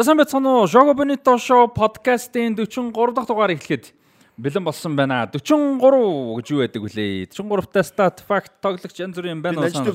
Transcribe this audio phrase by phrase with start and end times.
[0.00, 0.64] За сайн байцгаана уу?
[0.64, 3.92] Jogo Bonito Show podcast-ийн 43 дахь дугаар эхлэхэд
[4.40, 5.28] бэлэн болсон байна.
[5.28, 5.76] 43
[6.40, 7.28] гэж юу байдаг вүлээ?
[7.28, 9.92] 43-та stat fact тоглогч янз бүрийн байна уу санаа.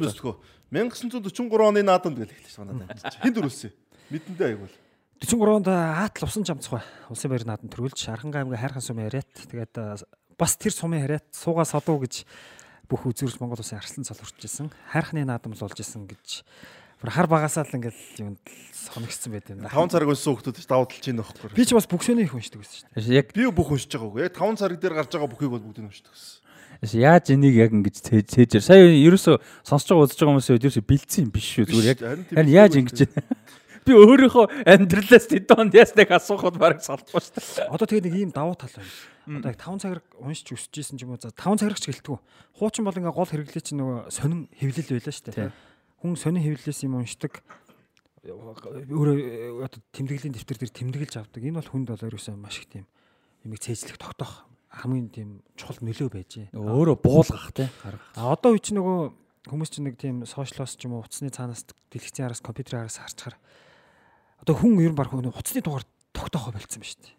[0.69, 3.17] 1943 оны наадамд гэл эхэлж байгаа надад.
[3.25, 3.73] Хин дөрүүлсэн.
[4.13, 4.75] Мэдэндээ аяг бол.
[5.25, 10.05] 43 онд Аатл усан чамцгай улсын баяр наадам төрүүлж Архангай аймгийн хайрхан сумын яриат тэгээд
[10.37, 12.29] бас тэр сумын яриат суугаа содуу гэж
[12.85, 14.69] бүх үзүүрч Монгол улсын арслан цолорч исэн.
[14.93, 16.45] Хайрхны наадам болж исэн гэж
[17.11, 18.39] хар багасаа л ингээл юунд
[18.73, 19.69] сонигдсан байт юм да.
[19.73, 21.51] 5 цаг өнсөн хүмүүс давуу талж ийн нөхгүй.
[21.55, 23.19] Би ч бас бүксөний их уншдаг байсан шүү дээ.
[23.19, 24.21] Яг би бүх уншиж байгаа үгүй.
[24.29, 26.41] Яг 5 цаг дээр гарч байгаа бүхийг бол бүгдийг уншдаг байсан.
[26.85, 27.95] Яаж энийг яг ингэж
[28.29, 28.63] цээжэр.
[28.63, 31.65] Сая ерөөсө сонсож байгаа үзэж байгаа хүмүүсээ ерөөсө бэлдсэн юм биш шүү.
[31.71, 32.97] Зүгээр яг харин яаж ингэж
[33.85, 37.69] би өөрийнхөө амьдралаас тэдонд ясныг асуухад бараг салдгүй шүү дээ.
[37.69, 39.39] Одоо тэгээд нэг ийм давуу тал байна.
[39.39, 41.21] Одоо яг 5 цагаар уншиж өсөжсэн ч юм уу.
[41.21, 42.17] За 5 цагаар ч гэлтгүү.
[42.59, 45.53] Хуучин бол ингээ гол хэрэглээ чинь нөгөө сонин хэвлэл байлаа шүү дээ
[46.05, 47.41] хүн сони хэвлэлээс юм уншдаг
[48.25, 51.41] өөрөө одоо тэмдэглэлийн дэвтэр дээр тэмдэглэж авдаг.
[51.45, 52.85] Энэ бол хүнд бол ерөөсөө маш их тийм
[53.45, 56.49] юмыг цээжлэх тогтоох хамгийн тийм чухал нөлөө байж.
[56.53, 57.69] Өөрөө буулгах тий.
[58.17, 61.69] А одоо үе чинь нөгөө хүмүүс чинь нэг тийм сошиалос ч юм уу утасны цаанаас
[61.93, 63.37] дэлгэцийн араас компьютерийн араас харчаар
[64.41, 67.15] одоо хүн ер нь баг утасны дугаар тогтоохоо болцсон ба шүү дээ.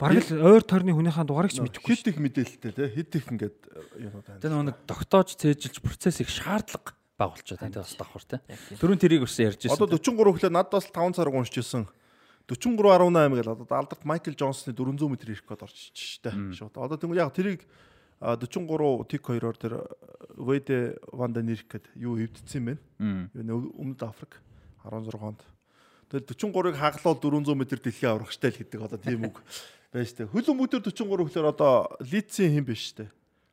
[0.00, 1.94] Бараг л ойр тойрны хүнийхээ дугаарыг ч мэдэхгүй.
[1.94, 3.58] Хит их мэдээлэлтэй тий хит их ингээд
[4.02, 4.40] юм байна.
[4.42, 8.40] Тэр нэг тогтоож цээжилж процессыг шаардлага байгуулчаад байна бас давхар тий.
[8.80, 9.76] Төрүн тэрийг өссөн ярьж байсан.
[9.76, 11.84] Одоо 43 хүлээ надаас 5 цаг уншижсэн.
[12.48, 16.32] 43.18 гэл одоо алдарт Майкл Джонсны 400 м ирэх гээд орчих штэ.
[16.52, 16.74] Шууд.
[16.76, 17.62] Одоо тэгвэл яг тэрийг
[18.18, 19.74] 43 тик 2-оор тэр
[20.36, 23.30] Вэдэ Ванда нэрх гээд юу эвдсэн юм байна.
[23.34, 24.42] Юу өмнөд Африк
[24.82, 25.40] 16 онд.
[26.10, 29.38] Тэгэл 43-ыг хаглал 400 м дэлхий аврах штэ л гэдэг одоо тийм үг
[29.94, 30.26] байж штэ.
[30.28, 33.08] Хөлөн мөдөр 43 гэхээр одоо лицийн хин биш штэ.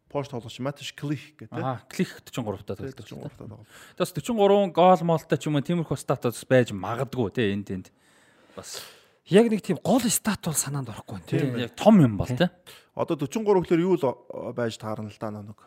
[0.10, 1.54] Porsche тоглогч Матиш Клих гэдэг.
[1.54, 3.62] Аа, Клих 43 таа тоглож байна.
[3.94, 7.94] Тэгээс 43 гол молтой ч юм уу тиймэрхүү статус байж магадгүй те энд тэнд.
[8.58, 8.82] Бас
[9.30, 12.50] яг нэг тийм гол стат бол санаанд орохгүй тийм яг том юм бол те.
[12.98, 14.18] Одоо 43 гэхээр юу л
[14.58, 15.62] байж таарна л да нэг.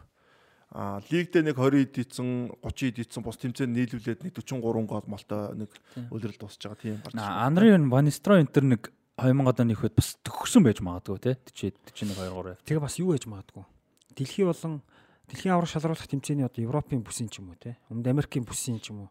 [0.72, 2.28] А лигдээ нэг 20 эдийцэн
[2.66, 5.70] 30 эдийцэн бус тэмцээнд нийлүүлээд нэг 43 гол молтой нэг
[6.10, 7.14] үлрэл дуусж байгаа тийм гарч.
[7.14, 12.56] Анрын Ванистро энтер нэг 2000 оны үед бас төгсөн байж магадгүй те 40 41 2
[12.56, 12.56] 3.
[12.64, 13.68] Тэгээ бас юу байж магадгүй
[14.14, 14.82] дэлхий болон
[15.28, 18.92] дэлхийн аврах шалруулах тэмцээний одоо Европын бүсийн ч юм уу те өмнөд Америкийн бүсийн ч
[18.92, 19.10] юм уу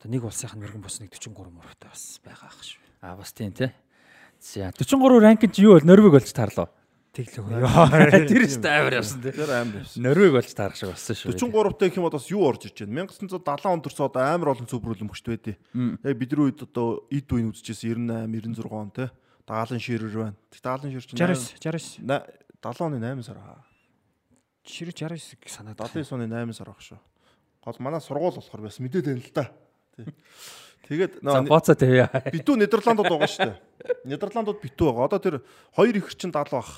[0.00, 2.80] одоо нэг улсынх нь мөргөн бус нэг 43 мөрөгтэй бас байгаа ах шүү.
[3.04, 3.76] А бас тийм те.
[4.40, 6.72] За 43 ранкинг юу бол Норвег болж таарлаа.
[7.12, 7.60] Тэглээ.
[7.60, 8.24] Яа.
[8.32, 9.36] Тэр ч амар явсан те.
[9.36, 10.00] Тэр амар явсан.
[10.00, 11.36] Норвег болж таарах шиг болсон шүү.
[11.36, 13.04] 43-тай гэх юм бол бас юу орж иж байна.
[13.12, 15.56] 1970 онд төрсөн одоо амар олон цөбрүүлэмжт байдیں۔
[16.00, 19.10] Яг бидний үед одоо эд үеийн үзчихсэн 98 96 он те.
[19.44, 20.36] Даалан ширэр байна.
[20.64, 22.08] Даалан шир чинь 69 69
[22.62, 23.60] 70 оны 8 сар аа.
[24.64, 26.98] Ширэг 69 санаад 79 оны 8 сар баг шүү.
[27.64, 29.44] Гол манай сургууль болохоор бас мэдээд байна л да.
[30.90, 32.08] Тэгээд нөө боцоо тавья.
[32.32, 33.58] Битүү Нидерландууд байгаа шүү дээ.
[34.10, 35.06] Нидерландууд битүү байгаа.
[35.06, 35.36] Одоо тэр
[35.76, 36.68] хоёр их чинь 70 баг.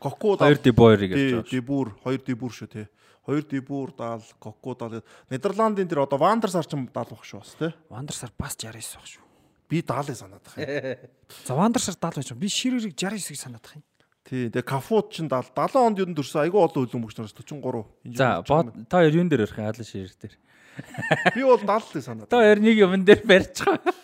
[0.00, 0.56] Коку даал.
[0.56, 1.44] 2 дибойр гэж байна.
[1.44, 2.86] Дибүр, 2 дибүр шүү тий.
[3.28, 5.04] 2 дибүр даал, коку даал.
[5.28, 7.74] Нидерландын тэр одоо Вандерсар ч 70 баг шүү бас тий.
[7.92, 9.22] Вандерсар бас 69 баг шүү.
[9.68, 11.10] Би 70-ыг санаад байгаа юм.
[11.44, 12.32] За Вандерсар 70 байж.
[12.32, 13.89] Би ширэрийг 69-ыг санаад байгаа юм.
[14.20, 17.88] Тий, тэгээ кафууд чинь 70 70 онд юу дөрсөн айгүй олон хөлөн мөгчнөөс 43.
[18.14, 20.34] За, та хоёр юун дээр ярих хаалт ширэр дээр.
[21.34, 22.28] Би бол 70 л санаад.
[22.28, 23.96] Та хоёр нэг юм дээр барьж байгаа.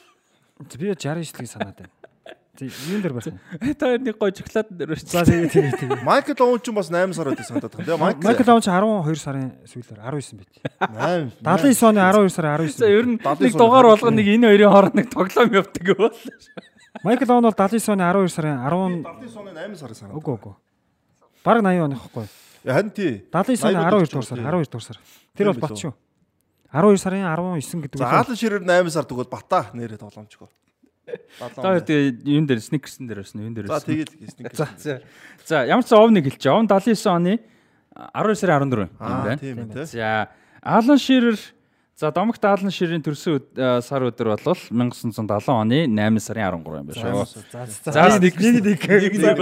[0.72, 1.93] Би 69-ийг санаад байна.
[2.56, 3.28] Тий, юун дээр барих
[3.60, 3.75] вэ?
[3.76, 5.05] Та хоёр нэг гой шоколад дээр барьж.
[5.05, 6.00] За, тэгээ тэгээ тэгээ.
[6.00, 7.84] Майкл Оун ч бас 8 сар байдаг санаад байна.
[7.84, 10.53] Тэгээ Майкл Оун ч 12 сарын сүүлээр 19 байт.
[11.44, 11.44] 8.
[11.44, 12.81] 79 оны 12 сарын 19.
[12.81, 16.17] За, ер нь нэг дугаар болгоно нэг энэ хоёрын хооронд нэг тоглоом явдаг юм бол.
[17.04, 20.10] Майкл Оун бол 79 оны 12 сарын 10 79 оны 8 сарын сар.
[20.10, 20.54] Үгүй үгүй.
[21.44, 22.26] Бараг 80 оны хэвгүй.
[22.66, 23.12] Харин тий.
[23.32, 24.98] 79 оны 12 дугаар сар, 12 дугаар сар.
[25.37, 25.93] Тэр бол бат шүү.
[26.72, 28.02] 12 сарын 19 гэдэг үг.
[28.02, 30.48] Заалан ширээр 8 сар тэгвэл бата нэрээ тоглоомчгоо.
[31.54, 33.78] За тэгээ юун дээр сникерсэн дээр байсан юун дээр байсан.
[33.78, 35.04] За тэгээд сникерс.
[35.46, 36.50] За ямар ч овныг хэлчих.
[36.50, 37.38] Овн 79 оны
[37.94, 38.90] 12 сарын 14
[39.46, 39.87] юм байна.
[39.87, 40.28] За
[40.66, 41.38] Алан Ширер
[41.96, 43.40] За Домогт Аалан ширийн төрсөн
[43.81, 47.40] сар өдөр бол 1970 оны 8 сарын 13 юм байна шүү.
[47.88, 49.40] За нэг нэг нэг.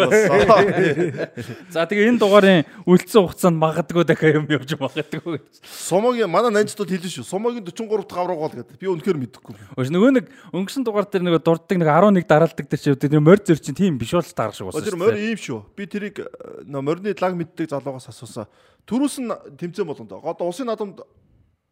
[1.75, 5.43] За тэгээ энэ дугаарын үлдсэн хугацаанд магадгүй дахиад юм явж магадгүй.
[5.67, 7.27] Сумогийн манай нанцтууд хэлсэн шүү.
[7.27, 8.79] Сумогийн 43 дахь авраг бол гэдэг.
[8.79, 9.59] Би үнэхээр мэдэхгүй.
[9.75, 13.43] Өөш нөгөө нэг өнгөрсөн дугаар дээр нөгөө дурддаг нэг 11 дараалдаг дээр чи тэр морь
[13.43, 14.87] зөр чинь тийм биш бол таарах шиг болсон.
[14.87, 15.75] Тэр морь ийм шүү.
[15.75, 16.23] Би тэрийг
[16.71, 18.47] морины лаг мэддэг залуугаас асуусан.
[18.87, 20.15] Төрөөс нь тэмцээн болгонд.
[20.23, 21.03] Одоо улсын наадамд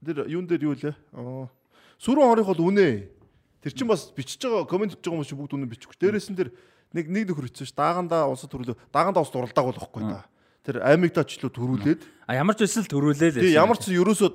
[0.05, 0.95] Тэр юун дээр юу лээ?
[1.15, 1.47] Аа.
[2.03, 3.09] Сүрэн хорих бол үнэ.
[3.63, 5.97] Тэр чинь бас бичиж байгаа комент хийж байгаа хүмүүс чинь бүгд үнэ бичихгүй.
[6.03, 6.51] Дээрээс нь тэр
[6.91, 7.75] нэг нэг нөхөр хийсэн ш.
[7.79, 8.91] Даагандаа улсад төрүүлээ.
[8.91, 10.27] Даагандаа ус дуралдааг болохгүй та.
[10.67, 12.01] Тэр аймагтаачлуу төрүүлээд.
[12.27, 13.43] А ямар ч үсэл төрүүлээ л.
[13.43, 14.31] Тий ямар ч ерөөсөө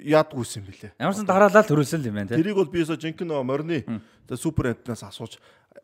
[0.00, 0.92] яадгүйсэн юм билээ.
[0.96, 2.40] Ямар ч дараалал төрүүлсэн юм байна тий.
[2.40, 3.84] Тэрийг бол би өсө жинхэнэ морины
[4.36, 5.36] супер антнаас асууж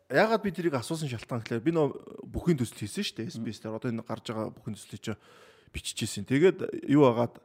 [0.09, 1.87] ягаад би тэрийг асуусан шалтгаан гэхээр би нөө
[2.27, 3.31] бүхний төсөл хийсэн шүү дээ.
[3.35, 5.13] SBS дээр одоо энэ гарч байгаа бүхний төслийг чи
[5.75, 6.23] биччихсэн.
[6.27, 7.39] Тэгээд юу агаад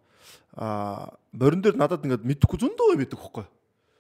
[0.57, 3.47] а морин дээр надад ингээд мэдхгүй зөндөө мэддэг хөхгүй.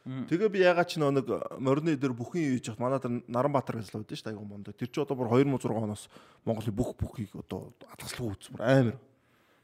[0.03, 1.31] Тэгээ би ягаад ч нэг
[1.63, 4.75] морины дээр бүхний хийж хат манай дээр Наранбаатар гэж л байдаг шүү дээ айгу мондо.
[4.75, 6.11] Тэр чи одоо бүр 2006 оноос
[6.43, 8.99] Монголын бүх бүхийг одоо атгаслах үүс бүр амар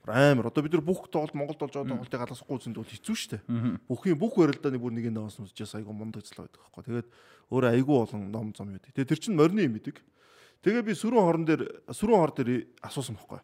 [0.08, 0.48] амар.
[0.48, 3.42] Одоо бид нар бүх тоглолт Монголд болж байгаа тоглолтыг галасахгүй үзэнд бол хэцүү шүү дээ.
[3.88, 6.82] Бүхний бүх барилдааны бүр нэг нэг үзчихээс айгу мундаг ажиллаа байдаг байхгүй.
[6.86, 7.08] Тэгээд
[7.52, 8.92] өөрөө айгу болон ном зам байдаг.
[8.94, 10.00] Тэгээд тэр чинь морины юм идэг.
[10.64, 11.62] Тэгээ би сүрэн хорон дээр
[11.92, 13.40] сүрэн хор дээр асуусан байхгүй.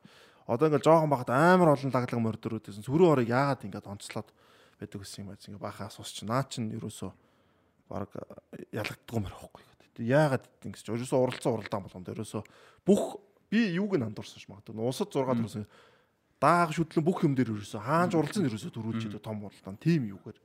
[0.46, 2.85] Одоо ингээл жоохон багт амар олон лаглаг мордөрүүдсэн.
[2.85, 4.29] Сүрэн хорыг яагаад ингээд онцлоод
[4.76, 5.41] байдаг гэсэн юм байна.
[5.41, 7.11] Ингээ баахан асуусч наа чин ерөөсөө
[7.88, 8.12] баг
[8.76, 9.62] ялагддгүй мөр байхгүй.
[10.05, 12.43] Яагаад ингэж ерөөсөө уралцсан уралдаан болгонд ерөөсөө
[12.85, 13.02] бүх
[13.49, 14.85] би юуг нь андуурсан ш магадгүй.
[14.85, 15.64] Усад 6 төрсөн
[16.44, 19.81] дааг шүтлэн бүх юм дээр ерөөсөө хаанч уралцсан ерөөсөө төрүүлж идэв том уралдаан.
[19.81, 20.37] Тим юугаар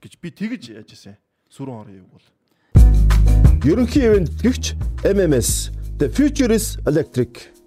[0.00, 1.20] гэж би тэгж яаж исэн.
[1.52, 2.26] Сүрэн хорын юуг бол.
[3.68, 4.72] Ерөнхий ивент гихч
[5.04, 7.59] MMS The Future is Electric.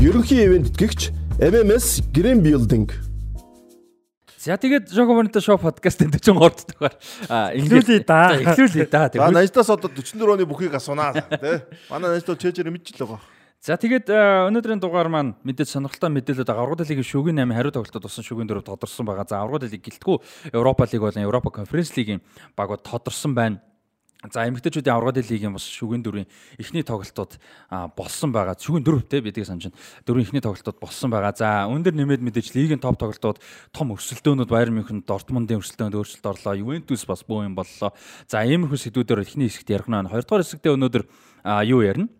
[0.00, 2.88] Ерөнхий ивент гихч MMS Green Building
[4.40, 6.96] За тэгээд Жого Монито шоу подкастын 43 дугаар
[7.28, 8.32] эхлүүлээ да.
[8.32, 9.12] Эхлүүлээ да.
[9.20, 11.60] Манай Наjdаас одоо 44 оны бүхийг асуунаа тий.
[11.92, 13.20] Манай Наjdаа чэжээр мэдчихэл байгаа.
[13.60, 14.08] За тэгээд
[14.48, 18.64] өнөөдрийн дугаар маань мэдээж сонирхолтой мэдээлэлүүд аврагууд лигийн шүгэн 8 хариу тоглолтод тусан шүгэн дөрөв
[18.64, 19.28] тодорсон байгаа.
[19.28, 22.24] За аврагууд лиг гэлтгүү Европа лиг болон Европа конференц лигийн
[22.56, 23.60] багууд тодорсон байна.
[24.28, 26.28] За эмэгтэйчүүдийн аврагын лигийн бас шүгэн дөрвийн
[26.60, 27.40] эхний тоглолтууд
[27.96, 28.52] болсон байгаа.
[28.52, 29.80] Шүгэн дөрөвтэй бидгийг санаж байна.
[30.04, 31.32] Дөрвийн эхний тоглолтууд болсон байгаа.
[31.32, 33.40] За өндөр нэмээд мэдээж лигийн топ тоглолтууд
[33.72, 36.52] том өрсөлдөөнүүд Байер Мюнхен, Дортмундын өрсөлдөөнд өөрчлөлт орлоо.
[36.52, 37.96] Ювентус бас бөө юм боллоо.
[38.28, 40.12] За иймэрхүү сэдвүүдээр эхний хэсэгт ярих нь.
[40.12, 41.04] Хоёрдугаар хэсэгтээ өнөөдөр
[41.64, 42.12] юу ярина?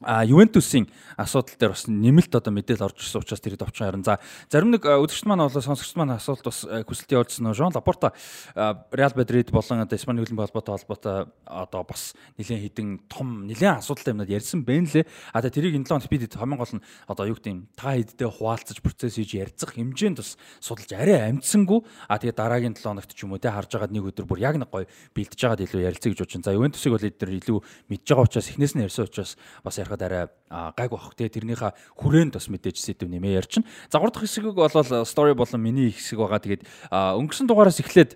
[0.00, 0.88] А Ювентусын
[1.20, 4.16] асуудал дээр бас нэмэлт одоо мэдээлэл орж ирсэн учраас тэрийг товчхон харин за
[4.48, 8.16] зарим нэг үзэгчд маань болоо сонсогчд маань асуулт бас хүсэлт явуулсан нөө Жон Лапорта
[8.56, 14.16] Реал Мадрид болон одоо Испани хөлбөмбөгийн холбоотой холбоотой одоо бас нэлээд хідэн том нэлээд асуудалтай
[14.16, 15.04] юмнууд ярьсан байна лээ
[15.36, 18.80] а тэрийг энэ 7 бид хамгийн гол нь одоо юу гэдэг юм та хэддээ хуваалцаж
[18.80, 23.36] процесс хийж ярилцах хэмжээнд бас судалж арай амжсангүй а тэгээ дараагийн 7 хоногт ч юм
[23.36, 26.20] уу те харж байгаад нэг өдөр бүр яг нэг гоё бэлдэж байгаад илүү ярилцъя гэж
[26.24, 27.58] бодчихсон за Ювентусыг бол эдгээр илүү
[27.92, 30.28] мэдж байгаа учраас эхнээс нь ярьсан учраас бас ярихад арай
[30.76, 33.64] гайг бах те тэрнийхээ хүрээнд бас мэдээж сэдв нэмээ ярьчин.
[33.90, 34.70] За 3 дахь хэсэг бол
[35.04, 36.38] story болон миний хэсэг байгаа.
[36.38, 38.14] Тэгээд өнгөрсөн дугаараас эхлээд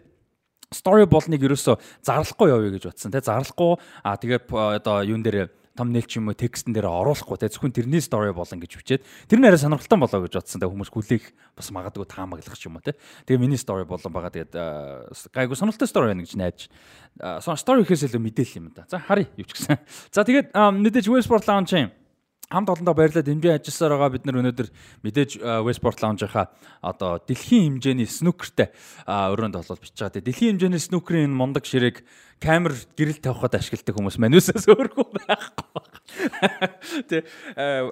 [0.71, 6.07] story болныг ерөөсө зарлахгүй явъя гэж батсан те зарлахгүй а тэгээд одоо юун дээр thumbnail
[6.07, 9.59] ч юм уу текстэн дээр оруулахгүй те зөвхөн тэрний story болон гэж бичээд тэр нэрээ
[9.59, 11.25] сонирхолтой болоо гэж бодсон те хүмүүс хүлээх
[11.59, 12.95] бас магадгүй таамаглах ч юм уу те.
[13.27, 14.55] Тэгээ миний story болон байгаа тэгээд
[15.35, 16.71] гайгүй сонирхолтой story байна гэж найдаж
[17.59, 18.87] story гэхээс илүү мэдээлэл юм да.
[18.87, 19.83] За харъя юу ч гэсэн.
[20.15, 21.91] За тэгээд мэдээж Westport Lounge-ийн
[22.51, 24.69] хамт олондоо баярлалаа дэмжиж ажилласаар байгаа бид нар өнөөдөр
[25.05, 25.31] мэдээж
[25.65, 26.53] Westport Lounge-ийнхаа
[26.85, 28.69] одоо дэлхийн хэмжээний снукертэй
[29.09, 30.21] өрөөнд болоод бичиж байгаа.
[30.21, 32.05] Дэлхийн хэмжээний снукерийн мундаг ширээг
[32.39, 35.83] камер гэрэл тавихад ашигладаг хүмүүс манусаас өөргүй байхгүй.
[37.09, 37.25] Тэ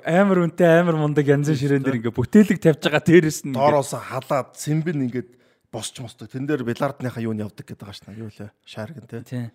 [0.04, 4.52] амар үнэтэй амар мундаг янзын ширээн дээр ингээ бүтээлэг тавьж байгаа дээрэс нь доороос халаад
[4.60, 5.30] цэмбэн ингээд
[5.72, 6.28] босч мосдог.
[6.28, 8.20] Тэн дээр билардныхаа юу нь явдаг гэдэг байгаа шнаа.
[8.20, 8.52] Юу лээ?
[8.68, 9.48] Шаарган тий.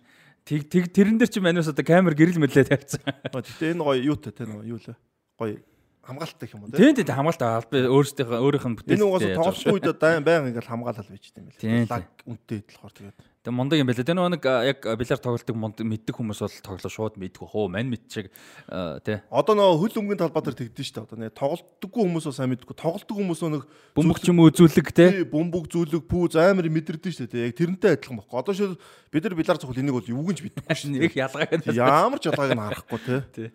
[0.48, 3.04] Тэг тэг тэрэн дээр чи манус одоо камер гэрэл мэрлээ тавьсан.
[3.04, 4.96] Гэтэ энэ гоё юутай те нөгөө юу лээ.
[5.36, 5.60] Гоё
[6.08, 8.96] хамгаалалттай юм уу тийм тийм хамгаалалт би өөрсдийнхөө өөрийнх нь бүтээл.
[8.96, 11.92] Энэ угаасаа тоглох үед баян ингээл хамгаалал байж дээ юм байна.
[11.92, 13.16] Лаг үнэтэй болохоор тэгээд.
[13.48, 14.04] Тэг мундаг юм байлаа.
[14.04, 19.24] Тэр нэг яг билар тоглолтыг мэддэг хүмүүс бол тоглоо шууд мэддэг хөө мань мэдчиг тий.
[19.32, 21.08] Одоо нөгөө хөл өмгийн талбай дээр тэгдэж штэ.
[21.08, 22.76] Одоо нэг тоглолтдоггүй хүмүүс сайн мэддэггүй.
[22.76, 23.64] Тоглолтдог хүмүүс нэг
[23.96, 25.24] бөмбөг ч юм уу үзүүлэг тий.
[25.32, 27.48] Бөмбөг зүйлэг пүүз амар мэдэрдэж штэ тий.
[27.48, 28.36] Яг тэрнтэй адилхан баггүй.
[28.36, 28.76] Одоо шил
[29.08, 30.92] бид нар билар цогл энийг бол юуг нь ч мэддэггүй шин.
[31.00, 31.72] Нэг ялгааг нь.
[31.72, 33.20] Ямар ч ялгааг нь харахгүй тий.
[33.32, 33.48] Тий.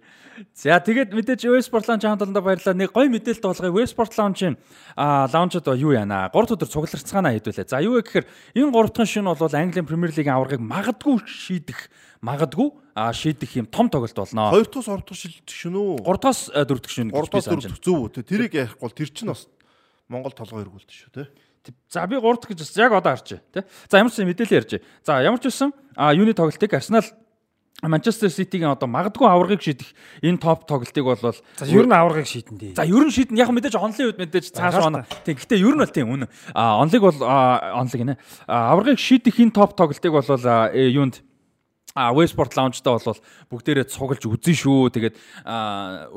[0.57, 2.73] За тэгээд мэдээж Westport Lounge хамтлалд баярлалаа.
[2.73, 3.77] Нэг гоё мэдээлэлт болгоё.
[3.77, 4.57] Westport Lounge-ийн
[4.97, 6.33] аа лаунжд юу яана?
[6.33, 7.69] 3 өдөр цугларцгаана хэдүүлээ.
[7.69, 8.25] За юу вэ гэхээр
[8.57, 9.37] энэ 3 дахь шин бол
[9.83, 11.91] Английн Премьер Лигийн аваргыг магадгүй шийдэх
[12.23, 14.51] магадгүй а шийдэх юм том тоглолт болно.
[14.55, 15.99] 2 дуус 3 дуус шилжих шин үү?
[16.07, 17.83] 3 дуус 4 дахь шин гэж би санаж байна.
[17.83, 18.23] Зөв үү?
[18.23, 19.47] Тэрийг ярихгүй бол тэр чинь бас
[20.07, 21.27] Монгол толгой эргүүлдэг шүү те.
[21.91, 23.61] За би 3 дахь гэж бас яг одоо харж байна те.
[23.91, 24.71] За ямар ч мэдээлэл ярьж.
[25.03, 27.03] За ямар ч үсэн а юуны тоглолтыг Арсенал
[27.81, 31.33] Манчестер Ситигийн одоо магадгүй аваргыг шийдэх энэ топ тоглолтыг бол за
[31.67, 32.77] ер нь аваргыг шийдэн дээ.
[32.79, 35.03] За ер нь шийдэн яг мэдээж онлын үед мэдээж цааш оноо.
[35.25, 36.31] Тийм гэхдээ ер нь бол тийм үнэн.
[36.55, 38.15] А онлыг бол онлыг нэ.
[38.47, 41.19] Аваргыг шийдэх энэ топ тоглолтыг бол юунд
[41.93, 43.17] А Westport Lounge-та бол
[43.53, 44.89] бүгдээрээ цуглаж үзэн шүү.
[44.97, 45.15] Тэгээд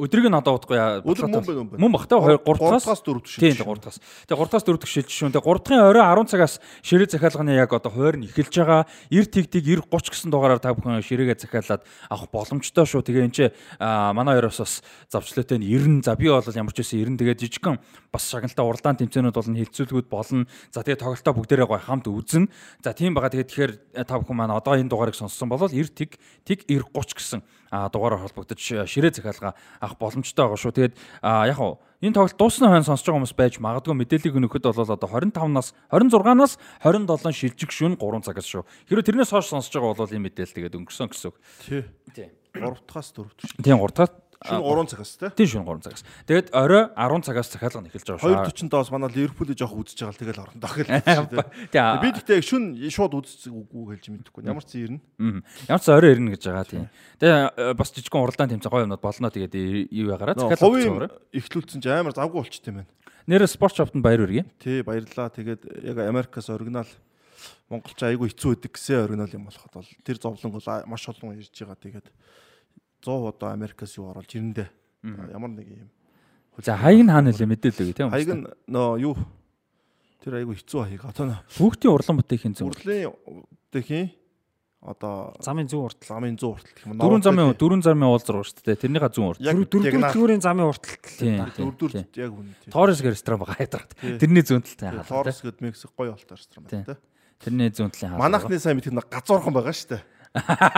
[0.01, 3.45] өдрийг нь одоо удахгүй өдөр мөн мөн баг та 2 3 дахаас 4 дахь шилж.
[3.45, 4.01] Тийм 3 дахаас.
[4.25, 5.29] Тэгээд 3 дахаас 4 дахь шилж шүү.
[5.37, 8.89] Тэгээд 3 дахын орой 10 цагаас ширээ захиалганы яг одоо хойр нь эхэлж байгаа.
[9.13, 13.05] 90 тэг тэг 90 30 гэсэн дугаараар та бүхэн ширээгээ захиалаад авах боломжтой шүү.
[13.05, 13.41] Тэгээ энэ ч
[13.77, 14.81] манай хоёроос бас
[15.13, 16.09] завчлаатай нь 90.
[16.09, 17.77] За би бол ямар ч байсан 90 тэгээд жижигхан
[18.09, 20.49] бас шагналтай уралдаан тэмцээнүүд болно, хилцүүлгүүд болно.
[20.73, 22.49] За тэгээд тоглолтоо бүгдээрээ гой хамт үзнэ.
[22.81, 23.29] За тийм байгаа.
[23.29, 23.73] Тэгээд тэгэхээр
[24.09, 26.11] та бүхэн маань одоо энэ дугаарыг сонссон бол бол 90 тэг
[26.47, 27.41] тэг 90 30 гэсэн
[27.93, 30.73] дугаараар холбогдож ширээ захиалга авах боломжтой байгаа шүү.
[30.73, 34.87] Тэгээд яг уу энэ тоглолт дуусны хойно сонсож байгаа хүмүүс байж магадгүй мэдээллийг өнөхөд бол
[34.87, 36.53] одоо 25-наас 26-наас
[36.85, 38.63] 27 шилжих шүн 3 цагаас шүү.
[38.87, 41.37] Хэрэв тэрнээс хойш сонсож байгаа бол энэ мэдээлэл тэгээд өнгөрсөн гэсэн үг.
[41.67, 41.83] Тий.
[42.15, 42.29] Тий.
[42.57, 43.61] 3-аас 4-т шүү.
[43.61, 44.15] Тийм 3 дахь
[44.45, 45.31] Шүн 3 цагаас те.
[45.33, 46.03] Тийм шүн 3 цагаас.
[46.29, 48.69] Тэгээд орой 10 цагаас захиалга нь эхэлж байгаа шүү.
[48.69, 50.91] 2:40-доос манай Ливерпулийг жоох үзэж байгаа л тэгэл орно дахил.
[51.73, 51.89] Тийм.
[52.05, 54.45] Би гэхдээ шүн шууд үзэхгүй хэлж мэдэхгүй.
[54.45, 55.41] Ямар ч зэн ирнэ.
[55.73, 56.85] Ямар ч орой ирнэ гэж байгаа тийм.
[57.17, 59.55] Тэгээ бас жижигхэн уралдаан тэмцээн гоё юмнууд болно тэгээд
[59.89, 62.93] юу ягараа захиалга хувийн эхлүүлсэн чи амар завгүй болчт юм байна.
[63.27, 64.45] Нэр спорт шоптод баяр хүргэе.
[64.61, 65.33] Тий баярлаа.
[65.33, 66.87] Тэгээд яг Америкаас оригинал
[67.67, 71.51] монголч айгүй хэцүү байдаг гэсэн оригинал юм болоход бол тэр зовлон бол маш олон ирж
[71.51, 71.75] байгаа.
[71.75, 72.07] Тэгээд
[73.03, 74.69] 100 одоо Америкаас юу оруулж ирэндээ.
[75.33, 75.91] Ямар нэг юм.
[76.63, 78.11] За хаяг нь хаана нэлээ мэдээлээ тийм.
[78.11, 79.15] Хаяг нь нөө юу
[80.25, 81.03] тэр айгу хэцүү хаяг.
[81.05, 82.73] Одоо хүүхдийн урлан бүтээхийн зөв.
[82.73, 83.13] Урлын
[83.71, 84.09] бүтээхийн
[84.87, 86.99] одоо замын зүүн уртал замын зүүн уртал гэх юм.
[87.01, 88.81] Дөрвөн замын дөрвөн замын уул зураг шүү дээ.
[88.87, 89.47] Тэрнийхээ зүүн уртал.
[89.67, 90.97] Дөрвөн дөрвөн замын уртал.
[91.19, 92.71] Дөрвөн яг үнэ.
[92.71, 93.91] Торрес ресторан байгаа хайдраад.
[94.23, 95.11] Тэрний зүүн талтай хаалт.
[95.11, 97.01] Торрес гэдэг Мексик гоё олтой ресторан байна те.
[97.43, 98.23] Тэрний зүүн талын хаалт.
[98.23, 100.03] Манайхны сайн мэдэх нэг газуурхан байгаа шүү дээ.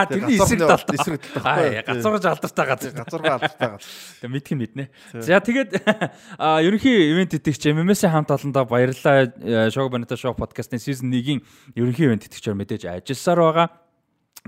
[0.08, 1.86] Тэрний эсрэг талд эсрэг талд.
[1.86, 2.92] Гацургаж алдартай газар.
[2.94, 3.90] Гацургаа алдартай газар.
[4.22, 4.84] Тэг мэдх юм мэднэ.
[5.18, 5.70] За тэгээд
[6.68, 9.70] ерөнхий ивент итгэгч MMS-ийн хамт олондоо баярлалаа.
[9.74, 11.42] Шоу Баната шоу подкастын сизон 1-ийн
[11.74, 13.68] ерөнхий ивент итгэгчээр мэдээж ажилласаар байгаа.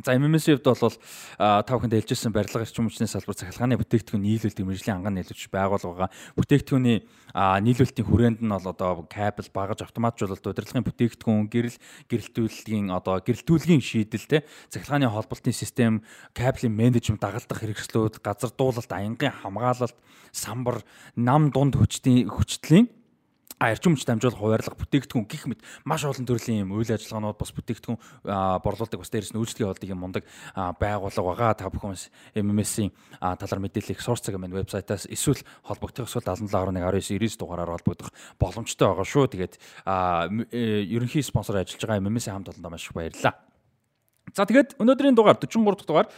[0.04, 0.96] За MMS-ийн хувьд бол
[1.36, 6.10] та бүхэнд хэлжсэн барилга эрчим хүчний салбар цахилгааны бүтээгдэхүүн нийлүүлэлт мэрэгжлийн анхан нийлүүлж байгуулга байгаа.
[6.40, 6.98] Бүтээгдэхүүний
[7.36, 11.78] нийлүүлэлтийн хүрээнд нь бол одоо кабел багаж автоматжуулалт удирдлагын бүтээгдэхүүн гэрэл
[12.08, 14.38] гэрэлтүүлгийн одоо гэрэлтүүлгийн шийдэл те
[14.72, 16.00] цахилгааны холболтын систем
[16.32, 19.96] кабелийн менежмент дагалдах хэрэгслүүд газар дуулалт аянгийн хамгаалалт
[20.32, 20.80] самбар
[21.16, 22.88] нам дунд хүчтийн хүчтлийн
[23.58, 27.98] эрчим хүч дамжуулах хуваарлах бүтээгдэхүүн гих мэт маш олон төрлийн юм үйл ажиллагаанууд бас бүтээгдэхүүн
[28.64, 31.98] борлуулдаг бас дээрээс нь үйлчлэгээ болдог юм мундаг байгууллага байгаа та бүхэн
[32.40, 32.88] MMS-ийн
[33.20, 38.08] талаар мэдээлэл их сурцаг юм вебсайтаас эсвэл холбогдох эсвэл 771119 дугаараар холбогдох
[38.40, 39.28] боломжтой байгаа шүү.
[39.28, 39.54] Тэгээд
[40.56, 43.34] ерөнхий спонсор ажиллаж байгаа MMS-ийн хамт олондоо маш их баярлалаа.
[44.32, 46.08] За тэгээд өнөөдрийн дугаар 43 дахь дугаар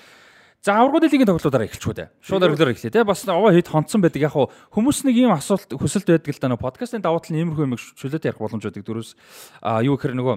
[0.63, 2.09] За аврагууд лигийн тоглолтуудаараа эхэлчихв дээ.
[2.23, 3.03] Шууд оргилоор эхлэе те.
[3.03, 4.31] Бас овоо хэд хонцсон байдаг.
[4.31, 4.39] Яг
[4.71, 6.55] хүмүүс нэг ийм асуулт хүсэлт байдаг л да.
[6.55, 8.87] Подкастын давуу тал нь иймэрхүү юм шүлээд ярих боломж байдаг.
[8.87, 9.19] Дөрөс
[9.59, 10.37] а юу гэхээр нөгөө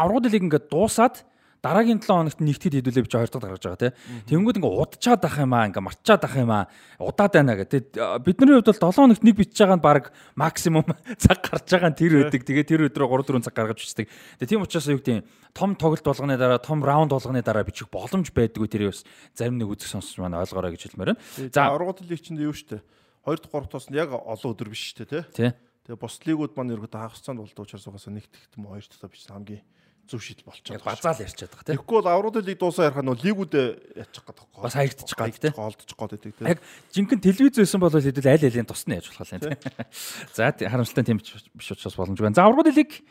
[0.00, 1.28] аврагууд лиг ингээд дуусаад
[1.62, 3.92] дараагийн 7 хоногт нэгтгэд хэдүүлээ бич хоёр дахь гаргаж байгаа тий.
[4.30, 6.70] Тэнгүүд ингээ удачаад ах юм аа ингээ марчаад ах юм аа
[7.02, 7.98] удаад байна гэдэг.
[8.22, 10.04] Бидний хувьд бол 7 хоногт нэг бичиж байгаа нь баг
[10.38, 10.86] максимум
[11.22, 12.42] цаг гарч байгаа нь тэр байдаг.
[12.46, 14.06] Тэгээ тэр өдрөө 3 4 цаг гаргаж бичдэг.
[14.38, 18.30] Тэгээ тийм учраас юу гэдэг том тоглолт болгоны дараа том раунд болгоны дараа бичих боломж
[18.30, 19.02] байдгүй тэр бас
[19.34, 21.50] зарим нэг үзэх сонсч маань ойлгоорой гэж хэлмээр байна.
[21.50, 22.78] За ургууд лигчэнд юу штэ
[23.26, 25.50] 2 дахь 3 дахь яг олон өдөр биш штэ тий.
[25.88, 29.34] Тэгээ бус лигүүд маань ерөөдөө хагас цаанд болдог учраас угаасаа нэгтгэх юм 2 дахь бичсэн
[29.34, 29.64] хамгийн
[30.08, 30.96] зөв шийдэл болчиход байгаа.
[30.96, 31.72] Базаал ярьчаад байгаа тийм.
[31.76, 33.52] Тэгэхгүй бол авралын лиг дуусаа ярих нь лигүүд
[34.00, 34.64] яачих гээд байгаа.
[34.64, 35.54] Бас хаягдчих гээд тийм.
[35.54, 36.48] Голдчих гээд байдаг тийм.
[36.48, 36.58] Яг
[36.96, 39.60] жинхэнэ телевиз байсан бол хэдүүл аль алийн тусна яаж болох юм тийм.
[40.36, 42.34] За харамсалтай тийм биш учраас боломж байна.
[42.34, 43.04] За авралын лиг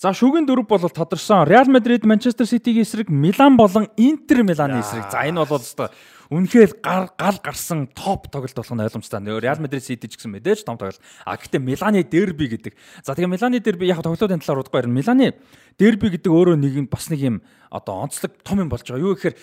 [0.00, 1.44] За шүгэн дөрөв бол тодорсон.
[1.44, 5.12] Реал Мадрид, Манчестер Ситигийн эсрэг, Милан болон Интер Миланы эсрэг.
[5.12, 5.92] За энэ бол өстой
[6.30, 9.42] үнэхээр гал гарсан топ тоглолт болох нь ойлгомжтой.
[9.42, 11.02] Реал Мадрид Сити ч гэсэн мэдээж том тоглолт.
[11.26, 12.74] А гэхдээ Миланы дерби гэдэг.
[13.02, 14.94] За тэгээ Миланы дерби яг тоглолтын талаар удахгүй ярина.
[14.94, 15.34] Миланы
[15.74, 19.02] дерби гэдэг өөрөө нэг юм бас нэг юм одоо онцлог том юм болж байгаа.
[19.02, 19.34] Юу гэхээр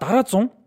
[0.00, 0.59] дараа 100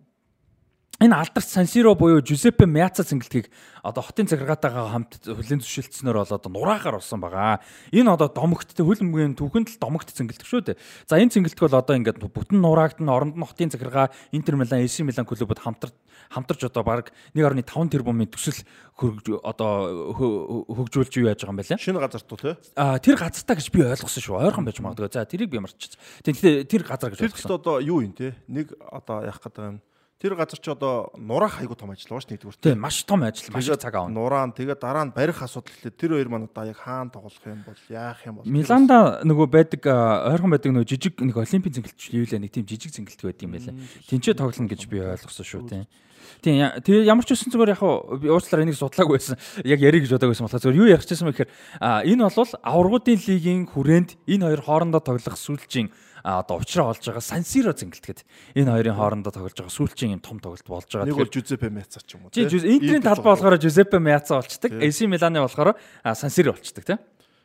[1.03, 3.51] энэ алдарт Сансиро буюу Жюзеппе Мяца цэнгэлтгийг
[3.83, 7.59] одоо хотын цагиргаатайгаа хамт хүлэн зөвшөлдснөөр бол одоо нураахаар болсон байгаа.
[7.91, 10.79] Энэ одоо домогттой хөлбөмбөгийн түүхэнд л домогт цэнгэлдэг шүү дээ.
[11.03, 15.03] За энэ цэнгэлтг бол одоо ингээд бүтэн нураагдсан оронд нь хотын цагиргаа Интер Милан, AC
[15.03, 15.91] Милан клубуд хамтар
[16.31, 18.63] хамтарч одоо баг 1.5 тэрбумын төсөл
[18.95, 21.83] хөргөж одоо хөгжүүлж юу яаж байгаа юм бэ лээ.
[21.83, 22.55] Шинэ газарт уу те?
[22.79, 24.39] А тэр газартаа гэж би ойлгосон шүү.
[24.39, 25.11] Ойрхон байж магадгүй.
[25.11, 25.99] За тэрийг би марччихсан.
[26.23, 27.51] Тэгэхээр тэр газар гэж ойлгосон.
[27.51, 28.31] Тэр одоо юу юм те?
[28.47, 29.77] Нэг одоо яах гэдэг юм
[30.23, 32.63] Тэр газар чи одоо нураах айгу том ажил байгаа ш нэгдүгээр.
[32.63, 34.15] Тийм маш том ажил, маш их цаг аавна.
[34.15, 35.99] Нураан тэгээ дараа нь барих асуудал хэлээ.
[35.99, 38.47] Тэр хоёр маань одоо яг хаана тоглох юм бол яах юм бол.
[38.47, 42.95] Миланда нөгөө байдаг ойрхон байдаг нөгөө жижиг нэг олимпийн зингэлт юу лээ нэг тийм жижиг
[42.95, 43.75] зингэлт байд юм байлаа.
[44.07, 45.91] Тинчээ тоглоно гэж би ойлгосон шүү тийм.
[46.39, 49.35] Тийм тэгээ ямар ч үсэн зүгээр яг уучлаарай энийг судлаагүй байсан.
[49.67, 51.51] Яг ярих гэж бодоагүй байсан болохоор зүгээр юу ярих гэсэн мэхээр
[51.83, 55.91] энэ бол аврагуудын лигийн хүрээнд энэ хоёр хоорондоо тоглох сүүлчийн
[56.23, 58.23] одоо уучраа олж байгаа Сансиро зингэлтгэд
[58.55, 61.11] энэ хоёрын хоорондоо тоглож байгаа сүүлчийн юм том тоглолт болж байгаа.
[61.11, 62.31] Нэг бол Жузеппе Мяца ч юм уу.
[62.31, 64.71] Тийм Интерийн талбай болохоор Жузеппе Мяца болчдаг.
[64.71, 65.75] AC Миланы болохоор
[66.15, 66.99] Сансиро болчдаг тийм.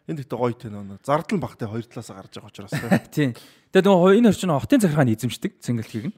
[0.06, 2.72] Энд ихтэй гоё тийм нөө зардал багтай хоёр талаас гарч байгаа учраас
[3.10, 3.34] тийм.
[3.74, 6.16] Тэгээд нөгөө энэ хоёр чинь хотын захиргааны эзэмшдэг цэнгэлтгийг нь.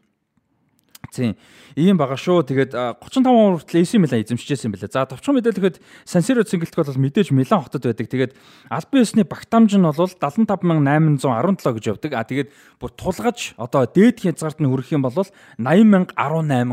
[1.08, 1.34] Тийм.
[1.74, 2.44] Ийм байгаа шүү.
[2.46, 4.92] Тэгээд а, 35 хүртэл AC Милан эзэмшижсэн юм байна.
[4.92, 8.06] За товчхон мэдээлэхэд Сан Сиро цэнгэлтг бол мэдээж Милан хотод байдаг.
[8.06, 8.32] Тэгээд
[8.70, 12.12] албан ёсны багтаамж нь бол 75817 гэж явдаг.
[12.14, 16.14] А тэгээд бүр тулгаж одоо дээд хязгаарт нь хүрэх юм бол 80018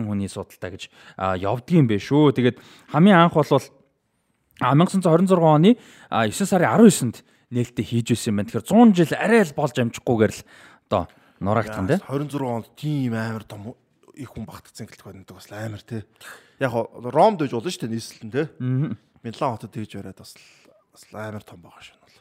[0.05, 0.83] хүний судалтай гэж
[1.17, 2.37] а, явдгийм бэ шүү.
[2.37, 2.61] Тэгээд
[2.93, 5.81] хамгийн анх бол 1926 оны
[6.13, 8.49] 9 сарын 19-нд нээлттэй хийж байсан юм байна.
[8.53, 10.41] Тэгэхээр 100 жил арай л болж амжихгүйгээр л
[10.91, 11.03] одоо
[11.39, 12.01] нураагдсан тийм.
[12.05, 13.73] 26 онд тийм амар том
[14.17, 16.01] их хүн багтцсан гэлтэх байдаг бас амар тий.
[16.59, 18.45] Яг Ромд байж болно шүү дээ нийслэн тий.
[19.23, 20.33] Милан хотод тэгж бариад бас
[20.91, 22.17] бас амар том байгаа шин бол.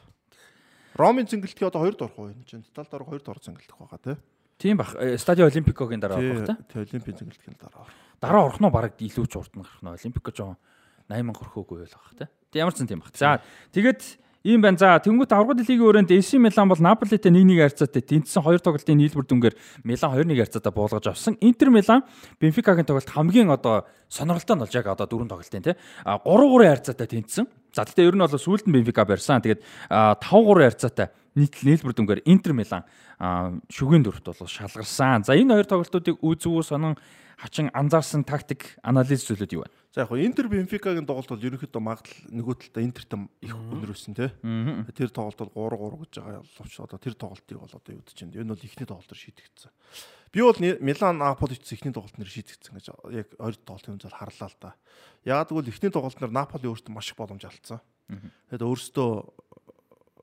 [0.97, 4.15] Ромын зингэлтгий одоо хоёрд орох уу энэ чинь тотал дор хоёрд ор зингэлтэх байгаа тий.
[4.57, 4.95] Тийм бах.
[5.17, 6.57] Стадио Олимпикогийн дараа Тий, орох та.
[6.65, 7.93] тий Олимпийн зингэлтгэхийн дараа орох.
[8.21, 10.57] Дараа орох нь бараг илүү ч урд нь гарах нь Олимпико жоохон
[11.09, 12.25] 80 хөрхөөгүй байл бах та.
[12.49, 13.13] Тэг ямар ч юм тийм бах.
[13.13, 13.41] За
[13.73, 14.01] тэгээд
[14.47, 14.79] ийм байна.
[14.79, 19.27] За тэнгуут аврагд лигийн өрөөнд AC Милан бол Наполитэй 1-1 харьцаатай тэнцсэн хоёр тоглолтын нийлбэр
[19.27, 21.35] дүнгээр Милан 2-1 харьцаатай буулгаж авсан.
[21.43, 22.07] Интер Милан
[22.39, 25.75] Бенфикагийн тоглолт хамгийн одоо сонирхолтой нь болж яг одоо дөрөв тоглолтын тий.
[26.07, 27.45] А 3-3 харьцаатай тэнцсэн.
[27.75, 29.43] За тэгтээ ер нь бол сүүлд нь Бенфика барьсан.
[29.43, 29.59] Тэгээд
[29.91, 32.87] 5-3 харьцаатай нийт нийлбэр дүнгээр Интер Милан
[33.67, 35.27] шүгэн дөрөвт бол шалгарсан.
[35.27, 36.95] За энэ хоёр тоглолтуудыг үзүү сонон
[37.37, 39.69] хачин анзаарсан тактик анализ зүйлүүд юу вэ?
[39.97, 44.29] За яг Интер Бенфикагийн тоглолт бол ерөнхийдөө магадлал нөгөө талдаа Интертэй их өнөрөөсөн тий.
[44.93, 48.29] Тэр тоглолт бол 3-3 гэж байгаа боловч одоо тэр тоглолтыг бол одоо юу гэж чинь
[48.29, 49.73] энэ бол ихний тоглолтоор шийдэгдсэн.
[50.29, 54.49] Би бол Милан Наполи ч ихний тоглолт нэр шийдэгдсэн гэж яг хоёр тоглолтын үнзэл харлаа
[54.53, 54.77] л да.
[55.25, 57.81] Яг тэгвэл ихний тоглолт нэр Наполи өөртөө маш их боломж алдсан.
[58.53, 59.09] Тэгээд өөртөө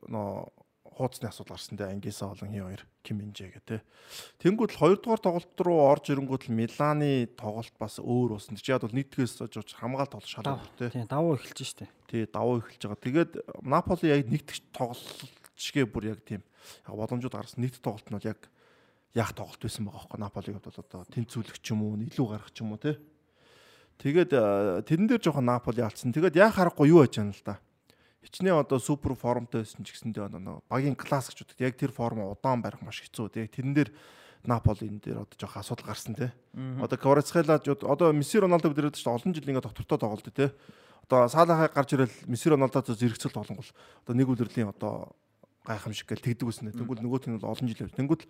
[0.06, 0.54] нөө
[0.94, 3.82] хууцны асуудал гарсан те ангисаа болон хий хоёр Ким Минжэ гэх те.
[4.40, 8.56] Тэнгүүд л хоёрдугаар тоглолт руу орж ирэнгүүт л Миланы тоглолт бас өөр болсон.
[8.56, 10.88] Чи яд бол нийтгээс жууч хамгаалт бол шалаа те.
[10.94, 11.90] Тийм давуу эхэлж штэ.
[12.06, 13.04] Тий давуу эхэлж байгаа.
[13.04, 13.32] Тэгээд
[13.66, 16.46] Наполи яг нэгтгэж тоглолтчгээ бүр яг тийм
[16.86, 18.40] яг боломжууд гарсан нийт тоглолт нь бол яг
[19.18, 20.22] яг тоглолт байсан байгаа хөөе.
[20.22, 22.96] Наполиг бол одоо тэнцвүүлэх ч юм уу, илүү гарах ч юм уу те.
[23.98, 24.32] Тэгээд
[24.86, 26.14] тэрэн дээр жоохон Наполи алдсан.
[26.14, 27.58] Тэгээд яг харахгүй юу яаж яана л да
[28.24, 31.60] хичнээн одоо супер формтой байсан ч гэсэндээ одоо багийн класс гэж үүдэг.
[31.60, 33.28] Яг тэр форм удаан барих маш хэцүү.
[33.30, 33.90] Тэгээ тэрэн дээр
[34.44, 36.28] Наполи энэ дээр одоо жоох асуудал гарсан тий.
[36.80, 40.52] Одоо Кварацхела одоо Месси Роналдо бид нэрээд ч олон жил ингээд доктортой тоглолт тий.
[41.08, 43.68] Одоо Салахаа гарч ирэл Месси Роналдо зэрэгцэл тоглонгол
[44.04, 45.16] одоо нэг үлрэлийн одоо
[45.64, 46.76] гайхамшиг гэл тэгдэг гэсэн.
[46.76, 47.96] Тэнгүүл нөгөөх нь бол олон жил явж.
[47.96, 48.24] Тэнгүүл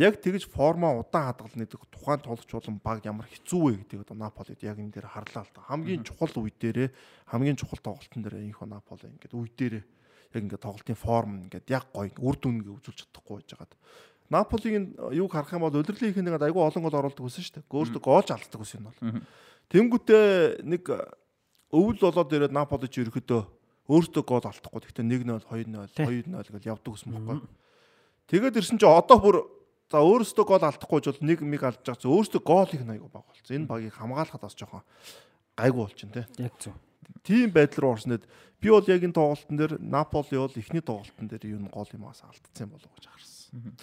[0.00, 4.16] яг тэгж форма удаан хадгална гэдэг тухайн тоглогч болон баг ямар хэцүү вэ гэдэг одоо
[4.16, 5.60] Наполид яг энэ дээр харлаа л та.
[5.68, 6.88] Хамгийн чухал үе дээрээ
[7.28, 11.84] хамгийн чухал тоглолтын дээр инхо Наполи ингээд үе дээрээ яг ингээд тоглолтын форм ингээд яг
[11.92, 13.74] гоё үр дүн ингээ үзүүлж чадахгүй байж байгаад.
[14.30, 17.68] Наполигийн юуг харах юм бол удирдлын их нэгэд айгүй олон гол оруулдаг гэсэн шүү дээ.
[17.68, 18.98] Өөртөө гоолж алддаг гэсэн юм бол.
[19.68, 20.84] Тэнгүүтээ нэг
[21.74, 23.42] өвөл болоод ирээд Наполи ч ерөөхдөө
[23.90, 24.80] өөртөө гол алдахгүй.
[24.86, 27.50] Гэхдээ 1-0, 2-0, 2-0 гэж явдаг гэсэн юм байна.
[28.30, 29.36] Тэгээд ирсэн чинь одоо бүр
[29.90, 33.56] За өөрөөсөө гол алдахгүй бол нэг миг алдж байгаа өөрөөсөө гол их аягүй баг болсон.
[33.58, 34.86] Энэ багийг хамгаалахад бас жоохон
[35.58, 36.22] гайгүй болчихно те.
[36.38, 36.78] Яг зөв.
[37.26, 38.22] Тийм байдал руу орснод
[38.62, 42.22] би бол яг энэ тоглолтын дээр Наполи бол эхний тоглолтын дээр юу гол юм аас
[42.22, 43.74] алдсан болов гэж харсан.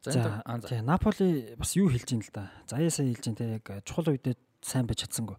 [0.00, 2.48] За тийм Наполи бас юу хэлж ин л да.
[2.64, 4.32] Заяа сая хэлж ин те яг чухал үедээ
[4.64, 5.36] сайн байж чадсангүй.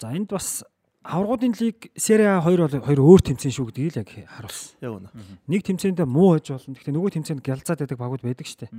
[0.00, 0.64] За энд бас
[1.04, 4.72] аврагуудын лиг Serie A 2 бол хоёр өөр тэмцээн шүү гэдгийг л яг харуулсан.
[4.80, 5.08] Яг үнэ.
[5.46, 6.72] Нэг тэмцээндээ муу хож болно.
[6.72, 8.72] Гэхдээ нөгөө тэмцээнд гялзаад байдаг багууд байдаг шүү дээ.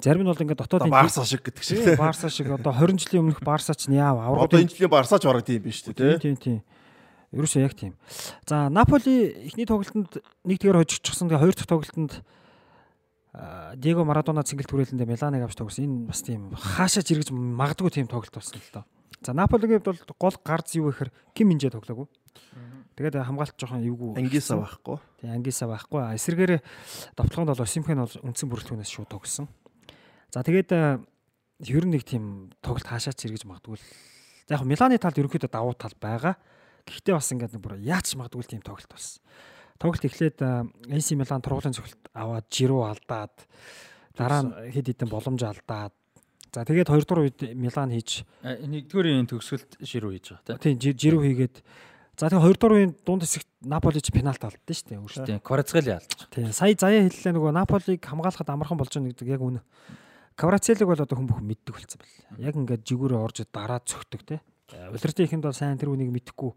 [0.00, 3.44] Зарим нь бол ингээд дотоод Барса шиг гэдэг шиг Барса шиг одоо 20 жилийн өмнөх
[3.44, 6.58] Барса ч яав аврагууд одоо энэ жилийн Барсач бараг тийм биш үү тийм тийм
[7.30, 7.94] Ерөөсөө яг тийм.
[8.42, 11.30] За Наполи эхний тоглолтод нэг тэгэр хожигдчихсан.
[11.30, 12.12] Тэгээ хоёр дахь тоглолтод
[13.78, 15.86] Диего Марадона цэнгэлт хүрээлэндээ Миланыг авч тогсон.
[15.86, 18.84] Энэ бас тийм хаашаа жиргэж магадгүй тийм тоглолт болсон л доо.
[19.20, 22.08] За Наполигийн бол гол гарц юу гэхээр Ким Минжэ тоглоогүй.
[22.96, 24.16] Тэгээд хамгаалт жоохон эвгүй.
[24.16, 24.96] Ангиса байхгүй.
[25.20, 26.00] Тэгээ ангиса байхгүй.
[26.16, 26.52] Эсвэргээр
[27.16, 29.48] довтлогонд бол Осимхэн бол үндсэн бүрэлдэхүүнээс шууд тогсон.
[30.32, 33.84] За тэгээд ер нь нэг тийм тоглолт хаашаач эргэж магадгүй л.
[34.48, 36.40] За яг Миланы талд ерөнхийдөө давуу тал байгаа.
[36.88, 39.20] Гэхдээ бас ингээд нэг бүр яач магадгүй тийм тоглолт болсон.
[39.76, 40.40] Тоглолт эхлээд
[40.88, 43.36] AC Милан тургуулын цогт аваад Жиру алдаад
[44.16, 45.96] дараа нь хэд хэдэн боломж алдаад
[46.50, 51.54] За тэгээд хоёрдугаар үед Милан хийж нэгдүгээрийн төгсгөлт ширүү хийж байгаа тийм жирүү хийгээд
[52.18, 55.26] за тэгээд хоёрдугаар үеийн дунд хэсэгт Наполич пенальт алдсан шүү дээ өөртөө.
[55.30, 56.26] Тийм Кварацхели алдчих.
[56.34, 59.62] Тийм сая заяа хэллээ нөгөө Наполиг хамгаалахад амархан болж байгаа гэдэг яг үнэ.
[60.34, 62.42] Кварацхелиг бол одоо хүн бүхэн мэддэг болсон байна.
[62.42, 64.42] Яг ингээд жигүүрээ орж дараад цогтөг тийм.
[64.90, 66.50] Улиртын ихэнд бол сайн тэр үнийг мэдхгүй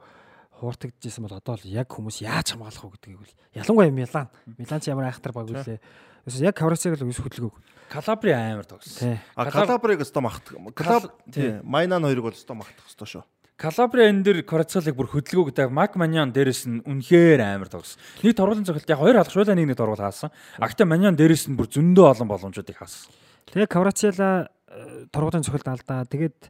[0.63, 4.27] хууртагдчихсэн бол одоо л яг хүмүүс яаж хамгаалах вэ гэдгийг бол ялангуяа Милан.
[4.57, 5.81] Милан ч ямар айхтар баг үлээ.
[6.25, 7.55] Эсвэл яг Каврацыг л өс хөдөлгөөг.
[7.91, 9.19] Калабри амар тогсон.
[9.35, 10.55] А Калабриг өстой магтах.
[10.73, 13.23] Калаб тий Майнан хоёрыг бол өстой магтах өстой шүү.
[13.57, 18.01] Калабри энэ дэр Кварацалыг бүр хөдөлгөөг гэдэг Мак Маньян дээрэс нь үнэхээр амар тогс.
[18.25, 20.33] Нэг торгуулын цогт яг хоёр алгашуулаа нэг нэг торгуул хаасан.
[20.57, 23.13] А гэхдээ Маньян дээрэс нь бүр зөндөө олон боломжуудыг хаасан.
[23.53, 24.49] Тэгээ Кварацела
[25.13, 26.01] торгуулийн цохилд алдаа.
[26.09, 26.49] Тэгээд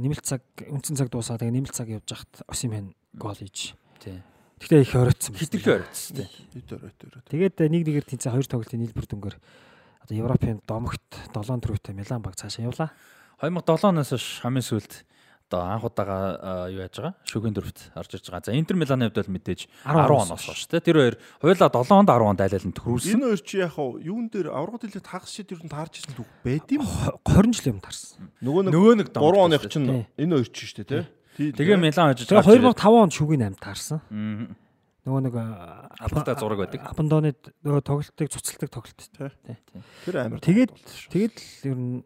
[0.00, 1.36] нэмэлт цаг үндсэн цаг дуусаа.
[1.36, 3.76] Тэгээ нэмэлт цаг явж хахад Осимен гол хийж.
[4.00, 4.24] Тий.
[4.56, 5.36] Тэгтээ их оройтсон.
[5.36, 6.28] Хитрхи оройтсон тий.
[6.56, 7.28] Хэд оройт оройт.
[7.28, 12.40] Тэгээд нэг нэгээр тэнцээ хоёр тоглолтын нийлбэр дүнгээр одоо Европын домогт 7 төрөвтэй Милан баг
[12.40, 12.90] цаашаа явлаа.
[13.44, 14.92] 2007 оноос хойш хамгийн сүүлд
[15.46, 17.14] одоо анх удаага юу яаж байгаа?
[17.28, 18.48] Шүгэн дөрөвт орж ирж байгаа.
[18.48, 20.80] За Интер Миланы хувьд бол мэдээж 10 оноос хойш тий.
[20.80, 21.14] Тэр хоёр
[21.44, 23.12] хоёулаа 7 онд 10 онд айлал нь төгрүүлсэн.
[23.12, 26.16] Энэ хоёр чи яг хав юун дээр аврагд хэлээ тагс шид ер нь таарч ирсэн
[26.16, 26.82] түүх байд юм.
[27.28, 28.32] 20 жил юм таарсан.
[28.40, 31.04] Нөгөө нэг Нөгөө нэг 3 оных чинь энэ хоёр чи штэ тий.
[31.04, 31.25] Тий.
[31.36, 34.00] Тэгээ Милан хожиж Тэгээ 2005 онд шүгийн 8 таарсан.
[35.04, 36.80] Нөгөө нэг Албатай зураг байдаг.
[36.88, 39.00] Абандоны нөгөө тоглолтыг цуцалдаг тоглолт.
[40.02, 40.40] Тэр амар.
[40.40, 40.72] Тэгээд
[41.12, 41.96] тэгээд л ер нь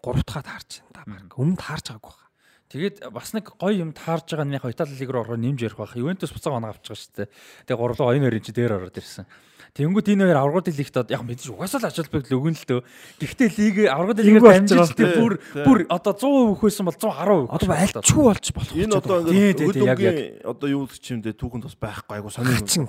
[0.00, 1.34] 3 дахь таарч да баг.
[1.34, 2.26] Өмнө таарч байгаагүй байна.
[2.70, 5.78] Тэгээд бас нэг гоё юм таарж байгаа нь яг Итали лиг руу орохоор нэмж ярих
[5.78, 5.98] байх.
[5.98, 7.28] Ювентус буцаага оноо авч байгаа шүү дээ.
[7.66, 9.26] Тэгээ гурлаа оюун хоёрын чи дээр ороод ирсэн.
[9.76, 12.80] Тэнгүүд энэ хоёр аврагууд лигт яг мэдээж угаасаа л ачаал бэг л өгөн л дөө.
[13.20, 17.52] Гэхдээ лиг аврагууд лигээр дамжиж тий бүр бүр одоо 100% хөөсөн бол 110%.
[17.52, 18.72] Одоо альчгүй болж болох.
[18.72, 22.56] Энэ одоо ингээд одоо юу гэж чимдээ түүхэнд бас байхгүй айгу сонир.
[22.56, 22.88] хачин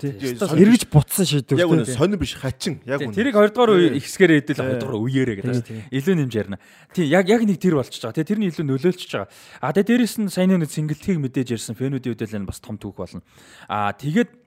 [0.00, 0.12] тий
[0.64, 1.60] Эргэж бутсан шийдвэр.
[1.60, 2.80] Яг үнэ сонир биш хачин.
[2.88, 3.12] Яг үнэ.
[3.12, 3.84] Тэрийг 20 дугаар Тий.
[3.84, 4.64] үе ихсгээрээ хэдэл Тий.
[4.64, 5.64] 2 дугаар үеэрээ гэдэг.
[5.66, 5.80] тий.
[5.92, 6.58] Илүү нэмж ярина.
[6.94, 8.16] Тий, яг яг нэг тэр болчихж байгаа.
[8.16, 9.28] Тий, тэрний илүү нөлөөлчихж байгаа.
[9.60, 12.96] А тэгээ дээрэс нь саяны нэг сингэлтгийг мэдээж ярьсан фэнүүдийн үдэл энэ бас том түүх
[12.96, 13.20] болно.
[13.68, 14.43] А тэгээд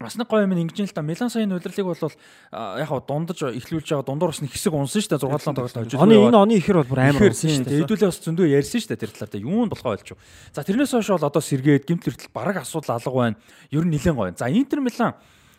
[0.00, 2.12] бас нэг гоё юм ингэж л та Милан саяны удирлыг бол
[2.78, 5.76] яг хав дундаж эхлүүлж байгаа дундуур бас нэг хэсэг унсан шүү дээ 6 7 тоглолт
[5.78, 5.94] хожиж.
[6.00, 7.80] Оны энэ оны ихэр бол бүр амар болсон шүү дээ.
[7.84, 9.32] Хэдүүлээ бас зөндөө ярьсан шүү дээ тэр талаар.
[9.34, 10.08] Тэгээ юунд болохоо ойлч.
[10.50, 13.36] За тэрнээс хойш бол одоо сэргээд гимт хүртэл бараг асуудал алга байна.
[13.70, 14.34] Ер нь нэлээд гоё.
[14.34, 15.14] За Интер Милан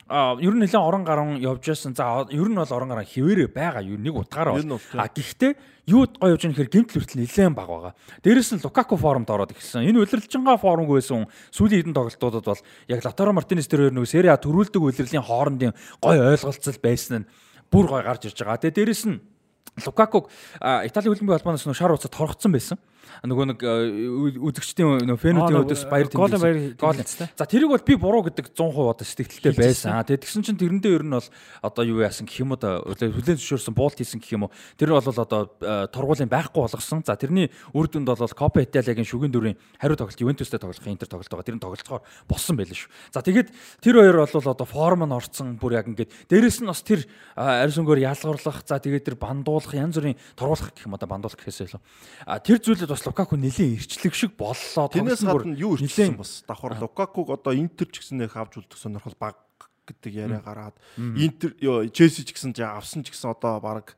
[0.07, 1.95] а ер нь нэлээд орон гарan явж байсан.
[1.97, 3.81] За ер нь бол орон гарan хിവэрэ байгаа.
[3.81, 4.61] Ер нэг утгаараа.
[5.01, 5.57] А гэхдээ
[5.89, 7.93] юу гоё явж байгаа нөхөр гимт хүртэл нэлээд баг байгаа.
[8.21, 9.89] Дээрэс нь Лукаку форумд ороод ирсэн.
[9.89, 14.29] Энэ удирдлагчингаа форумг байсан сүүлийн хэдэн тоглолтуудад бол яг Латаро Мартинес тэр хоёр нэг Сери
[14.29, 17.27] А төрүүлдэг удирдлагын хоорондын гоё ойлголцол байсан нь
[17.73, 18.61] бүр гоё гарч ирж байгаа.
[18.61, 19.17] Тэгээ дээрэс нь
[19.81, 20.29] Лукакуг
[20.61, 22.77] Италийн хөлбөмбөгийн холбооноос шар уцад торгоцсон байсан.
[23.25, 26.95] Нөгөө нэг ү- үзэгчдийн нөө фэнүүдийн өдөөс баяр баяр Гол.
[26.95, 27.27] тэмдэглэсэн.
[27.35, 30.03] За тэрийг бол би буруу гэдэг 100% одоо сэтгэлдээ байсан.
[30.05, 31.27] Тэгээд тэгсэн чинь тэрэндээ ер нь бол
[31.61, 34.53] одоо юу яасан гэх юм уу хүлэн зөвшөөрсөн буулт хийсэн гэх юм уу.
[34.77, 37.01] Тэр бол одоо а, тургуулийн байхгүй болгосон.
[37.05, 41.29] За тэрний үр дүнд бол Копа Италийн шүгэн дөрвийн хариу тоглолт Ювентустэй тоглох Интер тоглолт
[41.29, 41.45] байгаа.
[41.45, 42.91] Тэр нь тоглолцохоор болсон байлээ шүү.
[43.13, 43.49] За тэгээд
[43.81, 47.63] тэр хоёр бол одоо форм нь орцсон бүр яг ингээд дээрэс нь бас тэр а,
[47.63, 51.71] арьс өнгөөр ялгуурлах за тэгээд тэр бандуулах янз бүрийн тургуулах гэх юм одоо бандуулах гэхээс
[51.71, 51.81] илүү.
[52.25, 54.87] А тэр зүйлд бас Лукаку нэлийн ирчлэг шиг боллоо.
[54.87, 58.79] Тэрнээс гадна юу нэлээд- ирчихсэн бас давхар Лукакуг одоо Интер ч гэсэн их авч үлдэх
[58.79, 59.35] сонирхол баг
[59.85, 63.93] гэдэг яриа гараад Интер ёо, Челси ч гэсэн жаа авсан ч гэсэн одоо баг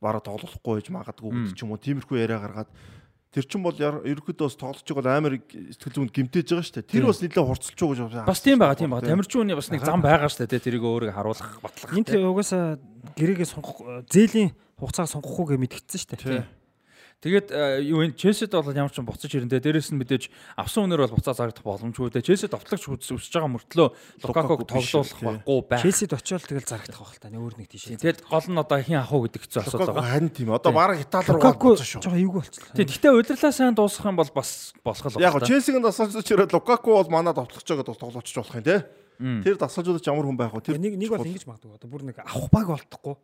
[0.00, 2.70] бараг тоглохгүй байж магадгүй гэдэг ч юм уу тиймэрхүү яриа гаргаад
[3.30, 6.90] тэр чин бол ерөөхдөө бас тоглож байгаа бол амар сэтгэл зүйнд гимтэж байгаа шүү дээ.
[6.90, 9.06] Тэр бас нэлээд хурцлж байгаа гэж Бас тийм байгаа тийм байгаа.
[9.12, 10.66] Тамирчууны бас нэг зам байгаа шүү дээ.
[10.66, 11.94] Тэрийг өөрийгөө харуулах, батлах.
[11.94, 12.82] Энд угаасаа
[13.14, 13.78] гэрээгээ сонгох
[14.10, 14.50] зээлийн
[14.82, 16.59] хугацааг сонгохгүйгээ мэдгэцсэн шүү дээ.
[17.20, 18.16] Тэгээд э, юу вэ?
[18.16, 21.60] Челсид бол ямар ч юм буцаж ирэндээ дээрэс нь мэдээж авсан өнөр бол буцаа зарагдах
[21.68, 22.24] боломжгүй дээ.
[22.24, 23.88] Челсид товтлогч үсэж байгаа мөртлөө
[24.24, 25.28] тоглуулах тий.
[25.28, 25.84] байхгүй байх.
[25.84, 27.28] Челсид очиод тэгэл зарагдах байх л та.
[27.28, 27.92] Нэг өөр нэг тийш.
[27.92, 30.16] Тэгээд гол нь одоо хин ахуу гэдэг хэцүү асуудал байгаа.
[30.16, 30.48] харин тийм.
[30.56, 32.00] Одоо бараг Итали руу буцаа шүү.
[32.08, 32.72] жоохон эвгүй болчихлоо.
[32.80, 32.88] Тийм.
[32.88, 35.44] Гэхдээ удирлаа сайн дуусгах юм бол бас босгол Яг байна.
[35.44, 38.88] го Челсигийн дасгалжуулагч ирээд Лукаку бол манад товтлогч байгаа бол тоглоочч болох юм те.
[39.20, 40.64] Тэр дасгалжуулагч ямар хүн байх вэ?
[40.64, 41.76] Тэр нэг нэг бол ингэж магадгүй.
[41.76, 43.20] Одоо бүр нэг авах баг болтохгүй.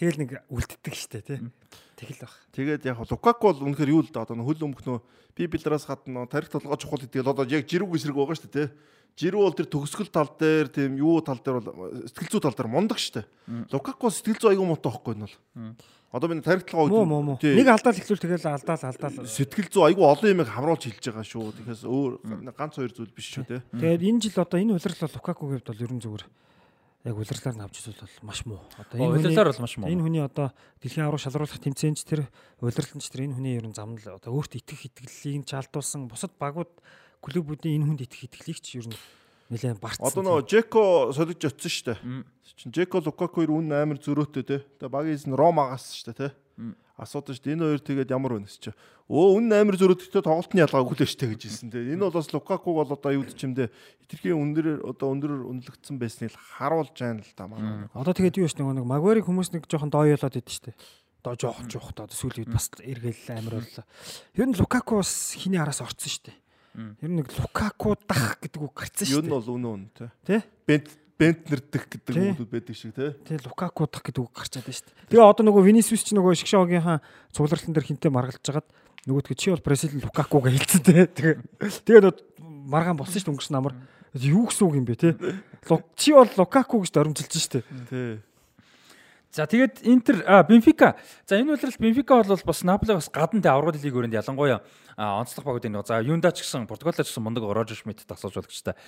[0.00, 1.38] Тэгэл нэг үлддэг штэ тий.
[1.94, 2.32] Тэгэл баг.
[2.54, 4.98] Тэгээд яг Лукаку бол үнэхээр юу л да одоо хөл өмх нөө
[5.36, 8.66] би билдраас гадна тарих толгой чухал гэдэг л одоо яг жирүүг эсрэг байгаа шүү дээ
[8.66, 8.74] тий.
[9.14, 12.66] Жирүү бол тэр төгсгөл тал дээр тийм юу тал дээр бол сэтгэл зүй тал дээр
[12.66, 13.26] мундаг шүү дээ.
[13.70, 15.36] Лукаку сэтгэл зүй аягүй муутай байхгүй нь бол.
[16.10, 17.54] Одоо би тарих толгой тий.
[17.54, 19.22] Нэг алдаал ихлүүл тэгэл алдаал алдаал.
[19.22, 21.46] сэтгэл зүй аягүй олон юмыг хамруулж хэлж байгаа шүү.
[21.62, 22.12] Тэгэхээр өөр
[22.58, 23.62] ганц хоёр зүйл биш шүү тий.
[23.70, 26.24] Тэгээд энэ жил одоо энэ удирдлал Лукакугийн хувьд бол ерөн зүгээр
[27.04, 28.60] яг удирдлаар нь авч үзвэл бол маш муу.
[28.80, 29.88] Одоо энэ хүний Удирлаар бол маш муу.
[29.92, 30.48] энэ хүний одоо
[30.80, 32.24] дэлхийн аврал шалруулах тэмцээнч тэр
[32.64, 36.72] удирдлагч тэр энэ хүний ерөн зам л одоо өөрт итгэх итгэлийг ч алдуулсан бусад багууд
[37.20, 38.96] клубүүдийн энэ хүнд итгэх итгэлийг ч ерөн
[39.52, 40.08] нэлээд барцсан.
[40.08, 42.00] Одоо нөгөө Жеко солиж очсон шүү дээ.
[42.56, 44.56] Чин Жеко Лукаку хоёр үн амар зөрөөтэй те.
[44.80, 46.28] Тэгээ багийн эс нь Ромагаас шүү дээ те.
[46.94, 47.54] Асуудаг шүү дээ.
[47.58, 48.70] Энэ хоёр тэгээд ямар вэ чи.
[49.10, 51.82] Өө үн амар зөрөөдөлтөй тоглолтны ялгаа өглөө штэ гэж хэлсэн те.
[51.90, 53.68] Энэ бол бас Лукакуг бол одоо юу чимдээ
[54.06, 57.90] хитрхийн өндөр одоо өндөр үнэлэгдсэн байсныг харуулж байна л да манай.
[57.92, 60.78] Одоо тэгээд юу ш нэг Магварыг хүмүүс нэг жоохон дооёолоод идэв штэ.
[61.26, 63.84] Доо жоохон жоох одоо сүүлийн үед бас эргээл амар боллоо.
[64.38, 66.32] Ер нь Лукаку бас хиний араас орцсон штэ.
[67.02, 69.34] Ер нь нэг Лукаку дах гэдэг үг гарцсан Юу нь штэ.
[69.34, 70.06] бол үнэ үнэ те.
[70.22, 70.46] Тэ?
[70.62, 72.32] Бент Бентнер дэх гэдэг Тий.
[72.34, 73.14] хүмүүс байдаг шиг те.
[73.22, 74.90] Тэгээ Лукаку дах гэдэг үг гарч чадсан штэ.
[75.14, 76.98] Тэгээ одоо нөгөө Винисиус ч нөгөө Шгшогийнхаа
[77.30, 78.66] цугларлан дээр хинтээ маргалж хагаад
[79.06, 81.06] нөгөөдгөө чи бол Бразил Лукакуга хэлсэн те.
[81.06, 81.34] Тэгээ
[81.86, 82.12] тэгээ
[82.66, 83.78] маргаан болсон штэ өнгөрсөн амар.
[84.18, 85.14] Юу гэсэн үг юм бэ?
[85.70, 87.62] Лу- Чи бол Лукаку гэж дөрмжилж штэ.
[87.90, 88.18] Тий.
[89.34, 90.94] За тэгээд Интер Бенфика.
[91.26, 94.62] За энэ үйлрэлт Бенфика бол бас Наполи бас гадна тэ аврагын лиг өрөөнд ялангуяа
[94.94, 95.90] онцлог багуудын нэг.
[95.90, 98.78] За Юнда ч гэсэн Португалч гэсэн мундаг Рожер Шмидт тасалж болгочтой.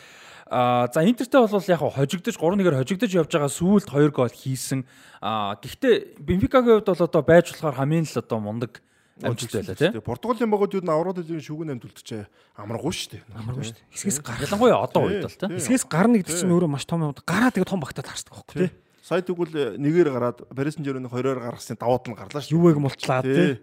[0.46, 4.86] А за Интертэй бол яг хожигдож 3-1-ээр хожигдож явж байгаа сүүлд 2 гол хийсэн.
[5.18, 8.86] А гэхдээ Бенфикагийн хувьд бол одоо байж болохоор хамгийн л одоо мундаг
[9.18, 9.98] амжилт байлаа тий.
[9.98, 12.30] Португалийн багууд юу н аврагын лигийн шүүгэн амд үлдчихэ.
[12.54, 13.22] Амаргүй шүү дээ.
[13.34, 13.86] Амаргүй шүү дээ.
[13.98, 15.48] Хэсгээс гар Ялангуяа одоо үед бол тий.
[15.58, 17.16] хэсгээс гарна гэдэг чинь өөрөө маш том юм.
[17.16, 18.70] Гараа тэгээ том багтаад харсдаг байхгүй тий.
[19.06, 22.58] Сая тэгвэл нэгээр гараад Парис Сен-Жерменийн 2-оор гаргасны даваад нь гарлаа шүү.
[22.58, 23.62] Юуэг мултлаад тий.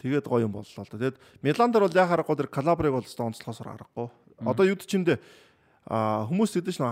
[0.00, 0.96] Тэгээд гоё юм боллоо л да.
[0.96, 4.08] Тэгээд Милан дээр бол яхаа харахгүй тэр Калабрыг бол өстой онцлохоосоор харахгүй.
[4.40, 5.20] Одоо юуд чимдээ
[5.84, 6.88] а хүмүүс гэдэг чинь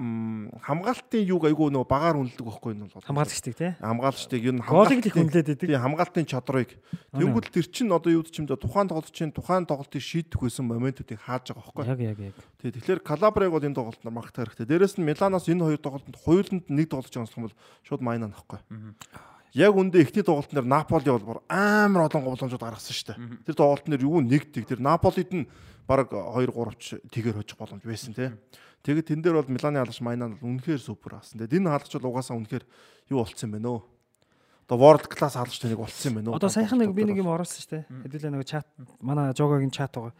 [0.00, 3.72] хамгаалтын юуг айгүй нөгөө багаар үнэлдэг байхгүй энэ бол Хамгаалагчдыг тий.
[3.76, 4.64] хамгаалагчдыг юу л
[5.04, 5.68] их үнэлээд байдаг.
[5.68, 6.70] Тийм хамгаалтын чадрыг
[7.12, 11.20] тэгвэл тэр чинь одоо юу ч юм да тухайн тоглолтын тухайн тоглолтыг шийдэх байсан моментуудыг
[11.20, 11.84] хааж байгаа байхгүй.
[11.84, 12.36] Яг яг яг.
[12.64, 14.68] Тэгээ тэгэхээр Калабрыг бол энэ тоглолтод магтах хэрэгтэй.
[14.72, 18.60] Дээрээс нь Миланоос энэ хоёр тоглолтод хоёуланд нэг тоглож байгаа юм бол шууд майнаа нөхгүй.
[19.52, 23.50] Яг үндэ эхний тоглолтын дээр Наполи бол амар олон голомжууд гаргасан шүү дээ.
[23.50, 24.64] Тэр тоглолтын дээр юу нэгдэг.
[24.64, 25.50] Тэр Наполид нь
[25.90, 28.30] баг 2 3 ч тэгээр хожих боломж байсан тий.
[28.80, 31.36] Тэгээд тэн дээр бол Миланы хаалгач майнаа бол үнэхээр супер асан.
[31.36, 32.64] Тэгээд энэ хаалгач бол угаасаа үнэхээр
[33.12, 33.78] юу болцсон юм бэ нөө?
[34.64, 36.34] Одоо world class хаалгач нэг болцсон юм бэ нөө?
[36.40, 37.84] Одоо саяхан нэг би нэг юм оруулсан шүү дээ.
[38.08, 38.64] Хэдүүлээ нэг чат
[39.04, 40.16] манай жогагийн чат байгаа.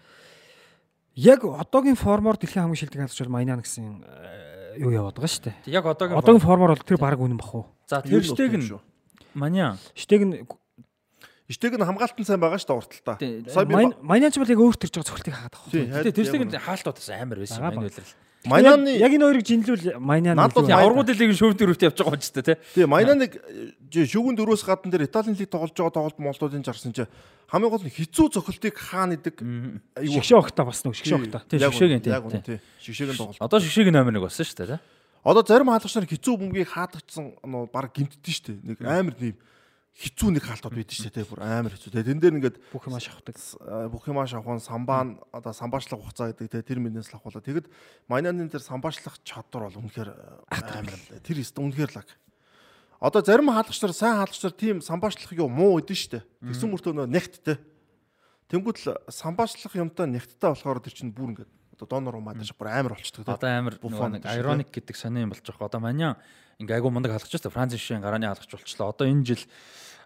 [1.17, 5.45] Яг одоогийн формоор дэлхийн хамгийн шилдэг хаалгач бол Майнан гэсэн э, юу яваад байгаа шүү
[5.49, 5.57] дээ.
[5.73, 7.65] Яг одоогийн Одоогийн формоор бол тэр баг үнэн бах уу?
[7.89, 8.69] За тэр штег нь
[9.33, 9.81] Манян.
[9.97, 10.45] Штег нь
[11.51, 13.17] Иштег нь хамгаалтан сайн байгаа шүү дээ урталтаа.
[13.51, 13.75] Сая би
[14.07, 17.11] Майнан ч бол яг өөр төрж байгаа цогцолтыг хаадаг Гэтэ тэр штег нь хаалтууд бас
[17.11, 18.15] амар байсан Бага энэ үйлрэл.
[18.49, 22.17] Майнаны яг энэ хоёрыг жинлүүл Майнан Наад бол Тийм аврагууд лигийн шүүв дөрөвт явж байгаа
[22.17, 22.57] юм ч тэ.
[22.73, 23.37] тий Майнаныг
[23.93, 27.05] шүүгэн дөрөөс гадна дээр Италийн лиг тоглож байгаа тоглолт молдуудын жарсан чи
[27.53, 29.45] хамгийн гол нь хэцүү цохилтыг хаана идэг
[29.93, 31.45] аюу шгшээ огта бас нэг шгшээ огта.
[31.45, 31.69] Тийм.
[31.69, 33.45] үнэ, тий шигшээгийн тоглолт.
[33.45, 34.81] Одоо шигшээгийн номер 1 болсон шүү дээ.
[34.81, 34.85] тэ?
[35.21, 37.25] Одоо зарим хаалгач нар хэцүү бөмбөгийг хаадагчсан
[37.69, 38.57] баг гимтдэн штэ.
[38.65, 39.37] Нэг амар нэм
[40.01, 41.93] хэцүү нэг хаалтууд байдаг штэ тий бүр амар хэцүү.
[41.93, 43.37] Тэгээ тэн дээр ингээд Бүх юм шахдаг.
[43.61, 47.45] а, бүх юмаа шавхан самбаа одоо самбаачлах хугацаа гэдэг те тэр мэднээс лахуулаа.
[47.45, 47.69] Тэгэд
[48.09, 50.11] майнаны тэр самбаачлах чадвар бол үнэхээр
[50.49, 51.21] амар л дээ.
[51.21, 52.09] Тэр өст үнэхээр лаг.
[52.97, 56.25] Одоо зарим хаалгач нар сайн хаалгач нар тийм самбаачлах юу муу өдөн штэ.
[56.49, 57.57] Тэгсэн мөртөө нөө нэгттэй.
[58.49, 62.73] Тэнгүүт л самбаачлах юмтай нэгттэй болохоор тэр чинь бүр ингээд одоо донор уу маадаж бүр
[62.73, 63.33] амар болчдөг те.
[63.37, 65.69] Одоо амар нэг ironic гэдэг сони юм болж байгаа.
[65.69, 66.17] Одоо Манян
[66.61, 67.57] ингээ айгу мундаг хаалгач шүү дээ.
[67.57, 68.93] Франц шишийн гарааны хаалгач болчлоо.
[68.93, 69.45] Одоо энэ жил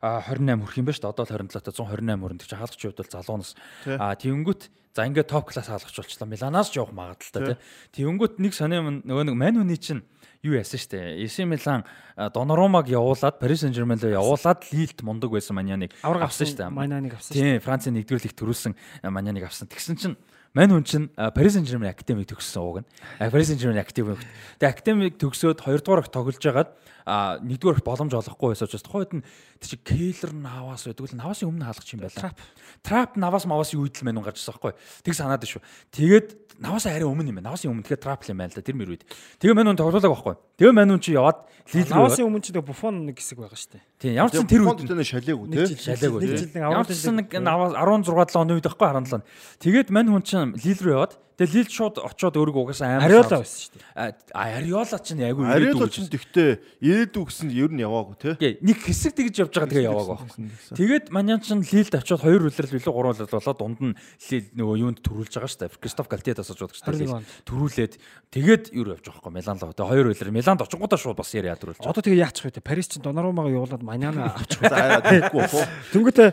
[0.04, 1.12] 28 хүрэх юм ба шүү дээ.
[1.16, 3.50] Одоо л 27 та 128 хүрэн тэг чи хаалгачийн хувьд бол залуунаас
[3.84, 3.96] Тий.
[3.96, 4.62] а тэнгүүт
[4.94, 6.28] за ингээ топ класс хаалгач болчлоо.
[6.28, 8.04] Миланаас ч явах магадaltaй тий.
[8.04, 10.04] Тэнгүүт нэг сони юм нөгөө нэг мань хүний чинь
[10.44, 11.24] юу яасан шүү дээ.
[11.24, 11.82] AC Милан
[12.14, 16.70] а, Доноромаг явуулаад Paris Saint-Germain руу явуулаад Лилд мундаг байсан Маньяныг авсан шүү дээ.
[16.70, 17.32] Майнаныг авсан.
[17.32, 18.76] Тийм, Францын нэгдүгээр лиг төрүүлсэн
[19.08, 19.66] Маньяныг авсан.
[19.72, 20.16] Тэгсэн чинь
[20.54, 22.88] Мань хүн чинь Paris Saint-Germain академик төгссөн ууг нь.
[23.18, 24.22] Paris Saint-Germain академик.
[24.62, 26.70] Тэгээ академик төгсөөд хоёрдугаар их тоглож байгаад
[27.02, 29.26] а нэгдүгээр их боломж олохгүй байсан учраас тухайд нь
[29.58, 32.14] чи Кейлер Навас байдаг л Навасын өмнө хаалгач юм байла.
[32.14, 32.38] Трап.
[32.86, 34.72] Трап Навас Мавас юу идэл мэн гарч ирсэн байхгүй.
[35.02, 35.58] Тэг санаад шүү.
[35.90, 36.28] Тэгээд
[36.60, 37.50] Навасаа арай өмнө юм байна.
[37.50, 38.62] Навасын өмнө тэгэхээр Трап л юм байна л да.
[38.62, 39.02] Тэр мөр үед.
[39.42, 40.34] Тэгээ мань хүн тоглоулаг байхгүй.
[40.60, 41.38] Тэгээ мань хүн чи яваад
[41.74, 41.96] Лил рүү.
[41.96, 43.82] Навасын өмнө ч нэг буфон нэг хэсэг байгаа шүү дээ.
[43.98, 46.38] Тийм, ямар ч сан тэр үед Нэг шалаагүй нэг тийм.
[46.38, 49.22] жил нэг Ямар ч сан нэг 16 7 оны үед байхгүй 17 он.
[49.64, 53.42] Тэгээд мань хүн чинь Лил рүү яваад тэгээ Лил шууд очоод өөрийгөө угаасаа амар Ариола
[53.42, 54.14] байсан шүү дээ.
[54.38, 58.38] А Ариола чинь айгүй Ариол чинь тэгтээ ирээдүй гэсэн ер нь яваагүй.
[58.38, 60.46] Гэ нэг хэсэг тэгж явж байгаа тэгээ яваагаа байхгүй.
[60.78, 63.98] Тэгээд Маньян ч Лилд очиод хоёр үлрэл билүү гурван үлрэл болоод дунд нь
[64.30, 65.74] Лил нөгөө юунд төрүүлж байгаа шүү дээ.
[65.82, 67.28] Кристоф Галтиадас очоод гэж 21 та онд.
[67.48, 67.94] төрүүлээд
[68.34, 69.32] тэгээд юу явж байгаа байхгүй.
[69.32, 69.72] Милан руу.
[69.72, 71.86] Тэгээ хоёр үлрэл Миланд очингуудаа шууд бас яриа төрүүлж.
[71.86, 72.60] Одоо тэгээ яачих вэ?
[72.60, 75.30] Парис чинь Доноромагаа явуулаад Майнана авчих вэ?
[75.34, 75.64] Бохоо.
[75.94, 76.28] Тэнгүүтээ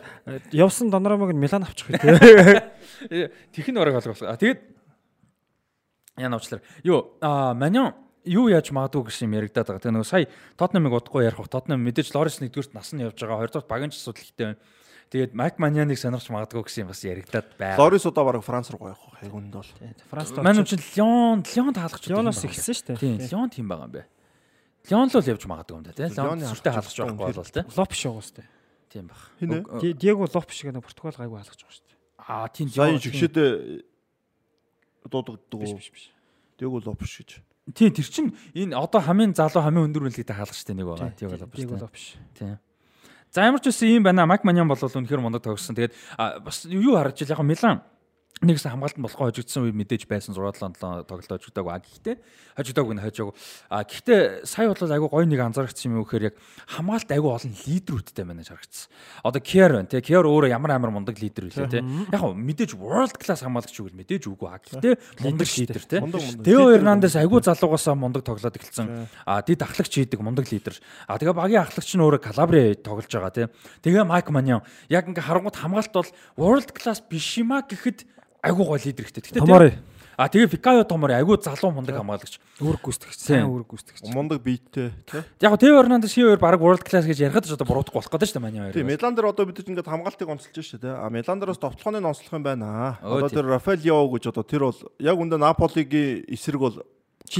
[0.52, 1.96] явсан Доноромаг нь Милан авчих вэ?
[1.98, 3.30] те?
[3.52, 4.22] Тэх нь бараг болгох.
[4.22, 4.60] А тэгээд
[6.18, 6.62] яна уучлаар.
[6.82, 7.94] Юу а Маньян
[8.24, 9.82] юу яаж магадгүй гэсэн юм яригадаад байгаа.
[9.82, 11.50] Тэгээ нөгөө сая Тотнамыг удахгүй ярих бах.
[11.50, 13.42] Тотнам мэдээж Лорис нэгдүгürt нас нь явж байгаа.
[13.42, 14.60] Хоёрдугаар багийн ч асуудал ихтэй байна.
[15.12, 17.76] Тэгээд Майк Маньяныг сонирхч магадгүй гэсэн бас яригадаад байна.
[17.76, 19.68] Лорис удаа баг Франц руу гоёх хайгунд бол.
[20.08, 23.28] Францд Манай чинь Лион Лион таалгач Лионоос эхэлсэн шүү Тийм, дээ.
[23.28, 24.08] Лион тийм байгаа юм бэ.
[24.88, 26.08] Лион л явж магадгүй юм да тий.
[26.08, 27.64] Лион сүртэй хаалгач хаалгач байхгүй бол тий.
[27.76, 28.24] Лоп шүү гоо
[28.88, 29.20] Тийм баг.
[30.00, 32.00] Диего Лоп шиг нэг Португал гайгүй хаалгаж байгаа шүү дээ.
[32.32, 33.50] Аа тийм Лион- жигшээдээ
[35.12, 36.04] дуудагддаг Биш биш биш.
[36.56, 37.30] Дээгүү лопш гэж.
[37.76, 41.12] Тийм тэр чин энэ одоо хамгийн залуу хамгийн өндөр үнэлгээтэй хаалгачтай нэг байгаа.
[41.16, 41.76] Тийм бол Диего.
[41.80, 42.16] Лоп биш.
[43.32, 44.28] За ямар ч үсэн юм байна.
[44.28, 45.72] Мак Маньян бол үнэхээр мундаг тогссон.
[45.72, 45.96] Тэгээд
[46.44, 47.80] бас юу харж ил яг Милан
[48.42, 51.70] нэгсэн хамгаалтанд болохоо хожигдсан үе мэдээж байсан 6 7 7 тоглолт хожигдаагүй.
[51.70, 52.16] А гэхдээ
[52.58, 53.34] хожигдаагүй нь хожоогүй.
[53.70, 58.24] А гэхдээ сая бол айгүй гоё нэг анзаарчихсан юм гэхээр яг хамгаалт айгүй олон лидерүүдтэй
[58.26, 58.90] байна харагдсан.
[59.22, 60.02] Одоо Kier байна тий.
[60.02, 61.82] Kier өөрөө ямар амар мундаг лидер үлээ тий.
[62.10, 64.48] Яг хөө мэдээж world class хамгаалагч үгүй мэдээж үгүй.
[64.50, 66.00] А гэхдээ мундаг лидер тий.
[66.42, 69.06] Тео Эрнандес айгүй залуугаасаа мундаг тоглоод эхэлсэн.
[69.22, 70.74] А дид ахлагч хийдэг мундаг лидер.
[71.06, 73.46] А тэгээ багийн ахлагч нь өөрөө Calabria тоглож байгаа тий.
[73.86, 78.02] Тэгээ Майк Маньян яг ингээ харангууд хамгаалт бол world class биш юм а гэхэд
[78.42, 79.22] айгуу гол лидер ихтэй.
[79.22, 79.78] Тэгтээ Томори.
[80.18, 82.36] А тэгээ Фикао Томори айгуу залуу мундаг хамгаалагч.
[82.60, 83.16] Үүрэг гүйцэтгэгч.
[83.16, 84.12] Сайн үүрэг гүйцэтгэгч.
[84.12, 85.22] Мундаг биеттэй тий.
[85.40, 88.36] Яг Тэо Эрнандес шивэр баг world class гэж ярихад ч одоо буруудахгүй болох гэдэг шүү
[88.36, 88.76] дээ маний хоёр.
[88.76, 90.94] Тийм Милан дээр одоо бид ингээд хамгаалтыг онцолж шүү дээ.
[91.00, 93.00] А Милан дээрээс товтлооны онцлох юм байна.
[93.00, 96.76] Одоо тэр Рафаэл Яо гэж одоо тэр бол яг үндэ Наполигийн эсрэг бол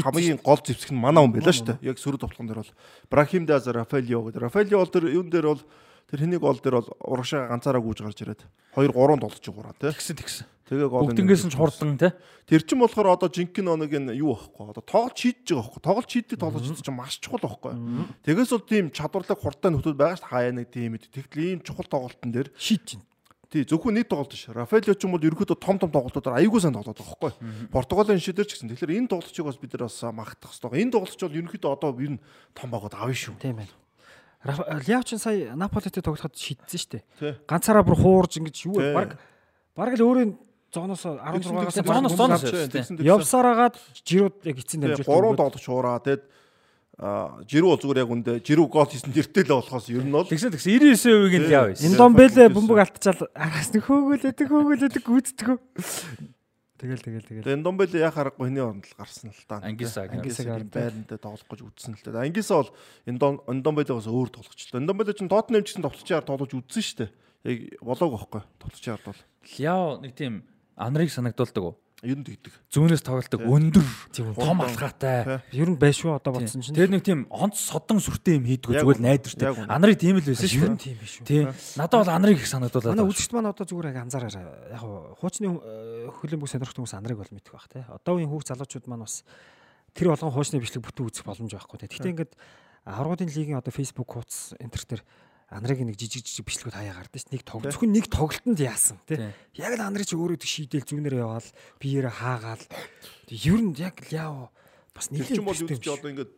[0.00, 1.92] хамгийн гол зэвсэг нь манай хүн байлаа шүү дээ.
[1.92, 2.72] Яг сөрөг товтлон дээр бол
[3.12, 4.42] Брахим Даз Рафаэл Яо гэдэг.
[4.48, 5.62] Рафаэл Яо бол тэр юун дээр бол
[6.08, 8.42] тэр хэнийг гол дээр бол урагшаа ганцаараа гүйж гарч ирээд
[8.80, 9.92] 2 3 толж гураа тий.
[9.92, 10.46] тэгсэн тэгсэн.
[10.72, 12.16] Тэгээ гол Бүгднгээс нь ч хурдан те.
[12.48, 14.72] Тэр чин болохоор одоо жинхэнэ оног энэ юу байхгүй.
[14.72, 15.82] Одоо тоглож шийдэж байгаа байхгүй.
[15.84, 17.72] Тоглож шийддэг шийдэж чинь маш чухал байхгүй.
[18.24, 20.32] Тэгээс бол тийм чадварлаг хурдтай нөхөд байгаа дээ.
[20.32, 21.12] хаяа нэг тийм үед.
[21.12, 23.04] Тэгтэл ийм чухал тоглолтын дээр Шийд чинь.
[23.52, 24.48] тий зөвхөн нийт тоглолт ш.
[24.48, 27.68] Рафаэло ч юм бол ерөөхдөө том том тоглолтуудаар аягүй сайн тоглоод байгаа байхгүй.
[27.68, 28.72] Португалийн шидэр ч гэсэн.
[28.72, 30.80] Тэгэхээр энэ тоглолтчийг бас бид нар бас магтах хэрэгтэй.
[30.88, 32.20] Энэ тоглолтч бол ерөөхдөө одоо ер нь
[32.56, 33.36] том багууд авна шүү.
[33.44, 33.76] Тийм байна.
[34.88, 37.04] Ляв чин сая Наполитэй тоглоход шийдсэн шүү дээ.
[37.20, 37.32] Тий.
[37.46, 38.96] Ганцаараа бүр хуурж ингэж юу Тий.
[38.96, 39.20] баг
[39.76, 40.32] баг л өөрөө
[40.72, 42.42] зооноос 16-аас Тэгсэн, зооноос зооноос
[43.04, 45.06] явсаар агаад жирууд яг эцсийн дамжуулт.
[45.06, 46.00] гурван тоглолч уураа.
[46.00, 46.24] Тэгэд
[47.48, 50.70] жирүү бол зүгээр яг үндэ жирүү гол хийсэн тэртэл болохоос ер нь бол Тэгсэн тэгсэн
[50.96, 51.86] 99%-ийг нь яав байсан.
[51.92, 55.56] Индомбеле бөмбөг алтчаал араас нэг хөөгөлөдөг хөөгөлөдөг гүйцэтгэв.
[56.82, 57.46] Тэгэл тэгэл тэгэл.
[57.46, 59.62] Тэгээ Домбеле яа харахгүй хэний оронд л гарсан л та.
[59.62, 60.10] Ангисаг.
[60.10, 62.26] Ангисагийн байранд тоглох гэж үзсэн л дээ.
[62.26, 62.74] Ангиса бол
[63.06, 64.82] Домбелегоос өөр тоглогч л.
[64.82, 67.10] Домбеле ч Тоттенхэм ч гэсэн тоглолчоор тоглож үзсэн шүү дээ.
[67.46, 68.42] Яг болоог байхгүй.
[68.58, 69.20] Тоглолчоор бол
[69.62, 70.42] Ляо нэг тийм
[70.76, 71.76] анарыг санагдуулдаг уу?
[72.02, 72.50] ер нь тэгдэг.
[72.66, 75.38] Зүүнээс тоглолдог өндөр Тийм том алхаатай.
[75.54, 76.74] Ер нь байшгүй одоо бодсон чинь.
[76.74, 79.70] Тэр нэг тийм онц содон сүртэй юм хийдгүү зүгээр найдвартай.
[79.70, 80.82] Анарыг тийм л байсан ер шүү нь дээ.
[80.82, 81.26] тийм биш үү.
[81.30, 81.42] Тий.
[81.78, 82.98] Надад бол анарыг их санагдуулаад.
[82.98, 87.22] Манай үзэгчд маань одоо зүгээр яг анзаараа яг хуу хуучны э, хөлбөмбөг сонирхт хүмүүс анарыг
[87.22, 87.86] бол мэдэх байх те.
[87.86, 89.22] Одоо үеийн хүүхд залуучууд маань бас
[89.94, 91.86] тэр болгон хуучны бичлэг бүтэн үзэх боломж байхгүй те.
[91.86, 92.32] Гэхдээ ингээд
[92.82, 95.02] аврагын лигийн одоо Facebook хуудас энтер дээр
[95.52, 97.28] анарыг нэг жижиг жижиг бичлэгүүд хаяа гардаг ш.
[97.28, 97.70] Нэг тог Тий.
[97.70, 99.20] зөвхөн нэг тоглолтод яасан Тий.
[99.60, 102.64] Яг л анарыг чи өөрөө тэг шийдэл зүүнээр яваал биеэрээ хаагаал.
[103.28, 104.48] Ер нь яг яа
[104.96, 106.32] бас Тэр нэг чинь бол юу ч одоо ингээд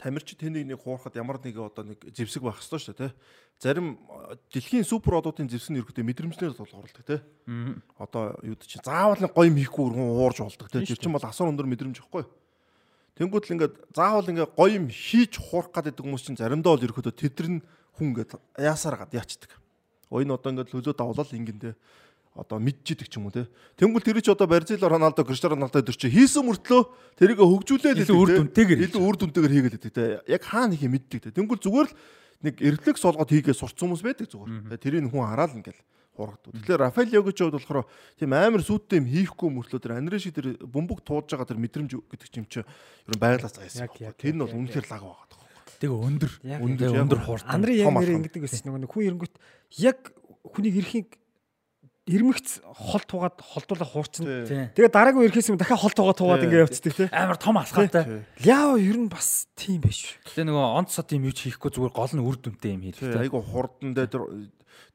[0.00, 3.12] тамирч тэнийг нэг хуурахад ямар нэг одоо нэг зэвсэг байх ёстой шүү дээ.
[3.12, 3.16] тэ.
[3.58, 3.98] Зарим
[4.54, 7.20] дэлхийн супер одуудын зэвсэг нь ерөөдөө мэдрэмжлэр оролдог тий.
[7.98, 10.86] Одоо юу ч заавал нэг гоё михгүй өргөн уурж болдог тий.
[10.86, 12.22] Тэр чинь бол асар өндөр мэдрэмж ихгүй.
[13.18, 17.18] Тэнгүүд л ингээд заавал ингээд гоё юм хийж хуурах гэдэг хүмүүс чинь заримдаа бол ерөөдөө
[17.18, 17.60] тэдэр нь
[17.98, 19.50] хүн ингээд яасаар гад яачдаг.
[20.08, 21.74] Ой энэ одоо ингээд хөлөө давлал ингэн тий.
[22.38, 23.50] Одоо мэдчихдэг ч юм уу тий.
[23.76, 26.80] Тэнгүүл тэр чи одоо Барзил Роналдо, Криштиану Роналдо тэр чи хийсэн мөртлөө
[27.18, 30.08] тэрийг хөгжүүлээд Илүү үр дүнтэйгээр илүү үр дүнтэйгээр хийгээд байдаг тий.
[30.30, 31.34] Яг хаана хийх юм мэддэг тий.
[31.34, 31.96] Тэнгүүл зүгээр л
[32.46, 34.78] нэг эрдэлэг солгоод хийгээ сурцсан хүмүүс байдаг зүгээр.
[34.78, 35.82] Тэрийг хүн хараад ингээл
[36.18, 36.42] хургад.
[36.50, 37.86] Тэгэхээр Рафаэл Йогич хувьд болохоор
[38.18, 41.90] тийм амар сүйттэй юм хийхгүй мөртлөө тэр анирын шиг тэр бөмбөг тууж байгаа тэр мэдрэмж
[41.94, 43.22] гэдэг юм чи ер нь.
[43.82, 45.26] Яг, яг, Тэр нь бол үнэхээр лаг байгаа.
[45.78, 46.32] Тэгээ өндөр.
[46.58, 47.54] Өндөр өндөр хууртай.
[47.54, 49.34] Андрын яг нэр ингэдэг байсан нөгөө нэг хүн эрэнгүүт
[49.78, 49.98] яг
[50.42, 51.08] хүнийг эрхийг
[52.08, 54.24] ирмэгц хол тугаад холдуулах хуурчин.
[54.48, 54.64] Тий.
[54.72, 57.06] Тэгээ дараагийн ирэхээс юм дахиад хол тугаа тугаад ингэ явцдаг те.
[57.12, 58.24] Амар том алхаатай.
[58.42, 60.16] Ляо ер нь бас тийм биш.
[60.24, 63.12] Тэгээ нөгөө онц сод юм юу ч хийхгүй зүгээр гол нь үр дүнтэй юм хийдэг.
[63.12, 64.24] айгу хурдан дээр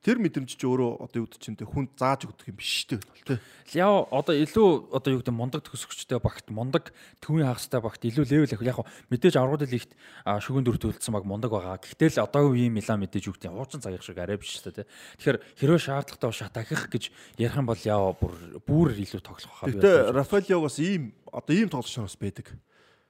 [0.03, 2.99] тэр мэдрэмж чи өөрөө одоо юу гэдэг чинь тэ хүнд зааж өгдөг юм биш үү
[3.23, 3.39] тий.
[3.79, 6.91] Яа одоо илүү одоо юу гэдэг мундаг төсөгчтэй багт мундаг
[7.23, 8.67] төвийн хагастай багт илүү левел авах.
[8.67, 9.95] Яг мэдээж аврагууд лигт
[10.27, 11.79] шүгэн дүр төлөлдсөн баг мундаг байгаа.
[11.79, 14.91] Гэхдээ л одоогийн үеийн Милан мэдээж юу гэдэг хуучин цагийнх шиг арай биш шүү дээ.
[15.23, 17.03] Тэгэхээр хэрвээ шаардлагатай бол шат ахих гэж
[17.39, 18.33] ярих юм бол яа бүр
[18.67, 19.71] бүр илүү тоглох хаа.
[19.71, 22.51] Гэтэ Рафаэлио бас ийм одоо ийм тоглогч нар бас байдаг.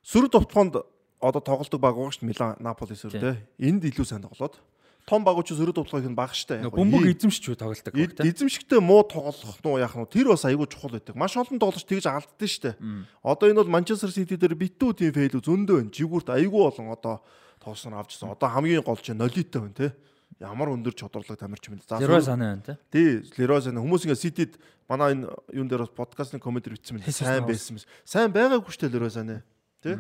[0.06, 0.78] Сөрөг товтлоонд
[1.24, 3.36] одоо тоглолдог баг байгаа шүү дээ Милан, Наполи сөрөг тий.
[3.66, 4.62] Энд илүү сайн тоглоод
[5.06, 6.64] том багууд ч сөрөг товтлогыг нь баг штэ.
[6.72, 8.32] бөмбөг эзэмшч үү тоглолдог баг тий.
[8.32, 11.16] эзэмшигтэй муу тоглох нь яах нь тэр бас айгүй чухал байдаг.
[11.20, 12.76] Маш олон тоглогч тэгж алддаг штэ.
[13.24, 15.92] Одоо энэ бол Манчестер Сити дээр битүү тийм фейл зөндөө байна.
[15.92, 17.20] Жигүүрт айгүй болон одоо
[17.60, 18.32] тоглосноор авчихсан.
[18.32, 19.92] Одоо хамгийн гол чинь Нолито байна тий.
[20.40, 21.84] Ямар өндөр чадварлаг тамирч юм бэ?
[21.88, 23.22] За сөрөг- санаа байна тий.
[23.22, 24.56] Тий, Лерос энэ хүмүүс ингээ Ситид
[24.90, 27.86] манай энэ юун дээр бас подкастны комментэр бичсэн мэн сайн байсан мэс.
[28.04, 29.44] Сайн байгаагүй штэ Лерос анаа.
[29.84, 29.96] Тий?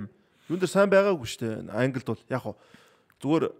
[0.49, 1.69] Юун дээр сайн байгаагүй штэ.
[1.69, 2.55] Англид бол яг хуу
[3.21, 3.51] зүгээр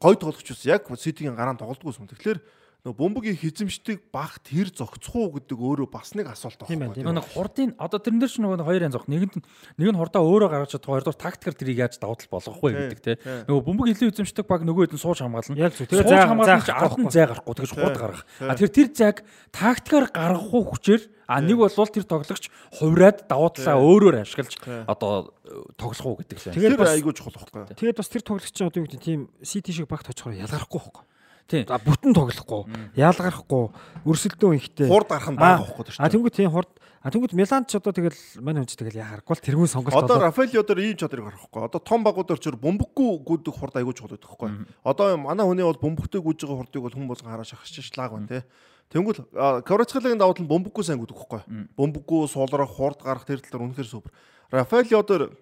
[0.00, 2.08] гой тоглогч ус яг Ситигийн гараан тоглолтгүй юм.
[2.08, 2.40] Тэгэхээр
[2.80, 7.12] нөгөө бөмбөгийн хизэмшдэг баг тэр зогцох уу гэдэг өөрөө бас нэг асуулт Тийм байна, тийм
[7.12, 9.04] Нэг хурдын одоо тэрэн дээр ч нөгөө хоёр янз зогх.
[9.04, 9.36] Нэгэнд
[9.76, 13.00] нэг нь хурдаа өөрөө гаргаж чадах, хоёрдугаар тактикаар тэрийг яаж давуу тал болгох вэ гэдэг
[13.04, 13.20] те.
[13.52, 15.60] Нөгөө бөмбөг илүү эзэмшдэг баг нөгөө хэд нь сууж хамгаална.
[15.60, 15.92] Яг зөв.
[15.92, 18.24] Тэгээ зай хамгаалж зай ард нь зай гарахгүй тэгэж хурд гаргах.
[18.40, 19.16] А тэр тэр зайг
[19.52, 22.50] тактикаар гаргах уу хүчээр а нэг бол тэр тоглогч
[22.80, 24.58] хувраад давуу талаа өөрөөр ашиглаж
[24.90, 26.74] одоо э, тоглох уу гэдэг лээ.
[26.74, 27.70] Тэгээд айгүй чухал байхгүй.
[27.70, 31.04] тэгээд бас тэр тоглогчийн одоо юу гэдэг тийм CT шиг багт очихоор ялгарахгүй байхгүй.
[31.50, 32.62] За бүтэн тоглохгүй,
[32.94, 33.64] яалгарахгүй,
[34.06, 34.86] өрсөлдөө ихтэй.
[34.86, 36.70] Хурд гарах нь бага байхгүй А тэнгуү тийм хурд
[37.00, 40.52] А тэнгуү Милан ч одоо тэгэл мань хүнч тэгэл яхаарахгүй л тэргүй сонголт Одоо Рафаэль
[40.60, 41.64] одоо ийм чадрыг харахгүй.
[41.64, 44.50] Одоо том багууд орчор бөмбөггүй гүдэх хурд айгүй чухал байдаг байхгүй.
[44.84, 48.28] Одоо манай хүний бол бөмбөгтэй гүйж байгаа хурдыг бол хүн болгон хараа шахаж шлаг байна
[48.28, 48.44] те.
[48.92, 49.32] Тэнгүүл
[49.64, 51.72] Кварацхалагийн давуу тал нь бөмбөггүй сайн гүдэх байхгүй.
[51.72, 54.12] Бөмбөггүй суулрах хурд гарах тэр талаар үнэхээр супер.
[54.52, 55.32] Рафаэль одоо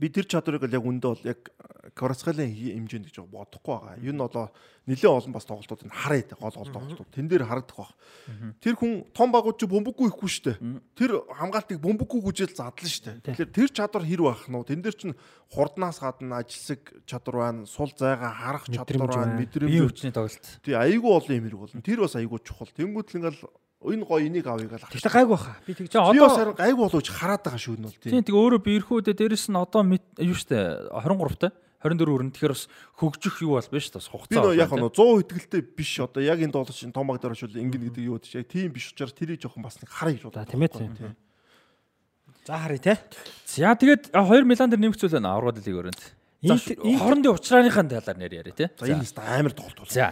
[0.00, 1.40] би тэр чадрыг л яг үндэ бол яг
[1.92, 3.98] Кварацхалагийн хэмжээнд гэж бодохгүй байгаа.
[4.00, 4.54] Юу нь одоо
[4.86, 7.10] нэлээд олон бас тоглолтууд нь хараад гол гол тоглолтууд.
[7.10, 7.92] Тэн дээр харагдах баг.
[8.62, 10.52] Тэр хүн том багууд чи бөмбөггүй ихгүй штэ.
[10.96, 13.20] Тэр хамгаалтыг бөмбөггүй гүжээл задлан штэ.
[13.26, 14.70] Тэгэхээр тэр чадвар хэр байх нь вэ?
[14.72, 15.12] Тэн дээр чин
[15.52, 19.90] хурднаас гадна ажилсаг чадвар байна, сул зайгаа харах чадвар байна, Бие мэдрэмж.
[19.90, 20.46] хүчний тоглолт.
[20.62, 21.82] Тий айгүй олон юм хэрэг болно.
[21.82, 22.70] Тэр бас айгүй чухал.
[22.72, 23.42] Тэнгүүтэл ингээл
[23.88, 25.56] энэ гоё энийг авъя гал Тэгтээ гайгүй баха.
[25.66, 28.60] Би тэгж Би одоо харин гайгүй болооч хараад байгаа шүү нь бол тийм тэгээ өөрөө
[28.62, 31.48] би ирэхүүдээ дээрэс нь одоо мэд- юу штэ 23 та
[31.82, 32.64] 24 өрн тэгэхээр бас
[32.94, 34.42] хөгжих юу бол биш бас Би хугацаа.
[34.46, 37.82] нөө яг нөө 100 хэтгэлтэй биш одоо яг энэ доолч том баг дээр очвол ингэн
[37.90, 40.46] гэдэг юу гэж яг тийм биш учраас тэрийг жоохон бас нэг харъя гэж За бодлоо.
[40.46, 41.16] тийм ээ тийм.
[42.46, 42.94] За харъя те.
[43.50, 45.74] За тэгээд а, хоёр Милан дээр нэмэгцүүл байна аврагд лиг
[46.42, 48.66] Интер- хоорондын уучрааныхаа талаар нэр яриа тий.
[48.78, 50.10] За энэ хэвээр амар тоглолт За.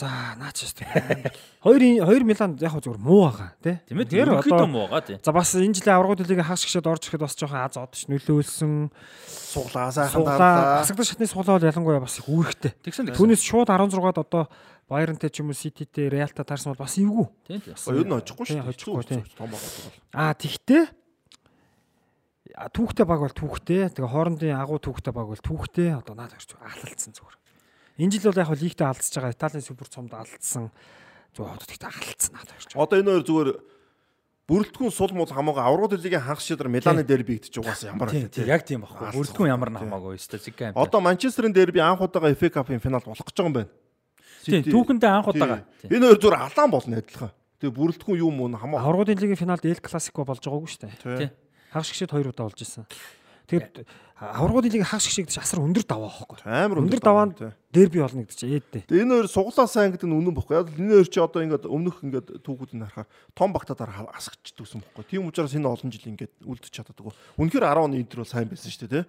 [0.00, 0.08] За.
[0.40, 1.32] Наач шүү дээ.
[1.60, 3.72] Хоёрын хоёр Милан яг хөө зүгээр муу байгаа те.
[3.84, 4.08] Тийм ээ.
[4.08, 5.16] Тэр одоо муу байгаа тий.
[5.20, 8.88] За бас энэ жилийн аврагууд лигийн хагас гişэд орж ирэхэд бас жоохон аз одч нөлөөлсөн.
[9.28, 10.80] Суглаа сайхан Суглаа дарлаа.
[10.80, 12.72] асагдах шатны суглаа бол ялангуяа бас их үүрэгтэй.
[12.80, 13.12] Тэгсэн.
[13.12, 14.48] Түүнээс шууд 16-ад одоо
[14.90, 17.28] Байернтэй ч юм уу Сититэй Реалта таарсан бол бас эвгүй.
[17.46, 17.76] Тийм тийм.
[17.76, 18.74] Ер нь очихгүй Тийм, шүү дээ.
[18.74, 19.22] очихгүй, тийм.
[19.38, 19.94] Том баг бол.
[20.16, 20.82] Аа тэгтээ
[22.58, 23.86] а, түүхтэй баг бол түүхтэй.
[23.94, 25.94] Тэгээ хоорондын агуу түүхтэй баг бол түүхтэй.
[25.94, 27.36] Одоо наад гарч ахлалцсан зүгээр.
[28.00, 29.34] Энэ жил бол яг хөө лигтээ алдсаж байгаа.
[29.36, 30.72] Италийн супер цомд алдсан.
[31.36, 32.70] Зүгээр одоо тэгтээ ахлалцсан наад гарч.
[32.72, 33.50] Одоо энэ хоёр зүгээр
[34.50, 38.34] бүрэлдэхүүн сул мул хамаагүй аврагууд лигийн хагас шидар Миланы дерби идэж угаасаа ямар Тийм вэ?
[38.34, 38.82] тийм яг тийм.
[38.82, 39.78] Алцсан Бүрдгүн ямар тийм.
[39.86, 40.74] намаагүй өстой зэг юм.
[40.74, 43.70] Одоо Манчестерийн дерби анх удаага FA Cup-ын финал болох гэж байгаа юм байна.
[44.42, 45.34] тийм түүхэндээ анх Тийм.
[45.38, 45.56] удаага.
[45.86, 45.90] Тийм.
[45.94, 47.30] Энэ хоёр зүгээр алаан болно адилхан.
[47.62, 48.82] Тэгээ бүрэлдэхүүн юу мөн хамаа.
[48.82, 50.98] Аврагуудын лигийн финалд Эл Классико болж байгаагүй шүү дээ.
[50.98, 51.30] Тий.
[51.70, 52.88] Хагас гişэд хоёр удаа болж исэн.
[53.50, 53.84] Тэгээд
[54.20, 56.44] аврагуудын лигийн хагас гişиг гэж асар өндөр даваа байхгүй.
[56.44, 57.40] Амар Өндөр даваанд
[57.72, 58.82] дерби болно гэдэг чинь ээдтэй.
[58.84, 60.60] Тэгээ энэ хоёр суглаа сайн гэдэг нь үнэн бохгүй.
[60.60, 64.84] Яг л энэ хоёр чи одоо ингээд өмнөх ингээд түүхүүдийг харахаар том багтадаар асгачдаг юм
[64.84, 65.04] бохгүй.
[65.08, 67.16] Тийм учраас энэ олон жил ингээд үлдчих чаддаг.
[67.40, 69.04] Үнэхээр 10 оны интер бол сайн байсан шүү дээ, тий.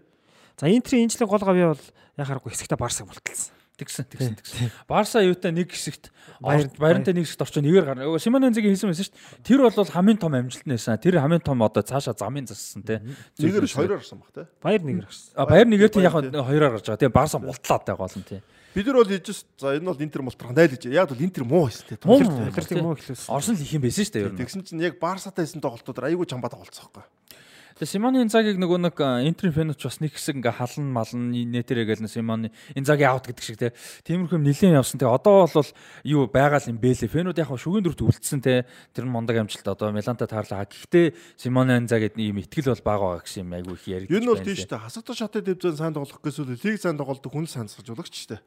[0.57, 1.85] За Интерийн энэ жилийн гол гавьяа бол
[2.15, 3.60] яхааргүй хэсэгтээ Барсаг болтолсон.
[3.81, 4.69] Тэгсэн тэгсэн тэгсэн.
[4.85, 8.19] Барса юутай нэг хэсэгт баяртай нэг хэсэгт орчоо нэгээр гарна.
[8.21, 9.41] Симон Энзигийн хийсэн байсан шүү дээ.
[9.41, 11.01] Тэр бол хамгийн том амжилт нь байсан.
[11.01, 13.01] Тэр хамгийн том одоо цаашаа замын зассан тий.
[13.41, 14.45] Нэгээр хоёроор гарсан баг тий.
[14.61, 15.33] Баяр нэгэр гарсан.
[15.33, 17.01] А баяр нэгээр тий яг хоёроор гарч байгаа.
[17.01, 18.41] Тэгээ Барса мултлаад байгаа гол нь тий.
[18.71, 19.27] Бид нар бол хийж
[19.57, 20.85] за энэ бол интер мултрах дайлж.
[20.85, 21.97] Яг бол интер муу байсан тий.
[22.05, 22.37] Муу муу.
[22.37, 22.53] тий.
[22.53, 23.33] Илэртийг муу эхлүүлсэн.
[23.33, 24.39] Орсон л их юм байсан шүү дээ ер нь.
[24.45, 27.20] Тэгсэн чинь яг Барсатай хийсэн тоглолтууд айгүй чамбаа тоглолцсон байхгүй.
[27.81, 28.93] Тэгээ Симоны Инзагийг нөгөө нэг
[29.25, 33.57] Интерийн фэнүүч бас нэг хэсэг ингээ халан малан нэтэрэ гээл Симоны Инзаги аут гэдэг шиг
[33.57, 33.73] те.
[34.05, 35.01] Тиймэрхүү юм нилээн явсан.
[35.01, 35.69] Тэгээ одоо бол
[36.05, 37.09] юу байгаа юм бэлээ.
[37.09, 38.69] Фэнүүд яг шүгэн дөрөвт үлдсэн те.
[38.93, 40.69] Тэр нь мундаг амжилт одоо Миланта таарлаа.
[40.69, 44.13] Гэхдээ Симоны Инзагэд ийм итгэл бол бага байгаа гэсэн юм айгүй их яригдчих.
[44.13, 44.77] Ер нь бол тийш дээ.
[44.85, 48.41] Хасагдах шатны дэвзэн сайн тоглох гэсэн лиг сайн тоглолдог хүн сайн сахижуулагч шүү дээ.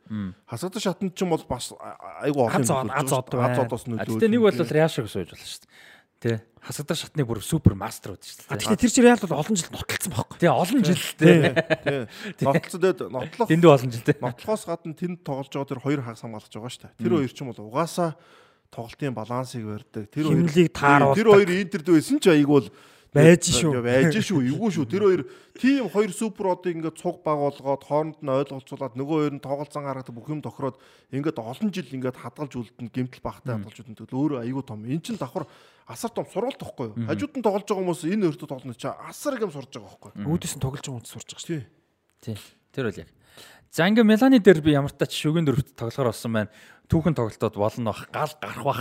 [0.46, 1.74] Хасагдах шатнд ч юм бол бас
[2.22, 3.66] айгүй олон од- аз од аз байна.
[3.66, 4.06] одоос нөлөө.
[4.14, 5.93] Гэхдээ нэг бол Реашаг сууж болно шүү дээ.
[6.20, 6.40] Тэ.
[6.64, 8.64] Хасагдах шатны бүр супер мастерууд шүү А дээ.
[8.64, 10.36] тэгэхээр тэр чинь Реал бол олон жил нуталцсан байхгүй.
[10.40, 11.36] Тэгээ олон жилтэй.
[11.84, 12.46] тий.
[12.48, 14.14] Нотлцод нотлох Дэндүү олон жилтэй.
[14.24, 16.96] нотлохоос гадна тэнд тоглож байгаа тэр хоёр хагас хамгаалж байгаа шүү дээ.
[17.04, 18.10] Тэр хоёр ч юм бол угаасаа
[18.72, 20.04] тоглолтын балансыг барьдаг.
[20.08, 21.18] Тэр хоёр Химлийг тааруулдаг.
[21.20, 22.68] Тэр хоёр интерд байсан ч айгүй бол
[23.14, 23.78] Байж шүү.
[23.78, 24.42] Байж шүү.
[24.50, 24.86] Эвгүй шүү.
[24.90, 25.22] Тэр хоёр
[25.54, 29.86] тим хоёр супер одыг ингээд цуг баг болгоод хооронд нь ойлголцуулаад нөгөө хоёр нь тоглолцсон
[29.86, 30.82] гаргадаг бүх юм тохироод
[31.14, 34.82] ингээд олон жил ингээд хадгалж үлдэн гэмтэл багтай хадгалж үлдэн тэгэл өөрөө айгүй том.
[34.82, 35.46] Эн чин давхар
[35.86, 37.06] асар том сургалт тохгүй юу?
[37.06, 40.34] Хажууд нь тоглож байгаа хүмүүс энэ хоёрт тоглоно чи асар юм сурж байгаа байхгүй юу?
[40.34, 41.62] Үүдээс нь тоглож байгаа хүн сурч байгаа шүү.
[42.24, 42.34] Тий.
[42.34, 42.38] Тий.
[42.74, 43.10] Тэр бол яг.
[43.74, 46.50] За ингээ Миланы дээр би ямар тач шүгэн дөрөвт тоглохоор болсон байна.
[46.84, 48.80] Түүхэн тоглолтод болно бах, гал гарах бах.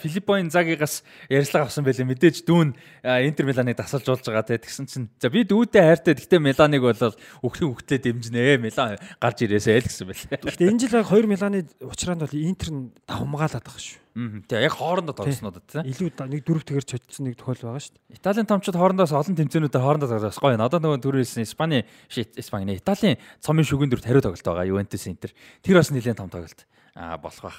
[0.00, 2.08] Филиппо Инзагигаас ярьслага авсан байлээ.
[2.08, 2.72] Мэдээж дүүн
[3.04, 4.56] Интер Миланыг тасалж болж байгаа те.
[4.56, 6.16] Тэгсэн чинь за би дүүтэй хайртай.
[6.16, 6.96] Гэхдээ Миланыг бол
[7.44, 8.56] өөхрийн хөвгтлээ дэмжинэ.
[8.64, 10.40] Милан гарч ирээсэй л гэсэн байлээ.
[10.40, 14.00] Гэхдээ энэ жил яг хоёр Миланы уучраанд бол Интер нь давмгаалаад байгаа шүү.
[14.14, 14.46] Мм.
[14.46, 15.82] Тэг яг хоорондоо тоглоснуудад те.
[15.82, 17.98] Илүү нэг дөрөв тэгэр чодсон нэг тохиол байгаа шүү.
[18.14, 20.54] Италийн томчид хоорондоос олон тэмцээнүүдээр хоорондоо тоглох гоё.
[20.54, 21.82] Одоо нөгөө түрүүсэн Испани,
[22.14, 24.70] Испани, Италийн цомын шүгэн дөрөвт хариу тоглолт байгаа.
[24.70, 25.34] Ювентус Интер.
[25.66, 26.62] Тэр бас нэлээд том тоглолт.
[26.94, 27.58] Аа болох байх.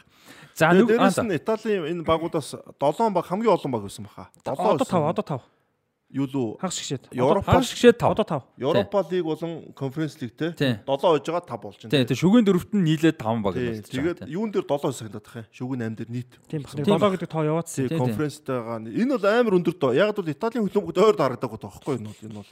[0.55, 4.31] За Тэгээд нэг дээрэс нь Италийн энэ багуудаас 7 баг хамгийн олон баг байсан баха.
[4.47, 5.55] Одоо 5 одоо 5.
[6.15, 7.03] юу лүү Хагас гişэд.
[7.11, 8.15] Европ хагас гişээ тав.
[8.15, 8.63] Одоо 5.
[8.63, 10.79] Европа лиг болон конференц лиг те Тий.
[10.79, 12.07] 7 хойж байгаа 5 болж байна.
[12.07, 15.45] тэг шүгэн дөрөвт нь нийлээд 5 баг болж Тэгээд юун дээр 7 хэсэг надах юм.
[15.51, 16.31] Шүгэн 8 дээр нийт.
[16.47, 16.71] Тийм баг.
[16.71, 17.75] Тийм 7 гэдэг тоо яваадсан.
[17.75, 17.99] Тий, тий.
[17.99, 19.91] конференцтэйгаа энэ бол амар өндөр доо.
[19.91, 22.51] Яг бол Италийн хөлбөмбөгт ойр дарагдаг гот байхгүй энэ бол энэ бол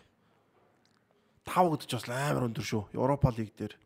[1.48, 2.84] 5 гэдэг ч бас амар өндөр шүү.
[2.92, 3.80] Европа лиг дээр.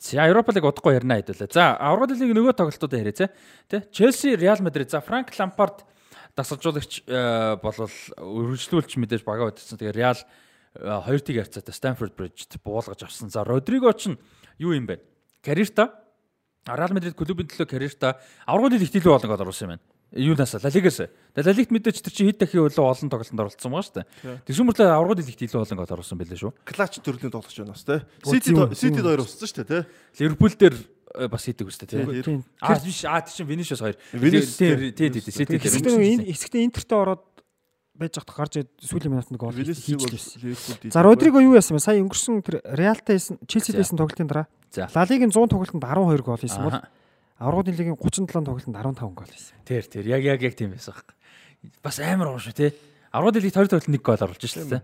[0.00, 1.52] За Европа лиг удахгүй ярина хэдүүлээ.
[1.52, 3.28] За аврал лиг нөгөө тоглолтуудаа яриа
[3.68, 3.84] тэ.
[3.92, 4.88] Челси, Реал Мадрид.
[4.88, 5.84] За Франк Лампард
[6.32, 9.76] дасалжуулагч э, болол өргөжлүүлж мэдээж бага байдсан.
[9.76, 10.24] Тэгээ Реал э,
[11.04, 13.28] хоёр тийг харьцаатай Stanford Bridge-д буулгаж авсан.
[13.28, 14.16] За Родриго ч
[14.56, 15.04] юу юм бэ?
[15.44, 15.92] Карьерта
[16.64, 18.16] Реал Мадрид клубын төлөө карьерта
[18.48, 19.84] аврал лиг ихтэлүү болно гэж оруулсан юм байна.
[20.12, 21.00] Юунаас Ла Лигаас.
[21.36, 24.06] Ла Лигт мэдээж тэр чинь хэд дахин илүү олон тоглолтод оролцсон байгаа шүү дээ.
[24.42, 26.52] Тэгсэн мөртлөө аврал лиг ихтэлүү болно гэж оруулсан байлээ шүү.
[26.66, 28.02] Клач төрлийн тоглож байна бас те.
[28.02, 29.78] Оо, Сити Сити хоёр уссан шүү дээ те.
[30.18, 32.10] Ливерпул дээр э, бас хийдэг үстэй тийм.
[32.10, 32.22] Тий.
[32.26, 32.42] Тийм.
[32.58, 33.94] Аа биш аа тийш Винишиус хоёр.
[34.10, 35.10] Vinicius тий тий.
[35.10, 36.02] тий тий Сити дээр.
[36.02, 37.22] Энэ эсэгтээ интертээ ороод
[37.94, 39.54] байж захад гарч сүүлийн минутанд гол.
[39.54, 41.84] Ливерпул За Родриго юу яасан бэ?
[41.84, 43.84] Сая өнгөрсөн тэр Реалтай хийсэн, Челсид За.
[43.84, 44.88] хийсэн тоглолтын дараа За.
[44.90, 46.80] Ла Лигийн 100 тоглолтод 12 гол хийсэн бол.
[47.40, 49.56] Аврагын лигийн 37 тоглолтод 15 гол хийсэн.
[49.64, 51.16] Тэр тэр яг яг яг тийм байсан байхгүй.
[51.80, 52.70] Бас амар гоо шүү тий.
[53.16, 54.82] 10 дэлхийд 20 тоглолт нэг гол оруулж шээ тий.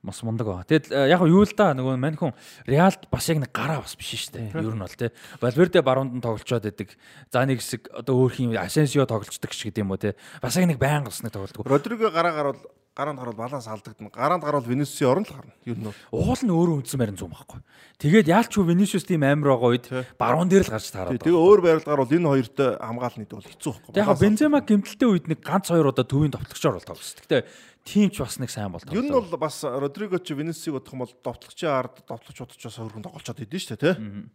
[0.00, 0.64] Мас мундаг ба.
[0.64, 2.32] Тэгэд э, яг юу л да нөгөө мань хүн
[2.64, 4.56] Реалд бас яг нэг гараа бас биш шүү дээ.
[4.56, 5.10] Ер нь бол тий.
[5.42, 6.94] Валверде баруунд нь тоглолцоод байдаг.
[7.28, 10.14] За нэг хэсэг одоо өөр хин Асенсио тоглолцдог ч гэдэг юм уу тий.
[10.40, 11.66] Бас яг нэг байнга бас нэг тоглолдог.
[11.66, 12.62] Родриго гараа гарвал
[12.98, 14.10] гараанд гарвал баланс алдагдана.
[14.10, 15.54] Гараанд гарвал Винисиусийн орон л гарна.
[15.62, 15.94] Юу бол.
[16.10, 17.62] Уул нь өөрөө үндсэн барин зүүн байхгүй.
[18.02, 19.86] Тэгээд яалч юу Винишиус тийм амар байгаа үед
[20.18, 21.22] баруун дээр л гарч таараад.
[21.22, 23.94] Тэгээ өөр байрлал гарвал энэ хоёртой хамгаална гэдэг бол хэцүү байхгүй.
[24.02, 27.22] Яг Бензема гимтэлтэй үед нэг ганц хоёр удаа төвийн товтлогчоор бол тоглосон.
[27.22, 27.46] Гэтэ
[27.86, 31.06] тийм ч бас нэг сайн бол Ер нь бол бас Родриго ч Винисиг бодох юм
[31.06, 34.28] бол довтлогчийн ард довтлогч бодож бас хөргөн тоглолцоод идэв шүү дээ, тий?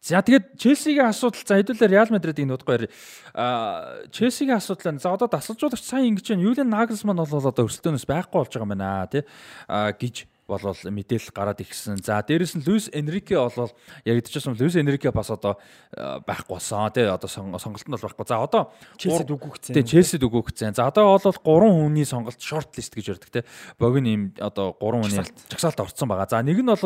[0.00, 2.86] За тэгээд Челсигийн асуудал за хэдүүлээ Реал Мадридыг нутгаар
[3.34, 6.46] а Челсигийн асуудал нь за одоо дасалжуулагч сайн ингэж байна.
[6.46, 9.26] Юлиан Нагelsман бол одоо өрсөлдөөнөөс байхгүй болж байгаа юм байна тий
[9.66, 11.98] а гэж болол мэдээлэл гараад ирсэн.
[12.00, 13.68] За дээрэс нь Луис Энрике болол
[14.06, 15.58] яригдчихсан Луис Энрике бас одоо
[15.92, 18.24] байхгүй болсон тий одоо сон- сонголтод бол байхгүй.
[18.30, 18.62] За одоо
[18.96, 19.74] Челсид үгүйгцэн.
[19.76, 20.78] Тэ Челсид өгөөгцэн.
[20.78, 23.44] За одоо бол 3 хүний сонголт шорт лист гэж ярьдаг те.
[23.82, 25.20] Богино юм одоо 3 хүний
[25.52, 26.30] жагсаалт орцсон байгаа.
[26.30, 26.80] За нэг нь бол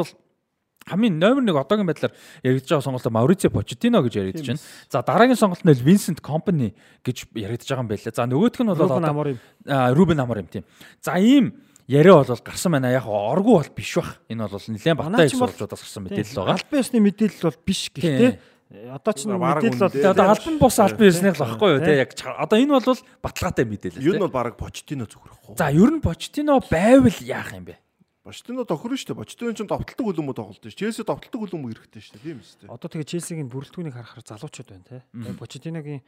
[0.87, 2.13] хамгийн номер 1 одоогийн байдлаар
[2.43, 4.61] яригдж байгаа сонголт Маурицо Почетино гэж яригдж байна.
[4.91, 6.75] За дараагийн сонголт нь Винсент Компани
[7.05, 8.13] гэж яригдж байгаа юм байлаа.
[8.15, 10.65] За нөгөөх нь бол Рубен одоо Рубен Амор юм тийм.
[11.01, 11.55] За ийм
[11.87, 12.91] яриа бол гарсан байна.
[12.91, 14.21] Яг оргу бол биш бах.
[14.29, 16.57] Энэ бол нэлээд баттай сурвалжуудаас гарсан мэдээлэл байгаа.
[16.57, 18.39] Албан ёсны мэдээлэл бол биш гэхдээ
[18.73, 22.57] одоо ч мэдээлэл бол одоо албан бус албан ёсных л багхгүй юу те яг одоо
[22.57, 24.01] энэ бол баталгаатай мэдээлэл.
[24.01, 25.61] Ер нь бол баг Почтино зүгрэхгүй.
[25.61, 27.77] За ер нь Почтино байвал яах юм бэ?
[28.23, 29.19] Почтино тохирно шүү дээ.
[29.19, 30.79] Почтино ч довтлолтог хөлбөмбө тоглолт шүү.
[30.79, 32.23] Челси довтлолтог хөлбөмбө хэрэгтэй шүү дээ.
[32.23, 32.69] Тийм үстэй.
[32.71, 35.03] одоо тэгээ Челсигийн бүрэлдэхүүнийг харахаар залуучууд байна те.
[35.11, 36.01] Тэгээ Почетиногийн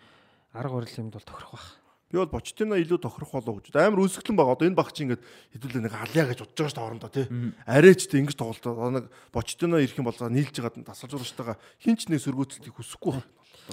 [0.55, 1.67] арга барил юмд бол тохирох байх.
[2.15, 3.75] Би бол Почтино илүү тохирох болов гэж.
[3.75, 4.55] Амар үүсгэлэн байгаа.
[4.55, 5.23] Одоо энэ баг чи ингээд
[5.59, 7.27] хэдүүлээ нэг алиа гэж бодож байгаа шүү дээ хоорондоо тий.
[7.67, 8.63] Арайч тий ингэж тоглолт.
[8.63, 9.05] Одоо нэг
[9.35, 13.27] Почтино ирэх юм бол нийлж байгаа тасалжуулагчтайгаа хинч нэг сөргөөцөлтийг хүсэхгүй байна.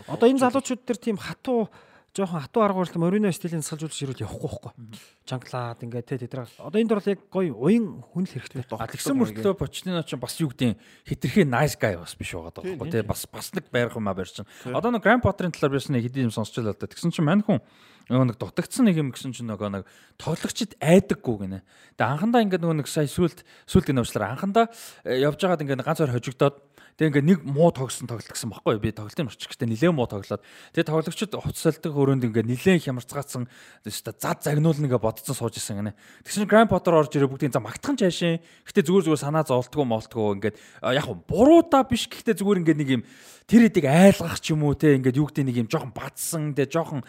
[0.09, 1.69] Одоо энэ залуучууд төр тийм хатуу
[2.11, 4.99] жоохон хатуу арга барил Морино стилийн салжуулж ирүүл явахгүй байхгүй.
[5.23, 6.51] Чанглаад ингээд те тэдрэг.
[6.59, 8.67] Одоо энд бол яг гоё уян хүн л хэрэгтэй.
[8.75, 10.75] А тэгсэн мөртлөө Почтино ч бас юу гэдэг
[11.07, 14.13] хитрхи nice guy бас биш байгаа даа байхгүй тий бас бас нэг байрах юм а
[14.13, 14.43] барьсан.
[14.67, 17.47] Одоо нэг Grand Potter-ын талаар бишсэн нэг хэдийн юм сонсч л одоо тэгсэн чинь мань
[17.47, 17.63] хүн
[18.11, 19.83] нөгөө нэг дутагдсан нэг юм гэсэн чинь нөгөө нэг
[20.19, 21.63] тоглогчд айдаггүй гинэ.
[21.95, 24.35] Тэгээ анхандаа ингээд нөгөө нэг сая сүлд сүлд гэнэ уучлаарай.
[24.35, 24.67] Анхандаа
[25.07, 26.55] э, явж байгаад ингээд ганц хоёр хожигдоод
[27.01, 30.85] Тэгээ ингээ нэг муу тоглосон тоглолт гэсэн баггүй би тоглолтын орчигчтай нилээн муу тоглоод тэгээ
[30.85, 33.49] тоглогчид хуцсалдаг хөрөөнд ингээ нилээн хямарцгаацсан
[33.89, 35.97] өстө зад загнуулна ингээ бодцсон сууж исэн гэнэ.
[36.21, 38.37] Тэгсэн Grand Potter орж ирээ бүгдийн за магтхан чаашин.
[38.69, 42.77] Гэтэ зүгээр зүгээр санаа зовлтгоо молтгоо ингээд а, яг хөө буруудаа биш гэхдээ зүгээр ингээ
[42.77, 43.03] нэг юм
[43.49, 46.69] тэр хэдийг айлгах ч юм уу те ингээд юу гэдэг нэг юм жоохон бадсан те
[46.69, 47.03] жоохон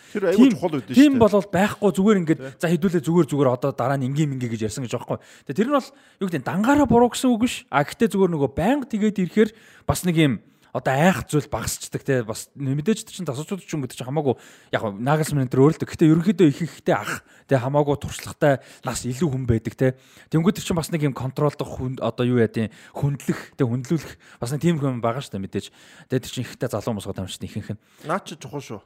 [0.97, 1.23] Тийм дээ.
[1.23, 4.83] болол байхгүй зүгээр ингээд за хэдүүлээ зүгээр зүгээр одоо дараа нь ингийн мингээ гэж ярьсан
[4.83, 5.23] гэж байхгүй.
[5.47, 5.89] Тэгээ тэр нь бол
[6.19, 7.63] юу гэдэг дангаараа буруу гэсэн үг биш.
[7.71, 9.51] А гэтээ зүгээр нөгөө байнга тэгээд ирэхээр
[9.87, 10.35] бас нэг юм
[10.73, 14.41] одоо айх зүйл багасчдаг те бас мэдээж чинь тасалчууд ч юм гэдэг чинь хамаагүй
[14.73, 15.85] яг Нагelsmann энэ төр өөрөлдөг.
[15.85, 20.01] Гэтээ ерөнхийдөө их ихтэй ах те хамаагүй туршлагатай нас илүү хүн байдаг те.
[20.33, 24.57] Тэнгүүд чинь бас нэг юм контролдох хүн одоо юу яа тийм хүндлэх те хүндлүүлэх бас
[24.57, 25.67] нэг тийм хүн байгаа шүү дээ мэдээж.
[26.09, 27.81] Тэгээ тэр чинь ихтэй залуу мосгоод амжчихсан ихэнх нь.
[28.09, 28.81] Наа чи чухал шүү.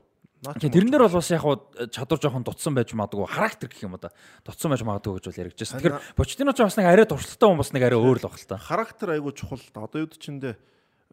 [0.58, 1.46] Тэрэн дээр бол бас яг
[1.94, 4.10] чадвар жоохон дутсан байж магадгүй характер гэх юм да.
[4.44, 5.80] Дутсан байж магадгүй гэж бол яригдчихсэн.
[5.80, 8.46] Тэгэхээр Почтино ч бас нэг арай туршлагатай хүн бас нэг арай өөр л баг л
[8.46, 8.60] та.
[8.60, 9.58] характер айгу чухал.
[9.74, 10.54] Одоо юу чиндээ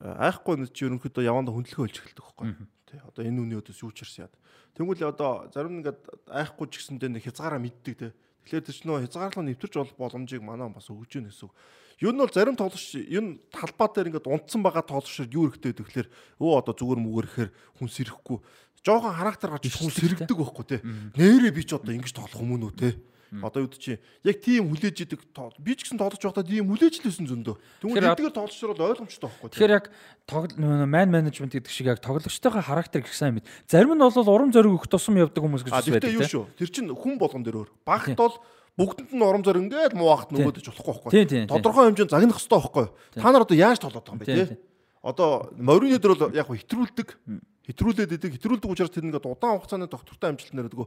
[0.02, 2.48] айхгүй нэг чи ерөнхийдөө явандаа хүндлэхөө олж эхэлдэг байхгүй.
[2.90, 3.00] Тий.
[3.04, 4.34] Одоо энэ үний өдөөс юу ч ирсэн яд.
[4.74, 6.02] Тэнгүүл одоо зарим нэгэд
[6.34, 8.10] айхгүй ч гэсэндээ нэг хязгаараа мэддэг те.
[8.44, 11.54] Тэгэхээр тэр чинь нөө хязгаарлал нэвтэрч болох боломжийг манай бас өгж гэнэ гэсэн үг.
[12.02, 15.88] Юу нь бол зарим тоглогч энэ талбай дээр ингээд унтсан байгаа тоглогчид юу хэрэгтэй гэдэг
[15.88, 16.10] тэгэхээр
[16.42, 18.38] өө одоо зүгээр мүгэрхээр хүн сэрэхгүй
[18.84, 20.84] жоохон характер гарч хүн сэрэгдэг байхгүй те.
[21.16, 23.00] Нээрээ би ч одоо ингэж тоглох юм уу те.
[23.42, 25.26] Одоо юу чи яг тийм хүлээж идэг
[25.58, 27.56] би ч гэсэн тоглож байхдаа тийм хүлээж лээсэн зөндөө.
[27.82, 29.50] Тэгвэл эдгээр тоглогчдор бол ойлгомжтой байхгүй.
[29.58, 29.86] Тэгэхээр яг
[30.60, 33.48] ман менежмент гэдэг шиг яг тоглогчтойхоо характер гэх сайн мэд.
[33.66, 36.22] Зарим нь бол урам зориг өгөх тусам явдаг хүмүүс гэж байдаг тийм.
[36.22, 36.46] шүү.
[36.60, 37.70] Тэр чинь хүн болгон дээр өөр.
[37.82, 38.38] Багт бол
[38.78, 41.50] бүгдэнд нь урам зориг ингээд мууахт нөгөөдөж болохгүй байхгүй.
[41.50, 42.86] Тодорхой хэмжээнд загнах хэрэгтэй байхгүй.
[43.18, 44.62] Та нар одоо яаж тоглоод байгаа юм бэ те?
[45.02, 47.08] Одоо морины дээр бол яг хэтрүүлдэг
[47.70, 50.80] хэтрүүлээд идэг хэтрүүлдэг учраас тэр ингээд удаан хугацааны доктортой амжилт нэрдэг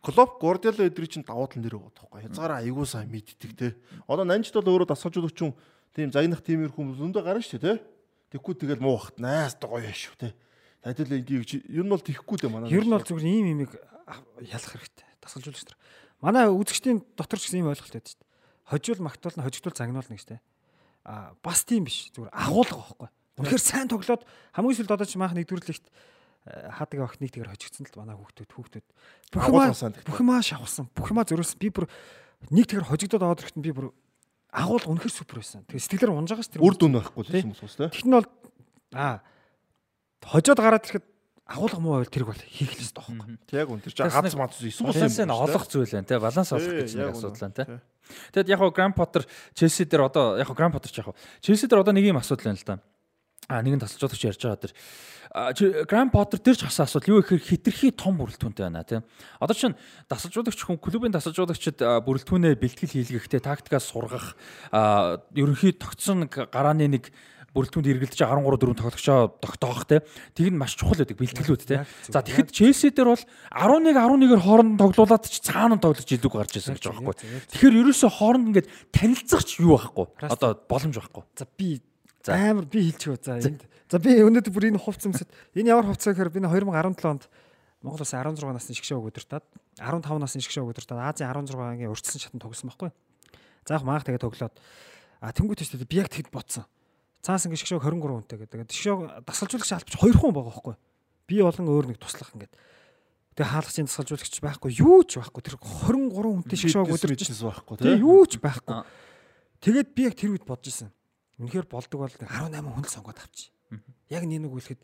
[0.00, 2.24] Клоп Гордиола эдрийг чинь давуу тал нэр өгöd байхгүй.
[2.24, 3.76] Хязгаараа айгуу сайн мэддэг те.
[4.08, 5.40] Одоо нанжид бол өөрөө дасгалжуулагч
[5.92, 7.84] тийм загнах тиймэр хүмүүс зөндөө гарна шүү те.
[8.32, 10.32] Тэгхгүй тэгэл муу бахт найс гоё шүү те.
[10.80, 12.72] Тадил энийг ер нь бол тийхгүй дээ манай.
[12.72, 13.76] Ер нь бол зүгээр ийм имийг
[14.40, 15.08] ялах хэрэгтэй.
[15.20, 15.78] Дасгалжуулагч нар.
[16.24, 18.30] Манай үзэгчдийн дотор ч гэсэн ийм ойлголт байдаг шүү дээ.
[18.72, 20.40] Хожуул магтуул нь хожигдуул загнуулна гэж те.
[21.04, 22.08] А бас тийм биш.
[22.16, 23.08] Зүгээр агуулга байхгүй.
[23.40, 24.24] Үнэхээр сайн тоглоод
[24.56, 25.84] хамгийн сүүлд одоо ч маах нэгдүрлэгт
[26.48, 28.86] хаадаг охиныг тэгэр хожигдсан л манай хүүхдүүд хүүхдүүд
[29.34, 29.72] бүх юмаа
[30.08, 31.86] бүх юмаа шавсан бүх юмаа зөрөөсөн би бүр
[32.48, 33.92] нэг тэгэр хожигдоод аваад ирэхэд би бүр
[34.50, 35.62] агуул үнэхэр супер байсан.
[35.68, 37.92] Тэгээ сэтгэлээр унж байгаа ш тэр үр дүн байхгүй л юм уус тэ.
[37.92, 38.28] Тэгтэн бол
[38.96, 39.22] аа
[40.26, 41.06] хожоод гараад ирэхэд
[41.46, 43.38] агуулга муу байвал тэрг бол хийх л ёстой байхгүй.
[43.46, 46.74] Тэг яг үн тэр чинь гац мац баланс нь олох зүйл байна те баланс олох
[46.82, 47.64] гэж нэг асуудал байна те.
[48.34, 49.22] Тэгэд яг гоо Гранд Поттер
[49.54, 52.18] Челси дээр одоо яг гоо Гранд Поттер ч яг гоо Челси дээр одоо нэг юм
[52.18, 52.78] асуудал байна л да.
[53.50, 54.74] А нэгэн тасалжуулагч ярьж байгаа тэр.
[55.90, 59.02] Гранд Поттер тэр ч хасаа асуудал юу гэхээр хитрхи том бүрэлдэхүүнтэй байна тийм.
[59.42, 64.38] Одоо чинь дасалжуулагч хүн клубын дасалжуулагчид бүрэлдэхүүнээ бэлтгэл хийлгэхдээ тактикаас сургах
[64.70, 67.10] ерөнхий тогтсон гарааны нэг
[67.54, 70.02] бүрэлдэхүүнд эргэлдэж 13 4 тоглогчоо тогтоох те
[70.38, 74.78] тэг нь маш чухал байдаг бэлтгэлүүд те за тэгэхэд Челси дээр бол 11 11-ээр хооронд
[74.78, 77.50] тоглуулад ч цаана тоглож илүүг гарч ирсэн гэж байгаа байхгүй.
[77.50, 80.06] тэгэхээр ерөөсөө хооронд ингээд танилцах ч юу байхгүй.
[80.30, 81.22] Одоо боломж байхгүй.
[81.34, 81.82] За би
[82.28, 86.14] амар би хэлчихв за энд За би өнөөдөр бүр энэ хувц юмсад энэ ямар хувцаа
[86.14, 87.26] гэхээр би 2017 онд
[87.82, 89.42] Монгол улсын 16 насны шгшээ өгөөдөртад
[89.82, 92.90] 15 насны шгшээ өгөөдөртад Азийн 16-гийн урьдчилан шатанд тоглосон байхгүй.
[93.66, 94.54] За яг маах тэгээ тоглоод
[95.18, 96.70] а тэнгуүт ч би яг тэгэд ботсон.
[97.18, 98.70] Цаас ингэ шгшээ 23 хүнтэй гэдэг.
[98.70, 100.76] Шгшээ дасгалжуулагч албач 2 хүн байгаа байхгүй.
[101.26, 102.54] Би болон өөр нэг туслах ингээд.
[103.34, 105.42] Тэгээ хаалгачийн дасгалжуулагч байхгүй юу ч байхгүй.
[105.42, 108.86] Тэр 23 хүнтэй шгшээ өгөөдөрч байхгүй тийм юу ч байхгүй.
[109.64, 110.94] Тэгээд би яг тэр үед бодож исэн.
[111.40, 113.48] Үнэхээр болдог бол 18 хүн л сонгоод авчи.
[114.12, 114.80] Яг нэг нэг үлэхэд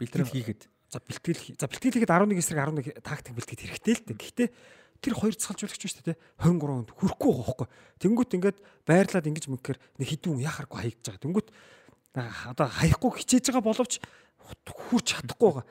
[0.00, 4.16] бэлтгэл хийхэд за бэлтгэл за бэлтгэл хийгээд 11 эсрэг 11 тактик бэлтгэл хэрэгтэй л дээ.
[4.16, 4.48] Гэхдээ
[5.04, 7.68] тэр хоёр цалжуулагч шүү дээ 23 онд хүрхгүй байгаа хөөхгүй.
[8.02, 11.22] Тэнгүүт ингээд байрлаад ингэж мөнгөөр нэг хідүүн яхааргүй хаягдж байгаа.
[11.22, 11.48] Тэнгүүт
[12.16, 13.92] одоо хаяхгүй хичээж байгаа боловч
[14.66, 15.66] хүрч чадахгүй байгаа.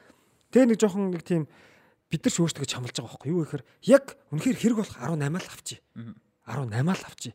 [0.54, 1.44] Тэгээ нэг жоохон нэг тийм
[2.08, 5.52] бид нар ч өөрсдөө чамлж байгаа байхгүй юу гэхээр яг үнэхээр хэрэг болох 18 л
[5.52, 5.76] авчи.
[6.48, 7.32] 18 л авчи.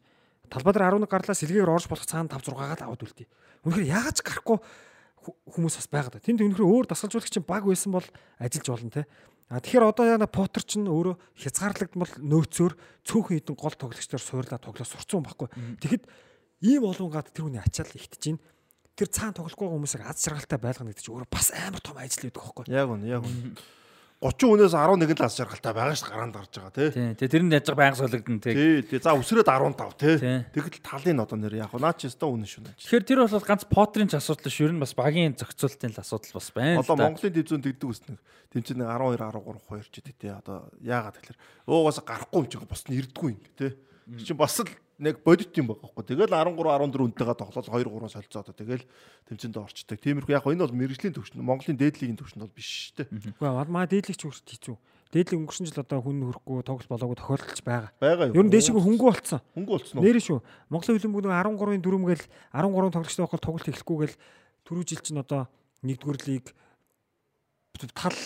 [0.52, 3.28] Талбай дээр 11 гарлаа сэлгээр орж болох цаана 5 6-гаа л аваад үлдээ.
[3.64, 4.58] Үнэхээр яагаад ч гарахгүй
[5.48, 6.20] хүмүүс бас байгаа да.
[6.20, 8.04] Тэнд өнөхөр өөр дасгалжуулагч баг байсан бол
[8.36, 9.08] ажиллаж болно те.
[9.48, 12.72] А тэгэхээр одоо яна Поттер ч өөрөө хязгаарлагдмал нөөцөөр
[13.04, 15.48] цөөхөн хідэн гол тоглогчдоор суурлаа тоглоо сурцсан байхгүй.
[15.80, 16.04] Тэгэхэд
[16.68, 18.44] ийм олон гад тэр хүний ачаал ихтэж байна.
[18.96, 22.44] Тэр цаана тоглохгүй хүмүүсийг аз жаргалтай байлгана гэдэг чинь өөрөө бас амар том ажил байдаг
[22.44, 22.64] байхгүй.
[22.72, 23.56] Яг үнэ, яг үнэ.
[24.22, 27.14] 30 хүнээс 11 л аз жаргалтай байгаа ш гараанд гарч байгаа тий.
[27.18, 27.26] Тий.
[27.26, 28.54] Тэр нь яаж байнга солигдсон тий.
[28.54, 28.86] Тий.
[28.86, 30.14] Тэгээ за өсрөөд 15 тий.
[30.54, 32.70] Тэгэл талын одоо нэр яг наа чи өстө үнэн шүү.
[32.78, 34.70] Тэгэхээр тэр бол ганц потрийн ч асуудал шүү.
[34.70, 36.78] Ер нь бас багийн зохицуултын л асуудал бас байна.
[36.86, 38.18] Одоо Монголын дивизион тэгдэг үснэг.
[38.54, 40.30] Тэм чинь 12 13 2 ч гэдэг тий.
[40.30, 43.74] Одоо яагаад тэгэхээр уугаас гарахгүй юм чинь бос нь ирдэггүй юм тий.
[44.22, 44.70] Чи бас л
[45.02, 46.04] нэг бодит юм байгаа байхгүй.
[46.06, 48.84] Тэгэл 13 14 үнтэйгээ тоглол 2 3 солилцоод тэгэл
[49.26, 49.98] тэмцээнд орчдөг.
[49.98, 51.42] Тиймэрхүү яг энэ бол мэрэгжлийн төвшин.
[51.42, 53.34] Монголын дээдлигийн төвшин бол биш шүү дээ.
[53.34, 54.76] Үгүй маа дээдлийг ч хүрт хийцүү.
[55.12, 57.90] Дээдлийг өнгөрсөн жил одоо хүн хөрөхгүй тоглолт болоогүй тохиолдолч байгаа.
[58.00, 58.38] Байгаа юу?
[58.38, 59.44] Ер нь дээшиг хөнгөө болцсон.
[59.52, 60.04] Хөнгөө болцсон уу?
[60.08, 60.40] Нэр шүү.
[60.72, 62.24] Монголын хөлбөмбөг 13-ын дөрөмгээл
[62.56, 64.16] 13 тоглогчтой байхгүй тоглолт эхлэхгүйгээл
[64.64, 65.52] түрүү жил чинь одоо
[65.84, 66.56] нэгдүгээр лиг
[67.92, 68.16] тал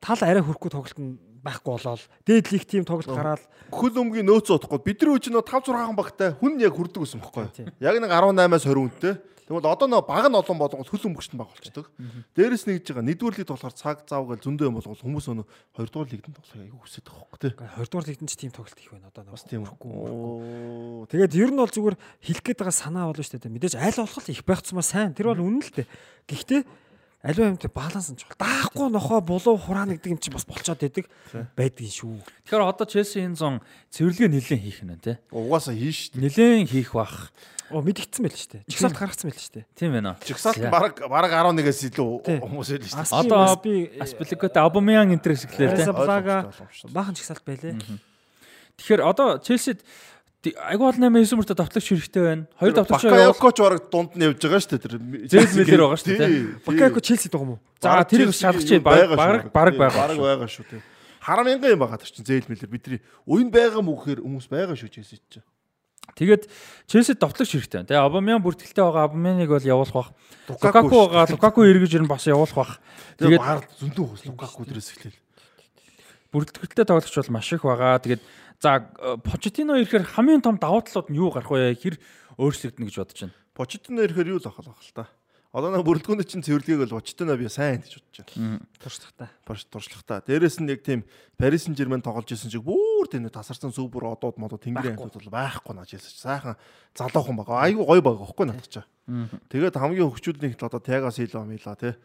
[0.00, 3.42] тал арай хөрөхгүй тоглолт нь байхгүй болоод дээдлих тим тоглолт гараад
[3.74, 7.20] хөл өмгийн нөөц удахгүй бидний үеч нөө 5 6 хан багтай хүн яг хүрдэг гэсэн
[7.20, 7.66] бохоггүй.
[7.82, 9.14] Яг нэг 18-аас 20 үнэтэй.
[9.42, 11.90] Тэгвэл одоо нөө баг нь олон болгоод хөл өмгчт баг болчихдог.
[12.38, 15.44] Дээрээс нэг гэж байгаа нэгдүгээр лиг болохоор цаг зав гэл зөндөө юм болгол хүмүүс өнө
[15.74, 17.52] хоёрдугаар лигт тоглохыг айгүй хүсэж байгаа хөөхгүй тий.
[17.58, 21.10] Хоёрдугаар лигт ч тим тоглолт их байна одоо бас тийм хэрэггүй.
[21.10, 23.56] Тэгээд ер нь бол зүгээр хэлэх гээд байгаа санаа болно шүү дээ.
[23.58, 25.10] Мэдээж аль болох их байх цумаа сайн.
[25.10, 25.86] Тэр бол үнэн л дээ.
[26.30, 26.60] Гэхдээ
[27.22, 28.34] аливаа юмтай баланс нь чухал.
[28.42, 31.06] Даахгүй нохоо булуу хураана гэдэг юм чинь бас болцоод байдаг
[31.54, 32.18] байдгийн шүү.
[32.50, 33.54] Тэгэхээр одоо Челси энэ зон
[33.94, 35.16] цэвэрлэгээ нэлээд хийх нь тий.
[35.30, 36.18] Угаасаа хийн шүү.
[36.18, 37.30] Нэлээд хийх бах.
[37.70, 38.66] Оо мэдгдсэн байл шүү дээ.
[38.68, 39.66] Чигсаалт гаргацсан байл шүү дээ.
[39.78, 40.18] Тийм байна.
[40.26, 42.10] Чигсаалт баг баг 11-ээс илүү
[42.42, 43.20] хүмүүс байл шүү дээ.
[43.22, 45.86] Одоо би Аспиликоте Абумян энтрес гэхлээр тий.
[45.88, 46.50] Блага
[46.90, 47.78] баахан чигсаалт байлээ.
[48.76, 49.80] Тэгэхээр одоо Челсид
[50.50, 52.44] айгуу бол 8 9 мөртө давтлагч хэрэгтэй байна.
[52.58, 54.82] Хоёр давтлагч Бакайокоч бараг дунд нь явж байгаа шүү дээ.
[54.82, 54.94] Тэр
[55.30, 56.30] Зээл мэлэр байгаа шүү дээ.
[56.66, 57.60] Бакайко Челсид байгаа юм уу?
[57.78, 60.18] За тэрийг шалгах чинь баг баг баг баг байгаа.
[60.18, 60.82] байгаа шүү дээ.
[61.22, 64.74] Харам мянган юм байгаа тэр чинь зээл мэлэр бидний уян байгаа мүү гэхээр хүмүүс байгаа
[64.74, 65.46] шүү Челсид чинь.
[66.18, 66.50] Тэгээд
[66.90, 67.86] Челсид давтлагч хэрэгтэй.
[67.86, 70.10] Тэгээ Абамян бүртгэлтэй байгаа Абамяныг бол явуулах бах.
[70.50, 71.30] Лукаку байгаа.
[71.30, 72.72] Лукаку эргэж ирэн бас явуулах бах.
[73.22, 73.38] Тэгээд
[73.78, 75.14] зөндөө хөөс Лукаку дээрээс эхлэв.
[76.32, 78.00] бүртгэлтэй тоглогч бол маш их байгаа.
[78.00, 78.22] Тэгээд
[78.62, 78.86] за
[79.26, 81.74] Почетино ирэхээр хамгийн том давуу талууд нь юу гарах вэ?
[81.74, 81.98] Хэр
[82.38, 83.34] өөрчлөгдөнө гэж бодож байна.
[83.58, 85.10] Почтино ирэхээр юу л ахал бах л та.
[85.52, 88.62] Одоо нэг бүрэлдэхүүний чинь цэвэрлэгийг бол Почтино би сайн гэж бодож байна.
[88.78, 89.28] Туршлагатай.
[89.44, 90.18] Баш туршлагатай.
[90.30, 91.02] Дээрээс нь яг тийм
[91.36, 95.74] Парис Сен-Жермен тоглож исэн чиг бүр нэг тасарсан супер одууд модууд тэнгэрийн хамтууд бол байхгүй
[95.74, 96.22] наа Челси.
[96.22, 96.56] Сайхан
[96.96, 97.66] залуухан байгаа.
[97.66, 98.86] Айгу гоё байгаа байхгүй надад чаа.
[99.50, 101.98] Тэгээд хамгийн хөвчүүлний одоо Тяга Силва мила тий.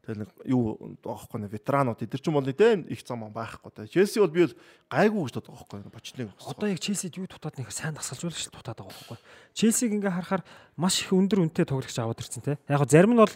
[0.00, 4.00] Тэгэл нэг юу байхгүй нэг ветеранууд эдэр чинь бол тийм их зам байхгүй тий.
[4.00, 4.56] Челси бол би бол
[4.88, 6.32] гайгүй гэж боддог байхгүй Почтиныг.
[6.40, 9.18] Одоо яг Челсид юу дутаад нэг сайн дасгалжуулагч дутаад байгаа байхгүй.
[9.52, 10.42] Челсиг ингээ харахаар
[10.80, 12.56] маш их өндөр үнэтэй тоглогч аваад ирсэн те.
[12.64, 13.34] Яг зарим нь бол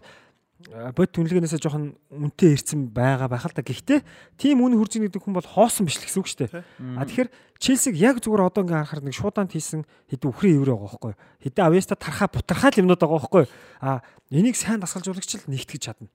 [0.96, 3.60] бод түнлэгнээсээ жоохон үнэтэй ирсэн байгаа байх л та.
[3.60, 4.00] Гэхдээ
[4.40, 6.64] тийм үн хурж ирдэг хүн бол хоосон биш л гэсэн үг шүү дээ.
[6.96, 7.28] А тэгэхээр
[7.60, 11.12] Челсиг яг зүгээр одоо ингээ харахаар нэг шуудаанд хийсэн хэдэн үхрийн ивэр байгаа байхгүй.
[11.44, 13.44] Хэдэн авьяаста тархаа бутархаа л юмнууд байгаа байхгүй.
[13.84, 14.00] А
[14.32, 16.08] энийг сайн дасгалжуулагч л нэгтгэж чадна.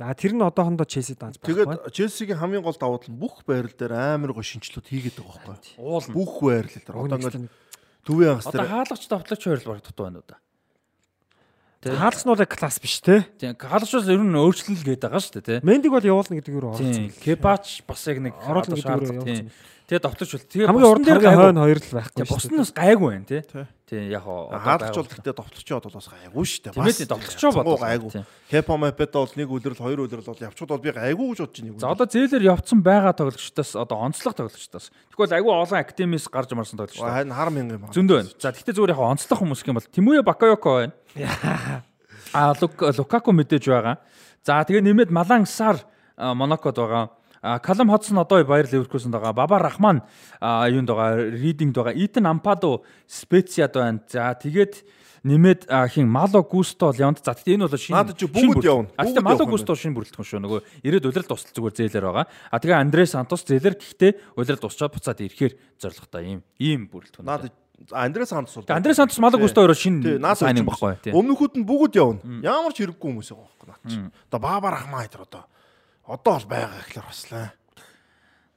[0.00, 1.68] За тэр нь одоохондоо Челсид данж байхгүй.
[1.68, 5.52] Тэгээд Челсигийн хамгийн гол давуу тал нь бүх байрал дээр амар гоё шинжилүүд хийгээд байгаа
[5.52, 5.78] байхгүй.
[5.78, 6.14] Уул нь.
[6.16, 7.52] Бүх байрал дээр одоо ингээд
[8.02, 10.36] төвийн хагас Одоо дээр хаалгач давтлагч хоёр л баг дутуу байна уу да.
[12.02, 13.28] хаалгач нь бол класс биш те.
[13.36, 15.58] Тийм хаалгач бол ер нь өөрчлөл гээд байгаа шүү дээ тий.
[15.60, 16.96] Мендиг бол явуулна гэдэг юу оролцсон.
[16.96, 19.48] Тийм Кебач бас яг нэг Оруулна гэдэг шаардлага, өөрөө тийм.
[19.86, 22.24] Тэгээ давтлагч бол тэгээ Хамгийн урд хамгийн хойно хоёр л байхгүй.
[22.26, 23.42] Бус нь бас гайгүй байна тий.
[23.92, 24.00] Тий.
[24.00, 26.72] Тийм яг оо хаалгач бол гэхдээ довтлогчоо бол бас гайгүй шүү дээ.
[26.80, 27.76] Тиймээ довтлогчоо бодлоо.
[27.76, 28.10] гайгүй.
[28.48, 31.76] Кепа мапета бол нэг үлрэл хоёр үлрэл бол явчууд бол би гайгүй гэж бодож байна.
[31.76, 34.88] За одоо зээлэр явцсан байгаа тоглогчдоос одоо онцлог тоглогчдоос.
[35.12, 37.04] Тэгвэл айгүй олон академиэс гарч марсан тоглогч.
[37.04, 37.92] харин хар мянган юм.
[37.92, 38.32] Зөндөө байна.
[38.40, 40.92] За тэгтээ зүгээр яг онцлог хүмүүс гэх юм бол Тимуя Бакайоко байна.
[42.32, 44.00] А Лук Лукаку мэдээж байгаа.
[44.40, 45.84] За тэгээ нэмээд Малан Сар
[46.16, 47.12] Монакод байгаа.
[47.42, 49.32] Калам Хотсон одоо Баяр Ливеркузенд байгаа.
[49.32, 50.02] Баба Рахман
[50.40, 51.30] юунд байгаа.
[51.30, 51.92] Ридингд байгаа.
[51.92, 54.00] Итан Ампадо Специад байна.
[54.06, 54.86] За тэгээд
[55.26, 57.18] нэмээд хин Мало Густо Леонд.
[57.18, 58.88] За тэгтээ энэ бол шинэ чи шинэ бүгд явна.
[58.94, 60.38] А тэгтээ Бүгд Мало юм Густо шинэ бүрэлдэхүүн шүү.
[60.38, 62.26] Нөгөө ирээд улирал тусал зүгээр зээлэр байгаа.
[62.50, 67.26] А тэгээ Андре Сантос зээлэр гэхдээ улирал тусчаад буцаад ирэхээр зоригтой ийм ийм бүрэлдэхүүн.
[67.26, 67.50] Наад
[67.90, 68.70] Андре Сантос бол.
[68.70, 71.10] Андре Сантос Мало Густо өөрөө шинэ сайн юм баггүй.
[71.10, 72.22] Өмнөхүүд нь бүгд явна.
[72.42, 73.98] Ямар ч хэрэггүй хүмүүс байгаа байхгүй наад чи.
[74.30, 75.46] Одоо Баба Рахман хайтар одоо
[76.06, 77.52] одоо бол байгаа гэхэлэр баслаа.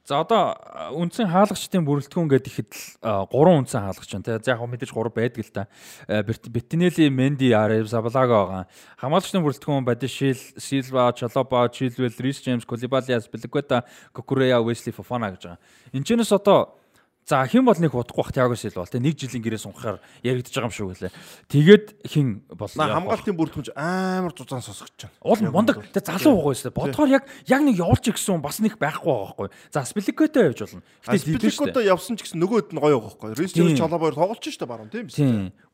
[0.06, 4.38] За одоо а, үндсэн хаалгачдын бүрэлдэхүүн гэдэг ихэд л а, гурван үндсэн хаалгач байна.
[4.38, 5.66] За яг мэдээж гурав байдаг л та.
[6.06, 8.62] А, Берт- Беттинелли, Менди, Арев, Забалага байгаа.
[9.02, 13.82] Хамгаалагчдын бүрэлдэхүүн Бадишил, Силва, Чалоба, Чилвел, Рис Джеймс, Колибалиас, Белгвета,
[14.14, 15.58] Кокурея, Уэсли, Фофана гэж байгаа.
[15.90, 16.78] Энд чэнэс одоо
[17.26, 20.54] За хэн бол нэг удахгүй бах Тиаго Силва бол тий нэг жилийн гэрээ сунхаар яригдж
[20.54, 21.12] байгаа юм шүү гэлээ.
[21.50, 25.18] Тэгээд хэн бол На явах хамгаалтын бүрэлдэхүүнч амар зузаан сосгож байна.
[25.26, 26.70] Уул мундаг тэ залуу байгаа байсан.
[26.70, 29.50] Бодохоор яг яг нэг явуулчих гэсэн бас нэг байхгүй байгаа байхгүй.
[29.74, 30.86] За Спиликотой явж болно.
[31.02, 31.90] Гэтэ шүү дээ.
[31.90, 33.30] явсан ч гэсэн нөгөөд нь гоё байгаа байхгүй.
[33.42, 33.50] Рис.
[33.58, 35.18] Джеймс Чалабаар тоглож штэ баруун тийм биз?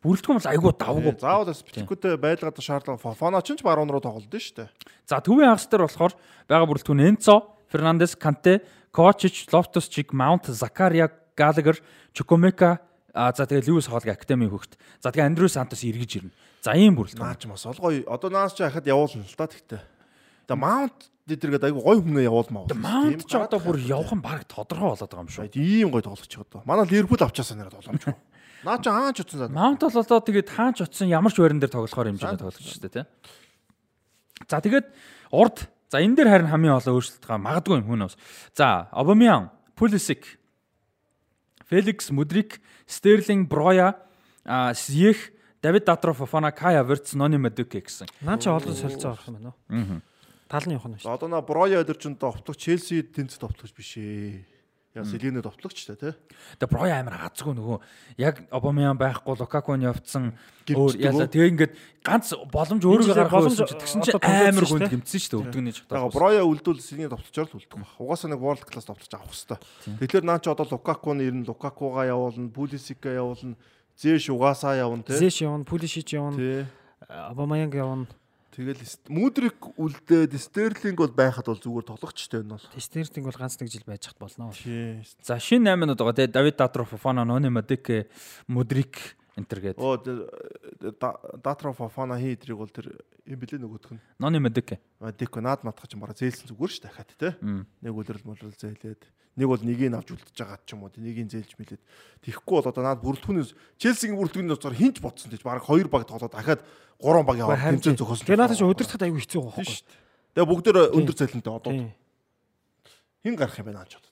[0.01, 1.13] Бүрэлдэхүүн бол айгүй давгүй.
[1.21, 4.73] Заавал Спиликото байлгаад шаардлага Фофана ч ч баруун руу тоглолт штэ.
[5.05, 6.17] За төвийн хагас дээр болохоор
[6.49, 12.81] байгаа бүрэлдэхүүн Энцо, Фернандес, Канте, Ковачич, Лофтус Чиг, Маунт, Закария, Галагер, Чукомека
[13.13, 14.81] А за тэгээ Льюис Холл академи хөгт.
[15.05, 16.33] За тэгээ Андрю Сантос эргэж ирнэ.
[16.65, 17.29] За ийм бүрэлдэхүүн.
[17.29, 18.09] Наач бас олгой.
[18.09, 19.85] Одоо наас ч хахад явуулна л та тэгтээ.
[20.49, 22.73] Тэгээ Маунт дээргээд айгу гой хүнээ явуулмаа.
[22.73, 25.53] Маунт ч одоо бүр явах нь баг тодорхой болоод байгаа юм шүү.
[25.53, 26.63] ийм гой тоглож байгаа одоо.
[26.65, 28.05] Манай Ливерпул авчаасаа нэрэ тоглоомч.
[28.65, 29.53] Наа чи хаач утсан заа.
[29.53, 32.97] Маунт бол одоо тэгээд хаач утсан ямар ч байран дээр тоглохоор хэмжээний тоглож шүү дээ
[32.97, 33.05] тий.
[34.49, 34.89] За тэгээд
[35.37, 38.17] урд за энэ дээр харин хамгийн олон өөрчлөлт байгаа магадгүй юм хүнээс.
[38.57, 40.42] За Обамян, Pulisic,
[41.73, 43.97] Феликс, Мудрик, Стерлинг, Броя,
[44.45, 48.13] Сиех, Давид Датров, Фофана, Кай Аверц, Нони Медуке гэсэн.
[48.21, 50.03] Наа чи олон солилцоо авах юм байна уу?
[50.53, 51.09] Тал нь явах нь шүү.
[51.09, 54.45] Одоо на Броя өдөр чинь товтлох Челси тэнцэд товтлогч биш ээ.
[54.93, 56.13] Яа Селине товтлогч та тий.
[56.61, 57.79] Тэгээ Броя амар хазгүй нөгөө
[58.21, 60.37] яг Обамян байхгүй Лукаку нь явцсан
[60.69, 61.73] өөр яла тэгээ ингээд
[62.05, 64.93] ганц боломж өөрийгөө гаргах боломж тэгсэн чинь амар дээ.
[64.93, 66.13] гимтсэн шүү дээ өвдөгний Яг чагтаа.
[66.13, 67.89] Броя үлдвэл Селине товтлочоор л үлдэх баг.
[67.97, 69.57] Угаасаа нэг World Class товтлож авах хэвээр.
[69.97, 73.57] Тэгэхээр наа чи одоо Лукаку нь ирнэ, Лукакуга явуулна, Пулисика явуулна,
[73.97, 75.17] Зэш угаасаа явна тий.
[75.17, 76.65] Зэш явна, Пулишич явна, Тий.
[77.09, 78.07] Абамаянг явна.
[78.53, 82.67] Тэгэл Мудрик үлдээд Стерлинг бол байхад бол зүгээр тоглогчтой энэ бол.
[82.77, 84.53] Тестертинг бол ганц нэг жил байж хат болно.
[84.53, 88.13] За шинэ 8-нууд байгаа тэгээ Давид Датров, Фофана, Нони Медуке,
[88.53, 89.81] Мудрик энтер гэдэг.
[89.81, 89.97] Оо
[91.43, 92.93] Датра Фафана хий эдрийг бол тэр
[93.25, 94.01] юм бэлээ нөгөөх нь.
[94.19, 94.77] Ноны медик.
[95.17, 97.37] Деко наад матах ч юм бараа зээлсэн зүгээр ш дахиад те.
[97.41, 99.03] Нэг үлрэл молрол зээлээд
[99.37, 101.83] нэг бол нэгийг авч үлдэж байгаа ч юм уу нэгийг зээлж мэлээд
[102.21, 106.37] тэгэхгүй бол одоо наад бүрэлдэхүүнээс Челсигийн бүрэлдэхүүний цаар хинч бодсон тийч баг хоёр баг тоглоод
[106.37, 106.61] дахиад
[107.01, 108.29] гурван баг яваад тэмцээн зөхөсөн.
[108.29, 109.73] Тэгээ надад ч удирдахад аягүй хэцүү байгаа байхгүй.
[109.73, 110.01] шүү дээ.
[110.37, 111.73] Тэгээ бүгдээр өндөр цалинтай одоо
[113.25, 114.12] хин гарах юм байна аач одоо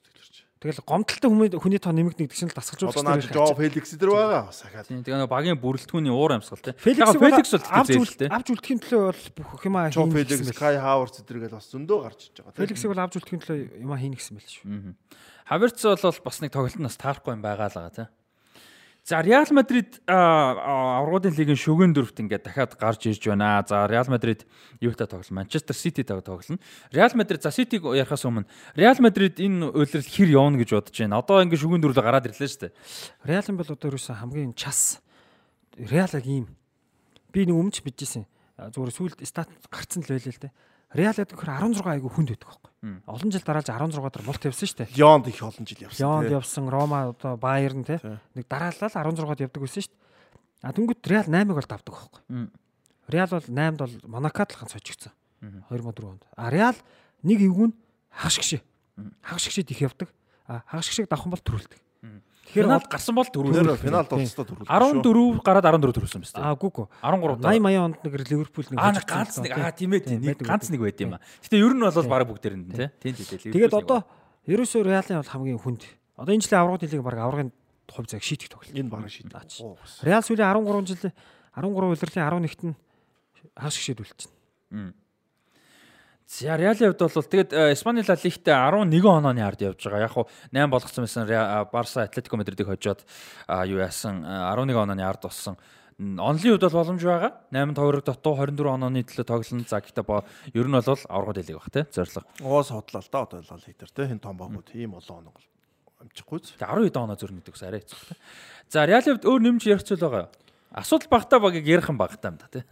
[0.61, 4.45] Тэгэл гомдолтой хүний хүний тоо нэмэгдэх гэсэн л дасгалжуулагч Одоо наад Жо Феликс дээр байгаа
[4.45, 4.85] бас ахаад.
[4.85, 6.77] Тийм тэгээ нөгөө багийн бүрэлдэхүүний уур амьсгал те.
[6.77, 8.29] Феликс Феликс бол авч зээл үл те.
[8.29, 10.61] авч үлдэхийн төлөө бол бүх юм аа Жо хийн Феликс, гэсэн.
[10.61, 12.53] Кай Хаварц эдэргээл бас зөндөө гарч иж байгаа.
[12.53, 12.61] тийм.
[12.61, 14.69] Феликсийг бол авч үлдэхийн төлөө юм аа хийн гэсэн байл шүү.
[14.69, 14.93] Мгм.
[15.49, 18.05] Хаверц бол бас нэг тоглолт нас таарахгүй юм байгаа л байгаа те.
[19.03, 23.65] За Реал Мадрид аврагын лигийн шүгэн дөрөвт ингээд дахиад гарч ирж байна.
[23.65, 24.45] За Реал Мадрид
[24.77, 25.41] юутай тоглоно?
[25.41, 26.61] Манчестер Сититэй тоглоно.
[26.93, 28.45] Реал Мадрид за Ситиг ярахаас өмнө
[28.77, 31.17] Реал Мадрид энэ үйлрэл хэр явна гэж бодож байна.
[31.17, 32.75] Одоо ингээд шүгэн дөрвөлө гараад ирлээ шүү дээ.
[33.25, 35.01] Реалын бол одоо ерөөсөн хамгийн час
[35.81, 36.45] Реал яг ийм.
[37.33, 38.29] Би нэг өмнө ч мэдчихсэн.
[38.69, 40.53] Зүгээр сүүлд стат гарцсан л байлээ л дээ.
[40.93, 42.71] Реал гэдэг хөр 16 айгу хүнд байдаг байхгүй.
[43.07, 44.95] Олон жил дараалж 16 дараа мулт явсан шүү дээ.
[44.97, 46.01] Лионд их олон жил явсан.
[46.01, 48.01] Лионд явсан, Рома одоо Баерн те.
[48.35, 50.01] Нэг дараалал 16-д явдаг байсан шүү дээ.
[50.61, 52.21] А тэнгууд Реал 8-ыг бол давдаг байхгүй.
[53.07, 55.13] Реал бол 8-д бол Монакадлхан сочигдсан.
[55.41, 55.63] Мгм.
[55.69, 56.23] 2004 онд.
[56.35, 56.75] А Реал
[57.23, 57.73] нэг эвгүн
[58.11, 58.61] хагшгшээ.
[59.21, 60.09] Хагшгшээд их явдаг.
[60.47, 61.79] А хагшгшийг давхан бол төрүүлдэг.
[62.41, 63.79] Тэгэхээр Финал гарсан бол дөрөв.
[63.79, 64.71] финал дуусалтаа төрүүлсэн.
[64.71, 66.41] 14 гараад 14 төрүүлсэн ба шүү.
[66.41, 66.77] А гүг.
[67.05, 69.85] 13 80 80 онд нэг Ливерпул нэг Аа ганц нэг аа тий.
[69.85, 71.21] тийм ээ тийм нэг ганц нэг байт юм аа.
[71.45, 72.89] Гэтэ ер нь бол баг бүгдээр нь тий.
[72.97, 73.53] Тийм тийм.
[73.55, 73.99] Тэгээд одоо
[74.49, 75.81] ерөөсөө Реалын бол хамгийн хүнд.
[76.17, 77.49] Одоо энэ жилийн аврагын дэлийг баг аврагын
[77.87, 78.73] хувь цаг шийдэх тоглолт.
[78.73, 80.01] Энэ баг бас.
[80.01, 81.13] Реал сүүлийн 13 жил
[81.55, 82.75] 13 улирлын 11-т нь
[83.53, 84.33] хагшгшээд үлдчихэв.
[86.31, 90.07] За Реалын хувьд бол тэгээд э, Испани Ла Лигтээ 11 онооны ард явж байгаа.
[90.07, 91.27] Яг хуу 8 болгоцсон байсан
[91.67, 93.03] Барса Атлетико Мадридыг хожоод
[93.67, 95.59] юу яасан э, 11 онооны ард болсон.
[95.99, 97.35] Онлын хувьд бол боломж байгаа.
[97.51, 99.67] 8 тойрог дотоо 24 онооны төлөө тоглоно.
[99.67, 100.23] За гэхдээ бо
[100.55, 102.23] ер нь бол аврагууд хэлийг баг тий зорилго.
[102.39, 105.35] Оос хотлоо л да одоо лал хитэр те хин том багууд ийм олон оног
[105.99, 106.47] амжихгүй.
[106.47, 108.17] Тэгээ 12 оноо зөрнө гэдэг ус арай хэцүү тий.
[108.71, 110.33] За Реалын хувьд өөр нэмж ярих зүйл байгаа юу?
[110.79, 112.63] Асуудал багтаа багийг ярих юм багтаа юм да тий.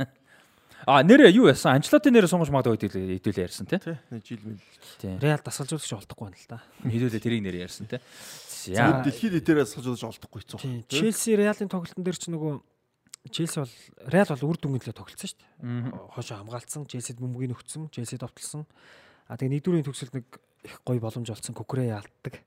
[0.88, 1.76] А нэрээ юу яасан?
[1.80, 3.80] Анчлоти нэрээ сонгож магадгүй хэдүүлээ хэдүүлээ ярьсан тий.
[4.12, 4.64] Нэг жил мэл.
[5.02, 5.16] Тий.
[5.20, 6.60] Реал дасгалжуулагч олдохгүй байна л да.
[6.88, 8.00] Хэдүүлээ тэрийг нэр ярьсан тий.
[8.00, 9.04] За.
[9.04, 10.60] Дэлхийд дээрээс суулж олдохгүй хэцүү.
[10.60, 10.84] Тийм.
[10.88, 12.60] Челси Реалын тоглолтын дээр ч нөгөө
[13.32, 13.74] Челси бол
[14.08, 16.00] Реал бол үр дүнгийн төлөө тоглолцсон шүү дээ.
[16.16, 18.64] Хошоо хамгаалцсан, Челсид бөмбөгийг нөхцсөн, Челси довтлсон.
[19.28, 20.26] А тэгээ нэгдүрийн төгсөлд нэг
[20.64, 22.40] их гоё боломж олцсон, Кукурэ ялддаг.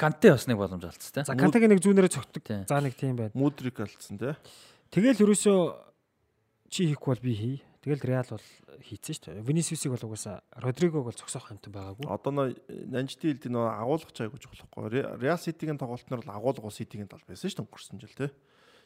[0.00, 1.24] Канте бас нэг боломж алдсан тий.
[1.28, 2.12] За Кантагийн нэг зүүнээрээ.
[2.40, 2.64] Тийм.
[2.64, 3.36] За нэг тийм байна.
[3.36, 4.36] Мудрик алдсан те.
[4.88, 5.60] Тэгэл ерөөсөө
[6.72, 7.56] чи хийхгүй бол би хий.
[7.80, 8.48] Тэгэл Реал бол
[8.84, 9.48] хийцэн шүү дээ.
[9.48, 12.12] Винисиусыг бол угаасаа Родригог бол зогсоох хамтан байгаагүй.
[12.12, 12.48] Одоо нөө
[12.92, 15.16] нанжтын хэлд нөө агуулгач айгууч болохгүй.
[15.16, 18.28] Реал Ситигийн тоглолтноор л агуулга Ситигийн тал байсан шүү дээ өнгөрсөн жил те.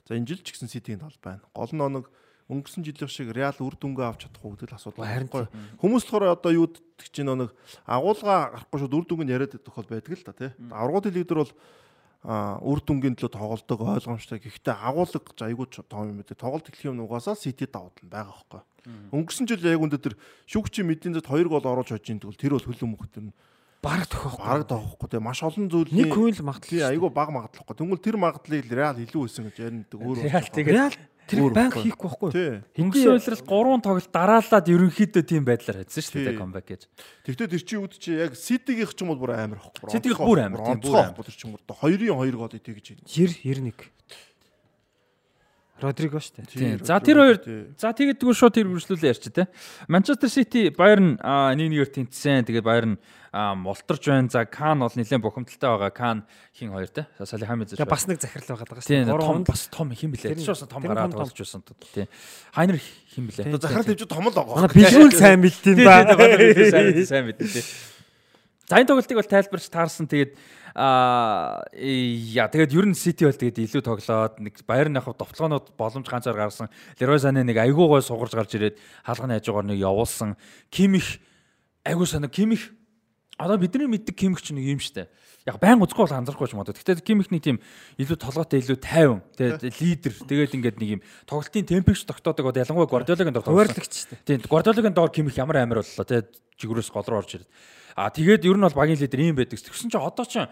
[0.07, 1.42] За энэ жил ч гэсэн Ситигийн тал байна.
[1.51, 2.07] Гол нь нэг
[2.47, 5.45] өнгөрсөн жилийн шиг Реал үр дүнгээ авч чадахгүй гэдэг л асуудал байхгүй.
[5.80, 7.51] Хүмүүс болохоор одоо юу гэдэг чинь нэг
[7.88, 10.51] агуулга гарахгүй шууд үр дүнг нь яриад идэх бол байдаг л да тий.
[10.70, 11.53] Аврагууд лидер бол
[12.24, 14.45] а үр дүнгийн төлөө тоглолдог ойлгомжтой.
[14.45, 16.36] Гэхдээ агуулга гэж айгүй ч том юм байдаг.
[16.36, 18.62] Тоглолт эхлэх юм угаасаа Сити даваад нь байгаа байхгүй.
[18.85, 20.14] Өнгөрсөн жил яг үндэ тэр
[20.45, 23.35] шүгчийн мэдийн зэт 2 гол оруулж хожиж тэгвэл тэр бол хөлөө мөх тэр нь
[23.85, 24.41] Бараг тохиох.
[24.41, 25.20] бараг давахгүй тий.
[25.20, 26.89] Маш олон зүйлийн Нэг хүн л магадлал.
[26.89, 27.76] айгүй баг магадлахгүй.
[27.76, 30.97] Тэгвэл тэр магадлалыг Реал илүү өсөн гэж яриндаг өөр Реал
[31.28, 32.30] тэр банк хийхгүй байхгүй.
[32.32, 32.53] тий.
[32.80, 36.82] Хингсэн үйлрэл 3 тоглолт дараалаад ерөнхийдөө тийм байдлаар хайсан шүү дээ камбэк гэж.
[37.28, 39.89] Тэгтээ тэр чинь үүд чи яг Ситигийнх ч юм бол бүр амар ахгүй.
[39.93, 41.24] Ситигийнх бүр амар, тийм, бүр амар.
[41.24, 43.05] Тэр чинь бүр 2-ын 2 гол итгэж байна.
[43.05, 43.93] 90 91.
[45.82, 46.46] Родриго шүү дээ.
[46.54, 46.78] Тийм.
[46.86, 47.38] За тэр хоёр
[47.74, 49.50] за тэгээд тэгвэл шууд тэр үргэлжлүүлээ ярьч тээ.
[49.90, 52.46] Манчестер Сити Байерн нэг нэгээр тэнцсэн.
[52.46, 52.94] Тэгээд Байерн
[53.34, 54.30] мултарж байна.
[54.30, 55.90] За Кан бол нэлээд бухимдалтай байгаа.
[55.90, 56.18] Кан
[56.54, 57.10] хин хоёр те.
[57.18, 60.38] Салихамид Тэгээ бас нэг захирал байгаа даа шүү Тийм том бас том хин блэ.
[60.38, 61.60] Тэр бас том гараад болж байсан.
[61.66, 62.06] Тийм.
[62.54, 63.42] Хайнер хин блэ.
[63.42, 63.58] Тийм.
[63.58, 64.54] захарал хэмжээ том л байгаа.
[64.62, 66.06] Манай бэлгүүл сайн Тийм ба.
[66.06, 67.93] тийм сайн мэдээ
[68.74, 70.10] сайн тоглолтыг бол тайлбарч таарсан.
[70.10, 70.34] Тэгээд
[70.74, 76.10] аа яа тэгээд ер нь Сити бол тэгээд илүү тоглоод нэг Баерн яг довтлогоонууд боломж
[76.10, 76.74] ганцаар гаргасан.
[76.98, 80.34] Лерой Сане нэг айгүй гой сугарж гарч ирээд хаалганы хажуугаар нэг явуулсан.
[80.74, 81.22] Кимих
[81.86, 82.74] айгүй санаа Кимих
[83.39, 85.11] одоо бидний мэддэг Кимих ч нэг юм штэ.
[85.45, 86.72] Яг байн үзэхгүй бол анзаарахгүй ч юм одоо.
[86.72, 87.59] Гэхдээ Кимих нэг тийм
[87.99, 89.20] илүү толгойтой илүү тайван.
[89.37, 90.12] Тэгээд лидер.
[90.24, 92.49] Тэгээд ингээд нэг юм тоглолтын темпч тогтоодог.
[92.49, 93.45] Одоо ялангуяа Гвардиолагийн дор.
[93.45, 94.24] Хуваарлагч дээ.
[94.24, 96.24] Тийм Гвардиолагийн доор Кимих ямар амар боллоо те
[96.62, 97.51] жигүүрээс гол руу орж ирээд.
[97.99, 99.59] А тэгээд ер нь бол багийн лидер ийм байдаг.
[99.59, 100.47] Тэгсэн чинь одоо ч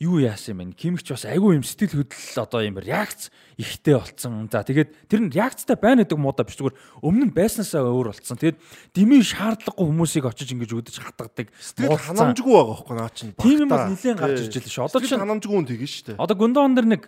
[0.00, 0.78] юу яасан юм бэ?
[0.78, 3.28] Кимих ч бас айгүй юм сэтгэл хөдлөл одоо юм реакц
[3.58, 4.48] ихтэй болцсон.
[4.48, 8.38] За тэгээд тэр нь реакцтай байна гэдэг муудаа биш зүгээр өмнө нь байснаасаа өөр болцсон.
[8.40, 8.58] Тэгээд
[8.96, 11.52] дими шаардлагагүй хүмүүсийг очиж ингэж үдэж хатгадаг.
[11.52, 12.32] Муудсан.
[12.32, 13.32] ханамжгүй байгаа хөөхгүй наа чинь.
[13.36, 13.92] Тийм юм багтаа.
[13.92, 14.84] нилээн гарч ирж байлаа шүү.
[14.88, 16.20] Одоо Сэтгэл чинь ханамжгүй хүн тэгэн шүү дээ.
[16.22, 17.02] одоо Гүндон дээр нэг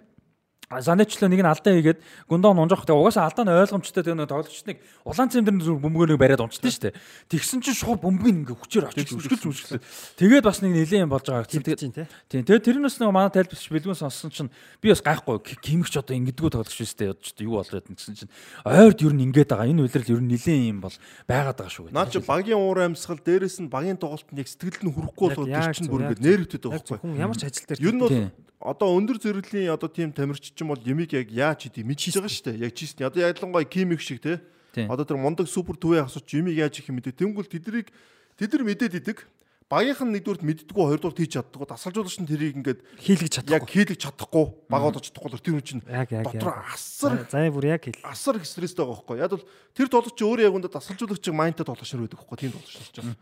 [0.71, 2.89] Санечлоо нэг нь алдаа хийгээд гүндон унжах.
[2.89, 6.85] Тэгээ угаасаа алдаа нь ойлгомжтой тэгээ нэг тоглогчдыг улаан цэмдэр зүр бөмбөгөө бариад унцдаг шүү
[6.89, 6.97] дээ.
[7.29, 9.85] Тэгсэн чинь шууд бөмбөг ингээ хүчээр очиж өшгөлж өшгөлээ.
[10.17, 11.45] Тэгээд бас нэг нэлээд юм болж байгаа.
[11.45, 11.63] Тийм.
[11.69, 12.45] Тийм.
[12.49, 14.51] Тэгээд тэрнээс нэг манай тайлбарч бэлгүүн сонссон чинь
[14.81, 17.13] би бас гайхгүй кимэгч одоо ингэдэггүй тоглогч шүү дээ.
[17.13, 18.33] Одоо юу болоод гэсэн чинь
[18.65, 19.69] ойрд ер нь ингээд байгаа.
[19.69, 20.97] Энэ үйлрэл ер нь нэлээд юм бол
[21.29, 21.93] байгаад байгаа шүү.
[21.93, 25.77] Наад чи багийн уур амьсгал дээрэс нь багийн тоглолтод яг сэтгэл нь хүрэхгүй бол тэр
[25.77, 27.21] чинь бүр ингээд нэрвдэд байгаа байхгүй.
[27.21, 28.17] Ямар ч ажил дээр Ер нь бол
[28.65, 32.33] одоо өндөр зэрэглэлийн одоо тийм тамирчид ч юм бол ямиг яг яаж хийдийг мэдчихэж байгаа
[32.33, 32.65] шүү дээ.
[32.65, 33.05] Яг чийсний.
[33.05, 34.41] Одоо ялангуяа кимик шиг те.
[34.73, 37.13] Одоо тэр мундаг супер төвөө асууч ямиг яаж их мэдээ.
[37.13, 37.93] Тэнгүүл тэднийг
[38.41, 39.29] тэд нар мэдээд идэг.
[39.69, 41.69] Багийнх нь нэгдүгürt мэддэггүй хоёрдугт хийж чаддаггүй.
[41.69, 43.73] Дасгалжуулагч нь тэрийг ингээд хийлгэж яг чадахгүй.
[43.73, 44.45] хийлгэж чадахгүй.
[44.69, 45.41] Баг одож чадахгүй.
[45.41, 46.25] Тэр хүн чинь Яг яг.
[46.29, 47.97] дотор асар заа бүр яг хэл.
[48.05, 49.17] асар их стресстэй байгаа байхгүй.
[49.25, 52.39] Яг бол тэр тоглогч өөрөө яг үндэ дасгалжуулагч майндтай тоглож шир байдаг байхгүй.
[52.45, 53.17] Тийм тоглож болж байгаа.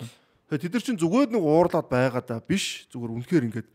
[0.51, 2.91] Тэгээ тэд нар чинь зүгээр нэг уурлаад байгаа да биш.
[2.91, 3.69] Зүгээр үнэхээр ингээд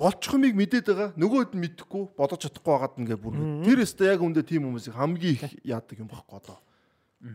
[0.00, 1.10] болчих юмыг мэдээд байгаа.
[1.20, 3.36] Нөгөөд нь мэдэхгүй бодож чадахгүй байгаад ингээ бүр
[3.68, 6.56] тэр өстө яг үндэ тийм хүмүүсийг хамгийн их яадаг юм багхгүй одоо.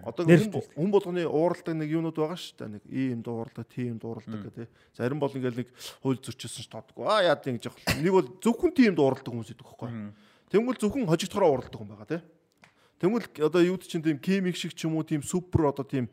[0.02, 2.74] Одоо хүн болгоны ууралдаг нэг юмнууд байгаа шүү дээ.
[2.74, 4.70] Нэг ийм дууралдаг, тийм дууралдаг гэх тээ.
[4.98, 5.70] Зарим бол ингээл нэг
[6.02, 7.06] хууль зөрчилсөн ч тоодгүй.
[7.06, 7.86] Аа яад ингэж явах.
[8.02, 10.10] Нэг бол зөвхөн тийм дууралдаг хүмүүс идэх байхгүй.
[10.50, 12.22] Тэнгүүл зөвхөн хожигдохороо ууралдаг хүн байгаа тээ.
[12.98, 16.10] Тэнгүүл одоо юу чинь тийм кемик шиг ч юм уу тийм супер одоо тийм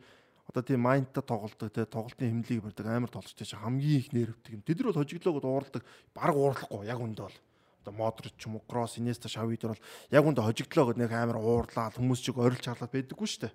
[0.47, 4.61] одоо тийм майндтай тоглолдог те тоглолтын хэмнэлийг барьдаг амар тоглолттой чи хамгийн их нэрвдэг юм.
[4.61, 7.37] Тэд нар бол хожиглоогод уурладаг баг уурлахгүй яг үндэ бол
[7.83, 11.39] одоо Модрич ч юм уу Кросс Инеста Шави дээр бол яг үндэ хожиглоогод нэг амар
[11.39, 13.53] уурлаад хүмүүс чиг орилж харлаад байдаггүй шүү дээ.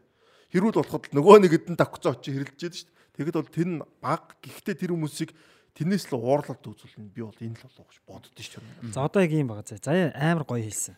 [0.49, 2.97] Хэрүүл болоход нөгөө нэг хэдэн давхцаа очиж хэрэлдэж яадаг шүү дээ.
[3.21, 5.31] Тэгэд бол тэр нь баг гэхдээ тэр хүмүүсийг
[5.77, 8.93] тэрнээс л уурлалт үзүүлнэ би бол энэ л болов гэж боддоо шүү дээ.
[8.97, 9.79] За одоо яг юм байгаа зэ.
[9.85, 10.97] За амар гоё хэлсэн.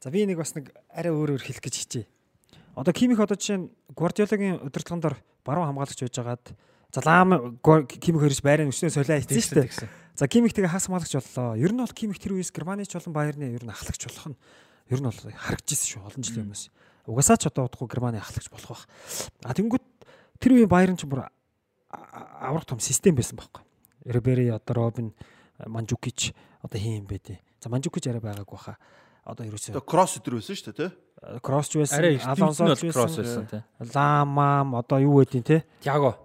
[0.00, 2.04] За би нэг бас нэг арай өөрөөр хэлэх гэж хичээ.
[2.74, 6.44] Одоо Кимих одоо жишээ нь Гвардиолагийн удирдлагын дор баруун хамгаалагч байж байгаад
[6.94, 9.88] за лам Кимих хоёрч байрын өснөө солиа хийсэн шүү дээ.
[10.14, 11.56] За Кимих тэгээ хас хамгаалагч боллоо.
[11.58, 14.38] Ер нь бол Кимих тэр үеэс Германыч болон Баерны ер нь ахлагч болох нь
[14.90, 16.64] ер нь бол харагдчихсэн шүү олон жилийн өмнөөс.
[17.10, 18.84] Угасаа ч одоо удахгүй Германы ахлагч болох байх.
[19.44, 19.86] А тэнгүүт
[20.38, 21.26] тэр үеийн Баерн ч бүр
[21.90, 23.62] аврах том систем байсан байхгүй.
[24.06, 25.14] Рибери одоо Робин
[25.66, 27.38] Манжукич одоо хин юм бэ тий.
[27.60, 28.78] За Манжукич арай байгаагүй хаа.
[29.30, 30.88] Одоо ерөөсөө кросс өдр байсан шүү дээ те.
[31.44, 32.02] кросс ч байсан,
[32.34, 33.62] Алонсо ч кросс байсан, тий.
[33.94, 35.62] Ламам одоо юу гэдیں те.
[35.84, 36.16] Тяго.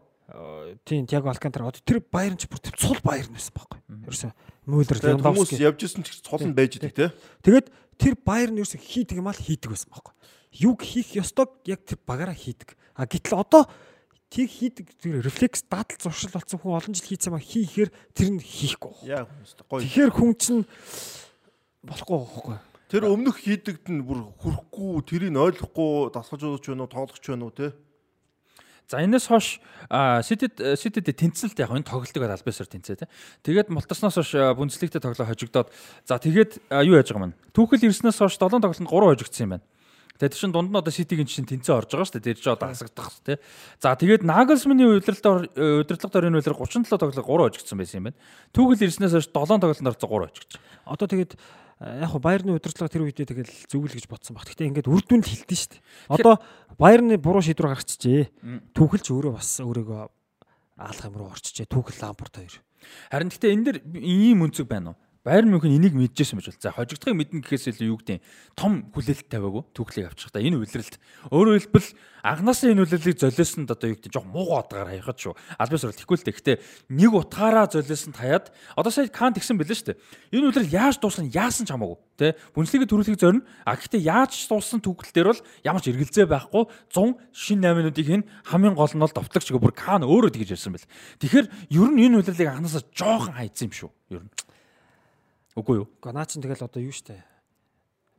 [0.85, 3.79] Тийм Тиаго Алкантар одоо тэр Баерн ч бүр тэр цул Баерн байсан байхгүй.
[4.09, 4.31] Ерөөсөө
[4.65, 5.61] Тэгээд хүмүүс Левандовски.
[5.61, 7.13] явж исэн ч цол нь байж идэг те.
[7.45, 7.69] Тэгээд
[8.01, 10.13] тэр Баерн ерөөсөө хийдэг юм аа л хийдэг байсан байхгүй.
[10.65, 12.73] Юг хийх ёстойг яг тэр багаараа хийдэг.
[12.97, 13.69] А гэтэл одоо
[14.33, 18.41] тийг хийдэг тэр рефлекс дадал зуршил болсон хүн олон жил хийцэн ба хийхээр тэр нь
[18.41, 19.05] хийхгүй.
[19.05, 19.85] Яг хүмүүс гоё.
[19.85, 20.63] Тэгэхээр хүн чинь
[21.85, 22.57] болохгүй байхгүй.
[22.85, 27.73] Тэр өмнөх хийдэгд нь бүр хүрхгүй, тэрийг ойлгохгүй дасгалжуулагч байна уу, тоглогч байна уу те.
[28.85, 29.57] За энэс хойш
[29.89, 33.09] Ситэд Ситэд тэнцэлт яг энэ тоглолтыг албасаар тэнцээ тий.
[33.41, 35.73] Тэгээд мултарснаас хойш бүнцлэгтээ тоглоо хожигдоод
[36.05, 37.39] за тэгээд юу яаж байгаа маань.
[37.57, 39.65] Түүхэл ирснээс хойш 7 тоглолтод 3 хожигдсан юм байна.
[40.21, 42.29] Тэгээд тэр чин дунд нь одоо Ситигийн чинь тэнцээ орж байгаа шүү дээ.
[42.29, 43.37] Тэр чинь одоо хасагдах тий.
[43.81, 45.49] За тэгээд Нагelsманы удирдлагаар
[45.81, 48.19] удирдлагаар энэ үйлэр 37 тоглолт 3 хожигдсан байсан юм байна.
[48.53, 50.61] Түүхэл ирснээс хойш 7 тоглолтод орж 3 хожигдсон.
[50.85, 51.33] Одоо тэгээд
[51.81, 54.47] яг хөө Баерны удирдлага тэр үедээ тэгэл зүгэл гэж бодсон баг.
[54.47, 55.83] Гэхдээ ингээд үр дүнд хилдэж штэ.
[56.07, 56.39] Одоо
[56.79, 58.71] Баерны буруу шийдвэр гаргачихжээ.
[58.71, 60.01] Түүхэлж өөрөө бас өөрийгөө
[60.79, 61.67] аалах юм руу орчижээ.
[61.67, 62.55] Түүхэл Лампорт хоёр.
[63.11, 64.97] Харин гэхдээ энэ дэр ийм өнцөг байна уу?
[65.25, 66.61] Байер Мюнхен энийг мэдчихсэн байж бол.
[66.61, 68.21] За хожигдохыг мэднэ гэхээс илүү юу гэдэг
[68.53, 70.37] том хүлээлт тавиагүй түүхлийг авчих та.
[70.37, 71.01] Энэ үйлрэлт
[71.33, 71.89] өөрөөр хэлбэл
[72.21, 75.33] анханасаа энэ үйлрэлийг золиосонд одоо юу гэдэг жоох муугаа утгаар хаяхад шүү.
[75.57, 76.29] Албаас бол тэггүй л.
[76.29, 76.57] Гэхдээ
[76.93, 80.01] нэг утгаараа золиосонд хаяад одоо сая Кан тэгсэн бэлээ шүү дээ.
[80.37, 81.97] Энэ үйлрэл яаж дуусна яасан ч хамаагүй.
[82.21, 83.49] Тэ бүнслэгийн төрөлхийг зорино.
[83.65, 88.05] А гэхдээ яаж дууссан түүхэл дээр бол ямар ч эргэлзээ байхгүй 100 шин 8 минутыг
[88.05, 90.85] хийн хамгийн гол нь бол довтлогч гэх бүр Кан өөрөө тэгж ярьсан бэл.
[91.17, 93.89] Тэгэхээр ер нь энэ үйлрэлийг анханасаа жоохон хайцсан юм шүү.
[94.13, 94.31] Ер нь.
[95.55, 95.87] Үгүй юу?
[95.87, 97.23] Гэхдээ наа чин тэгэл одоо юу штэ.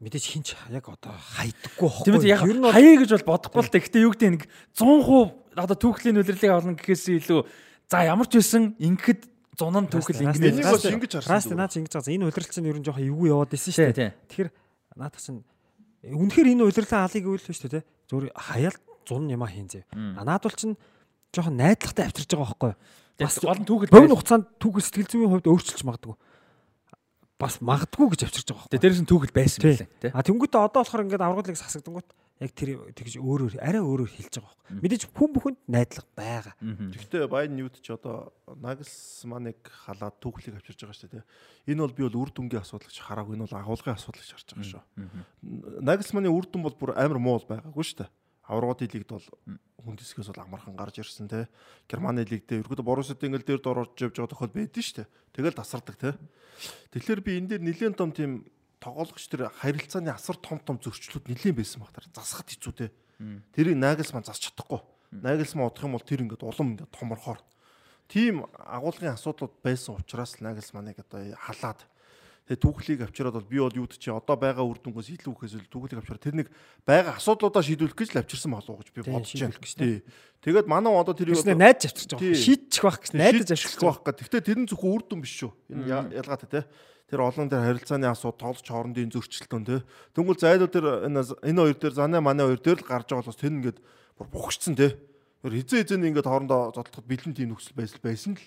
[0.00, 2.04] Мэдээж хинч яг одоо хайдаггүй хоо.
[2.04, 3.84] Тийм яг хаяа гэж бол бодохгүй л дээ.
[3.84, 4.42] Гэтэ юу гэдэг нэг
[4.76, 7.40] 100% одоо түүхлийн үлрэлийг авална гэхээс илүү
[7.88, 9.20] за ямар ч байсан ингэхэд
[9.56, 10.52] зунан түүхэл ингэнэ.
[10.52, 11.32] Энийг бас ингэж харсан.
[11.32, 12.12] Раст наа чин ингэж байгаа.
[12.12, 13.92] Энэ удирдал чинь ер нь жоохон эвгүй яваад исэн штэ.
[13.92, 14.10] Тий, тий.
[14.28, 14.50] Тэгэхээр
[15.00, 15.40] наадах чинь
[16.04, 17.82] үнэхээр энэ удирдлагын алыг өгөл штэ тий.
[18.12, 18.76] Зүгээр хаяал
[19.08, 19.88] зун юм а хийн зэ.
[19.92, 20.76] А наад бол чинь
[21.32, 22.80] жоохон найдлагатай авчирж байгаа байхгүй юу?
[23.16, 26.14] Бас гол нь түүхэл богино хугацаанд түүхэл сэтгэл зүйн хувьд өөрчилж магадгүй.
[27.36, 29.76] Бас магадгүй гэж авчирж байгаа байхгүй дээрээс нь түүхэл байсан Тий.
[29.76, 30.10] байлаа тий.
[30.16, 32.08] А тэнгуүтээ одоо болохоор ингээд аврагдлыг сасагдангууд
[32.40, 34.80] яг тэр тэгж өөрөөр арай өөрөөр хэлж байгаа байхгүй.
[34.80, 36.54] Мэдээж хүн бүхэнд найдлага байгаа.
[36.60, 41.24] Гэхдээ Байн Ньют ч одоо Нагelsманыг халаад түүхлийг авчирж байгаа шүү дээ.
[41.72, 43.36] Энэ бол би бол үр дүнгийн асуудал гэж хараагүй.
[43.36, 44.82] Энэ бол агуулгын асуудал гэж харж байгаа шүү.
[45.80, 48.10] Нагelsманы үр дүн бол бүр амар муу бол байгаагүй шүү дээ.
[48.46, 49.26] Аврагын лигд бол
[49.82, 51.48] хүн дэсгээс бол амархан гарч ирсэн те.
[51.90, 55.08] Германы лигт ерөөдөө Боруссид ингээл дээр дор орж явж байгаа тохиол байдэн шүү дээ.
[55.34, 56.14] Тэгэл тасардаг те.
[56.94, 58.46] Тэгэхээр би энэ дээр нэлээд том тийм
[58.78, 62.86] тоглогч тэр харилцааны асар том том зөрчлүүд нэлээд байсан баг тэр засахад хэцүү те.
[63.54, 64.80] Тэрийг Нагelsmann засч чадахгүй.
[65.10, 67.40] Нагelsmann удах юм бол тэр ингээд улам ингээд томорхоор.
[68.06, 71.80] Тим агуулгын асуудлууд байсан учраас Nagelsmann-ыг одоо халаад
[72.46, 75.66] Тэгээ түүхлийг авчираад бол би бол юуд чи одоо байгаа үр дүнгээс илүү ихээс илүү
[75.66, 76.48] түүхлийг авчираад тэр нэг
[76.86, 79.58] байгаа асуудлуудаа шийдвэрлэх гэж л авчирсан болов уу гэж би бодож байна.
[79.66, 80.06] Тий.
[80.46, 82.38] Тэгээд манай одоо тэрийг одоо найдаж авчирч байгаа.
[82.38, 84.18] Шийдчих байх гэж найдаж авчирч байх гэх.
[84.22, 85.50] Гэхдээ тэр нь зөвхөн үр дүн биш шүү.
[85.74, 86.62] Энэ ялгаатай те.
[87.10, 89.82] Тэр олон тэр харилцааны асуудал, тоглож хоорондын зөрчилтөн те.
[90.14, 93.42] Тэнгүүл зайлуу тэр энэ энэ хоёр дээр занаа манай хоёр дээр л гарч байгаа болохоос
[93.42, 93.78] тэр ингээд
[94.18, 94.98] бүр бухчихсан те.
[95.42, 98.42] Тэр хизээ хизээ ингээд хоорондоо зодлоход бэлэн тийм нөхцөл байсан байсан л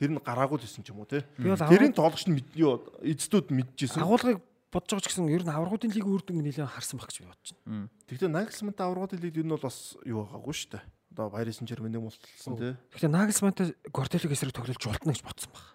[0.00, 1.28] тэр нь гараагүй л байсан ч юм уу те.
[1.36, 4.00] Тэрийн тоглогч нь юу эцдүүд мэдчихсэн.
[4.00, 4.40] Агуулгыг
[4.72, 7.28] бодож байгаа ч гэсэн ер нь аврагуудын лиг үр дүнг нэлээд харсан баг гэж би
[7.28, 7.92] бодож байна.
[8.08, 10.84] Тэгвэл Нагelsмантай аврагуудын лиг энэ бол бас юу байгаагүй шүү дээ.
[11.10, 12.78] Одоо Paris Saint-Germain-ийг мулталсан те.
[12.96, 15.66] Тэгвэл Nagelsmannтай Guardiola-г эсрэг тоглож жолтно гэж бодсон баг.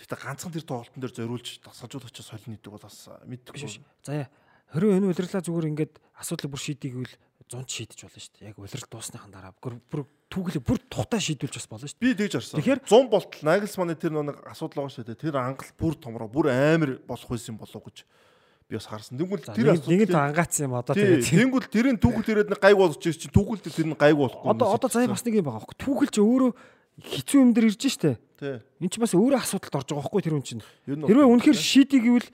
[0.00, 3.82] Тэгвэл ганцхан тэр тоглолтын дээр зориулж дасгалжуулагч солино гэдэг бол бас мэдхгүй.
[4.02, 4.26] За
[4.72, 7.14] хэрвээ энэ удирлаа зүгээр ингээд асуудлыг бүр шийдийгвэл
[7.48, 8.48] 100 шийдэж болно шүү дээ.
[8.52, 12.04] Яг улирал дуусныхан дараа бүр түүхлээ бүр тухтай шийдүүлж бас болно шүү дээ.
[12.04, 12.60] Би тэгж харсан.
[12.60, 15.22] Тэгэхээр 100 болтол Нагelsmann тэр нэг асуудал байгаа шүү дээ.
[15.24, 18.04] Тэр ангал бүр томроо бүр амар болох байсан болов гэж
[18.68, 19.16] би бас харсан.
[19.16, 22.76] Тэнгүүл тэр асуудал нэг нь ангаацсан юм одоо тэгээд тэнгүүл тэрийн түүхэл ирээд нэг гайг
[22.76, 24.48] болж ирж чинь түүхэл тэр нь гайг болохгүй.
[24.52, 25.80] Одоо одоо заяа бас нэг юм байгаа байхгүй.
[25.80, 26.50] Түүхэл чи өөрөө
[27.00, 28.20] хэцүү юм дээр ирж штэ.
[28.36, 28.60] Тий.
[28.84, 30.62] Энд чи бас өөрөө асуудалд орж байгаа байхгүй тэр хүн чинь.
[30.84, 32.28] Хэрвээ үнэхээр шийдийг гэвэл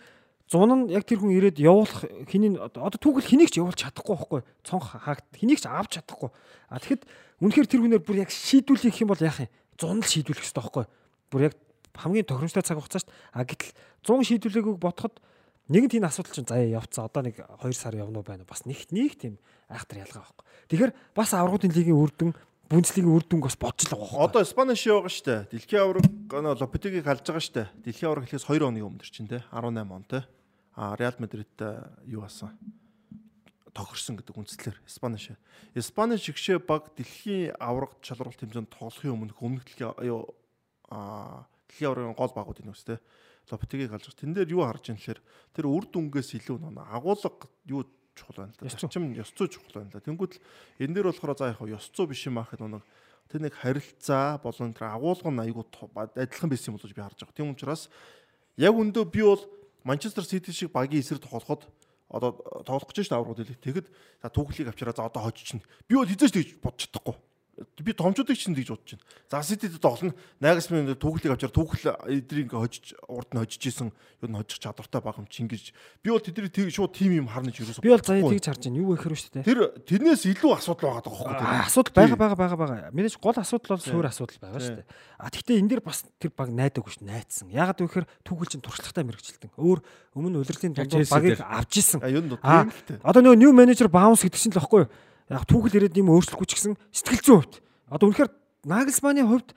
[0.52, 4.40] 100 нь яг тэр хүн ирээд явуулах хэний одоо түүхэл хэнийг ч явуулж чадахгүй байхгүй.
[4.60, 6.28] Цонх хаагт хэнийг ч авч чадахгүй.
[6.68, 7.08] А тэгэхэд
[7.40, 9.50] үнэхээр тэр хүнээр бүр яг шийдүүлэх юм бол яах юм?
[9.80, 10.84] 100 л шийдүүлэх хэрэгтэй байхгүй.
[11.32, 11.54] Бүр яг
[11.96, 13.72] хамгийн тохиромжтой цаг хугацаа шүү дээ а гэтэл
[14.04, 15.14] 100 шийдүүлээгүйг бодоход
[15.72, 17.08] нэгэн тийм асуудал чинь заяа явцсан.
[17.08, 19.40] Одоо нэг 2 сар явна уу байна бас нэг нэг тийм
[19.72, 20.44] айхтар ялгаа байхгүй.
[20.68, 22.30] Тэгэхээр бас аврагуудын лигийн үрдэн
[22.68, 24.24] Бундслигийн үр дүнг бас бодж л байгаа.
[24.24, 25.48] Одоо Спаниш байгаа штэ.
[25.52, 26.06] Дэлхийн авраг
[26.60, 27.68] Лопетегийг халж байгаа штэ.
[27.84, 30.24] Дэлхийн авраг эхлээс 2 оны өмнө чинь те 18 он те.
[30.74, 32.56] А Реал Мадридтай юу басан?
[33.74, 35.34] тохирсон гэдэг үндслээр Спаниш.
[35.74, 40.30] Спаниш гişээ баг дэлхийн авраг шалралт хэмжээнд тоглохын өмнө өмнөх дэлхийн юу
[40.88, 42.98] а дэлхийн аврагын гол багууд энэ үстэй.
[43.50, 44.14] Лопетегийг алж.
[44.14, 45.20] Тэн дээр юу харж байгаа юм гэхээр
[45.52, 47.82] тэр үр дүнгээс илүү нэг агуулга юу
[48.14, 48.68] чухал байна л да.
[48.70, 50.06] Зарчим ёс зүй чухал байна л да.
[50.06, 50.40] Тэнгүүд л
[50.80, 52.82] энэ дээр болохоор за яг ёс зүй биш юм аах нэг
[53.28, 55.64] тэр нэг харилцаа болон тэр агуулга нь айгүй
[56.14, 57.36] адилхан байсан юм болж би харж байгаа.
[57.36, 57.90] Тийм учраас
[58.56, 59.42] яг өндөө би бол
[59.84, 61.66] Манчестер Сити шиг багийн эсрэг тоглоход
[62.08, 63.64] одоо тоглох гэж шүү дээ аврагууд хэлээ.
[63.64, 63.88] Тэгэхэд
[64.22, 65.64] за түүхлийг авчираа за одоо хожиж чинь.
[65.88, 67.16] Би бол хизээч тэгж бодож чадахгүй
[67.78, 69.04] би томчуудыг чинь тэгж бодож байна.
[69.30, 70.14] За Ситид тоглоно.
[70.40, 73.88] Нагасмын түүхлийг авчаар түүхэл эдрийг ингээ хожиж урд нь хожиж исэн
[74.22, 75.70] юу н хожих чадвартай баг юм чи ингэж
[76.02, 78.62] би бол тэдний тэг шууд тим юм харна гэж юусоо би бол заяа тэгж харж
[78.66, 78.78] байна.
[78.80, 79.46] Юу гэхээр шүү дээ.
[79.46, 81.62] Тэр тэрнээс илүү асуудал байгаа байхгүй юу?
[81.62, 82.90] Асуудал байгаа байгаа байгаа байгаа.
[82.90, 84.88] Мэдээж гол асуудал бол суур асуудал байгаа шүү дээ.
[85.20, 87.48] А тэгвэл энэ дэр бас тэр баг найдаагүй шүү найдсан.
[87.52, 89.54] Ягаад гэвэл түүхэл чинь туршлагатай мэрэгчлэлтэн.
[89.54, 89.78] Өөр
[90.16, 92.00] өмнө удирдлын дунд багийг авч исэн.
[92.42, 92.66] А
[93.04, 94.90] одоо нөгөө new manager bounce гэдэг чинь л баггүй юу?
[95.30, 97.54] Яг түүхэл ирээд юм өөрчлөхгүй ч гэсэн сэтгэл зүйн хувьд
[97.88, 98.30] одоо үнэхээр
[98.64, 99.52] Нагelsманы хувьд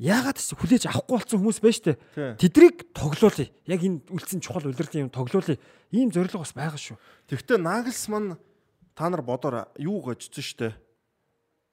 [0.00, 1.92] яагаад ч хүлээж авахгүй болсон хүмүүс байна штэ.
[2.40, 3.48] Тэдрийг тоглоулъя.
[3.68, 5.60] Яг энэ үлдсэн чухал үлрэлийн юм тоглоулъя.
[5.92, 6.96] Ийм зорилго бас байгаа шүү.
[7.28, 8.36] Тэгвэл Нагelsман
[8.96, 10.76] та нар бодоор юу гожсон штэ.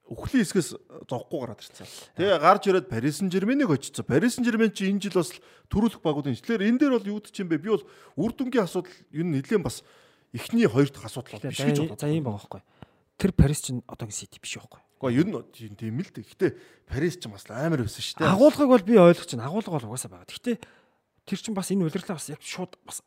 [0.08, 1.84] Үхлийн хэсгээс зовхгүй гараад ирсэн.
[2.16, 4.08] Тэгээ гарч ирээд Paris Saint-Germain-ыг очсон.
[4.08, 5.36] Paris Saint-Germain чи энэ жил бас
[5.68, 7.60] төрүүлэх багуудын ишлэр энэ дээр бол юу гэж юм бэ?
[7.60, 7.84] Би бол
[8.16, 9.84] үр дүнгийн асуудал юу нэлээд бас
[10.32, 12.00] эхний хоёр дахь асуудал биш гэж бодлоо.
[12.00, 12.77] За ийм байгаа байхгүй
[13.18, 14.80] тэр Парис чинь одоогийн Сити биш байхгүй.
[15.02, 16.24] Гэхдээ ер нь тийм л дээ.
[16.24, 16.50] Гэхдээ
[16.86, 18.30] Парис чинь бас амар байсан шүү дээ.
[18.30, 19.50] Агуулгыг бол би ойлгож байна.
[19.50, 20.30] Агуулга бол угаасаа байгаа.
[20.30, 20.56] Гэхдээ
[21.26, 23.02] тэр чинь бас энэ удирлаа бас яг шууд бас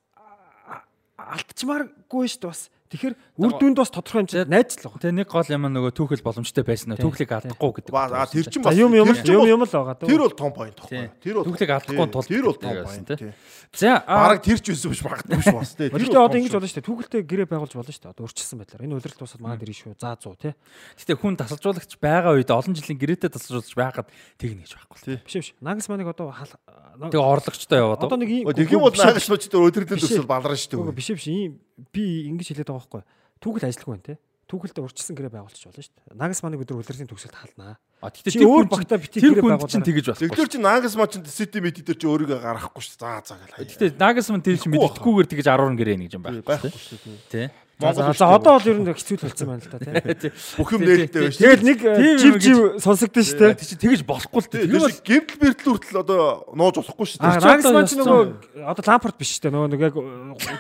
[1.16, 2.68] алдчмааргүй шүү дээ бас.
[2.92, 5.00] Тэгэхээр үр дүнд бас тодорхой хэмжээнд найзлах.
[5.00, 7.96] Тэгээ нэг гол юм нөгөө түүхэл боломжтой байсан нь түүхлийг алдахгүй гэдэг.
[7.96, 9.96] Аа тэр чинь бас юм юм юм юм л байгаа.
[9.96, 11.08] Тэр бол том point тоххой.
[11.24, 13.32] Тэр бол түүхлийг алдахгүй тул тэр бол том point тий.
[13.72, 15.88] За бараг тэр ч байсан биш магадгүй биш бас тий.
[15.88, 16.90] Гэхдээ одоо ингэж болно шүү дээ.
[16.92, 18.12] Түүхэлтэй гэрээ байгуулж болно шүү дээ.
[18.12, 18.84] Одоо өөрчилсөн байдлаар.
[18.84, 19.96] Энэ удирдал тусаад манай дэрийн шүү.
[19.96, 20.54] За 100 тий.
[21.00, 25.18] Гэтэ хүн тасалжуулагч байгаа үед олон жилийн гэрээтэй тасалжуулагч байгаад тэгнэ гэж байхгүй тий.
[25.24, 25.50] Биш биш.
[25.64, 28.04] Нагасманыг одоо тэгээ орлогчтой яваад.
[28.04, 31.00] Одоо нэг ийм тэгэх юм бол нагасманч тэр өдрөдөл төсөл баларна шүү дээ.
[31.00, 31.32] Биш биш.
[31.32, 31.56] Ийм
[31.90, 33.04] би ингэж хэлээд байгаа байхгүй
[33.42, 34.16] түүхэл ажиллахгүй байна те.
[34.52, 36.20] Түүхэлд урьдчилсан гэрээ байгуулчих болно шүү дээ.
[36.20, 37.80] Нагасманыг өдөр үлрлийн төгсөлд халнаа.
[38.04, 40.28] А тэгтээ өөр багтаа бити гэрээ байгуулах чинь тэгэж болохгүй.
[40.28, 43.24] Тэгэхээр чи Нагасман чинь Сити Мити дээр чи өөрийгөө гаргахгүй шүү дээ.
[43.24, 43.72] За за гэл.
[43.72, 47.48] Тэгтээ Нагасман тэр чинь мэддэггүйгээр тэгэж 10 гэрээ нэг юм байхгүй шүү дээ.
[47.48, 47.48] Тэ.
[47.82, 50.32] За за одоо бол ер нь хэцүү л болсон байна л да тийм.
[50.58, 51.42] Бүх юм нээлттэй байна шүү.
[51.42, 51.80] Тэгэл нэг
[52.22, 53.54] жив жив сонсогдсон шүү дээ.
[53.58, 54.70] Тэг чи тэгэж болохгүй л тийм.
[54.86, 56.22] Шиг гэмтэл бэртэл хүртэл одоо
[56.54, 57.42] нууж болохгүй шүү дээ.
[57.42, 58.22] Нагасман ч нөгөө
[58.70, 59.54] одоо лампорт биш шүү дээ.
[59.58, 59.96] Нөгөө нэг яг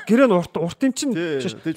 [0.09, 1.13] гэрээ нь урт урт юм чинь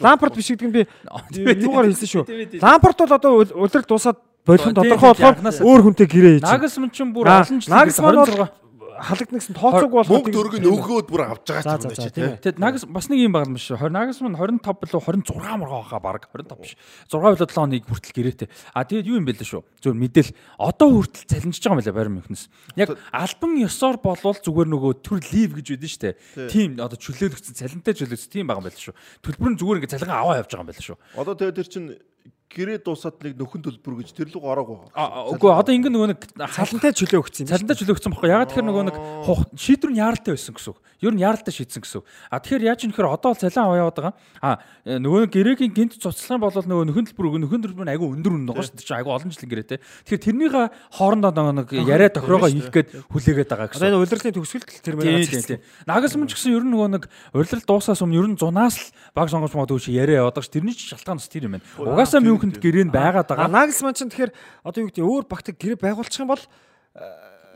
[0.00, 0.82] лампорт биш гэдэг нь би
[1.68, 2.24] юугаар хэлсэн шүү.
[2.64, 4.18] Лампорт бол одоо улирал дуусаад
[4.48, 6.48] болох тодорхой болохоор өөр хүнтэй гэрээ хийж.
[6.48, 8.63] Нагасман ч бүр олон жил 26 халагдна
[8.94, 12.24] гэсэн тооцоог бол мөнгө дөрөг нөгөөд бүр авч байгаа за, юм чи тийм тий.
[12.24, 12.42] ээ.
[12.44, 13.78] Тэгэд Нагас бас нэг юм байгаа юм шүү.
[13.82, 16.76] 20 Нагас мань 25 болов 26 мургаа хаа баг 25 биш.
[17.10, 18.48] 6 болоо 7 хоног хүртэл гэрээтэй.
[18.74, 19.62] А тэгээд юу юм бэ лээ шүү.
[19.82, 22.42] Зөв мэдээл одоо хүртэл цалинжиж байгаа юм байна Байерн Мюнхнес.
[22.78, 26.14] Яг альбан ёсоор болвол зүгээр нөгөө төр лив гэж байдэн шүү дээ.
[26.54, 28.94] Тим одоо чөлөөлөгдсөн цалинтай чөлөөлөгдсөн тим байгаа юм байна шүү.
[29.24, 30.98] Төлбөр нь зүгээр ингээ цалингаа аваа явж байгаа юм байна шүү.
[31.18, 31.88] Одоо тэгээд тэр чинь
[32.54, 34.78] гэрээ дуусаад нэг нөхөн төлбөр гэж тэр луг ороагүй.
[34.94, 36.20] Үгүй одоо ингээ нөгөө нэг
[36.54, 37.50] Салантай чөлөө өгсөн юм.
[37.50, 38.30] Цалинтай чөлөөгдсөн байхгүй.
[38.30, 38.96] Ягаад тэгэхээр нөгөө нэг
[39.58, 40.78] шийдвэр нь яаралтай байсан гэсэн үг.
[41.02, 42.06] Ер нь яаралтай шийдсэн гэсэн үг.
[42.30, 44.14] А тэгэхээр яаж юм гэхээр одоо бол цалин аваа яваад байгаа.
[44.38, 44.50] А
[44.86, 47.44] э, нөгөө гэрэгийн гинт цуцлах бол нөгөө нөхөн төлбөр өгнө.
[47.44, 48.86] Нөхөн төлбөр нь айгүй өндөр үнэ байгаа шүү дээ.
[48.88, 49.78] Чи айгүй олон жилийн гэрээтэй.
[50.06, 53.90] Тэгэхээр тэрнийхээ хоорондоо нөгөө нэг яриа тохироогоо хийх гээд хүлээгээд байгаа Одоо гэсэн.
[53.90, 55.60] энэ удирдлын төгсгөлт тэр тийм тийм.
[55.84, 57.04] Нагасман ч гэсэн ер нь нөгөө нэг
[57.34, 60.52] урилал дуусаас өмнө ер нь зунаас л баг сонгож магадгүй яриа яваад байгаа ш.
[60.52, 61.66] Тэрний ч шалтгаан бас тэр юм байна.
[61.78, 62.62] Угаасаа тийм, тийм.
[62.62, 63.48] гэрээ нь байгаад байгаа.
[63.48, 64.32] Нагelsmann ч тэгэхээр
[64.66, 66.42] одоо юу гэдэг өөр багтаг гэрээ байгуулчих юм бол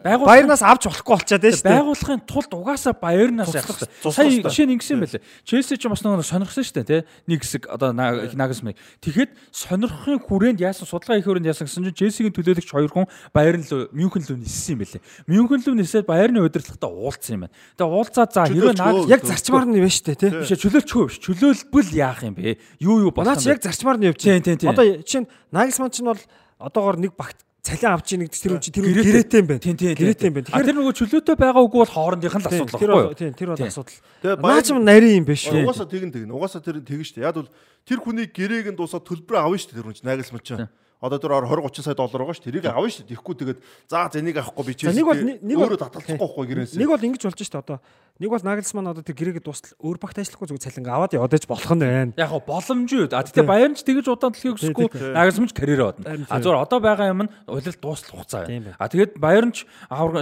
[0.05, 1.75] Баярнаас авч болохгүй болчиход байна шүү дээ.
[1.75, 4.12] байгуулахын тулд угаасаа Баярнаас явах хэрэгтэй.
[4.15, 5.23] Сая жишээ нь ингэсэн байлээ.
[5.43, 7.01] Челси ч бас нөгөө сонирхсан шүү дээ, тий.
[7.27, 8.79] Нэг хэсэг одоо Нагасмыг.
[9.03, 13.66] Тэгэхэд сонирхохын хүрээнд яасан судалгаа хийх хүрээнд яасан гэсэн чинь Челсигийн төлөөлөгч хоёр хүн Баярн
[13.66, 15.03] лөө Мюнхен лөө ниссэн юм байлээ.
[15.27, 17.55] Мюнхен лөө нисээд Баярны удирдлагатай уулзсан юм байна.
[17.75, 20.31] Тэгээ уулзаад за хэрвээ Нагас Яг зарчмаар нь явна шүү дээ тий.
[20.31, 21.19] биш чөлөөлчгүй биш.
[21.27, 22.59] Чөлөөлбөл яах юм бэ?
[22.79, 24.70] Юу юу болох Наач юм яг зарчмаар нь явж Тийм, тийм, тийм.
[24.70, 26.20] Одоо чинь Nagelsmann чинь бол
[26.59, 29.40] одоогоор нэг багт цалин авч ийн гэдэг тэр үн чи тэр Гэрээтэй.
[29.45, 29.61] юм байна.
[29.61, 30.49] Тийм тийм Гэрээтэй юм байна.
[30.57, 33.20] А тэр нөгөө чөлөөтэй байгаа үгүй бол хоорондынх нь л асуудал тэр байхгүй бол юу?
[33.20, 33.99] тийм тэр бол асуудал.
[34.24, 35.62] Тэгээ Наач юм нарийн юм биш үү?
[35.69, 36.32] Угаасаа тэгэн тэгнэ.
[36.32, 37.28] Угаасаа тэр тэгэн шүү дээ.
[37.28, 37.51] Яг бол
[37.85, 40.66] тэр хүний гэрээг нь дуусаад төлбөр авна шүү дээ тэр хүн чинь Нагelsmann чинь.
[40.99, 42.47] Одоо тэр 20 30 сая доллар байгаа шүү.
[42.51, 43.07] Тэрийг авна шүү.
[43.07, 46.19] Тэгэхгүй тэгээд за за энийг авахгүй би За, нэг бол- Челси нэг бол- өөрөө таталцахгүй
[46.19, 46.73] байхгүй гэрээс.
[46.75, 47.79] Нэг бол ингэж болж штэ одоо.
[48.19, 51.47] Нэг бол Nagelsmann одоо тэр гэрээгээ дуустал өөр багт ажиллахгүй зүгээр цалингаа аваад яваад иж
[51.47, 52.12] болох нь байна.
[52.19, 53.07] Яг го боломжгүй.
[53.15, 54.87] А тэгтээ Баярн ч тэгэж удаан төлөхийг өсөхгүй.
[54.91, 55.15] тийм.
[55.15, 56.27] Нагасмч карьераа бодно.
[56.27, 58.75] А зүгээр одоо байгаа юм нь улирал дуустал хугацаа байна.
[58.75, 59.70] А тэгээд Баярн ч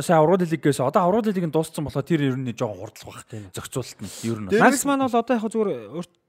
[0.05, 3.48] сайн аврагын лигээс одоо аврагын лиг нь дууссан болохоор тэр ер нь жоохон хурдлах байх.
[3.57, 4.48] Зохицуулалт нь ер нь.
[4.53, 5.81] Nagelsmann бол одоо яг зүгээр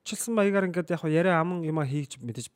[0.07, 2.47] урьдчилсан маягаар ингээд яг яриа аман юма хийж мэдээж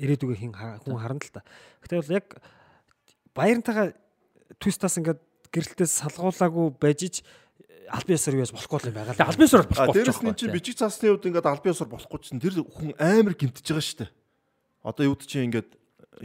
[0.00, 1.44] ирээдүгөө хин ха- хүн харна л та.
[1.84, 2.26] Гэтэ бол яг
[3.36, 3.92] Баярнтайгаа
[4.56, 5.20] твистаас ингээд
[5.52, 7.20] гэрэлтээс салгуулаагүй байж
[7.92, 9.28] албан ёсоор юу яаж болохгүй юм байгаа л.
[9.28, 12.64] Албан ёсоор болохгүй дээрэс нь чинь бичиг цаасны үед ингээд албан ёсоор болохгүй чинь тэр
[12.64, 14.10] хүн амар гимтэж байгаа шүү дээ.
[14.88, 15.68] Одоо юуд чинь ингээд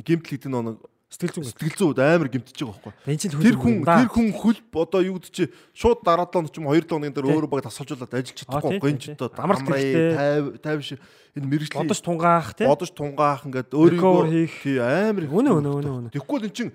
[0.05, 0.77] гимтэл гэдэг нэг
[1.09, 3.17] Сэтгэл зүйн сэтгэл зүйд амар гимтэж байгаа байхгүй.
[3.17, 6.69] чинь Тэр хүн тэр хүн хөл одоо юуд чи шууд дараа 7 хоног ч юм
[6.69, 8.93] 2 7 хоногийн дээр өөрөө баг тасалжуулаад ажиллаж чадахгүй байхгүй.
[8.93, 9.17] тий.
[9.17, 9.29] одоо
[9.73, 10.61] хэрэгтэй.
[10.61, 10.99] 50 50 шиг
[11.33, 12.67] энэ мэрэгжлийн бодож тунгаах тий.
[12.69, 14.21] бодож тунгаах ингээд өөрийгөө
[14.61, 16.09] тий амар Үнэ, үнэ, үнэ, үнэ.
[16.13, 16.69] Тэгэхгүй л эн чин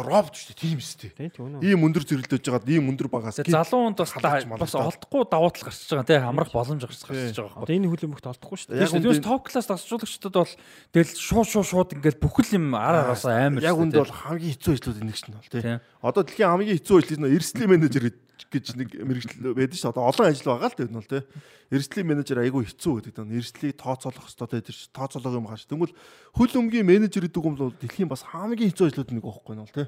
[0.00, 1.60] одоо робот шүү дээ тийм тий, үнэ.
[1.60, 5.80] Ийм өндөр зэрэлдэж байгаад ийм өндөр багаас залуу хүнд бас бас олдохгүй давуу тал гарч
[5.92, 8.80] байгаа тийм амрах боломж гарч байгаа Одоо энэ хүлэмжт олдохгүй шүү дээ.
[8.80, 10.54] Яг үндэ топ класс дасжуулагчдад бол
[10.96, 14.02] тэгэл шууд шууд шууд ингээл бүхэл юм ар араасаа амар яг шүү үнд дээ.
[14.04, 15.60] бол хамгийн хэцүү ажлууд нэг шин бол тий.
[15.60, 15.78] Тийм.
[16.00, 18.04] Одоо дэлхийн хамгийн хэцүү ажил нь эрсдлийн менежер
[18.50, 19.94] гэж нэг мэрэгжил байдаг шүү.
[19.94, 21.22] Одоо олон ажил байгаа л дээ бол тий.
[21.70, 24.74] Эрсдлийн менежер айгүй хэцүү гэдэг нь эрсдлийг тооцоолох хэрэгтэй тий.
[24.90, 25.70] Тооцоолох юм хааш.
[25.70, 25.94] Тэгвэл
[26.34, 29.76] хөл өмгийн менежер гэдэг юм бол дэлхийн бас хамгийн хэцүү ажлууд нэг байхгүй нь бол
[29.78, 29.86] тий.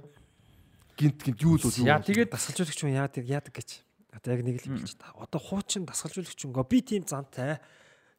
[0.95, 1.91] Гинт гинт юу л юу.
[1.91, 3.71] Яа тэгээд дасгалжуулагч хүн яадаг яадаг гэж.
[4.15, 5.11] Одоо яг нэг л юм чи та.
[5.19, 7.59] Одоо хуучин дасгалжуулагч хүн би тийм зантай.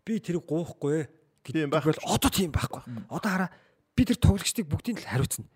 [0.04, 1.08] Би тэрийг гоохгүй
[1.48, 2.84] гэдэг бол одоо тийм байхгүй.
[3.08, 3.50] Одоо хараа
[3.96, 5.48] би тэр тоглогчдыг бүгдийг л хариуцна.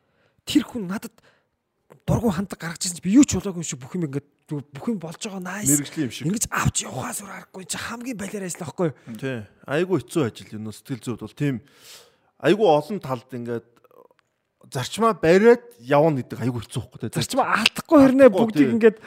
[0.48, 1.12] Тэр хүн надад
[2.06, 4.86] дургу хандаг гаргаж ирсэн чи би юу ч болоогүй юм шиг бүх юм ингээд бүх
[4.88, 5.68] юм болж байгаа nice.
[5.68, 6.28] мэрэгжлийн юм шиг.
[6.32, 8.90] Ингэж авч явахаас өөр аргагүй чи хамгийн балиар ажиллах байхгүй.
[9.20, 9.40] Тий.
[9.68, 11.56] Айгүй хэцүү ажил энэ сэтгэл зүйд бол тийм
[12.40, 13.68] айгүй олон талд ингээд
[14.72, 17.16] зарчмаа бариад явна гэдэг айгүй хэцүү байхгүй тий.
[17.16, 18.98] Зарчмаа алдахгүй хэрнээ бүгдийг ингээд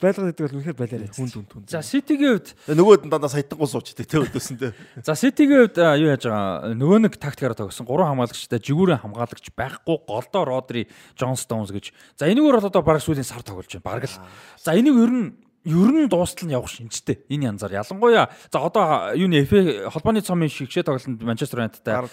[0.00, 1.62] байлгаад гэдэг бол үнэхээр балиар хүн дүн түн.
[1.68, 4.70] за Ситигийн хувьд Нөгөөд нь дандаа саятангуй суучдаг тий өдөөсөндөө.
[5.04, 9.96] За Ситигийн хувьд юу яаж байгаа нөгөө нэг тактикаараа тогсон гурван хамгаалагчтай жигүүрэн хамгаалагч байхгүй
[10.08, 11.92] голдоо Родри Джон Стоунс гэж.
[12.16, 13.84] За энэгээр бол одоо баг сүүлийн сар тоглож байна.
[13.84, 14.20] Бараг л.
[14.56, 15.28] За энийг ер нь
[15.64, 17.24] ер нь дуустал нь явах шинжтэй.
[17.32, 22.04] Энэ янзаар ялангуяа за одоо юу нэ FA холбооны цомын шигшээ тоглолтод Манчестер Юнайтедтай.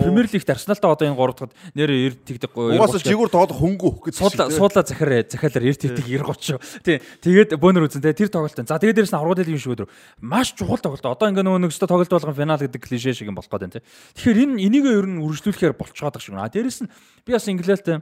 [0.00, 4.14] Премьер Лигт Арсеналтай одоо энэ 3 дахь нэр 90 тэгдэг Угаасаа жигүүр тоглох хөнгүү гэж.
[4.16, 6.58] Суула суула захаар захиалаар 90 тэгдэг 90 шүү.
[6.80, 6.96] Тий.
[7.20, 8.56] Тэгээд бөөнөр үзэн тий тэр тоглолт.
[8.56, 9.88] За тэгээд дээрэс нь аврагын лигийн шүгөөдөр
[10.24, 11.04] маш чухал тоглолт.
[11.04, 13.84] Одоо ингээ нөгөө нэгстэй тоглолт болгон финал гэдэг клишэ шиг юм болох байна тий.
[14.16, 16.40] Тэгэхээр энэ энийг ер нь үргэлжлүүлэхээр болцоод байгаа шиг.
[16.40, 16.90] А дээрэс нь
[17.24, 18.00] би бас инглиэлтэй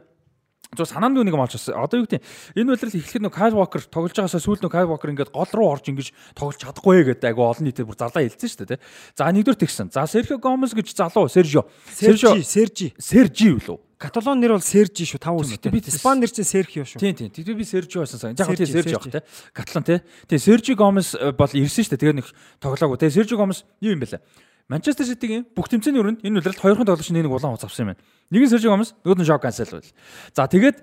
[0.73, 1.85] зөв санаанд нэг юм олж байна.
[1.85, 2.23] Одоо юу гэдэг
[2.57, 5.69] энэ үйлрэл эхлэхэд нөгөө Kyle Walker тоглож байгаасаа сүүл нөгөө Kyle Walker ингээд гол руу
[5.69, 8.85] орж ингэж тоглож чадахгүй гэдэг айгу олон нийтэд бүр зарлаа хэлсэн шүү дээ тий.
[9.13, 9.93] За нэгдүгээр тэгсэн.
[9.93, 11.69] За Sergio Gomez гэж залуу Sergio.
[11.93, 12.89] Сержи, Сержи.
[12.97, 13.79] Sergio юу лөө?
[14.01, 15.21] Каталон нэр бол Сержи шүү.
[15.21, 15.69] Тав үстэй.
[15.71, 16.99] Би- Испани нэр чинь Серхио шүү.
[16.99, 17.31] Тийм тийм.
[17.31, 18.35] Тэгээд би Сержио байсан сан.
[18.35, 19.21] Яг тийм Сержи, Сержи явах Сержи.
[19.21, 19.53] те.
[19.55, 19.95] Катлан те.
[20.27, 22.01] Тэгээ Сержи Гомес бол ирсэн шүү дээ.
[22.03, 22.27] Тэгээ нэг
[22.59, 22.99] тоглоагүй.
[22.99, 24.21] Тэгээ Сержи Гомес юу юм бэ лээ?
[24.73, 28.01] Манчестер Ситигийн бүх тэмцээний өрөнд энэ үлрэлт хоёрхан тоглогч нэг улаан хуц авсан юм байна.
[28.33, 29.93] Нэг нь Сержи Гомес, нөгөөд нь Жоо Кансело байл.
[30.33, 30.81] За тэгээд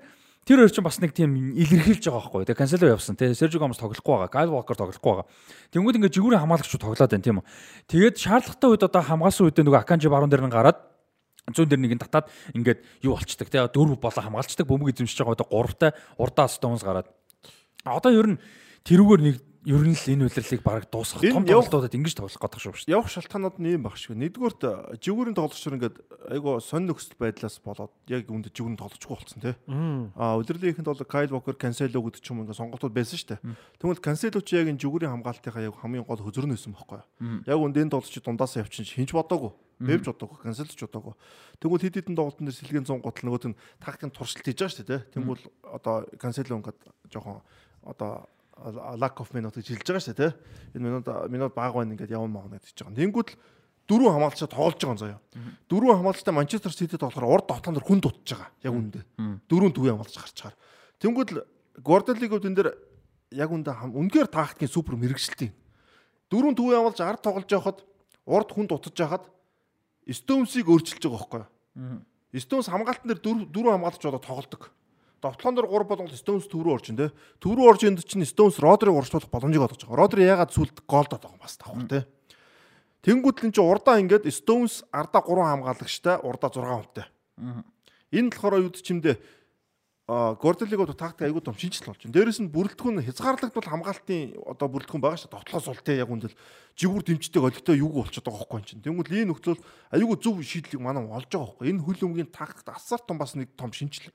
[0.48, 2.48] Тэр хоёр чинь бас нэг тийм илэрхийлж байгаа байхгүй.
[2.48, 3.34] Тэгээ Кансело явсан тий.
[3.36, 4.32] Сержио Гомес тоглохгүй байгаа.
[4.32, 5.28] Гайл Вокер тоглохгүй байгаа.
[5.68, 7.46] Тэнгүүд ингээд жигүүрийн хамгаалагчуд тоглоод байна тийм үү.
[7.92, 10.78] Тэгээд шаардлагатай үед одоо хамгаалсан үедээ нөгөө Аканжи баруун дээр нь гараад
[11.52, 13.60] зүүн дээр нэг нь татаад ингээд юу болчдаг тий.
[13.60, 17.06] Дөрв болоо хамгаалцдаг бөмбөг эзэмшиж байгаа одоо гуравтай урдаа Стоунс гараад.
[17.84, 18.40] Одоо ер нь
[18.88, 19.36] тэрүүгээр нэг
[19.68, 22.96] ер нь л энэ үйлрэлийг бараг дуусгах том тоглолтуудад ингэж тоглох гэдэг шүү дээ.
[22.96, 24.16] Явах шалтгаанууд нь юм баг шүү.
[24.16, 24.60] Нэгдүгürt
[25.04, 25.96] жигүүрийн тоглогчдор ингээд
[26.32, 29.54] айгу сонь нөхцөл байдлаас болоод яг үүнд жигүүрийн тоглохгүй болсон тий.
[30.16, 33.40] Аа удирдлагынхэнд бол Кайл Вокер, Кансело гэдэг ч юм ингээд сонголтууд байсан шүү дээ.
[33.76, 37.44] Тэгвэл Кансело ч яг энэ жигүүрийн хамгаалтынхаа яг хамгийн гол хөзөр нь байсан байхгүй юу?
[37.44, 39.52] Яг үнд энэ тоглогч дундаасаа явчихын хинч бодоогүй.
[39.80, 41.14] Бэвж бодоогүй, Кансело ч бодоогүй.
[41.60, 44.88] Тэгвэл хэд хэдэн тоглолтын дээр сэлгийн 100 гутал нөгөөт нь тактикийн туршилт хийж байгаа шүү
[44.88, 45.00] дээ.
[45.16, 47.40] Тэгвэл одоо Кансело ингээд жоохон
[47.80, 48.28] одоо
[48.98, 50.32] lack of minute гэж хэлж байгаа шүү дээ тий.
[50.76, 52.98] Энэ минут минут баг байна ингээд явна маана гэж байгаа.
[53.00, 53.38] Тэнгүүд л
[53.90, 55.20] дөрөв хамгаалагчаа тоглож байгаа юм заяа.
[55.66, 58.48] Дөрөв хамгаалагчтай Манчестер Сити болохоор урд тоглоом дээр хүн дутж байгаа.
[58.62, 59.04] Яг үүндээ.
[59.50, 60.56] Дөрөв төвийн хамгаалагч гарч чагаар.
[61.00, 61.42] Тэнгүүд л
[61.80, 62.70] Гордолиг үдэн дээр
[63.32, 65.50] яг үндэ үнэхээр тактикийн супер мэрэгчлээ.
[66.30, 67.78] Дөрөв төвийн хамгаалагч ард тоглож байхад
[68.26, 69.24] урд хүн дутж байхад
[70.10, 72.40] Стоунсыг өөрчилж байгаа байхгүй юу?
[72.40, 74.62] Стоунс хамгаалтан дээр дөрөв дөрөв хамгаалагч болоо тоглодог.
[75.20, 77.12] Довтлоон дээр 3 болгол Stones төв рүү орж ин тэ.
[77.40, 80.00] Төв рүү орж инд чинь Stones Родриг уршлуулах боломжийг олгож байгаа.
[80.00, 82.00] Родри ягаад сүлд байгаа юм бас давхар тэ.
[83.04, 87.06] Тэнгүүтлэн чи урдаа ингээд Stones ардаа 3 хамгаалагчтай урдаа 6 хүнтэй.
[88.16, 89.16] Энэ болохоор юу чимдээ
[90.10, 92.14] Гордолиг одоо тактик айгуу том шинжил болж байна.
[92.18, 95.38] Дээрэс нь бүрэлдэхүүн хязгаарлагдвал хамгаалтын одоо бүрэлдэхүүн байгаа шүү дээ.
[95.38, 96.34] Довтлоос ул тэ яг үндэл
[96.74, 98.82] жигүүр дэмждэг олигтой юг болчиход байгаа байхгүй юм чинь.
[98.82, 99.62] Тэнгүүл энэ нөхцөл
[99.94, 101.70] айгуу зөв шийдлийг манай олж байгаа байхгүй.
[101.70, 104.10] Энэ хөл өмгийн тактикт асар том бас нэг том шинжил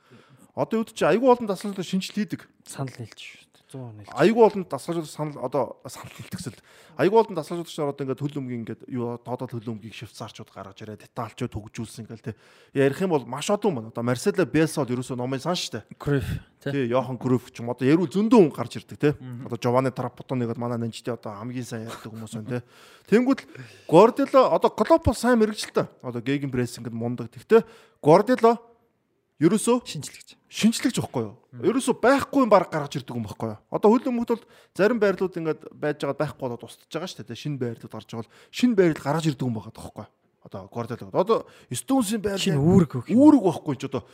[0.56, 2.48] Одоо юу ч айгүй олон дасгалжууд шинжил хийдэг.
[2.64, 3.56] Санал нийлж шүү дээ.
[3.76, 4.10] 100 нийлж.
[4.16, 6.56] Айгүй олон дасгалжууд санал одоо санал нийлдэгсэл.
[6.96, 11.52] Айгүй олон дасгалжууд ч одоо ингээд төлөмгийн ингээд юу тоодол төлөмгийг швейцарчууд гаргаж ирээ, детальчууд
[11.52, 12.40] хөгжүүлсэн ингээл те.
[12.72, 13.92] Ярих юм бол маш олон байна.
[13.92, 15.84] Одоо Марсело Бельсол ерөөсөө номын сан штэ.
[16.00, 16.88] Криф тий.
[16.88, 19.12] Йохан Криф ч юм одоо яруу зөндөө хүн гарч ирдэг те.
[19.44, 22.68] Одоо Жовани Трапотоныг манай нэнчтэй одоо хамгийн сайн ярьдаг хүмүүс байна те.
[23.12, 23.44] Тэнгүүд
[23.92, 26.00] Гордило одоо Клоп сайн мэрэгчлээ.
[26.00, 27.28] Одоо геген прессингэд мундаг.
[27.28, 27.68] Тэгтээ
[28.00, 28.75] Гордило
[29.40, 30.30] ерөөсөө шинжлэхж.
[30.48, 31.36] Шинжлэхж байхгүй юу?
[31.60, 33.60] Ерөөсөө байхгүй юм баг гаргаж ирдэг юм байхгүй юу?
[33.68, 37.44] Одоо хөлөө мөнгөд бол зарим байрлууд ингээд байж байгаа байхгүй болоод устж байгаа шүү дээ.
[37.44, 40.14] Шинэ байрлууд гарч байгаа бол шинэ байрлал гаргаж ирдэг юм байгаа байхгүй юу?
[40.48, 41.20] Одоо Гордол гэдэг.
[41.20, 41.38] Одоо
[41.68, 43.12] Stones-ийн байрлал шинэ үүрэг өгөх.
[43.12, 44.08] Үүрэг байхгүй ч одоо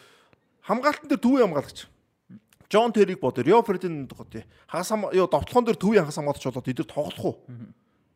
[0.66, 1.80] хамгаалтан дээр төв хамгаалагч.
[2.72, 4.32] Джон Терриг бодоор Рио Фредин гот
[4.66, 7.36] хагасам ёо довтлохон дээр төв хагас хамгаалагч болоод эдгээр тоглох уу?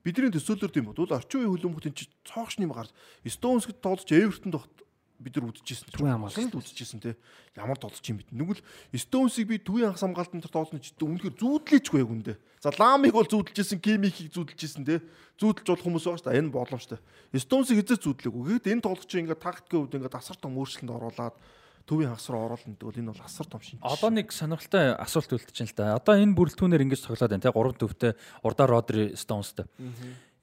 [0.06, 2.94] Бидний төсөөлөлд юм бодвол орчин үеийн хөлөмбөт энэ цоогш нэм гарч
[3.27, 4.85] Stones-д тоглож Everton-д
[5.19, 5.89] бид нар үдчихсэн.
[5.91, 7.15] Төвийн хамгаалалт үдчихсэн те.
[7.55, 8.29] Ямар тоглож юм бэ?
[8.35, 8.61] Нүгэл
[8.95, 12.33] Стоунсыг би төвийн хагас хамгаалтанд тоглоно ч үнэхээр зүүдлээчгүй яг үндэ.
[12.59, 14.99] За Ламыг бол зүүдлэжсэн, Кимихийг зүүдлэжсэн те.
[15.39, 16.39] Зүүдлж болох хүмүүс байгаа шүү дээ.
[16.43, 16.99] Энэ боломжтой.
[17.35, 18.41] Стоунсыг эзэж зүүдлээгүй.
[18.59, 21.35] Гэхдээ энэ тоглогч ингээд тактикийн хувьд ингээд асар том өөрчлөлтөнд оруулаад
[21.85, 23.79] төвийн хагас руу оруулна гэдэг бол энэ бол асар том шинж.
[23.85, 25.95] Одоо нэг сонирхолтой асуулт үлдчихээн л да.
[26.01, 27.53] Одоо энэ бүрэлдэхүүнээр ингэж тоглоод байна те.
[27.53, 28.11] Гурван төвтэй
[28.41, 29.69] урдаа Родри Стоунстэй.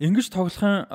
[0.01, 0.89] Ингэж тоглохын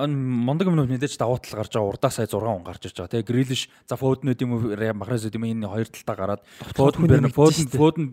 [0.48, 3.14] мондөг өмнө мэдээж давуу тал гарч байгаа урдаа сая 6 он гарч ирж байгаа.
[3.14, 6.42] Тэгээ Грилиш за Фоднүүд юм уу Махрес юм энэ хоёр талдаа гараад
[6.76, 8.06] Фодн Берн Фодн Фодн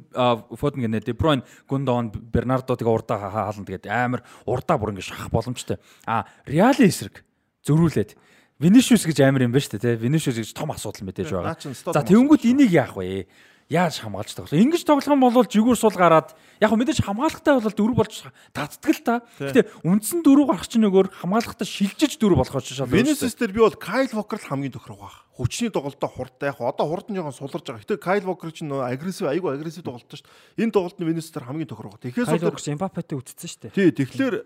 [0.54, 5.34] Фодн гэнэ Де Бройн Гундон Бернардо тэгээ урдаа хаална тэгээд амар урдаа бүр ингэ шахах
[5.34, 5.82] боломжтой.
[6.06, 7.24] А Реали эсрэг
[7.66, 8.14] зөрүүлээд
[8.62, 9.98] Винишиус гэж амар юм шүү дээ тий.
[9.98, 11.58] Винишиус гэж том асуудал мэдээж байгаа.
[11.90, 13.26] За тэгэнгүүт энийг яах вэ?
[13.68, 14.52] Яаж хамгаалж тоглох.
[14.52, 18.14] Ингиж тоглох юм бол жигүүр сул гараад яг хөө мэдээж хамгаалахтай бол дөрөв болж
[18.52, 19.14] татдаг л та.
[19.40, 22.90] Гэтэ үндсэн дөрөв гарах чинь нөгөөр хамгаалахтай шилжиж дөрөв болох ч шал.
[22.92, 25.16] Венесис дээр би бол Кайл Вокер л хамгийн тохирог баг.
[25.32, 27.82] Хүчний тоглолтоо хурдтай яг одоо хурд нь жоохон суларж байгаа.
[27.82, 30.64] Гэтэ Кайл Вокер чинь нөө агрессив айгүй агрессив тоглолтоо шүү дээ.
[30.64, 31.98] Энэ тоглолт нь Венесис дээр хамгийн тохирог.
[32.04, 33.72] Тэгэхээр Вокер Эмбапетэй үтцсэн шүү дээ.
[33.74, 34.36] Тий, тэгэхээр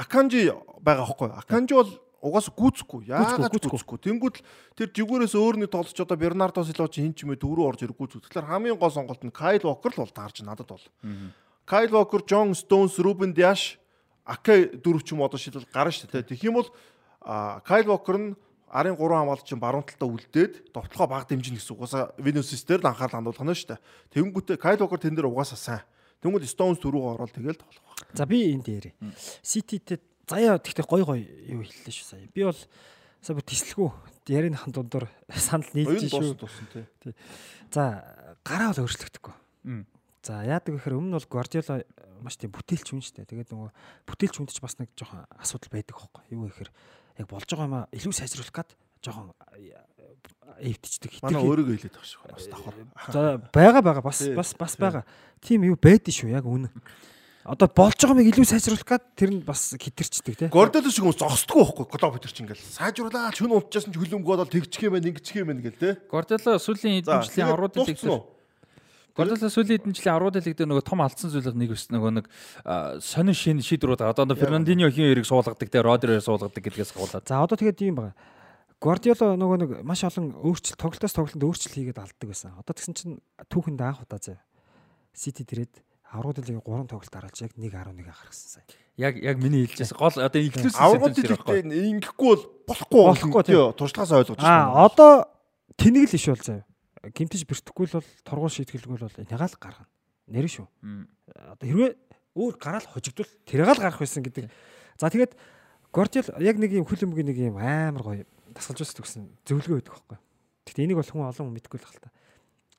[0.00, 0.50] Аканжи
[0.80, 1.30] байгаа хөөхгүй.
[1.36, 1.90] Аканжи бол
[2.22, 3.10] угаас гүцэхгүй.
[3.10, 3.98] Яагаад гүцэхгүй.
[3.98, 4.44] Тэнгүүд л
[4.78, 8.22] тэр жигүүрээс өөрний тоглож одоо Бернардо Силва чи хин ч юм дөрөв орж ирэхгүй зү.
[8.22, 10.86] Тэгэхээр хамгийн гол сонголт нь Кайл Вокер л бол таарч надад бол.
[11.66, 13.82] Кайл Вокер, Джон Стоунс, Рубен Диаш,
[14.22, 16.30] Аке дөрөв ч юм одоо шийдэл гарна шүү дээ.
[16.30, 16.70] Тэгэх юм бол
[17.66, 18.30] Кайл Вокер нь
[18.70, 22.90] арын 3 хамгаалалт чинь баруун талтаа үлдээд довтлохоо баг дэмжинэ гэсэн угаасаа Венусис дээр л
[22.94, 23.82] анхаарал хандуулах нь шүү дээ.
[24.14, 25.82] Тэнгүүтээ Кайл Вокер тэн дээр угаасаа сайн.
[26.22, 27.98] Тэнгүүд Стоунс дөрөв ороод тэгэл тоглох.
[28.14, 28.94] За би энд дээр
[29.42, 32.28] Сититэй заяа тэгтээ гой гой юу хэллээ шүү сая.
[32.34, 32.58] Би бол
[33.22, 33.88] сая бүр тислэхүү
[34.30, 36.36] ярианыхан дундуур санал нийлж шүү.
[36.72, 37.14] Тий.
[37.72, 38.04] За
[38.46, 39.34] гараа бол өөрчлөгдөхгүй.
[40.22, 41.82] За яадаг гэхээр өмнө бол Guardiola
[42.22, 43.30] маш тийм бүтээлч хүн шүү дээ.
[43.30, 43.70] Тэгээд нөгөө
[44.06, 46.22] бүтээлч хүнд ч бас нэг жоохон асуудал байдаг хөөхгүй.
[46.30, 46.70] Юу гэхээр
[47.18, 48.70] яг болж байгаа юм а илүү сайжруулах гад
[49.02, 49.34] жоохон
[50.62, 51.18] эвдчихдэг.
[51.26, 52.22] Манай өөрийгөө хэлээд байгаа шүү.
[52.30, 52.74] Бас давхар.
[53.10, 53.20] За
[53.50, 55.02] байгаа байгаа бас бас бас байгаа.
[55.42, 56.70] Тийм юу байдэн шүү яг үнэн
[57.44, 60.48] одоо болж байгаа мыг илүү сайжруулах гад тэр нь бас хитэрчдэг тий.
[60.52, 64.86] Гордол шиг хүмүүс зогсдгүй байхгүй өтер чинь ингээл сайжруулаад шүн унтчихсан ч хөлөмгөө бол тэгчих
[64.86, 65.92] юм байна ингэчих юм байна гэл тий.
[66.06, 68.32] Гордоло сүүлийн эдэмжлийн авруудын тэгсэр
[69.12, 72.26] Гвардиола сүүлийн хэдэн жилийн 10 дэлэг дээр нөгөө том алдсан зүйл нэг өс нөгөө нэг
[73.04, 74.24] сонин шин шийдвэрүүд байгаа.
[74.24, 77.28] Одоо Фернандиньо хин хоёрыг суулгадаг те Родрио суулгадаг гэдгээс хавуулаад.
[77.28, 78.16] За одоо тэгээд юм байна.
[78.80, 82.56] Гвардиола нөгөө нэг маш олон өөрчлөлт тоглолтоос тоглолтод өөрчлөлт хийгээд алддаг байсан.
[82.56, 83.20] Одоо тэгсэн чинь
[83.52, 84.40] түүхэнд анх удаа зав.
[85.12, 88.64] Сити дээрээд аврагд лигийн 3 тоглолт дараалж яг 1.11 гаргасан сая.
[89.00, 93.72] Яг яг миний хэлжээс гол одоо инклюзив аврагууд дэлгэхдээ ингэхгүй бол болохгүй Болохгүй, тийм.
[93.72, 95.24] туршлагаас ойлгож Аа одоо
[95.80, 96.60] тэнэг л иш бол зав.
[97.16, 99.88] Гимтэж бэртэхгүй л бол тургуул шийтгэлгүй л бол ягаал гаргана.
[100.28, 100.68] Нэр шүү.
[101.56, 101.90] Одоо хэрвээ
[102.36, 104.52] өөр гараал хожигдвол тэрийг л гарах байсан гэдэг.
[105.00, 105.32] За тэгээд
[105.92, 110.18] Гвардиол яг нэг юм хүлэмгийн нэг юм амар гоё дасгалж үздэг гэсэн зөвлөгөө өгдөг байхгүй.
[110.64, 112.12] Гэхдээ энийг бол хүн олон хүн мэдгүй л хэл та.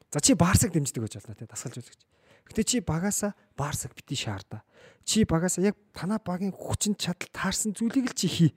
[0.10, 2.01] За чи Барсаг дэмждэг гэж болно те дасгалж үзэж.
[2.49, 4.64] Гэтэ чи багаасаа Барсаг бити шаарда.
[5.06, 8.52] Чи багаасаа яг танаа багийн хүчин чадал таарсан зүйлийг л чи хий.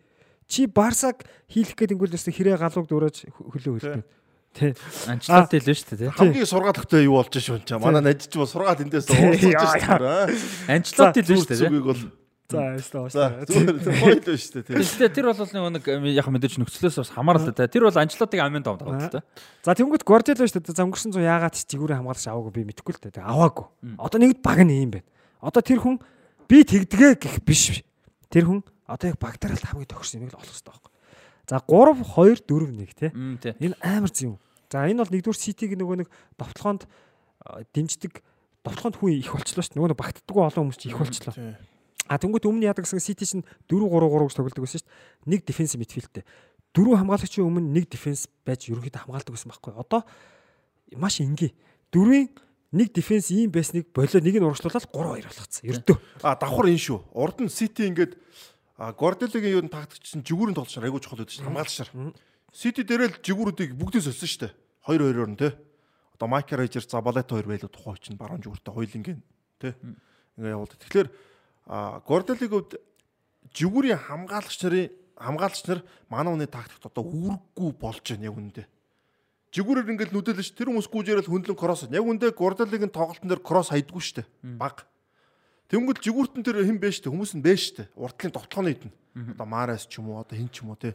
[0.46, 4.04] Чи Барсаг хийх гэдэг нь өсө хэрэг галууг дөрөөж хөлөө хөлтөө.
[4.56, 4.72] Тэ.
[5.04, 6.16] анчлалт хэлвэ шүү дээ.
[6.16, 10.72] хамгийн сургаал өгтөө юу болж шүү энэ манай найдаж бол сургаал эндээс уурсаж шүү дээ.
[10.72, 11.60] Анчлалт хэлвэ шүү дээ.
[11.60, 12.00] Зүгийг бол
[12.46, 13.50] За ястаа за ууш.
[13.50, 14.78] зүгээр гоё л шүү дээ.
[14.78, 17.66] Гэхдээ тэр бол нэг яг мэдээж нөхцлөөс бас хамаарал та.
[17.66, 19.20] Тэр бол анчлалтыг амын дом тавд та.
[19.66, 20.78] За тэнгуут Гвардиола шүү дээ.
[20.78, 23.26] За өнгөрсөн зуун яагаад ч зигүүрээ хамгаалагч аваагүй би мэдэхгүй л дээ.
[23.26, 23.66] Аваагүй.
[23.98, 25.08] Одоо нэгд баг нь юм байна.
[25.42, 25.98] Одоо тэр хүн
[26.46, 27.82] би тэгдэгэ гэх биш.
[28.30, 30.92] Тэр хүн одоо яг багтаралт хамгийн тохирсон юм л олох хэрэгтэй байхгүй.
[31.50, 33.10] За 3 2 4 1 тий.
[33.10, 33.54] Мм тий.
[33.58, 34.38] Энэ амар зэн юм.
[34.70, 36.08] За энэ бол нэгдүгээр Ситиг нөгөө нэг
[36.38, 36.86] довтлохонд
[37.42, 38.22] а, дэмждэг
[38.66, 39.82] довтлохонд хүн их болчлоо шүү дээ.
[39.82, 41.34] Нөгөө багтдаггүй олон хүмүүс их болчлоо.
[42.08, 45.30] А тэнгуут өмнө яадаг гэсэн Сити чинь 4 3 3 гэж тоглодог байсан шүү дээ.
[45.30, 46.24] Нэг дефенсив мидфилдтэй.
[46.74, 49.72] Дөрөв хамгаалагчийн өмнө нэг дефенс байж ерөнхийдөө хамгаалдаг байсан байхгүй.
[49.74, 50.00] Одоо
[50.94, 51.54] маш энгийн.
[51.90, 52.30] Дөрвийн
[52.72, 55.62] нэг дефенс ийм байсныг болоо нэг нь урагшлуулаад 3 2 болгоцсон.
[55.66, 55.96] Ердөө.
[56.22, 56.98] А давхар энэ шүү.
[57.16, 58.14] Урд нь Сити ингээд
[58.76, 61.48] Гвардиолагийн юу н тактикч чинь жигүүрийн тоглолт айгуу чухал шүү.
[61.48, 61.90] Хамгаалагчаар.
[62.52, 64.52] Сити дээрэл жигүүрүүдийг бүгдийг сольсон шүү дээ.
[64.84, 65.56] 2 2-оор нь те.
[66.12, 69.20] Одоо Майкл Рейжер Забалета 2 байлуу тухай чинь баруун жигүүртэй хоёулынгийн
[69.60, 69.76] те.
[70.36, 70.76] Ингээ явуулдаг.
[70.76, 71.08] Тэгэхээр
[71.66, 72.72] а Гвардиолагийн хувьд
[73.52, 78.66] жигүүрийн хамгаалагч нарын хамгаалагч нар манай хүний тактикт одоо үүрэггүй болж байна яг үүндээ.
[79.56, 81.88] Жигүүрээр ингээд нүдэлж тэр хүмүүс гүйжээрэл хөндлөн кросс.
[81.88, 84.26] Яг үндэ Гвардиолагийн тоглолтын дээр кросс хайдгүй дээ.
[84.60, 84.84] Баг.
[85.72, 87.90] Тэнгүүд жигүүртэн тэр хэн бэ штэ хүмүүс нь бэ штэ.
[87.98, 88.92] Уртлын довтлооны идэн.
[89.34, 90.94] Одоо Марас ч юм уу одоо хэн ч юм уу те.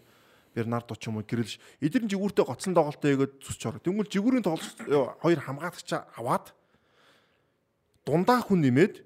[0.53, 3.83] Бернардо ч юм уу гэрэлж эдгээр нь жигүүртээ гоцлон тоглолтоо өгөөд зүсч орох.
[3.83, 4.79] Тэнгүүд жигүүрийн тоглолт
[5.19, 6.55] хоёр хамгаалагч аваад
[8.05, 9.03] дундаа хүн нэмээд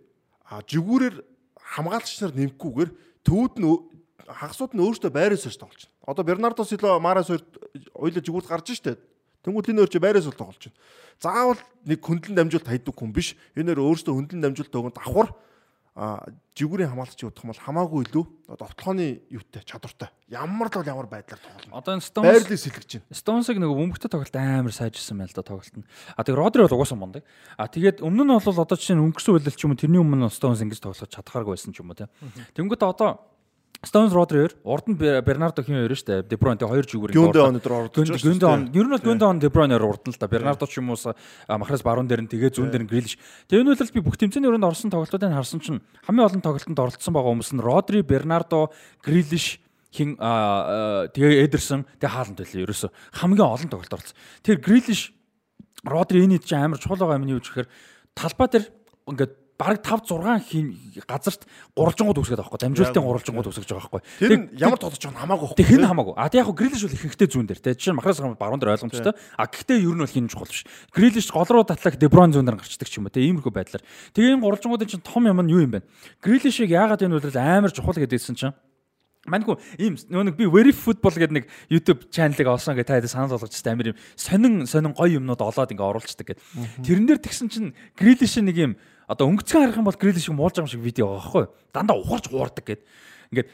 [0.52, 1.16] а жигүүрээр
[1.66, 2.92] хамгаалагч нар нэмэхгүйгээр
[3.26, 3.68] төвд нь
[4.30, 5.98] хагасууд нь өөртөө байраа сольж тоглож байна.
[6.06, 7.42] Одоо Бернардо Силва Марас хоёр
[7.94, 9.02] хоёулаа жигүүрт гарч штэ.
[9.46, 10.78] Тэнгүүд энэ өөр чи байраа сул тоглож байна.
[11.22, 13.38] Заавал нэг хөндлөн дамжуулт хайдаг хүн биш.
[13.54, 15.30] Энэ өөр өөртөө хөндлөн дамжуулт өгөн давхар
[15.95, 18.23] жигүүрийн хамгаалагч удах бол хамаагүй илүү
[18.59, 20.11] довтлооны юутай чадвартай.
[20.27, 21.72] Ямар л бол ямар байдлаар тоглоно.
[21.72, 23.15] Одоо энэ Stones Байрлал сэлгэж байна.
[23.15, 25.88] Stones-ыг нөгөө бөмбөгтэй тоглолт амар сайжирсан байл да тоглолт нь.
[26.19, 27.23] А тэг Родри бол угаасан мундаг.
[27.55, 30.27] А тэгээд өмнө нь бол одоо жишээ нь өнгөрсөн үеэл ч юм уу тэрний өмнө
[30.35, 32.11] Stones ингэж тоглож чадхааргүй байсан ч юм уу те.
[32.59, 33.23] Тэнгүүт одоо
[33.86, 36.22] Stones Rodri хоёр урд нь Бер- Бернардо хин хоёр шүү дээ.
[36.26, 39.26] De Bruyne тэг хоёр жүгүүр Гүндэ өнөдөр орж Гүнд гүндэ он ер нь бол гүндэ
[39.30, 40.28] он De Bruyne урд нь л да.
[40.28, 40.98] Бернардо ч юм уу
[41.48, 43.16] махраас баруун дээр нь тэгээ зүүн дээр нь Grealish.
[43.45, 45.80] Тэгээ энэ үйл би бүх тэмцээний өрөөнд орсон тоглолтуудыг харсан чинь
[46.10, 48.74] хамгийн олон тоглолтод оролцсон байгаа хүмүүс нь Rodri, Bernardo,
[49.06, 49.62] Grealish
[49.94, 52.88] хин тэгээ Эдерсон тэгээ хаалт байлаа ерөөсө
[53.22, 54.18] хамгийн олон тоглолт оролцсон.
[54.41, 55.14] Тэр Grealish
[55.86, 57.70] Родри энэ чинь амар чухал байгаа юм нь юу гэхээр
[58.18, 58.66] талбай дээр
[59.06, 60.68] ингээд бараг 5 6 хин
[61.07, 65.56] газарт гурвалжингууд үсгээд байгаа байхгүй дамжуултын гурвалжингууд үсгэж байгаа байхгүй Тэр ямар тодож байгаа хамаагүй
[65.56, 66.14] Тэг хэн хамаагүй.
[66.19, 67.72] А тэг яг грилиш бол ихэнхдээ зүүн дээр те.
[67.76, 69.15] Жишээ нь махраас гам баруун дээр ойлгомжтой.
[69.15, 70.68] А гэхдээ ер нь бол хин чухал биш.
[70.91, 73.23] Грилиш гол руу татлах Деброн зүүн дээр гарчдаг ч юм уу те.
[73.23, 73.84] Иймэрхүү байдлаар.
[74.11, 75.88] Тэгээ энэ гурвалжингуудын чинь том юм нь юу юм бэ?
[76.19, 78.56] Грилишийг яагаад энэ үйлрэл амар чухал гэдээсэн чинь
[79.26, 83.57] Манайгүй ийм нэг би Very Football гэдэг нэг YouTube channel-ыг олсон гэж таад санал болгож
[83.57, 86.41] та амир юм сонин сонин гоё юмнууд олоод ингээ оруулцдаг гэд.
[86.86, 88.77] Тэрэн дээр тэгсэн чинь Grealish нэг юм
[89.07, 91.45] одоо өнгөцгөн харах юм бол Grealish муулж байгаа юм шиг видео байгаа байхгүй?
[91.73, 92.82] Дандаа ухарч хуурдаг гэд.
[93.32, 93.49] Ингээд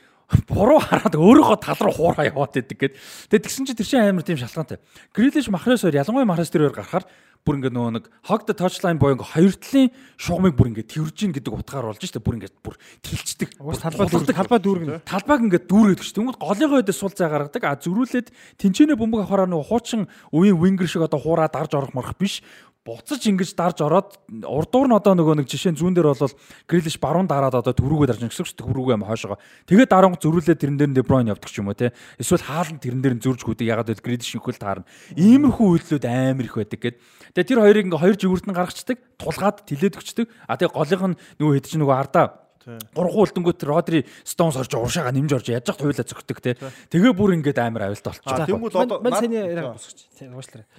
[0.48, 2.94] буруу хараад өөрийнхөө тал руу хуураа яваад идэг гэд.
[3.28, 4.80] Тэгээд тэгсэн чинь тэр чинь амар тийм шалтгаантай.
[5.11, 7.06] Grealish махраас хоёр ялангуяа махраас тэр хоёр гарахаар
[7.41, 9.90] бүр ингээд нөгөө нэг hog the touchline боё ингээ хоёр талын
[10.22, 13.49] шугамыг бүр ингээ тэрж ийн гэдэг утгаар болж штэ бүр ингээ бүр тэлчдэг.
[13.57, 14.90] Талбай дүүрэг талбай дүүрэг.
[15.10, 16.10] талбайг ингээд дүүргээд гэж.
[16.14, 17.65] Тэнгүүд голынхоо дэс сул цай гаргадаг.
[17.65, 18.30] А зөрүүлээд
[18.61, 22.45] тэнцэнэ бөмбөг авахаараа нөгөө хуучин үеийн вингер шиг одоо хуураа дарж орох морох биш.
[22.82, 26.34] Буцаж ингэж дарж ороод урдуур нь одоо нөгөө нэг жишээ нь зүүн дээр бол
[26.66, 29.38] грилиш баруун дараад одоо төрүүгөө дарж ингэсэн шүү дээ төрүүгөө юм хойшоо.
[29.70, 31.94] Тэгээд дараанг зөрүүлээд тэрэн дээр нь Дебройн явдаг ч юм уу те.
[32.18, 34.90] Эсвэл хаалт тэрэн дээр нь зөрж хүдэг ягаад гэвэл грилиш инхэл таарна.
[35.14, 36.98] Иймэрхүү үйлдэлүүд амар их байдаг гэд.
[37.38, 40.28] Тэгээд тэр хоёрыг ингээ хоёр жигүүрт нь гаргацдаг, тулгаад тэлээд өгчдөг.
[40.49, 45.10] А тэгээд голынх нь нөгөө хэд ч нөгөө ардаа Гурган үлдэнгүүт Родри Стоунс орж уршаага
[45.10, 46.53] нэмж орж яаж ч хуйлаа зөгтөг те.
[46.94, 48.22] Тэгээ бүр ингээд амар авилт болчих.
[48.30, 50.06] А тэнгууд одоо мань сайн яриаг босгоч.
[50.22, 50.70] Уушлаарай.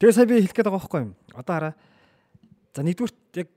[0.00, 1.12] Тэгээ сая би хэлэх гээд байгаа байхгүй юм.
[1.36, 1.74] Одоо хараа.
[2.72, 3.12] За нэгдүгээр
[3.44, 3.48] яг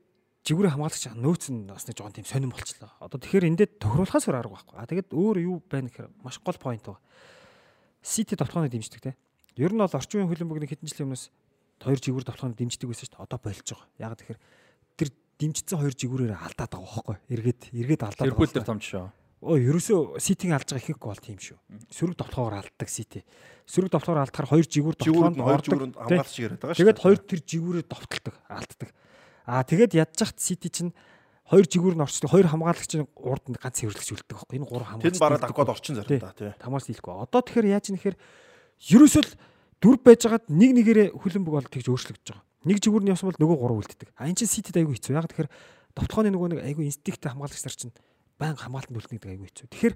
[0.44, 2.92] жигүүрээ хамгаалагч нөөц нь бас нэг жоон тийм сонирн болчлоо.
[3.00, 4.76] Одоо тэгэхээр эндээ тохируулахаас өөр арга байхгүй.
[4.76, 7.00] А тэгээд өөр юу байна гэхээр маш гол point байна.
[8.04, 9.16] Сити тоглооны дэмждэг те.
[9.56, 11.24] Ер нь бол орчин үеийн хөлбөмбөг нэг хэдэн жилийн өмнөөс
[11.80, 13.24] хоёр жигүүр тоглооны дэмждэг байсан шүү дээ.
[13.24, 13.88] Одоо болж байгаа.
[13.96, 14.40] Яг тэгэхээр
[15.00, 15.08] тэр
[15.40, 17.16] дэмжсэн хоёр жигүүрээр алдаад байгаа байхгүй.
[17.32, 19.08] Эргээд эргээд алдаад Ливерпул дээр том жишээ.
[19.44, 21.58] Өө ерөөсөө Ситиг алж байгаа ихэнх гол тийм шүү.
[21.92, 23.20] Сөрөг тоглоогоор алддаг Сити.
[23.68, 26.80] Сөрөг тоглоогоор алдахаар хоёр жигүүр нь хоёр жигүүрэнд хамгаалч яриад байгаа шүү.
[26.80, 28.90] Тэгээд хоёр тэр жигүүрээ довтолдог, алддаг.
[29.44, 30.96] Аа тэгээд ядж захт Сити чинь
[31.44, 34.56] хоёр жигүүр нь орчдог, хоёр хамгаалагчийн урд нь ганц цэвэрлэгч үлддэг байхгүй.
[34.56, 35.12] Энэ гурван хамгаалагч.
[35.12, 36.52] Тэнд бараад гээд орчин зарим да тий.
[36.56, 37.12] Тамаас дийлэхгүй.
[37.20, 38.16] Одоо тэгэхээр яаж нэхэр
[38.80, 39.32] ерөөсөө л
[39.84, 42.48] дүр байж байгаад нэг нэгээрээ хүлэмбэг бол тэгж өөрчлөгдөж байгаа.
[42.64, 44.08] Нэг жигүүр нь явсан бол нөгөө гурав үлддэг.
[44.16, 45.12] А энэ чинь Ситид айгүй хэцүү.
[45.20, 45.52] Яг тэгэхээр
[45.92, 47.92] товтгооны нөгөө нэг айгүй инстинкттэй хамгаалагч нар чинь
[48.38, 49.68] баян хамгаалтанд үлдэнэ гэдэг айгүй хэцүү.
[49.70, 49.94] Тэгэхээр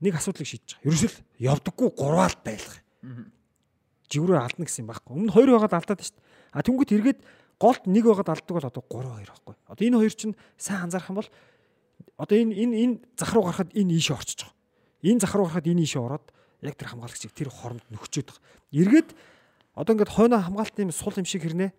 [0.00, 0.86] нэг асуудлыг шийдэж байгаа.
[0.86, 2.78] Ерөөсөө л явдаггүй гурваалт байлгах.
[4.12, 5.12] Жигүүрээ алдна гэсэн юм байхгүй.
[5.16, 6.24] Өмнө хоёр байгаад алдаад шүү дээ.
[6.56, 7.20] А тэнгуут эргээд
[7.58, 9.54] голд нэг байгаад алддаг бол одоо 3 2 байхгүй.
[9.66, 11.30] Одоо энэ хоёр чинь сайн анзаарах юм бол
[12.16, 14.56] одоо энэ энэ энэ зах руу гарахад энэ ийшээ орчиж байгаа.
[15.02, 16.26] Энэ зах руу гарахад энэ ийшээ ороод
[16.62, 18.44] яг тэр хамгаалагчийг тэр хоронд нөхчөөд байгаа.
[18.72, 19.10] Эргээд
[19.74, 21.70] одоо ингээд хойноо хамгаалтын сул юм шиг хэрнээ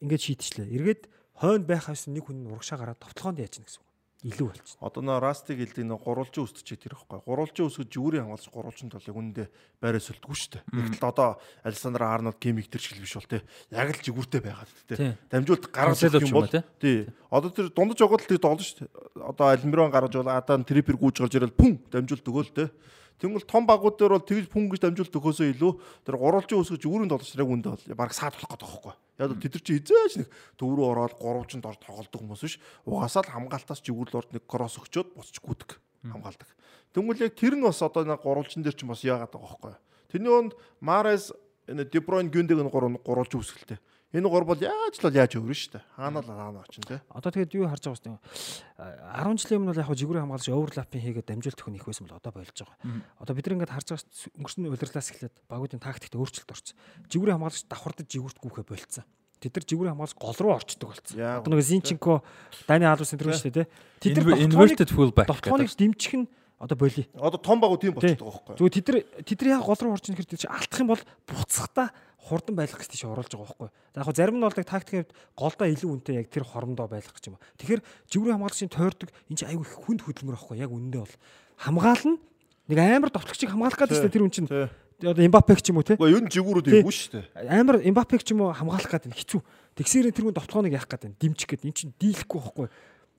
[0.00, 0.68] ингээд шийтчлээ.
[0.76, 1.02] Эргээд
[1.36, 3.88] хойно байх авсан нэг хүн урагшаа гараад товтлогоонд яаж гэнэ гэсэн үг.
[4.24, 4.80] Илүү болчихно.
[4.80, 7.20] Одоо нөө растиг хэлдэг нөө гурвалжин үсгэж тэр ихгүй.
[7.28, 9.44] Гурвалжин үсгэж жигүүрийн хамгаалж гурвалжин тол яг үндэ
[9.76, 10.62] байраас үлдгүй шүү дээ.
[10.72, 11.28] Нэг л одоо
[11.60, 13.44] Александр Арнольд геймик тэр шиг биш бол те.
[13.68, 15.20] Яг л жигүүртэй байгаад те.
[15.28, 17.06] Дамжуулт гаргаж юм бол тий.
[17.28, 18.88] Одоо тэр дундаж огол тэр долно дээ.
[19.20, 22.72] Одоо Альмирон гаргаж бол Адан трипер гүйж гарч ирэл пүн дамжуулт өгөөл те.
[23.16, 25.72] Тэнгүүл том багууд дээр бол тэгж пүн гэж дамжуулт өгөхөөсөө илүү
[26.04, 28.94] тэр гурвалжин үсгэж долж яг үндэ бол баг саад болох гэдэг байхгүй.
[29.16, 30.28] Яг л тэд нар чи хизээч нэг
[30.60, 32.60] төв рүү ороод гурвалжинд ор тоглолдог хүмүүс биш.
[32.84, 35.80] Угаасаа л хамгаалтаас жигүүрл орд нэг кросс өгчөөд буцаж гүдэг
[36.12, 36.48] хамгаалдаг.
[36.92, 39.74] Тэнгүүл яг тэр нь бас одоо нэг гурвалжин дээр ч бас яагаад байгаа байхгүй.
[40.12, 40.52] Тэрний онд
[40.84, 41.32] Марес
[41.64, 43.80] энэ Дебройн Гюндэг нь гурав гурвалжин үсгэлтэй.
[44.14, 45.84] Энэ гур бол яаж л бол яаж өөрнө шүү дээ.
[45.98, 47.02] Хаана л хаана очин те.
[47.10, 49.34] Одоо тэгээд юу харж байгаа юм бэ?
[49.34, 52.30] 10 жилийн өмнө бол яг жигүүрийн хамгаалагч оверлапын хийгээд дамжуулт өхөн их байсан бол одоо
[52.30, 52.78] болж байгаа.
[53.18, 54.06] Одоо бид нар ингээд харж байгаа
[54.38, 56.78] өнгөрсөн удирлаас эхлээд багуудын тактикт өөрчлөлт орсон.
[57.10, 59.04] Жигүүрийн хамгаалагч давхардаж жигүүрт гүөхэ болцсон.
[59.42, 61.18] Тэд нар жигүүрийн хамгаалагч гол руу орчдөг болсон.
[61.18, 62.22] Одоо нэг Зинченко,
[62.70, 63.70] Дани Алвс энэ төр шүү дээ, тэ.
[64.00, 65.28] Тэд нар inverted fullback.
[65.28, 67.04] довтгооныг дэмжих нь одоо боли.
[67.12, 68.56] Одоо том багууд тийм болчиход байгаа байхгүй.
[68.56, 71.04] Зүгээр тэд нар тэд нар яг гол руу орж ирэх хэрэг чи алдах юм бол
[71.28, 71.92] буцахтаа
[72.26, 73.70] хурдан байлгах гэж тийш оруулж байгаа байхгүй.
[73.94, 77.14] За яг зарим нь бол яг тактикийн хувьд голдоо илүү үнэтэй яг тэр хормдоо байлгах
[77.14, 77.38] гэж юм.
[77.62, 80.56] Тэгэхээр жигүүрийн хамгаалагчийн тойрдог энэ чинь айгүй хүнд хөдөлмөр байхгүй.
[80.58, 81.14] Яг үнэндээ бол
[81.62, 82.18] хамгаална
[82.66, 86.08] нэг амар товтлогчийг хамгаалах гэдэг тэр үн чинь одоо Эмбапег ч юм уу те Уу
[86.08, 87.52] ер нь жигүүрүүд эвгүй шүү дээ.
[87.52, 89.40] амар Эмбапег ч юм уу хамгаалах гэдэг нь хэцүү.
[89.76, 92.66] Тэгсээр тэр хүн довтлогооныг яах гэдэг нь дэмжих гэдэг энэ чинь дийлэхгүй байхгүй.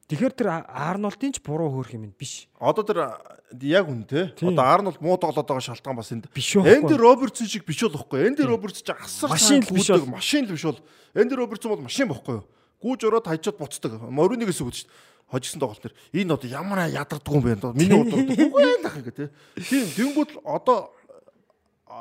[0.07, 2.47] Тэгэхээр тэр Арнолдын ч буруу хөөх юм биш.
[2.55, 3.11] Одоо тэр
[3.59, 4.31] яг үн те.
[4.39, 6.31] Одоо Арнольд муу тоглоод байгаа шалтгаан бас энд.
[6.31, 6.63] Байхгүй.
[6.63, 8.23] Энди Робертсон шиг биш болохгүй.
[8.23, 10.15] Энди Робертс ч асар Машин л биш бол.
[10.15, 10.79] Машин л биш бол.
[11.11, 12.47] Энди Робертсон бол машин бохгүй юу?
[12.79, 13.99] Гүүж ороод хайчаад буцдаг.
[13.99, 14.95] Моринигээс үг шүү дээ.
[15.27, 15.93] Хожигсон тоглолт төр.
[16.15, 17.59] Энэ одоо ямар ядардаг юм бэ?
[17.75, 19.27] Миний удаа үгүй л ах ингээ.
[19.59, 19.87] Тийм.
[19.91, 20.95] Тэнгүүд одоо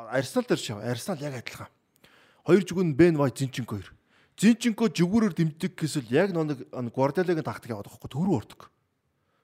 [0.07, 0.79] Арсенал дээр шав.
[0.79, 1.67] Арсенал яг адилхан.
[2.47, 3.91] Хоёр жүгүн Бен Вайт Зинченко хоёр.
[4.37, 6.61] Зинченко жигүүрээр дэмдэг гэсэл яг нэг
[6.93, 8.13] Гвардиолагийн тактик яваад байгаа хөөе.
[8.13, 8.61] Төрөө ордог.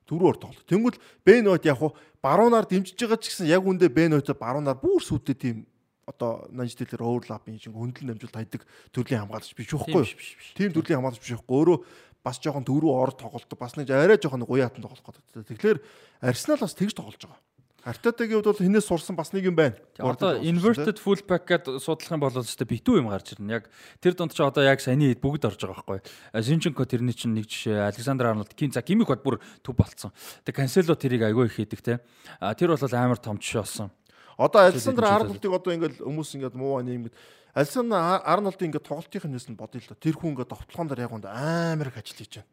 [0.05, 0.53] Төрөө ордог.
[0.69, 4.77] Тэнгүүл Бен Вайт яг хуу баруунаар дэмжиж байгаа ч гэсэн яг үндэ Бен Вайт баруунаар
[4.77, 5.65] бүр сүтээ тийм
[6.05, 8.61] одоо нанжтэлэр оверлапын шиг хөндлөн дамжуулт хайдаг
[8.91, 10.19] төрлийн хамгаалагч биш үхгүй юу?
[10.53, 11.55] Тийм төрлийн хамгаалагч биш үхгүй.
[11.57, 11.77] Өөрөө
[12.21, 13.57] бас жоохон дөрөв ор тоглолдог.
[13.57, 15.47] Бас нэг арай жоохон уяатан тоглох гэдэг.
[15.47, 15.77] Тэгэхээр
[16.21, 17.39] Арсенал бас тэгж тоглож байгаа.
[17.84, 19.76] Артетагийн хувьд бол хинээс сурсан бас нэг юм байна.
[19.99, 23.60] Одоо inverted fullback гэдээ судлах юм бол өстой битүү юм гарч ирнэ.
[23.60, 23.68] Яг
[23.99, 25.99] тэр донд ч одоо яг саяны хэд бүгд орж байгаа байхгүй.
[26.31, 30.15] Зинченко тэрний чинь нэг жишээ, Александр Арнольд, Ким за Кимик бод бүр төв болцсон.
[30.47, 31.99] Тэг Кансело тэрийг айгүй их хийдэг те.
[32.39, 33.91] А тэр бол амар том жишээ болсон.
[34.39, 37.15] Одоо Александр Арнольдыг одоо ингээл хүмүүс ингээд муу ани ингээд
[37.51, 39.99] Александр Арнольдын ингээд тоглолтын нэс нь бодъё л да.
[39.99, 42.49] Тэр хүн ингээд товтлогоон дээр яг үнд амар их ажил хийж байна.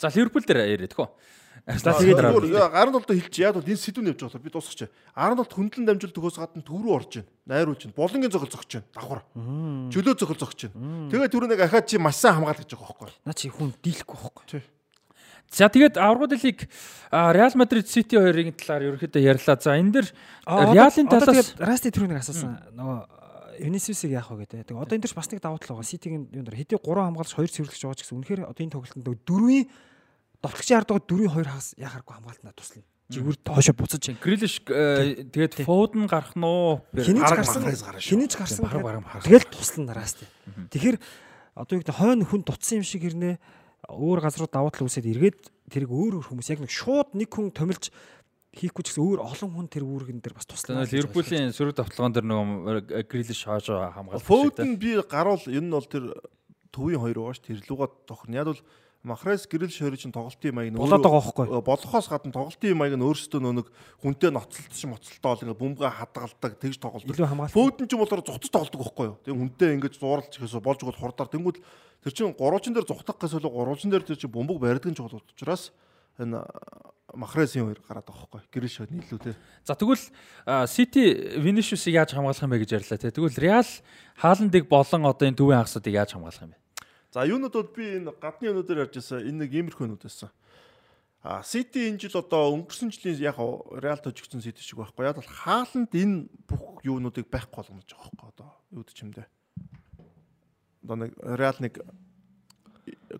[0.00, 1.14] За Ливерпул дээр яриад гоо.
[1.66, 4.90] За Тэгээд тэгээд Арнольдоо хэлчих яа бол энэ сэдвүүн явж байгаа би дуусгач.
[5.14, 7.30] Арнольд хөндлөн дамжуулт төгөөс гадна төв рүү орж байна.
[7.46, 7.94] Найруулж байна.
[7.94, 8.86] Болонгийн зохил зогч байна.
[8.90, 9.22] Давхар.
[9.94, 11.06] Чөлөө зохил зогч байна.
[11.06, 13.14] Тэгээд түрүүнийг ахаад чи маш сайн хамгаалж байгаа байхгүй.
[13.22, 14.62] Наа чи хүн дийлэхгүй байхгүй.
[15.54, 16.66] За тэгээд аврагууд лиг
[17.12, 19.54] Реал Мадрид Сити хоёрын талаар ерөөхдөө ярьлаа.
[19.60, 20.06] За энэ дэр
[20.50, 22.58] Реалын талаас тэгээд Расти түрүүнийг асуусан.
[22.74, 22.98] Нөгөө
[23.60, 24.74] Венисиусыг яах вэ гэдэг.
[24.74, 25.86] Одоо энэ дэрч бас нэг давуу тал байгаа.
[25.86, 29.22] Ситигийн юм дээр хэдий 3 хамгаалж 2 цэвэрлэгч байгаа ч гэсэн үнэхээр одоо энэ тоглолтод
[29.28, 29.68] дөрвийн
[30.42, 32.86] довтлогчийн ард байгаа дөрвийн 2 хагас яхааргүй хамгаалтнаа туслана.
[33.12, 36.82] Жигүүр доошо буцаж Грилиш тэгээд Фоуден гарах нь уу?
[36.96, 37.62] хинийч гарсан
[38.00, 38.66] хинийч гарсан
[39.22, 40.26] тэгэл туслана Расти.
[40.72, 40.98] Тэгэхээр
[41.54, 43.36] одоо юу гэдэг хойно хүн дутсан юм шиг хэрнээ
[43.86, 45.38] өөр газруу давуу тал үсээд эргээд
[45.68, 47.92] тэрийг өөр өөр хүмүүс яг нэг шууд нэг хүн томилж
[48.52, 50.84] хийхгүй ч гэсэн өөр олон хүн тэр үүргэн дээр бас туслана.
[50.84, 55.88] Тэгээд Ливерпулийн сөрөг давталгаан дээр нөгөө Грилиш хааж хамгаалж Фоуден би гаруул энэ нь бол
[55.88, 56.04] тэр
[56.72, 57.48] төвийн хоёр шүү.
[57.48, 58.36] Тэр лугаа тохирно.
[58.36, 58.60] Яг бол
[59.02, 61.46] Махрес гэрэл шори чинь тоглолтын маяг нь Болоод байгаа байхгүй.
[61.66, 63.66] болохоос гадна тоглолтын маяг нь өөрөөсөө нөө нэг
[63.98, 67.50] хүнтэй ноцолт шим моцолтоо ингээ бөмбөгөө хадгалдаг тэгж тоглолдог.
[67.50, 69.18] Фөөдөн ч болохоор зүгтж тоглолдог байхгүй юу.
[69.26, 73.42] Тэгээ хүнтэй ингээ зууралж ихээс болж гол хурдаар тэнгууд тэр чинь гурвалжин дээр зүгтах гэсэн
[73.42, 75.74] л гурвалжин дээр тэр чинь бөмбөг барьдаг ч болоод учраас
[76.22, 76.46] энэ
[77.12, 78.40] Махресын хоёр гараад байгаа байхгүй.
[78.54, 79.36] Гэрэл шорны илүү те.
[79.66, 80.00] За тэгвэл
[80.64, 83.12] Сити Винишиусыг яаж хамгаалах юм бэ гэж ярьлаа те.
[83.12, 83.68] Тэгвэл Реал
[84.16, 86.61] Хааландыг болон одоо энэ төвийн хагасуудыг яаж хамгаалах юм бэ?
[87.12, 90.32] За юунууд бол би энэ гадны юунуудаар ярьж байсан энэ нэг иймэрхүү юунууд байсан.
[91.20, 93.36] А Сити энэ жил одоо өнгөрсөн жилийн яг
[93.76, 95.04] Реал тожигдсон Сити шиг байхгүй.
[95.04, 99.28] Яг бол хааланд энэ бүх юунуудыг байхгүй болгоно гэж байгаа байхгүй одоо юу гэж юмдээ.
[100.88, 101.74] Одоо нэг Реал нэг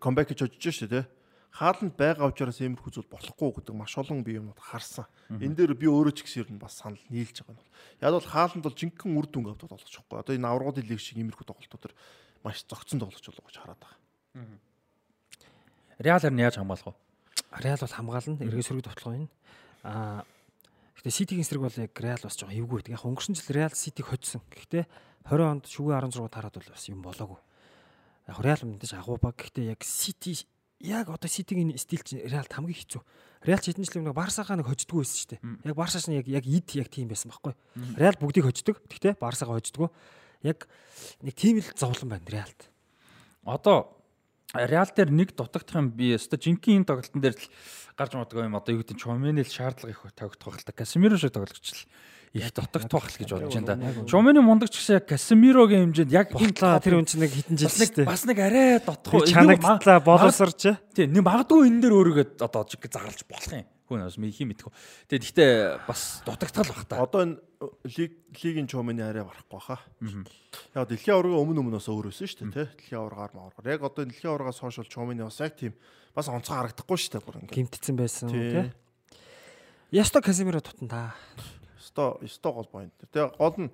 [0.01, 1.05] комбек хийж очиж шүү дээ.
[1.53, 5.05] Хааланд байгаа учраас иймэрхүү зүйл болохгүй гэдэг маш олон би юмуд харсан.
[5.29, 7.69] Энэ дээр би өөрөө ч гэсэн ер нь бас санал нийлж байгаа юм.
[8.01, 10.25] Яг бол хааланд бол жинхэнэ үр дүн авдаг байгаа.
[10.25, 11.95] Одоо энэ аврагууд лиг шиг иймэрхүү тоглолтууд төр
[12.45, 13.99] маш зөгцөн тоглож болов гэж хараад байгаа.
[15.99, 16.95] Реал харин яаж хамгаалах вэ?
[17.63, 18.43] Реал бол хамгаална.
[18.43, 19.29] Эргээ сөрөг тоглоо юм.
[19.83, 20.27] Аа
[21.03, 22.95] Гэхдээ Ситигийн эсрэг бол яг Реал бас жоохон эвгүй байдаг.
[22.95, 24.39] Яг өнгөрсөн жил Реал Ситиг хоцсон.
[24.55, 24.87] Гэхдээ
[25.27, 27.41] 20 онд шүгэ 16 тараад бол бас юм болоогүй.
[28.31, 29.35] Яг Реал мэдээж агуу баг.
[29.35, 30.47] Гэхдээ яг Сити
[30.79, 33.03] яг одоо Ситигийн стил чинь Реалд хамгийн хэцүү.
[33.43, 35.43] Реал ч хэдэн жил нэг Барсагаа нэг хождгоо байсан шүү дээ.
[35.67, 37.55] Яг Барсач нь яг яг ид яг тийм байсан байхгүй.
[37.99, 38.79] Реал бүгдийг хождог.
[38.87, 39.91] Гэхдээ Барсагаа хождгоо.
[40.43, 40.69] Яг
[41.23, 42.61] нэг тийм л зовлон байна Реалд.
[43.47, 43.99] Одоо
[44.53, 47.49] Реал дээр нэг дутагдах юм би өстой жинхэнэ энэ тоглолтын дээр л
[47.97, 51.33] гарч магадгүй юм одоо юу гэдэг нь Чоменэл шаардлага их тогтох л та Касемиро шиг
[51.33, 51.89] тоглогч л
[52.37, 54.05] их дутагдах байх л гэж бодож байна да.
[54.09, 58.05] Чомени мундагч гэсэн яг Касемирогийн хэмжээнд яг Ботлаа тэр үн чинь нэг хитэн жил шүү
[58.05, 58.09] дээ.
[58.09, 60.77] бас нэг арай дотох чанагтлаа боловсорч.
[60.93, 63.69] Тийм нэг магадгүй энэ дээр өөрийгөө одоо жиг зарлж болох юм.
[63.93, 64.73] Хүн бас михи мэдгүй.
[65.13, 65.53] Тэгээ гэхдээ
[65.85, 67.05] бас дутагдтал бах та.
[67.05, 67.37] Одоо энэ
[67.93, 69.77] лиг лигийн чомны арай барахгүй баха.
[70.73, 72.67] Яг дэлхийн аварга өмнө өмнөөс өөрөөсөн шүү дээ тий.
[72.89, 73.69] Дэлхийн аваргаар мааргаар.
[73.77, 75.77] Яг одоо энэ дэлхийн аваргаас хойш бол чомны бас яг тийм
[76.17, 77.53] бас онцгой харагдахгүй шүү дээ бүр ингэ.
[77.53, 78.73] Гимтцэн байсан тий.
[79.93, 81.13] Ясто Касемиро тутан та.
[81.77, 82.97] Сто сто гол point.
[83.13, 83.71] Тэгээ гол нь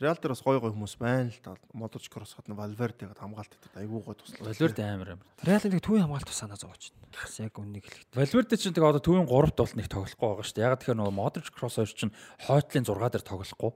[0.00, 1.52] Реал дээр бас гой гой хүмүүс байна л да.
[1.76, 4.48] Модерч кросс гадна Валвердег хамгаалт гэдэг айгүй гой туслаа.
[4.48, 5.28] Валверде амар амар.
[5.44, 6.88] Реалын нэг төвийн хамгаалт санаа зовооч.
[7.12, 8.16] Бас яг үннийг хэлэхэд.
[8.16, 10.64] Валверде чинь тэгээ одоо төвийн 3-т бол нэг тоглохгүй байгаа шүү дээ.
[10.64, 12.16] Яг тэгэхээр нөгөө Модерч кросс хоёр чинь
[12.48, 13.72] хойтлын 6 дээр тоглохгүй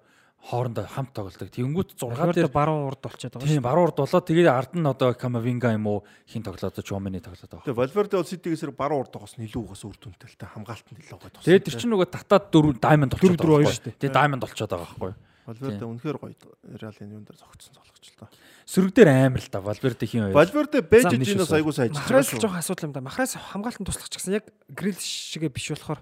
[0.49, 1.49] хоорондоо хамт тоглолдог.
[1.53, 3.61] Тэнгүүт 6 дээр баруун урд болчиход байгаа шүү.
[3.61, 7.49] Тийм баруун урд болоо тэгээд ард нь одоо Камавинга юм уу хин тоглоод Чомини тоглоод
[7.49, 7.65] байгаа.
[7.65, 11.31] Тэгээ Валверде бол Ситигээс баруун урд тогоос нь илүү угаас үр дүнтэй хамгаалтанд илүү гой
[11.33, 11.49] туссан.
[11.49, 14.01] Тэгээд тэр чинь нөгөө татаад 4 даймонд болчиход байгаа шүү дээ.
[14.05, 15.17] Тэгээд даймонд болчиход байгаа байхгүй юу?
[15.45, 16.33] Валверде үнэхээр гоё
[16.65, 18.29] Реалын юун дээр зогтсон цолгоч л та.
[18.65, 20.37] Сөрөг дээр амар л та Валверде хин хоёр.
[20.37, 22.41] Валверде Бэжижинээс айгуу сайн ажиллаж байгаа шүү.
[22.41, 23.05] Жоох асуудал юм да.
[23.05, 26.01] Махраас хамгаалтанд туслах ч гэсэн яг Грил шигээ биш болохоор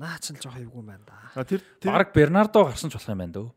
[0.00, 1.44] наач л жоох эвгүй байна да.
[1.44, 3.48] Тэр баг Бернардо гарсан ч болох юм байна дөө.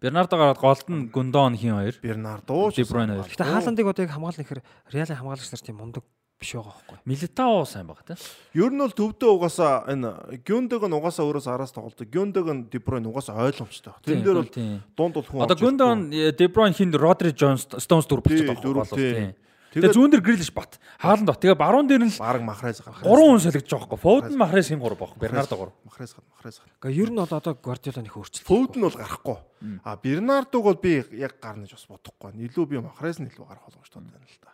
[0.00, 1.96] Бернардо гараад голд нь Гундон хин хоёр.
[2.00, 3.28] Бернардо Де Бройне хоёр.
[3.28, 4.62] Гэтэ Хааландыг одоо яг хамгаална гэхээр
[4.92, 6.04] Реалын хамгаалагч нар тийм мундаг
[6.44, 6.98] биш байгаа байхгүй.
[7.08, 8.20] Милитао сайн байгаа тийм.
[8.52, 12.04] Ер нь бол төвдөө угаасаа энэ Гюндэг нь угаасаа өөрөөс араас тоглолдог.
[12.12, 13.96] Гюндэг нь Де Бройн угаасаа ойлгомжтой.
[14.04, 14.52] Тэн дээр бол
[14.92, 15.42] дунд бол хүн.
[15.48, 19.34] Одоо Гюндон Де Бройн хинд Родри Джонс Стоунс болчиход байгаа байхгүй.
[19.74, 20.78] Тэгээ зүүн дээр Грилиш бат.
[21.02, 21.42] Хаалан дот.
[21.42, 23.02] Тэгээ баруун дээр нь л баг Махрез гарах.
[23.02, 24.02] Гурван хүн солигдож байгаа байхгүй.
[24.06, 25.18] Фоуден Махрез хин гурав байхгүй.
[25.18, 25.74] Бернардо гурав.
[25.82, 26.70] Махрез гад Махрез гад.
[26.78, 28.46] Гэхдээ ер нь бол одоо Гвардиола нөх өөрчлөлт.
[28.46, 29.38] Фоуден бол гарахгүй.
[29.82, 32.38] А Бернардог бол би яг гарна гэж бас бодохгүй.
[32.38, 34.53] Илүү би Махрез нь илүү гарах боломжтой байна л да.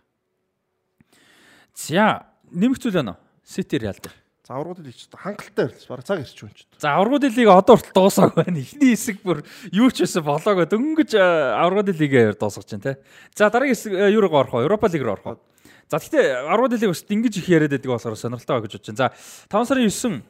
[1.88, 3.22] За нэмэх зүйл байна уу?
[3.44, 4.12] Сити Реал дээр.
[4.44, 6.66] За аврагууд лиг ч хангалттай байрлаж бараг цаг ирч юм ч.
[6.76, 8.60] За аврагууд лиг одоо хүртэл дуусаагүй байна.
[8.60, 9.40] Эхний хэсэг бүр
[9.72, 12.92] юу ч байсан болоогоо дөнгөж аврагууд лигээр дуусгаж байна те.
[13.32, 14.66] За дараагийн хэсэг юу руу орох вэ?
[14.68, 15.40] Европа лиг руу орох уу?
[15.88, 19.14] За гэхдээ аврагууд лиг бас ингэж их яриад байдаг болохоор сонирхолтой гэж бодож байна.
[19.48, 20.22] За 5 сарын 9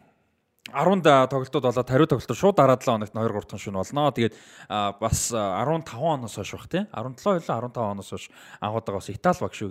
[0.71, 4.11] 10-нд тоглолтууд болоод хариу тоглолтууд шууд дараа 7 хоногт 2 3 дахь шөнө болно.
[4.15, 4.35] Тэгээд
[4.99, 8.25] бас 15 оноос хойш бах тий 17 хөлөө 15 оноос хойш
[8.61, 9.69] анхудаага бас Итали баг шүү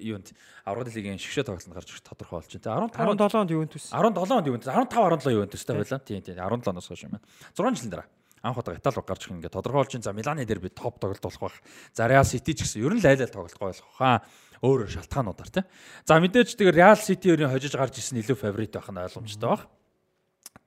[0.00, 0.32] юунд
[0.64, 2.88] аврагын лигийн шигшээ тоглолтод гарч ирэх тодорхой болж байна.
[2.88, 6.00] 15 17 онд Ювентус 17 онд Ювентус 15 17 Ювентустай байлаа.
[6.00, 7.26] Тийм тийм 17 оноос хойш юм байна.
[7.54, 8.08] 6 жилийн дараа
[8.42, 10.04] анхудаага Итали баг гарч ирэх ингээ тодорхой болж байна.
[10.04, 11.56] За Миланы дээр би топ тоглолт болох байх.
[11.92, 14.24] За Реал Сити ч гэсэн ер нь лайлал тоглолт гоё болох хаа
[14.64, 15.64] өөр шалтгаануудаар тий.
[16.04, 19.68] За мэдээж тэгээ Реал Сити өрийн хожиж гарч исэн илүү фаворит байх нь ойлгомжтой баг.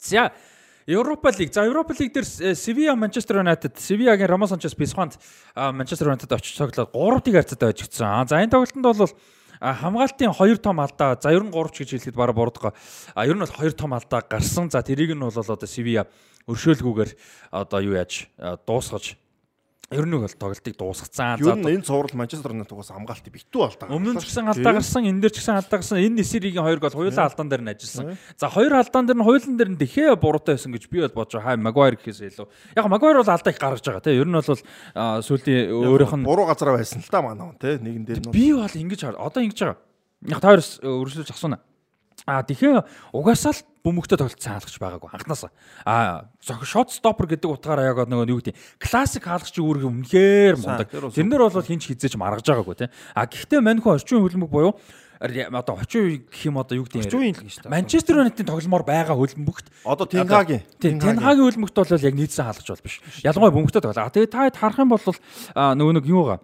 [0.04, 0.32] За
[0.86, 1.54] Европа лиг.
[1.54, 5.12] За Европа лиг дээр Sevilla Manchester United, Sevilla-гийн Ramos Sanchez Pizjuan
[5.56, 8.28] Manchester United очиж цоглоод 3-ыг харьцаатай ажигдсан.
[8.28, 9.16] За энэ тоглолтод бол
[9.64, 11.16] хамгаалтын 2 том алдаа.
[11.16, 12.76] За ер нь 3 ч гэж хэлэхэд бараг буруудгаа.
[13.16, 14.68] А ер нь бол 2 том алдаа гарсан.
[14.68, 16.04] За тэрийг нь бол одоо Sevilla
[16.52, 17.12] өршөөлгүйгээр
[17.56, 18.28] одоо юу яаж
[18.68, 19.16] дуусгаж
[19.94, 21.38] Ер нь бол тоглолтыг дуусгацсан.
[21.40, 23.88] Ер нь энэ цуврал Манчестер Юнайтед угаас хамгаалтыг битүү алдаа.
[23.94, 26.02] Өмнө нь ч гэсэн алдаа гарсан, энэ дээр ч гэсэн алдаа гарсан.
[26.02, 28.18] Энэ Несиригийн хоёр гол хоёулаа алдаан дээр нь ажилласан.
[28.36, 31.38] За хоёр алдаан дээр нь хоёулын дээр нь дэхээ буруутай байсан гэж би бол бодож
[31.38, 31.48] байгаа.
[31.54, 32.48] Хай Магуайр гэхээс илүү.
[32.76, 34.18] Яг Магуайр бол алдаа их гаргаж байгаа тийм.
[34.18, 34.62] Ер нь бол
[35.24, 37.80] сүүлийн өөрийнх нь буруу газараа байсан л та манай хүн тийм.
[37.86, 39.14] Нэгэн дээр нь би бол ингэж.
[39.14, 39.80] Одоо ингэж байгаа.
[40.28, 41.60] Яг таарс өрсөлдөж асууна.
[42.26, 45.52] А тэгэхээр угаасаа л бөмбөгтэй тоглолт сайн хаалгач байгаагүй анханасаа.
[45.84, 50.88] А шот стопер гэдэг утгаараа яг нөгөө юу гэдэг классик хаалгач үүрэг үнэхээр мундаг.
[50.88, 52.90] Тэрнэр бол хинч хизээж маргаж байгаагүй тий.
[53.12, 54.80] А гэхдээ маньху орчин хөлбөмбөг буюу
[55.24, 57.70] одоо 30% гэх юм одоо юу гэдэг юм 30% л гэж та.
[57.72, 63.00] Манчестер Юнайтед тогломоор байгаа хөлбөмбөгт одоо Тенгагийн Тенгагийн хөлбөмбөгт бол яг нийцсэн хаалгач бол биш.
[63.24, 64.12] Ялангуяа бөмбөгтэй тоглоо.
[64.12, 65.04] Тэгээ та харах юм бол
[65.56, 66.40] нөгөө нэг юугаа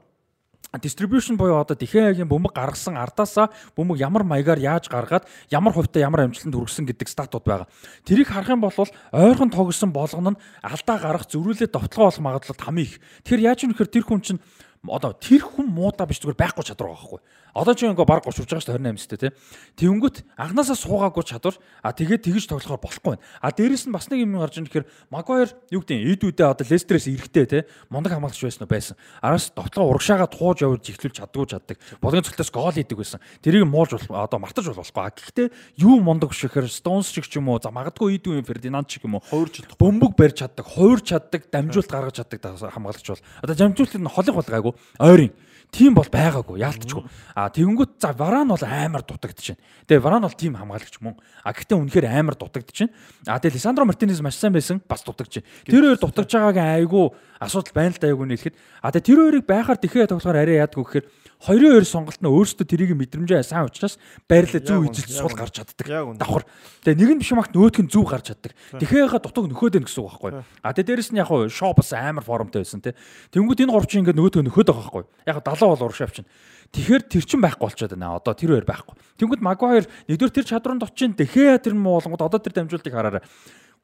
[0.77, 6.29] distribution буюу одоо Дихеагийн бөмбөг гаргасан ардаасаа бөмбөг ямар маягаар яаж гаргаад ямар хувьтай ямар
[6.29, 7.67] амжилтанд хүргэсэн гэдэг статууд байгаа.
[8.05, 8.73] Тэрийг харах юм бол
[9.09, 13.01] ойрхон тогсон болгоно нь алдаа гарах зөрүүлээ довтлогоо болох магадлал хамгийн их.
[13.25, 14.39] Тэгэхээр яаж юм гэхээр тэр хүн чинь
[14.87, 17.19] одоо тэр хүн муудаа биш зүгээр байхгүй чадвар байгаа байхгүй.
[17.55, 19.31] Одоо чи ингээ баг 30 болж байгаа шүү 28 сте тий.
[19.75, 23.23] Тэнгүүт анханасаа суугаагүй чадвар а тэгээд тэгж тоглохоор болохгүй байна.
[23.41, 26.63] А дээрэс нь бас нэг юм гарч ийн гэхээр Магуайр юу гэдэг эд үдэ одоо
[26.63, 27.61] Лестерээс эрэхтэй тий.
[27.89, 28.95] Мундаг хамгаалагч байсан уу байсан.
[29.19, 31.77] Араас довтлоо урагшаага тууж явж ихлүүл чаддгүй чаддаг.
[31.99, 33.19] Болгон цогтоос гол хийдэг байсан.
[33.41, 35.11] Тэрийг муулж одоо мартаж болохгүй.
[35.19, 35.47] Гэхдээ
[35.81, 39.03] юу мундаг биш гэхээр Stones шиг ч юм уу за магадгүй эд үе Фердинанд шиг
[39.09, 39.65] юм уу хуурж.
[39.75, 43.25] Бөмбөг барьж чаддаг, хуурж чаддаг, дамжуулт гаргаж чаддаг хамгаалагч бол.
[43.41, 44.68] Одоо дамжуулт нь холыг болгаагүй.
[44.99, 45.33] Ойрын
[45.69, 47.03] тийм бол байгаагүй яалтчгүй.
[47.37, 49.61] А тэгэнгүүт за Варан бол амар дутагдж байна.
[49.85, 51.15] Тэгээ Варан бол тийм хамгаалагч мөн.
[51.45, 52.93] А гэхдээ үнэхээр амар дутагдж байна.
[53.29, 55.49] А тэгээ Лисандро Мартинес маш сайн байсан бас дутагдж байна.
[55.69, 57.05] Тэр хоёр дутагдж байгаагийн айгүй
[57.37, 58.55] асуудал байна л да айгүй нэлэхэд.
[58.81, 61.05] А тэгээ тэр хоёрыг байхаар тэхээ тоглохоор арай яадгүй гэхээр
[61.39, 63.95] хоёрын хоёр сонголт нь өөрсдөө тэрийг мэдрэмжээ сайн учраас
[64.27, 65.87] байрлал зөв эзэлж сул гарч чаддаг.
[66.19, 66.43] Давхар.
[66.83, 68.51] Тэгээ нэг нь биш магт нөгөөх нь зөв гарч чаддаг.
[68.75, 70.31] Тэхээгээ дутууг нөхөөд байх гэсэн үг байхгүй.
[70.59, 72.91] А тэгээ дээрэс нь яг хуу шоу бас амар формтой байсан тий.
[73.31, 75.03] Тэнгүүд энэ гурвч ингээд нөгөөдөө нөхөөд байгаа байхгүй.
[75.31, 76.27] Яг 70 бол урагш авчин.
[76.75, 78.19] Тэгэхээр тэр чин байхгүй болчиход байна.
[78.19, 78.95] Одоо тэр хоёр байхгүй.
[79.23, 83.23] Тэнгүүд Магуайр нэгдүгээр тэр чадваранд очин дэхээ тэр муулгууд одоо тэр дамжуултыг хараарай.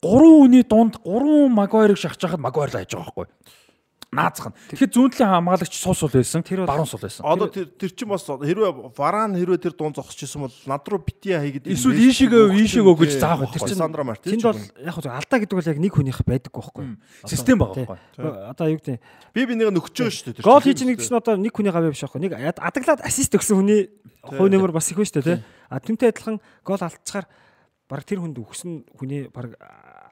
[0.04, 3.28] Гурван үний дунд гурван Магуайрыг шахаж хахад Магуайр л хайж байгаа байхгүй
[4.16, 4.56] наазах нь.
[4.72, 6.42] Тэгэхээр зүүнтлийн хамгаалагч суус бол байсан.
[6.64, 7.22] Баруун сул байсан.
[7.28, 11.44] Одоо тэр тэр чинь бас хэрвээ варан хэрвээ тэр дуун зогсчихсан бол над руу бития
[11.44, 14.40] хийгээд эсвэл ийшээгээ ийшээгөө гэж заах тэр чинь Сандра Мартин.
[14.40, 16.86] Тэнд бол яг хөө алдаа гэдэг бол яг нэг хүнийх байдаггүй байхгүй.
[17.28, 18.32] Систем байгаа байхгүй.
[18.56, 18.98] Одоо юу гэдэг
[19.36, 20.48] би би нэг нөхчөө шүү дээ.
[20.48, 22.24] Гол хийж нэг гэсэн одоо нэг хүний гавь биш байхгүй.
[22.24, 23.92] Нэг адаглаад ассист өгсөн хүний
[24.24, 25.44] хувь нэмэр бас их байна шүү дээ тий.
[25.70, 27.26] А тэнтэй адилхан гол алдчихаар
[27.90, 29.58] баг тэр хүнд өгсөн хүний баг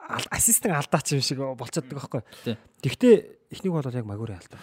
[0.08, 2.56] ассистент алдаач юм шиг болчиход байгаа байхгүй.
[2.82, 4.60] Тэгвэл эхнийг бол яг магуурын алдаа.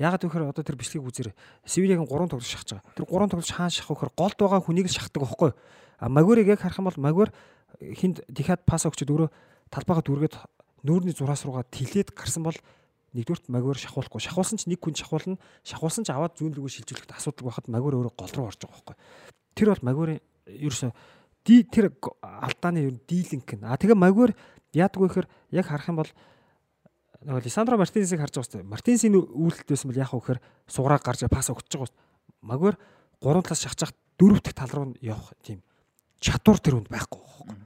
[0.00, 1.28] Ягаад гэвэл одоо тэр бичлэгийг үзэр
[1.64, 2.94] Севилягийн 3 тоглож шахаж байгаа.
[2.96, 5.52] Тэр 3 тоглож хаан шахах гэхээр голд байгаа хүнийг л шахдаг байхгүй.
[6.00, 7.28] А магуурыг яг харах юм бол магур
[7.80, 9.28] хинд дихад пас өгчөд өөрөө
[9.68, 10.36] талбайгаа дүргээд
[10.88, 12.56] нүүрний зураас руугаа тилээд гарсан бол
[13.12, 14.20] нэгдүгürt магур шахуулахгүй.
[14.24, 15.40] Шахуулсан ч нэг хүн шахуулна.
[15.64, 18.96] Шахуулсан ч аваад зүүн рүүгээ шилжүүлэхэд асуудал байхад магур өөрөө гол руу орж байгаа байхгүй.
[19.56, 20.96] Тэр бол магурын ерөөсө ди
[21.46, 23.64] тэр алдааны ер дийлинг гэн.
[23.66, 24.34] А тэгээ магур
[24.74, 26.10] яадаг вэ гэхээр яг харах юм бол
[27.26, 31.50] нөгөө Лисандро Мартинесийг харж байгаа хэвээр Мартинесийн үйлдэлт байсан бол яг гэхээр сугараа гарч пас
[31.50, 31.94] өгч байгаа.
[32.42, 32.76] Магвар
[33.22, 35.65] гурван талаас шахаж дөрөв дэх тал руу явах тийм
[36.20, 37.56] чадвар тэр хүнд байхгүй байхгүй.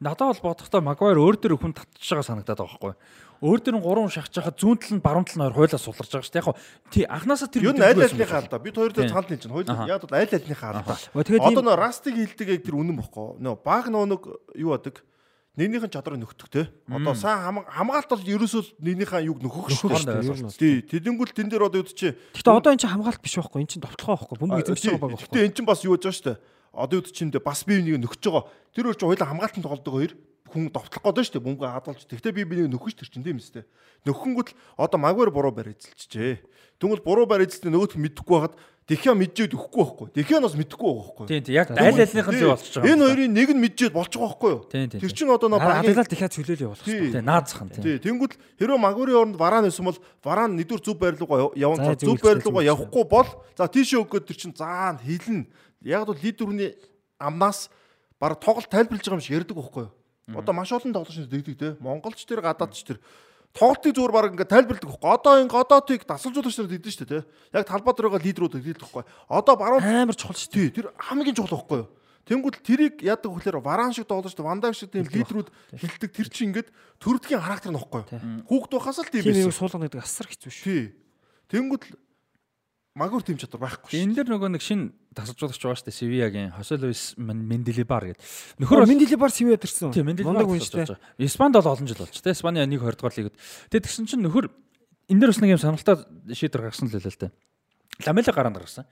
[0.00, 2.94] Надад бол бодохдоо Магвайр өөр дөр хүн татчих байгаа санагдаад байгаа байхгүй.
[3.42, 6.10] Өөр дөр нь гурван шахаж хахад зүүн тал нь баруун тал нь хоёр хойлоо суларж
[6.14, 6.46] байгаа шүү дээ.
[6.46, 6.58] Яг
[6.90, 8.62] тий анханасаа тэр юу аль альныхаа алдаа.
[8.62, 9.54] Бид хоёр дээр цаанд хэлж байна.
[9.58, 10.98] Хоёул яг бол аль альныхаа алдаа.
[11.18, 13.42] Одоо нөө растыг хилдэг яг тэр үнэн бохгүй.
[13.42, 14.22] Нөө баг нөө нэг
[14.54, 15.02] юу адаг
[15.58, 16.62] нэгнийхэн чадрыг нөхдөг те.
[16.86, 20.54] Одоо сайн хамгаалт бол ерөөсөө нэгнийхэн юг нөхөх шүү дээ.
[20.54, 20.74] Тий.
[20.86, 22.14] Тэдэнгүүл тэн дээр одоо юу чи.
[22.14, 23.66] Гэтэ одоо эн чинь хамгаалт биш байхгүй.
[23.66, 24.38] Эн чинь товтлогоо байхгүй.
[24.38, 25.26] Бөмбөг эзэмшиж байгаа байхгүй.
[25.26, 26.38] Гэтэ эн чинь бас юу гэж байгаа шүү дээ.
[26.72, 28.48] Одоо юу чинь бас бие биенийг нөхөж байгаа.
[28.74, 30.12] Тэр өөр чинь хоёлаа хамгаалтанд тоглодог хоёр
[30.48, 31.46] хүн довтлох гээд шүү дээ.
[31.46, 32.02] Бөмбөг хадгалж.
[32.08, 33.64] Тэгтээ би биенийг нөхөж тэр чинь тийм үстэй.
[34.08, 36.44] Нөхөнгөт л одоо магвар буруу барь эзэлчихжээ.
[36.80, 38.56] Тэгвэл буруу барь эзэлтээ нөгөөт мэдэхгүй байхад
[38.88, 40.06] Дэхя мэджээд өгөхгүй байхгүй.
[40.16, 41.26] Дэхя нас мэдэхгүй байгаа байхгүй.
[41.28, 42.88] Тийм тийм яг аль альнийхэн зүй болчихж байгаа.
[42.88, 44.60] Энэ хоёрын нэг нь мэджээд болчих байхгүй юу?
[44.72, 47.20] Тэр чинь одоо нөө багийн адаглал дэхя цөлөөл явуулах хэрэгтэй.
[47.20, 47.84] Тийм наазхан тийм.
[47.84, 51.84] Тийм тэнгууд хэрвээ магуурын оронд варан байсан бол варан нэгдүгээр зүв байрлуугаа явсан.
[51.84, 53.28] За зүв байрлуугаа явахгүй бол
[53.60, 55.44] за тийшээ өгөхөд тэр чинь заа хилэн.
[55.82, 56.74] Яг бол лидерүний
[57.18, 57.70] амнаас
[58.18, 59.92] баг тоглолт тайлбарлаж байгаа юм шиг ярьдаг байхгүй юу?
[60.38, 61.76] Одоо маш олон тоглогч дэгдэг те.
[61.80, 62.98] Монголч тэр гадаадч тэр
[63.54, 65.08] тоглолтын зүгээр баг ингээд тайлбарладаг байхгүй.
[65.08, 67.22] Одоо ингээ одоотыг дасгалжуулагч нар дийдэн шүү дээ.
[67.54, 69.04] Яг талбай дөрөөгөө лидерүүд дийдэх байхгүй.
[69.30, 70.76] Одоо баруун амар чухал шүү дээ.
[70.76, 71.88] Тэр хамгийн чухал юу?
[72.28, 75.48] Тэнгүүд тэрийг яадаг вөхлөөр варан шиг тоглож вандаг шиг тийм лидерүүд
[75.80, 76.68] хилдэг тэр чинь ингээд
[77.00, 78.04] төрөлдгийн характер нөхгүй.
[78.44, 79.48] Хүүхд байхаас л тийм байсан.
[79.48, 80.64] Тийм суулгана гэдэг асар хэцүү шүү.
[80.68, 80.84] Тий.
[81.48, 81.88] Тэнгүүд
[82.98, 84.02] магур тийм чадвар байхгүй шүү.
[84.02, 85.98] Энэ дэр нөгөө нэг шин тасалжуулагч байгаа шүү дээ.
[85.98, 88.22] Севиагийн Хосе Луис Менделибар гэдэг.
[88.58, 89.94] Нөхөр Менделибар Севиа төрсэн.
[89.94, 90.98] Тийм Менделибар унштай.
[91.22, 92.34] Испанд бол олон жил болж тэ.
[92.34, 93.38] Испани 1 20 дугаар лигд.
[93.70, 96.04] Тэгээд тэгсэн чинь нөхөр энэ дэр бас нэг юм сонирхолтой
[96.34, 97.32] шийдвэр гаргасан л байлаа л дээ.
[98.06, 98.86] Ламела гараанд гаргасан.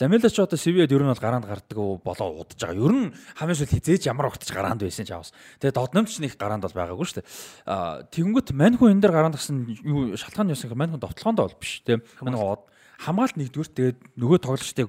[0.00, 2.76] Ламела ч одоо Севиад ер нь бол гараанд гардаг болоо удаж байгаа.
[2.76, 5.32] Ер нь хамгийн сүүл хизээж ямар огтч гараанд байсан ч авас.
[5.64, 7.28] Тэгээ додномч нэг гараанд бол байгаагүй шүү дээ.
[7.64, 12.04] Аа тэгэнгүүт маньхүү энэ дэр гараанд гарсан юу шалтгаан юусан маньхүү довтлоонд бол биш тийм.
[12.20, 12.68] Маньхүү
[13.00, 14.88] хамгаалт нэгдүгээр тэгээд нөгөө тоглолчдыг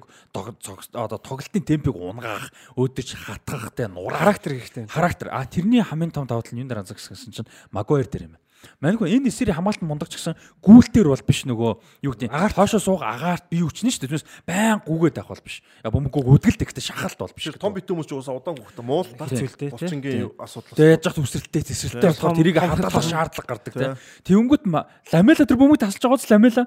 [0.92, 4.84] одоо тоглолтын темпийг унгаах, өөдөж хатгах тэ нураа характер хэрэгтэй.
[4.92, 5.32] Характер.
[5.32, 8.41] А тэрний хамгийн том давтал нь юу нэр анзаагсан чинь Магуайр дээр юм
[8.80, 11.72] Манайхуу энэ эсрэг хамгаалт мундаг ч гэсэн гүйлтээр бол биш нөгөө
[12.06, 14.10] юу гэдэг агаар хоошоо сууга агаарт бие үчнэ шүү дээ.
[14.22, 15.62] Түүнээс байн гүгээд байх бол биш.
[15.82, 17.50] Я бөмбөгөө өдгөлт ихтэй шахалт бол биш.
[17.58, 20.76] Том бит хүмүүс ч уусаа удаан гүхтээ муул зүйлтэй булчингийн асуудал.
[20.76, 23.94] Тэгээд яж хүсрэлттэй тесрэлттэй болохоор тэрийг хадгалах шаардлага гардаг тийм.
[24.26, 24.64] Тэнгүүт
[25.12, 26.62] ламела тэр бөмбөг тасалж байгааз ламела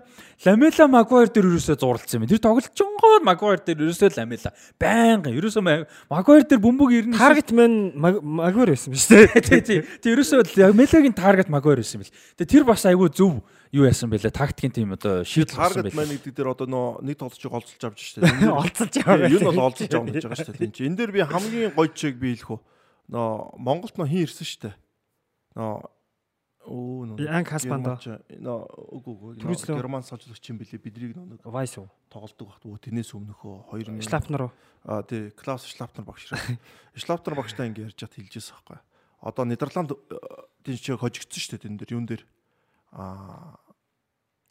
[0.46, 2.30] ламела магуайр дээр ерөөсөө зурлцсан юм.
[2.30, 4.50] Тэр тоглолчонгоо магуайр дээр ерөөсөө ламела
[4.80, 5.64] байнга ерөөсөө
[6.10, 7.18] магуайр дээр бөмбөг ирнэ.
[7.18, 9.28] Таргет мэн магуайр байсан биз дээ.
[9.46, 9.80] Тий, тий.
[10.02, 12.14] Тэг ерөөсөө ламелагийн таргет магуайр байсан бил.
[12.42, 15.94] Тэгээ тэр бас айгүй зөв юу яасан бэлээ тактикийн тим одоо шийдэл гаргасан бэлээ.
[15.94, 18.26] Таргет маань нэг дээр одоо нөө нэг тоглолцыг олцолж авч штэ.
[18.26, 19.30] Олцолж аваа.
[19.30, 20.66] Юу нь бол олцолж авах гэж байгаа штэ.
[20.66, 22.62] Энд чинь энэ дээр би хамгийн гоё чиг би хэлэх үү.
[23.14, 23.30] Нөө
[23.62, 24.72] Монголд нөө хин ирсэн штэ.
[25.54, 25.94] Нөө
[26.66, 27.94] Оо нөө Анк Хаспанда
[28.42, 28.58] нөө
[28.98, 33.70] үгүй үгүй герман солилцогч юм бэлээ биднийг нэг Вайс уу тоглолдог багт өө тэрнээс өмнөхөө
[33.86, 34.52] 2000 Шлапнер уу
[34.90, 36.34] аа тий Клаус Шлапнер багш.
[36.98, 38.82] Шлапнер багштай ингэ ярьж чад хэлжээс байхгүй
[39.26, 39.98] одоо Нидерланд
[40.62, 42.24] тийм ч хожигдсон шүү дээ тэн дээр юун дээр
[42.94, 43.58] а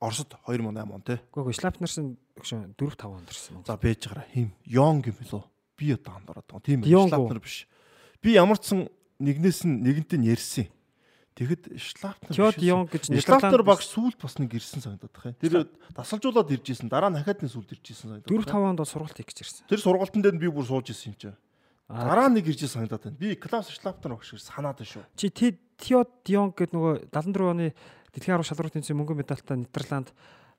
[0.02, 1.16] Оросд 2008 он тий.
[1.32, 3.62] Үгүй ээ Шлапнерсэн өгшөн 4 5 онд ирсэн.
[3.64, 5.42] За бэж гараа хим Йонг юм билүү?
[5.78, 6.66] Би одоо андороод байгаа.
[6.66, 7.64] Тийм ээ Шлапнер биш.
[8.20, 8.90] Би ямар ч сан
[9.22, 10.66] нэгнээс нь нэгэнтээ нь ярьсан.
[11.38, 15.40] Тэгэхэд Шлапнер Кёд Йонг гэж Шлапнер багш сүулт бас нэг ирсэн санагдаад байна.
[15.40, 15.54] Тэр
[15.94, 16.92] дасалжуулаад ирж исэн.
[16.92, 18.30] Дараа нь дахиад нэг сүулт ирж исэн санагдаад.
[18.30, 19.66] 4 5 онд сургалт хийх гэж ирсэн.
[19.66, 21.38] Тэр сургалтын дээр би бүр сууж исэн юм чинь.
[21.88, 23.18] Дараа нэг ирж санагдаад байна.
[23.20, 25.04] Би Клаус Шлаптер багш санаад байна шүү.
[25.20, 25.28] Чи
[25.76, 27.74] Тиод Дионг гэдэг нөгөө 74 оны
[28.14, 30.14] дэлхийн арга шалралт тэнцээ мөнгөн медальтай Нидерланд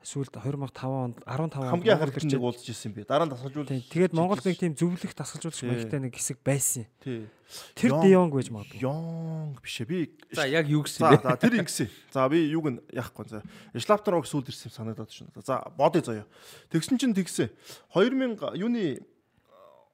[0.05, 3.01] сүүлд 2005 онд 15 онд хамгийн анх нэг уулзж ирсэн би.
[3.09, 3.65] Дараа нь тасгалжуул.
[3.65, 6.85] Тэгээд Монгол нэг тийм зөвлөх тасгалжуулагч маягтай нэг хэсэг байсан.
[7.01, 7.25] Тий.
[7.73, 8.85] Тэр Дионг байж магадгүй.
[8.85, 9.89] Йонг биш ээ.
[9.89, 9.97] Би
[10.29, 11.25] За яг юу гэсэн бэ?
[11.25, 11.89] За тэр ингэсэн.
[12.13, 13.25] За би юуг нь яахгүй.
[13.33, 13.41] За
[13.73, 15.33] Шлаптер баг сүүлд ирсэн санагдаад шин.
[15.41, 16.29] За бодё заяа.
[16.69, 17.49] Тэгсэн чинь тэгсэн.
[17.97, 19.01] 2000 юуны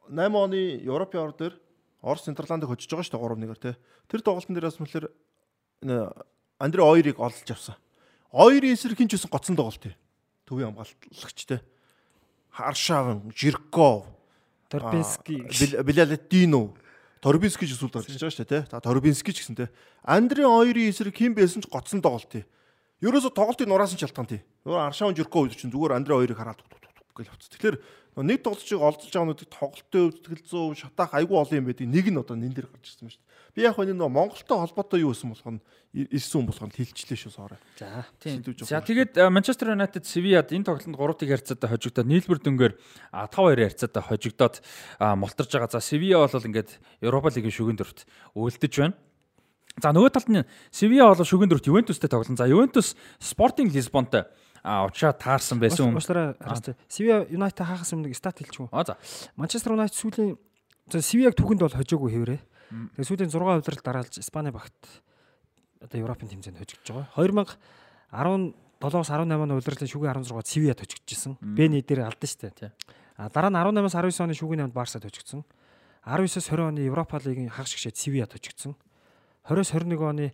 [0.10, 1.56] 8 оны Европын ор дээр
[2.02, 3.76] Орос Нидерландыг хожиж байгаа шүү дээ 3-1-ээр тий.
[4.10, 5.06] Тэр тоглолтын дээр бас мөлхөр
[6.57, 7.78] Андре Ойрыг олж авсан.
[8.34, 9.94] Ойрын эсрэг хинч байсан гоцсон тоглолт тий.
[10.49, 11.61] Төвийн хамгаалагч тий.
[12.49, 14.06] Харшаван, Жирков,
[14.69, 15.45] Торбински,
[15.86, 16.73] Билалетино,
[17.22, 18.69] Торбински ч сүлд гарч байгаа шүү дээ тий.
[18.72, 19.69] За Торбински ч гэсэн тий.
[20.02, 22.44] Андре Ойрын эсрэг хин байсан ч гоцсон тоглолт тий.
[23.02, 24.41] Ерөөсө тоглолтын нураас нь шалтгаан тий.
[24.65, 26.61] Өөр Аршаван Жирков үз чинь зүгээр Андре Ойрыг хараад
[27.16, 27.52] гэл утс.
[27.52, 27.78] Тэгэхээр
[28.20, 31.88] нэг тоглолтыг олдж байгаа нүдийг тоглолтын хувьд тэгэл 100% шатаах айгүй олон юм байдаг.
[31.88, 33.32] Нэг нь одоо нэн дээр гарч ирсэн ба шүү дээ.
[33.56, 35.60] Би яг энэ нөгөө Монголтой холбоотой юу гэсэн болох нь
[35.92, 37.60] ирсэн болох нь хилчлээ шүү соорой.
[37.80, 38.44] За тийм.
[38.64, 42.74] За тэгээд э, Манчестер Юнайтед Севияд энэ тоглолтод 3-1 харьцаатай хожигдоод нийлбэр дөнгөөр
[43.16, 44.56] 5-2 харьцаатай хожигдоод
[45.00, 45.72] мултарж байгаа.
[45.72, 48.96] За Севия бол ингээд Европа лигийн шүгэн дөрөвт үлдэж байна.
[49.80, 52.36] За нөгөө талд нь Севия бол шүгэн дөрөвт Ювентустэй тоглосон.
[52.36, 54.32] За Ювентус Спортинг Лисбонтой 3-1
[54.64, 55.94] уучраа таарсан байсан.
[55.94, 56.78] Уучлаарай хараач.
[56.88, 58.70] Сивиа Юнайтед хаахаас өмнө стат хэлчихв.
[58.70, 58.98] Аа за.
[59.36, 60.38] Манчестер Юнайтед сүүлийн
[60.92, 62.42] Сивиаг түүхэнд бол хожоогүй хэвээрээ.
[62.98, 64.76] Тэгээ сүүлийн 6 хувьдрал дараалж Испани багт
[65.82, 67.10] одоо Европын тэмцээнд хожигдж байгаа.
[68.12, 71.38] 2017-аас 18 оны удирлын шүгээн 16-д Сивиад хожигдчихсэн.
[71.42, 72.72] Бэни дээр алдсан шүү дээ.
[73.18, 75.46] А дараа нь 18-аас 19 оны шүгээн 8-д Барсад хожигдсон.
[76.06, 78.76] 19-с 20 оны Европа лигийн хагас гişэд Сивиад хожигдсон.
[79.46, 80.34] 20-с 21 оны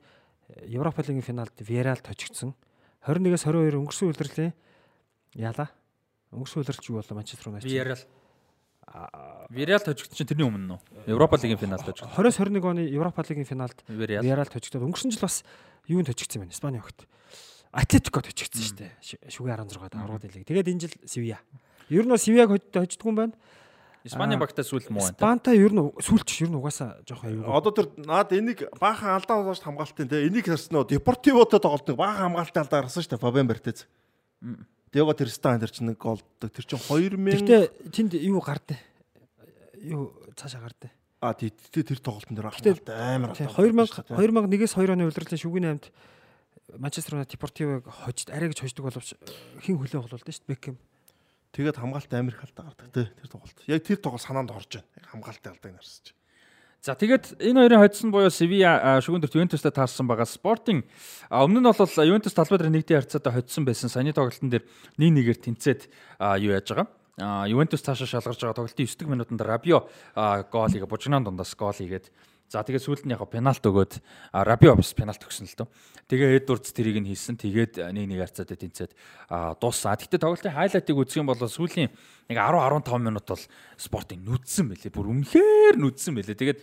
[0.68, 2.56] Европа лигийн финалд Виаралд хожигдсон.
[3.08, 4.52] 21-с 22 өнгөрсөн үйлрлийн
[5.40, 5.72] яалаа.
[6.36, 7.72] Өнгөрсөн үйлрэлч юу болоо Манчестер Юнайтед.
[7.72, 8.04] Виарал.
[9.48, 10.80] Виарал тожигдсон чинь тэрний өмнө нөө.
[11.08, 12.12] Европа лигийн финалд тожигдсон.
[12.12, 15.44] 20-с 21 оны Европа лигийн финалд Виарал тожигдоод өнгөрсөн жил бас
[15.88, 16.52] юунд тожигдсон байна?
[16.52, 17.08] Испани хогт.
[17.72, 18.92] Атлетико тожигдсон шүү дээ.
[19.32, 20.44] Шүгэ 16-д аврагд лиг.
[20.44, 21.40] Тэгээд энэ жил Севиа.
[21.88, 23.34] Ер нь Севиаг хожигддгүй юм байна.
[24.08, 25.16] Испани багтаа сүүл муу байна.
[25.16, 27.44] Спанта ер нь сүүлч ер нь угаасаа жоох аюу.
[27.52, 32.64] Одоо тэр наад энийг баахан алдаа болж хамгаалтын те энийг харснаа Депортивотой тоглолтыг баахан хамгаалтын
[32.64, 33.88] алдаа гаргасан шүү дээ Фабен Бертез.
[34.96, 36.50] Диого Тристан тэр чинь нэг голддог.
[36.50, 38.80] Тэр чинь 2000 Гэтэ тэнд юу гардэ?
[39.84, 40.90] Юу цаашаа гардэ?
[41.20, 42.50] А тий тэр тоглолтын дээр
[42.96, 43.52] амар алдаа.
[43.52, 45.92] 2000 2001-с 2 оны удирдлагын шүгэн 8-д
[46.78, 49.16] Манчестер Юнайтед Депортивог хожид арай гэж хождог боловч
[49.64, 50.76] хин хөлөө холуулдаг шүү дээ Бекхэм.
[51.58, 53.58] Тэгээд хамгаалт амир халтаа гардаг тий тэр тоглолт.
[53.66, 54.94] Яг тэр тоглолт санаанд орж байна.
[54.94, 56.14] Яг хамгаалтын алдааг нарсаж.
[56.86, 60.30] За тэгээд энэ хоёрын хоцсон буюу Sevilla шүгэн дөрт Juventus-тай таарсан байгаа.
[60.30, 60.86] Sporting
[61.34, 63.90] өмнө нь бол Juventus талбай дээр нэгдийн харьцаатай хоцсон байсан.
[63.90, 64.70] Саяны тоглолтын дээр
[65.02, 65.82] 1-1-ээр тэнцээд
[66.46, 66.88] юу яаж байгаа.
[67.50, 72.14] Juventus цаашаа шалгарч байгаа тоглолтын 9 дэх минутанд гол хийгээ бужигнаан дундаас гол хийгээд
[72.48, 74.00] За тэгээд сүүлд нь яг пенальт өгөөд
[74.32, 75.68] а, Рабио бас пенальт өгсөн л дөө.
[76.08, 77.36] Тэгээ Эдвардс тэрийг нь хийсэн.
[77.36, 78.92] Тэгээд нэг нэг харцаад тэнцээд
[79.60, 80.00] дууссан.
[80.00, 81.92] Гэхдээ тоглолтын хайлайтыг үзэх юм бол сүүлийн
[82.28, 83.44] нэг 10 15 минут бол
[83.78, 84.92] спортын нүдсэн мэлээ.
[84.92, 86.36] Бүр үнэхээр нүдсэн мэлээ.
[86.36, 86.60] Тэгээд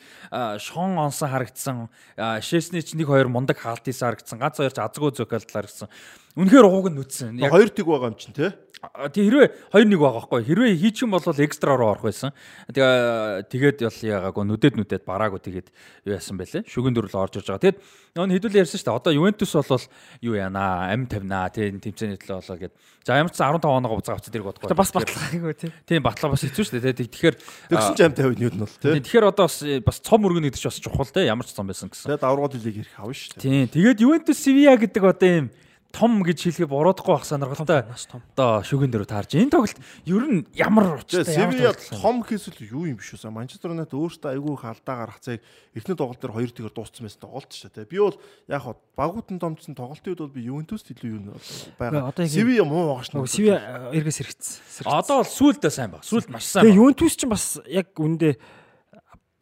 [0.61, 1.89] Шон онсон харагдсан.
[2.16, 4.39] а, Шесний ч нэг хоёр мундаг хаалт хийсэн харагдсан.
[4.39, 5.89] Ганц хоёр ч азгүй зөкөлт харагдсан.
[6.36, 7.39] Үнэхээр ууг нь нүдсэн.
[7.39, 8.53] Яг Хоёр тэг байгаа юм чинь те.
[8.85, 10.45] Тэг хэрвээ 2-1 байгаа байхгүй.
[10.45, 12.35] Хэрвээ хийчих юм бол экстра руу орох байсан.
[12.69, 15.69] Тэгээ тэгээд бол яагаагүй нүдэд нүдэд бараагүй тэгээд
[16.05, 16.69] юу яасан бэлээ.
[16.69, 17.65] Шүгэн дөрвөл орж ирж байгаа.
[17.65, 17.78] Тэгэд
[18.12, 18.99] нөө хэдүүл ярьсан шүү дээ.
[19.01, 19.85] Одоо Ювентус бол
[20.20, 22.74] юу яана ам тавина тийм тэмцээний төлөө болоо гэд.
[23.09, 24.69] За ямар ч 15 оноо буцаа авчих тэрийг бодохгүй.
[24.77, 24.93] Бас
[25.55, 25.70] батлагаагүй тий.
[25.86, 26.98] Тийм батлаа бас хэцүү шүү дээ.
[27.06, 27.35] Тэгэхээр
[27.70, 28.98] Тэгсэн ч 50 50 нь бол те.
[28.98, 31.26] Тэгэхээр одоо бас бас цом өргөн гэдэг чинь бас чухал те.
[31.26, 32.10] Ямар ч цом байсан гэсэн.
[32.10, 33.43] Тэгээд аврагууд лиг ирэх авна шүү дээ.
[33.43, 33.66] Тийм.
[33.70, 35.47] Тэгээд Ювентус Севиа гэдэг одоо юм
[35.94, 37.28] том гэж хэлэхэд буруудахгүй байх
[38.10, 38.22] том.
[38.34, 39.38] Одоо шүгэн дээр таарж.
[39.38, 41.70] Энэ тоглолт ер нь ямар учиртай Севиа
[42.02, 43.30] том хийсэл юу юм биш үү?
[43.30, 45.38] Манчестер Юнайтед өөртөө айгүй халдаа гаргацыг
[45.78, 47.86] эхний тоглолт дээр хоёр тэгэр дууссан байсан тоглолт шүү дээ.
[47.86, 48.18] Би бол
[48.50, 51.38] яг хаа багуутан домцсон тоглолтын үед бол би Ювентуст илүү юу
[51.78, 52.10] байгаа.
[52.26, 53.14] Севиа муу байгаа.
[53.14, 53.56] Нөгөө Сивиа
[53.94, 54.90] эргээс хэрэгцсэн.
[54.90, 56.02] Одоо бол сүулдэ сайн баг.
[56.02, 56.66] Сүулт маш сайн.
[56.66, 56.78] Тэгээ.
[56.82, 58.34] Ювентус ч бас яг үндэ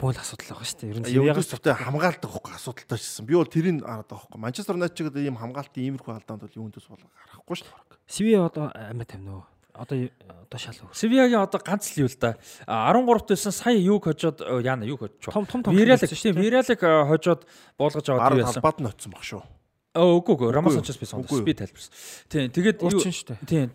[0.03, 0.91] буул асуудал байгаа шүү дээ.
[0.91, 3.23] Ер нь Ювентус төвтэй хамгаалдаг хөөх асуудалтай шсэн.
[3.25, 4.43] Би бол тэрийг хараад байгаа хөөх.
[4.43, 8.03] Манчестер Юнайтед ийм хамгаалтын иймэрхүү алдаанд бол Ювентус бол гарахгүй шүү дээ.
[8.11, 9.45] Сивиа одоо амиа тавина уу?
[9.73, 10.93] Одоо одоо шал өөр.
[10.93, 12.37] Севиагийн одоо ганц л юу л да.
[12.67, 15.73] А, 13 байсан сая юг хожоод яана юг хожиж Том том том.
[15.73, 17.47] Вириалик гэсэн тийм Вириалик э, хожоод
[17.79, 18.61] болгож аваад яасан.
[18.61, 19.41] талбад нь очсон баг шүү.
[19.93, 20.71] Үгүй үгүй юу?
[20.73, 21.45] Санчес би сонгосон.
[21.45, 21.93] Би тайлбарсан.
[22.33, 23.05] Тийм тэгээд юу
[23.45, 23.69] тийм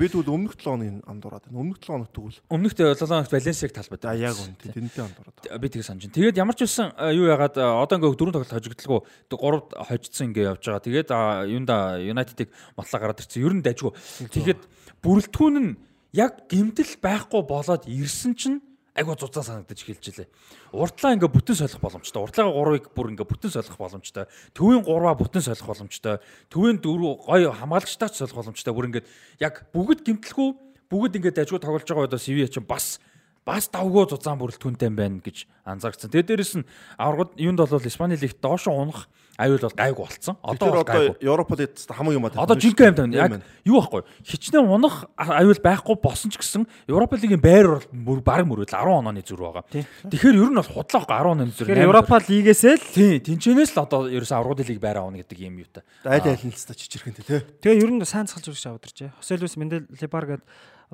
[0.00, 1.60] бид бол өмнөх 7 хоногийн андуураад байна.
[1.60, 4.04] Өмнөх 7 хоног тэгвэл өмнөх 7 хоногт Валенсиаг талбад.
[4.08, 5.60] а яг үн тэнтэй андуураад.
[5.60, 6.16] би тийг санаж байна.
[6.16, 10.64] Тэгээд ямар ч үсэн юу ягаад одоо ингээ дөрөв тоглолт хожигдлгүй 3 хожигдсан ингээ явж
[10.64, 10.80] байгаа.
[10.80, 11.08] Тэгээд
[11.52, 13.44] юунда Юнайтедыг мотлоо гараад ирсэн.
[13.44, 13.92] Ер нь дайггүй.
[14.32, 14.60] Тэгээд
[15.04, 15.76] бүрэлдэхүүн нь
[16.16, 18.64] яг гимтэл байхгүй болоод ирсэн чинь
[18.94, 20.28] айгуу зузаан санагдаж эхэлж илээ.
[20.70, 22.22] Уртлаа ингээ бүтэн солих боломжтой.
[22.22, 24.30] Уртлаагаа 3-ыг бүр ингээ бүтэн солих боломжтой.
[24.54, 26.22] Төвийн 3-аа бүтэн солих боломжтой.
[26.46, 28.70] Төвийн 4 гоё хамгаалагчтай ч солих боломжтой.
[28.70, 29.04] Бүр ингээ
[29.42, 30.48] яг бүгд гимтэлгүй
[30.86, 33.02] бүгд ингээ дайгуу тоглож байгаа удаа Севиа чинь бас
[33.42, 36.14] бас давгүй зузаан бүрэлдэхүүнтэй байна гэж анзаарчихсан.
[36.14, 40.36] Тэгээ дээрэс нь аврагд юунд бол Испани лигт доош унах аюул бол гайгүй болцсон.
[40.42, 41.16] Одоо одоо гайгүй.
[41.20, 42.44] Европ лигт хамгийн юм аа.
[42.44, 43.42] Одоо жинхэнэ юм байна.
[43.42, 44.02] Яг юу байхгүй.
[44.22, 49.26] Хичнээн унах аюул байхгүй болсон ч гэсэн Европа лигийн байр бол баг мөрөд 10 онооны
[49.26, 49.64] зүр байгаа.
[50.06, 51.66] Тэгэхээр ер нь бол худлаа байхгүй 10 онооны зүр.
[51.66, 55.58] Тэгэхээр Европа лигээсээ л тий тэнчэнээс л одоо ерөөсөө аврагд лиг байр авна гэдэг юм
[55.58, 55.82] юу та.
[56.06, 57.42] айл айл нь л та чичэрхэнтэй те.
[57.58, 58.98] тэгээ ер нь сайн цалж үргэж авдарч.
[59.18, 60.42] Хосе Луис Менделибар гээд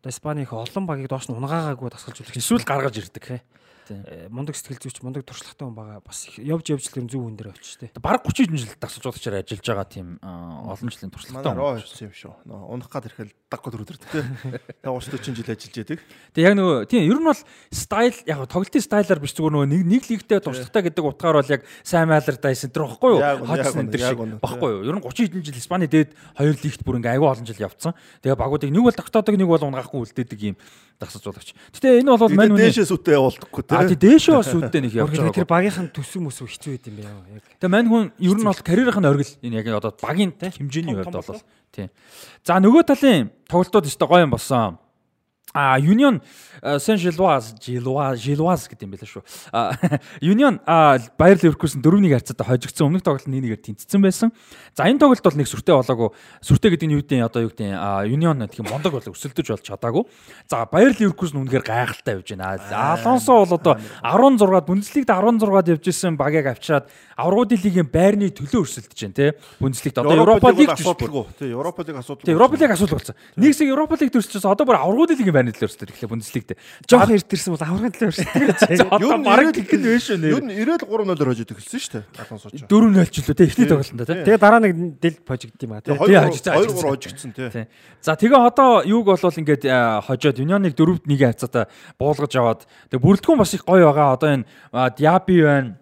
[0.00, 2.40] одоо Испани их олон багийг доош нь унгаагаагүй тасгалж үлдэх.
[2.40, 3.44] Эсвэл гаргаж ирдэг.
[3.90, 5.98] Э, мундаг сэтгэл зүйч, мундаг туршлагатай хүн байгаа.
[6.06, 7.98] Бас явж явж л нь зөв хүн дээр авчих тээ.
[7.98, 11.58] Бараг 30 жил тасалж удагчаар ажиллаж байгаа тийм олон жилийн туршлагатай Манай хүн.
[11.58, 12.34] роо хэлсэн юм шүү.
[12.70, 14.22] Унах гад ирэхэл даггүй төрөдөрдөг те.
[14.78, 15.98] Тэгээ 30 40 жил ажиллаж яадаг.
[16.30, 17.42] Тэгээ яг нөгөө тийм ер нь бол
[17.74, 21.66] стайл яг тоглолтын стайлаар биш зүгээр нөгөө нэг нэг лигтэй туршлагатай гэдэг утгаар бол яг
[21.82, 23.20] сайн майлар дайсан тэр баггүй юу?
[23.20, 24.86] Яг үнэ, яг Хоцсон үнэ, энэ шиг үнэ, баггүй юу?
[24.86, 27.92] Ер нь 30 хэдэн жил Испани дээд хоёр лигт бүр ингээ аягүй олон жил явцсан.
[28.22, 30.56] Тэгээ багуудыг нэг бол тогтоодог нэг бол унгаахгүй үлдээдэг юм
[31.00, 31.56] дасаж удагч.
[31.72, 35.12] Гэтэ энэ бол мань үний дээшээс үтээ явуулдаггүй А тий дээшээ бас үүдтэй нэг явж
[35.16, 35.48] Тэр байгаа.
[35.48, 37.44] багийнхан төсөв мөсөв хэцүү байд юм бэ яг.
[37.56, 41.16] Тэгээ мань хүн ер нь бол карьерийнх нь оргил энэ яг одоо багийн хэмжээний хувьд
[41.16, 41.42] бол
[41.72, 41.88] тий.
[42.44, 44.76] За нөгөө талын тоглолтууд өстой гоё юм болсон.
[45.52, 46.20] А Union
[46.62, 49.22] Жилваз Жилваз Жилваз гэдэг юм байла шүү.
[49.50, 49.74] А
[50.22, 50.60] Union
[51.18, 54.30] Баер Ливеркузен 4-1 харьцаатай хожигдсон өмнөх тоглолт 1-1-ээр тэнцсэн байсан.
[54.76, 56.14] За энэ тоглолт бол нэг сүртэй болоогүй.
[56.38, 57.66] Сүртэй гэдэг нь юу гэдэг одоо юу гэдэг
[58.06, 60.04] Union гэх юм мондог бол өрсөлдөж болж чадаагүй.
[60.46, 62.54] За Баер Ливеркузен үнэхээр гайхалтай явж байна.
[62.70, 63.74] Алонсо бол одоо
[64.06, 66.86] 16-ад Бундслигт 16-ад явж исэн багийг авчираад
[67.18, 69.26] аврагуудын лигийн байрны төлөө өрсөлдөж байна те.
[69.58, 71.24] Бундслигт одоо Европа лиг асуудалгүй.
[71.50, 72.30] Европа лиг асуудал.
[72.30, 73.14] Европа лиг асуудал болсон.
[73.36, 74.50] Нэг хэсэг Европа лиг төрчихсөн.
[74.50, 76.52] Одоо бүр аврагуудын лигийн байрны төлөө өрсөлдөж эхлэв Бундслигт.
[76.84, 78.60] Жоох эртэрсэн бол аврагын төлөө өрсөлдөж.
[78.92, 80.52] Одоо бараг нь вэ шүү Юу нэр.
[80.52, 82.04] нь 93-0-оор хожиж эхэлсэн шүү дээ.
[82.20, 82.60] Алонсо ч.
[82.68, 84.24] 4-0 ч лөө те эхний тоглолтод те.
[84.28, 85.96] Тэгээ дараа нэг дэл пожигд юм аа тий.
[85.96, 86.84] тий, хожигдсон, 2 хожигдсон.
[86.84, 87.68] 3 хожигдсон те.
[88.04, 91.64] За тэгээ одоо юуг бол ингээд а, хожоод Юнионыг 4-д 1 хавцаатай
[91.96, 92.60] буулгаж аваад
[92.92, 94.14] тэгээ бүрэлдэхүүн бас их гоё байгаа.
[94.14, 94.44] Одоо энэ
[94.96, 95.80] Диаби байна.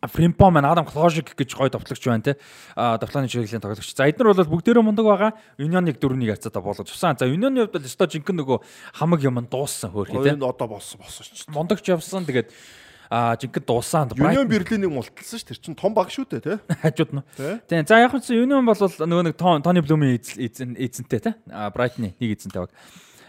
[0.00, 2.36] Фримпо маань Адам Кложик гэж гоё товтлогч байна те.
[2.74, 3.92] А давтлааны чиглэлийн тоглогч.
[3.92, 5.30] За эдгээр бол бүгдээрээ мундаг байгаа.
[5.60, 7.16] Юнионыг 4-1 хавцаатай буулгаж авсан.
[7.20, 8.58] За Юнионы хувьд бол өстой жинхэнэ нөгөө
[8.96, 10.32] хамаг юм дууссан хөөрхий те.
[10.32, 11.44] Хоёрын одоо болсон болсон ч.
[11.52, 12.48] Мондогч явсан тэгээд
[13.12, 14.08] а жинхэнэ дууссан.
[14.16, 15.44] Юнион Берлинийг мулталсан ш.
[15.44, 16.56] Тэр чин том баг шүү дээ те.
[16.80, 17.24] хажууд нь.
[17.68, 17.84] Тийм.
[17.84, 21.34] За яг нь Юнион бол нөгөө нэг Тон- Тони Блумын эзэн эзэн- эзэнтэй те.
[21.52, 22.72] А Брайтны нэг эзэнтэй баг.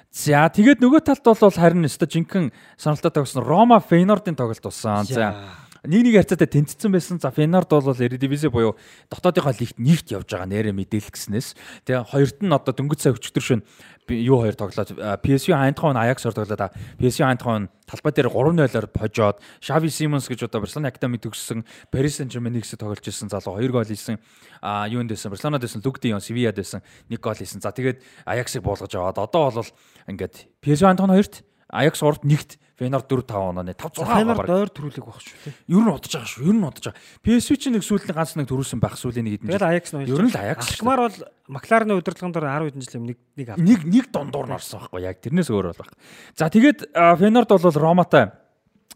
[0.07, 5.03] За тэгээд нөгөө талд бол харин өстой жинхэнэ сонирхолтой тогсон Рома Фейнордын тоглолт болсон.
[5.03, 5.35] За
[5.81, 7.17] нэг нэг харьцаатай тэнцсэн байсан.
[7.17, 8.77] За Фенард бол Eredivisie буюу
[9.09, 11.57] дотоодынхоо лигт нэгт явж байгаа нэрэ мэдээлэл гэснээс
[11.89, 13.61] тэгээ хоёрт нь одоо дөнгөж сая өчтөр шин
[14.05, 14.93] юу хоёр тоглоод
[15.25, 20.61] PSV Eindhoven Ajax хоёр тоглоод PSV Eindhoven талбай дээр 3-0-оор хожоод Xavi Simons гэж одоо
[20.61, 24.21] Барселона академи төгссөн Paris Saint-Germain нэгсээ тоглож ирсэн залуу 2 гол хийсэн
[24.61, 27.61] а юунд дэсэн Барселонад дэсэн Luke de Jong Sevilla дэсэн 1 гол хийсэн.
[27.61, 29.71] За тэгээд Ajax-ыг буулгаж аваад одоо бол
[30.07, 31.41] ингээд PSV Eindhoven хоёрт
[31.71, 35.53] Ajax урд нэгт Фенор 4 5 онооны 5 6 Фенор дойр төрүүлэг баг шүү дээ.
[35.69, 36.45] Ер нь удаж байгаа шүү.
[36.49, 37.01] Ер нь удаж байгаа.
[37.21, 40.23] PSV чинь нэг сүүлийн ганц нэг төрүүлсэн байх сүүлийн нэг хэдэн Тэгээд Аякс нь Ер
[40.25, 40.81] нь л Ajax.
[40.81, 43.65] Алкмар бол Макларны удирдлагын дор 10 хэдэн жил нэг нэг авсан.
[43.69, 45.93] нэг нэг дондуур нь орсон байхгүй яг тэрнээс өөр бол баг.
[46.33, 46.89] За тэгээд
[47.21, 48.33] Фенорд бол Роматай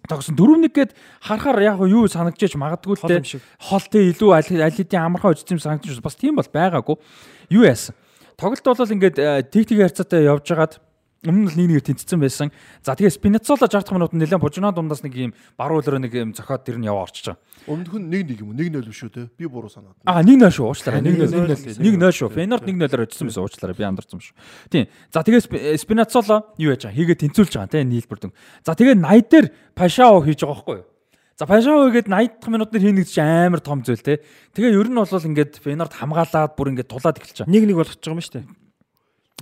[0.09, 0.91] тогсон 4-1 гээд
[1.21, 5.61] харахаар яг юу санагдчихэж магадгүй л те юм хол те илүү аль хэдийн амархан үжицэм
[5.61, 6.97] санагдчих бас тийм бол байгаагүй.
[7.49, 7.97] Юу яасан?
[8.37, 9.17] Тоглолт бол ингээд
[9.49, 10.77] тик тик харьцаатай явж хагаад
[11.25, 12.47] өмнө нь л нэг нэгээр тэнцсэн байсан.
[12.85, 16.29] За тэгээ Спинацола 60 дахь минутанд нэлээд бужинаа дундаас нэг юм баруун хөлөөрөө нэг юм
[16.37, 17.41] зохиод тэр нь яваа орчиж байгаа.
[17.65, 18.57] Өмнөх нь 1-1 юм уу?
[18.57, 19.21] 1-0 биш үү те?
[19.37, 19.97] Би буруу санаад.
[20.05, 21.01] Аа 1-0 шүү уучлаарай.
[21.01, 22.29] 1-0 1-0 1-0 шүү.
[22.31, 23.75] Фенорд 1-0-оор очсон байсан уучлаарай.
[23.75, 24.35] Би андарсан шүү.
[24.69, 24.85] Тийм.
[25.09, 26.95] За тэгээ Сп- Спинацола юу яаж байгаа?
[26.95, 28.33] Хийгээ тэнцүүлж байгаа тийм нийлбэр дүн.
[28.61, 30.85] За тэгээ 80 дээр Пашао хийж байгаа байхгүй юу?
[31.35, 34.23] За Пашао гээд 80 дахь минутанд хийнэ гэж чинь амар том зүйл те.
[34.55, 37.51] Тэгээ ер нь бол ингээд Фенорд хамгаалаад бүр ингээд тулаад эхэлж байгаа.
[37.51, 38.45] Нэг нэг болгож байгаа юм шүү дээ.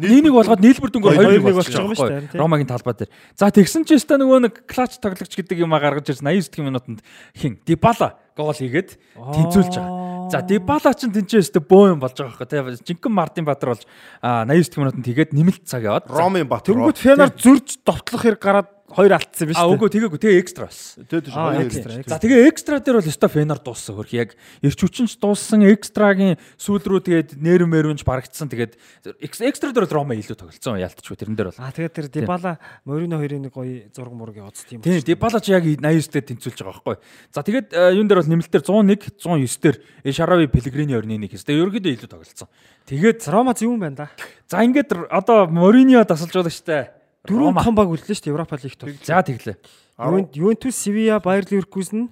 [0.01, 2.41] Нэг болгоод нийлбэр дүнгээр Хоёр 2-1 нэг болчих жоох юм шүү байхгүй дээ, тийм.
[2.41, 3.11] Ромагийн талбай дээр.
[3.37, 6.65] За тэгсэн ч өстой нөгөө нэг клач тоглогч гэдэг юм а гаргаж ирсэн 89 дэх
[6.65, 6.99] минутанд
[7.37, 10.33] хин Дибала гол хийгээд тэнцүүлж байгаа.
[10.33, 12.89] За Дибала ч тэнцээ өстой бөө юм болж байгаа байхгүй тий.
[12.89, 13.85] Жинхэнэ Мартин Баатар болж
[14.17, 16.09] а 89 дэх минутанд тэгээд нэмэлт цаг яваад.
[16.09, 16.65] Ромын бат.
[16.65, 20.65] Тэнгүүд Фенор зөрж довтлох хэрэг гараад хоёр алдсан юм А шүү үгүй тэгээгүй тэгээ экстра
[20.69, 21.03] болсон.
[21.09, 21.91] Тэ тийм хоёр экстра.
[22.07, 24.29] За тэгээ экстра дээр бол өстой фенар дууссан хөрх яг
[24.61, 28.77] эрч хүчинч дууссан экстрагийн сүүл рүү тэгээд нэр мэрүнж барагдсан тэгээд
[29.19, 31.59] экс- экстра дээр бол Рома илүү тоглолцсон яалтчгүй тэрэн дээр бол.
[31.59, 32.57] Аа тэгээд тэр Дибала
[32.87, 36.59] Морино хоёрын нэг гоё зураг мураг явуулсан тийм Тийм Дибала ч яг 89 дээр тэнцүүлж
[36.63, 36.95] байгаа байхгүй.
[37.33, 41.59] За тэгээд э, юун дээр бол нэмэлтээр 101 109 дээр Эшарави Пелегрини орны нэг хэстэй
[41.59, 42.47] ерөөдөө илүү тоглолцсон.
[42.87, 44.07] Тэгээд Рома зөв юм байна да.
[44.49, 48.83] за ингээд одоо Моринио тасалжуулагчтай Дөрөв том баг үлдэн шүү дээ Европа лигт.
[49.07, 49.55] За тэглээ.
[49.97, 52.09] Ювент- Ювентус, Севиа, Баер Ливеркузен,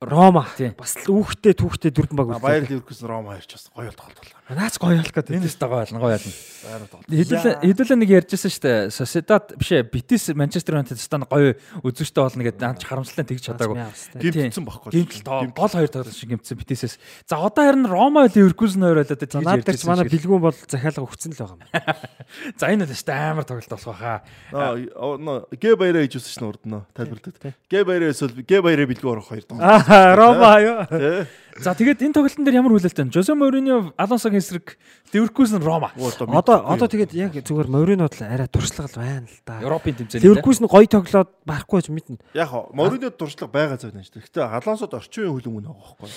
[0.00, 0.46] Рома.
[0.78, 2.80] Бас л үүхтэй түүхтэй дөрвөн баг Баяр үлдээ.
[2.80, 4.32] Ливеркузен Рома хоёрч бас гоё тоглолт.
[4.50, 5.30] Наац гоё ялах гэдэг.
[5.38, 6.32] Энэ дэс тагаа ялна гоё ялна.
[7.06, 8.78] Хэдүүлээ хэдүүлээ нэг ярьжсэн шүү дээ.
[8.90, 11.54] Sociedad биш ээ Betis Manchester United стан гоё
[11.86, 13.78] үзүүштэй болно гэдэг наад харамслалаа тэгж чадаагүй.
[14.18, 14.90] Гимтсэн баггүй.
[14.90, 16.98] Гимтэл тоо гол хоёр тоглолт шиг гимтсэн Betis-с.
[17.30, 21.06] За одоо харин Рома Leverkusen хоёр болоод тэгж наад дээр ч манай бэлгүүн бол захиалга
[21.06, 21.62] өгцөн л байгаа юм.
[22.58, 24.18] За энэ бол өстой амар тоглолт болох байхаа.
[24.50, 24.74] Аа,
[25.54, 27.54] Гэ баяраа хийж үзсэн шнэ урд нөө тайлбарлаад.
[27.70, 29.86] Гэ баяраа эсвэл Гэ баяраа бэлгүй орох хоёр тоглолт.
[29.86, 30.78] Аа Рома юу?
[31.60, 33.12] За тэгээд энэ тоглолтын дээр ямар хүлээлттэй вэ?
[33.12, 34.80] Жозе Мourinho Алонсогийн эсрэг
[35.12, 35.92] Leverkusen Рома.
[35.92, 39.60] Одоо одоо тэгээд яг зүгээр Морино бол арай туршлага байна л да.
[39.60, 40.24] Европын тэмцээн.
[40.24, 42.16] Ливеркузен гоё тоглоод барахгүй ч мэднэ.
[42.32, 44.08] Яг Моринод туршлага байгаа зав нэ.
[44.08, 46.10] Гэхдээ Алонсод орчин үеийн хөлбөмбөг байгаа байхгүй.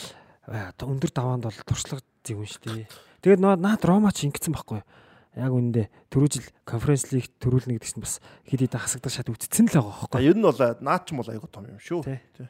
[0.47, 2.87] Аа, одоо өндөр даваанд бол туршлага зөвөн шүү дээ.
[3.19, 4.87] Тэгээд наад Рома ч ингэсэн байхгүй юу?
[5.33, 9.65] Яг үүндээ түрүү жил конференц лиг төрүүлнэ гэдгс нь бас хэд хэд хасагдах шат үтцсэн
[9.65, 10.29] л байгаа юу?
[10.29, 12.05] ер нь бол наад ч юм бол айгуу том юм шүү.
[12.05, 12.47] Тий.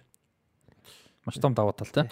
[1.24, 2.04] маш том даваа тал тий.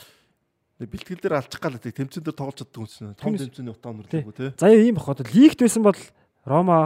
[0.88, 3.14] Бэлтгэл дээр алчих гал гэдэг тэмцээн дээр тоглож чаддаг үсэн.
[3.20, 4.50] Том Түүнээс- тэмцээний утаа өнөрлөг тий.
[4.58, 6.00] За ийм бах одоо лигт байсан бол
[6.46, 6.78] Рома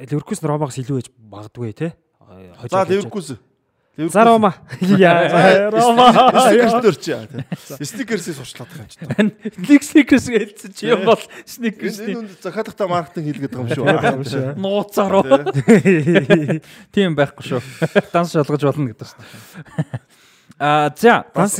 [0.00, 1.92] Ливеркузен Ромагаас илүү ээж багдгүй те.
[2.70, 3.36] За Ливеркуз.
[4.10, 4.54] За Рома.
[4.80, 6.10] Яа Рома.
[6.34, 7.14] Стикерс чи.
[7.84, 8.98] Стикерсийг сурчлаад байгаа юм чи.
[9.70, 14.24] League Sneakers хэлсэн чи юм бол Энэ Sneakers-ний энэ үнд захиалгатай маркетинг хийлгээд байгаа юм
[14.26, 14.58] шүү.
[14.58, 15.14] нууцаар
[16.96, 17.62] тийм байхгүй шүү.
[18.10, 19.22] Данс шалгаж болно гэдэг шүү.
[20.64, 21.56] А за Данс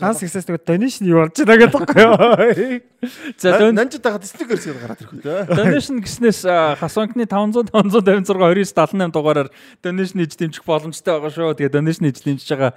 [0.00, 2.80] данс success нэг donation юу болж байгаа гэдэг байхгүй юу?
[3.36, 5.44] за дон Нанжид тагаад стикерс гээд гараад ирэх үү те.
[5.60, 9.52] donation гэснээс а, Хасонкны 500 556 2978 дугаараар
[9.84, 11.52] donation хийж дэмжих боломжтой байгаа шүү.
[11.52, 12.72] Тэгээ donation хийж дэмжиж байгаа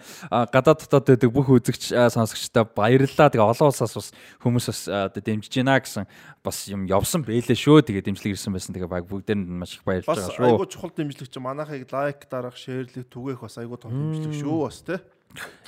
[0.51, 3.31] гадаад дотоод байдаг бүх үзэгч сонсогчдаа баярлалаа.
[3.31, 4.11] Тэгээ олон улсаас бас
[4.43, 4.81] хүмүүс бас
[5.15, 6.03] дэмжиж байна гэсэн
[6.43, 7.87] бас юм явсан байлээ шүү.
[7.87, 8.75] Тэгээ дэмжлэг ирсэн байсан.
[8.75, 10.43] Тэгээ баг бүгдээр нь маш их баярлж Бас байгаа шүү.
[10.43, 14.83] айгуу чухал дэмжлэг чи манайхыг лайк дарах, шеэрлэх, түгээх бас айгуу том дэмжлэг шүү бас
[14.83, 14.99] те.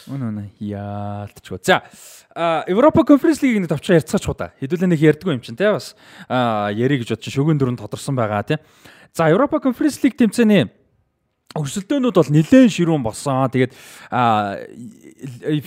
[0.10, 1.62] Үнэ үнэ яалтчгүй.
[1.62, 1.84] За
[2.68, 4.50] Европа конференц лигийг нэг товчоо ярьцгаач хуу да.
[4.58, 5.94] Хэдүүлээ нэг ярьдгүй юм чинь те бас
[6.26, 8.58] а, яри гэж бодчих шүгэн дөрөнд тодорсон байгаа те.
[9.14, 10.72] За Европа конференц лиг тэмцээний
[11.54, 13.46] өрсөлдөөнүүд бол нэлээд ширүүн болсон.
[13.52, 13.76] Тэгээд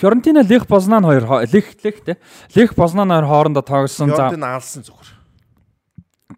[0.00, 2.16] Фьорентина Лех Познан хоёр Лех Лех те.
[2.56, 4.10] Лех Познан хоёр хоорондоо тоглосон.
[4.10, 5.13] За Фьорентин аалсан зүгээр.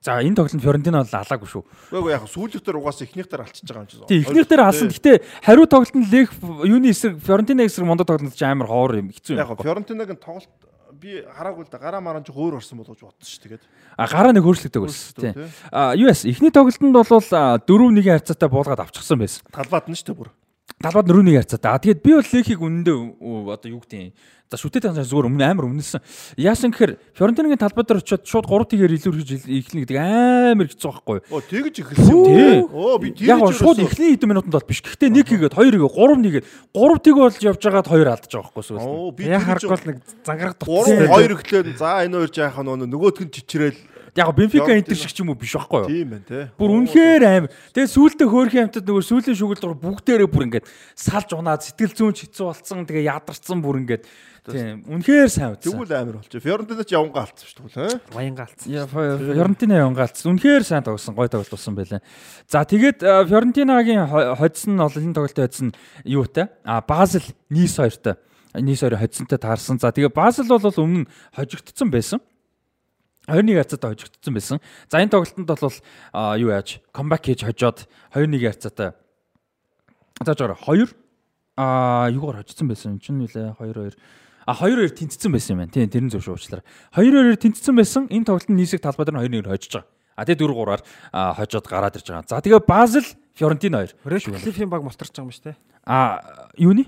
[0.07, 1.63] За энэ тоглолт Фьорентина бол алаагүй шүү.
[1.91, 3.99] Үгүй яг сүүлдгээр угаасаа эхнийх дээр алчиж байгаа юм чи.
[4.07, 4.89] Тэг эхнийх дээр алсан.
[4.95, 5.13] Гэтэ
[5.43, 6.31] хариу тоглолт нь Лех
[6.63, 9.59] юуны эсрэг Фьорентина эсрэг мондо тоглолт чинь амар ховор юм хэцүү Яг юм.
[9.59, 10.55] Фьорентинаг нь тоглолт
[10.95, 13.63] би хараагүй л да гараа маран ч өөр орсон болооч бодсон шүү тэгээд.
[13.99, 15.13] А гараа нэг өөрчлөгдөг байсан.
[15.19, 15.35] Тийм.
[15.35, 15.51] тий.
[15.75, 17.27] А яс эхний тоглолтод бол
[17.67, 19.45] 4-1-ийн харьцаатай буулгаад авчихсан байсан.
[19.53, 20.31] Талбайд нь шүү дээ бүр.
[20.83, 21.73] талбад нөрөөнийг харьцаа.
[21.73, 24.13] А тэгээд би бол Лехийг үнэндээ оо, одоо юу гэдэг.
[24.47, 25.99] За шүтээд байгаа зүгээр өмнө амар өмнөсөн.
[26.39, 31.19] Яасан гэхээр Фьорентинагийн талбад дээр очиод шууд 3 тгээр илүүрхэж эхлэнэ гэдэг амар хэцүү байхгүй.
[31.35, 32.15] Оо тэгэж эхэлсэн.
[32.23, 32.63] Тий.
[32.63, 34.87] Оо би тэгэж Яг шууд эхний хэдэн минутанд бол биш.
[34.87, 38.47] Гэхдээ нэг хийгээд хоёр хийгээд гурав нэгээд гурав тэг болж явж байгаад хоёр алдаж байгаа
[38.55, 38.87] байхгүй сүүл.
[38.87, 41.11] Оо би Яг харахгүй нэг зангараг 3 дутсан.
[41.11, 43.81] 2 эхлээд за энэ хоёр жаахан нөгөө нөгөөтг нь чичрээл
[44.17, 45.89] Яг Бенфика интер шиг ч юм уу биш байхгүй юу?
[45.93, 46.49] тийм байна те.
[46.57, 47.47] Бүр үнэхээр аим.
[47.77, 50.65] Тэгээ сүултээ хөөрхийн амтад нөгөө сүүлийн шүгэл дор бүгдээрээ бүр ингээд
[50.97, 52.89] салж унаад сэтгэл зүйн хэцүү болцсон.
[52.89, 54.09] Тэгээ ядарсан бүр ингээд
[54.53, 55.73] тийм үнэхээр сайн үтсэн.
[55.75, 56.43] Тэгвэл амар болчих.
[56.43, 57.91] Фьорентина ч явангаа алдсан шүү дээ.
[57.91, 58.01] хэ?
[58.15, 58.69] Баянга алдсан.
[58.73, 60.19] Я Фьорентина явангаалц.
[60.27, 62.01] Үнэхээр сайн тоглосон, гой тоглолт болсон байлаа.
[62.47, 65.69] За тэгээд Фьорентинагийн хо- хоцсон нь бол энэ тоглолтын хоцсон
[66.05, 66.47] юутай?
[66.65, 68.15] А Базел Нис 2-тай.
[68.55, 69.79] Нис 2 хоцсонтой таарсан.
[69.83, 72.21] За тэгээд Базел бол өмнө хожигдсон байсан.
[73.27, 74.61] 2-1 харьцаатай хожигдсон байсан.
[74.89, 75.77] За энэ тоглолтод бол
[76.39, 78.95] юу яаж камбэк хийж хожоод 2-1 харьцаатай.
[80.25, 80.95] За жоо 2
[81.59, 83.97] а юугаар хожигдсон байсан юм чинь үлээ 2-2
[84.47, 85.75] А 2-2 тэнцсэн байсан юм байна.
[85.75, 86.63] Тийм тэрэн зөв шуучлаарай.
[86.95, 88.07] 2-2 тэнцсэн байсан.
[88.07, 89.91] Энэ тоглолтын нийсэг талбай дээр 2-1 хожиж байгаа.
[90.15, 90.83] А тэгээ 4-3-аар
[91.35, 92.31] хожоод гараад ирж байгаа.
[92.31, 94.07] За тэгээ Базел Фьорентина 2.
[94.07, 95.57] Ред Клифийн баг мултарч байгаа юм шүү дээ.
[95.85, 96.23] А
[96.57, 96.87] юуны?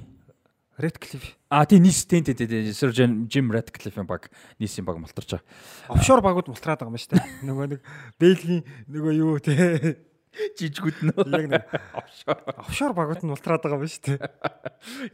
[0.78, 1.34] Ред Клиф.
[1.50, 4.30] А тийм нийс тийм тийм тийм Sir Jim Ratcliffe-ийн баг
[4.62, 5.44] нийсийн баг мултарч байгаа.
[5.90, 7.26] Офшор багууд мултраад байгаа юм шүү дээ.
[7.42, 7.80] Нөгөө нэг
[8.22, 9.98] Бэлгийн нөгөө юу те
[10.58, 11.64] Жижигүүд нь яг нэг
[12.62, 14.20] офшор багууд нь мултраад байгаа юм шүү дээ.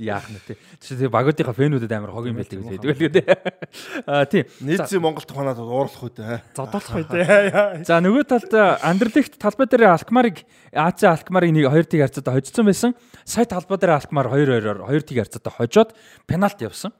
[0.00, 0.56] яах нь тий.
[0.80, 3.16] Тэгээ багуудынхаа фэнүүдэд амар хог юм байдаг үү тэгээд.
[4.06, 4.44] А тийм.
[4.60, 6.44] Нийцсэн Монгол туханаад уурлах үү те.
[6.52, 7.84] Зодоолох бай тээ.
[7.88, 8.52] За нөгөө талд
[8.84, 12.90] Андерлихт талбай дээр Алкмарыг АЦ Алкмарыг нэг 2 тийг харьцаатай хожсон байсан.
[13.24, 15.90] Сая талбай дээр Алкмар 2-2-оор 2 тийг харьцаатай хожоод
[16.28, 16.92] пенальт явсан.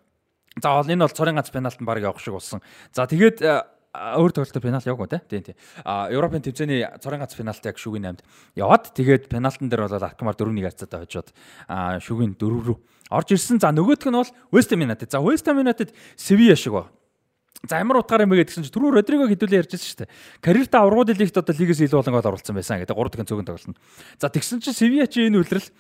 [0.63, 2.63] За бол энэ бол цорын гац пенальт нь баг явах шиг болсон.
[2.95, 5.21] За тэгээд а, өөр тоглолтод пенальт яваагүй те.
[5.31, 5.57] Тийм тийм.
[5.87, 8.27] А Европын тэмцээний цорын гац пенальт яг шүгийн 8-д
[8.59, 11.29] яваад тэгээд пенальтан дээр бол Алкмар 4-1 харьцаатай хожоод
[11.69, 12.77] а шүгийн 4 рүү
[13.15, 13.63] орж ирсэн.
[13.63, 15.09] За нөгөөх нь бол West Ham United.
[15.15, 16.91] За West Ham United Sevilla шиг баг.
[17.69, 20.13] За ямар утгаар юм бэ гэдгсэн чинь түрүү Родриго хэдүүлээ ярьжсэн шүү дээ.
[20.45, 23.79] Карьертаа аврагууд лигт одоо лигээс илүү болон гол оруулсан байсан гэдэг 3 дахин цөгийн тоглолт.
[24.21, 25.73] За тэгсэн чинь Sevilla чи энэ үлрэл э,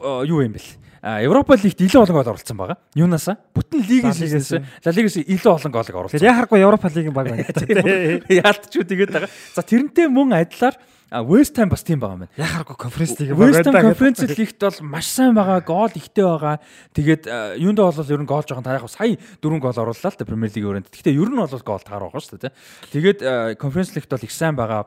[0.00, 0.70] юу юм бэл?
[1.02, 2.78] А Европа лигт илүү болон гол оруулсан байгаа.
[2.94, 3.34] Юунасаа?
[3.50, 5.18] Бүтэн лигээс За, лигээс.
[5.26, 6.22] илүү болон голыг оруулсан.
[6.22, 7.42] Тэр яхахгүй Европа лигийн баг байна.
[8.30, 9.30] Яалтчгүй тэгээд байгаа.
[9.50, 10.78] За тэрнтэй мөн адилаар
[11.26, 12.32] West Ham бас тийм байгаа юм байна.
[12.38, 13.88] Яхахгүй конференц лигийн баг West Ham байна.
[13.90, 16.56] Conference League-т бол маш сайн байгаа, гол ихтэй байгаа.
[16.94, 17.22] Тэгээд
[17.58, 20.54] юундаа бол ер нь гол жоохон та яг сая дөрвөн гол орууллаа л та Premier
[20.54, 20.86] League өрөөнд.
[20.86, 22.54] Гэхдээ ер нь бол гол таар байгаа шүү дээ.
[22.94, 23.18] Тэгээд
[23.58, 24.86] Conference League-т бол их сайн байгаа.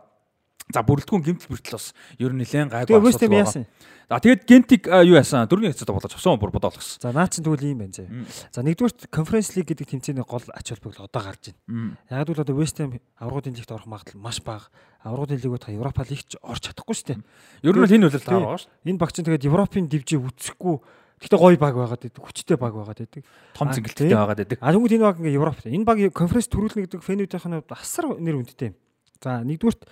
[0.74, 3.70] За бүрэлдэхүүн гимтэл бүртэл бас ер нь нэлээд гайгүй асуудал яасан?
[4.06, 5.50] За тэгээд Гентиг э, юу яасан?
[5.50, 7.02] Дөрвөн хэсэгт болоод авсан бүр бодоолгосон.
[7.02, 8.06] За наад чинь тэгвэл ийм байна зэ.
[8.54, 11.98] За нэгдүгээр конференц лиг гэдэг тэмцээний гол ач холбогдол одоо гарч байна.
[12.14, 14.70] Яг л одоо West Ham аврагуудын лигт орох магадлал маш бага.
[15.02, 17.26] Аврагуудын лигүүд та Европа лигт ч орж чадахгүй шүү дээ.
[17.66, 18.74] Ер нь бол энэ үлрэл таар байгаа шүү.
[18.94, 20.76] Энэ баг чинь тэгээд Европын дивжээ үтсэхгүй
[21.16, 22.22] Гэхдээ гоё баг байгаад байдаг.
[22.28, 23.24] Хүчтэй баг байгаад байдаг.
[23.56, 24.12] Том тийм.
[24.20, 24.60] байгаад байдаг.
[24.60, 25.58] А тэгвэл энэ баг ингээ Европ.
[25.64, 28.76] Энэ баг конференц төрүүлнэ гэдэг фэнүүдийнх нь асар нэр үнэтэй юм.
[29.24, 29.88] За нэгдүгürt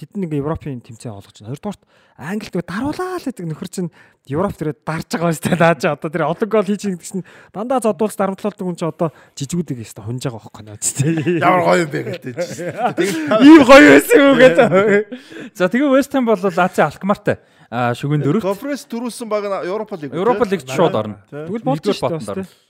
[0.00, 1.52] тэд нэг Европын тэмцээн олгож байна.
[1.52, 1.82] Хоёрдугаарт
[2.16, 3.92] Англид даруулаа л гэдэг нөхөр чинь
[4.24, 5.60] Европ дээр дарж байгаа юм.
[5.60, 7.20] Наа чи одоо тэр олон гол хийж байгаа гэсэн
[7.52, 11.04] дандаа зодуулж дарамтлуулдаг хүн чи одоо жижигүүдийг яста хунж байгаа байхгүй наа чи.
[11.36, 12.72] Ямар гоё юм бэ гэдэг чинь.
[13.44, 14.68] Ийм гоё байсан юм гэдэг.
[15.52, 17.36] За тэгээ West Ham бол АЦ Алкмартай
[17.70, 18.42] шүгэн дөрөв.
[18.42, 20.16] Конференц төрүүлсэн баг Европа лиг.
[20.16, 21.20] Европа лигт шууд орно.
[21.28, 22.69] Тэгвэл болж шүү дээ.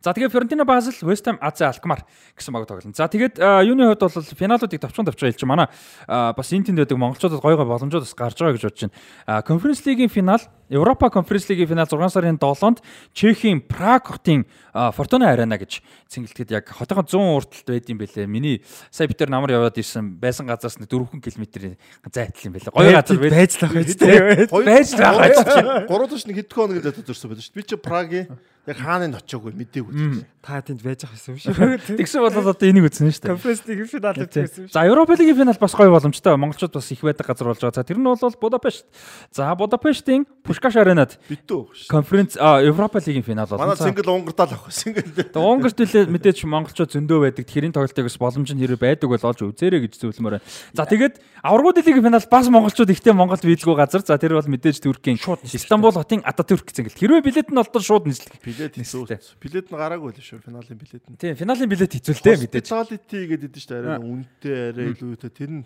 [0.00, 2.96] За тэгээ Фьорентина Базел, West Ham, АЗ Алкмар гэсэн баг тоглоно.
[2.96, 3.36] За тэгээд
[3.68, 5.68] юуны хувьд бол финалуудыг товчхон товчхон хэлж манай
[6.08, 9.44] бас энэ тэнд байдаг монголчуудад гой гой боломжууд бас гарч байгаа гэж бодож байна.
[9.44, 10.40] Conference League-ийн финал,
[10.70, 12.78] Европа Conference League-ийн финал 6 сарын 7-нд
[13.12, 14.46] Чехийн Праг хотын
[14.94, 18.30] Fortuna Arena гэж цэнгэлдэхэд яг хотын 100 урталт байд юм бэлээ.
[18.30, 18.62] Миний
[18.94, 21.74] сая битэр намар яваад ирсэн байсан газраас нэг 4 км-ийн
[22.06, 22.70] зайтал юм бэлээ.
[22.70, 23.34] Гоё газар байд.
[23.34, 24.46] байж л байх юм дээ.
[24.46, 25.54] Байж л байгаа ч.
[25.90, 27.58] Гурав төвч нэг хэдхэн хоног л төдөрсөн байдаг шүү дээ.
[27.58, 28.26] Би чи Прагийн
[28.68, 30.22] яг хааны очоогүй мэдээгүй.
[30.44, 31.80] Та тэнд байж ах байсан юм шүү.
[31.98, 33.32] Тэгсэн бол одоо энийг үзнэ шүү дээ.
[33.32, 34.74] Конференц лиг финал гэсэн юм шүү.
[34.76, 36.36] За Европа лигийн финал бас гоё боломжтой.
[36.36, 37.80] Монголчууд бас их байдаг газар болж байгаа.
[37.80, 38.84] За тэр нь бол Будапешт.
[39.32, 40.28] За Будапештийн
[40.60, 41.72] Пушкаш аренад Битүү.
[41.88, 43.76] конференц а Европа лигийн финал Манай болно.
[43.76, 44.68] За цингл Унгарт л авах.
[44.68, 45.00] Цингл.
[45.00, 47.48] Тэгээ Унгарт үлээ мэдээж монголчууд зөндөө байдаг.
[47.48, 50.44] Тэрийн тоглолтыг бас боломж нь хэрэг байдаг бол олж үзээрэй гэж зөвлөмөр байна.
[50.76, 54.04] За тэгээд аврагууд лигийн финал бас монголчууд ихтэй Монголд биелгүй газар.
[54.04, 55.16] За тэр бол мэдээж Туркийн
[55.48, 56.92] Истанбул хотын Ататүрк цэнгэл.
[56.92, 58.36] Хэрвээ билет нь олдол шууд нийслэх.
[58.44, 59.08] Билет хийсэн.
[59.40, 60.44] Билет нь гараагүй л шүү.
[60.44, 61.16] Финалийн билет нь.
[61.16, 62.68] Тийм, финалийн билет хэцүүлтэй мэдээж.
[62.68, 63.80] Hospitality гэдэг нь шүү дээ.
[63.80, 65.64] Арай үнэтэй арай илүүтэй тэр нь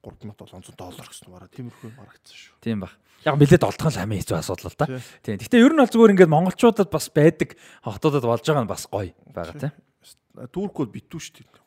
[0.00, 2.54] 3700 доллар гэсэн бараа тиймэрхүү юм харагдсан шүү.
[2.64, 2.92] Тийм баг.
[3.24, 4.86] Яг билет олдох нь хамгийн хэцүү асуудал л да.
[4.88, 5.00] Тий.
[5.20, 5.36] Тийм.
[5.44, 9.12] Гэхдээ ер нь бол зүгээр ингээд монголчуудад бас байдаг хотуудад болж байгаа нь бас гоё
[9.28, 9.72] байгаа тийм.
[10.48, 11.60] Турк бол битүү шүү дээ.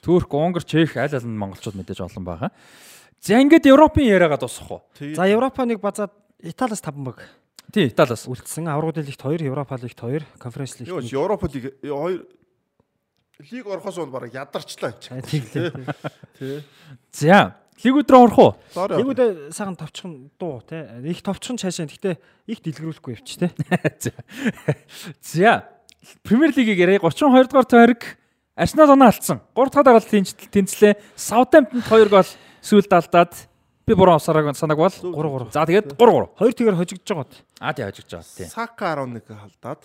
[0.00, 2.50] Турк, Унгар, Чех аль аль нь монголчууд мэдээж олон байгаа.
[3.20, 4.80] За ингээд Европын яриагаа дуусгах уу?
[4.96, 7.26] За Европа нэг базаад Италиас 5 баг.
[7.74, 8.24] Тий, Италиас.
[8.30, 8.70] үлдсэн.
[8.70, 11.10] Аврагын лигт 2, Европа лигт 2, Конференц лигт Юу 1.
[11.10, 12.24] ч Европ лиг хоёр
[13.50, 15.00] лиг орохоос өмнө бараг ядарчлаа энэ.
[15.00, 15.20] чинь.
[15.20, 15.70] Тэглээ.
[16.38, 16.64] Тий.
[17.12, 18.52] За, лигүүд рүү орох уу?
[18.76, 18.98] Яваа.
[19.00, 19.20] Лигүүд
[19.52, 20.86] сайхан товчхон дуу те.
[21.04, 21.86] Их товчхон цаашаа.
[21.86, 22.16] Гэхдээ
[22.48, 23.48] их дэлгэрүүлэхгүй явчих те.
[24.00, 24.12] За.
[25.20, 25.52] За.
[26.22, 28.02] Премьер лигийг яриа 32 дугаар тойрог
[28.60, 29.40] Арсенал оноо алдсан.
[29.54, 30.04] 3 дахь дараалал
[30.52, 30.96] тэнцлээ.
[31.16, 32.28] Саутгемптонд 2 гол
[32.60, 33.32] сүүлд алдаад
[33.88, 35.52] би буруу авсараг санааг бол 3 3.
[35.56, 36.28] За тэгээд 3 3.
[36.36, 37.40] Хоёр тэгээр хожигдож байгаа.
[37.60, 38.46] А тий хожигч байгаа тий.
[38.52, 39.80] Сака 11 халдаад.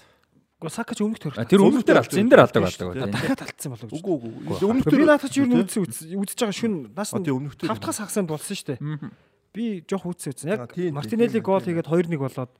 [0.56, 1.34] Гэхдээ Сакач өмнөх төр.
[1.36, 2.20] А, Тэр өмнөдөр алдсан.
[2.24, 4.00] Энэ дээр алдаг алдаг дахиад алдсан болов уу?
[4.00, 4.56] Үгүй үгүй.
[4.72, 5.84] Өмнөх би наадах чи юу үзсэн
[6.16, 7.76] үзэж байгаа шүн нас нь өмнөх төр.
[7.76, 9.12] тавтахаас хагасанд болсон шүү дээ.
[9.52, 10.48] Би жоох үтсэн үтсэн.
[10.56, 12.52] Яг Мартинелли гол хийгээд 2-1 болоод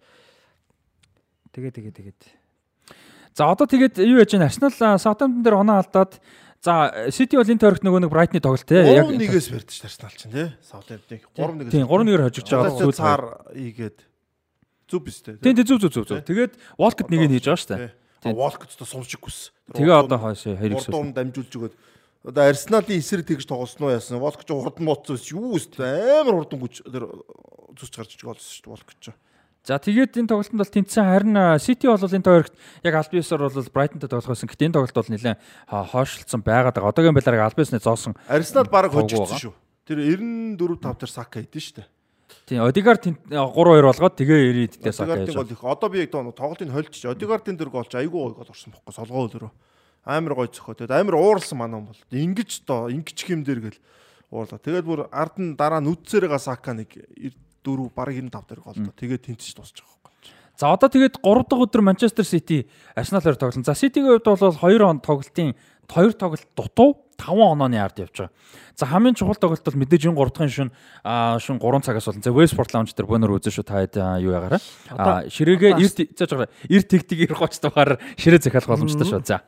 [1.56, 2.20] тэгээ тэгээ тэгээд
[3.36, 4.44] За одоо тэгээд юу яж вэ?
[4.44, 6.20] Арсенал Саутгемптон дээр оноо алдаад
[6.64, 8.80] за Сити бол энэ тойрогт нөгөө нэг Брайтны тоглолт тий.
[8.80, 10.48] 3-1-ээс барьдаж Арсенал чинь тий.
[10.64, 11.72] Саутгемптон 3-1-ээс.
[11.76, 13.24] Тийм 3-1-ээр хожигч байгаа цаар
[13.56, 13.98] ийгээд
[14.90, 15.42] зүв биз дээ.
[15.42, 16.22] Тийм тийм зүг зүг зүг зүг.
[16.26, 17.92] Тэгээд Волкот нэг нь хийж байгаа шүү дээ.
[18.26, 19.54] А Волкот ч сумшиг хүс.
[19.74, 20.94] Тэгээ одоо хойш хоёрыг сүүл.
[20.94, 21.74] Урдуун дамжуулж өгöd.
[22.26, 24.18] Одоо Арсеналын эсрэг тэгж тоглосноо яасан.
[24.18, 27.06] Волк ч урд нь моцсон юу өстэй амар урдан гүж тэр
[27.78, 29.14] зүсч гарч иж голсон шүү дээ Волк ч.
[29.66, 34.10] За тэгээд энэ тоглолтод бол тэнцсэн харин Сити бол энэ тойрогт яг Альбиусаар бол Брайтонтой
[34.10, 34.50] тоглох байсан.
[34.50, 36.94] Гэтэ энэ тоглолт бол нэлээд хойшлцсон байгаад байгаа.
[36.94, 38.18] Одоогийн байдлаар Альбиусны зоосон.
[38.26, 39.54] Арсенал баг хожигдсон шүү.
[39.86, 41.90] Тэр 94 5 дээр Сака хийдэн шүү дээ.
[42.46, 45.34] Тийм, Одигард 3-2 э, болгоод тэгээ ирээд дээс ак яаж.
[45.34, 47.10] Одигардын гол их одоо би тоглолтын хольчих.
[47.10, 49.52] Одигардын дөрөв олж айгүй гой гол орсон бохгүй солгоо өлөрөө.
[50.06, 50.78] Амар гой цохоо.
[50.78, 52.02] Тэгээд амар ууралсан манай юм бол.
[52.14, 53.80] Ингиж доо, ингиж хэмдэр гэл
[54.30, 54.62] уурлаа.
[54.62, 58.94] Тэгээд бүр ард нь дараа нүдсээрээ сака нэг 4 баг 95 дэрэг олдоо.
[58.94, 60.14] Тэгээд тэнцэж тусчих واخхой.
[60.54, 63.66] За одоо тэгээд 3 дахь өдөр Манчестер Сити Арсеналаар тоглоно.
[63.66, 68.32] За Ситигийн хувьд бол 2 он тоглолтын 2 тоглолт дутуу 5 онооны ард явж байгаа.
[68.76, 70.72] За хамгийн чухал тоглолт бол мэдээж энэ 3 дахь шин
[71.04, 72.24] аа шин 3 цагаас болно.
[72.24, 74.62] За Westport Lounge дээр бөөнөр үзэн шүү та хэд юу ягаараа.
[74.92, 76.52] Аа ширээгээ эрт зааж байгаа.
[76.68, 79.24] Эрт тэгтиг 90 дугаар ширээ захиалах боломжтой шүү.
[79.24, 79.42] За.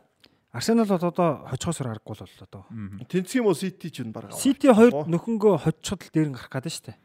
[0.55, 2.63] Арсенал бол одоо хожихоосор аргагүй л бол одоо.
[3.11, 4.31] Тэнцэх юм уу Сити ч юм бараг.
[4.31, 6.97] Сити хоёр нөхөнгөө хожчиход л дээр нь гарах гэдэг шүү дээ.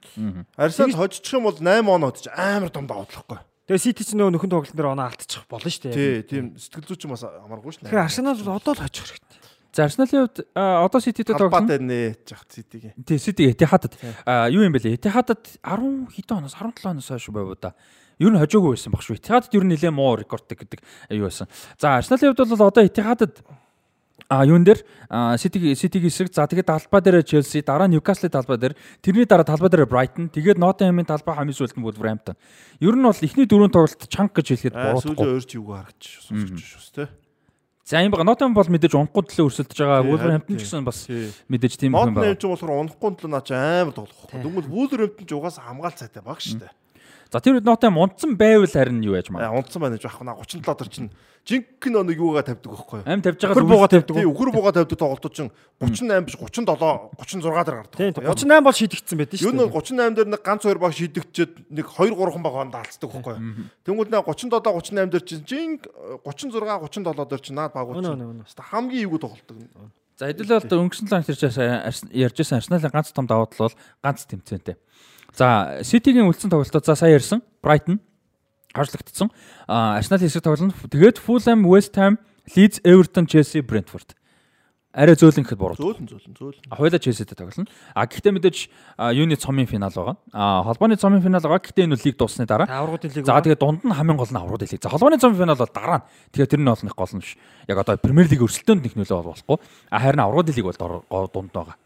[0.57, 3.41] Арсенал хожчих юм бол 8 оноо гэж амар том даваад л байхгүй.
[3.71, 5.95] Тэгээ Сити ч нөгөө нөхөн тоглолтын дээр оноо алдчих болно шүү дээ.
[5.95, 7.87] Тий, тийм сэтгэл зүйч юм бас амаргүй шүү.
[7.87, 9.39] Тэгэхээр Арсенал бол одоо л хожих хэрэгтэй.
[9.73, 11.71] За Арсеналын хувьд одоо Сититэй талбайд тоглоно.
[11.71, 12.93] байна жах Ситигийн.
[13.07, 13.95] Тий Сити Этихадад
[14.27, 14.99] аа, юу юм бэ лээ?
[14.99, 17.73] Этихадад 10 хэдэн оноос 17 оноос хойш байв да.
[18.19, 19.17] Ер нь хожоогүй байсан баг шүү.
[19.17, 20.83] Этихадад ер нь нэлээд муу рекордтэй гэдэг
[21.15, 21.49] юу байсан.
[21.81, 23.41] За Арсеналын хувьд бол одоо Этихадад
[24.33, 24.81] А юун дээр
[25.37, 29.69] Сити Ситиг эсрэг за тэгээд талбай дээр Челси дараа Ньюкаслын талбай дээр тэрний дараа талбай
[29.69, 32.41] дээр Брайтон тэгээд Ноттингемийн талбай хамгийн сүүлд нь Вулверхэмптон.
[32.81, 35.21] Ер нь бол эхний дөрөв тоглолт чанг гэж хэлэхэд буруудахгүй.
[35.21, 37.09] сүүлийн өөрч юугаа харагч сонсож шүүс тээ.
[37.85, 40.01] За юм бага Ноттингем бол мэдээж унахгүй төлөө өрсөлдөж байгаа.
[40.01, 41.05] Вулверхэмптон ч гэсэн бас
[41.53, 42.33] мэдээж тийм юм байна.
[42.33, 44.33] нэмж болохоор унахгүй төлөө наа чи амар тоглох.
[44.33, 46.73] Дөнгөж Вулверхэмптон ч угаасаа хамгаалцаатай баг дээ.
[47.33, 49.49] За тэр үед Ноттингем унтсан байвал харин юу яаж маа.
[49.49, 51.09] Аа унтсан байна гэж байхгүй наа 37 дор чинь
[51.49, 53.09] жинхэнэ нэг юугаа тавьдаг байхгүй юу?
[53.09, 55.49] Амь тавьж байгаа бууга тавьдаг Тий, үхэр бууга тавьдаг тоглолтууд чинь
[55.81, 57.97] 38 биш 37 36 дээр гардаг.
[57.97, 58.37] Юу?
[58.37, 59.81] 38 бол шийдэгдсэн байдаг Юу шүү нэг дээ.
[59.81, 63.65] 38 дээр нэг ганц хоёр баг шийдэгчээд нэг 2 3 баг хонд алцдаг байхгүй юу?
[63.89, 65.71] Тэнгүүд наа 37 38 дээр чинь жин
[66.29, 68.45] 36 37 дээр чинь наад өнөө.
[68.45, 69.57] хэвээ хамгийн эвгүй тоглолдог.
[70.21, 71.27] За хэдүүлээ бол өнгөрсөн ланч
[72.13, 74.77] ярьжсэн Арсеналын ганц том давуу тал бол ганц тэмцээнтэй.
[75.33, 78.01] За Ситигийн үлдсэн тоглолтод за сая ярьсан Брайтон
[78.75, 79.31] харжлагдсан.
[79.69, 80.73] А Арсенал хэсэг тоглоно.
[80.73, 82.19] Тэгээд Fulham, West Ham,
[82.57, 84.17] Leeds, Everton, Chelsea, Brentford.
[84.93, 85.77] Арай зөөлөн гэхэд буруу.
[85.81, 86.69] Зөөлөн зөөлөн зөөлөн.
[86.69, 87.65] А хоёулаа Chelsea-тэй тоглоно.
[87.97, 88.57] А гэхдээ мэдээж
[89.17, 90.17] юуны цомын финал байгаа.
[90.37, 91.65] А холбооны цомын финал байгаа.
[91.65, 92.69] Гэхдээ энэ лиг дуусны дараа.
[92.69, 94.85] За тэгээд дунд нь хамгийн гол нь аврууд лиг.
[94.85, 96.07] За холбооны цомын финал бол дараа нь.
[96.37, 97.41] Тэгэхээр тэр нь нэг гол нь биш.
[97.73, 99.59] Яг одоо Премьер лиг өрсөлдөөнд нэг нөлөө бол болохгүй.
[99.89, 101.77] А харин аврууд лиг бол дунд байгаа.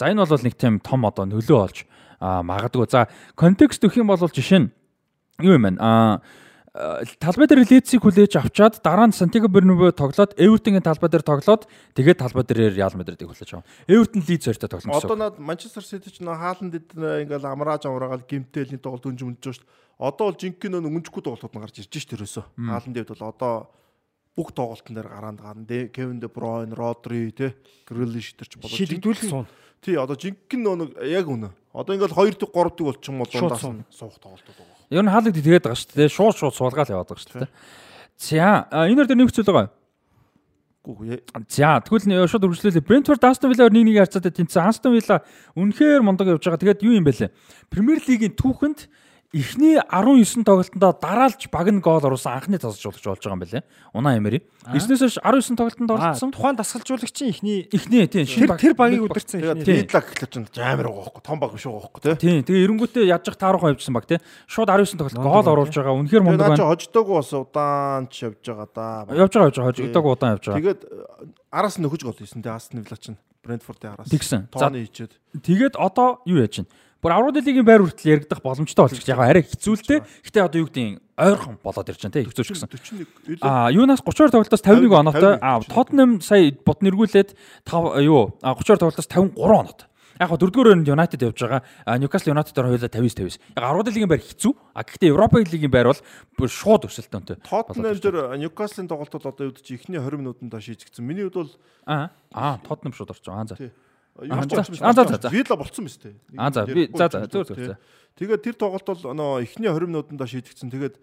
[0.00, 1.89] За энэ бол нэг тийм том одоо нөлөө болж а,
[2.20, 2.86] магадгүй.
[2.92, 4.68] За контекст өгөх юм бол жишээ нь
[5.40, 5.80] юу юм бэ?
[5.80, 6.20] А
[6.72, 11.66] а, талбай дээр Лециг хүлээж авчаад дараа нь Сантьяго Бернабеу тоглоод Эвертонгийн талбай дээр тоглоод
[11.98, 13.66] тэгээд талбай дээр Реал Мадридыг хүлээж авсан.
[13.90, 15.08] Эвертон Лидс хоёртой тоглоно гэсэн.
[15.10, 19.42] Одоо над Манчестер Сити ч нөө хааланд ингээл амрааж амраагаал гимтэл нэг тоглолт өнж мөнж
[19.42, 19.74] шүү дээ.
[19.98, 22.44] Одоо бол жинхэнэ нөө өнгөжгүй тоглолтууд нь гарч ирж шүү дээ ерөөсөө.
[22.70, 23.54] Хааланд дэвд бол одоо
[24.38, 25.66] бүх тоглолтын дээр гараанд гарна.
[25.66, 28.78] Дэ Кевин Де Бройн, Родри тэ Грилиш тэр ч болоо.
[28.78, 29.46] шийдэгдүүлэх суун.
[29.80, 31.48] Тий, одоо жинхэнэ нөө нэг яг үнэ.
[31.72, 34.76] Одоо ингээл 2 дэг 3 дэг болчих юм бол дундаас нь суух тоглолтууд байгаа.
[34.92, 36.10] Ер нь хаалт тэгээд байгаа шүү дээ.
[36.12, 37.52] Шууд шууд суулгаал яваад байгаа шүү дээ.
[38.20, 39.72] За энэ дээр нэг зүйл байгаа.
[41.48, 42.84] За тэгвэл шууд үргэлжлүүлээ.
[42.84, 44.64] Brentford Aston Villa-аар 1-1 харьцаатай тэнцсэн.
[44.64, 45.24] Aston Villa
[45.56, 46.60] үнэхээр мундаг явж байгаа.
[46.60, 47.30] Тэгээд юу юм бэ лээ?
[47.68, 48.88] Премьер лигийн түүхэнд
[49.32, 53.64] эхний 19 тоглолтондоо дараалж баг нь гол оруулсан анхны тасалжуулагч болж байгаа юм байна лээ.
[53.94, 54.42] Унаа Эмери.
[54.66, 56.30] Эзнээс хойш 19 тоглолтонд оролцсон.
[56.34, 59.76] тухайн дасгалжуулагчийн ихний Эхний тийм шинэ тэр тэр багийг удирцсан Тэгээд ихний.
[59.86, 62.14] Лидлак гэхэл чинь амар байгаа байхгүй том баг биш байгаа байхгүй тий.
[62.18, 62.42] Тийм.
[62.42, 64.18] Тэгээ эренгүүтээ яаж явах тааруухан явжсан баг тий.
[64.50, 65.94] Шууд 19 тоглолт гол байна, оруулж байгаа.
[65.94, 66.74] Үнэхээр мундаг наа чи байна.
[66.74, 68.86] хождоогүй бас удаан ч явж байгаа да.
[69.14, 69.70] Явж байгаа явж байгаа.
[69.70, 70.58] Хожигдог удаан явж байгаа.
[70.58, 74.10] Тэгээд э, араас нь нөхөж гол хийсэн тий Астон Вилла чинь Брентфордын араас.
[74.10, 74.50] Тэгсэн.
[74.50, 75.14] Тооны хийчээд.
[75.38, 76.68] Тэгээд одоо юу яаж чинь?
[77.00, 79.08] Бүр аврагын лигийн байр хүртэл яригдах боломжтой болчих.
[79.08, 80.04] Яг арай хэцүүлтэй.
[80.20, 82.28] Гэтэ одоо юу гэдэг нь ойрхон болоод ирж байгаа тий.
[82.28, 82.68] Хэцүүч гэсэн.
[82.68, 85.40] 41 А юунаас 32 тоглолтоос 51 оноотой.
[85.40, 87.32] А Tottenham сая бот нэргүүлээд
[87.64, 89.88] 5 юу 32 тоглолтоос 53 оноотой.
[90.20, 91.64] Яг дөрөвдүгээр өрөөнд United явж байгаа.
[91.96, 93.40] Newcastle United-оор хоёулаа 50-50.
[93.56, 94.52] Яг 10 лигийн байр хэцүү.
[94.76, 97.40] А гэхдээ Европа лигийн байр бол шууд өсөлтөнтэй.
[97.40, 101.00] Тоттенхэм дээр Ньюкаслын тоглолтод одоо юу гэж ихний 20 минутанд шийдэгдсэн.
[101.00, 101.52] Миний хувьд бол
[101.88, 103.40] Аа аа Tottenham шууд орж байгаа.
[103.40, 103.72] Аа за.
[104.28, 105.04] Аа, за.
[105.16, 105.28] за.
[105.32, 106.14] Вилла болцсон биз дээ.
[106.36, 107.76] Аа за би за за зөв зөв.
[108.18, 110.68] Тэгээд тэр тоглолт бол нөө эхний 20 минутанд шийдэгдсэн.
[110.68, 110.96] Тэгээд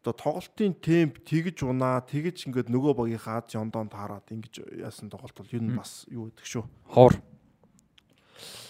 [0.00, 5.52] одоо тоглолтын темп тэгж унаа, тэгж ингээд нөгөө багийнхаа жондон таарад ингэж яасан тоглолт бол
[5.52, 6.64] юу нь бас юу гэдэг шүү.
[6.94, 7.20] Ховор.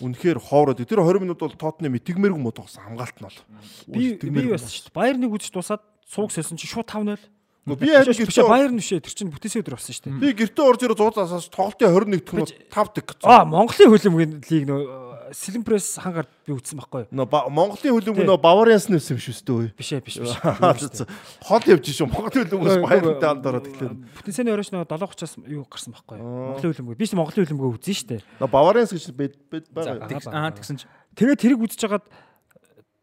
[0.03, 3.39] Үнэхээр хоороод тэр 20 минут бол Тоттенхэм итгэмээргүй мод тоглосон хамгаалт нь бол.
[3.87, 4.91] би би бас шүү.
[4.91, 7.23] Баяр нэг үзэж дуусаад сууг сэлсэн чи шууд 5-0.
[7.76, 10.22] Би харин биш гэртээ баяр нь бишээ тэр чинь бүтээсээ өдөр болсон шүү дээ.
[10.22, 13.28] би гэртээ орж ирээ 100 засаас тоглолтын 21 дэх нь 5 дэх гэсэн.
[13.30, 17.14] Аа Монголын хөлбөмбөгийн лиг нөө Сэлэн пресс хангаар би үзсэн байхгүй юу?
[17.14, 19.78] Нөө Монголын хөлбөмбөг нөө Баварианс нэвсэн юм шүү дээ.
[19.78, 20.34] Бишээ биш биш.
[21.47, 22.10] Хол явж шүү.
[22.10, 23.94] Монголын хөлбөмбөгөөс баяртай хамт ороод тэгэхээр.
[24.18, 26.26] Бүтэнсэний оройч нөө 7:30-аас юу гарсан байхгүй юу?
[26.26, 26.98] Монголын хөлбөмбөг.
[26.98, 28.20] Би ч Монголын хөлбөмбөг үзэн шүү дээ.
[28.42, 30.34] Нөө Баварианс гэж бед бед байгаа.
[30.34, 30.90] Аа тэгсэн чи.
[31.14, 32.06] Тэгээ тэрийг үзэж хагаад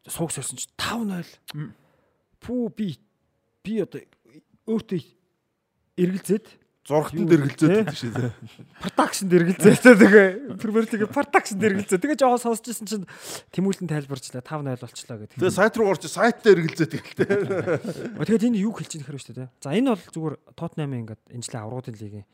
[0.03, 1.23] сууг сэрсэн чи 5-0.
[2.44, 2.99] Пүү би
[3.64, 4.03] би одоо
[4.68, 5.02] өөртөө
[5.98, 6.45] эргэлзээд
[6.88, 8.31] Зургатанд эргэлзээд байдаг шүү дээ.
[8.80, 13.07] продакшн дэргэлзээ тэгээ Премьер лигийн продакшн дэргэлзээ тэгээ жоо сонсчихсон чинь
[13.52, 15.35] тэмүүлэн тайлбарчлаа 5-0 болчлаа гэдэг.
[15.35, 17.27] Тэгээ сайт руу орж сайттай эргэлзээд гэлтэй.
[18.23, 19.52] Тэгээд энэ юу хэлж байгаа хэрэг шүү дээ.
[19.60, 22.26] За энэ бол зүгээр Тотнамын ингээд энэ жилийн аврагын лигийн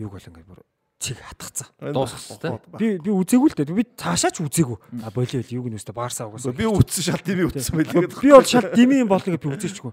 [0.00, 0.60] юг бол ингээд бүр
[0.96, 1.68] цэг хатгацсан.
[1.92, 2.56] Дуусгасан тий.
[2.80, 3.76] Би би үзээгүй л дээ.
[3.76, 5.04] Би цаашаа ч үзээгүй.
[5.04, 6.54] А болио юг нь өстө Барса угаасаа.
[6.54, 8.08] Би үтсэн шал тийм үтсэн байлээ.
[8.08, 9.92] Би бол шал дими юм болныг би үзээчгүй.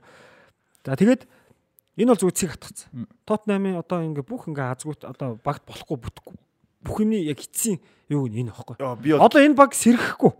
[0.85, 1.26] За тэгээд
[2.00, 3.08] энэ бол зүгээр цэг хатгацсан.
[3.28, 6.36] Тотнамын одоо ингээд бүх ингээд азгуут одоо багт болохгүй бүтэхгүй.
[6.88, 8.80] Бүх юмний яг эцсийн юг нь энэ бол
[9.20, 10.32] Одоо энэ баг сэрхэхгүй.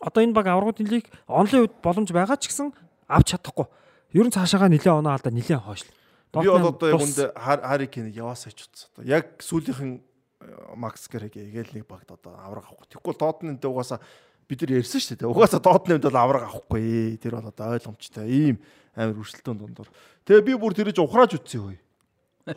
[0.00, 2.72] Одоо энэ баг аврагын лиг онлын үед боломж байгаа ч гэсэн
[3.06, 3.68] авч чадахгүй.
[4.16, 5.92] Ер нь цаашаага нилээ оноо алдаа нилээ хойшлоо.
[6.32, 8.88] би бол одоо яг тус- үндэ Хари Кейнийг яваасаа ч утсан.
[9.04, 12.88] Яг сүүлийнхэн э, Макс Гэрэг гээл нэг багт одоо авраг авахгүй.
[12.88, 14.00] Тэгвэл Тоттенхэмд угаасаа
[14.48, 15.28] бид нар ярьсан шүү дээ.
[15.28, 17.20] Угаасаа Тоттенхэмд бол авраг авахгүй.
[17.20, 18.26] Тэр бол одоо ойлгомжтой.
[18.32, 18.56] Ийм
[18.96, 19.88] амар өршөлтөнд дундор.
[20.28, 21.78] Тэгээ би бүр тэрэж ухрааж үтсэн хөөе.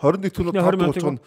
[0.02, 1.20] 21 түнөд 20 20 минутыг минутын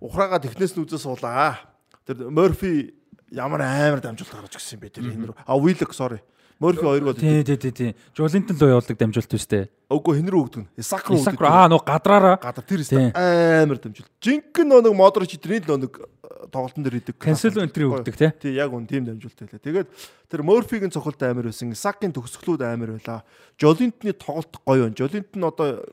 [0.00, 1.58] ухраагаа технээс нь үзээ суулаа.
[2.06, 2.94] Тэр Морфи
[3.32, 5.36] ямар амар дамжуулт гаргаж юм бэ тэр энэ рүү.
[5.44, 6.20] А Виллок sorry.
[6.58, 7.14] Морфи хоёр гол.
[7.14, 7.96] Тий, тий, тий, тий.
[8.16, 9.68] Жолинтон руу явуулдаг дамжуулт үстэй.
[9.92, 10.64] Үгүй хэн рүү өгдөг?
[10.80, 14.08] Исак руу Исак руу аа нөө гадраараа гадар тэр өстө амар дамжуул.
[14.24, 17.20] Жинхэнэ нөө нэг Модрич тэрний нөө нэг э, тоглолтын дээр идэг.
[17.20, 18.32] Cancelo энтрийг өгдөг тий.
[18.40, 19.60] Тий яг үн тийм дамжуулт байлаа.
[19.60, 19.88] Тэгээд
[20.32, 21.76] тэр Морфигийн цохолт амар байсан.
[21.76, 23.20] Исакийн төгсгөлүүд амар байлаа.
[23.60, 24.96] Жолинтны тоглолт гоё байна.
[24.96, 25.84] Жолинт нь одоо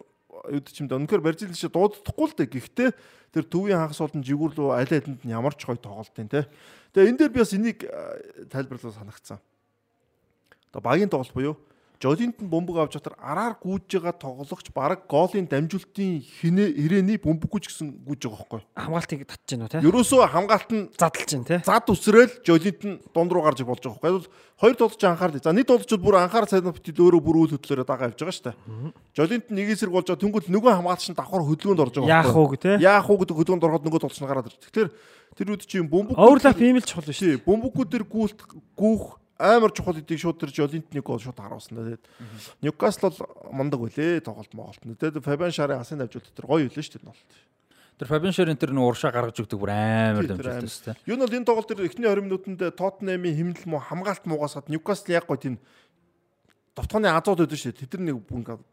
[0.48, 2.48] юу ч юм да үнэхээр Бразил шиг дуудахгүй л дээ.
[2.56, 2.90] Гэхдээ
[3.36, 6.48] тэр төвийн хагас болон жигүүр рүү аль алинд нь ямар ч гоё тоглолт юм те.
[6.96, 9.44] Тэгээ энэ дээр би бас энийг э, тайлбарлаж санагцсан.
[10.74, 11.56] Одоо багийн тоглолт буюу
[12.04, 17.64] Жолинт нь бөмбөг авч жатар араар гүйж байгаа тоглогч баг голын дамжуултын хинэ ирээний бөмбөггүй
[17.64, 18.62] ч гэсэн гүйж байгаа байхгүй.
[18.76, 19.80] хамгаалтыг татж гинөө те.
[19.88, 21.64] Ерөөсөө хамгаалт нь Задлж гин те.
[21.64, 24.28] зад үсрээл Жолинт нь дунд руу гарч болж байгаа байхгүй.
[24.60, 25.40] Хоёр тоглож анхаарал.
[25.40, 28.46] За нэг тоглолчд бүр анхаар сайн битэл өөрөө бүр үйл хөдлөлөөр дагаа явж байгаа шүү
[28.52, 28.58] дээ.
[29.16, 32.36] Жолинт нь нэг эсрэг болж байгаа тэнгуэл нөгөө хамгаалагч нь давхар хөдөлгөөнд орж байгаа Яах
[32.36, 32.76] уу те.
[32.84, 34.60] Яах уу гэдэг хөдөлгөөнд ороход нөгөө тоглолч нь гараад ирж.
[34.60, 34.90] Тэгэхээр
[35.40, 37.08] тэр үед чинь бөмбөг Оверлап ийм л чухал.
[37.08, 38.40] Тий, бөмбөгүүд төр гүйлт
[38.76, 41.76] гүүх амар чухал гэдгийг шууд тэр Жолинт нэг гол шууд харуулсан.
[41.76, 42.04] Тэгээд
[42.64, 43.20] Ньюкасл бол
[43.52, 44.80] мундаг үлээ тоглолт моголт.
[44.80, 47.32] Тэгээд Фабиан Шарын асын давжуулт тэр гоё үлээ шүү дээ тоглолт.
[48.00, 50.66] Тэр Фабиан Шерин тэр нөө уршаа гаргаж өгдөг бүр амар дамжуулт амар.
[50.66, 50.96] үстэй.
[51.06, 54.72] Юу нь бол энэ тоглолт тэр эхний 20 минутанд Тоттенхэмийн хэмнэл муу хамгаалт муугаас хад
[54.72, 55.62] Ньюкасл яг гоё тийм
[56.74, 57.86] довтооны азууд өгдөн шүү дээ.
[57.86, 58.18] Тэд нэг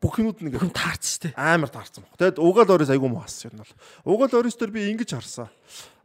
[0.01, 1.37] бүх юмуд нэг Хүн таарч штэ.
[1.37, 2.17] амар таарсан баг.
[2.17, 3.77] Тэгэд угаал оройс айгүй муу хассан юм бол.
[4.09, 5.53] Угаал оройс дээр би ингэж харсан.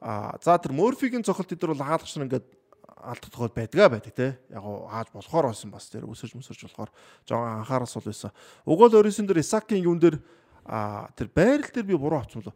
[0.04, 2.48] Аа за тэр Морфигийн цохолт дээр бол хаалгач нар ингээд
[2.96, 4.40] тохиол байдгаа байдаг те.
[4.50, 6.92] Яг гоо хааж болохоор байсан бас тэр өсөж мөсөж болохоор
[7.28, 8.32] жоохон анхаараас бол байсан.
[8.66, 10.20] Угаал оройсын дээр Исакийн юун дээр
[10.66, 12.56] аа тэр байрал дээр би буруу авсан болоо.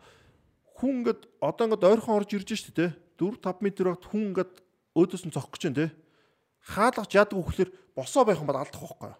[0.79, 2.87] Хүн ингээд одоо ингээд ойрхон орж ирж штэ те.
[3.19, 4.53] 4 5 м багт хүн ингээд
[4.95, 5.87] өөдөөс нь цохих гэж байна те.
[6.63, 9.19] Хаалгач яадаг вөхлөр босоо байх юм бол алдах байхгүй юу?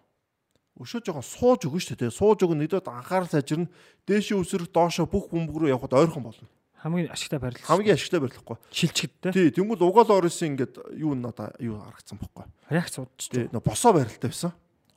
[0.80, 2.10] Өшөө жоохон сууж өгнө шүү дээ.
[2.14, 3.68] Сууж өгнө нэдэд анхаарал сайжирна.
[4.08, 6.48] Дээшээ өсрөх доошоо бүх бөмбөг рүү явхад ойрхон болно.
[6.82, 7.66] Хамгийн ашигтай барилах.
[7.68, 8.56] Хамгийн ашигтай барилахгүй.
[8.72, 9.32] Шилчгэдтэй.
[9.32, 12.48] Тий, тэнгуэл угаал орсон ингээд юу надаа юу харагдсан бохгүй.
[12.72, 13.28] Реакц удаж.
[13.28, 14.52] Тий, босоо барилттай байсан.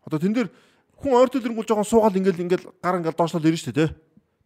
[0.08, 0.50] Одоо тэн дээр
[0.96, 3.90] хүн ойр төлөнгөл жоохон суугаад ингээд ингээд гар ингээд доошлол ирэн штэ тий.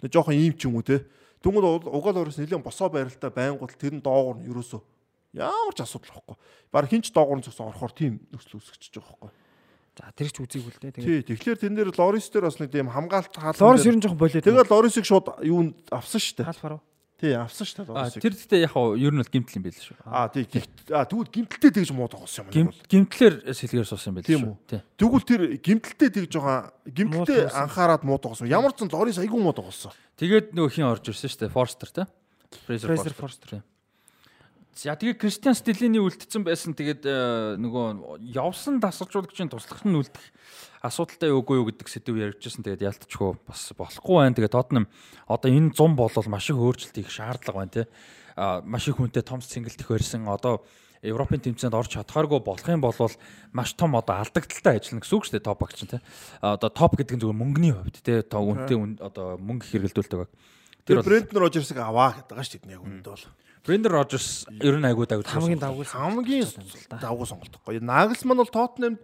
[0.02, 1.06] Тэг жоохон ийм ч юм уу тий.
[1.46, 4.82] Тэнгуэл угаал орсон нэлээд босоо барилттай байнгут тэр нь доогор нь юусоо
[5.38, 6.36] ямар ч асуудал байхгүй.
[6.72, 9.32] Бара хинч доогор нь зөксөн орохоор тийм нөхцөл үүсчихэж байгаа байхгүй.
[9.98, 10.92] За тэр ч үзийг үлдээ.
[10.94, 11.26] Тэгээ.
[11.26, 13.62] Тий, тэгэхээр тэн дээр Лорис дээр бас нэг тийм хамгаалт хаалт.
[13.62, 14.42] Лорис ер нь жоохон болоо.
[14.42, 16.50] Тэгээ Лорисыг шууд юунд авсан шүү дээ.
[16.54, 16.82] Халфаруу.
[17.18, 18.22] Тий, авсан дээ А Лорисыг.
[18.22, 19.98] тэр дэхтэй яг хаа ер нь бол гимтэл юм байл шүү.
[20.06, 22.86] Аа тий, тэгвэл гимтэлтэй тэгж муу тоглосон юм байна.
[22.86, 24.46] гимтлэр сэлгээр суусан юм байл шүү.
[24.46, 24.58] үү?
[24.70, 24.82] Тий.
[25.02, 28.46] Тэгвэл тэр гимтэлтэй тэгж байгаа гимтэлтэй анхаарад муу тоглосон.
[28.46, 29.98] Ямар ч сан Лорис айгүй муу тоглосон.
[30.22, 31.56] Тэгээд нөгөө хин орж ирсэн шүү дээ.
[31.58, 32.06] Форстер тий.
[32.70, 33.66] Fraser Forster.
[34.78, 36.78] За тэгээд Кристиан Стилини үлдсэн байсан.
[36.78, 40.22] Тэгээд э, нөгөө явсан дасгалжуулагчийн туслах нь үлдэх
[40.84, 42.62] асуудалтай үгүй юу гэдэг сэдв ярьжсэн.
[42.64, 44.36] Тэгээд ялтчихгүй бас болохгүй байна.
[44.38, 44.86] Тэгээд Тотнам
[45.28, 47.86] одоо энэ 100 болол маш их өөрчлөлт хийх шаардлага байна тий.
[48.38, 50.28] А маш их хүнтэй Томс цэнгэлдэх барьсан.
[50.30, 50.62] Одоо
[51.02, 52.94] Европын тэмцээнд орж чадхааргүй болох юм бол
[53.54, 56.02] маш том одоо алдагдaltaй ажиллана гэсэн үг шүү дээ топ багч нь тий.
[56.42, 58.22] Одоо топ гэдэг нь зөвхөн мөнгөний хувьд тий.
[58.26, 60.30] То үнэтэй үн- одоо мөнгө их хэрэглэдүүлдэг баг.
[60.90, 63.26] Тэр Брендон Рожерсыг аваа гэдэг байгаа шүү дээ яг үүнд бол.
[63.62, 66.48] Брендер Рожерс ер нь айгуу дагд Хамгийн давгүй Хамгийн
[66.98, 67.54] давгүй сонголт.
[67.84, 68.96] Нагelsmann бол Tottenham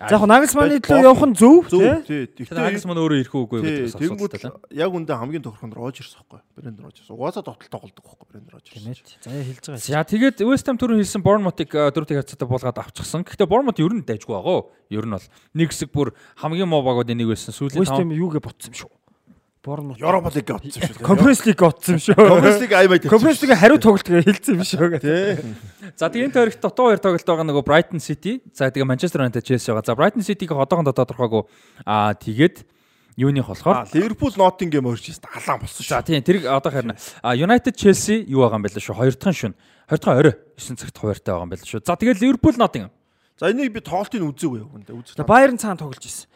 [0.00, 2.24] За яг Нагelsmann-ы төлөө явах нь зөв тий.
[2.56, 4.56] Агнес маань өөрөө ирэх үгүй гэдэг бас асуудалтай тийм.
[4.72, 6.40] яг үндэ хамгийн тохирох нь Рожерс байхгүй.
[6.56, 7.12] Брендон Рожерс.
[7.12, 8.80] Угаасаа тотал тоглодог байхгүй Рожерс.
[8.80, 9.20] Тэмээд.
[9.20, 9.84] За яа хэлж байгаа.
[9.84, 13.28] За тэгээд West Ham түрүү хэлсэн Bournemouth-ыг дөрөвтэй хацаатай буулгаад авчихсан.
[13.28, 14.72] Гэхдээ Bournemouth ер нь дайжгүй байгаа.
[14.88, 17.52] Ер нь бол нэг хэсэг бүр хамгийн муу багуудын нэг байсан.
[17.52, 18.99] Сүүлийн West Ham юугээ ботсон юм шүү.
[19.60, 20.00] Bournemouth.
[20.00, 22.16] Европа лиг авчихсан шүү League ботсон юм шүү.
[22.16, 25.44] Conference лиг аймаа Conference League хариу тоглолт гэж хэлсэн юм шүү гэдэг.
[26.00, 28.40] За тэгээд энэ тойрогт дотоо хоёр тоглолт байгаа нөгөө Brighton City.
[28.56, 29.84] За тэгээд Manchester United Chelsea байгаа.
[29.84, 31.44] За Brighton City-г одоохондоо тодорхойгүй.
[31.84, 32.64] Аа тэгээд
[33.20, 36.08] юуных болохоор Ливерпул Ноттингем орж ирсэн алаан болсон За шүү.
[36.08, 36.96] тийм тэрийг одоо харна.
[37.20, 38.96] А United Chelsea юу байгаа юм бэ л шүү.
[38.96, 39.52] Хоёр дахь шүн.
[39.92, 41.84] Хоёр дахь орой 9 цагт хуваартай байгаа юм байна л шүү.
[41.84, 42.90] За тэгээд Liverpool Nottingham.
[43.40, 45.16] За энийг би тоглолтыг үзээгүй үндэ үзэж.
[45.16, 46.28] За Bayern цаана тоглож ирсэн.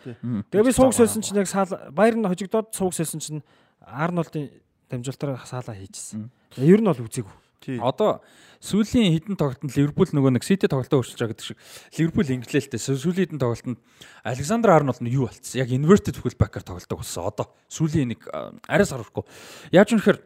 [0.49, 3.45] Тэгээ би сууг сольсон чинь яг саал Bayern хожигдоод сууг сольсон чинь
[3.85, 4.49] Арнолдын
[4.89, 6.33] дамжуулалтаар саалаа хийжсэн.
[6.57, 7.45] Ер нь бол үзээгүй.
[7.85, 8.25] Одоо
[8.65, 11.61] сүүлийн хідэн тоглолтод Ливерпул нөгөө нэг Сити тоглолтоо өөрчилж байгаа гэдэг шиг
[11.97, 13.81] Ливерпул инглэлтэй сүүлийн хідэн тоглолтод
[14.25, 15.61] Александр Арнолд нь юу болцсон?
[15.61, 17.29] Яг inverted fullback-аар тоглолтог болсон.
[17.29, 18.25] Одоо сүүлийн нэг
[18.69, 19.25] арай сарвахгүй.
[19.73, 20.21] Яаж юм нэхэр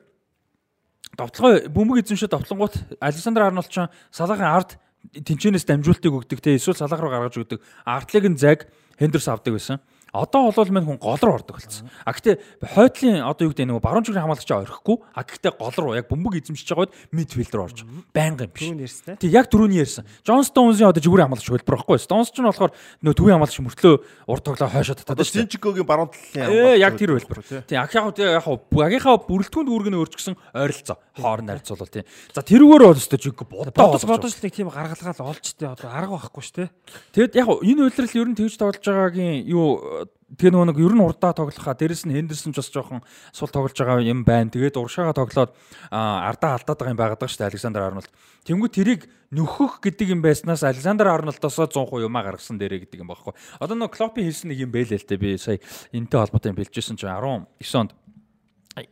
[1.14, 4.78] довтлогоо бөмбөг эзэмшээ довтлонгууд Александр Арнолд ч салаагийн ард
[5.14, 7.60] тэнчэнээс дамжуултыг өгдөг те эсвэл салаах руу гаргаж өгдөг.
[7.86, 8.68] Ардлыг нь заг
[8.98, 9.78] Хендерс авдаг байсан.
[10.12, 11.90] Одоо бол мань хүн гол руу ордог болсон.
[12.04, 14.96] А гэхдээ хойдлын одоо юу гэдэг нэг баруун чиглэлийн хамгаалагч орхихгүй.
[15.12, 17.84] А гэхдээ гол руу яг бөмбөг эзэмшиж байгаа үед мидфилд руу орж
[18.16, 19.04] байнга юм биш.
[19.04, 20.08] Тэг яг түрүүний ярьсан.
[20.24, 22.00] Джон Стоунсийн одоо жигүүрийн хамгаалагч хөлбөр байхгүй.
[22.00, 22.72] Стоунс ч нь болохоор
[23.04, 23.94] нөө төвийн хамгаалагч мөртлөө
[24.26, 25.44] урд тоглоо хойшоо татаад дээ.
[25.44, 27.44] Синчикогийн баруун талын Ээ яг тэр хөлбөр.
[27.44, 27.60] тий.
[27.68, 32.04] Тэг яг яг яг багийнхаа бүрэлдэхүүн дүүргэнэ өөрчгсөн ойролцоо хоорон харьцуулбал тийм.
[32.32, 33.74] За тэрүүгээр бол өстой жиг бодоо.
[33.74, 36.70] Бодож бодож нэг тийм гаргалгаал олж тээ одоо арга байхгүй шүү те.
[37.14, 39.97] Тэгэд яг энэ үйлрэл ер нь тэгж тоглож байгаагийн юу
[40.36, 43.00] тэгээ нөгөө нэг ер нь урдаа тоглохаа дээрэс нь Хендерсон ч бас жоохон
[43.32, 44.52] сул тоглож байгаа юм байна.
[44.52, 45.52] Тэгээд уршаага тоглоод
[45.90, 48.10] ардаа алдаад байгаа юм байгаад байгаа шүү дээ Александр Арнолд.
[48.44, 49.02] Тэнгүү тэрийг
[49.32, 53.36] нөхөх гэдэг юм байснаас Александр Арнолдосоо 100% юмаа гаргасан дээрээ гэдэг юм багхгүй.
[53.60, 55.60] Одоо нөгөө Клопи хэлсэн нэг юм бэлээ л дээ би сая
[55.92, 57.92] энтэй холбоотой юм бэлжсэн чинь 19 онд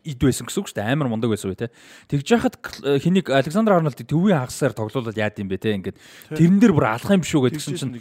[0.02, 1.70] ид байсан гэсэн үг шүү дээ амар мундаг байсан үе те
[2.10, 5.98] тэгж яхад Кл- хэнийг Александр Арнолдыг төвийн хагасаар тоглуулад яад юм бэ те ингээд
[6.34, 7.94] тэрэн дээр бүр алах юм шүү гэдгсэн чинь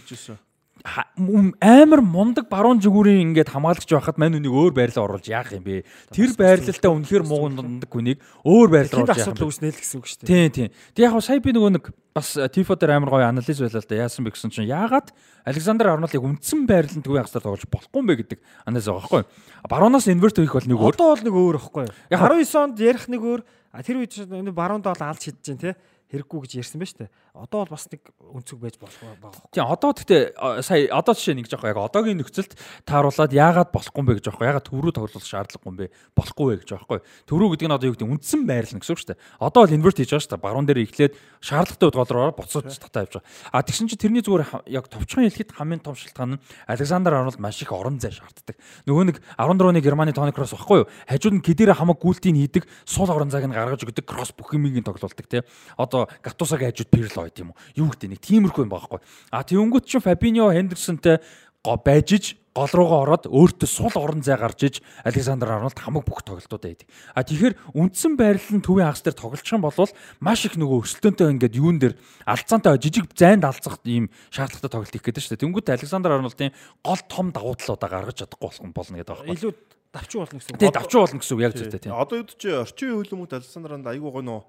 [0.86, 5.82] амар мундаг баруун зүгүүрийн ингээд хамгаалагч байхад мань үнийг өөр байрлал оруулж яах юм бэ?
[6.14, 9.50] Тэр байрлалтай үнэхээр муу мундаг хүнийг өөр байрлал оруулж яах асуудал юм бэ?
[9.50, 10.30] үүснэ л гэсэн үг шүү дээ.
[10.30, 10.70] Тийм тийм.
[10.94, 13.90] Тэг яг хаа сая би нөгөө нэг бас Тифо дээр амар гоё анализ байлаа л
[13.90, 14.02] да.
[14.06, 15.10] Яасан бэ гэсэн чинь яагаад
[15.42, 18.40] Александр Арнолдыг үндсэн байрлалд төвийн хагасаар тоглож болохгүй юм бэ гэдэг
[18.70, 19.30] анализ байгаа байхгүй юу?
[19.66, 20.96] Баруунаас инверт хийх бол нэг өөр.
[20.96, 21.96] Одоо бол нэг өөр ихгүй юу?
[22.14, 23.42] Яг 19 онд ярих нэг өөр.
[23.84, 25.76] Тэр үед энэ баруунд бол алж шидэж जैन те.
[26.08, 27.12] Хэрэггүй гэж ярьсан ба штэ.
[27.36, 29.36] Одоо бол бас нэг өнцөг байж болох байгаа.
[29.52, 32.56] Тийм одоо гэхдээ сая одоо жишээ нэг жоохоо яг одоогийн нөхцөлд
[32.88, 36.46] тааруулаад яагаад болохгүй юм бэ гэж жоохоо яагаад төв рүү тоглох шаардлагагүй юм бэ болохгүй
[36.48, 39.10] вэ гэж жоохоо төв рүү гэдэг нь одоо юу гэдэг үндсэн байрлал гэсэн үг шүү
[39.12, 39.22] дээ.
[39.44, 40.46] Одоо бол инверт хийж байгаа шүү дээ.
[40.48, 41.14] Баруун дээр эхлээд
[41.44, 43.28] шаардлагатай гол руу буцаад татаа явж байгаа.
[43.52, 46.42] А тэгсэн чинь тэрний зүгээр яг товчхон хэлэхэд хамгийн том шалтгаан нь
[46.72, 48.56] Александр Арнолд маш их орон зай шаарддаг.
[48.88, 50.90] Нөгөө нэг 14-ны Германы Тони Кросс баггүй юу?
[51.04, 54.80] Хажууд нь кедэрэ хамаг гүйлтийг хийдэг сул орон зайг нь гаргаж өгдөг кросс бүх юмыг
[54.80, 55.42] нь тоглуулдаг тий.
[55.78, 59.00] Одоо Гатусагийн хажууд Пирло байт юм уу юу гэдэг нэг тиймэрхүү юм байхгүй
[59.34, 61.18] а тэнгүүт чинь Фабиньо Хендерсонтэй
[61.66, 66.24] го байжиж гол руугаа ороод өөртөө сул орон зай гарч иж Александр Арнолд хамаг бүх
[66.24, 66.88] тоглолтуудаа хийдэг.
[67.12, 69.92] А тэгэхээр үндсэн байрлал нь төвийн хагас дээр тоглох юм бол
[70.24, 75.04] маш их нөгөө өсөлтөнтэй ингээд юун дээр алцаантай жижиг зайд алцах ийм шаардлагатай тоглолт хийх
[75.04, 75.44] гэдэг шүү дээ.
[75.44, 79.36] Тэнгүүт Александр Арнолдын гол том давуу талуудаа гаргаж чадахгүй болох юм болно гэдэг байгаа.
[79.36, 79.52] Илүү
[79.92, 80.60] давчуу болно гэсэн үг.
[80.64, 82.00] Тэгээ давчуу болно гэсэн үг яг зүйтэй тийм.
[82.00, 84.40] Одоо юу ч орчин үеийн хөлөмөд Александранд айгүй гоо нөө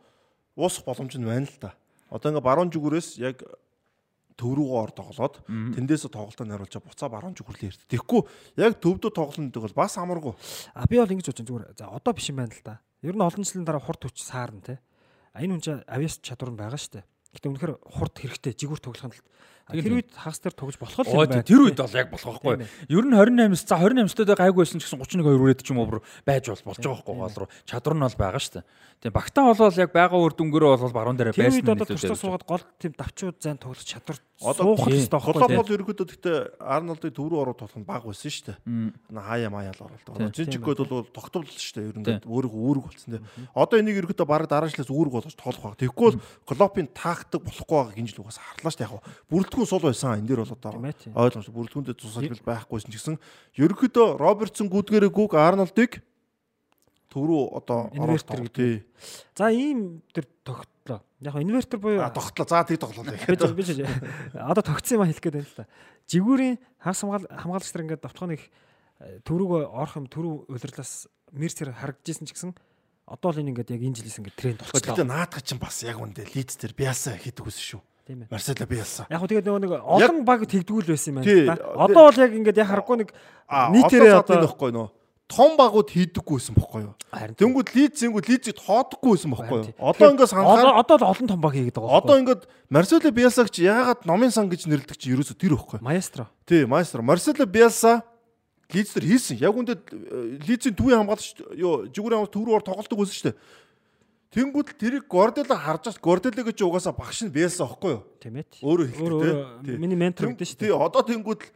[0.62, 1.74] уусах боломж нь байна л да.
[2.10, 3.42] Одоо ингээ баруун зүгүүрээс яг
[4.36, 7.82] төв рүүгээ ор тоглоод тэндээсээ тоглолтоо найруулж буцаа баруун зүг хүрлээ ирд.
[7.88, 8.20] Тэгэхгүй
[8.60, 10.34] яг төвдөө тоглоно гэдэг бол бас амаргүй.
[10.76, 11.64] А би бол ингэж байна зүгээр.
[11.80, 12.84] За одоо биш юм байна л да.
[13.00, 14.74] Ер нь олон жилийн дараа хурд хүч саарна те.
[15.32, 17.04] А энэ хүн чинь авиас чадвар нь байгаа дээ.
[17.32, 19.28] Гэтэ үнэхээр хурд хэрэгтэй жигүүр тоглохын тулд.
[19.66, 21.42] Тэр үед хагас дээр тоглож болох л юм байна.
[21.42, 22.70] тэр үед бол яг болох байхгүй.
[22.86, 25.98] Ер нь 28-с за 28-д гайгүй байсан ч гэсэн 31 2 үрээд ч юм уу
[26.22, 27.50] байж бол болж байгаа байхгүй гол руу.
[27.66, 28.64] Чадвар нь бол байгаа шүү дээ.
[29.02, 32.16] Тийм багтаа болвол яг байгаа үр дүнгээрээ бол баруун дээр Тэр байсан үед одоо туршлага
[32.16, 35.56] суугаад гол тийм давчууд зайн тоглох чадвар суух хэрэгтэй байхгүй.
[35.56, 39.20] бол ерөөдөө гэхдээ Арнолдыг төв рүү ороод тоглох нь баг байсан шүү дээ.
[39.20, 40.32] Хаяа маяал оролт.
[40.32, 41.88] Жинчгүүд бол тогтвол шүү дээ.
[41.92, 43.22] Ер нь өөрийгөө үүрэг болсон тий.
[43.52, 45.80] Одоо энийг ерөөдөө баг дараачлаас үүрэг болгож тоглох баг.
[45.80, 48.92] Тэгэхгүй бол Клопын тактик болохгүй байгаа гинжил угаас харлаа шүү дээ.
[48.92, 49.04] Яг
[49.56, 50.20] бүрэлдэхүүн сул байсан.
[50.20, 50.72] Энэ дээр бол одоо
[51.16, 53.16] ойлгомжтой бүрэлдэхүүндээ тусалбал байхгүйсэн ч гэсэн
[53.56, 56.04] ерөөдөө Робертсон гүдгэрээ гүг Арнолдыг
[57.08, 58.84] төв рүү одоо Инвертер тий.
[59.32, 61.00] За ийм тэр тогтлоо.
[61.20, 62.44] Яг нь инвертер буюу А тогтлоо.
[62.44, 63.16] За тий тоглолоо.
[63.16, 63.86] би би
[64.36, 65.66] одоо тогтсон юм хэлэх гээд байна л да.
[66.12, 68.42] Жигүүрийн хагас хамгаал хамгаалагч нар ингээд давтахыг
[69.24, 72.52] төрөөгөө орох юм төрөв улирлаас мерсер харагдажсэн ч гэсэн
[73.06, 75.04] одоо л энэ ингээд яг энэ жилээс ингээд тренд болчихлоо.
[75.08, 77.82] наадах чинь бас яг үндэ лидс дээр биасаа хийдэг үсэн шүү.
[78.06, 78.30] Тийм ээ.
[78.30, 79.06] Марсело биасаа.
[79.10, 81.58] Яг хөө тэгээд нөгөө нэг олон баг тэгдгүүл байсан юм байна.
[81.74, 83.10] Одоо бол яг ингээд яг харахгүй нэг
[83.50, 84.88] нийтээрээ одоо нөхгүй нөө
[85.26, 86.94] том багууд хийдэггүй байсан бохгүй юу.
[87.34, 89.74] Тэнгүүд лидс зингүүд лидсийг тоодохгүй байсан бохгүй юу.
[89.74, 93.66] Одоо ингээд санахаар одоо л олон том баг хийгээд байгаа одоо ингээд Марсело биасаг чи
[93.66, 95.82] яагаад номын сан гэж нэрлэдэг чи ерөөсө тэр байхгүй.
[95.82, 96.30] маэстро.
[96.46, 98.06] Тий, маэстро Марсело биаса
[98.70, 99.42] лидс дээр хийсэн.
[99.42, 99.82] Яг үндэ
[100.46, 103.38] лидсийн төвийн хамгаалагч юу жигүүрийн хамгаалагч төв рүү ор тоглолтог байсан шүү дээ.
[104.34, 108.02] Тэнгүүд л тэрийг Гордело харж аж Гордело гэж угаасаа багш нь биасаа байхгүй юу.
[108.20, 108.44] Тийм ээ.
[108.60, 109.24] Өөрөө хэлдэг Өөр
[109.62, 109.72] тий.
[109.74, 110.82] өөр миний ментор гэдэг шүү Тий, дээ.
[110.82, 111.50] одоо тэнгууд л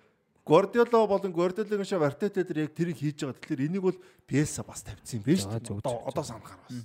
[0.47, 3.36] Гвардиола болон Гвардиолагийн шав Артета дээр яг тэрийг хийж байгаа.
[3.38, 6.09] Тэгэхээр энийг бол Беса бас тавьчихсан юм зөв, дээ.
[6.09, 6.78] Одоо санахаар бас.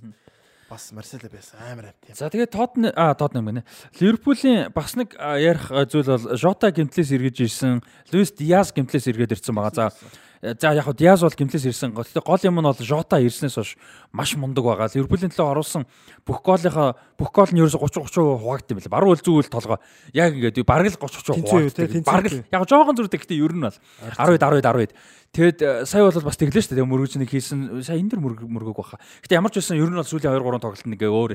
[0.68, 2.14] Бас Марсело Беса амар амт юм.
[2.14, 3.62] За тэгээд Тотн а Тотнам гэнэ.
[4.02, 7.80] Ливерпулийн бас нэг ярих зүйл бол Жота гимтлээс эргэж ирсэн,
[8.12, 9.72] Луис Диас гимтлээс эргээд ирсэн байгаа.
[9.72, 9.94] За
[10.42, 11.94] за яг хөө Диас бол гимтлээс ирсэн.
[11.94, 13.76] Гол юм нь бол Жота ирснээс хойш
[14.12, 14.92] маш мундаг байгаа.
[14.92, 15.86] Ливерпулийн төлөө оруулсан
[16.26, 18.94] бүх гоолынхаа бүх гол нь ерөөсө 30 30% хуваагдсан юм байна.
[18.94, 19.78] Баруун үл зүүл толгой.
[20.12, 22.04] Яг ингээд бараг л 30 30% Тэнцүү юу, те, хуваагдсан.
[22.04, 24.92] Бараг л яг жоохон зүрдэг гэхдээ ер нь бол 10 10 10
[25.36, 26.88] Тэгэд э, сая бол бас тэглээ шүү дээ.
[26.88, 27.84] Мөргөж нэг хийсэн.
[27.84, 28.96] Сая энэ дэр мөрөг мөргөг баха.
[29.20, 31.32] Гэтэ ямар ч байсан ер нь бол сүүлийн 2 3 тоглолт нэг өөр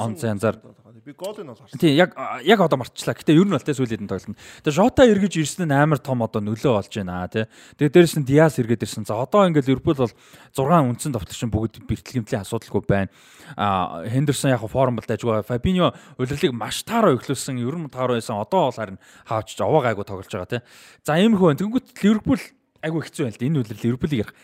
[0.00, 0.56] он янзаар
[1.04, 1.80] Би голыг нь бол харсан.
[1.80, 2.14] тий яг
[2.46, 3.12] яг одоо марчлаа.
[3.12, 4.38] Гэтэ ер нь бол тэ сүүлийн тоглолт.
[4.62, 7.44] Тэгээ Жота эргэж ирсэн нь амар том одоо нөлөө болж байна тий.
[7.76, 9.06] Тэгээ дээрэс нь Диас эргээд ирсэн.
[9.06, 13.10] За одоо ингээд Ливерпул бол 6 үндсэн товтлогч бүгд бэртлэгэмтлийн асуудалгүй байна.
[13.54, 15.46] А Хендерсон яг форм бол дайггүй.
[15.46, 17.62] Фабиньо удирлыг маш таараа өглөөсөн.
[17.62, 18.42] Ер нь таараа байсан.
[18.42, 20.62] Одоо бол харин хаавч овоо гайгүй тоглож байгаа тий.
[21.06, 22.42] За ийм хөө тэнгуут Ливерпул
[22.82, 23.46] айгүй хэцүү байл.
[23.46, 24.34] Энэ үлрэл Ливерпулийг ярих.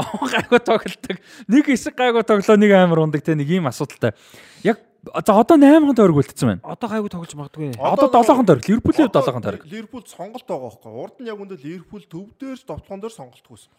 [0.00, 1.16] Гайгүй тоглолдог.
[1.52, 3.36] Нэг хэсэг гайгүй тоглоо нэг амар ундаг тий.
[3.36, 4.16] Нэг ийм асуудалтай.
[4.64, 6.62] Яг за одоо 8 тойрог үлдсэн байна.
[6.62, 7.74] Одоо гайгүй тоглож магадгүй.
[7.74, 8.62] Одоо 7 тойрог.
[8.62, 9.66] Ливерпулийн 7 тойрог.
[9.66, 10.92] Ливерпул сонголт байгаа байхгүй.
[10.94, 13.70] Урд нь яг үндэ Ливерпул төв дээр ч довтлогон дээр сонголт хийсэн.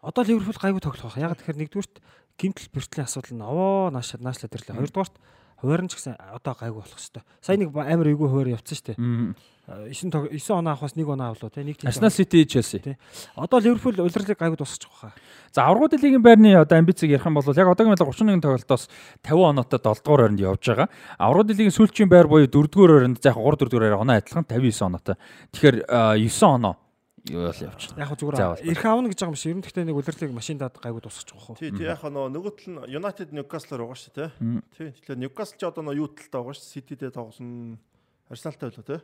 [0.00, 1.20] Одоо Ливерпул гайгүй тоглох байх.
[1.20, 1.94] Яг тэгэхээр нэгдүгürt
[2.40, 4.80] гимтэл бэртлийн асуудал нь овоо нааш наашлаа тэрлээ.
[4.80, 5.14] Хоёрдугаарт
[5.60, 7.26] хуваарь нь ч гэсэн одоо гайгүй болох хэвээр.
[7.44, 8.98] Сая нэг амар эйгүү хуваар явцсан шүү дээ.
[9.68, 12.98] 9 9 оноо авах бас 1 оноо авлуу те нэг тийм Arsenal City Chelsea те
[13.36, 15.12] одоо Liverpool улирлыг гайгүй дуусчих واخа
[15.52, 18.88] за аврагууд лигийн байрны одоо амбицыг ярих юм бол яг одоогийн байдлаар 31 тоглолтоос
[19.20, 20.88] 50 оноотой 7 дугаар оронд явж байгаа
[21.20, 24.88] аврагууд лигийн сүүлчийн байр буюу 4 дугаар оронд яг 3 4 дугаар оноо адилхан 59
[24.88, 25.16] оноотой
[25.52, 25.76] тэгэхээр
[26.16, 26.74] 9 оноо
[27.28, 28.00] юу бол явчихна.
[28.00, 29.52] Яг зүгээр эрх аавна гэж байгаа юм шиг.
[29.52, 31.58] Ер нь гэхдээ нэг үлрэлийг машин даад гайгүй дуусчих واخ.
[31.58, 34.28] Тий, тий яг нөгөө нөгөө тал нь United Newcastle-аар байгаа шүү, тий.
[34.72, 36.72] Тий, тэгэхээр Newcastle ч одоо нөгөө юу талтай байгаа шүү.
[36.72, 37.78] City дээр тоглосон.
[38.32, 39.00] Арсеналтай байлаа, тий.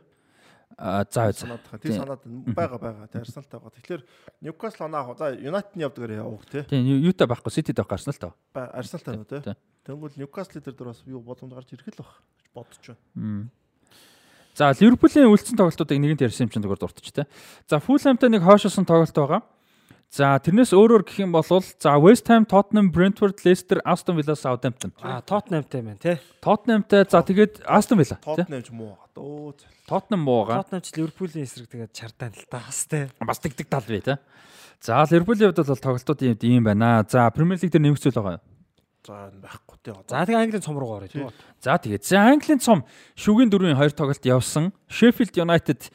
[0.77, 1.31] За за.
[1.33, 1.79] санаад байгаа.
[1.81, 2.21] Тий санаад
[2.55, 3.07] байгаа байгаа.
[3.11, 3.73] Тий Арсеналтай байгаа.
[3.79, 4.01] Тэгэхээр
[4.43, 5.15] Newcastle оноо.
[5.17, 6.63] За United-ны явдгаар явах тий.
[6.67, 8.33] Тийм юутай байхгүй Ситид байх Арсенал таа.
[8.53, 9.39] Ба- Арсеналтай нөө тий.
[9.39, 9.55] Тий.
[9.85, 12.83] Тэнгүүл Newcastle дээр дөр бас юу боломж гарч ирэх л баг гэж бодож
[13.15, 13.49] байна.
[14.55, 17.27] За Ливерпулийн үлдсэн тоглолтуудыг нэгэнт ярьсан юм чинь зүгээр дуртаж те.
[17.67, 19.43] За Фулхамтай нэг хойшоосон тоглолт байгаа.
[20.15, 24.95] За тэрнээс өөрөөр гэх юм бол за West Ham, Tottenham, Brentford, Leicester, Aston Villa, Southampton.
[25.03, 26.23] А Тоттенхэмтэй байна те.
[26.39, 28.23] Tottenhamтай за тэгээд Aston Villa тий.
[28.23, 28.95] Tottenham ч муу.
[29.11, 29.67] Өө зэ.
[29.83, 30.63] Tottenham муу байгаа.
[30.63, 33.11] Тоттенхэмч Ливерпулийн эсрэг тэгээд чардаа л та бас те.
[33.19, 34.15] Бас дэгдэг тал бий те.
[34.79, 37.03] За Ливерпулийн хувьд бол тоглолтууд ийм байна.
[37.03, 38.39] За Premier League дээр нэмэгцүүл байгаа.
[39.05, 39.93] За энэ байхгүй тий.
[40.09, 41.21] За тэгээ Английн цом руу орё тий.
[41.61, 42.81] За тэгээд за Английн цом
[43.13, 44.73] шүгэн дөрвийн хоёр тоглолт явсан.
[44.89, 45.93] Sheffield United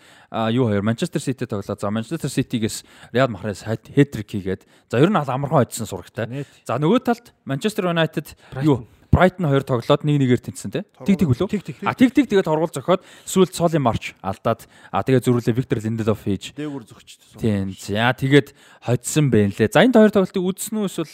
[0.54, 1.74] юу хоёр Manchester City тоглоо.
[1.74, 6.46] За Manchester City-гээс Real Mahrez хэтрик хийгээд за ер нь ал амархан хоцсон сурагтай.
[6.62, 8.86] За нөгөө талд Manchester United юу
[9.20, 10.80] Brighton хоёр тоглоод нэг нэгээр тэнцсэн те.
[11.04, 11.52] Тиг тиг үлээ.
[11.52, 11.76] Тиг, тиг.
[11.84, 16.24] А тиг тиг тэгээд оргуул зохиод сүүлд Соли Марч алдаад а тэгээд зөрүүлээ Виктор Линделов
[16.24, 17.36] хийж Дээгүр зөгчтэй.
[17.36, 17.76] Тийм.
[17.76, 19.68] За тэгээд хоцсон байна лээ.
[19.68, 21.12] За энэ хоёр тоглолтыг үзсэн үү эсвэл.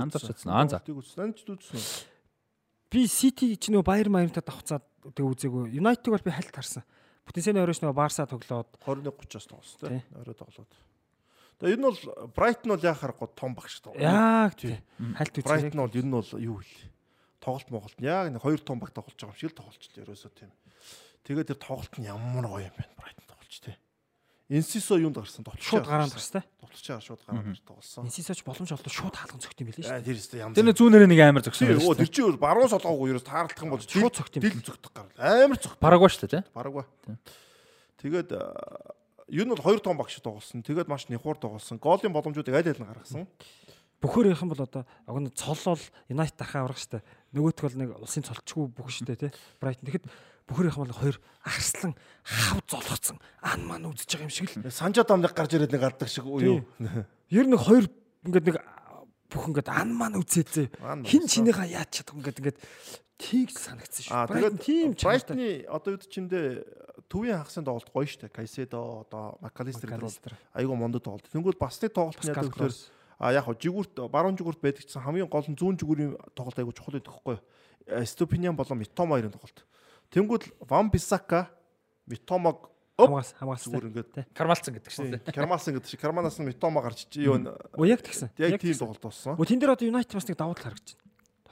[0.00, 0.48] Анзарч чадсан.
[0.48, 0.80] Аа, за.
[0.80, 1.20] Үзсэн.
[1.28, 1.84] Энд ч үзсэн.
[2.88, 5.76] Би Сити ч нөө Баер Маяртай давхцаад тэг үзээгүй.
[5.76, 6.86] Юнайтиг бол би хальт харсан.
[7.28, 10.00] Потенциалын оройч нөгөө Барса тоглоод 21-30-аас тоглосон Тий.
[10.16, 10.72] Орой тоглоод.
[11.58, 12.00] Тэгээ энэ бол
[12.36, 14.02] Брайтон бол яхаар гоо том багш тоглоо.
[14.02, 14.76] яг тий.
[15.16, 15.48] Хальт үзээ.
[15.48, 16.66] Брайтон бол ер нь бол юу вэ?
[17.44, 20.50] Тоглолт Монголд яг нэг хоёр том баг тоглож байгаа юм шиг л тоглолчлоо ерөөсөө тийм.
[21.28, 23.76] Тэгээд тэр тоглолт нь ямар гоё юм бэ Брайтон тоглолч тий.
[24.48, 26.44] Инсисо юунд гарсан шууд гараанд гарстай.
[26.60, 28.04] Тоглолчаар шууд гараанд тоглосон.
[28.04, 29.92] Инсисоч боломж олдоо шууд хаалган цогт юм билээ шүү.
[29.92, 30.56] Аа тэр өстө янз.
[30.56, 31.96] Тэр нэг зүүнээрээ нэг амар оо шүү.
[31.96, 34.44] тэр чинь баруун солгоогүй ерөөс таарлах юм бол Шууд цогт юм.
[34.44, 35.16] Дил зүгтэх гарал.
[35.16, 35.80] Амар цогт.
[35.80, 36.44] Парагвай шүү тий?
[36.52, 36.84] Барагва.
[38.04, 38.36] Тэгээд
[39.32, 40.60] ер нь бол хоёр том багш тоглосон.
[40.60, 41.80] Тэгээд маш нихур тоглосон.
[41.80, 43.24] Голын боломжуудыг аль аль нь гаргасан.
[44.04, 45.80] Бөхөр явах юм бол одоо агн цоллол
[46.12, 47.00] Юнайтед дарахаа аврах штэ.
[47.32, 49.30] Нөгөөх бол нэг улсын цолчгүй бүх штэ тий.
[49.64, 50.04] Брайтон тэгэхэд
[50.44, 54.68] бөхөр явах юм бол хоёр арслан хав золгоцсон ан маань үзэж байгаа юм шиг л.
[54.68, 56.60] Санжаа дамныг гарч ирээд нэг гаддаг шиг уу юу?
[57.32, 57.88] Ер нь нэг хоёр
[58.28, 58.56] ингээд нэг
[59.32, 60.84] бүх ингээд ан маань үзээзээ.
[60.84, 62.58] Ан маань Хин чинийхээ яаж чадах ингээд ингээд
[63.16, 64.36] тийгс санагдсан шүү.
[64.36, 64.88] Тэгээд тийм.
[65.00, 66.46] Брайтны одоо үед чиндээ
[67.08, 68.28] төвийн хагасын тоглолт гоё штэ.
[68.28, 71.24] Кайседо одоо Макалистер гэдэг бол айгүй мондо тоглолт.
[71.32, 72.92] Тэнгүүд басны тоглолт нь тэгэхээр Кросс.
[73.24, 76.74] А яг хоо жигүүрт баруун жигүүрт байдаг гэсэн хамгийн гол нь зүүн жигүүрийн тоглолт айгүй
[76.76, 77.36] чухал байдаг хгүй.
[78.04, 79.64] Ступиниан болон Митома хоёрын тоглолт.
[80.12, 81.48] Тэнгүүд Ван Бисака
[82.06, 82.68] Митомаг
[83.00, 83.64] оп хамгаас хамгаас.
[83.64, 85.32] зүгээр ингээд Кармалцсан гэдэг шүү дээ.
[85.32, 87.40] Кермалсан гэдэг шиг Керманаас нь Митома гарч юу
[87.74, 88.28] Оо яг тэгсэн.
[88.38, 89.34] яг тийм тоглолт болсон.
[89.40, 91.02] Өө тэн дээр одоо Юнайтед бас нэг давуу тал харагдаж байна.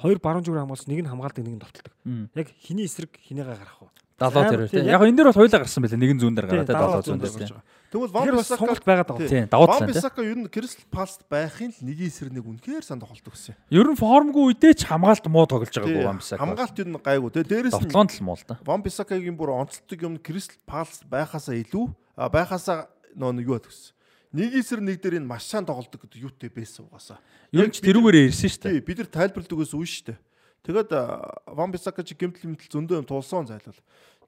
[0.02, 1.92] Хоёр баруун зүгөр хамгаалсан нэг нь хамгаалдаг нэг нь товтолдог.
[2.36, 3.90] Яг хиний эсрэг хинээгээ гарах уу?
[4.20, 4.92] Далуу Амар тэр тийм, тий.
[4.92, 5.98] яг- энэ дээр бол хоёулаа гарсан байлаа.
[5.98, 6.68] Нэгэн зүүн дээр гараа тий.
[6.68, 7.50] Тий, Далуу далуу зүүн дээр гарч тий.
[7.50, 7.64] байгаа.
[7.92, 9.28] Тэгвэл Ван Бисака байгаад байгаа.
[9.28, 9.92] Тий, давуу Ван тал тий.
[9.92, 13.52] Бисака ер нь Кристал Палст байхын л нэг эсрэг нэг үнэхээр сан тоглолт өгсөн.
[13.68, 16.40] Ер нь формгүй үедээ ч хамгаалт муу тоглож байгаагүй вам бисаа.
[16.40, 17.30] Хамгаалт ер нь гайгүй.
[17.36, 18.56] Тэгээ дээрэс нь Довтлоонд л муу л да.
[18.64, 23.92] Ван Бисакагийн бүр онцлог юм Кристал Палс байхасаа илүү а байхасаа нөө юу гэсэн.
[24.32, 27.20] Нэг эсрэг нэг дээр энэ маш сайн тоглолдог гэдэг юутэй байсан угаасаа.
[27.52, 28.88] Ер нь ч тэрүүгээрээ ирсэн шүү дээ.
[28.88, 30.16] Бид нар тайлбарлаад өгөөс үн штэ.
[30.64, 33.76] Тэгээд а, Ван Бисака чи гэмтэл гэмтэл зөндөө юм тулсан зайлвал.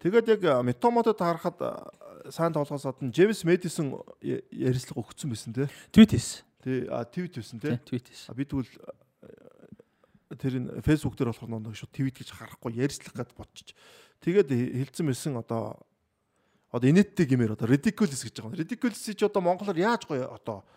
[0.05, 1.57] Тэгээд яг а, Метомодод харахад
[2.28, 5.68] сайн тоглохоос гадна Джеймс Мэдисон ярилцлага өгсөн байсан тий.
[5.97, 6.44] Твит хийсэн.
[6.60, 8.28] Тий, а твит байсан Тий, твит хийсэн.
[8.28, 8.68] А бид тэгвэл
[10.36, 13.73] тэр энэ фэйсбુક дээр болохоор нэг шууд твит гэж харахгүй ярьцлах гэд бодчих.
[14.20, 15.81] Тэгээд хэлсэн байсан одоо
[16.68, 18.60] одоо инэттэй гэмээр одоо ridiculous гэж байгаа.
[18.60, 20.68] Ridiculous-ийг чи одоо монголоор яаж гоё одоо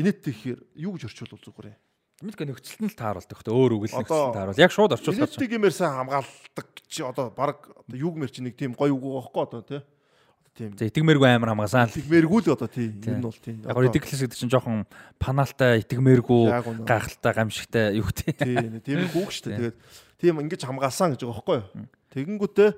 [0.00, 1.80] инэттэй гэхээр юу гэж орчуулвал зүгээр юм.
[2.24, 4.60] Мэдгүй нөхцөлд нь л тааруулдаг хөтө өөр үгэл Одоо- нөхцөлд тааруул.
[4.64, 5.36] Яг шууд орчуулах гэж.
[5.36, 9.04] Инэттэй гэмээр сайн хамгаалдаг чи одоо баг одоо юу гэмээр чи нэг тийм гоё үг
[9.04, 9.80] байхгүй одоо тий.
[9.84, 11.96] Одоо тийм За итгэмээргүй амар хамгаасан л.
[12.00, 12.88] тэгмээргүй л одоо тий.
[12.96, 13.12] Тий.
[13.12, 13.54] Энэ нь бол тий.
[13.60, 14.88] Яг ridiculous гэдэг чинь жоохон
[15.20, 16.42] панаалтай итгэмээргүй
[16.88, 18.36] гайхалтай гамшигтай юу гэдэг.
[18.40, 19.58] Тий, нэг тийм үг шүү дээ.
[19.60, 19.76] Тэгээд
[20.16, 21.86] тийм ингэж хамгаалсан гэж байгаа байхгүй юу?
[22.14, 22.70] Тэгэнгүүтээ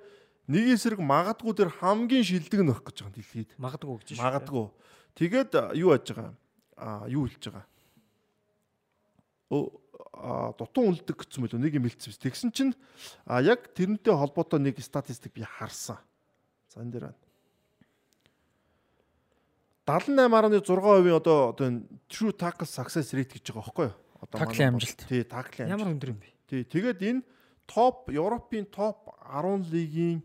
[0.51, 3.51] нэг эсрэг магадгүй тэр хамгийн шилдэг нь байх гэж байгаа дэлхийд.
[3.63, 4.23] Магадгүй гэж шүү.
[4.27, 4.67] Магадгүй.
[5.15, 6.33] Тэгээд юу яаж байгаа?
[6.81, 7.65] Аа юу хэлж байгаа?
[9.51, 12.19] Дутуу үлдэг гэсэн мөлөө нэг юм хэлсэн биз.
[12.19, 12.73] Тэгсэн чинь
[13.27, 15.99] а яг тэрнтэй холбоотой нэг статистик би харсан.
[16.73, 17.21] За энэ дээр байна.
[19.87, 21.69] 78.6% одоо одоо
[22.11, 23.95] true tackle success rate гэж байгаа байхгүй юу?
[24.21, 25.01] Одоо бол- амжилт.
[25.07, 26.29] Тий, таклын Ямар өндөр юм бэ?
[26.51, 27.23] Тий, тэгээд энэ
[27.67, 30.23] топ Европын топ 10 лигийн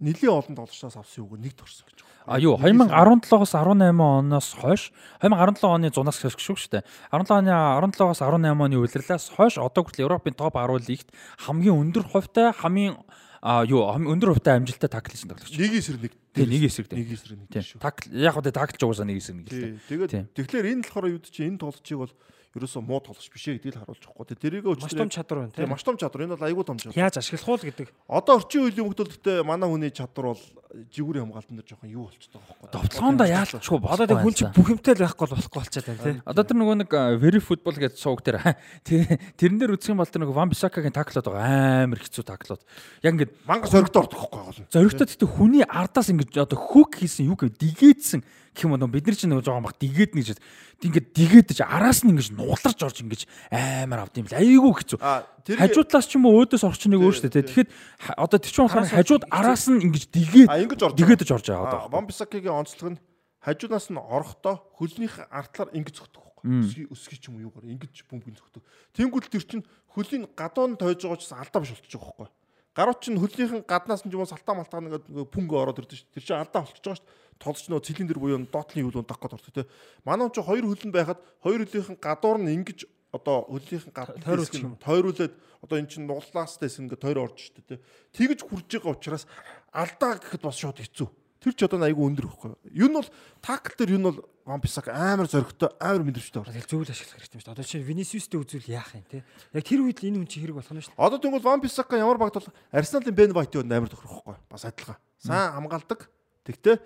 [0.00, 2.10] нэлийн олон тоглогчдоос авсан үг нэгд орсон гэж байна.
[2.26, 6.84] А юу 2017-оос 18 оноос хойш 2017 оны 100-аас хойш шүү дээ.
[7.12, 11.08] 17 оны 17-оос 18 оны улирлаас хойш одоо хүртэл Европын топ 10 лигт
[11.44, 12.96] хамгийн өндөр хувьтай хамгийн
[13.40, 15.56] а юу өндөр хувьтай амжилттай такл хийсэн тоглогч.
[15.56, 16.12] Нэг эсрэг нэг.
[16.36, 16.98] Тий, нэг эсрэг дээ.
[17.00, 17.80] Нэг эсрэг нэг шүү.
[17.80, 19.72] Такл яг одоо таклж угаасаа нэг эсрэг нэг л дээ.
[19.88, 22.12] Тэгээд тэгэхээр энэ болохоор юу чи энэ тоглогчийг бол
[22.56, 24.02] ерөөсөө муу тоглогч биш ээ гэдгийг л харуулж.
[24.02, 25.70] Тэгээ тэрийг Маш том өчтөр чадвар байна тий тийм.
[25.70, 26.22] маш том чадвар.
[26.26, 26.98] Энэ бол айгүй том чадвар.
[26.98, 27.88] Яаж ашиглах уу гэдэг.
[28.10, 32.54] Одоо орчин үеийн хүмүүстэлдээ манай хүний чадвар бол жигүүрийн хамгаалтан дээр жоохон юу болчиход байгаа
[32.54, 32.70] байхгүй.
[32.70, 36.18] Довтлоондоо яалчгүй Одоо тэг хүн чинь бүх юмтай л байхгүй бол болохгүй болчиход байна тийм.
[36.30, 38.38] Одоо тэр нөгөө нэг а, very football гэдэг сууг дээр
[38.86, 42.62] тий- тэрэн дээр үзэх юм бол тэр нөгөө Van Bissaka-гийн таклууд байгаа амар хэцүү таклууд.
[43.02, 44.70] Яг ингээд Манга соргид ордог байхгүй гол нь.
[44.70, 48.22] Зоригтой гэхдээ хүний ардаас ингэж одоо хөг хийсэн юу гэв дигээдсэн
[48.54, 50.38] гэх юм уу бид нар чинь нөгөө жоохон бах дигээд нэгж
[50.80, 54.98] ингээд дигээдэж араас нь ингэж нугаларч орж ингэж амар авд юм бэл айгүй хэцүү.
[55.46, 57.44] Хажууд талаас ч юм уу өөдөөс орчныг өөрчлөө те.
[57.44, 57.68] Тэгэхэд
[58.16, 61.92] одоо тэр чинь болохоор хажууд араас нь ингэж дигээд А ингэж орж байгаа одоо.
[61.92, 63.00] Ван Бисакигийн онцлог нь
[63.40, 66.88] хажуунаас нь орохдоо хөлнийх артлаар ингэж зөгтөх байхгүй.
[66.92, 68.64] Өсгий ч юм уу юугаар ингэж бөмбөг зөгтөх.
[68.96, 72.28] Тэнгүүл тэр чинь хөлийн гадаа нь тойж байгаа ч алдаа биш болчихж байгаа байхгүй.
[72.76, 76.12] Гарууд чинь хөлнийхэн гаднаас нь ч юм уу салтаа малтаа нэг пүнг ороод ирдэ шүү.
[76.16, 77.08] Тэр чинь алдаа болчихж байгаа шүү.
[77.40, 79.64] Толч нөө цилиндэр буюу доотлын хөл дах гээд ордог те.
[80.04, 84.76] Манай ч хоёр хөлн байхад хоёр хөлийнхэн гадуур нь ингэж одоо хөлийнхэн гадна Тойруулчих юм.
[84.78, 87.82] тойруулээд одоо эн чинь нуглааст дэс ингээ тойр орж штэ те.
[88.14, 89.26] Тэгж хурж байгаа учраас
[89.74, 91.08] алдаа гэхэд бас шууд хэцүү.
[91.40, 92.52] Тэр ч одоо айгүй өндөр ихгүй.
[92.76, 96.52] Юу нь бол такл дээр юу нь бол Ван Бисак амар зоригтой, амар мэдрэмжтэй байна.
[96.52, 97.54] Тэгэл зөвл ашиглах хэрэгтэй юм шүү дээ.
[97.54, 99.24] Одоо чинь Винисиустэй үзвэл яах юм те.
[99.54, 101.00] Яг тэр үед энэ хүн чи хэрэг болох нь шүү дээ.
[101.00, 104.36] Одоо тэгвэл Ван Бисака ямар багт бол Арсеналын Бен Вайтийн үед амар тохирохгүй.
[104.50, 104.98] Бас адилхан.
[105.22, 106.10] Сайн хамгаалдаг.
[106.44, 106.76] Тэгтээ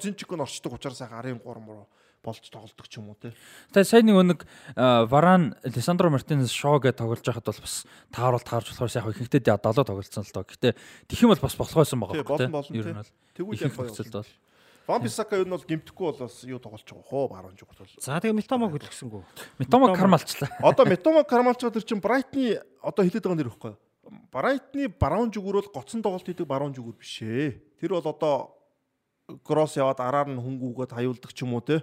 [0.00, 1.86] зинчиг нь орчдөг учраас сайхан арын 3 муу
[2.24, 3.36] болж тоглолдог ч юм уу те.
[3.76, 4.40] Тэгээ сайн нэг нэг
[5.12, 9.84] Варан Лесандро Мартинес шоо гэж тоглож байхад бол бас тааруулт таарч болохоор яг ихэнхдээ 70
[9.84, 10.48] тоглолцсон л доо.
[10.48, 10.72] Гэтэ
[11.06, 12.96] тэх юм бол бас болох байсан байгаа болон болно Ер нь те.
[12.96, 14.24] бол Тэгвэл их яг гоё.
[14.86, 17.88] Ван Бисака юу нь бол гимтэхгүй бол бас юу тоглож байгаа хөө баруун жигт бол.
[18.04, 19.22] За тэгээ Митомог хөдөлгсөнгүү.
[19.56, 20.50] Метомо кармалчлаа.
[20.60, 23.72] Одоо Метомо Кармалчга тэр чинь Брайтны одоо хилээд байгаа нэр ихгүй.
[24.28, 27.56] Брайтны баруун зүгүүр бол гоцсон тоглолт хийдэг баруун зүгүүр биш ээ.
[27.80, 28.52] Тэр бол одоо
[29.40, 31.80] кросс яваад араар нь хөнгүүгээд хаюулдаг ч юм уу те.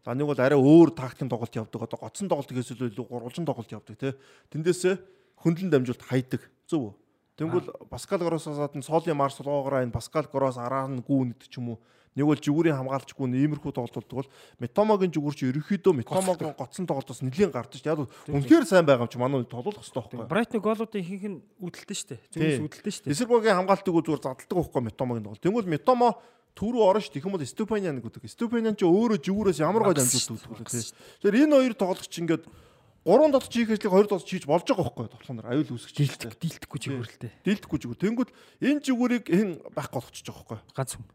[0.00, 1.84] За нэг бол арай өөр тактикийн тоглолт явдаг.
[1.84, 4.16] Одоо гоцсон тоглолт гэхээс илүү гурвалжин тоглолт явдаг те.
[4.50, 4.96] Тэндээсээ
[5.44, 6.42] хөндлөн дамжуулт хайдаг.
[6.64, 6.92] Зөв үү?
[7.36, 11.74] Тэнгүүл Паскал Гроссоос гадна Соли Марс лоогоор энэ Паскал Гросс араар нь гүүнэд ч юм
[11.74, 11.78] уу.
[12.12, 14.28] Нэг бол зүгүүрийн хамгаалчгүй ниймэрхүү тоглолт бол
[14.60, 17.88] Метомогийн зүгүүр чи ерөөхдөө Метомогийн гоцсон тоглолтоос нэлийн гардаг ш.
[17.88, 20.28] Яг үнэхээр сайн байгаа юм чи манай тоглох хэрэгтэй байхгүй.
[20.28, 22.20] Брайтны голуудын ихэнх нь үүдэлтэй.
[22.28, 22.60] Тий.
[22.60, 23.12] Зүгээс үүдэлтэй дээ.
[23.16, 25.40] Эсэргүүгийн хамгаалтыг зүгээр задалдаг байхгүй Метомогийн тоглолт.
[25.40, 26.20] Тэгвэл Метомо
[26.56, 27.10] түрүү орно ш.
[27.12, 28.28] Тэгэх юм бол Ступаниан гэдэг.
[28.28, 30.84] Ступаниан ч өөрөө зүгүүрээс ямар гой дамжуулдаг үү тий.
[31.24, 32.44] Тэгэхээр энэ хоёр тоглогч ингээд
[33.02, 36.78] гурван дотч хийх ажлыг хоёр дотч хийж болж байгаа байхгүй тоглоомор аюул үүсгэж Дийлдэх дийлдэхгүй
[36.86, 37.32] зүгүүрэлтэй.
[37.42, 38.02] Дийлдэхгүй зүгээр.
[38.04, 38.30] Тэнгүүд
[38.62, 40.58] энэ зүгүүрийг хэн байхгүй болгочих жоох байхгүй.
[40.76, 41.06] Ганц хүн.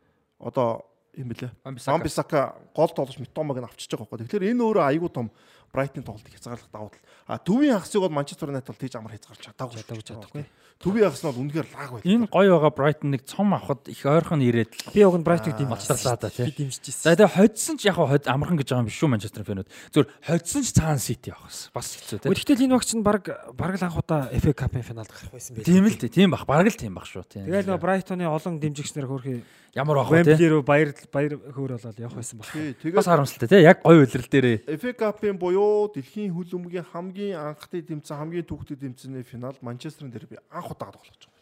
[0.41, 0.83] Одоо
[1.15, 1.51] юм бэлээ.
[1.63, 4.27] Wan-Bissaka гол тоглож Метомог нь авчиж байгаа байхгүй.
[4.27, 5.31] Тэгэхээр энэ өөрөө аюул том
[5.73, 7.03] Брайтны тоглолтыг хязгаарлах давуу тал.
[7.27, 9.83] А төвийн хагасыг бол Манчестер Юнайтед бол тийж амар хязгаарч чадаагүй.
[9.83, 10.45] Чадаагүй.
[10.77, 12.05] Төвийн нь бол үнэхээр лаг байл.
[12.05, 15.57] Энэ гоё байгаа Брайтон нэг цом авахд их ойрхон ирээд л Би уг нь Брайтыг
[15.57, 16.45] Болцорлаа да, тий.
[16.45, 19.41] Би дэмжиж За тэгээ хоцсон ч яг хоо амархан гэж байгаа юм биш шүү Манчестер
[19.41, 19.67] фэнүүд.
[19.89, 21.73] Зүгээр хоцсон ч цаана Сити явах гэсэн.
[21.73, 22.29] Бас хэцүү тий.
[22.29, 23.25] Гэхдээ энэ багч нь баг
[23.57, 25.65] баг л анх удаа FA Cup-ын финалд гарах байсан байх.
[25.65, 26.13] Тийм л тий.
[26.13, 26.45] Тийм бах.
[26.45, 27.25] Бараг л тийм бах шүү.
[27.25, 27.49] Тийм.
[27.49, 29.41] Тэгэл нөө Брайтоны олон дэмжигчнэр хөрхи
[29.77, 30.33] ямар бах вэ тий.
[30.33, 32.49] Вембли рүү баяр баяр хөөр болоод явах байсан баг.
[32.81, 33.61] Тий, Бас харамсалтай тий.
[33.61, 34.57] Яг гоё үйлрэл дээрээ.
[34.81, 40.41] FA Cup-ын буюу дэлхийн хөл өмгийн хамгийн анхны тэмцээн хамгийн түүхтэй тэмцээний финал Манчестерын дэрби
[40.49, 41.35] анх удаа тоглож байгаа.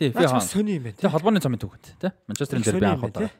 [0.00, 0.08] Тий.
[0.12, 0.96] Наач Би бас сони юм байна.
[0.96, 2.10] тий холбооны цомын түүхэнд тий.
[2.26, 3.30] Манчестерын дээр би анх юм удаа.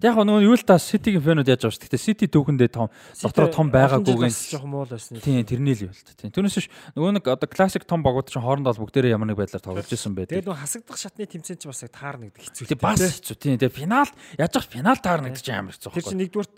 [0.00, 1.84] Яг нөгөө юу л та Ситигийн фэнүүд яаж байгаа шүү.
[1.84, 2.88] Гэтэ Сити түүхэндээ том
[3.20, 5.20] дотроо том байгаагүйгийн жоохон муу л байсан.
[5.20, 6.32] Тийм тэрний л юу л тий.
[6.32, 9.60] Түүнээс биш нөгөө нэг одоо классик том багууд чинь хоорондоо бол бүгдээрээ ямар нэг байдлаар
[9.60, 10.40] тоглож исэн байдаг.
[10.40, 12.64] Тэгээд нөө хасагдах шатны тэмцээн ч бас яг таарна гэдэг хэцүү.
[12.72, 13.60] Тэг бас хэцүү тийм.
[13.60, 14.08] Тэгээ финал
[14.40, 16.48] яаж ч финал таарна гэдэг чинь амар хэцүү Тэр чинь байхгүй.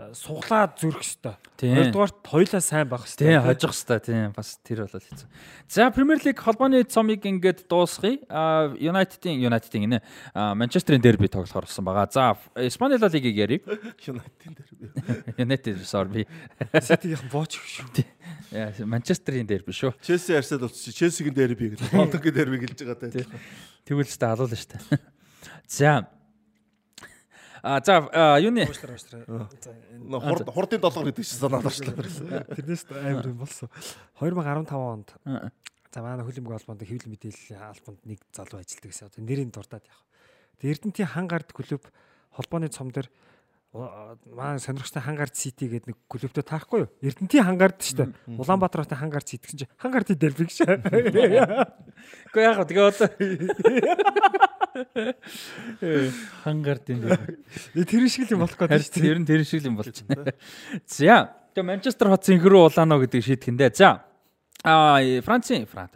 [0.00, 1.34] Нэгдүгürt суглаа зүрх хөстө.
[1.56, 1.76] Тийм.
[1.76, 3.24] Хоёрдугаарт хоёлаа сайн байх хөстө.
[3.26, 5.28] Тийм хожих хэвээр тийм бас тэр бол хэцүү.
[5.68, 8.18] За Премьер Лиг холбооны цомыг ингээд дуусгая.
[8.28, 10.02] А Юнайтедийн Юнайтедийн нэ
[10.34, 12.08] Манчестерийн дерби тоглохоор болсон байгаа.
[12.10, 13.62] За Испани ла лигийг ярив.
[14.06, 15.34] Юнайтедын дэрби.
[15.36, 16.26] Юнайтед sorry.
[16.72, 18.04] Ситигийнх бооч шүү.
[18.50, 19.94] Яа, Манчестерийн дерби шүү.
[20.00, 20.94] Челси Арсенал болчих.
[20.94, 21.92] Челсигийн дэрби гэдэг.
[21.92, 23.40] Лондонгийн дэрби гэлж байгаа таа.
[23.84, 25.00] Тэгвэл ч та алуулна шүү дээ.
[25.70, 26.08] За
[27.62, 28.08] А за
[28.40, 31.94] юуны хурдын долгор гэдэг чинь санаад орчлоо.
[32.56, 33.68] Тэрнээс амар юм болсон.
[34.20, 35.12] 2015 онд
[35.92, 39.06] за манай хөлбөмбөг албанд хэвлэл мэдээллийн албанд нэг залуу ажилладаг гэсэн.
[39.10, 39.98] Одоо нэрийг дурдаад яг.
[40.62, 41.82] Тэгээ Эрдэнтийн хангард клуб
[42.32, 43.10] холбооны цом дээр
[43.72, 46.90] манай сонирхолтой хангард сити гэдэг нэг клубтэй таахгүй юу?
[47.06, 48.10] Эрдэнтийн хангард шүү дээ.
[48.34, 50.66] Улаанбаатар хотын хангард сити гэсэн чинь хангардын дерби гэж.
[52.34, 53.06] Гэхдээ яг тэгээ одоо
[56.42, 57.38] хангардын дерби.
[57.86, 59.10] Тэр шиг л юм болох гэдэг шүү дээ.
[59.14, 60.34] ер нь тэр шиг л юм болж байна.
[60.90, 63.70] За тэгээ Манчестер хот синхрүү улаано гэдэг шийтгэндээ.
[63.78, 64.09] За
[64.62, 65.90] А Францын Франц.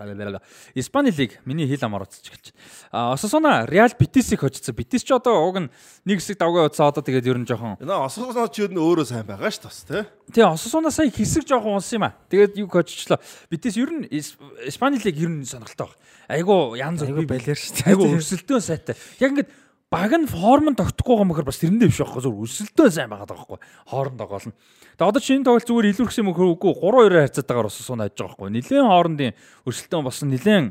[0.75, 2.59] Испани лиг миний хил амар уцаж эхэлж байна.
[2.93, 4.75] А Ососуна Реал Битисийг хожицсан.
[4.75, 5.69] Битис ч одоо уг нь
[6.07, 9.05] нэг хэсэг давгаа уцаа одоо тэгээд ер нь жоохон Энэ осгосноо ч юу н өөрөө
[9.05, 10.01] сайн байгаа ш тас тий.
[10.33, 12.17] Тэгээ Ососуна сая хэсэг жоохон унсан юм а.
[12.33, 13.21] Тэгээд юу хожичлоо.
[13.53, 15.99] Битис ер нь Ис- Испани лиг ер нь сонирхолтой баг.
[16.33, 17.93] Айгу янз бүр балер шүү дээ.
[17.93, 18.97] Айгу өрсөлдөөн сайтай.
[19.21, 19.51] Яг ингээд
[19.95, 23.31] баг нь форм нь тогтохгүй байгаа мөхөр бас тэрэндээ биш байхгүй зүгээр өрсөлдөөн сайн байгаа
[23.31, 24.57] байхгүй хоорондоо гол нь.
[24.99, 28.51] Тэгээ одоо энэ тоглолт зүгээр илүүрх юм үгүй 3-2 харьцаатаагаар бас суун ажиж байгаа байхгүй.
[28.59, 29.33] Нилээн хоорондын
[29.71, 30.67] өрсөлдөөн болсон нилээн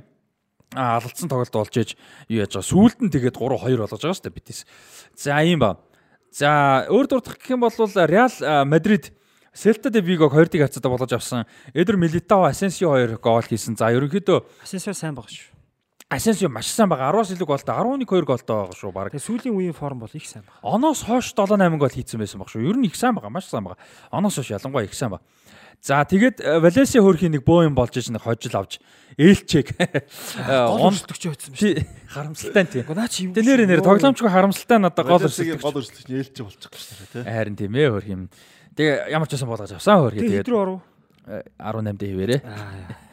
[0.75, 1.95] алдсан тоглолт болж ээж
[2.27, 2.67] юу яаж байгаа.
[2.67, 4.61] Сүүлд нь тэгээд 3-2 болгож байгаа шүү дээ битээс.
[5.15, 5.79] За ийм ба.
[6.33, 8.35] За өөр дурдах гэх юм бол Реал
[8.65, 9.13] Мадрид
[9.53, 11.45] Селта де Вигог 2-1 харьцаатаа болгож авсан.
[11.73, 13.77] Эдер Милитао Асенсио 2 гол хийсэн.
[13.77, 15.52] За ерөнхийдөө Асенсио сайн баг шүү.
[16.14, 17.11] Асенсио маш сайн байгаа.
[17.14, 19.09] 10-аас илүү голтой 11 2 голтой байгаа шүү баг.
[19.14, 20.56] Тэгээ сүүлийн үеийн форм бол их сайн баг.
[20.61, 22.61] Оноос хойш 7 8 гол хийсэн байсан баг шүү.
[22.69, 23.82] Ер нь их сайн байгаа, маш сайн байгаа.
[24.14, 25.22] Оноос хойш ялангуяа их сайн баг.
[25.83, 28.80] За тэгээд Валенсиа хөрхийн нэг боо юм болж иж нэг хожил авч
[29.19, 29.67] ээлчээг
[30.48, 31.83] Гол он өрсөлдөгч байсан шүү.
[32.08, 32.83] харамсалтай тий.
[32.88, 33.35] Уу наа чи юу?
[33.35, 35.59] Тэ нэр нэр тоглоомчгүй харамсалтай надад гол өрсөлдөгч.
[35.59, 37.24] гол өрсөлдөгч нь ээлж болчих гэж байна тий.
[37.27, 38.22] Харин тийм ээ хөрх юм.
[38.80, 40.80] Тэгээ ямар ч байсан болгож авсан хөрхий Тэгээ тэгээд хэдрүү оров.
[41.27, 42.38] э, 18 дэ хിവэрэ.
[42.48, 43.12] Аа.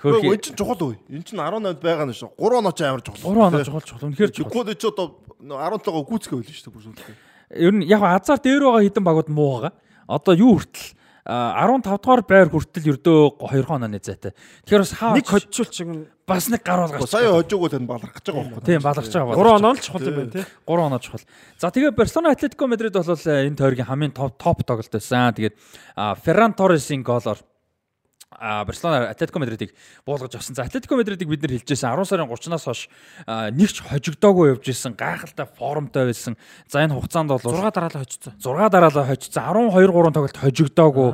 [0.00, 0.98] Хөөхий энэ чинь чухал үе.
[1.10, 2.30] Энэ чинь 18-нд байгаа нь шүү.
[2.38, 3.22] 3 оноо ч амар чухал.
[3.26, 4.06] 3 оноо чухал чухал.
[4.10, 4.52] Үнэхээр чухал.
[4.52, 5.06] Чухал чи одоо
[5.40, 7.16] 17-гоо гүцгээ байл шүү дээ бүр сүүлдээ.
[7.58, 9.74] Ер нь яг азар дээр байгаа хідэн багууд муу байгаа.
[10.06, 10.94] Одоо юу хүртэл
[11.26, 14.32] а, 15 дугаар байр хүртэл ердөө 2 онооны зайтай.
[14.66, 15.90] Тэгэхээр бас хаа Нэг хожижуулч юм
[16.26, 17.10] бас нэг гар болгооч.
[17.10, 18.66] Сая хожоогоо тань баларх гэж байгаа байхгүй.
[18.66, 19.34] Тийм баларч байгаа.
[19.34, 20.44] 3 оноо л чухал юм байна тий.
[20.66, 21.24] 3 оноо чухал.
[21.58, 25.34] За тэгээ Барселона Атлетико Мадрид бол э, энэ тойргийн хамгийн топ топ тоглолт байсан.
[25.34, 25.54] Тэгээд
[26.22, 27.38] Ферран Торресын гоолоор
[28.30, 29.74] а Барселона Атлетико Мадридыг
[30.06, 30.54] буулгаж авсан.
[30.54, 32.88] За Атлетико Мадридыг бид нэр хэлжсэн 10 сарын 30-наас хойш
[33.26, 34.94] а, нэг ч хожигдоогүй явж исэн.
[34.94, 36.38] Гайхалтай формтой байсан.
[36.70, 38.34] За энэ хугацаанд бол 6 дараалал хожицсон.
[38.38, 39.42] 6 дараалал хожсон
[39.74, 41.08] 12 3 тоглолт хожигдоогүй.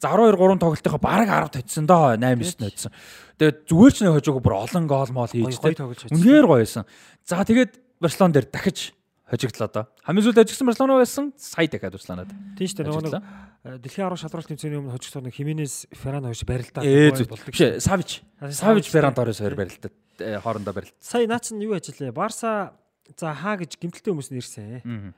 [0.00, 2.92] За 12 3 тоглолтынхаа бараг 10 точсон доо 8 9 точсон.
[3.36, 6.08] Тэгээд зүгээр ч нэг хожоогүй бүр олон гол мол хийж хожсон.
[6.08, 6.88] Үнээр гоё байсан.
[7.28, 8.96] За тэгээд Барселон дээр дахиж
[9.32, 9.84] хожигдлоо доо.
[10.04, 11.32] Хамгийн сүүлд хожигдсан Барселона байсан.
[11.40, 12.28] Сая дахиад Барселонад.
[12.60, 16.44] Тийм шүү дээ нөгөө нэг дэлхийн 10 шалралт тэмцээний өмнө хожигдсон нэг Хименес Ферран хоёр
[16.44, 16.84] барилдаа.
[16.84, 18.20] Болдог Биш Савич.
[18.52, 19.16] Савич Ферран.
[19.16, 20.92] Торрес хоёр барилдаад э, хоорондоо барилд.
[21.00, 22.12] Сая наа чинь юу ажиллаа?
[22.12, 22.76] Барса
[23.16, 25.14] за хаа гэж гимтэлтэй хүмүүс нэрсэн.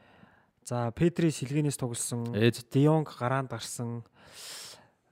[0.65, 2.31] За Педри Силгенес тоглосон.
[2.71, 4.05] Дионг гараанд гарсан.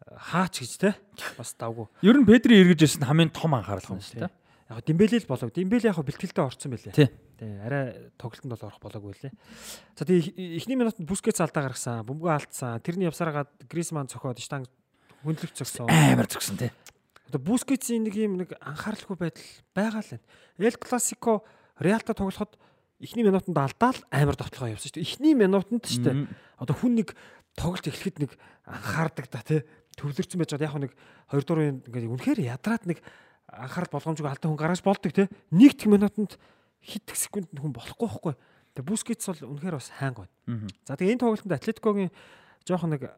[0.07, 0.95] Хаач гэж те
[1.37, 1.89] бас давгүй.
[2.07, 4.33] Ер нь Педри эргэж ирсэн хамгийн том анхаарал юм шүү дээ.
[4.73, 5.53] Яг Дембеле л болов.
[5.53, 6.97] Дембеле яг бэлтгэлдээ орцсон байлээ.
[6.97, 7.09] Тий.
[7.37, 9.33] Тий, арай тоглолтод бол орох болоогүй лээ.
[9.99, 12.81] За тэгээ эхний минутанд Бускетс алдаа гаргасан, бөмбөгөө алдсан.
[12.81, 14.73] Тэрний явсараагаад Грисман цохоод штанг
[15.21, 15.93] хөндлөх зогсон.
[15.93, 16.71] Амар зүгсэн тий.
[17.29, 20.27] Одоо Бускетсийн нэг юм нэг анхааралгүй байдал байгаа л байна.
[20.59, 21.45] Эл Классико
[21.79, 22.57] Реалта тоглоход
[23.01, 25.07] эхний минутанд алдаал амар довтлогоо явсан шүү дээ.
[25.07, 26.17] Эхний минутанд шүү дээ.
[26.63, 27.17] Одоо хүн нэг
[27.59, 28.31] тоглолт эхлэхэд нэг
[28.65, 29.63] анхаардаг да тий.
[29.99, 30.93] Төвлөрсөн байж байгаа яг нэг
[31.33, 32.99] 2 дуурын ингээд үнэхээр ядраад нэг
[33.53, 35.29] анхаарал болгоомжгүй алдан хүн гаргаж болдог тий.
[35.53, 36.41] Нэг тэг минутанд
[36.81, 38.35] хит их секунд хүн болохгүй байхгүй.
[38.73, 40.73] Тэгээ Бускетс бол үнэхээр бас хайнг байна.
[40.89, 42.11] За тэгээ энэ тоглолтод Атлетикогийн
[42.65, 43.13] жоохон нэг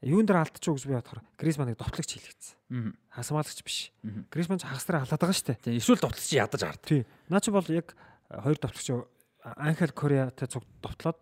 [0.00, 2.56] юун дээр алдчих гэж би бодохоор Грисманыг довтлогч хийлгэсэн.
[2.72, 2.92] Мгм.
[3.12, 3.92] Хасамаалагч биш.
[4.02, 4.26] Мгм.
[4.32, 5.60] Грисман ч хагас дээр халаад байгаа шүү дээ.
[5.64, 5.76] Тий.
[5.76, 6.82] Эсвэл довтлож чи ядаж ард.
[6.84, 7.02] Тий.
[7.28, 7.96] Наа чи бол яг
[8.28, 8.88] э, хоёр довтлогч
[9.44, 11.20] Анхел Кореатай цуг довтлоод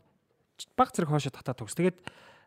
[0.78, 1.74] баг зэрэг хоошо татаа тогс.
[1.74, 1.98] Тэгээд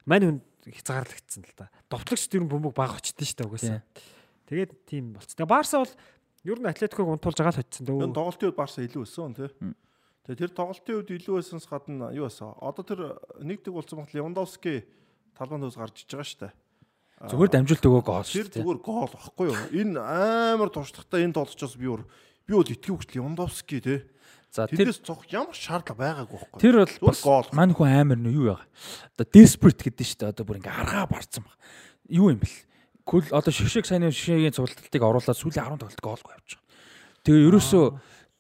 [0.08, 1.68] мань хүн хязгаарлагдсан л да.
[1.92, 3.84] Довтлогч нь бөмбөг баг очтөн шүү дээ угаасаа.
[4.46, 5.34] Тэгээд тийм болц.
[5.34, 5.94] Тэгээ Барса бол
[6.46, 8.14] ер нь Атлетиког унтуулж байгаа л Энэ дөө.
[8.14, 9.50] тоглолтын үед Барса илүү өссөн тий.
[9.62, 9.74] Мм.
[10.26, 12.54] Тэгээ тэр тоглолтын үед илүү байсанс гадна юу байсан?
[12.62, 13.00] Одоо тэр
[13.42, 14.86] нэгдэг болсон багт Левандовски
[15.38, 16.54] талбанд ус гарч иж байгаа шүү дээ.
[17.26, 18.62] Зүгээр дамжуулт өгөө гол Тэр шүү дээ.
[18.62, 19.60] зүгээр гол багхгүй юу?
[19.82, 22.02] Энэ амар туршлагатай энэ тоглолчоос би өөр
[22.46, 24.00] би бол итгэв хөт Левандовски тий.
[24.52, 26.60] За тэр Тэндээс цог ямар шаардлага байгаагүй байхгүй.
[26.62, 28.66] Тэр бол мань хүн амар нь юу яага.
[29.16, 30.32] Одоо desperate гэдэг шүү дээ.
[30.32, 31.56] Одоо бүр ингээ аргаа барцсан баг.
[32.08, 32.56] Юу юм бэл.
[33.06, 36.66] Кул одоо шигшэг сайн шигшэгийн цуглалтыг оруулаад сүүлийн 10 тоглолт гоолгүй явж байгаа.
[37.22, 37.86] Тэгээ ерөөсөө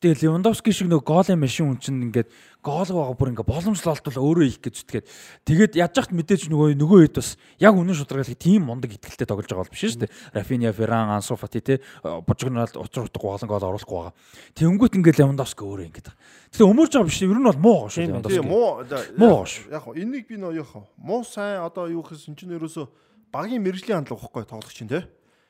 [0.01, 2.29] тэгээ Левандовски шиг нөгөө гоолын машин хүн чинь ингээд
[2.65, 5.05] гоол байгаа бүр ингээ боломжлол олтол өөрөө их гэж зүтгээд
[5.45, 7.29] тэгээд яаж яхад мэдээж нөгөө нөгөө хэд бас
[7.61, 10.13] яг үнэн шударгалыг тийм мундаг ихтэлтэй тоглож байгаа бол биш шүү дээ.
[10.33, 14.13] Рафиня, Ферран, Ансу Фати те божигнал учир утгагүй олон гол оруулахгүй байгаа.
[14.57, 16.09] Тэнгүүт ингээ Левандовски өөрөө ингээд.
[16.53, 17.21] Тэгээ өмөрж байгаа биш.
[17.21, 18.25] Ер нь бол муу гоо шүү Тийм байна.
[18.25, 19.17] Тэгээ Левандовски.
[19.17, 19.53] муу Муу ш.
[19.69, 23.04] яг энийг би нөө яг хөө муу сайн одоо юу гэхсэн чинь ерөөсө
[23.35, 25.03] багийн мэрэгжлийн хандлага واخхой тоглогч чинь те.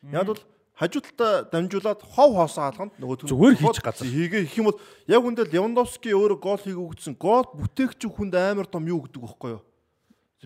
[0.09, 0.41] Яг бол
[0.73, 5.21] хажуу талдаа дамжуулаад хов хоосоо хаалганд нөгөө зүгээр хийчих газар хийгээ их юм бол яг
[5.21, 9.63] үндэ Левандовски өөрөө гол хийгээ өгдсөн гол бүтээгч хүнд амар том юу гэдэг бохоггүй юу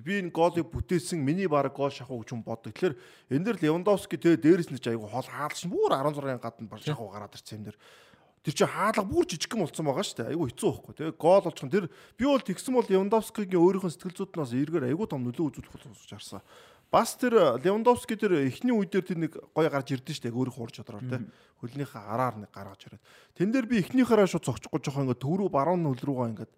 [0.01, 2.73] би энэ голыг бүтээсэн миний баг гол шахуу гэж хүн боддог.
[2.73, 2.95] Тэгэхээр
[3.35, 7.09] энэ дэр Левандовски тэгээ дээрээс нь ч айгүй хол хаалш бүр 16-ын гадна бар шахуу
[7.11, 7.77] гараад ирсэн юм дэр.
[8.43, 10.31] Тэр чинь хаалга бүр жижиг юм болсон байгаа шүү дээ.
[10.31, 11.71] Айгүй хэцүү байхгүй тэгээ гол болчихсон.
[11.73, 11.85] Тэр
[12.15, 15.91] би бол тэгсэн бол Левандовскигийн өөрийнх нь сэтгэл зүйтнээс эргээр айгүй том нөлөө үзүүлэх болсон
[15.91, 16.41] гэж харсан.
[16.89, 20.33] Бас тэр Левандовски тэр эхний үе дээр тэр нэг гоё гарч ирдэ дээ.
[20.33, 21.21] Өөрийнх урж чадраар те.
[21.61, 23.03] Хөлнийхээ араар нэг гаргаж ирээд.
[23.37, 26.51] Тэн дээр би эхнийхээрээ шууд цогчихгүй жоохон ингээд төрөө баруун хөл рүүгээ ингээд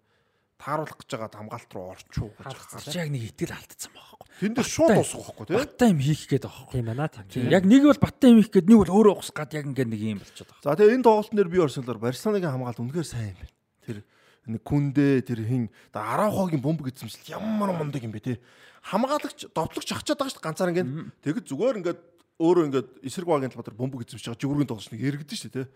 [0.62, 2.96] тааруулах гэж байгаа хамгаалт руу орчуу гэж гарч.
[2.96, 4.26] яг нэг итгэл алдсан байхгүй.
[4.40, 5.58] Тэн дээр шууд усах байхгүй те.
[5.58, 6.76] Баттай юм хийх гээд байгаа байхгүй.
[6.78, 7.50] Тийм байна тийм.
[7.50, 10.00] Яг нэг бол баттай юм хийх гээд нэг бол өөрөө ухс гад яг ингээд нэг
[10.00, 10.64] юм болчиход байгаа.
[10.64, 13.52] За тэгээ энэ тоглолтын дээр би Арсеналаар Барселонагийн хамгаалт үнэхээр сайн юм байна.
[14.46, 18.40] Нэг күндэ тэр хин Араухогийн бомб эзэмшил ямар мундаг юм бэ те.
[18.82, 20.90] Хамгаалагч довтлогч ахчаад байгаа шүү ганцаар ингээд.
[21.22, 22.00] Тэгэд зүгээр ингээд
[22.42, 25.70] өөрөө ингээд эсрэг багийн талбар дээр бомб эзэмшиж байгаа жигүүрийн тоглолч нэг эргэдэж шүү те.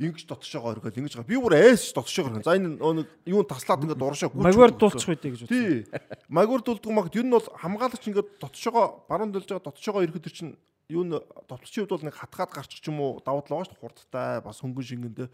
[0.00, 1.32] Ингиж дотшоогоо оргоод ингэж байгаа.
[1.32, 2.44] Би бүр айс дотшоогоо оргоо.
[2.44, 4.44] За энэ нэг юун таслаад ингээд дууршаа гүйж.
[4.44, 5.48] Магвар дуулчих байдгийг гэж.
[5.48, 5.88] Тий.
[6.28, 10.36] Магвар дулдгуу магт ер нь бол хамгаалагч ингээд дотшоогоо баруун дулж байгаа дотшоогоо ирэхэд тэр
[10.36, 10.52] чинь
[10.90, 13.80] юу н товтлогчийн хувьд бол нэг хатгаад гарчих ч юм уу даваад л байгаа шүү
[13.80, 15.28] хурдтай бас хөнгөн шингэндээ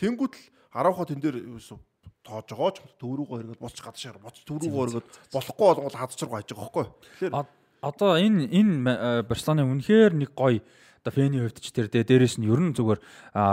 [0.00, 1.78] тэнгуут л араахаа тэн дээр юусуу
[2.22, 6.62] тоож байгаа ч төрүүгөө хэрэгэл боц гадшаар боц төрүүгөө хэрэгэл болохгүй болгол хадчргаа хайж байгаа
[6.62, 6.86] байхгүй.
[7.18, 10.62] Тэгэхээр Одоо энэ энэ э, Барселоны үнэхээр нэг гоё
[11.02, 13.02] одоо фэний хувьд ч тэр дээ дээрэс нь ер нь зүгээр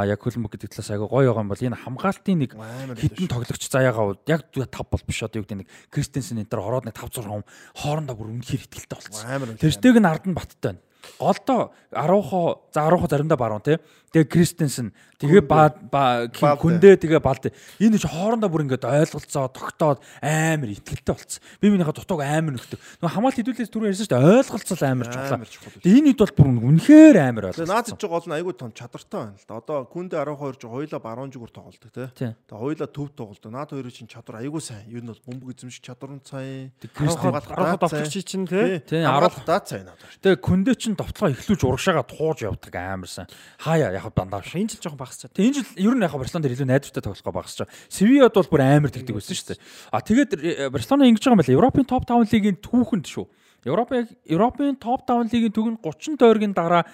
[0.05, 4.21] яг хөлбөмбөг гэдэг талаас айгаа гоё байгаа юм бол энэ хамгаалтын нэг хитэн тоглогч заяагаа
[4.29, 7.25] яг тав бол биш одоо юу гэдэг нэг Кристенсен энэ төр ороод нэг 5 6
[7.25, 9.25] хүн хоорондоо бүр үнэхээр ихтэлтэй болцсон.
[9.25, 10.85] амар Тэрстэйг нь ард нь баттай байна.
[11.17, 13.81] голдоо 10-оо за 10-оо заримдаа баруун тий.
[14.09, 14.89] Тэгээ Кристенсен
[15.19, 17.51] тэгээ хүндээ тэгээ балд.
[17.77, 21.43] Энэ ч хоорондоо бүр ингээд ойлголцоо тогтоод амар ихтгэлтэй болцсон.
[21.59, 22.79] Би минийхээ дутууг амар нөхдөг.
[23.03, 24.31] Нөгөө хамгаалт хэдүүлээс түрүү ярьсан шүү дээ.
[24.39, 25.43] Ойлголцол амар чухал.
[25.83, 27.69] Тэгээ энэ хэд бол бүр үнэхээр амар Тэгээ ойлголцсон.
[27.69, 29.53] наадч гол нь айгүй том чадвартай байна л да.
[29.59, 32.07] Одоо күндэ 12 жиг хоёлаа баруун жигүүр тоглолдог тий.
[32.15, 33.51] Тэгээ хоёлаа төв тоглолдог.
[33.51, 34.87] Наад хоёрын чинь чадвар айгүй сайн.
[34.87, 36.71] Юу нь бол бөмбөг эзэмших чадвар нь сайн.
[36.95, 38.79] Кристен Арахад довторч чинь те.
[38.87, 40.07] Тийм, Хамгаалалт даад сайн надад.
[40.23, 43.27] Тэгээ күндээ чин довтлогоо эхлүүлж урагшаага тууж явдаг амарсан.
[43.59, 44.55] Хаяа яг дандаа биш.
[44.55, 45.33] Энэ жил жоохон багасчаад.
[45.35, 47.75] Тэгээ энэ жил ер нь яг Барселона дээр илүү найдвартай тоглохоо багасч байгаа.
[47.91, 49.59] Севиад бол бүр амар тэгдэг байсан шүү дээ.
[49.91, 51.57] А тэгээд э, Барселона ингэж байгаа юм байна.
[51.59, 53.25] Европын топ 5 лигийн түүхэнд шүү.
[53.67, 56.87] Европын Европын топ 5 лигийн түүхэнд 30 тойргийн дараа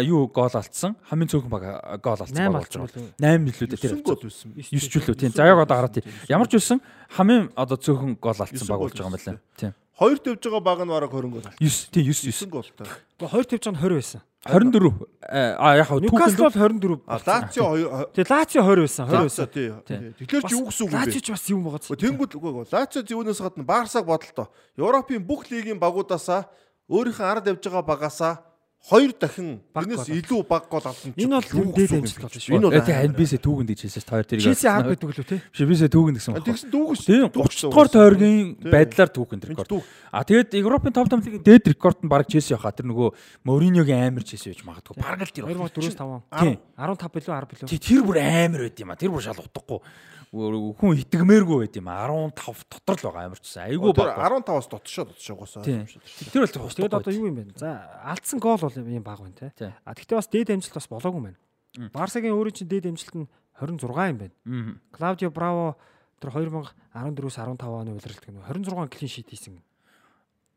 [0.00, 0.96] юу гол алдсан.
[1.12, 1.64] Хамгийн цөөхөн баг
[2.00, 3.12] гол алдсан болж байгаа.
[3.20, 3.96] 8 билүү дээ тэр.
[4.00, 4.56] 9 гол байсан.
[4.56, 5.32] 9 ч үлээ тийм.
[5.36, 6.08] За яг одоо хараад тийм.
[6.32, 6.80] Ямар ч үсэн
[7.20, 9.40] хамгийн одоо цөөхөн гол алдсан баг болж байгаа юм байна.
[9.60, 9.76] Тийм.
[9.96, 11.42] Хоёр төвж байгаа баг нь бараг 20 гол.
[11.56, 12.32] 9 тийм 9 9.
[12.36, 12.86] 9 голтой.
[13.16, 14.20] Хоёр тавьж байгаа нь 20 байсан.
[14.46, 14.92] 24
[15.26, 17.00] а яг хав Ньюкасл бол 24.
[17.06, 19.04] А Лацио 2 Тэгээ Лацио 20 байсан.
[19.08, 19.46] 20 Лацио байсан.
[19.48, 19.68] тий.
[19.88, 19.98] Тий.
[20.20, 21.96] Тэгэхээр чи юу гэсэн үг юм Лацио ч бас юм байгаа.
[21.96, 22.66] Тэнгүүд үгүй үгүй.
[22.70, 24.46] Лацио зөвнөөс гадна Барсаг бодолтой.
[24.76, 26.44] Европын бүх лигийн багуудаасаа
[26.92, 28.32] өөрийнхөө ард явж байгаа багаасаа
[28.86, 32.54] хоёр дахин энэс илүү баг гол авсан чинь Энэ бол дээд амжилт болж шүү.
[32.60, 34.44] Энэ бол Тэгээ NBC түүхэнд гэж хэлсэн хоёр тэрийг.
[34.46, 35.36] Челси ав гэдэг лөө те.
[35.40, 36.46] Биш бисээ түүхэнд гэсэн байна.
[36.46, 37.02] Тэгсэн дүүгс.
[37.06, 39.84] Тийм 30 дугаар тойргийн байдлаар түүхэнд Энд рекорд.
[40.10, 44.08] А тэгээд Европын топ 5 лигийн дээд рекорд нь баг Челси яхаа тэр нөгөө Мориньогийн
[44.10, 44.96] амар Челси байж магадгүй.
[44.98, 45.44] Бараг л тэр.
[45.44, 46.24] 2004-5.
[46.40, 46.56] Тийм.
[46.74, 47.68] 15 билүү 10 билүү.
[47.78, 48.96] Тэр бүр амар байд юм а.
[48.96, 49.80] Тэр бүр шал утгагүй.
[50.76, 52.04] Хүн итгэмээргүй байд юм а.
[52.06, 53.62] 15 дотор л байгаа амар ч гэсэн.
[53.72, 54.16] Айгүй баг.
[54.44, 55.62] 15-аас дотшоо дотшоогоосаа.
[55.64, 55.86] Тийм.
[56.32, 57.44] Тэр бол Тэгээд тэгээд одоо юу юм бэ?
[57.56, 59.52] За алдсан гол бол юм баг байна те.
[59.84, 61.38] А тэгтээ бас дээд амжилт бас болоогүй юм байна.
[61.92, 64.34] Барсагийн өөрийн чинь дээд амжилт нь 26 юм байна.
[64.92, 65.76] Клаудио Браво
[66.20, 69.60] тэр 2014-с 15 оны удирдлагад нь 26 клин шит хийсэн.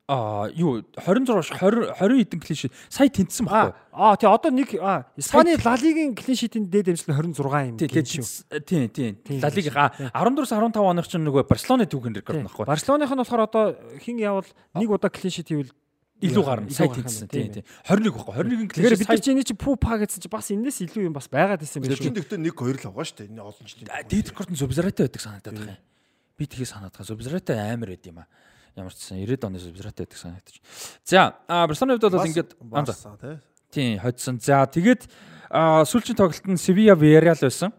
[0.10, 3.74] А юу 26 20 20 хэдэн клиш сая тэнцсэн Аа баггүй.
[3.94, 7.78] аа тий одоо нэг аа, Испани Ла Лигийн клин шитийн дээд нь 26 юм.
[7.78, 8.26] Гин шүү.
[8.66, 10.10] тий, тий, Лалиг тийм.
[10.10, 12.66] а 14-с 15 оных чинь нөгөө Барселоны түүхэн рекорд нөхгүй.
[12.66, 15.70] Барселоных нь болохоор одоо хин явал нэг удаа клин шит хийвэл
[16.20, 16.68] Илүү гарна.
[16.68, 17.30] Сая тэнцсэн.
[17.32, 17.64] Тий, тий.
[17.88, 18.34] 21 баггүй.
[18.44, 19.08] 21 Тэгэхээр клиш бид
[19.40, 22.12] нар чи пупа гэсэн чи бас энэс илүү юм бас байгаад исэн байх шүү.
[22.12, 23.30] дэхтээ 1 2 л байгаа шүү дээ.
[23.32, 23.88] Энэ олон жилийн.
[24.04, 25.80] дээд рекорд нь Зубзараатай байдаг санагдаад байна.
[26.36, 27.08] Би тхий санаад байгаа.
[27.08, 28.28] Зубзараатай амар байд юм а.
[28.76, 30.56] Ямар ч гэсэн 90-ад оны Зубзараатай байдаг санагдаж.
[31.06, 32.52] За, а Барселоны хувьд бол ингээд.
[32.62, 33.18] Барса
[33.72, 33.98] тий.
[33.98, 34.40] Хоцсон.
[34.40, 35.10] За, тэгээд
[35.50, 37.74] сүүлчийн тоглолтод Sevilla Villarreal байсан.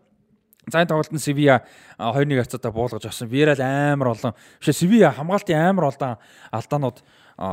[0.67, 1.63] За энэ тоглолтод Sevilla
[1.99, 3.29] 2-1 хацаатаа буулгаж авсан.
[3.31, 4.35] Villarreal амар олон.
[4.59, 6.17] Биш Sevilla хамгаалтын амар олон
[6.51, 6.99] алдаанууд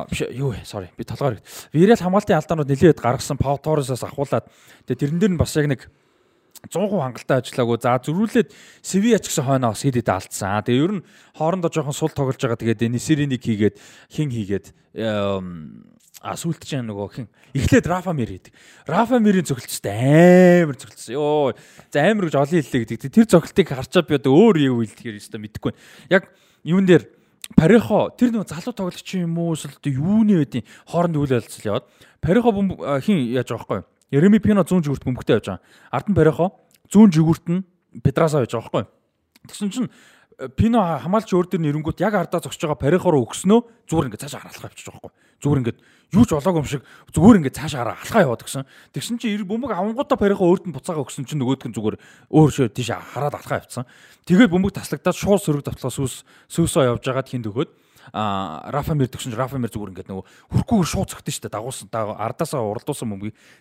[0.10, 0.54] биш юу?
[0.66, 0.90] Sorry.
[0.98, 1.38] Би толгоор.
[1.74, 4.50] Villarreal хамгаалтын алдаанууд нэлээд гаргасан Pau Torres-аас ахуулаад
[4.86, 5.88] тэгээд тэрэн дээр нь бас яг нэг
[6.70, 7.78] 100% хангалттай ажиллаагүй.
[7.82, 8.50] За зөрүүлээд
[8.84, 10.64] Sevilla ч гэсэн хойноо бас хэд хэд алдсан.
[10.64, 11.06] Тэгээ ер нь
[11.36, 12.60] хоорондоо жоохон сул тоглож байгаа.
[12.60, 13.76] Тэгээд Несириник хийгээд
[14.12, 14.76] хин хийгээд
[16.22, 18.54] а сүулт чинь нөгөө хин эхлээд Рафа Мир хийдэг.
[18.90, 21.14] Рафа Мирийн цогцолттой амар цогцолсон.
[21.14, 21.54] Йоо.
[21.94, 23.14] За амар гэж олон хэллээ гэдэг.
[23.14, 25.82] Тэр цогцолтыг харчаад би одоо өөр юу хэлдэхээр өстө мэдэхгүй байна.
[26.10, 26.24] Яг
[26.66, 27.06] юун дээр
[27.56, 31.86] Парихо тэр нөгөө залуу тоглогч юм уу эсвэл юуны байдیں۔ хооронд үйл ялцал яваад
[32.20, 32.52] Парихо
[33.00, 33.88] хин яаж байгаа байхгүй юу?
[34.12, 35.64] Ереми Пино 100 жигүүрт бөмбөгтэй явж байгаа.
[35.92, 36.46] Ард нь Парихо
[36.88, 37.66] 100 жигүүрт нь
[38.00, 38.86] Педрасаа байж байгаа байхгүй?
[39.52, 39.90] Тэгсэн чинь
[40.40, 43.60] э, Пино хамгаалч өөр дээр нэрэнгүүт яг ардаа зогсож байгаа Парихо руу өгснөө
[43.92, 45.12] зүгээр ингээд цаашаа харалхаа явчих жоохоо.
[45.44, 45.80] Зүгээр ингээд
[46.16, 48.64] юу ч болоогүй юм шиг зүгээр ингээд цаашаа хараа алхаа яваад гисэн.
[48.96, 52.00] Тэгсэн чинь бөмбөг авангуудаа Парихо өөрт нь буцаага өгсөн чинь нөгөөдг нь зүгээр
[52.32, 53.84] өөр шөө тийш хараад алхаа явцсан.
[54.24, 57.72] Тэгээд бөмбөг таслагдаад шууд сөрөг давтлаа сүс сүсөө явж байгаа тхинд өгөөд
[58.14, 62.62] Рафа Мир төгсөн чинь Рафа Мир зүгээр ингээд нөгөө хөрхүүгээр шууд цогтөн дээ дагуулсан ардаасаа
[62.64, 63.08] уралдуулсан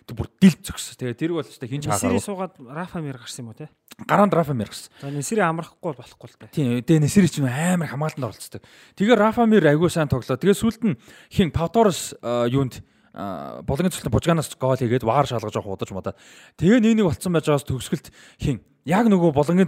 [0.07, 0.95] тэг бүр дил зөкс.
[0.97, 2.23] Тэгээ тэрг бол ч хинч Несири хаагаагүй.
[2.23, 3.69] суугаад Рафа Мир гарсан юм уу те?
[4.07, 4.91] Гараанд Рафа Мир гэсэн.
[5.01, 6.47] За Несири амрахгүй бол болохгүй л те.
[6.53, 8.61] Тийм, тэгээ Несери ч нөө амар хамгаалтанд оролцдог.
[8.95, 10.37] Тэгээ Рафа Мир аягүй сайн тоглоо.
[10.37, 10.99] Тэгээ сүүлд нь
[11.33, 12.83] хин Павторос юунд
[13.17, 16.13] болгоны цолтон бужгаанаас гол хийгээд ваар шалгаж авах удаж модаа.
[16.61, 19.65] Тэгээ нэг нэг болцсон байж байгаас төгсгөлт хин яг нөгөө болгоны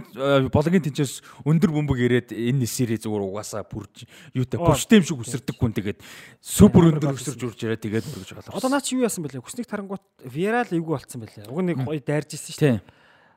[0.48, 5.74] болгоны тэнцээс өндөр бөмбөг ирээд энэ Несери зүгээр угаасаа бүрж юутай бүрштэм шиг үсэрдэг хүн
[5.76, 5.98] тэгээд
[6.40, 8.70] супер өндөр өсөрж үрж ирээд тэгээд бүрж Одоо голоо.
[8.70, 9.44] наа чи юу яасан бэлээ?
[9.44, 11.50] Хүсник тарангуут Вирал эвгүй болцсон бэлээ.
[11.52, 12.62] Уг нэг гоё дайрж исэн шүү.
[12.64, 12.80] Тийм.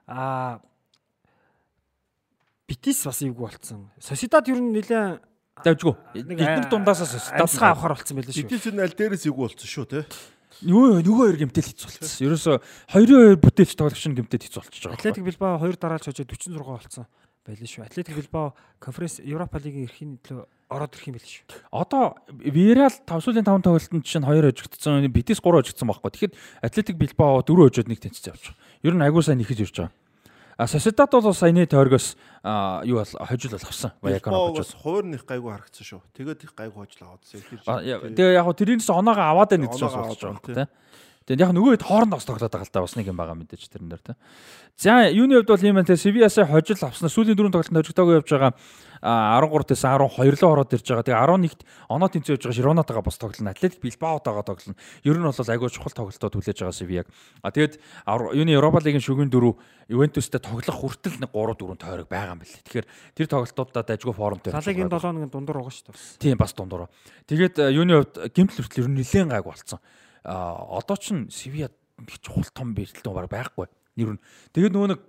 [0.08, 0.62] Аа
[2.64, 3.92] Битис бас эвгүй болцсон.
[4.00, 5.94] Сосидад ер нь нэлээ Давжгүй.
[6.18, 8.50] нэг Эдгээр дундаасаа амьсгаа стад авахар болцсон байлээ шүү.
[8.50, 10.04] Битэл энэ аль дээрээс ийг болсон шүү тий.
[10.66, 12.26] Нөгөө нөгөө хоёр гэмтэл хийц болчихсон.
[12.26, 12.52] Ерөөсө
[12.90, 14.98] хоёрын хоёр бүтээлч тоглогч нь гэмтэл хийц болчихж байгаа.
[14.98, 17.06] Атлетик Билбао 2 дараалж хожоо 46 болцсон
[17.46, 17.86] байлээ шүү.
[17.86, 21.46] Атлетик Билбао конференц Европа лигийн эрхийн төлөө ороод ирэх юм байлээ шүү.
[21.74, 22.04] Одоо
[22.42, 26.12] Вирал 5 сүүлийн 5 тоглолтод чинь 2 хожигдсон, Битис 3 хожигдсон байхгүй.
[26.14, 26.34] Тэгэхэд
[26.66, 28.56] Атлетик Билбао 4 хожоод нэг явж байгаа.
[28.82, 29.94] Ер нь агуу сайн нэхэж ирж байгаа.
[30.58, 32.16] А Sociedad бол саяны тойргоос
[32.86, 33.92] юу бол хожил бол авсан.
[34.02, 34.78] Билбао хожил.
[34.84, 36.02] хуваар них гайгүй харагдсан шүү.
[36.14, 37.26] Тэгээд их гайгүй хожил аваад
[38.14, 40.68] Тэгээ яг хөө тэрнээс оноогоо аваад байна гэж аваад байгаа байна, юм тий.
[41.24, 43.72] Тэгээд яг нөгөө хэд хооронд бас тоглоод байгаа л та бас нэг юм байгаа мэдээж
[43.72, 44.16] тэрэн дээр тий.
[44.76, 48.30] За юуны хувьд бол юм байна те Sevilla-аас хожил авснаа сүүлийн дөрөв тоглолтод хожигдоогүй явж
[48.34, 48.52] байгаа
[49.04, 51.08] а, 13-аас 12 руу ороод ирж байгаа.
[51.08, 53.52] Тэгээ 11-т оноо тэнцээ явж байгаа Широнатагаа бас тоглоно.
[53.56, 54.76] Атлетик Билбаотойгоо тоглоно.
[55.04, 57.08] Ер нь бол айгүй чухал тоглолтод хүлээж байгаа Sevilla-г.
[57.40, 57.80] А тэгээд
[58.36, 59.56] юуны Европа лигийн шүгэн дөрөв
[59.92, 62.60] Ювентустэй тоглох хүртэл нэг 3 4 тойрог байгаа юм байна.
[62.64, 62.88] Тэгэхээр
[63.20, 64.52] тэр тоглолтуудад ажгүй формтой.
[64.56, 64.64] байгаа.
[64.64, 66.24] 7 хоногийн дундуур байгаа шүү дээ.
[66.24, 66.88] Тийм бас дундуур.
[67.28, 69.84] Тэгээд э, юуны хувьд гимтэл хүртэл ер нь нэлээд гайг болцсон.
[70.24, 71.14] А одоо ч
[72.08, 73.68] их чухал том бэртэлтэн баг байхгүй.
[73.96, 74.22] Ер нь.
[74.54, 75.00] Тэгээд нөгөө нэг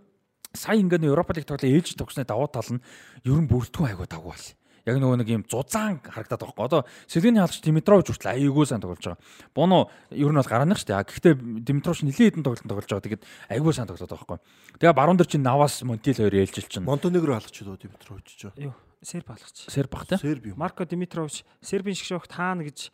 [0.52, 2.82] сая ингээд Европа лиг тоглоо ээлж тогсны давуу тал нь
[3.24, 4.46] ер нь бүрдгэн айгуу давгүй бол.
[4.84, 6.68] Яг нөгөө нэг юм зузаан харагдаад байгаа.
[6.68, 9.24] Одоо Сэлгэний хаалгач Димитрович хүртэл аяйгуу сайн тоглож байгаа.
[9.56, 11.08] Боно ер нь бол гараных шүү дээ.
[11.08, 11.34] Гэхдээ
[11.64, 13.06] Димитрович нэлээд хэдэн тоглолт тоглож байгаа.
[13.08, 14.40] Тэгээд аяйгуу сайн тоглоод байгаа байхгүй.
[14.76, 18.52] Тэгээ баруун дээр чинь Навас Монтил хоёр ээлжил чинь Монтенегро уу Димитрович ч.
[18.60, 19.72] Юу, Серб алгач.
[19.72, 20.60] Серб бах юм.
[20.60, 22.92] Марко Димитрович Сербийн шиг шогт хаана гэж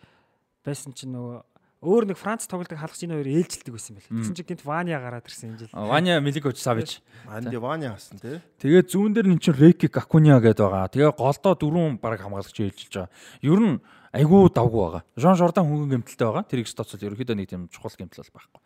[0.63, 1.43] байсан чинь нөгөө
[1.81, 4.09] өөр нэг Франц тоглодог хаалгач энэ хоёр ээлжилдэг байсан байл.
[4.13, 5.73] Тэгсэн чинь гинт Ваня гараад ирсэн энэ жил.
[5.73, 7.01] Ваня Миликович Савич.
[7.25, 8.37] Анди Ваня хасан тий.
[8.61, 10.93] Тэгээд зүүн дээр эн чинь Реки Какуня гэдэг байгаа.
[10.93, 13.13] Тэгээ голдоо дөрвөн баг хамгаалагч ээлжилж байгаа.
[13.41, 13.81] Ер нь
[14.13, 15.03] айгүй давгүй байгаа.
[15.17, 16.45] Жон Жордан хөнгөн гэмтэлтэй байгаа.
[16.45, 18.61] Тэр их стоцол ерөөхдөө нэг тийм чухал гэмтэл бол байхгүй.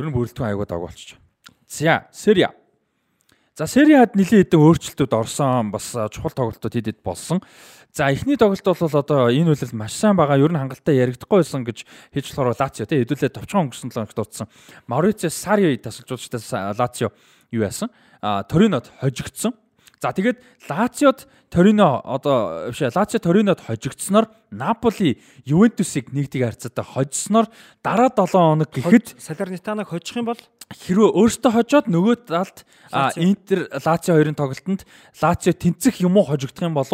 [0.00, 1.20] Ер нь бүрэлдэхүүн айгүй давгүй болчих.
[1.68, 2.56] За, Серия.
[3.60, 5.68] За, Сериад нэлийн хэдэн өөрчлөлтүүд орсон.
[5.68, 7.44] Бас чухал тоглолтууд хэд хэд болсон.
[7.92, 10.40] За, эхний тоглолт бол одоо энэ үйлрэл маш сайн байгаа.
[10.40, 14.16] Ер нь хангалттай яригдахгүй байсан гэж хийж болохоор Лацио тий хэдүүлээ товчхон өнгөрсөн 7 хоногт
[14.16, 14.48] дуудсан.
[14.88, 17.12] Маурицо Сари тасалж удаатай Лацио
[17.52, 17.92] юу яасан?
[18.24, 19.52] А Торинод хожигдсон.
[20.00, 27.52] За тэгээд Лациод Торино одоо биш Лацио Торинод хожигдсноор Наполи Ювентусыг нэгдийг харьцаатай хожсноор
[27.84, 30.40] дараа 7 хоног гэхэд Салернитанаг хожих юм бол
[30.72, 32.64] хэрвээ өөртөө хожоод нөгөө талд.
[33.20, 34.88] Интер Лацио хоёрын тоглолтод
[35.20, 36.88] Лацио тэнцэх юм уу хожигдох юм бол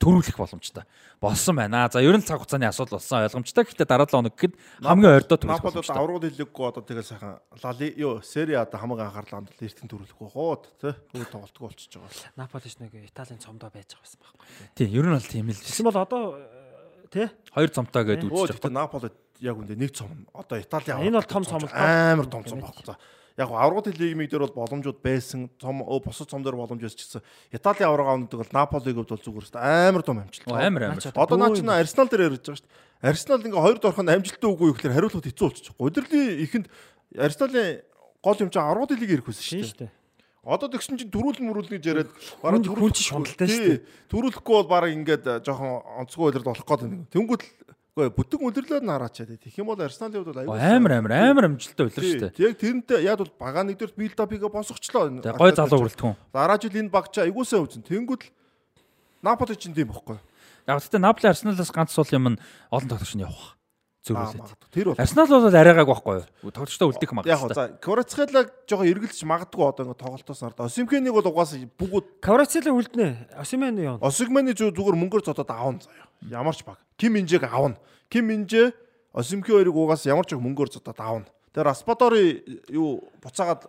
[0.00, 0.84] төрүүлэх боломжтой
[1.22, 1.88] болсон байна.
[1.92, 3.64] За ер нь цаг хугацааны асуудал болсон ойлгомжтой.
[3.64, 5.96] Гэхдээ дараа 7 хоног гэхэд хамгийн ойрдоо төрүүлэх Наполд боломжтой.
[5.96, 10.62] аврагууд хэлэггүй одоо тэгээ сайхан Лали юу Сери одоо хамаг анхаарлаа хандвал эртэн төрүүлэхгүй хоод
[10.82, 10.94] тий.
[11.14, 12.32] Өөр тоглолтгүй болчихж байгаа.
[12.34, 14.46] Наполиш нэг Италийн цомдоо байж байгаа байсан байхгүй.
[14.74, 18.58] Тийм ер нь бол тийм л Тэгсэн бол одоо э, тий хоёр цомтой гэдэг тэгтээ
[18.58, 18.80] байгаа.
[18.82, 20.26] Наполд яг үндэ нэг цом.
[20.34, 21.62] Одоо Италийн Энэ бол том цом.
[21.70, 22.94] Амар том цом байхгүй.
[23.38, 25.48] Яг аврагууд лигмиг дээр бол боломжууд байсан.
[25.60, 29.08] Цом өө бусад цом дээр боломж байсан ч гэсэн Италийн авраг авдаг бол Наполиг бол
[29.08, 30.48] зүгээр өстө амар том амжилт.
[30.48, 31.00] Амар амар.
[31.16, 31.68] Одоо наа чинь.
[31.68, 33.08] Арсенал дээр ярьж байгаа шүү дээ.
[33.08, 35.74] Арсенал ингээ хоёр дорхонд амжилттай үгүй гэхээр хариулахад хэцүү болчих.
[35.80, 36.66] Удирдлийн ихэнд
[37.16, 37.80] Арсеналын
[38.20, 39.92] гол юм чинь аврагууд лиг ирэх байсан шүү дээ.
[40.42, 42.10] Одоо тэгсэн чинь төрүүлэн мөрүүлнэ гэж яриад
[42.42, 43.82] хүн чинь шундалтай шүү дээ.
[44.10, 47.06] Төрүүлэхгүй бол баг ингээд э, жоохон онцгой үйлрэл болох гээд байна.
[47.14, 47.42] Тэнгүүд
[47.92, 49.36] үгүй бүтэн үйлрлээд нараачаад.
[49.36, 52.40] Тэгэх юм бол Арсеналын хувьд бол Оо, амар амар амар амжилттай үлрэн шүү дээ.
[52.40, 55.12] Яг тэрнтэй яг бол бага нэгдүгээр билд апига босгочлоо.
[55.20, 56.16] Гой залуу бүрэлдэхүүн.
[56.32, 57.84] Дараа жил энэ баг чаа айгуусаа үзэн.
[57.84, 58.32] Тэнгүүд л
[59.20, 60.16] Наполи чинь тийм бохгүй.
[60.64, 62.40] Яг гэхдээ Наполи Арсеналаас ганц сул юм нь
[62.72, 63.60] олон тоглогч нь явах.
[64.08, 64.56] Магадгүй.
[64.72, 66.50] Тэр бол Арсенал бол арайгааг байхгүй юу?
[66.50, 67.54] Тоглогчтой үлдэх Яг магадaltaй.
[67.54, 70.58] за Кварацхелаг жоохон эргэлж магадгүй одоо ингээд тоглолтоос нарт.
[70.58, 73.30] Осимхенийг бол угаасаа бүгд Каврацело үлднэ.
[73.38, 73.78] Осимен?
[74.02, 76.10] Осигманы зүг зүгээр мөнгөөр зодоод аавн заяа.
[76.30, 76.78] Ямар ч баг.
[76.96, 77.78] Ким Минжээг аавна.
[78.08, 78.72] Ким Минжэ
[79.12, 81.26] Осимхи хоёрыг угаас ямар ч мөнгөөр зодоод аавна.
[81.52, 83.68] Тэр Распадори юу буцаагаад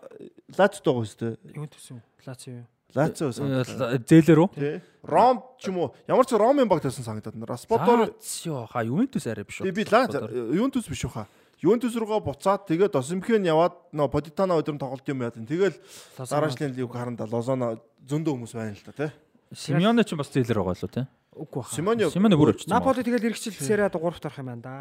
[0.55, 1.31] Лацтой байгаа үстэй.
[1.51, 1.99] Юу төсөн?
[2.23, 2.67] Лацио юу?
[2.95, 3.99] Лацо байсан.
[4.05, 4.49] Зээлэр үү?
[4.53, 4.77] Тий.
[5.03, 7.35] Ром ч юм уу ямар ч Ромын баг тавьсан санагдаад.
[7.43, 9.73] Распадори Лацио ха Ювентус арай биш үү?
[9.73, 11.27] би Лац Ювентус биш үхаа.
[11.59, 15.33] Ювентус руугаа буцаад тэгээд Осимхен яваад нөө Подитано өдрөн тоглолт юм яа.
[15.33, 15.75] Тэгээд
[16.21, 19.11] дараа жилийн лиг харанда Лозоно зөндөө хүмүүс байна л та тий.
[19.51, 21.03] Симеоне ч бас зээлэр байгаа л үү те?
[21.33, 21.75] Үгүй баха.
[21.75, 22.69] Симони Симеоне бүр өвчсөн.
[22.73, 24.75] Наполи тэгэл эргэжил сериад 3-т орох юм байна да.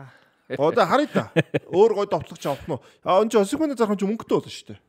[0.59, 1.25] Одоо харъя та.
[1.73, 2.77] Өөр гой товтлогч авах нь.
[3.05, 4.81] А энэ чинь Осимхений зархан ч мөнгөтэй болно шүү дээ.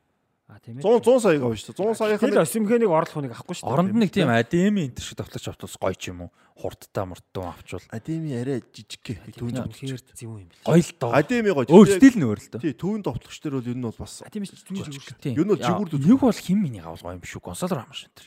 [0.52, 0.84] А тийм ээ.
[0.84, 1.88] 100 100 саяг авна шүү дээ.
[1.88, 3.74] 100 саяхан Тэгэл Осимхенийг орлох хүнийг авахгүй шүү дээ.
[3.74, 6.32] Оронд нэг тийм адеми энтер шиг товтлогч автус гоё ч юм уу?
[6.54, 9.14] Хурдтай мурдтай авчвал Адеми арай жижиг гэ.
[9.40, 10.62] Түүн Тэгэхээр зөв юм бэл.
[10.68, 11.10] гоё л доо.
[11.16, 11.66] Адеми гоё.
[11.72, 12.60] Өөр стил нь өөр л доо.
[12.62, 15.34] Тий, түүн товтлогч дээр бол ер нь бол бас А тийм ээ зүгээр.
[15.34, 17.42] Юу нь бол жигүүр дүү- Нэг бол хим миний авал гоё юм биш үү?
[17.42, 18.22] Гонсало Рамш энэ.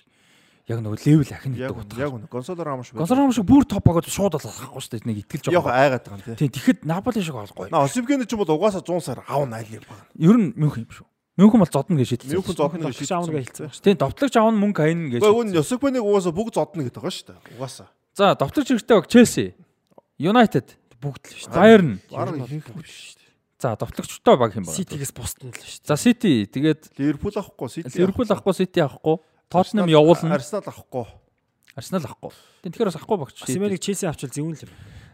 [0.66, 2.00] Яг нөгөө левел ахин яг гэдэг утга.
[2.02, 2.26] яг үнэ.
[2.26, 2.90] Гонсало Рамош.
[2.90, 5.06] Гонсало Рамш бүр топ багууд шууд бол алахгүй шүү дээ.
[5.06, 5.70] Нэг итгэл яг жоо.
[5.70, 6.50] айгаад байгаа юм тий.
[6.50, 7.70] Тэгэхэд Наполи шиг гоё.
[7.70, 10.04] На Осимхений ч юм бол угаасаа 100 сар аавна айл юм байна.
[10.18, 11.06] Ер нь мөнх юм шүү.
[11.38, 12.34] Мөнхэн бол зодно гэж шийдсэн.
[12.34, 13.84] Мөнхэн зодно гэж Тоглогч аавна гэж хэлсэн.
[13.84, 15.20] Тийм довтлогч аавн мөнгө хайн гэж.
[15.22, 17.38] Гэхдээ үн Осимхенийг угаасаа бүгд зодно гэдэг байгаа шүү дээ.
[17.54, 17.88] Угаасаа.
[18.16, 19.46] За довтлогч хэрэгтэй баг Челси,
[20.18, 21.60] United, Бүгд л шүү дээ.
[21.60, 21.90] Bayern.
[22.10, 23.32] Бараг ихэнх биш шүү дээ.
[23.60, 24.76] За довтлогчтой баг юм байна.
[24.76, 25.88] Ситигээс бусдын л шүү дээ.
[25.92, 27.92] За City тэгээд Ливерпул авахгүй, Сити.
[28.00, 31.06] Ливерпул авахгүй, City авахгүй, Tottenham явуулна, Арсенал авахгүй.
[31.76, 32.32] Арсенал авахгүй.
[32.66, 33.42] Тэгэхээр бас авахгүй багч.
[33.46, 34.72] Осименийг Челси авчвал зөвүүн л юм.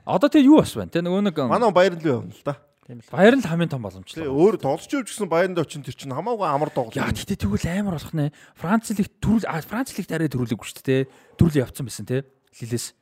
[0.08, 2.56] Одоо тэгээ юу бас байна те нөгөө нэг Манай Баяр л явна л да.
[2.88, 3.10] Тийм л.
[3.12, 4.26] Баяр нь л хамгийн том боломжтой.
[4.26, 6.98] өөр тоглож явж гисэн баяранд очин тэр чинь хамаагүй амар тоглож.
[6.98, 8.34] Яа гэтээ тэгвэл амар болох нэ.
[8.58, 11.02] Франц лигт төрүүл а Франц лигт арай төрүүлээгүй шүү дээ.
[11.38, 12.26] Төрүүл явцсан байсан те.
[12.58, 12.96] Лилээс.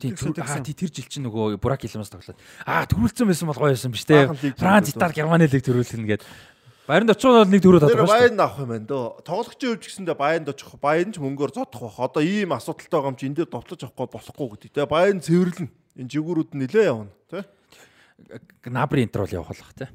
[0.00, 2.40] Тийм аа тий тэр жил чинь нөгөө Бурак Илмас тоглоод.
[2.64, 4.28] Аа төрүүлсэн байсан бол гоё байсан биз те.
[4.28, 4.92] Лиг Франц.
[4.96, 6.24] Итали, Германы лиг төрүүлсэн гээд.
[6.90, 8.10] Баяранд очих бол нэг төрөө тодорхой шүү.
[8.10, 9.22] баяранд авах юм байна дөө.
[9.22, 10.74] Тоглогч явж гисэндээ баяранд очих.
[10.82, 12.02] Баяранд ч мөнгөөр зодох бах.
[12.02, 14.70] Одоо ийм асуудалтай байгаа юм чи энэ дээр довтлож авахгүй болохгүй гэдэг.
[14.74, 15.68] Тэгээ баяранд цэвэрлэн.
[15.70, 17.14] Энэ жигүүрүүд нь нилээ явна.
[17.30, 17.46] Тэ?
[18.66, 19.86] Набри интер бол явах болох те.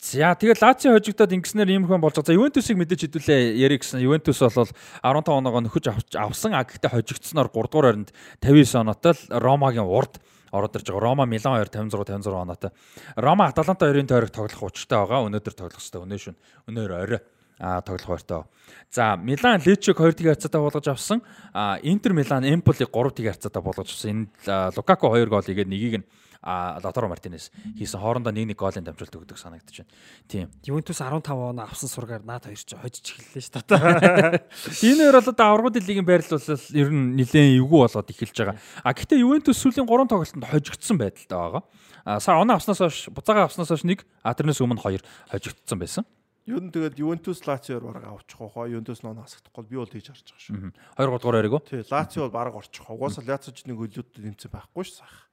[0.00, 2.32] За тэгээд Лацио хожигдоод ингэснээр ийм хэн болж байгаа.
[2.32, 4.00] За Ювентусыг мэдээж хэдүүлээ ярих гэсэн.
[4.00, 6.56] Ювентус бол 15 оноогоо нөхөж авсан.
[6.56, 10.16] А гэхдээ хожигдсноор 3 дугаар оронд 59 оноотой л Ромагийн урд
[10.56, 11.04] ороод ирж байгаа.
[11.04, 12.70] Рома Милан 2 56 56 оноотой.
[13.16, 15.24] Рома Аталанта 2-ын тойрог тоглох учиртай байгаа.
[15.28, 16.02] Өнөөдөр тоглох хэрэгтэй.
[16.02, 16.36] Өнөө шүн.
[16.68, 17.20] Өнөөр орой
[17.58, 18.42] а тоглох байртай.
[18.90, 21.22] За Милан Лечиг 2 тийг харьцаатай болгож авсан.
[21.52, 24.10] А Интер Милан Эмполиг 3 тийг харьцаатай болгож авсан.
[24.10, 26.06] Энд а, Лукаку 2 гол игээд нэгийг нь
[26.46, 29.90] а Лотаро Мартинес хийсэн хоорондоо нэг нэг гоолын дамжуулт өгдөг санагдаж байна.
[30.30, 30.46] Тийм.
[30.62, 34.46] Ювентус 15 оноо авсан сургаар наад хоёр ч хожиж эхэллээ шүү дээ.
[34.86, 38.56] Энэ хоёр бол одоо аврагуудын лигийн байрлал бол ер нь нэлээд эвгүй болоод эхэлж байгаа.
[38.86, 41.62] А гэхдээ Ювентус сүүлийн 3 тоглолтод хожигдсан байдалтай байгаа.
[42.06, 46.06] А сая оноо авснаас хойш буцаагаа авснаас хойш нэг а тэрнээс өмнө хоёр хожигдсан байсан.
[46.46, 50.30] Юу н тэгэл Ювентус Лациор бараг авчих واخа Ювентус ноо насахдахгүй би бол хийж харж
[50.30, 50.70] байгаа шүү.
[50.94, 51.62] 2 3 дугаар яриг үү?
[51.66, 52.86] Тий, Лацио бол бараг орчих.
[52.86, 55.26] Угаасаа Лациоч нэг хөлөөд нэмсэн байхгүй ш сах.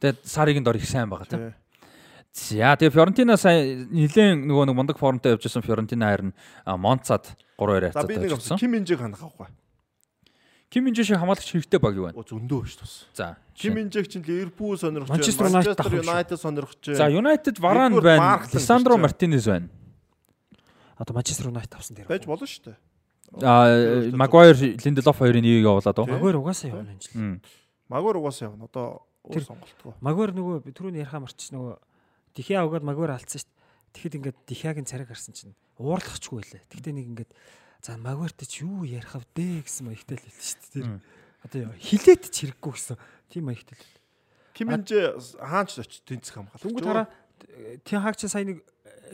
[0.00, 1.54] Тэгээд Саригийн дор их сайн байгаа тийм.
[2.32, 2.58] Тий.
[2.60, 6.30] За тэгээ Фиорентина сая нэлээд нөгөө нэг мундаг формтой явж байсан Фиорентина харин
[6.66, 8.58] Монцад 3-2 За би хацаад авсан.
[8.58, 9.48] Ким Минжиг ханах авахгүй.
[10.70, 12.20] Ким Минжи шиг хамгаалагч хэрэгтэй баг юу байна?
[12.20, 12.92] Зөндөө ш тус.
[13.16, 13.38] За.
[13.56, 16.04] Ким Минжиг чинь Ливерпул сонирхож Манчестер юм шүү.
[16.04, 18.44] United сонирхож За Юнайтед Варан байна.
[18.52, 19.08] Лисандро байна.
[19.08, 19.68] Мартинес байна.
[21.00, 22.06] Одоо Манчестер Юнайтед авсан дээр.
[22.06, 22.76] байж болно шүү дээ.
[23.42, 26.14] А Магуайр Линделоф хоёрын нэгийг явуулаад байгаа.
[26.20, 27.16] Магуайр угаасаа явна энэ жил.
[27.16, 27.40] Мм.
[27.88, 28.68] Магуар угаасаа явна.
[28.68, 29.92] Одоо өөр сонголтгүй.
[30.04, 31.74] Магуайр нөгөө түрүүний ярихаа марчиж нөгөө
[32.38, 33.58] Дихиа угаад Магуайр алдсан шүү дээ.
[33.96, 36.62] Тэгэхэд ингээд Дихиагийн царайг харсан чинь уурлахчгүй байлаа.
[36.70, 37.30] Тэгтээ нэг ингээд
[37.82, 41.00] за Магуайрт ч юу ярих вэ дээ гэсэн маягтай л хэлсэн шүү дээ.
[41.42, 42.96] Одоо хилээд ч хэрэггүй гэсэн
[43.32, 43.94] тийм маягтай л.
[44.54, 44.98] Ким Минжи
[45.38, 46.62] хаач очиж тэнцэх хамгаалж.
[46.62, 47.06] Тэнгүүд хараа
[47.84, 48.62] Тин хаг чи сая нэг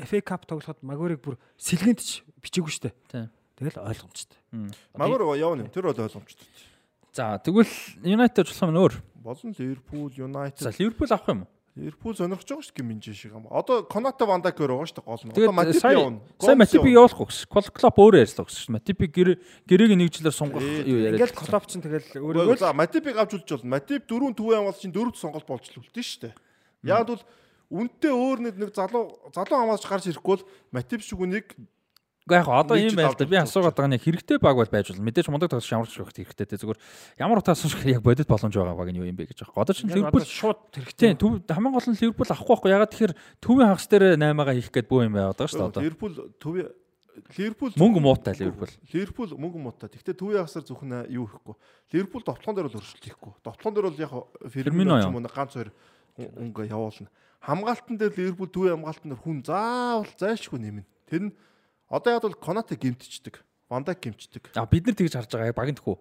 [0.08, 3.28] FA Cup тоглоход Магуайрыг бүр сэлгэнт ч бичээгүй шүү дээ.
[3.60, 4.40] Тэгэл ойлгомжтой.
[4.96, 5.70] Магуар явна юм.
[5.70, 6.48] Тэр бол ойлгомжтой.
[7.14, 7.70] За тэгвэл
[8.02, 8.98] Юнайтед очих юм өөр.
[9.22, 10.74] Болон Ливерпул, За United.
[10.82, 11.48] Ливерпул авах юм уу?
[11.78, 13.46] Ливерпул сонирхож байгаа шүү дээ Минжи шиг юм.
[13.50, 15.30] Одоо Конате Вандакер байгаа шүү дээ гол нь.
[15.30, 16.18] Одоо сая явна.
[16.58, 17.06] Матипиг явна.
[17.06, 17.46] явуулах гэсэн.
[17.50, 18.74] Клоп клоп өөрөө ярьсан гэсэн.
[18.74, 21.22] Матипиг гэрээг нэг жилээр сунгах юу яриад.
[21.22, 23.70] Ингээл Клоп ч тэгэл Өөрөө за Матипиг авч үлж болно.
[23.78, 26.34] Матип дөрөв төвөө хамгаалч чинь дөрөвт сонголт болж л үлдэн шүү дээ.
[26.82, 27.22] Яг бол
[27.70, 31.54] үнтэй өөр нэг залуу залуу хамгаалж гарч ирэхгүй бол Матип шиг нэг
[32.24, 33.28] Уу яг одоо жил байл да.
[33.28, 35.04] Би асуугаад байгаа нь хэрэгтэй баг бол байж болно.
[35.04, 36.80] Мэдээж мундаг тоглож ямар ч байх хэрэгтэй те зүгээр
[37.20, 39.60] ямар утаас шиг яг бодит боломж байгаа баг нь юу юм бэ гэж байгаа.
[39.60, 41.20] Одоо чинь Ливерпул шууд хэрэгтэй.
[41.20, 42.72] Төв хамгийн гол нь Ливерпул авахгүй байхгүй.
[42.72, 45.82] Ягаад тэгэхээр төвийн хагас дээр 8-аа хийх гээд бөө юм байгаад байгаа шүү дээ одоо.
[45.84, 46.66] Ливерпул төвөө
[47.36, 48.72] Ливерпул Мөнгө муутай Ливерпул.
[48.88, 49.92] Ливерпул мөнгө муутай.
[49.92, 51.54] Гэхдээ төвийн хагасар зөвхөн юу хийхгүй.
[51.92, 53.32] Ливерпул довтлон дээр бол өршөлт хийхгүй.
[53.44, 54.12] Довтлон дээр бол яг
[54.50, 55.14] Фермино ч юм.
[55.14, 55.70] юм уу ганц хоёр
[56.18, 57.12] өнгө явуулна.
[57.38, 60.82] Хамгаалтан дээр Ливерпул төвийн хамгаалтан дээр хүн заавал зайлшгүй нэмнэ.
[61.06, 61.32] Тэр нь
[61.88, 63.44] одоо яг бол Конате гимтчихдэг.
[63.68, 64.52] Вандак гимтчихдэг.
[64.54, 65.96] А бид нар тэгж харж байгаа яг багийн тхүү.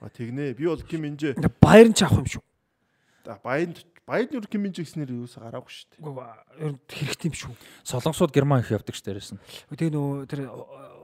[0.00, 0.54] А тэгнэ.
[0.54, 2.42] Би бол Ким Минжэ Баяр нь ч авах юм шүү.
[3.42, 6.04] баянд баяд нүр Ким Минжэ гэснээр юусаа гараагүй шүү дээ.
[6.04, 6.24] Үгүй
[6.60, 7.52] ер нь хэрэгтэй юм шүү.
[7.82, 9.40] Солонгосууд Герман их явдаг ш дээрээс нь.
[9.72, 10.40] Тэгээ нөгөө тэр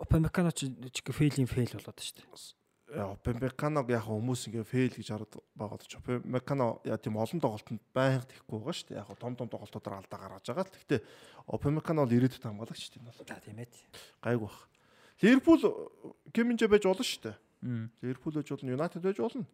[0.05, 0.71] Опамекано ч
[1.03, 2.62] фейлийн фейл болоод шүү дээ.
[2.93, 8.29] Опенбеканог яг хүмүүс ингээ фейл гэж хараад байгаа ч Опенбекано яа тийм олон тоглолтод байнга
[8.29, 9.01] тэхгүй байгаа шүү дээ.
[9.01, 10.75] Яг том том тоглолтуудаар алдаа гаргаж байгаа л.
[10.77, 11.01] Гэхдээ
[11.49, 13.73] Опенбекано бол ирээдүйд хамгаалагч тийм бол За тийм ээ.
[14.21, 14.69] гайг бах.
[15.25, 15.61] Ливерпул
[16.37, 17.37] Киминжэ байж болно шүү дээ.
[18.05, 19.47] Ливерпул байж болно, Юнайтед байж болно.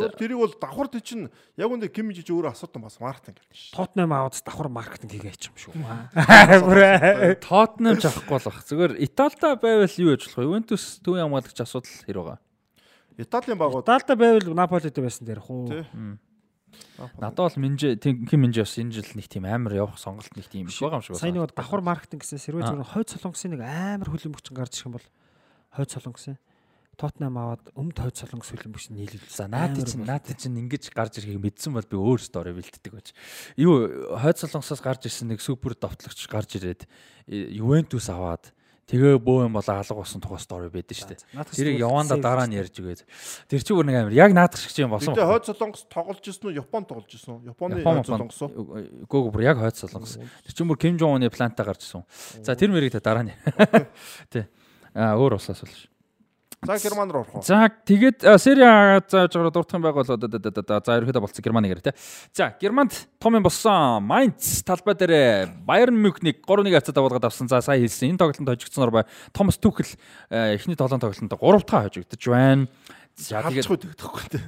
[0.00, 1.28] Бол тэрийг бол давхар тий чинь
[1.60, 3.76] яг үндэ Киминжэ ч өөрөө асуудсан бас маркетинг гэдэг шүү.
[3.76, 5.72] Тотнем аваад давхар маркетинг хийгээч юм шүү.
[7.44, 8.58] Тоттенхэм ч авахгүй болох.
[8.64, 10.48] Зүгээр Италида байвал юу яж болох вэ?
[10.48, 12.38] Ювентус төвийн хамгаалагч асуудал хэр байгаа.
[13.20, 15.68] Италийн багууд Далда байвал Наполид байсан дээр хуу.
[15.68, 15.84] тий.
[17.20, 20.48] Надад бол Минжи тийм Ким Минжи бас энэ жил нэг тийм амар явах сонголт нэг
[20.48, 21.44] тийм байгаа юм шиг Сайн байна.
[21.44, 25.06] нэг давхар маркетинг гэсэн сэрвэ зүгээр хойд солонгосын нэг амар хөлбөмбөгч гарч ирэх юм бол
[25.76, 26.36] хойд солонгосын
[27.02, 29.26] Тотнам аваад өмнөд хойд солонгос хөлбөмбөгч нийлүүл.
[29.26, 33.10] За наад чинь наад чинь ингэж гарч ирэхийг мэдсэн бол би өөр стори бэлддэг байж.
[33.58, 36.86] Юу хойд солонгосоос гарч ирсэн нэг супер довтлогч гарч ирээд
[37.26, 38.54] э, Ювентус аваад
[38.86, 41.42] тэгээ бөө юм болоо алга болсон тухай стори байдэн шүү дээ.
[41.50, 43.02] Тэрийг яванда дараа нь ярьж өгөөд.
[43.50, 45.18] Тэр чинь бүр нэг амар яг наадах шиг юм болсон.
[45.18, 46.58] Гэтэ хойд солонгос тоглож ирсэн үү?
[46.62, 47.50] Японд тоглож ирсэн үү?
[47.50, 48.50] Японы Япон хойд солонгос уу?
[49.10, 50.22] гоо бүр яг хойд солонгос.
[50.22, 52.04] Тэр чинь бүр Ким Жон Уны плантаа гарч ирсэн.
[52.42, 53.34] За тэр мэрийг та дараа нь.
[54.34, 54.46] Тий.
[54.92, 55.91] А өөр ус асуул ш.
[56.64, 57.42] За Герман руу орох уу?
[57.42, 61.90] За тэгээд Сери А зааж байгаа дуртах юм байгаад одоо за ерөөдөө болцсон Германы гэрээ
[61.90, 61.94] те.
[62.30, 64.06] За Германд том юм болсон.
[64.06, 67.50] Майнц талбай дээр Байерн Мюнхнийг 3-1 хацаа давуулгаад авсан.
[67.50, 68.14] За сая хэлсэн.
[68.14, 69.04] Энэ тоглолтод хожигдсоноор бай.
[69.34, 69.90] Томас Түхэл
[70.30, 72.68] эхний тоглоом тоглолтод 3 дахь хожигдож байна.
[73.18, 74.38] За тэгээд.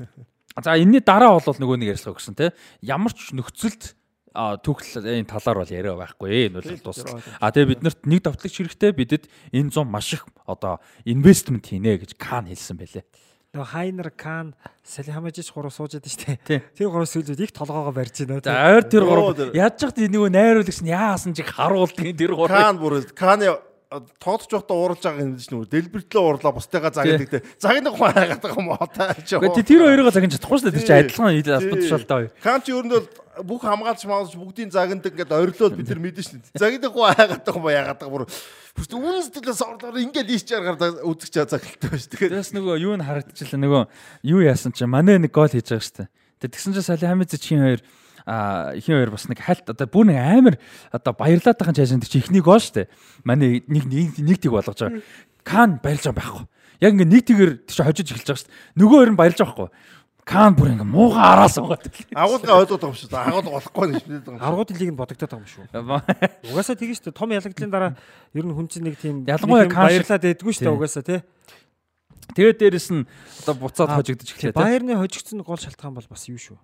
[0.63, 2.55] За энэний дараа бол нөгөө нэг ярьслаа гэсэн те.
[2.79, 3.99] Ямар ч нөхцөлд
[4.35, 7.23] энэ талаар бол яриа байхгүй энэ бол дуусна.
[7.39, 12.19] А тэгээ биднэрт нэг давтлагч хэрэгтэй бидэд энэ зам маш их одоо инвестмент хийнэ гэж
[12.19, 13.07] Кан хэлсэн байлээ.
[13.55, 16.63] нөгөө Хайнер Кан Салихамажич гурав сууж байдаг шүү дээ.
[16.75, 18.43] Тэр гурав сүүлүүд их толгоогоо барьж байна.
[18.43, 22.51] За ойр тэр гурав яаж ч нөгөө найруулагч нь яасан чиг харуулдаг тэр гурав.
[22.51, 23.55] Кан бүр Каны
[24.19, 27.43] тоодч явахдаа ууралж байгаа юм чинь дэлбэртлээ уурлаа бусдыгаа загнадаг те.
[27.61, 29.39] Загнах хаа хайгаад байгаа юм уу та ч.
[29.39, 30.75] Гэхдээ тэр хоёроо загнаж чадахгүй шүү дээ.
[30.75, 31.03] Тэр чинь Тий.
[31.05, 31.83] адилхан хил албад Тий.
[31.85, 32.31] тушаалтай хоёр.
[32.43, 33.07] Кан ч ер нь бол
[33.45, 36.43] бүх хамгаалч маалч бүгдийн загнадаг ингээд орилол бид нар мэдэн шин.
[36.55, 38.25] Загнах хаа хайгаад байгаа юм уу яагаад байгаа бүр
[38.75, 42.11] Бүрт үнэн сэтгэлээс орлоор ингээд ийч чаргаар үзэж цагтай байж.
[42.11, 43.83] Тэгэхээр Тэрс нөгөө юу н харагдчихлаа нөгөө
[44.35, 46.51] юу яасан чинь манай нэг гол хийж байгаа шүү дээ.
[46.51, 47.81] Тэгсэн чинь Салихамидз чин хоёр
[48.25, 50.57] а ихэн хоёр бас нэг хальт одоо бүр нэг амар
[50.93, 52.89] одоо баярлаад байгаа чашаанд чи ихний гол шүү дээ.
[53.25, 55.05] Манай нэг нэг нэг тийг болгож байгаа.
[55.45, 56.45] Кан баярлж байгаа байхгүй.
[56.81, 58.81] Яг ингээ нэг тийгэр тийч хожиж эхэлж байгаа шүү дээ.
[58.81, 59.71] Нөгөө хоёр нь баярлж байгаа байхгүй.
[60.25, 61.85] Кан бүр ингээ муугаа араас угаад.
[62.17, 63.13] агуулга ойлгоод байгаа юм шүү.
[63.13, 64.49] Агуулга болохгүй нэг шинэ байгаа.
[64.49, 65.65] Аргуудын лиг нь бодогдоод байгаа юм шүү.
[66.49, 67.13] Угаасаа тэгэн шүү.
[67.13, 67.93] Том ялагдлын дараа
[68.33, 71.21] ер нь хүн чинь нэг тийм Ялангуяа юм баярлаад байдгүй шүү угаасаа тий.
[72.33, 73.05] Тэгээд дээрэс нь
[73.45, 74.57] одоо буцаад Аа, хожигдож эхлэв.
[74.57, 76.57] Байерны хожигдсон гол шалтгаан бол бас юу шүү.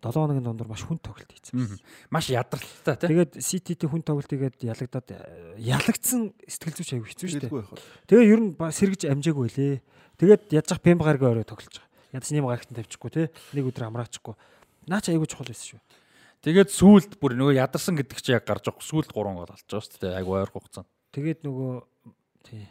[0.00, 1.56] 7 хоногийн дундуур маш хүн тоглолт хийсэн.
[1.56, 1.76] Мгм.
[2.12, 3.08] Маш ядралтай тий.
[3.08, 5.18] Тэгээд CT-т хүн тоглолт игээд ялагдаад э,
[5.56, 7.64] ялагдсан сэтгэл зүйч аягүй хэцүү шүү дээ.
[8.08, 9.74] Тэгээ ер нь сэргэж амжаагүй лээ.
[10.20, 11.90] Тэгээд ядчих пемб гаргаа орой тоглож байгаа.
[12.12, 13.22] Ядч нэм гарагт тавьчихгүй те.
[13.56, 14.34] Нэг өдөр амраачихгүй.
[14.90, 15.80] Наач аягүй чухал байсан шүү.
[16.40, 18.84] Тэгээд сүулт бүр нөгөө ядарсан гэдэг чи яг гарч байгаа.
[18.84, 20.16] Сүулт 3 гол алж байгаа шүү дээ.
[20.16, 20.88] Айгу ойр хугацаанд.
[21.12, 21.72] Тэгээд нөгөө
[22.48, 22.64] тий.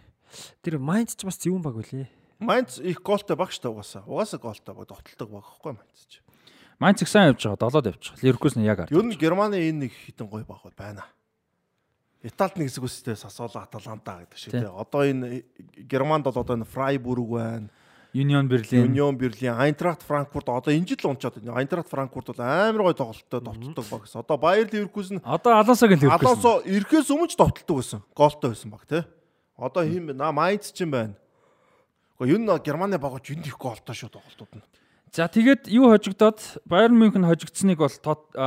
[0.65, 2.09] Тэр Майнц ч бас зөвүүн баг үлээ.
[2.41, 4.03] Майнц их голтой баг шүү дээ угаасаа.
[4.09, 6.21] Угаасаа голтой баг тогтолдог баг ихгүй Майнц ч.
[6.79, 7.59] Майнц их сайн явж байгаа.
[7.59, 8.23] Долоод явж байгаа.
[8.23, 8.91] Ливеркузен яг ард.
[8.91, 11.03] Ер нь Германы энэ нэг хитэн гой баг байна.
[12.23, 14.63] Италид нэг хэсэг үстэй Сасоло Аталанта гэдэг шиг Тий.
[14.63, 14.71] тий.
[14.71, 15.43] Одоо энэ
[15.87, 17.69] Германд бол одоо энэ Фрайбург байна.
[18.13, 18.89] Union Berlin.
[18.89, 21.59] Union Berlin, Eintracht Frankfurt одоо энэ жил унчаад байна.
[21.59, 24.19] Eintracht Frankfurt бол амар гой тоглолттой довтлдог баг гэсэн.
[24.23, 26.27] Одоо Bayer Leverkusen Одоо Алонсогийн Ливеркузен.
[26.27, 28.03] Алонсо ирэхээс өмнө ч довтлдог байсан.
[28.15, 29.03] Голтой байсан баг тий.
[29.59, 30.15] Одоо хин бэ?
[30.15, 31.15] Mainz ч юм байна.
[32.19, 34.63] Гэхдээ юу н Германы багч энд их голтой шүү тоглолтууд нь.
[35.09, 37.89] За тэгээд юу хожигдоод Bayern München хожигдсныг бол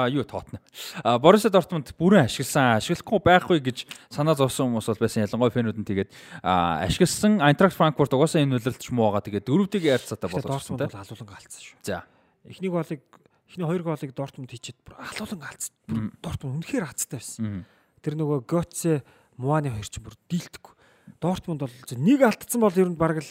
[0.07, 0.63] юу тоотно.
[1.03, 2.79] А Borussia Dortmund бүрэн ашигласан.
[2.79, 5.27] Ашиглахгүй байхгүй гэж санаа зовсон хүмүүс бол байсан.
[5.27, 6.11] Ялангуяа фэнүүд нь тэгээд
[6.47, 9.27] ашигласан Eintracht Frankfurt угаасаа энэ үлрэлтч муу байгаа.
[9.27, 10.87] Тэгээд дөрөвдөг ярцаатай болгосон Дортмунд те.
[10.87, 11.79] бол халуулан галцсан шүү.
[11.83, 12.07] За.
[12.47, 13.03] Эхний голыг
[13.51, 15.43] эхний хоёр голыг Дортмунд хийчихэд бүр халуулан.
[15.43, 17.67] Бүр Дортмунд үнэхээр хацтай байсан.
[18.07, 19.03] Тэр нөгөө Götze,
[19.35, 20.75] Муаны хоёр ч бүр дийлдэхгүй.
[21.19, 23.31] Дортмунд бол нэг алдсан бол ер нь бараг л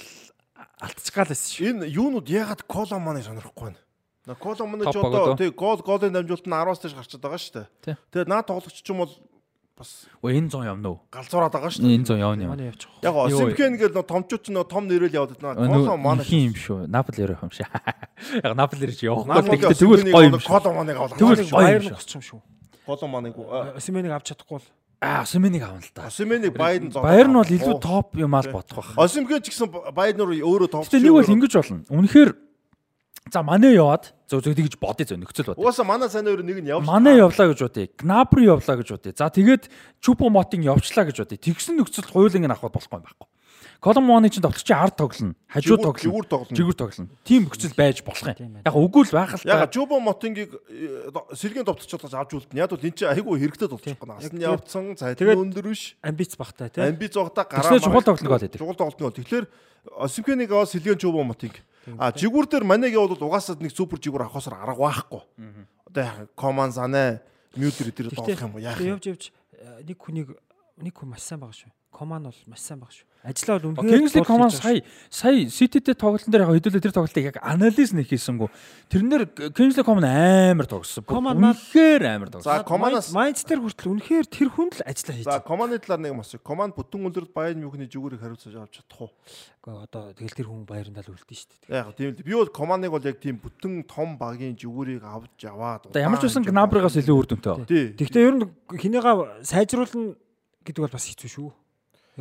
[0.81, 1.65] алдчих гал байсан шүү.
[1.71, 3.79] Энэ юунууд ягаад Коломаны сонирхгүй байна.
[4.25, 7.53] На Коломаны ч Топ одоо тий гол голын дамжуулалт нь 10-аас дээш гарчаад байгаа шүү
[7.53, 7.65] Тий.
[7.85, 7.97] дээ.
[8.13, 9.13] Тэгээд наад тоглогч ч юм бол
[9.77, 10.99] бас Өө энэ 100 явна уу?
[11.09, 11.95] галзуураад байгаа шүү дээ.
[11.97, 12.49] Энэ 100 явна юм.
[12.53, 12.89] Муаны явчих.
[13.01, 13.13] Яг?
[13.17, 15.57] Осимхэн гэдэг нөө томчууд ч нөө том нэрэл яваад байна.
[15.57, 16.77] Коломаны Нөгөө юм шүү.
[16.85, 17.65] Наполи ярих юм шиг.
[18.45, 19.41] Яг Наполи гэж явахгүй.
[19.41, 20.49] Тэгтээ тэгвэл гоё юм шүү.
[20.53, 21.17] Коломаныг аваад.
[21.17, 21.89] Тэгвэл шүү.
[21.89, 22.39] нь госч юм шүү.
[22.85, 23.33] Коломаныг
[23.77, 24.67] Осименыг авч чадахгүй бол
[25.01, 26.05] Аа, Сименийг авна л да.
[26.05, 27.01] Осименыг Байден зоо.
[27.01, 28.93] Bayern нь бол илүү топ юм аа л бодох байх.
[29.01, 30.85] Осимхэн ч гэсэн Байден руу өөрөө топ.
[30.85, 31.81] Гэтэ нэг бол ингэж болно.
[31.89, 32.29] Үнэхээр
[33.33, 35.57] за манай яваад зөв зөв тэгж бодъё зөв нөхцөл бод.
[35.57, 36.85] Угаасаа манай сайн өөр нэг нь явж.
[36.85, 37.89] Манай явлаа гэж бодъё.
[37.97, 39.17] Gnabry явлаа гэж бодъё.
[39.17, 39.73] За тэгээд
[40.05, 41.49] Чупо Мотин явчлаа гэж бодъё.
[41.49, 42.05] Тэгсэн нөхцөл
[42.37, 43.09] нь авах болохгүй юм
[43.81, 43.93] байхгүй.
[43.93, 45.35] Коломоны чинь тоглолчийн ард тоглоно.
[45.49, 45.97] Хажуу тоглоно.
[45.97, 46.55] жигүүр тоглоно.
[46.55, 47.09] Жигүүр тоглоно.
[47.25, 48.61] Тим нөхцөл байж болох Тийм юм.
[48.61, 49.71] Яг үгүй л байх л Яг та.
[49.73, 52.61] Жубо Мотингийг э, сэргийн товтолч чадаж авч үлдэн.
[52.61, 54.21] Яг бол энэ чинь айгүй хэрэгтэй товтолч байна.
[54.21, 55.97] Асны Яг явцсан, тэгээд- өндөр биш.
[56.05, 56.83] амбиц багтай тий.
[56.85, 57.73] Амби зогта гараа.
[57.73, 58.59] Тэгснээр чухал тоглолт гол байдаг.
[58.61, 59.17] Чухал тоглолт гол.
[59.17, 59.45] Тэгэхээр
[59.97, 61.57] Осимхеныг аваа сэлгэн Жубо Мотинг.
[61.97, 65.21] А жигүүр дээр манайг явал угаасаа нэг супер жигүүр авахосоор арга байхгүй.
[65.89, 67.21] Одоо яг Коман Санаа
[67.57, 68.61] Мюллер дээр тоглох юм уу?
[68.61, 69.23] Яах явж явж
[69.57, 70.37] э, нэг хүнийг
[70.77, 71.73] нэг хүн маш сайн байгаа шүү.
[71.91, 73.07] Коман бол маш сайн байгаа шүү.
[73.21, 74.65] Ажлаа бол үнэхээр Coman байгаа шүү.
[74.65, 74.81] сая
[75.13, 78.49] сая City-тэй тоглолтын дээр яг хэдүүлээ тэр тоглолтыг яг анализ нэг хийсэнгүү.
[78.89, 79.21] Тэрнэр
[79.53, 81.05] Kingsley Coman амар тогссон.
[81.05, 82.49] Coman наад- үнэхээр амар тогссон.
[82.49, 85.37] За Команаас дээр хүртэл үнэхээр тэр хүн л ажлаа хийж За.
[85.45, 86.33] Команы талаар нэг мас.
[86.41, 89.13] Команд бүтэн өндөрлөд Баян Мюнхний жигүүрийг хариуцаж авч чадах уу?
[89.61, 91.77] Гэхдээ одоо тэгэл тэр хүн баярандаа л үлдэн шүү дээ.
[91.77, 92.25] Яг тийм л.
[92.25, 95.93] Би бол Команыг бол яг тийм бүтэн том багийн жигүүрийг авч яваад.
[95.93, 97.93] Одоо ямар ч байсан Gnabry-гаас илүү үр дүнтэй.
[98.01, 98.49] Гэхдээ ер нь
[98.81, 100.17] хинээгаа сайжруулна
[100.65, 101.49] гэдэг бол бас хэцүү шүү.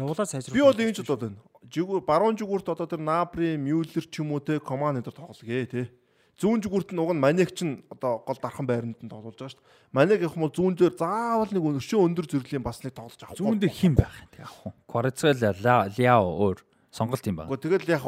[0.01, 0.57] Явуулаад сайжруулна.
[0.57, 1.39] Би бол ингэж бодод байна.
[1.71, 5.93] Жигүүр баруун жигүүрт одоо тэр Набри, Мюллер ч юм уу те Коман энэ тоглоё те.
[6.41, 9.61] Зүүн жигүүрт нь уг нь Манег чин одоо гол дархан байранд нь тоглож байгаа шүү
[9.61, 9.93] дээ.
[9.93, 13.37] Манег их юм бол зүүн дээр заавал нэг өшөө өндөр зэрлийн бас нэг тоглож авах.
[13.37, 14.29] Зүүн дээр хим байх юм.
[14.33, 14.75] Тэг авах уу?
[14.89, 16.59] Кварцел Ляо өөр.
[16.89, 17.53] Сонголт юм байна.
[17.53, 18.05] Гэхдээ тэгэл яг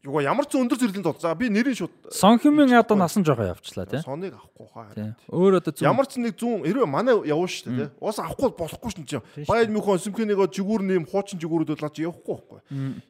[0.00, 3.36] юугаа ямар ч өндөр зэрэглэнд бол за би нэрийн шууд Сон Хэмийн одоо насан жоо
[3.36, 4.00] явчлаа тий.
[4.00, 5.16] соныг авахгүй хаа.
[5.28, 7.88] Өөр одоо Ямар ч нэг 100 хэрвээ манай явна шүү дээ тий.
[8.00, 9.44] Уус авахгүй бол болохгүй шүү дээ.
[9.44, 12.60] Баяр мөхөн Сүмхэнийгөө жигүүр нэм хуучин жигүүрүүд бол лаач явахгүй байхгүй.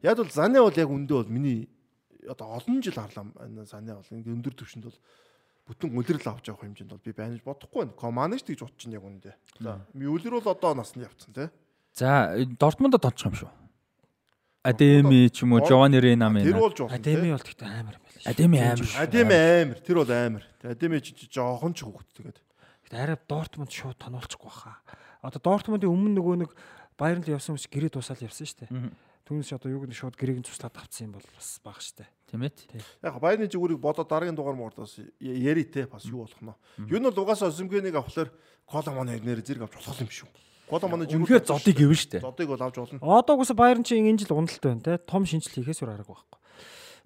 [0.02, 1.70] Яг бол заны бол яг үндэ бол миний
[2.27, 3.31] одоо олон жил харлаа
[3.70, 4.99] заны бол өндөр төвшөнд бол
[5.70, 7.94] бүтэн үлрэл авч явах хэмжээнд бол би байнаж бодохгүй байна.
[7.94, 9.31] Команаж тэгж утчихна яг үндэ.
[9.62, 11.49] За Мюллер бол одоо насанд явцсан тий.
[11.94, 13.51] За Дортмундд тончих юм шүү.
[14.62, 16.44] Адеми ч юм уу Жовани Ренами.
[16.44, 16.92] Тэр болж болно.
[16.92, 18.20] Адеми бол тэгтээ амар юм байна.
[18.28, 18.89] Адеми амар.
[19.00, 19.78] Адеми амар.
[19.80, 20.44] Тэр бол амар.
[20.60, 22.39] Адеми ч жоохон ч хөөхт тэгээд.
[22.84, 24.76] Гэтэ арай Дортмунд шууд тоноолчихгүй баха.
[25.24, 26.52] Одоо Дортмундын өмнө нөгөө нэг
[27.00, 28.92] Байерн л явсан хүмүүс гэрээ тусаал явсан шүү дээ.
[29.24, 32.10] Түүнээс одоо юу гэдэг шууд гэрээг нь туслаад авцсан юм бол бас бага шүү дээ.
[32.28, 32.52] Тийм ээ.
[33.00, 36.52] Яг Баярны жигүүрийг бодоод дараагийн дугаар мордоос яри те бас юу болох нь.
[36.84, 38.28] Юу нь бол угаасаа Сүмгэнийг авахлаар
[38.68, 40.28] кола манай нэр зэрэг авч болох юм шүү.
[40.70, 42.23] Кола манай Үнэхээр зодыг гэвэн штэ.
[42.23, 43.02] зодыг бол авч болно.
[43.02, 45.02] Одоо угсаа Байерн чинь энэ жил уналттай байна те.
[45.02, 46.39] Том шинжил хийхээс өөр аргагүй байхгүй.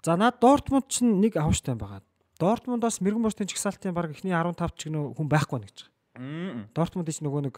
[0.04, 2.04] За наад Дортмунд чинь нэг авштай байгаа.
[2.36, 5.78] Дортмундаас мэрэгэн бостын чигсалтын баг ихний 15 ч гэнэ хүн байхгүй нэ гэж.
[6.76, 7.56] Дортмундын чинь нөгөө нэг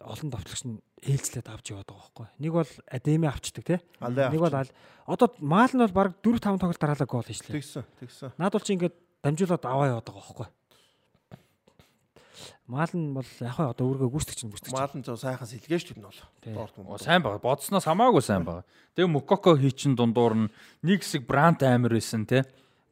[0.00, 2.26] олон товтлогч нь ээлжлээд авч яваад байгаа байхгүй.
[2.40, 3.76] Нэг бол Адеми авчдаг те.
[4.00, 7.56] Алаа Нэг бол одоо Маал нь бол баг 4 5 тоглолт дараалал гол хийжлээ.
[7.60, 8.30] Тэгсэн, тэгсэн.
[8.40, 10.48] Наад бол чи ингээд дамжуулаад аваа яваад байгаа байхгүй.
[12.66, 14.74] Маал нь бол яг хаа одоо өөргөө гүйцэтгэж чинь гүйцэтгэж.
[14.74, 16.22] Маалан зөө сайхан сэлгээ шүү дээ энэ бол.
[16.66, 16.98] Дортмунд.
[16.98, 17.38] сайн байгаа.
[17.38, 18.66] Бодсноос хамаагүй сайн байгаа.
[18.98, 20.50] Тэгээ Мукоко хийчин дундуур нь
[20.82, 22.42] нэг хэсэг Брант амар байсан те.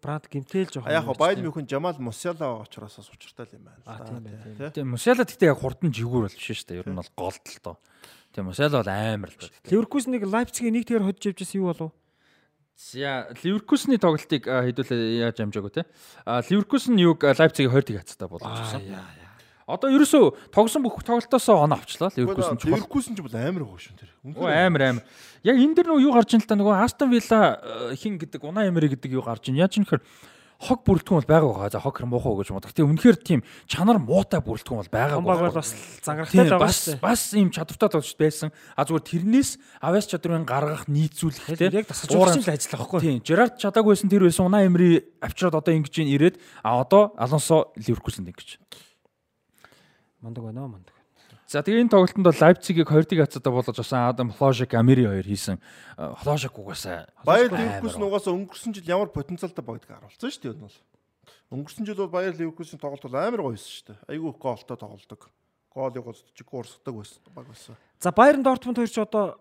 [0.05, 0.87] Бранд гимтэл жоох.
[0.87, 3.81] Яг Баяр Мюнхен Жамал Мусяла учраас бас учиртай юм байна.
[3.89, 4.71] А, тийм байна?
[4.71, 6.79] Тэгээ Мусяла гэхдээ яг хурдан жигүүр бол биш шүү дээ.
[6.85, 7.77] Ер нь бол голд л тоо.
[8.37, 9.59] Тэгээ Мусяла бол амар л байна.
[9.65, 11.91] Ливеркус нэг Лайпцигийн нэг тэгэр hodж явжсэн юу болов?
[12.77, 15.83] За Ливеркусны тоглолтыг хэдүүлээ яаж амжаагүй те.
[16.29, 18.85] А Ливеркус нь юуг Лайпцигийн 20-ыг хацтай болгочихсон.
[18.85, 19.24] яа яа.
[19.65, 22.77] Одоо ерөөсөө тогсон бүх тоглолтоосоо оноо авчлаа Ливеркус нь чухал.
[22.77, 24.11] Ливеркус нь ч бол амар байгаа шүү тэр.
[24.37, 25.05] Оо амар амар.
[25.41, 28.45] Яг энэ дэр нөгөө юу гарч ин л та нөгөө Астон Вилла э, хин гэдэг
[28.45, 29.57] Уна Эмери гэдэг юу гарч ин.
[29.57, 30.05] Яаж юм хэр
[30.65, 31.73] хог бүрэлдэхүүн бол байгаа байгаа.
[31.73, 32.73] За хог хэр муухай гэж бодох.
[32.73, 35.19] Тэгээ үнэхээр тийм чанар муутай бүрэлдэхүүн бол байгаа.
[35.21, 38.49] Бол бас зангарахтай л байгаа бас бас ийм чадвартай тоглож байсан.
[38.77, 39.51] А зүгээр тэрнээс
[39.83, 43.01] авяас чадрын гаргах нийцүүлэх тийм Яг тасалж өгч л ажиллах байхгүй.
[43.03, 47.75] Тийм, Жерард чадаагүй байсан тэр байсан Уна Эмери авчираад одоо ингэж ирээд а одоо Алонсо
[47.77, 48.57] Ливеркусэнд ингэж.
[50.25, 50.97] Мундаг байна уу мундаг.
[51.45, 55.61] За тэгээ энэ тоглолтод бол Лайпцигийг 2-1 хацаатаа болгож авсан Адам Флошик Амери хоёр хийсэн.
[56.01, 60.41] Э, Флошик угаасаа Баяр амар Ливеркус нь угаасаа өнгөрсөн жил ямар потенциалтай багтыг харуулсан шүү
[60.41, 60.79] дээ энэ бол.
[61.53, 63.99] Өнгөрсөн жил бол Баяр Ливеркусийн тоглолт бол амар гоё байсан шүү дээ.
[64.09, 65.21] Айгүй их гоолтой тоглолдог.
[65.69, 67.77] Гоолыг гоцчих уурсгадаг байсан баг байсан.
[68.01, 69.37] За Байерн Дортмунд хоёр ч одоо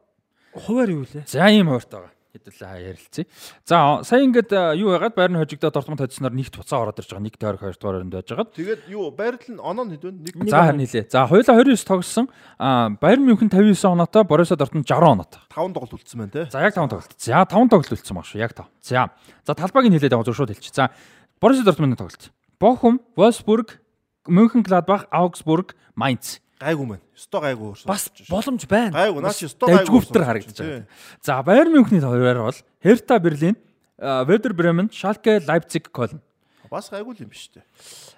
[0.52, 1.24] хуваар юу лээ?
[1.24, 2.12] За ийм хуурт байгаа.
[2.34, 3.26] Хэдүүлээ ярилцъя.
[3.62, 7.30] За сая ингээд э, юу яагаад байрны хожигдоо Дортмунд хоцсноор нэгт буцаа ороод ирж байгаа.
[7.30, 8.50] Нэг тойрог хоёр дахь оронд байж байгаа.
[8.58, 11.06] Тэгээд юу Баярлал нь оноо нь хэдвэн нэг За харин нилээ.
[11.14, 12.26] За хоёулаа 29 тогссон.
[12.58, 15.42] А Байерн Мюнхен 59 оноотой, Боруссия Дортмунд 60 оноотой.
[15.54, 16.50] 5 тоглолт үлдсэн байна те.
[16.50, 17.14] За яг 5 тоглолт.
[17.22, 18.42] За 5 тоглолт үлдсэн баг шүү.
[18.42, 18.66] Яг 5.
[18.82, 19.14] За.
[19.46, 20.74] За талбайг нь хэлээд байгаа зөв шууд хэлчих.
[20.74, 20.90] За
[21.38, 22.34] Боруссия Дортмундын тоглолт.
[22.58, 23.78] Бохум, Wolfsburg,
[24.26, 26.42] Мюнхенгладбах, Augsburg, Mainz.
[26.62, 27.02] Гайгүй мэн.
[27.18, 27.88] Өстой гайгүй өөрсө.
[27.90, 28.94] Бас боломж байна.
[28.94, 29.84] гайгүй наач өстой гайгүй.
[29.84, 30.86] Дэвжгүртэр харагдаж байгаа.
[31.22, 33.58] За Байерн Мюнхний хувьар бол Hertha Berlin,
[34.00, 36.22] Werder Bremen, Schalke, Leipzig, Köln.
[36.70, 37.62] Бас гайгүй л юм биш үү?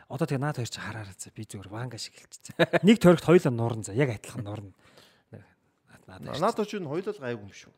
[0.07, 2.55] Одоо тэгээ наад хоёр ч хараараа за би зүгээр ванга шиг хэлчихсэн.
[2.87, 4.71] Нэг тойрогт хоёулаа нуурна за яг адилхан нуурна.
[6.07, 7.73] Наад Наад очив нь хоёулаа гайгүй юм шүү.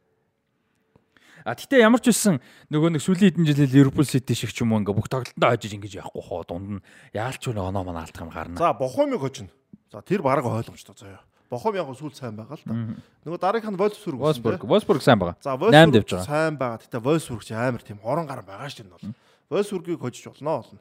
[1.46, 2.42] А тэгтээ ямар ч үсэн
[2.74, 5.72] нөгөө нэг сүүлийн хэдэн жилийн Liverpool City шиг ч юм уу ингээ бүх тоглолтод хожиж
[5.74, 8.58] ингэж явахгүй хоо дунд нь яалч үнэ оноо мань алдах юм гарна.
[8.60, 9.48] За Бохомиг хожно.
[9.92, 11.22] За тэр баг ойлгомжтой заяа.
[11.50, 12.76] Бохом яг сүүл сайн байгаа л да.
[13.24, 14.62] Нөгөө дараагийнх нь Wolfsburg Wolfsburg.
[14.68, 15.40] Wolfsburg сайн байгаа.
[15.40, 16.84] За 8 Wolfsburg сайн байгаа.
[16.84, 19.16] Гэтэ Wolfsburg ч амар тийм хорон гар байгаа шүү дээ энэ бол.
[19.48, 20.80] Wolfsburg-ыг хожиж болно болно.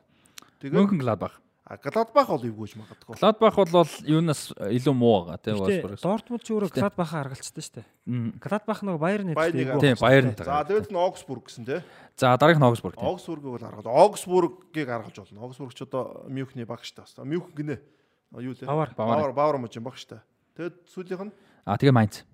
[0.58, 1.38] Тэгээд Мюнхенгладбах.
[1.66, 3.14] а, Gladbach бол эвгүйж магадгүй.
[3.14, 6.02] Gladbach бол юунаас илүү муу байгаа тийм Wolfsburg.
[6.02, 7.86] Дортмунд ч өөрөө Гладбахаа харгалцсан шүү дээ.
[8.42, 9.34] Гладбах нөгөө Байерныг
[9.82, 11.82] Тийм, Bayern За тэгээд нь Augsburg гэсэн те.
[12.18, 12.94] За дараагийнх нь Augsburg.
[12.98, 13.06] тийм.
[13.06, 13.90] Augsburg-ыг бол гаргал.
[13.90, 15.42] Augsburg-ыг гаргаж болно.
[15.42, 17.22] Augsburg ч одоо Мюнхний баг шүү дээ.
[17.26, 17.78] Мюнхен гинэ.
[18.34, 18.66] А, Юу лээ?
[18.66, 18.90] Бавар.
[18.96, 20.20] Бавар Бавар мужийн баг дээ.
[20.56, 21.32] Тэгээд сүүлийнх нь
[21.66, 22.24] А тэгээ Mainz.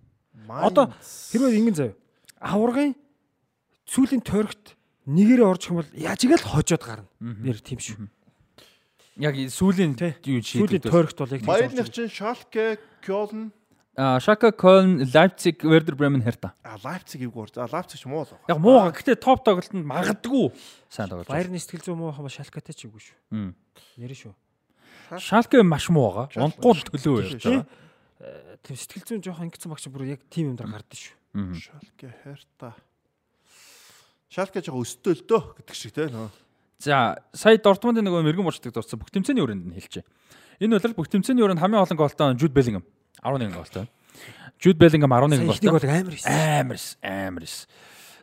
[0.49, 1.95] Одоо хэрвээ ингэн заяа.
[2.41, 2.95] Аваргын
[3.87, 7.09] сүүлийн тойрогт нэгээрээ орж хэмэл яаж игэл хожоод гарна.
[7.21, 8.09] Нэр тийм шүү.
[9.21, 10.17] Яг сүүлийн Тий.
[10.25, 10.89] юу Сүүлийн шийдэлд.
[10.89, 13.53] тойрогт бол яг тийм Баярных орж чинь Schalke, Köln,
[13.95, 16.57] А Schalke, Köln, Leipzig, Werder Bremen, Hertha.
[16.65, 17.53] а Leipzig эвгүй.
[17.53, 18.49] За Leipzig ч муу л байна.
[18.49, 18.89] Яг муу га.
[18.97, 20.49] Гэтэ топ тоглолтод магадгүй
[20.89, 21.29] сайн тоглож.
[21.29, 23.53] Байерны сэтгэл зүй муу хама шалкатай ч үгүй шүү.
[24.01, 24.33] Нэр шүү.
[25.19, 26.27] Шалке маш муу байгаа.
[26.39, 27.67] Унахгүй л төлөө ярьж байгаа.
[28.63, 31.17] Тийм сэтгэл зүйн жоохон ингэсэн багч бүр яг тим юм дээр гардаг шүү.
[31.59, 32.71] Schalke, Hertha.
[34.31, 36.31] Schalke жоо өстой л дөө гэдэг шиг те нөө.
[36.79, 40.05] За сая Дортмундын нөгөө мэрэгэн борчдаг дурсан бүх тэмцээний өрөөнд нь хэлжээ.
[40.63, 42.87] Энэ удирал бүх тэмцээний өрөөнд хамгийн олон голтой Жуд Беллингем
[43.23, 43.87] 11 голтой.
[44.63, 45.89] Jude Bellingham 11 Ихнийг голтой.
[45.91, 46.61] бол амар хийсэн.
[46.61, 47.67] Амар эс, амар эс.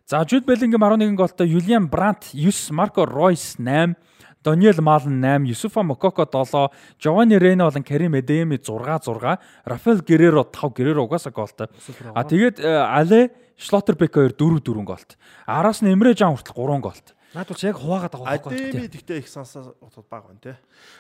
[0.06, 3.95] За Jude Bellingham 11 голтой, Julian Brandt 9, Marco Reus 8,
[4.43, 10.43] Daniel Malen 8, Yusufa Mokoko 7, Giovanni Reina болон Karim Adeyemi 6 6, Rafael Guerrero
[10.43, 11.68] 5, Guerrero угаасаа голтой.
[12.16, 15.18] А тэгээд э, Але Schlotterbeck 2 4 4 голт.
[15.45, 17.16] Араас нь Эмре Жан хүртэл 3 голт.
[17.35, 18.56] Наад бол яг хуваагаад байгаа байхгүй.
[18.56, 19.76] Адеми тэгтээ их сансаа
[20.09, 20.53] баг байна те.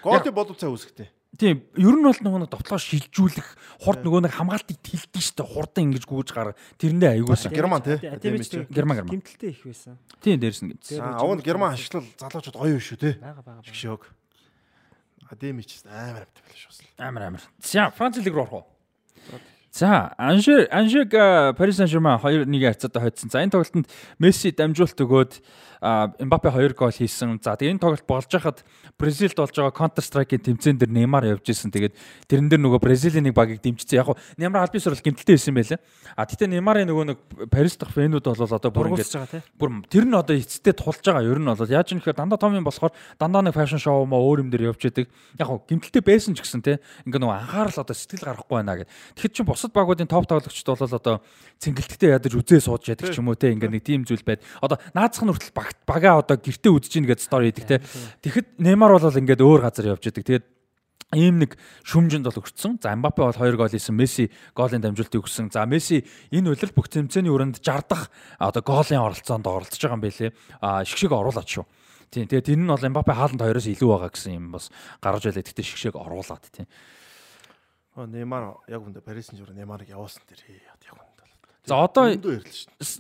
[0.03, 1.07] Голын болов цай үсгтэй.
[1.37, 3.47] Тийм, ер нь бол нөгөө нэг довтлоо шилжүүлэх,
[3.85, 6.57] хурд нөгөө нэг хамгаалтыг тэлдэг штэ, хурдан ингэж гүйж гар.
[6.81, 7.53] Тэрэндээ айгуулсан.
[7.53, 9.13] Герман ч Герман герман.
[9.13, 10.01] гимтэлтэй их байсан.
[10.25, 10.99] Тийм дээрс нь гэмтсэн.
[10.99, 12.81] Аа, аванд герман ашиглал залуучууд гоё.
[13.21, 13.61] Бага бага.
[13.61, 13.61] бага.
[13.61, 14.03] Шгшөөг.
[15.29, 16.89] Адеми ч амар амт байл шүү.
[16.97, 17.43] Амар амар.
[17.61, 18.65] За, Франц лиг руу орох уу?
[19.71, 23.29] За, Анжи Анжиг Парис Сен-Жермен 2-1 харьцаатай хоцсон.
[23.29, 23.85] За, энэ тоглолтод
[24.17, 25.33] Месси дамжуулт өгөөд
[25.79, 27.39] Мбаппе 2 гол хийсэн.
[27.39, 28.67] За, тэгээ энэ тоглолт болж хахад
[28.99, 31.71] Бразилд болж байгаа Counter Strike-ийн тэмцээн дээр Неймар явж исэн.
[31.71, 31.95] Тэгээд
[32.27, 33.95] тэрэн дээр нөгөө Бразилийн нэг багийг дэмжсэн.
[33.95, 35.79] Яг нь Неймар аль бисрал гэмтэлтэй байсан байлаа.
[36.19, 39.15] А тэгтээ Неймарын нөгөө нэг Парис дахь фэнүүд бол одоо бүр ингэж
[39.55, 41.23] бүр тэр нь одоо эцэстээ тулж байгаа.
[41.23, 44.19] Ер нь бол яаж юм гэхээр дандаа том юм болохоор дандаа нэг фэшн шоу маа
[44.19, 45.07] өөр юм дээр явж идэг.
[45.39, 48.91] Яг хөө гимтэлтэй байсан ч гэсэн те ингээ нөгөө анхаарал одоо сэтгэл гарахгүй байна гэд.
[49.15, 51.15] Тэгэхэд чинь бусад багуудын топ тоглогчд бол одоо
[51.63, 54.43] цэнгэлтгтээ ядаж үзээ сууж яадаг ч юм уу те ингээ нэг тийм зүйл байд.
[54.59, 57.77] Одоо наацх нь хүртэл баг бага одоо гэртээ үдэж гин гэж стори хийдэг те.
[58.23, 60.23] Тэгэхэд Неймар бол ингээд өөр газар явж идэг.
[60.23, 60.45] Тэгээд
[61.17, 62.77] ийм нэг шүмжинд бол өгцсөн.
[62.81, 63.97] За Мбаппе бол 2 гол хийсэн.
[63.97, 65.49] Месси голын дамжуултыг өгсөн.
[65.49, 70.05] За Месси энэ үлрэл бүх тэмцээний өрөөнд 60 дахь одоо голын оролцоонд оролцож байгаа юм
[70.05, 70.31] байлээ.
[70.61, 71.65] А шгшэг оруулаад шүү.
[72.13, 72.29] Тийм.
[72.29, 74.69] Тэгээд энэ нь бол Мбаппе хаалт хоёроос илүү байгаа гэсэн юм бас
[75.01, 75.45] гарч байлаа.
[75.49, 76.69] Тэгтээ шгшэг оруулаад тийм.
[77.97, 81.08] Неймар яг үндэ Парис Сен-Жермен Неймарыг явуулсан тэр яг.
[81.69, 82.09] За одоо.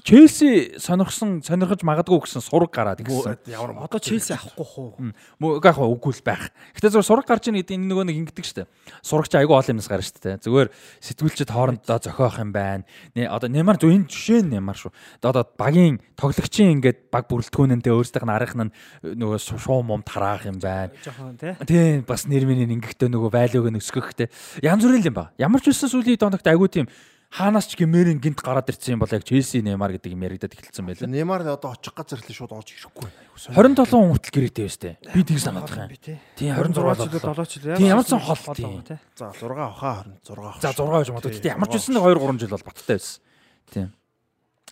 [0.05, 3.41] Челси сонирхсон сонирхож магадгүй гэсэн сураг гараад гисэн.
[3.49, 4.93] Ямар Одоо Челси авахгүй хуу.
[5.41, 6.53] Мөн яг үгүй л байх.
[6.77, 8.69] Гэтэ зөвхөн сураг гарч ийн гэдэг энэ нөгөө нэг ингэдэг штэ.
[9.01, 10.37] Сурагч айгүй ол юмнаас гарна штэ.
[10.45, 10.69] Зүгээр
[11.01, 12.85] сэтгүүлчд хоорондоо зохиох юм байна.
[13.17, 14.93] Одоо Неймар зөв энэ жишээ Неймар шүү.
[15.25, 18.69] Одоо багийн тоглогчийн ингээд баг бүрэлдэхүүнэнтэй өөрсдийнх нь арих нь
[19.01, 20.93] нөгөө шуу мум тараах юм байна.
[21.01, 21.57] Жохон тий.
[21.65, 24.29] Тийм бас нэр минь ингэхдээ нөгөө валюг нь өсгөхтэй.
[24.61, 25.31] Янз бүрийн юм ба.
[25.41, 26.87] Ямар ч үсэн сүүлийн доногт айгүй тийм
[27.29, 30.85] хаанаас ч гэмээрийн гинт гараад ирсэн юм бол яг Челси Неймар гэдэг юм яригадад эхэлсэн
[30.85, 31.05] байлаа.
[31.05, 33.05] Неймар одоо очих газар хэлээ шууд орж ирэхгүй.
[33.53, 34.93] 27 хүн хүртэл гэрээтэй байстэй.
[35.13, 35.93] Би тийг санаад байгаа юм.
[35.93, 36.17] Би тий.
[36.33, 37.45] Тийм 26 7 болоо.
[37.45, 38.81] ч л Тийм, ямар ч сан хол тийм.
[38.81, 38.97] тий.
[39.13, 40.57] За 6 авахаа 26 авах.
[40.57, 41.31] За 6 гэж боддог.
[41.37, 43.21] Гэтэ ямар ч үсэн нэг 2 3 жил бол баттай байсан.
[43.69, 43.87] Тийм.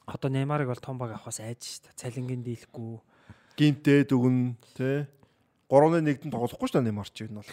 [0.09, 1.93] Одоо Неймарыг бол том баг авахаас айж шүү дээ.
[2.01, 2.97] Цалингийн дийлэхгүй.
[3.57, 4.37] гинтээ дүгэн
[4.73, 5.05] тий.
[5.69, 7.51] 3-1-д тоглохгүй шүү дээ Неймар ч энэ бол.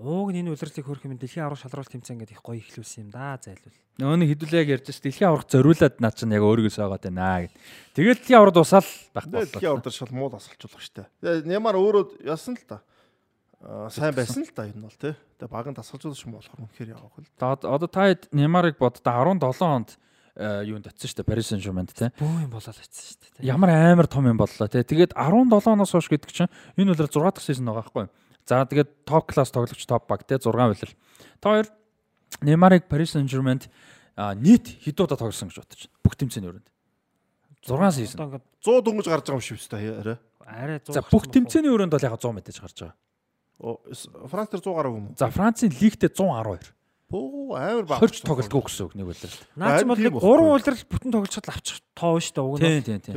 [0.00, 3.10] Ууг нь энэ үлрэлтийг хөрөх юм дэлхийн аврах шалралт тэмцээн гэдэг их гоё ихлүүлсэн юм
[3.12, 3.76] да зайлвал.
[4.00, 7.38] Нөгөө нэг хэдүүлээ яг ярьж ш дэлхийн аврах зориулаад наа чинь яг өөргөөсөө байгаа даа
[7.44, 7.54] гэд.
[7.92, 9.76] Тэгээд дэлхийн аврах дуусаал байх Дэлхийн боллоо.
[9.76, 11.04] ордор шал муу асалжуулах штэ.
[11.20, 12.80] Тэгээ Неймар өөрөө яасан л та.
[13.60, 15.12] Аа сайн байсан л та энэ бол тий.
[15.36, 17.28] Тэгээ багын тасгалжуулах юм болохоор үнэхээр явах л.
[17.36, 20.00] Одоо одоо та хэд Неймарыг боддоо 17 онд
[20.40, 22.08] э, юунд очсон шүү дээ Paris Saint-Germain тий.
[22.16, 23.44] Бөө юм болоод очсон шүү дээ.
[23.44, 24.80] Ямар амар том юм боллоо тий.
[24.80, 28.12] Тэгээд 17 оноос хойш гэдэг чинь энэ үлрэл 6 дахь сизон байгаа байхгүй юу?
[28.46, 30.94] За тэгээд топ класс тоглогч топ баг тий 6 үлрэл.
[31.40, 31.68] Та хоёр
[32.42, 33.70] Неймарыг Paris Saint-Germain-д
[34.42, 35.98] нийт хэд удаа тоглосон гэж бодож байна.
[36.02, 36.68] Бүх тэмцээний өрөөнд.
[37.62, 38.18] 6 сизон.
[38.18, 40.18] Одоо ингээд 100 дөнгөж гарч байгаа юм шиг өстэй арай.
[40.42, 40.96] арай 100.
[40.98, 42.96] За бүх тэмцээний өрөөнд бол яг 100 мэдээж гарч байгаа.
[44.26, 45.18] Франц дээр 100 гараагүй юм уу?
[45.18, 46.74] За Францын лигтээ 112.
[47.12, 48.00] Бөө амар баг.
[48.02, 49.38] 20 тоглолтгүй гэсэн үг нэг үлрэл.
[49.54, 50.34] Наа чи бол нэг байхгүй.
[50.34, 52.62] 3 улирал бүтэн тоглолцоод авчих тоо шүү дээ уг нь.
[52.66, 53.14] Тийм тийм тийм.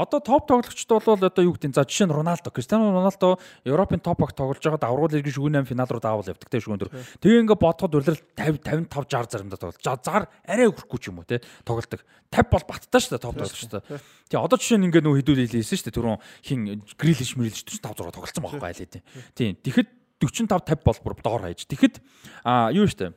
[0.00, 3.36] Одоо топ тоглогчд бол одоо юу гэдэг за жишээ нь Роналдо, Кристиано Роналдо
[3.68, 6.80] Европын топ баг тоглож байгаад аврал лигийн шүгэн 8 финал руу даавал явдаг те шүгэн
[6.80, 6.90] дөр.
[7.20, 9.84] Тэгээ ингээ бодоход урилал 50 55 60 заримдаа тоглож.
[9.84, 12.00] За зар арай өгөхгүй ч юм уу те тоглолдог.
[12.32, 13.82] 50 бол баттай шүү дээ топ тоглогчтой.
[14.32, 16.60] Тэгээ одоо жишээ нь ингээ нөө хідүүл хэлсэн шүү дээ түрүүн хин
[16.96, 19.04] грилиш мрилиш 45 6 тоглолцсон байхгүй айл тийм.
[19.36, 19.52] Тийм.
[19.60, 19.88] Тэгэхэд
[20.24, 21.68] 45 50 бол бүр доор хайж.
[21.68, 22.00] Тэгэхэд
[22.44, 23.12] а юу шүү дээ.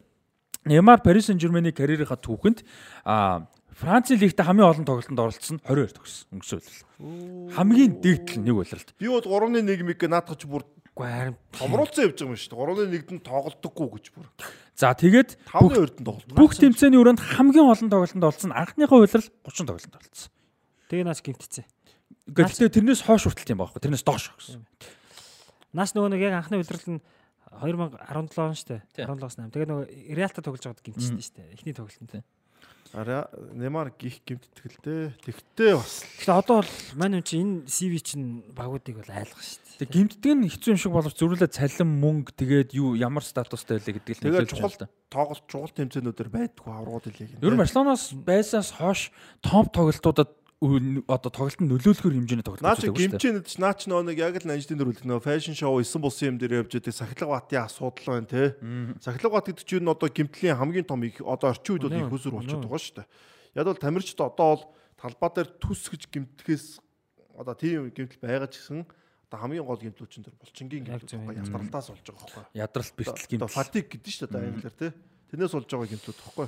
[0.64, 2.64] Неймар Paris Saint-Germain-ийн карьерийнхаа түүхэнд
[3.04, 7.54] а Францын лигтээ хамгийн олон тоглолтод оролцсон 22 төгссөн өнгөрсөн.
[7.58, 8.90] Хамгийн дээдл нэг улиралд.
[9.02, 13.02] Би бол 3-1 миг наадах чи бүр Үгүй харин томруулсан явж байгаа юм шүү дээ.
[13.02, 14.30] 3-1-д нь тоглодоггүй гэж бүр.
[14.78, 16.38] За тэгээд бүх 5-2-д нь тоглолт.
[16.38, 20.30] бүх тэмцээний өрөөнд хамгийн олон тоглолтод оролцсон анхныхаа улирал 30 тоглолтод оролцсон.
[20.94, 21.66] тэгээ наас гимтцээ.
[22.30, 23.82] Гэхдээ тэрнээс хойш хүртэл юм байхгүй.
[23.82, 24.62] Тэрнээс доош гэсэн.
[25.74, 27.02] Наас нөгөө нэг яг анхны улирал нь
[27.58, 28.82] 2017 он шүү дээ.
[28.94, 29.06] Тийм.
[29.18, 29.50] 17-аас 8.
[29.50, 31.54] Тэгээ нөгөө Реалта тоглож байгаад гимтсэн шүү дээ.
[31.58, 32.22] Эхний тоглолтод.
[32.94, 33.26] Араа
[33.58, 35.18] Неймар гих гимтэтгэлтэй.
[35.26, 39.66] Тэгтээ бас Тэгэхээр одоо бол мань хүн чинь энэ CV чинь багуудыг бол айлгах шүү
[39.66, 39.82] дээ.
[39.82, 43.98] Тэг гимтдэг нь хэцүү юм шиг боловч зүрүүлээ цалин мөнгө тэгээд юу ямар статустай байлаа
[43.98, 44.88] гэдэг л чухал байна л да.
[45.10, 47.42] тоглолт чухал тэмцээнүүдээр байдгүй аврагууд хэлийг.
[47.42, 49.10] Ер нь Барселоноос байсаас хойш
[49.42, 50.30] топ тоглолтуудад
[51.08, 53.20] одоо тоглолтод нөлөөлөхөр хэмжээний тоглолт Наа чи үзүүлээгүй шүү дээ.
[53.20, 56.28] гимчэнд ч наа чи нөө нэг яг л нанждын дөрүлдэх нөө фэшн шоу 9 булсын
[56.34, 58.44] юм дээр явж байгаа сахилга батын асуудал байна те.
[59.04, 62.34] Сахилга бат гэдэг чинь одоо гимтлийн хамгийн том их одоо орчин үед бол их хүсэр
[62.34, 63.08] болчиход байгаа шүү дээ.
[63.60, 64.64] Яг бол тамирчид одоо бол
[64.96, 66.66] талбай дээр түс гэж гимтгэхээс
[67.38, 71.44] одоо тийм гимтэл байгаа ч гэсэн одоо хамгийн гол гимтлүүчин дээр булчингийн Яг гимтэл байгаа
[71.44, 72.44] ядралтаас болж байгаа байхгүй.
[72.54, 74.88] Ядралт бэлтэл Одоо гэмтэл фатик гэдэг шүү дээ англиар те.
[75.34, 76.48] Тэрнээс болж байгаа гимтлүүд байхгүй.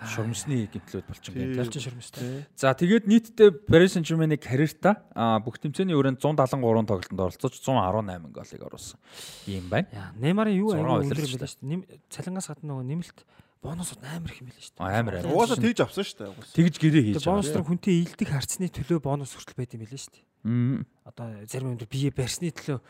[0.00, 1.42] Шурамсны гэмтлүүд болчихсон Тийм.
[1.52, 1.60] гэмтэл.
[1.60, 2.46] Ялчин ширмэстэй.
[2.56, 4.96] За тэгээд нийтдээ Paris Saint-Germain-ийн карьертаа
[5.44, 8.98] бүх тэмцээний өрөөнд 173 тоглолтод оролцож 118 голыг оруулсан.
[9.44, 9.88] Ийм байна.
[9.92, 12.00] Яа, Неймарын юу аягүй өндөр юм байна шүү дээ.
[12.08, 13.18] Цалингаас гадна нөгөө нэмэлт
[13.60, 14.88] бонусууд амар их юм байна шүү дээ.
[14.88, 15.32] Амар амар.
[15.36, 16.32] Угаасаа тэгж авсан шүү дээ.
[16.56, 17.32] Тэгж гэрээ хийж байгаа.
[17.36, 20.24] бонус төр хүнтэй ийдэг харцны төлөө бонус хүртэл байд юм билээ шүү дээ.
[20.48, 20.80] Мм.
[21.04, 22.80] Одоо зарим юм дээр бие барьсны төлөө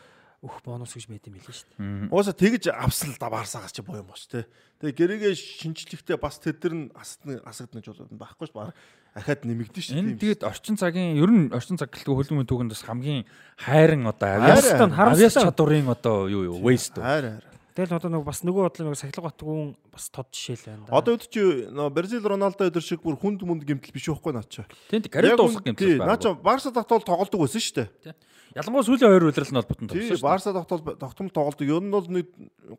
[0.41, 2.09] өөх бонус гэж юм билээ шүү дээ.
[2.09, 4.49] Угаасаа тэгж авсан л да Барсаагаас чи буян боч те.
[4.81, 8.73] Тэгээ гэрээгээ шинжлэхдээ бас тэд нар асагдна асагднаж болоод байхгүй ш баг
[9.13, 9.93] ахаад нэмэгдэн ш.
[9.93, 13.21] Энэ тэгээд орчин цагийн ер нь орчин цаг гэлтгүй хөлбөмбөгийн түүхэнд бас хамгийн
[13.61, 15.13] хайран одоо Хайран, авиас харамсалтай.
[15.13, 17.45] авиас чадварын одоо юу юу waste хайр хайр.
[17.71, 20.97] Тэгэл одоо нөгөө бас нөгөө бодлоо нөгөө сахилга батгүн бас тод жишээл байна да.
[20.97, 24.43] Одоо үүд чи нөө Бразил Роналдо өдөр шиг бүр хүнд мүнд гимтэл биш байхгүй наа
[24.43, 24.65] чи.
[24.91, 28.15] Тийм карьер дуусах гэмтэл Наа чи Барса тогтоол тоглодог байсан шүү дээ.
[28.51, 30.27] Ялангуяа сүүлийн хоёр удирдал нь бол Тий, тоглосон шүү дээ.
[30.27, 31.67] Барса тогтоол тогтмол тоглодог.
[31.71, 32.27] Ер нь бол нэг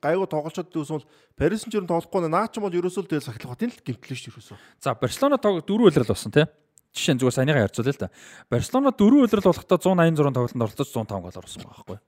[0.05, 3.73] гайгүй тоглолцоод дүүсэн бол Парис Сен-Жермен тоглохгүй наа чи бол ерөөсөө л тэгэл сахилга батын
[3.73, 4.57] л гимтэл ш ерөөсөө.
[4.85, 6.45] За Барселона тог дөрөв удирдал болсон тий.
[6.93, 8.13] Жишээ нь зүгээр саяныгаа ярьцуулъя л да.
[8.53, 11.99] Барселона дөрөв удирдал болохдоо 186 тоглолтод оролцож 105 гол оруулсан байгаа байхгүй.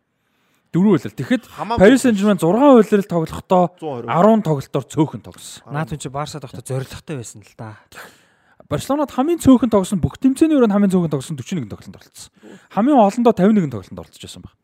[0.75, 1.18] Дөрөв удирдал.
[1.25, 1.44] Тэгэхэд.
[1.81, 4.12] Paris Saint-Germain 6 удирдал тоглохдоо 120.
[4.12, 5.65] 10 тоглолтоор цөөхөн тоглосон.
[5.73, 7.81] Наад хүн чи Барса доохтой зоригтой байсан л да.
[8.75, 12.31] Барселонад хамгийн цөөхөн тоглосон бүх тэмцээний өрөөнд хамгийн цөөхөн тоглосон 41 тоглолтод оролцсон.
[12.75, 14.55] Хамгийн олондоо 51 тоглолтод оролцож байсан баг.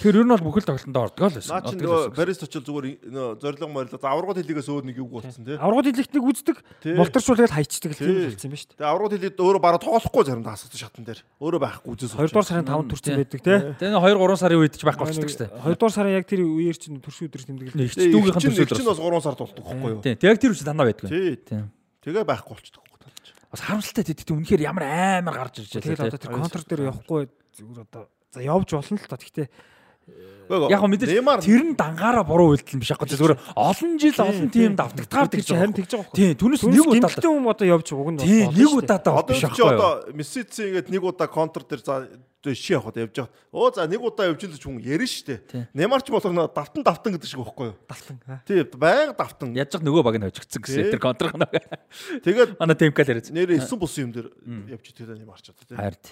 [0.00, 1.52] Тэгэхээр ер нь бол бүхэл тоглолтонд ордог л байсан.
[1.60, 4.00] Наа чи нөгөө Парис очил зүгээр нөө зорилго морило.
[4.00, 5.60] За аврагууд хэлийгээс өөр нэг юу болцсон тий.
[5.60, 6.96] Аврагууд хэлэгтнийг үздэг, Тий.
[6.96, 8.32] болторшуулаад хайчдаг л тийм Тий.
[8.32, 8.76] болсон юм ба шүү дээ.
[8.80, 11.20] Тэгээ аврагууд хэлээд өөрөө бараа тоглохгүй заримдаа асуусан шатан дээр.
[11.36, 12.16] Өөрөө байхгүй үзээс.
[12.16, 13.58] 2 дугаар сарын 5 төрсэн байдаг тий.
[13.76, 15.52] Тэгээ 2 3 сарын үед ч байхгүй болчихдог шүү дээ.
[15.68, 17.76] 2 дугаар сарын яг тэр үеэр чинь төрш өдөр тэмдэглэл.
[17.76, 20.00] Нэг ч дүүгийнхэн чинь бас 3 сард болдог байхгүй юу?
[20.00, 20.16] Тийм.
[20.16, 21.12] Тэгээ тэр үчи дандаа байдгүй.
[21.12, 21.60] Тий.
[22.08, 22.88] Тэгээ байхгүй болчихдог?
[23.50, 27.26] Бас харамсалтай тэт үнэхээр ямар амар гарч ирж Тэгэл одоо тэр контр дээр явахгүй
[27.58, 29.18] зүгээр одоо за явж болно л та.
[29.18, 29.46] Гэхдээ
[30.50, 31.14] Яг мэдээж
[31.46, 35.74] тэр нь дангаараа буруу үйлдэл биш аахгүй зүгээр олон жил олон тим давтагдгаар тэгж харин
[35.78, 39.12] тэгж байгаа Тийм түүнээс нэг удаа гимтэлтэй юм одоо явж уг нь Тийм нэг удаадаа
[39.22, 39.70] одоо биш чи аахгүй.
[39.70, 42.10] одоо Мессици ингээд нэг удаа контр дээр за
[42.50, 43.30] ши явахад явж байгаа.
[43.52, 45.38] Оо за нэг удаа явж л хүн ярина штэ.
[45.44, 45.62] Тий.
[45.76, 47.76] Неймар ч болохоор нөө давтан давтан гэдэг шиг байхгүй юу?
[47.84, 48.16] Далтан.
[48.48, 49.52] Тий, байнга давтан.
[49.52, 51.44] Яаж ч нөгөө баг нь хожигдсан гэсэн тэр контрх нь.
[52.24, 53.28] Тэгээд Манай темкал яриад.
[53.28, 54.32] нэрээ 9 бус юм дээр
[54.72, 55.76] явж идэг Неймар ч одоо тий.
[55.76, 56.04] Хард.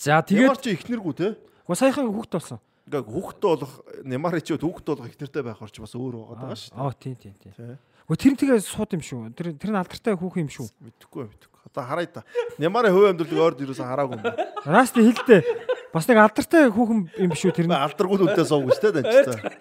[0.00, 1.32] За тэгээд чи ихнэргүй тий.
[1.68, 2.58] Гэхдээ саяхан хүүхд болсон.
[2.86, 3.74] Ингээ хүүхдтэй болох
[4.06, 6.78] Неймар чи хүүхдтэй болох ихнэртэй байх орч бас өөр байгаа даа штэ.
[6.78, 7.50] Аа тийм тийм тийм.
[7.50, 7.74] Тий.
[8.06, 9.34] Гэхдээ тэр нь тэгээ сууд юм шүү.
[9.34, 10.70] Тэр тэр нь алдартай хүүхэн юм шүү.
[10.86, 11.60] Мэдхгүй мэдхгүй.
[11.66, 12.22] Одоо харъя та.
[12.62, 14.26] Неймарын хувь амьдралыг ойрд юусаа хараагүй юм.
[14.62, 15.42] Расти хэлдэ.
[15.90, 17.74] Бас нэг алдартай хүүхэн юм шүү тэр нь.
[17.74, 19.58] Алдаргүй нүдээ сууг штэ данчтай.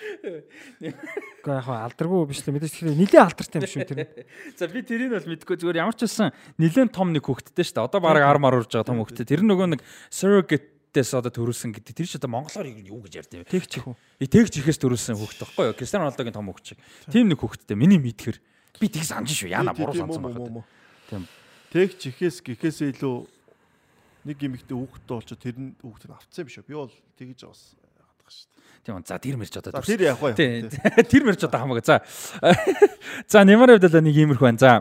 [0.00, 4.08] Гэхдээ яг алдаргүй биш л мэдээж тэгэхээр нилээ алдартай юм шүү тэр нь.
[4.56, 7.84] За би тэрийг бол мэдгүй зүгээр ямар ч байсан нэлээд том нэг хөвгттэй шүү дээ.
[7.84, 9.28] Одоо баг 10 мар урж байгаа том хөвгттэй.
[9.28, 9.84] Тэр нөгөө нэг
[10.90, 11.94] surrogate-ээс одоо төрүүлсэн гэдэг.
[11.94, 13.44] Тэр ч одоо монголоор юу гэж ярьд юм.
[13.46, 13.94] Тэгч их үү.
[14.26, 15.74] Тэгж ихэс төрүүлсэн хөвгт байхгүй юу?
[15.78, 16.78] Кристиано Роналдогийн том хөвгт шиг.
[17.10, 17.78] Тим нэг хөвгттэй.
[17.78, 18.42] Миний мэдхэр
[18.80, 19.54] би тийг санаж шүү.
[19.54, 20.64] Яна буруу сансан байна.
[21.06, 21.26] Тийм.
[21.70, 23.16] Тэг чихээс гэхээсээ илүү
[24.26, 26.66] нэг юмхтэй хүүхдтэй болчоо тэр нь хүүхдийг авцсан юм биш үү?
[26.66, 28.46] Би бол тэгж бас яадаг шүү.
[28.82, 28.94] Тийм.
[29.06, 29.94] За тэр мэрч одоо төрсөн.
[29.94, 30.34] тэр яах вэ?
[30.34, 30.66] Тийм.
[31.06, 31.86] Тэр мэрч одоо хамаагүй.
[31.86, 32.02] За.
[33.30, 34.58] За Неймар хувьд л нэг иймэрхүү байна.
[34.58, 34.72] За.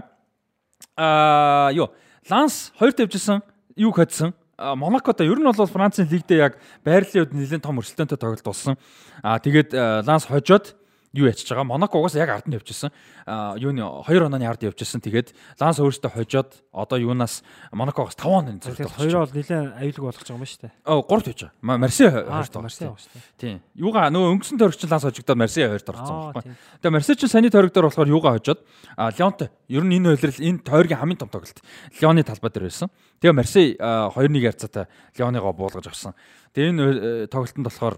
[0.98, 1.94] Аа юу?
[2.26, 3.46] Ланс хоёр тавьжсэн.
[3.78, 4.34] Юу хоцсон?
[4.60, 8.76] А, Монакото ер нь бол Францын лигдээ яг байрлалын үед нэлээд том өрсөлдөөнтэй тоглолт болсон.
[9.24, 10.76] Аа тэгээд а, Ланс хожоод
[11.14, 11.66] юу ячиж байгаа.
[11.66, 12.92] Монако угаасаа яг ард нь явчихсан.
[13.58, 15.02] Юуны 2 онооны ард явчихсан.
[15.02, 17.42] Тэгээд Ланс өөрөөсөө хожоод одоо юунаас
[17.74, 20.74] Монакогоос 5 онооны Тэгэхээр зөвлөлт хоёроо бол нилээ аюулгүй болгож байгаа юм ба шүү дээ.
[20.86, 21.54] Оо 3 тавьж байгаа.
[21.66, 22.86] Ма- Марсе Аа 2 Марси тоглосон.
[22.90, 23.24] яваа шүү дээ.
[23.42, 23.58] Тийм.
[23.74, 26.44] Юугаа нөгөө өнгөсөн тойрогч Ланс хожигдоод Марсе 2 орсон байхгүй.
[26.46, 26.56] тийм.
[26.82, 28.60] Тэгээ Марсе чинь саний тойрог дээр болохоор юугаа хожоод
[28.98, 31.58] а Леонте ер нь энэ үйлрэл энэ тойргийн хамгийн том тоглолт
[32.02, 32.90] Леоны талбай дээр байсан.
[33.22, 34.86] Тэгээ Марсе 2-1 ярцаатай
[35.18, 36.14] Леоныгоо буулгаж авсан.
[36.54, 37.96] Тэгээ энэ э, тоглолтод болохоор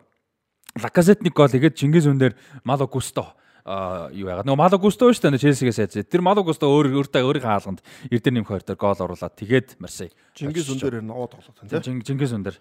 [0.79, 3.35] Лаказетник гол игээд Чингис үн дээр Мало Густо
[3.65, 5.93] юу яагаад нөгөө Мало Густо шүү дээ Челсигээс айц.
[6.07, 10.09] Тэр Мало Густо өөр өөртөө өөрийн хаалганд эрдэр нэмэх хоёр дээр гол оруулаад тэгээд Марсе
[10.33, 12.01] Чингис үн дээр нөгөө тоглоод байна тий.
[12.01, 12.57] Чингис үн дээр.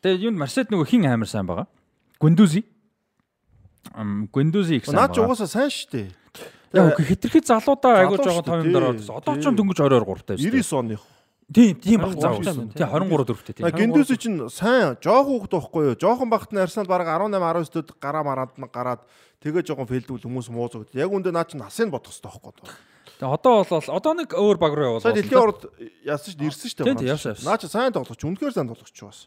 [0.00, 1.68] Тэгээ юу Марсед нөгөө хин амар сайн байгаа.
[2.18, 2.64] Гүндүзи.
[3.94, 4.96] Ам Гүндүзи их сайн.
[4.96, 5.30] Наа ч байгаа.
[5.30, 6.08] угаасаа сайн шүү дээ.
[6.74, 8.98] Яг хитрхи залуудаа айгуу Залуу жоо шүү том юм дээ, дараа тий.
[9.04, 9.16] болсон.
[9.20, 10.40] Одоо ч дөнгөж 22 3 тавьж.
[10.40, 11.02] 99 оных.
[11.50, 12.68] Тийм, тийм баг 23 заа байна, байсан.
[12.70, 12.78] тий.
[12.78, 13.64] Тий 23 дөрөвтэй тий.
[13.66, 15.96] А Гиндүс чинь сайн жоох хүүхд байхгүй юу?
[15.98, 19.02] Жохон багт нь Арсенал бараг 18 19-д гараа мараад нь гараад
[19.42, 20.94] тэгээ жоохон фейлдвэл хүмүүс муузагд.
[20.94, 22.70] Яг үндэ наа чинь насыг бодох хэрэгтэй байхгүй юу?
[23.18, 25.10] Тэгээ одоо бол одоо нэг өөр баг руу явуулсан.
[25.10, 25.60] Сая дэлхийн орд
[26.06, 26.86] яасан шүү дээ ирсэн шүү дээ.
[26.86, 27.36] Тийм, тийм, явсан.
[27.42, 29.18] Наа чи сайн тоглогч, үнэхээр сайн тоглогч бас.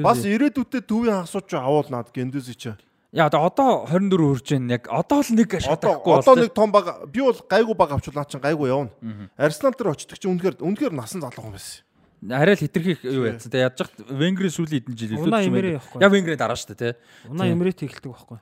[0.00, 2.72] Бас ирээдүйдээ төвийн хасууч авуул наад гендүзи чи.
[3.16, 4.76] Яа одоо одоо 24 хүрж байна.
[4.76, 8.20] Яг одоо л нэг Одоо шатахгүй одоо нэг том баг би бол гайгүй баг авчвал
[8.20, 8.92] наа чин гайгүй явна.
[9.40, 11.80] Арсенал дээр очдөг чи үнэхээр үнэхээр насан залуу хүн байсан.
[12.28, 13.48] арай л хитрхи юу яцсан.
[13.48, 16.00] Тэгээ яаж хат Венгрийн сүүлийн хэдэн жил илүү Эмери явахгүй.
[16.04, 16.94] Яг Венгрийн дараа шүү дээ тий.
[17.32, 17.48] Унаа.
[17.48, 18.38] Эмерит эхэлдэг байхгүй.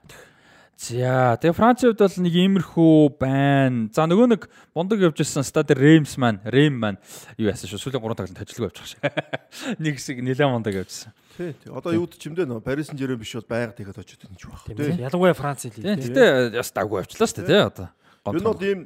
[0.75, 3.89] За тэгээ Францын хувьд бол нэг иймэрхүү байна.
[3.94, 4.43] За нөгөө нэг
[4.75, 6.99] бундаг явж ирсэн стад Реймс маань, Рейм маань
[7.39, 7.78] юу яасан шүү.
[7.78, 9.07] Сүүлийн 3 тоглолт ажиллагүй явчих шээ.
[9.83, 11.15] Нэг хэсэг нэлээд бундаг явжсан.
[11.39, 11.70] Тий, тий.
[11.70, 14.67] Одоо юуд ч юм дээ нөө Парис Сен-Жермен биш бол байгаад байгаа юм чи баг.
[14.67, 14.99] Тийм Тий.
[14.99, 15.94] Ялангуяа Франц хэлий.
[15.94, 16.11] Тийм.
[16.11, 17.89] Гэтэ яс даггүй явчлаа шүү дээ тий одоо.
[18.35, 18.81] Энэ бол ийм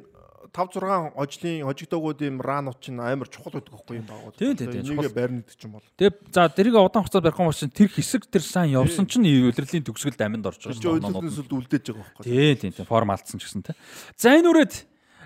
[0.53, 4.33] 5 6 хожлын хожигдоогууд ийм ранууд чинь амар чухал байдаг байхгүй юм даа.
[4.37, 5.09] Тийм, тийм, чухал.
[5.13, 5.85] байрнад чинь бол.
[5.97, 9.25] Тэгээ за тэрийг удаан хугацаад барих юм бол чинь тэр хэсэг тэр сайн явсан чинь
[9.25, 11.09] удирдлийн төгсгөлд аминд орж байгаа шүү дээ.
[11.09, 12.25] өдөртнөөс л үлдээж байгаа байхгүй.
[12.25, 13.75] Тийм тийм тийм форм алдсан ч гэсэн тий.
[14.17, 14.73] За энэ үрээд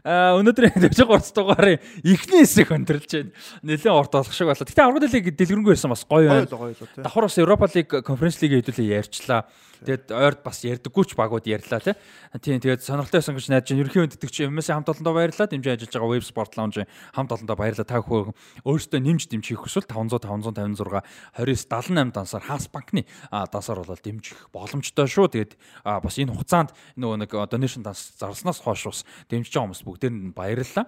[0.03, 3.31] а өнөөдрийн 43 дугаарын ихний хэсэг өндөрлж байна.
[3.63, 4.67] Нэлээд урт болох шиг болоо.
[4.67, 6.83] Гэтэ аврагд лиг дэлгэрэнгүй байсан бас гоё байна.
[6.99, 9.47] Давхар бас Европа лиг конференц лигийн хэдүүлээ ярьчлаа.
[9.83, 11.95] Тэгээд ойрд бас ярьдаггүй ч багууд ярьлаа тий.
[12.39, 13.81] Тийм тэгээд сонирхолтой байсан гэж найдаж байна.
[13.83, 15.51] Ерөнхий хүндэтгэгч MS хамт олондоо баярлалаа.
[15.51, 16.81] Дэмжиж ажиллаж байгаа Web Sport Lounge
[17.13, 17.87] хамт олондоо баярлалаа.
[17.87, 21.03] Та бүхэн өөрсдөө нэмж дэмжих хүсвэл 500 556
[21.35, 25.27] 29 78 дансаар Хаас банкны дансаар бол дэмжих боломжтой шүү.
[25.35, 25.53] Тэгээд
[25.83, 30.33] бас энэ хугацаанд нөгөө нэг donation данс зарснаас хойш бас дэмжиж байгаа хүмүүс бүгдээр нь
[30.33, 30.87] баярлалаа.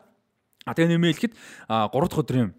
[0.66, 1.34] А тэгээ нэмээ хэлэхэд
[1.70, 2.50] 3 дахь өдрийн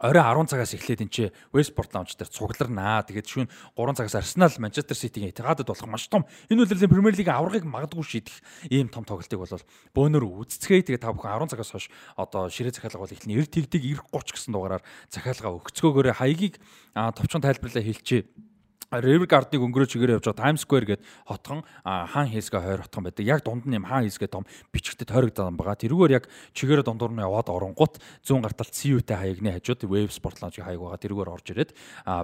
[0.00, 3.04] орой 10 цагаас эхлээд энэ чи Westport Lounge дээр цугларнаа.
[3.06, 7.32] Тэгээд шүүн 3 цагаас Arsenal Manchester City-гийн Etihad-д болох маш том энэ үлрэлийн Premier League
[7.32, 8.36] аврагыг магадгүй шийдэх
[8.68, 9.64] ийм том тоглолтыг бол
[9.96, 10.86] бөөнөр үзцгээе.
[10.92, 14.36] Тэгээд та бүхэн 10 цагаас хойш одоо ширээ захиалга бол эхлэн 90 тэгдэг 90 30
[14.36, 16.60] гэсэн дугаараар захиалга өгцгөөгөөрэ хаягийг
[16.92, 18.28] товчхон тайлбарлаа хэлчихье.
[18.86, 23.26] River Guard-ыг өнгөрөө чигээр явж байгаа Times Square гээд хотхон хаан хийсгээ хойр хотхон байдаг.
[23.26, 25.74] Яг дунд нь юм хаан хийсгээ том бичгтэд тойрогдсон байгаа.
[25.74, 30.70] Тэрүүгээр яг чигээр дундуур нь яваад оронгууд зүүн гарталт CU-тэй хаягны хажууд Wave Sport Lounge-ийн
[30.70, 31.02] хаяг байгаа.
[31.02, 31.70] Тэрүүгээр орж ирээд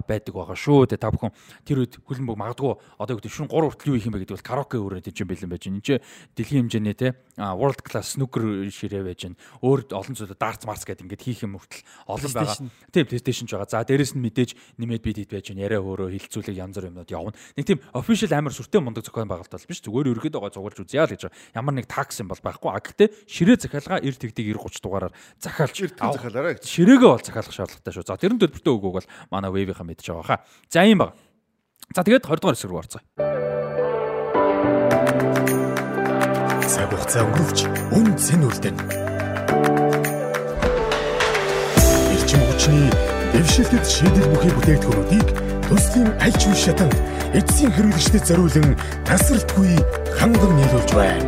[0.07, 0.87] байдаг байгаа шүү.
[0.87, 1.35] Тэгээ та бүхэн
[1.67, 4.47] тэр үед хүлэнбэг магадгүй одоо гэдэг шүн 3 хүртэл юу хийх юм бэ гэдэг бол
[4.47, 5.77] караоке өрөөд ижин бэлэн байж байна.
[5.83, 5.99] Энд чи
[6.39, 9.35] дэлхийн хэмжээний те world class snooker ширээ байж байна.
[9.59, 12.55] Өөр олон зүйлүүд darts marks гэдэг ингээд хийх юм хүртэл олон байгаа.
[12.87, 13.67] Тийм PlayStation ч байгаа.
[13.67, 15.51] За дээрэс нь мэдээж нэмээд бид хэд байж.
[15.51, 17.33] Яриа өөрөө хилцүүлэг янз бүр юмнууд явна.
[17.55, 19.79] Нэг тийм official амар сүртэй мундаг зохион байгуулалт биш.
[19.79, 21.31] Зүгээр ерөөдөө гой зугалж үзье л гэж.
[21.55, 22.69] Ямар нэг такс юм бол байхгүй.
[22.69, 26.59] А гэхдээ ширээ захиалга 90 тэгдэг 90 30 дугаараар захиалж захиалаарай.
[26.59, 28.03] Ширээгээ бол захиалах шаардлагатай шүү.
[28.03, 30.43] За тэрэн төлбөртэй өгөөг бол манай wave-ийнхаа мэдж байгаа хаа.
[30.67, 31.15] За ийм баг.
[31.95, 33.03] За тэгээд 20 дугаар хэсэг рүү орцгоё.
[36.67, 37.59] Цаг хугацаа өнгөрөвч
[37.95, 38.77] үн цэн үлдэн.
[42.13, 42.89] Эрчим хүчний
[43.33, 46.95] дэвшилтэд шийдэл бүхий бүтээгдэхүүнүүдийг төслийн аль ч үе шатанд
[47.33, 48.77] эцсийн хэрэглэгчдэд зориулан
[49.07, 49.73] тасралтгүй
[50.19, 51.25] ханган нийлүүлж байна.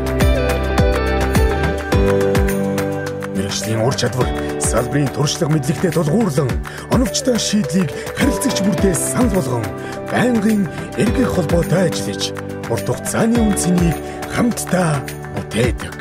[3.36, 4.30] Мэргэжлийн ур чадвар
[4.62, 6.52] салбарын туршлага мэдлэгтэй тулгуурлан
[6.94, 9.66] оновчтой шийдлийг харилцагч бүртээ санал болгон
[10.12, 10.68] байнгын
[11.02, 12.24] эргэх холбоотой ажиллаж
[12.70, 13.98] урт хугацааны үнцнийг
[14.34, 15.02] хамтдаа
[15.36, 15.96] бүтээдэг.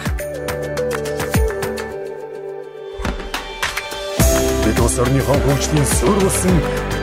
[4.65, 6.57] Бид улс орныхон хөгжлийн суурь болсон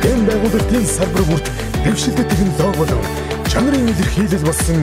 [0.04, 1.48] дэм байгуулалтын салбар бүрт
[1.84, 3.04] дэвшилтэй технологи болон
[3.52, 4.80] чанарын илэрхийлэл болсон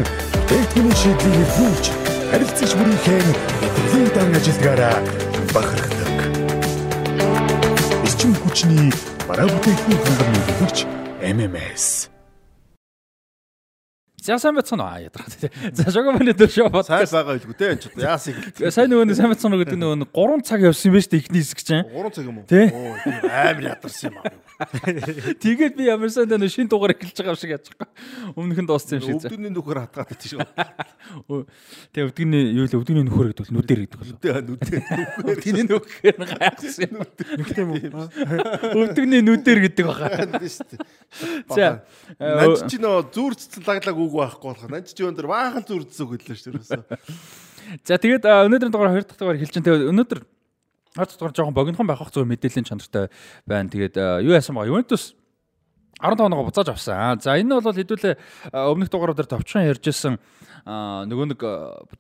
[0.49, 1.85] бүтээгдэхүүний шийдлийг нөхөж
[2.31, 4.97] харилцагч бүрийнхээ мэдрэлийн дан ажилдгаараа
[5.55, 6.17] бахархдаг.
[8.07, 8.93] Эрчим хүчний
[9.29, 10.79] бараа бүтээгдэхүүн хангамж нөлөөлөгч
[11.37, 12.18] MMS
[14.29, 15.25] За сайн бацхан аа ядраа.
[15.73, 16.85] За шогомны дөр шоо бод.
[16.85, 18.61] Сайн байгаа илгүү те энэ ч одоо яасан их.
[18.77, 21.61] Сайн нөгөө сайн бацхан гэдэг нөгөө нэг 3 цаг явсан юм шүү дээ ихний хэсэг
[21.65, 21.89] чинь.
[21.89, 22.45] 3 цаг юм уу?
[22.45, 22.69] Тий.
[23.25, 24.37] Амар ядарсан юм аа.
[25.41, 27.89] Тэгээд би ямар сайн нэг шин дугаар эхэлж байгаа шиг яаж байгаа.
[28.37, 29.17] Өмнөх нь дууссан юм шиг.
[29.17, 30.45] Өвдөгний нөхөр хатгаад байдаг шүү.
[31.97, 34.13] Тэгээ өвдөгний юу л өвдөгний нөхөр гэдэг бол нүдэр гэдэг бол.
[34.13, 35.41] Нүдээ нүдээ нөхөр.
[35.41, 35.89] Тэний нөхөр
[36.37, 37.01] гайхсан юм.
[37.39, 38.07] Нүхтэй юм уу?
[38.77, 40.27] Өвдөгний нүдэр гэдэг баха.
[40.27, 40.85] Тийм шүү.
[41.55, 41.81] За
[42.19, 44.67] Нанч чи нөө зүрцсэн лаглаг үг байхгүй болох.
[44.67, 45.65] Нанч чи өндөр баахан
[46.03, 46.83] үг хэллээ шүү дээ.
[47.87, 51.55] За тэгээд өнөөдрийн дугаар 2 дахь дугаар хэлж чинь тэгээд өнөөдөр 2 дахь дугаар жоохон
[51.55, 53.13] богинохон байх зөв мэдээллийн чанартай
[53.45, 53.69] байна.
[53.69, 55.15] Тэгээд юу яасан ба Ювентус
[56.01, 57.21] 15 оноо буцааж авсан.
[57.21, 58.15] За энэ бол хэдүүлээ
[58.55, 60.17] өмнөх дугаараар товчхон ярьжсэн
[60.65, 61.41] нөгөө нэг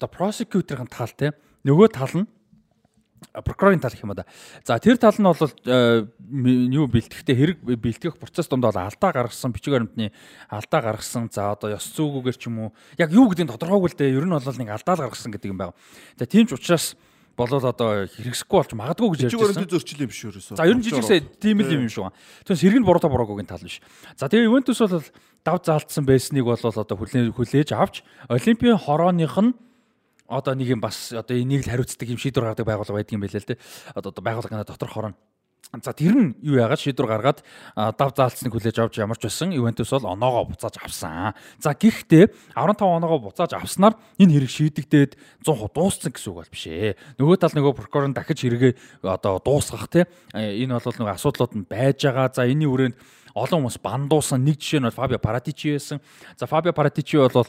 [0.06, 1.34] prosecutor-ын тал те
[1.66, 2.26] нөгөө тал нь
[3.32, 4.24] прокурорын тал гэх юм да.
[4.64, 6.06] За тэр тал нь бол э,
[6.72, 10.12] юу бэлтгэхтэй хэрэг бэлтгэх процесс донд бол алдаа гаргасан бичиг баримтны
[10.48, 11.28] алдаа гаргасан.
[11.32, 14.16] За одоо ёс зүйгүүгээр ч юм уу яг юу гэдэг нь тодорхойгүй л дээ.
[14.16, 15.74] Ер нь бол нэг алдаа л гаргасан гэдэг юм байна.
[16.18, 16.94] За тийм ч учраас
[17.38, 19.62] болол одоо хэрэгсэхгүй болж магадгүй гэж ярьж байсан.
[19.62, 20.56] энэ зөрчил юм биш ерөөсөө.
[20.58, 22.10] За ер нь жижигсээ тийм л юм юм шүү.
[22.42, 23.78] Тэгээс хэрэг нь буруу та буруугийн тал биш.
[24.18, 24.98] За тэгээ Ювентус бол
[25.47, 29.55] дав заалтсан байсныг бол одоо хүлээ- хүлээж авч Олимпийн хорооных нь
[30.28, 33.40] одоо нэг юм бас одоо энийг л хариуцдаг юм шийдвэр гаргадаг байгууллага байдаг юм байлаа
[33.40, 33.58] л те.
[33.97, 35.15] Одоо байгууллагын дотор хорон
[35.68, 37.44] За тэр нь юу яагаад шийдвэр гаргаад
[37.76, 41.36] дав заалцныг хүлээж авч ямарч байсан Ювентус бол оноогоо буцааж авсан.
[41.60, 45.12] За гэхдээ 15 оноогоо буцааж авснаар энэ хэрэг шийдэгдээд
[45.44, 46.97] 100% дууссан гэсэн үг бол биш ээ.
[47.20, 48.73] Нөгөө тал нөгөө прокурор нь дахиж хэрэгээ
[49.05, 52.32] одоо дуусгах те энэ бол нөгөө асуудлууд нь байж байгаа.
[52.32, 52.97] За энэний хүрээнд
[53.36, 56.00] олон хүмүүс бандуусан нэг жишээ нь Фабио Паратичи байсан.
[56.40, 57.44] За Фабио Паратичи бол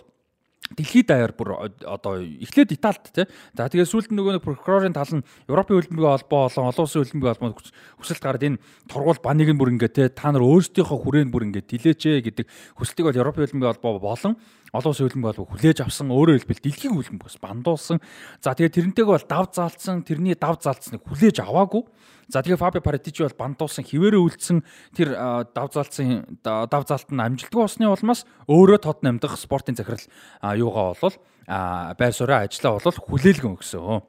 [0.77, 3.25] дэлхийд даяар бүр одоо эхлээд Италид тий.
[3.57, 7.33] За тэгээ сүүлд нөгөө нэг прокурорын тал нь Европын хөлбөмбөгийн холбоо болон олон улсын хөлбөмбөгийн
[7.33, 7.57] холбоонд
[7.97, 11.65] хүсэлт гараад энэ тургуул баныг нь бүр ингээ тий та нар өөрсдийнхөө хүрээнд бүр ингээ
[11.65, 12.45] тилээч гэдэг
[12.77, 14.33] хүсэлтийг бол Европын хөлбөмбөгийн холбоо болон
[14.73, 17.97] олон улсын хөлбөмбөгийн холбоо хүлээж авсан өөрөөр хэлбэл дэлхийн хөлбөмбөгөөс бандуулсан.
[18.43, 21.83] За тэгээ тэрнтэйгээ бол дав заалцсан тэрний дав заалцсныг хүлээж аваагүй
[22.29, 24.61] За тэгээ Фабио Паратичи бол бандуулсан хിവэрэ үлдсэн
[24.93, 25.17] тэр
[25.49, 30.05] давзаалцсан давзаалт нь амжилтгүй болсны улмаас өөрөө тод намдах спортын захирал
[30.53, 31.17] юугаа болвол
[31.49, 34.05] байр сууриа ажиллаа болвол хүлээлгэн өгсөн.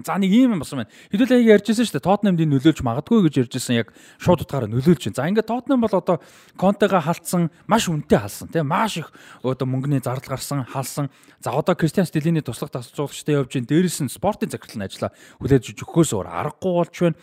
[0.00, 0.90] За нэг юм болсон байна.
[1.12, 2.08] Хэдүүлээ яг ярьжсэн шүү дээ.
[2.08, 5.18] Тотнамдын нөлөөлж магадгүй гэж ярьжсэн яг шууд утгаараа нөлөөлж байна.
[5.20, 6.16] За ингээд Тотнам бол одоо
[6.56, 9.12] Контега халдсан, маш үнэтэй халсан тийм маш их
[9.44, 11.12] одоо мөнгөний зардал гарсан, халсан.
[11.44, 15.12] За одоо Кристиан Стелиний туслах тасалжуулагчтай явж гин дээрээс нь спортын захирал нь ажиллаа
[15.44, 17.20] хүлээж өгөхөөс өөр аргагүй болж байна.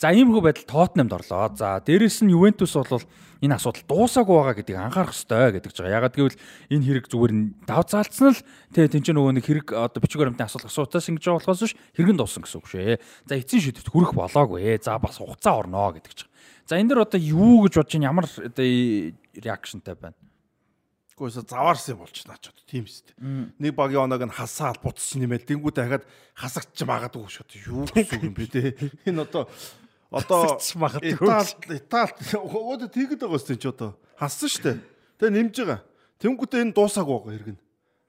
[0.00, 1.52] За иймэрхүү байдал Тоттенхэмд орлоо.
[1.52, 3.04] За дээрэс нь Ювентус бол
[3.44, 5.96] энэ асуудал дуусаагүй байгаа гэдгийг анхаарах ёстой гэдэг жбайгаа.
[6.00, 6.40] Ягаад гэвэл
[6.72, 8.40] энэ хэрэг зүгээр нь дав заалцсан л
[8.72, 11.76] тэгээ тэн чинь нөгөө нэг хэрэг одоо бичиг баримтны асуудал асуутаас ингэж байгаа болохоос биш
[11.92, 12.96] хэрэг нь дууссан гэсэн үг шээ.
[13.28, 14.80] За эцсийн шийдвэрт хүрэх болоогүй.
[14.80, 16.32] За бас хугацаа орноо гэдэг жбайгаа.
[16.64, 18.64] За энэ дэр одоо юу гэж бодож ин ямар одоо
[19.36, 20.16] реакшнтай байна?
[21.12, 23.12] Гэхдээ заваарсан юм болж наач одоо тийм үстэй.
[23.60, 27.68] Нэг багийн оног нь хасаал бутсан нэмэл тэнгуү дахиад хасагч магадгүй шүү дээ.
[27.68, 28.72] Юу гэсэн юм бэ те.
[29.04, 29.44] Энэ одоо
[30.10, 34.72] одоо Итали Итали өөдөө тэгэд байгаа сте ч одоо хассан штэ.
[35.22, 35.80] Тэгээ нэмж байгаа.
[36.18, 37.60] Тэнгүүтээ энэ дуусаагүй байгаа хэрэг нь.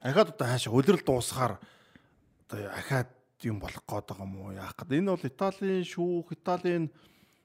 [0.02, 1.54] Ахаад одоо хаашаа өдрөл дуусахаар
[2.50, 3.10] одоо ахаад
[3.46, 4.98] юм болох гээд байгаа юм уу яах гээд.
[4.98, 6.84] Энэ бол Италийн шүүх, Италийн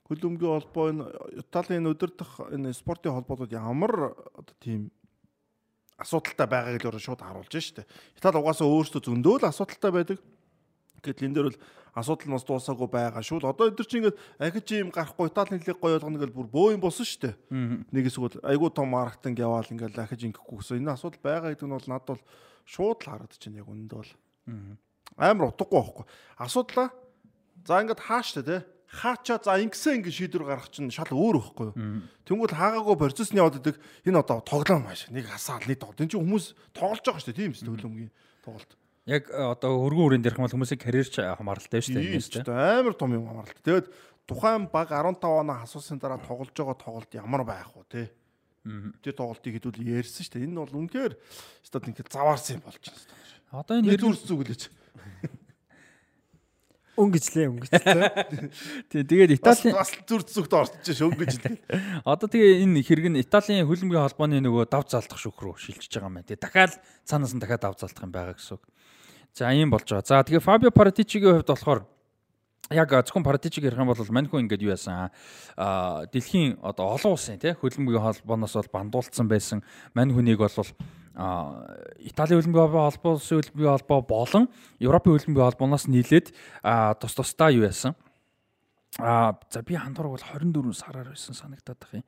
[0.09, 1.05] хөлбөмбөгийн холбоо, энэ
[1.45, 4.89] Италийн өдөрдох энэ спортын холбоодод ямар одоо тийм
[5.97, 7.85] асуудалтай байгааг л өөрөө шууд харуулж штэ.
[8.17, 10.17] Итали угаасаа өөрсдөө зөндөө л асуудалтай байдаг.
[11.01, 11.59] Гэтэл энэ дээр бол
[11.97, 13.49] асуудал нас дуусаагүй байгаа шүү л.
[13.49, 16.81] Одоо өдөр чинь ингээд ахиж юм гарахгүй Италийн хэлийг гоё болгоно гэж бүр бөө юм
[16.85, 17.35] болсон шүү дээ.
[17.89, 20.85] Нэг эсвэл айгүй том маркетинг яваал ингээд ахиж ингэхгүй гэсэн.
[20.85, 22.23] Энэ асуудал байгаа гэдэг нь бол надад бол
[22.69, 24.11] шууд л харагдаж байна яг үүнд бол.
[25.17, 26.05] Амар утгагүй байхгүй.
[26.37, 26.87] Асуудлаа
[27.65, 31.75] за ингээд хааштай те хаачаа за ингэсэн ингэ шийдвэр гаргах чинь шал өөр байхгүй юу.
[32.23, 33.75] Тэнгүүл хаагаагүй процесс нь яваад идэг
[34.07, 35.99] энэ одоо тоглоом маш нэг хасаал нэг тоглолт.
[35.99, 38.11] Энэ чинь хүмүүс тоглож байгаа шүү дээ тийм ээ төлөмгийн
[38.47, 38.71] тоглолт.
[39.07, 42.11] Яг э, одоо өргөн үрийн дээрх юм бол хүмүүсийн карьерч хамааралтай шүү дээ.
[42.11, 42.83] Тийм шүү дээ.
[42.83, 43.63] Амар том юм хамааралтай.
[43.63, 43.87] Тэгээд
[44.27, 48.03] тухайн баг 15 оноо асуусан дараа тоглож байгаа тоглолт ямар байх вэ те?
[48.99, 50.45] Тэр тоглолтыг хэдүүл ярьсан шүү дээ.
[50.51, 51.13] Энэ бол үнэхээр
[51.63, 53.07] стад ингээд заваарсан юм болж байна.
[53.55, 54.63] Одоо энэ хэрэг зүгэлээч.
[56.97, 58.09] Өнгөжлээ өнгөжлээ.
[58.89, 61.55] Тий тэгээд Италийн бас зүр зүгт орчих өнгөжлээ.
[62.09, 66.09] Одоо тэгээ энэ хэрэг нь Италийн хөлбөмбөгийн холбооны нөгөө дав залтах шүүх рүү шилжиж байгаа
[66.09, 66.25] юм байна.
[66.25, 66.73] Тэгээ дахиад
[67.05, 68.65] цаанаас нь дахиад дав залтах юм байгаа гэсэн үг.
[69.37, 70.01] За ийм болж байгаа.
[70.01, 71.85] За тэгээ Фабио Паратичигийн хувьд болохоор
[72.73, 75.13] яг зөвхөн Паратичиг ярих юм бол Маньху ингээд юу яасан
[75.55, 79.61] а дэлхийн одоо олон улсын тий хөлбөмбөгийн холбооноос бол бандуулсан байсан
[79.93, 80.49] Маньхунийг бол
[82.01, 84.49] Италийн хөлбөмбөгийн холбоо, улсын хөлбөмбөгийн холбоо болон
[84.81, 86.33] Европын хөлбөмбөгийн холбооноос нийлээд
[86.97, 87.93] тус тусдаа юу яасан
[88.99, 92.03] А за би хандвар бол 24 сараар байсан санагдаад байх юм.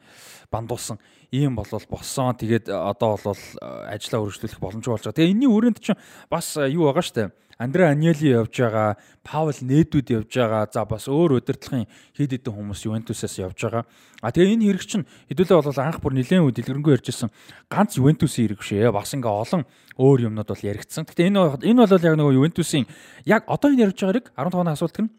[0.50, 0.98] Бандуулсан
[1.32, 2.34] ийм болол болсон.
[2.34, 5.18] Тэгээд одоо бол ажлаа өргөжлүүлэх боломжтой болж байгаа.
[5.20, 6.02] Тэгээ энэний өрөөнд чинь
[6.32, 7.30] бас юу байгаа штэ.
[7.60, 10.66] Андре Аньели явж байгаа, Паул Нээдүүд явж байгаа.
[10.72, 11.86] За бас өөр удирдлагын
[12.16, 13.84] хэд хэдэн хүмүүс Ювентусаас явж байгаа.
[14.24, 17.30] А тэгээ энэ хэрэг чинь хэдүүлээ бол анх бүр нэлээд үе дэлгэрэнгүй ярьжсэн
[17.68, 18.96] ганц Ювентусын хэрэг шээ.
[18.96, 19.68] Бас ингээ олон
[20.00, 21.04] өөр юмнууд бол яригдсан.
[21.04, 22.88] Гэтэ энэ энэ бол яг нөгөө Ювентусын
[23.28, 25.12] яг одоо энэ ярьж байгаа хэрэг 15 оны асуулт гэнэ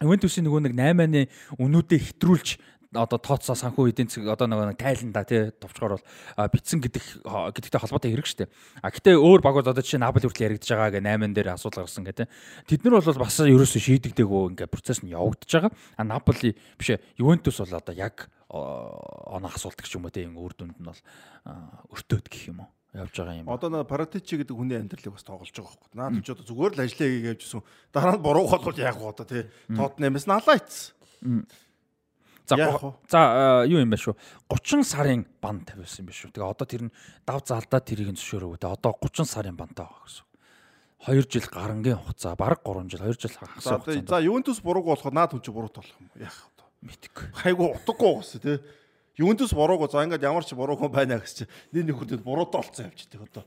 [0.00, 1.28] Ювентусын нөгөө нэг 8-ны
[1.60, 2.48] үнүүдээ хэтрүүлж
[2.96, 6.06] одоо тооцоо санхүү эдийн засаг одоо нэг тайланда тий товчгоор бол
[6.48, 8.48] битсэн гэдэг гэдэгтэй холбоотой хэрэг штэ.
[8.82, 12.08] А гэтээ өөр багууд одоо жишээ Наполи хүртэл яригдж байгаа гэ 8 дээр асуудал гарсан
[12.08, 12.26] гэ тий.
[12.64, 15.70] Тэд нар бол бас ерөөсөө шийдэгдээгөө ингээ процесс нь явагдаж байгаа.
[15.70, 20.80] А Наполи биш Ювентус бол одоо яг оноо асуулт гэх юм уу тий үр дүнд
[20.80, 21.00] нь бол
[21.94, 23.48] өртөөд гэх юм уу явж байгаа юм.
[23.48, 25.94] Одоо нэ Паратичи гэдэг хүний амьдралыг бас тоглож байгаа байхгүй.
[25.94, 27.62] Наад ч одоо зүгээр л ажиллаа хийгээ явжсэн.
[27.94, 29.42] Дараа нь буруу болвол яах вэ одоо тий.
[29.70, 31.46] Тотнемс налаа ицсэн.
[32.50, 32.58] За
[33.06, 33.20] за
[33.70, 34.14] юу юм бэ шүү.
[34.50, 36.34] 30 сарын бан тавьсан юм биш шүү.
[36.34, 38.58] Тэгээ одоо тэр нь дав заалдаа тэрийг нь зөвшөөрөв.
[38.58, 40.26] Тэгээ одоо 30 сарын бантай байгаа гэсэн.
[41.06, 44.02] 2 жил гарангийн хугацаа, бараг 3 жил, 2 жил хагас хугацаа.
[44.02, 46.10] За Ювентус бурууг болоход наад хүн чи буруу болох юм.
[46.18, 46.50] Яах вэ?
[46.80, 47.26] Мэдгүй.
[47.36, 48.56] Хайгу утгагүй гоос тий.
[49.20, 51.44] Ювентус бурууг за ингээд ямар ч бурууг байна гэж чи
[51.76, 53.44] нэг нэг хүртэл буруутай болцсон явчихдаг одоо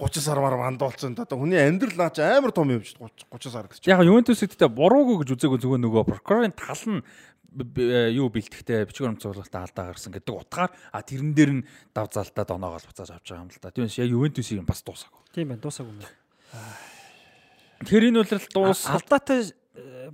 [0.00, 3.84] 30 сармаар мандуулсан одоо хүний амьдрал наач амар том юм шүү 30 сар гэж.
[3.84, 7.04] Яг Ювентус гэдэгтээ буруугүй гэж үзээгүй зүгээр нөгөө прокурорын тал нь
[8.16, 12.86] юу бэлтгэхтэй бичгээр өмцөглөлтөд алдаа гарсан гэдэг утгаар а тэрэн дээр нь дав залтаад оноогоос
[12.86, 13.74] буцааж авч байгаа юм л да.
[13.74, 15.20] Тиймээс яг Ювентусыг бас дуусаагүй.
[15.34, 16.06] Тийм байна, дуусаагүй юм.
[17.84, 19.50] Тэр энэ үлрэл дуус Алдаатай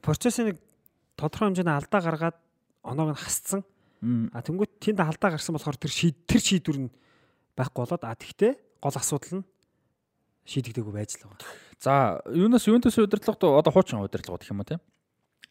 [0.01, 0.57] процессын нэг
[1.21, 2.37] тодорхой хэмжээний алдаа гаргаад
[2.81, 3.61] оноог нь хасцсан.
[4.07, 6.91] А тэнгуут тэнд алдаа гарсан болохоор тэр шийд тэр шийдвэр нь
[7.59, 9.49] байхгүй болоод а тэгтээ гол асуудал нь
[10.47, 11.43] шийдэгдээгүй байж л байгаа.
[11.83, 14.81] За, юунаас Ювентус удирдлагад одоо хуучин удирдлага гэх юм уу тийм.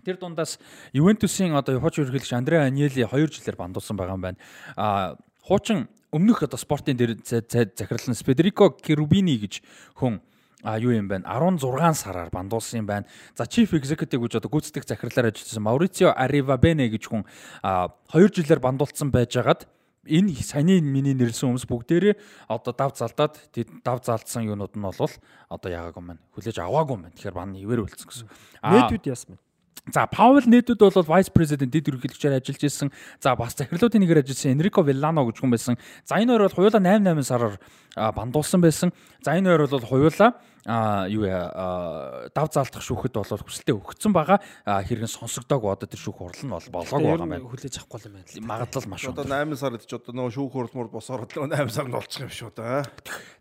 [0.05, 0.57] Тэр дундаас
[0.93, 4.39] Ювентусын одоо хуучин ерөнхийлөгч Андреа Аньели 2 жилээр бандуулсан байгаа юм байна.
[4.75, 9.61] А хуучин өмнөх одоо спортын дээр захирлан Федерико Керубини гэж
[9.99, 10.21] хүн
[10.65, 13.05] а юу юм байна 16 сараар бандуулсан юм байна.
[13.37, 17.23] За chief executive гэж одоо гүйцэтгэх захирлаар ажилласан Маурицо Аривабене гэж хүн
[17.61, 19.69] а 2 жилээр бандуулсан байжгаад
[20.09, 22.15] энэ саяны миний нэрлсэн хүмүүс бүгдээрээ
[22.49, 23.37] одоо дав залдаад
[23.85, 25.13] дав залдсан юунууд нь бол
[25.49, 28.29] одоо яагаагүй маань хүлээж аваагүй маань тэгэхээр бан ивэр үлдсэн гэсэн.
[28.65, 29.45] Нээдүүд яасан бэ?
[29.93, 32.89] За Паул Нэдүүд бол vice president дэд ерөнхийлөгчөөр ажиллаж исэн.
[33.21, 35.77] За бас захирлуудын нэгээр ажилласан Энрико Виллано гэж хүн байсан.
[36.01, 37.61] За энэ хоёр бол хуйлаа 8 8 сараар
[37.93, 38.89] бандуулсан байсан.
[39.21, 44.41] За энэ хоёр бол хуйлаа а юу яа дав заалтах шүүхэд бол хүсэлтэд өгсөн байгаа
[44.65, 47.45] хэрэг сонсогдоог одоо тэр шүүх хурал нь бол болоогүй байгаа юм байна.
[47.45, 48.49] Хүлээж авахгүй юм байна.
[48.49, 52.33] Магадлал маш Одоо 8 сард ч одоо нөгөө шүүх хурлмөр босоор 8 сард болчих юм
[52.33, 52.81] шүү да.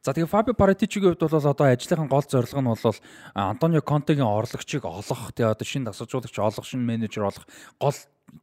[0.05, 2.99] За тэгээ Фабио Паратичигийн хувьд бол одоо ажлынхаа гол зорилго нь бол
[3.33, 7.49] Антонио Контегийн орлогчийг олох тэгээ одоо шинэ дасгалжуулагч олох шинэ менежер олох
[7.81, 7.97] гол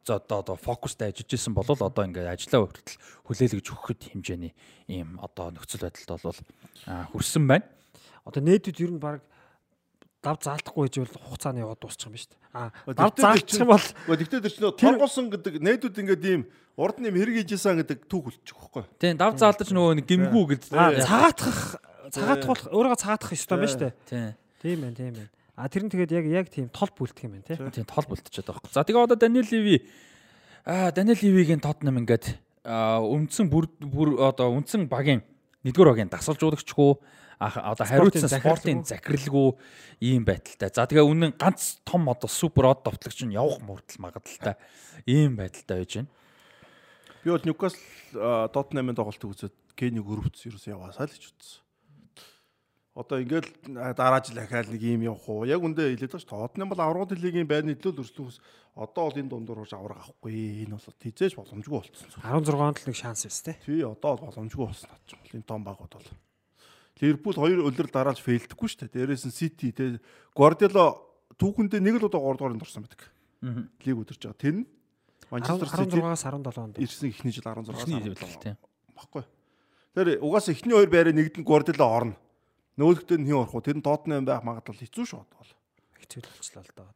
[0.06, 2.98] за одоо одоо фокустай ажиллаж исэн бол одоо ингээд ажлаа хүртэл
[3.30, 4.53] хүлээлгэж өгөхөд хэмжээний
[4.90, 6.40] ийм одоо нөхцөл байдалд бол
[7.14, 7.66] хүрсэн байна
[8.25, 9.22] одоо нээдэд ер нь баг
[10.22, 12.41] дав заалдахгүй гэж бол хугацааны яваад дуусчих юм ба шүү дээ.
[12.53, 13.85] Аа дав заалдчих юм бол
[14.22, 16.41] тэгтээ тэр чинь торгуулсан гэдэг нээдүүд ингээд ийм
[16.77, 18.85] урд нэм хэрэг хийжсэн гэдэг түүх үлчих واخхой.
[19.01, 20.72] Тийм дав заалдаж нөгөө нэг гимгүү гэдэг.
[20.77, 21.59] Аа цагаатгах
[22.14, 24.35] цагаатгах өөрөө цагаатгах ёстой юм ба шүү дээ.
[24.61, 25.32] Тийм байна тийм байна.
[25.58, 27.69] А тэр нь тэгээд яг яг тийм тол бүлтэх юм байна тийм.
[27.74, 28.77] Тийм тол бүлтчихэд байгаа хөөх.
[28.77, 29.77] За тэгээ одоо Даниэл Леви
[30.66, 35.25] аа Даниэл Левигийн Тотнам ингээд өмцөн бүр бүр одоо үндсэн багийн
[35.66, 36.93] нэгдүгээр багийн дасгалжуулагчгүй
[37.42, 39.58] одоо хариуцсан спортын захиралгүй
[40.06, 40.70] ийм байдалтай.
[40.70, 44.56] За тэгээ үнэн ганц том одоо супер од товтлогч нь явах мөрдөл магадaltaй
[45.10, 46.10] ийм байдалтай байж байна.
[47.26, 47.82] Би бол Ньюкасл
[48.53, 51.61] Тоттенхэмийн тоглолтыг үзээд Кенийг өрөвц ерөөс яваасаа л гэж үзсэн.
[52.92, 53.48] Одоо ингээл
[53.95, 55.48] дараа жил ахаал нэг юм явах уу?
[55.48, 56.28] Яг үндэ хэлээд байгаа ш.
[56.28, 58.38] Тоттенхэм бол аврагын лигийн байрны төлөө өрслөхөөс
[58.76, 60.68] одоо бол энэ дундуур урж авраг авахгүй.
[60.68, 62.11] Энэ бол хизээж боломжгүй болцсон.
[62.20, 63.64] 16 онд л нэг шанс өс тээ.
[63.64, 65.32] Тий, одоо бол боломжгүй болсон надад.
[65.32, 66.10] Энэ том багууд бол.
[67.02, 68.94] Ливерпул хоёр улирал дараалж фейлдэхгүй шүү дээ.
[68.94, 69.98] Дээрээс нь Сити те
[70.38, 71.02] Гвардиола
[71.34, 73.10] түүхэндээ нэг л удаа 3 дугаар нь дурсан байдаг.
[73.42, 74.38] Лиг өдөрж байгаа.
[74.38, 74.66] Тэр нь
[75.34, 78.58] Манчестер Сити 16-аас 17 онд ирсэн ихний жил 16-аас Ихний жил тийм.
[78.94, 79.26] Баггүй.
[79.98, 82.16] Тэр угаасаа ихний хоёр байраа нэгдэнд Гвардиола орно.
[82.78, 83.66] Нөөлгтөө нь хин орох уу?
[83.66, 85.52] Тэр нь Тоттенхэм байх магадлал хэцүү шүү бол.
[86.06, 86.94] Хэцүү болчихлоо л доо.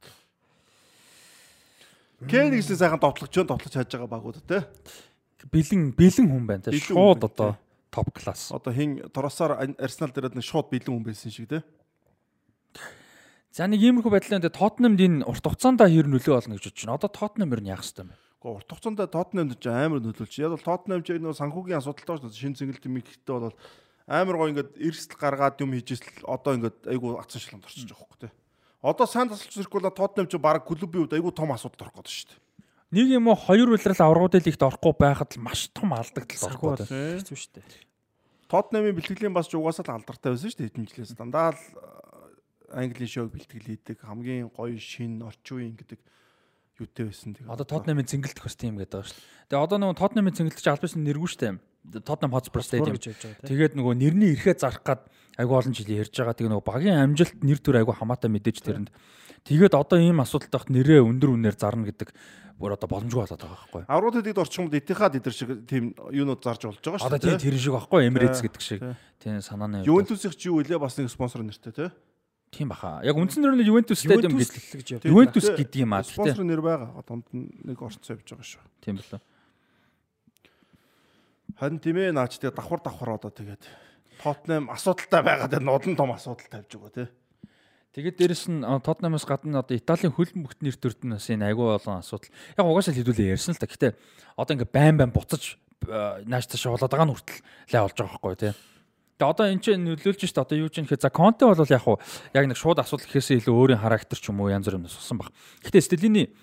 [2.29, 4.69] Кэн гэсэн сайхан товтлогч нь товтлож хайж байгаа багууд те.
[5.49, 6.77] Бэлэн бэлэн хүн байна те.
[6.77, 7.57] Шууд одоо
[7.95, 8.51] топ класс.
[8.51, 11.63] Одоо хин Торосоор Арсенал дээрээ нэг шууд бэлэн хүн байсан шиг те.
[13.55, 16.99] За нэг иймэрхүү байдлаар энэ Тоттенхэмд энэ урт хугацаанд хэр нөлөө болно гэж бодож байна.
[16.99, 18.19] Одоо Тоттенхэм ер нь яах хэвээр юм бэ?
[18.19, 20.33] Гэхдээ урт хугацаанд Тоттенхэмд ч амар нөлөөлж.
[20.43, 22.35] Яг бол Тоттенхэм ч нэг санхүүгийн асуудалтай дээ.
[22.35, 23.55] Шинэ зингэлт юм ихтэй бол
[24.11, 28.29] амар гоо ингээд эрсдэл гаргаад юм хийжсэн одоо ингээд айгу атсан шилэнд орчих жоох хөөе.
[28.83, 32.11] Одоо сайн тасалж зэрэг бол Тоттенхэм ч баг клубын үед айгу том асуудал орох гэдэг
[32.11, 32.44] шүү дээ.
[32.93, 36.89] Нэг юм уу хоёр улирал аврагууд лигт орохгүй байхад л маш том алдагдал гэдэг.
[37.23, 37.85] Хэцүү шүү дээ.
[38.45, 41.61] Тоттенхэмийн бэлтгэлийн бас ч угаасаа л алдартай байсан шүү дээ хэдэн жилээс дандаа л
[42.69, 45.99] Английн шоуг бэлтгэл хийдэг хамгийн гоё шин орчин үеийн гэдэг
[46.77, 47.49] юутэй байсан тэгээ.
[47.49, 49.49] Одоо Тоттенхэмийн цэнгэлдэх бас тийм гэдэг байгаа шүү дээ.
[49.49, 51.53] Тэгээ одоо нөгөө Тоттенхэмийн цэнгэлдэж албаас нэргүй шүү дээ.
[52.05, 52.97] Tottenham Hotspur Stadium.
[52.97, 55.01] Тэгээд нөгөө нэрний ирэхээ зарах гад
[55.39, 56.35] айгүй олон жил ярьж байгаа.
[56.35, 58.89] Тэгээ нөгөө багийн амжилт нэр төр айгүй хамаатай мэдээж тэрэнд.
[59.45, 62.09] Тэгээд одоо ийм асуудалтай хат нэрээ өндөр үнээр зарна гэдэг
[62.57, 63.83] бүр одоо боломжгүй болоод байгаа байхгүй.
[63.91, 67.19] Аврууд юм бол Этихад эдэр шиг тийм юунууд зарж болж байгаа шүү дээ.
[67.19, 68.81] Одоо тийм тэр шиг байхгүй Emirates гэдэг шиг.
[69.19, 69.83] Тийм санааны.
[69.83, 71.89] Ювентусийн чи юу илээ бас нэг спонсор нэртэй тий.
[72.55, 73.03] Тийм баха.
[73.03, 75.03] Яг үндсэн нэр нь Juventus Stadium гэж.
[75.03, 76.15] Juventus гэдэг юм аа тий.
[76.15, 77.03] Спонсор нэр байгаа.
[77.03, 78.63] Донд нэг орцсон явж байгаа шүү.
[78.79, 79.19] Тийм болоо.
[81.59, 83.63] Харин тийм ээ наач тэгээ давхар давхар одоо тэгээд
[84.21, 87.07] Тотнам асуудалтай байгаад энэ удан том асуудал тавьж байгаа тий.
[87.95, 91.79] Тэгээд дээрэс нь Тотнамаас гадна одоо Италийн хөлн бүхт нэр төрд нь бас энэ айгүй
[91.79, 92.27] олон асуудал.
[92.59, 93.71] Яг угаасаа хэлүүлээ ярьсан л та.
[93.71, 93.95] Гэтэ
[94.35, 95.55] одоо ингээ байн байн буцаж
[95.87, 97.39] нааш таашаа болоод байгаа нь хүртэл
[97.71, 98.53] лай болж байгаа байхгүй тий.
[99.15, 101.87] Тэгээ одоо эн чинь нөлөөлж шít одоо юу ч юм гэхэд за Конте бол яг
[101.87, 102.03] уу
[102.35, 105.15] яг нэг шууд асуудал гэхээсээ илүү өөрийн характер ч юм уу янз бүр юмнаас усан
[105.15, 105.31] баг.
[105.63, 106.35] Гэтэ Стелини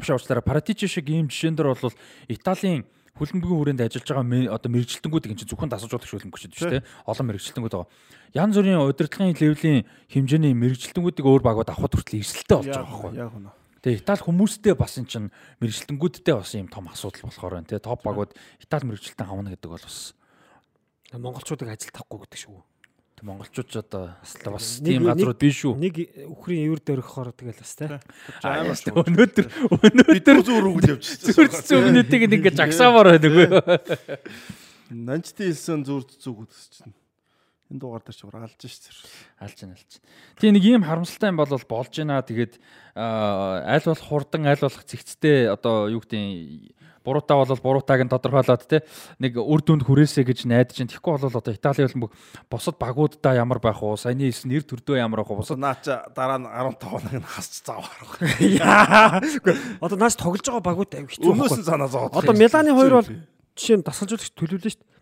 [0.00, 1.92] биш уучлаарай Паратичи шиг ийм жишээн дээр бол
[2.32, 2.88] Италийн
[3.20, 6.86] хөлбөмбөгийн хүрээнд ажиллаж байгаа одоо мэрэгжилтэнгүүд гэж зөвхөн дасаж болох хөлбөмбөг шүү дээ.
[7.04, 7.92] Олон мэрэгжилтэнгүүд байгаа.
[8.32, 13.12] Янз бүрийн удирдлагын левлийн хэмжээний мэрэгжилтэнгүүдийг өөр багууд авахд хүртэл эрсдэлтэй болж байгаа байхгүй.
[13.20, 13.52] Яг үнэ.
[13.84, 15.28] Тэгээ Итали хүмүүстэй бас эн чинь
[15.60, 17.68] мэрэгжилтэнгүүдтэй бас юм том асуудал болохоор байна.
[17.68, 18.32] Тэгээ топ багууд
[18.64, 20.16] Итали мэрэгжилтэн авна гэдэг бол бас
[21.12, 22.56] монголчуудыг ажил тавихгүй гэдэг шүү.
[23.22, 24.18] Монголчууд ч одоо
[24.50, 25.78] бас тийм газрууд биш шүү.
[25.78, 25.94] Нэг
[26.26, 27.86] үхрийн эвэр дөрөхөөр тэгэл бас те.
[28.42, 29.46] Өнөөдөр
[29.78, 31.30] өнөөдөр зүүр үгэл явчихсан.
[31.30, 33.46] зүрх зүгнүүдийг ингээд жагсаамаар байна үгүй.
[35.06, 36.96] Нанчтын хэлсэн зүрх зүг үтсэж чинь.
[37.70, 38.90] Энэ дугаар дээр ч өөр алж шээ.
[39.38, 39.92] Алж байна алж.
[40.42, 42.20] Тийм нэг ийм харамсалтай юм бол болж байна.
[42.26, 42.58] Тэгээд
[42.98, 48.82] аль болох хурдан аль болох зэгцтэй одоо юу гэдэг буруутай бол буруутайг нь тодорхойлоод те
[49.18, 52.14] нэг үр дүнд хүрээсэй гэж найдаж чинь тэгэхгүй бол одоо Итали бол
[52.50, 56.38] босод багуудаа ямар байх уу саяны хэлсэн нэр төрдөө ямар байх уу босод Наача дараа
[56.38, 58.00] нь 15 хоног нь хасч заавар.
[58.40, 59.18] Яа.
[59.18, 62.14] Үгүй, Одоо нааш тоглож байгаа багууд аяг хэцүү Өмнөөс нь санаа зовоод.
[62.18, 63.10] Одоо Миланы хоёр бол
[63.58, 64.92] жишээ нь дасгалжуулагч төлөвлөж шүү дээ.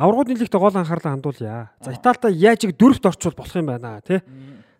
[0.00, 1.70] Аврагууд нийлэгт гол анхаарлаа хандуулъя.
[1.82, 4.22] За Италитай яаж иг дөрөвт орчвол болох юм байна тий.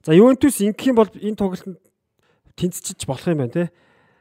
[0.07, 1.77] За Ювентус ингэх юм бол энэ тоглолтод
[2.57, 3.67] тэнцчиж болох юм байна тий.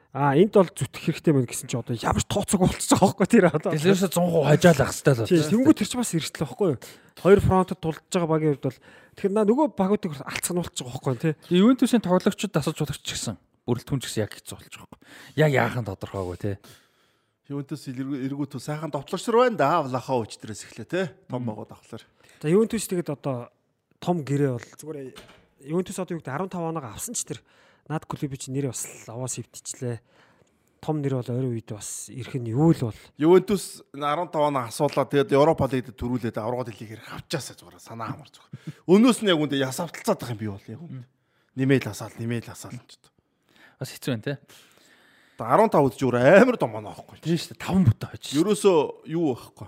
[0.10, 3.30] А энд бол зүтгэх хэрэгтэй байна гэсэн чи одоо ямар ч тооцоог болчихж байгаа байхгүй
[3.30, 3.72] тэр одоо.
[3.78, 5.52] Дэлгэрээс 100% хажаалах хэрэгтэй л Тийм байна.
[5.54, 6.78] тэнгуү тэр чинь бас эрсдэл байхгүй юу?
[7.22, 8.80] Хоёр фронтод тулдж байгаа багийн хувьд бол
[9.14, 11.34] тэгэхээр наа нөгөө багуудыг алцгануулчих байгаа байхгүй юу тий.
[11.62, 13.38] Ювентусын тоглогчид дасаж жуулагч ч гэсэн
[13.70, 15.02] бүрэлдэхүүн ч гэсэн яг хэцүү байгаа юм.
[15.38, 16.52] Яг яахан тодорхойгүй те.
[17.50, 19.82] Юунтас эргүүтүү сайхан довтлогчор байна да.
[19.82, 21.02] Влахаа өчтрөөс эхлээ те.
[21.30, 22.06] Том багууд авахлаар.
[22.42, 23.50] За Ювентус тэгээд одоо
[23.98, 25.14] том гэрээ бол зүгээр
[25.66, 27.42] Ювентус одоо юу гэдэг 15 оноо авсан ч тэр
[27.90, 29.98] над клубын чинь нэр бас аваа сэвтчихлээ.
[30.80, 35.10] Том нэр бол ойрын үед бас ирэх нь юу л бол Ювентус 15 оноо асуулаа.
[35.10, 38.88] Тэгээд Европа лигт төрүүлээд аврагууд лигээр авчаасаа зүгээр санаа амар зүгээр.
[38.88, 41.08] Өнөөс нь яг үндэ яс авталцаад байгаа юм би бол яг үндэ.
[41.60, 42.96] Нэмэл асаал, нэмэл асаал юм ч.
[43.76, 44.34] Бас хэцүү байна те.
[45.42, 47.20] 15 үд зүгээр амар том оноо авахгүй.
[47.26, 48.26] Тийм шүү дээ 5 бүтэ хойч.
[48.40, 48.78] Ерөөсөө
[49.12, 49.68] юу байхгүй.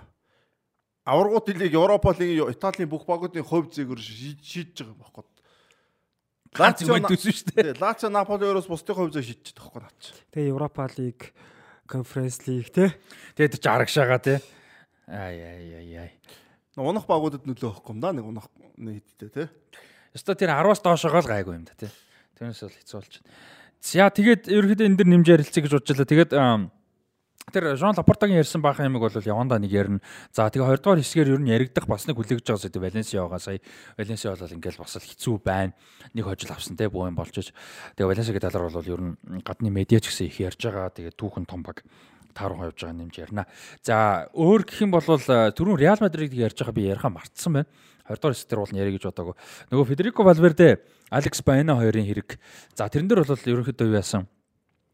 [1.08, 5.24] Аврагууд лиг Европа лигийн Италийн бүх багуудын хувь зээгэр шийдэж байгаа юм байхгүй.
[6.52, 7.80] Лацио Ювентус шүү дээ.
[7.80, 10.04] Лацио Наполи өрөөс бусдын хувь шийдэж байгаа байхгүй наач.
[10.36, 11.32] тэгээ Европа лиг,
[11.88, 12.92] конференц лиг те.
[13.40, 14.36] Тэгээд чи арагшаага те.
[15.08, 16.12] Ай ай ай ай.
[16.76, 19.48] Унах багуудад нөлөө өгөхгүй юм да нэг унах нийтдээ тий.
[20.12, 21.88] Ёстой тэр 10-аас доошоогоо л гайгүй юм да те.
[22.36, 23.32] Тэрнээс бол хэцүү болж байна.
[23.80, 26.12] За тэгээд ерөөхдөө энэ дэр нэмж ярилцъя гэж бодчихлаа.
[26.12, 26.68] Тэгээд ам,
[27.50, 30.02] тэр Жон Лапортагийн ярьсан баахан юмыг бол явандаа нэг ярина.
[30.32, 33.60] За тэгээ 20 дугаар хэсгээр ер нь яригдах бас нэг хүлээгж байгаа зүйл Валенсиагаа сая
[33.98, 35.74] Валенсиа бол ингээл бас л хэцүү байна.
[36.14, 37.50] Нэг хожил авсан те буу юм болж ич.
[37.98, 40.94] Тэгээ Валенсиагийн талаар бол ер нь гадны медиа ч гэсэн их ярьж байгаа.
[40.94, 41.82] Тэгээ түүхэн том баг
[42.34, 43.46] тааруу явж байгаа нэмж ярина.
[43.84, 47.70] За өөр гэх юм бол түрүүн Реал Мадридыг ярьж байгаа би яриха мартсан байна.
[48.08, 49.36] 20 дугаар хэсгээр бол яриа гэж бодоагүй.
[49.72, 50.70] Нөгөө Федерико Валверде,
[51.12, 52.40] Алекс Байна хоёрын хэрэг.
[52.76, 54.28] За тэрэн дээр бол ерөнхийдөө юу яасан?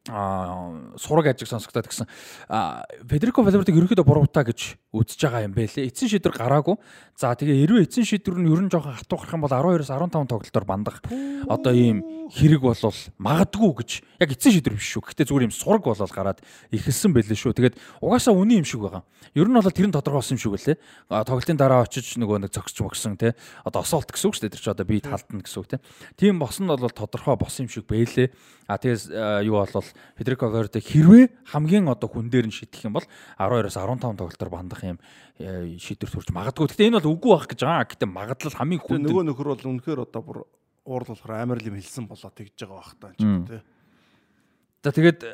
[0.10, 2.08] А сураг ажиг сонсогдоод гэсэн
[3.10, 5.88] Федерико Валвердег ерөөхдөө буруутаа гэж үзэж байгаа юм байлээ.
[5.90, 6.76] Эцсийн шийдвэр гараагүй.
[7.18, 10.66] За тэгээ эрвээ эцсийн шийдвэр нь ерөн жоохон хатуу гарах юм бол 12-оос 15 тоглолтоор
[10.66, 11.02] бандах
[11.50, 15.02] одоо ийм хэрэг болол магадгүй гэж яг эцсийн шийдвэр биш шүү.
[15.08, 17.56] Гэхдээ зүгээр ийм сураг болол гараад ихэлсэн байлээ шүү.
[17.56, 19.04] Тэгээд угаасаа үний юм шиг байгаа.
[19.34, 20.78] Ер нь бол тэр нь тодорхой болсон юм байлээ.
[21.10, 23.34] А тоглолтын дараа очиж нөгөө нэг зогсч мөгсөн те.
[23.64, 24.54] Одоо осолт гэсэн үг шүү дээ.
[24.54, 25.78] Тэр чи одоо бие талтна гэсэн үг те.
[26.20, 28.30] Тийм босон нь бол тодорхой босон юм шиг байлээ.
[28.68, 29.08] А тэгээс
[29.48, 29.88] юу болол
[30.20, 33.08] Федерико Валверде хэрвээ хамгийн одоо хүн дээр нь шийдэх юм бол
[33.40, 35.00] 12-оос 15 тоглолтоор бандах юм
[35.42, 36.68] э, шийдвэр төрж магадгүй.
[36.72, 37.88] Гэхдээ энэ бол үгүй байх гэж байгаа.
[37.92, 40.38] Гэхдээ магадлал хамгийн хүнд нөгөө нөхөр бол үнэхээр одоо бүр
[40.88, 43.62] уурал болохоор амар л юм хэлсэн болоо тэгж байгаа бах та юм тий.
[44.84, 45.32] За тэгээд э,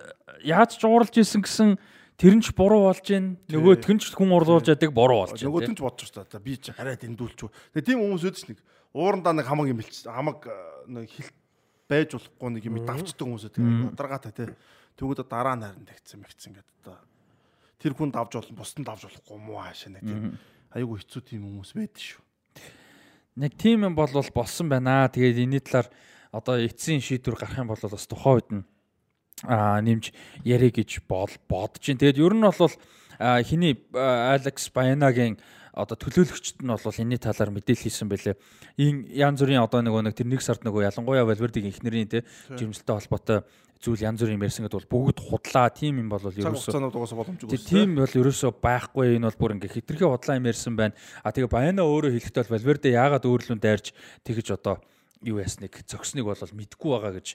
[0.50, 1.70] яаж ч ууралж исэн гэсэн
[2.18, 5.62] тэр нь ч буруу болж гин нөгөө тэн ч хүн урлуулж яадаг буруу болж Нөгөө
[5.62, 5.70] байна.
[5.70, 6.42] тэн ч бодож шүү дээ.
[6.42, 7.40] Би ч хараад эндүүлч.
[7.78, 8.60] Тэгээ тийм хүмүүс өөдөж нэг
[8.98, 10.10] уурандаа нэг хамаг юм хэлчих.
[10.10, 10.58] Хамаг э,
[10.90, 11.30] нэг хил
[11.90, 14.50] байж болохгүй нэг юм давчдаг хүмүүс тэгээ даргаатай тий.
[14.98, 16.98] Тэгвэл дараа нь харин тэгсэн мэгцэн гэдэг одоо
[17.84, 20.40] тэр хүн давж болно бусдын давж болохгүй муу хаашаа нэг тийм
[20.72, 22.22] айгүй хэцүү тийм хүмүүс байдаг шүү.
[23.44, 25.10] Нэг тийм юм бол болсон байна.
[25.12, 25.90] Тэгээд энэний талаар
[26.32, 28.64] одоо эцсийн шийдвэр гарах юм бол бас тухайн үед нь
[29.44, 30.16] а нэмж
[30.48, 32.02] ярэ гэж бол бодож байна.
[32.02, 32.74] Тэгээд ер нь бол
[33.44, 35.38] хиний Алекс Баянагийн
[35.74, 38.38] одоо төлөөлөгчд нь бол энэний талаар мэдээлэл хийсэн байлээ.
[38.78, 42.22] Ин янз бүрийн одоо нөгөө нэг тэр нэг сард нөгөө ялангуяа Валвердийн инхнэрийн те
[42.54, 43.42] жимсэлтэй холбоотой
[43.84, 45.68] зүйл янз бүрийн ярьсан гэдэг бол бүгд худлаа.
[45.74, 47.58] Тим юм бол Цаг ерөөсөө хугацаанууд угаасаа боломжгүй.
[47.58, 50.96] Тийм бол ерөөсөө байхгүй энэ бол бүр ингээ хитрхи худлаа юм ярьсан байна.
[51.26, 53.92] А тэгээ Баяна өөрөө хэлэхдээ бол Валверде яагаад өөрлөнд дайрч
[54.24, 54.80] тэгэж одоо
[55.24, 57.28] юу ясныг зөксныг бол мэдгүй байгаа гэж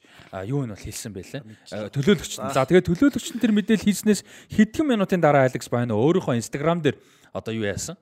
[0.48, 1.42] юу нь бол хэлсэн байлээ.
[1.72, 2.52] А, Төлөөлөгч нь.
[2.52, 6.96] За тэгээ төлөөлөгч нь тэр мэдээлэл хийснээс хэдхэн минутын дараа Алекс Баяна өөрийнхөө Instagram дээр
[7.32, 7.96] одоо юу яасан?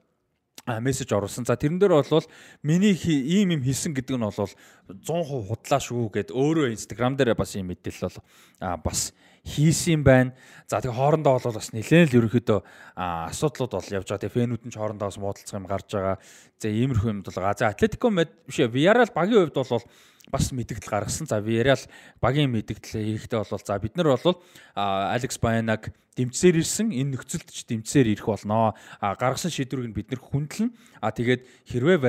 [0.66, 1.44] Мессеж оруулсан.
[1.46, 2.26] За тэрэн дээр бол
[2.62, 7.54] миний ийм юм хийсэн гэдэг нь бол 100% худлаа шүү гэд өөрөө Instagram дээр бас
[7.54, 9.14] ийм мэдээлэл бол бас
[9.46, 10.34] хийсэн байна.
[10.66, 12.60] За тэгээ хоорондоо бол бас нэлээд л ерөнхийдөө
[12.98, 14.22] асуудлууд бол явж байгаа.
[14.26, 16.18] Тэгээ фэнүүд нь ч хоорондоо бас муудалцах юм гарч байгаа.
[16.58, 17.54] За иймэрхүү юм бол байгаа.
[17.54, 19.86] За Атлетико мэд биш Villarreal багийн хувьд бол
[20.30, 21.26] бас мэдэгдэл гаргасан.
[21.26, 21.82] За Villarreal
[22.20, 24.42] багийн мэдэгдэл эрэхтэй бол за бид нар бол
[24.74, 28.72] Алекс Баянаг дэмжсээр ирсэн энэ нөхцөлд ч дэмжсээр ирэх болноо.
[28.98, 30.72] А гаргасан шийдвэрийг бид нар хүндлэн
[31.04, 32.00] а тэгээд хэрвээ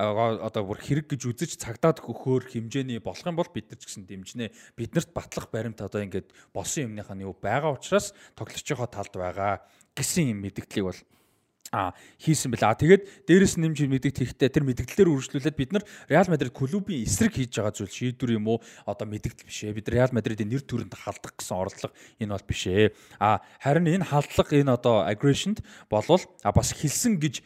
[0.00, 3.84] а, одоо бүр хэрэг гэж үзэж цагдаад өгөхөөр хэмжээний болох юм бол бид нар ч
[3.86, 4.50] гэсэн дэмжнэ.
[4.74, 9.60] Биднэрт батлах баримт одоо ингээд болсон юмныхаа нь юу байгаа учраас тоглогчийнхоо талд байгаа
[9.92, 11.00] гэсэн юм мэдгдлийг бол
[11.72, 12.78] а хийсэн бэлээ.
[12.78, 17.34] Тэгээд дээрэс нь нэмж мэдэгдэх хэрэгтэй тэр мэдгдлээр үргэлжлүүлээд бид нар Реал Мадрид клубын эсрэг
[17.34, 18.62] хийж байгаа зүйл шийдвэр юм уу?
[18.86, 19.76] Одоо мэдэгдэл биш ээ.
[19.76, 22.94] Бид Реал Мадридын нэр төрөнд халдах гэсэн оролдлого энэ бол биш ээ.
[23.18, 27.42] А харин энэ халдлага энэ одоо aggression-д болвол а бас хэлсэн гэж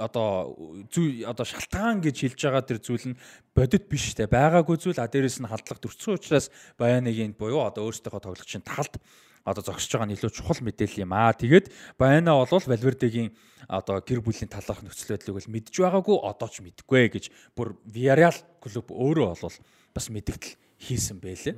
[0.00, 0.56] одоо
[0.92, 3.18] зүй одоо шалтгаан гэж хэлж байгаа тэр зүйл нь
[3.56, 8.20] бодит биш те байгаагүй зүйл а дээрэс нь халдлага төрсөн учраас Баянагийн буюу одоо өөрсдийнхөө
[8.20, 9.00] тоглогчийн талд
[9.46, 11.30] одоо зогсож байгаа нь илүү чухал мэдээлэл юм аа.
[11.30, 13.30] Тэгээд Баяна бол Валвердегийн
[13.70, 18.34] одоо гэр бүлийн талаарх нөхцөл байдлыг бол мэдж байгаагүй одоо ч мэдгүй гэж бүр Villarreal
[18.58, 19.56] клуб өөрөө бол
[19.94, 21.54] бас мэдгдэл хийсэн байлээ.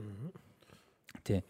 [1.24, 1.40] Тий.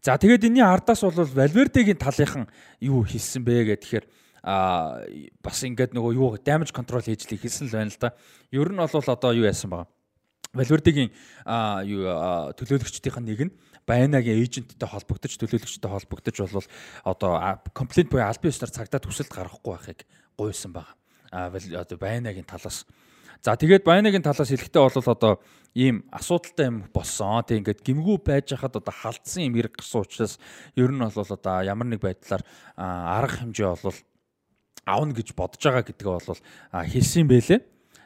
[0.00, 2.48] За тэгээд энэний ардаас бол Валвердегийн талынхан
[2.80, 4.04] юу хийсэн бэ гэхээр
[4.44, 5.00] а
[5.40, 8.12] бас ингээд нөгөө юу damage control хийж л хэлсэн л байна л да.
[8.52, 9.88] Ер нь бол одоо юу яасан байгаа.
[10.54, 11.10] Валвердегийн
[11.44, 12.06] а юу
[12.54, 16.66] төлөөлөгчдийн нэг нь Баянагийн эйженттэй холбогдож төлөөлөгчтэй холбогдож бол
[17.04, 20.00] одоо комплент буюу албан ёсоор цагдаа төсөлд гаргахгүй байхыг
[20.40, 20.96] гуйсан байгаа.
[21.28, 22.86] А одоо Баянагийн талаас
[23.44, 25.32] За тэгээд Баянагийн талаас хэлэхдээ бол одоо
[25.76, 27.44] ийм асуудалтай юм болсон.
[27.44, 30.40] Тэг ингээд гимгүү байж хахад одоо халдсан юм хэрэг гарсан учраас
[30.80, 32.40] ер нь бол одоо ямар нэг байдлаар
[32.80, 34.00] арга хэмжээ бол
[34.88, 36.40] авна гэж бодож байгаа гэдгээ бол
[36.72, 37.60] хэлсэн байлээ.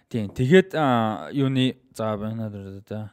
[0.08, 0.32] Тийм.
[0.32, 0.72] Тэгээд
[1.36, 2.48] юуны за байна
[2.88, 3.12] да.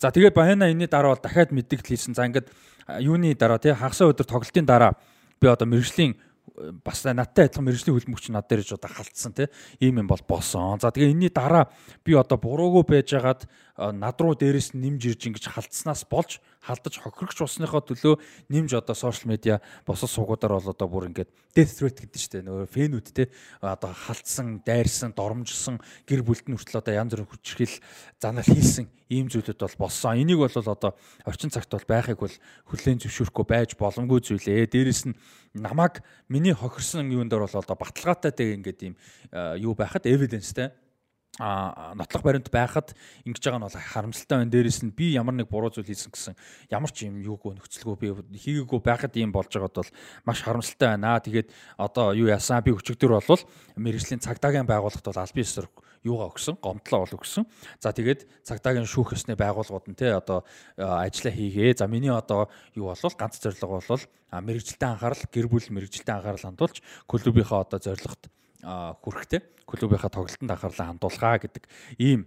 [0.00, 2.14] За тэгээд Баяна энэний дараа бол дахиад мэддэгдэл хийсэн.
[2.16, 2.48] За ингээд
[3.04, 4.96] юуны дараа тий хагасаа өдөр тоглолтын дараа
[5.40, 9.46] би одоо мэрэгжлийн э, бас надтай адилхан мэрэгжлийн хөлбөмбөгч над дээр иж одоо халтсан тий
[9.78, 10.80] ийм юм бол болсон.
[10.80, 11.68] За тэгээ энэний дараа
[12.02, 13.44] би одоо буруугүй байжгаад
[13.76, 18.14] над руу дээрээс нь нэмж ирж ингэж халтснаас болж халдаж хохирогч болсныхоо төлөө
[18.52, 22.44] нэмж одоо сошиал медиа босод суугуудаар бол одоо бүр ингээд death threat гэдэг чинь тэ
[22.44, 23.32] нөгөө фэнүүд те
[23.64, 27.76] одоо халтсан, дайрсан, доромжилсан гэр бүлд нь хүртэл одоо янз бүрийн хүчрхийл
[28.20, 30.16] занал хийсэн ийм зүйлүүд бол болсон.
[30.16, 32.36] Энийг бол одоо орчин цагт бол байхыг бол
[32.68, 34.72] хүлээн зөвшөөрөхгүй байж боломгүй зүйлээ.
[34.72, 35.16] Дээрэс нь
[35.52, 38.94] намайг миний хохирсон юунд дээр бол одоо баталгаатай тэг ингээд ийм
[39.32, 40.72] э, юу байхад evidence-тэй
[41.40, 42.92] а нотлох баримт байхад
[43.24, 44.52] ингэж байгаа нь бол харамсалтай байна.
[44.52, 46.36] Дээрээс нь би ямар нэг буруу зүйл хийсэн гэсэн
[46.68, 49.90] ямар ч юм юугүй нөхцөлгүй би хийгээгүй байхад ийм болж байгаад бол
[50.28, 51.16] маш харамсалтай байна.
[51.24, 51.48] Тэгээд
[51.80, 53.40] одоо юу яасан би өчигдөр болвол
[53.80, 55.72] мэрэгжлийн цагдаагийн байгууллагт бол албан ёсоор
[56.04, 57.48] юугаа өгсөн, гомдлоо бол өгсөн.
[57.80, 60.44] За тэгээд цагдаагийн шүүх ёсны байгууллагууд нь те одоо
[60.76, 61.80] а, ажиллаа хийгээ.
[61.80, 63.80] За миний одоо юу болвол ганц зорилго
[64.28, 68.28] а, мэрэгжилтэй анхаарал, гэр бүл мэрэгжилтэй анхаарал хандуулж клубийнхаа одоо зорилгот
[68.62, 71.64] а, хүрэхтэй клубийнхаа тоглолтод анхаарлаа хандуулгаа гэдэг
[71.98, 72.26] ийм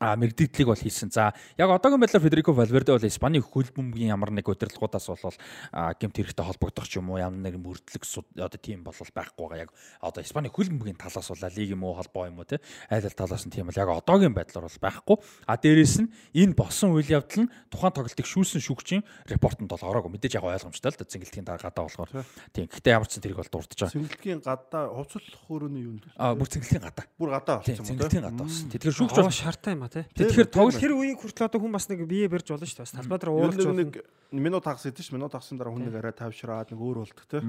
[0.00, 1.12] а мэрэгдэлийг бол хийсэн.
[1.12, 5.36] За яг одоогийн байдлаар Федерико Валверде бол Испани хөл бөмбөгийн ямар нэг удирдлагуудаас бол
[5.76, 8.02] а, гэмт хэрэгтэй холбогдох ч юм уу ямар нэг мөрдлөг
[8.40, 9.68] одоо тийм бол байхгүй байгаа.
[9.68, 9.70] Яг
[10.00, 13.12] одоо Испани хөл бөмбөгийн талаас бол лиг юм уу холбоо юм уу те айл ал
[13.12, 15.16] талаас нь тийм бол яг одоогийн байдлаар бол байхгүй.
[15.44, 20.16] А дээрэс нь энэ болсон үйл явдал нь тухайн тоглолтыг шүүсэн шүүгчийн репортонд бол ороогүй.
[20.16, 22.24] Мэдээж яг ойлгомжтой л да зингэлтгийн дараа гадаа болохоор.
[22.56, 22.72] Тийм.
[22.72, 23.92] Гэхдээ ямар ч тэрийг бол дурдж байгаа.
[23.92, 27.04] Сэнгэлтгийн гадаа хувцлах хөрөөний юунд А бүр зингэлтгийн гадаа.
[27.20, 27.84] бүр гадаа болсон юм?
[27.84, 28.68] Зингэлтгийн гадаа болсон.
[28.72, 30.04] Тэгэхээр шүүгч Шүүгч бол шартай юм а тий.
[30.14, 32.96] тэгэхээр тоглолт Тэр үеийг хүртэл одоо хүн бас нэг бие барьж болно шүү дээ.
[33.02, 33.82] Талбай дээр уулзч болно.
[33.82, 33.90] нэг
[34.30, 37.42] минут хагас идэв ш минут хагасны дараа хүн нэг арай тавшраад нэг өөр болдог те.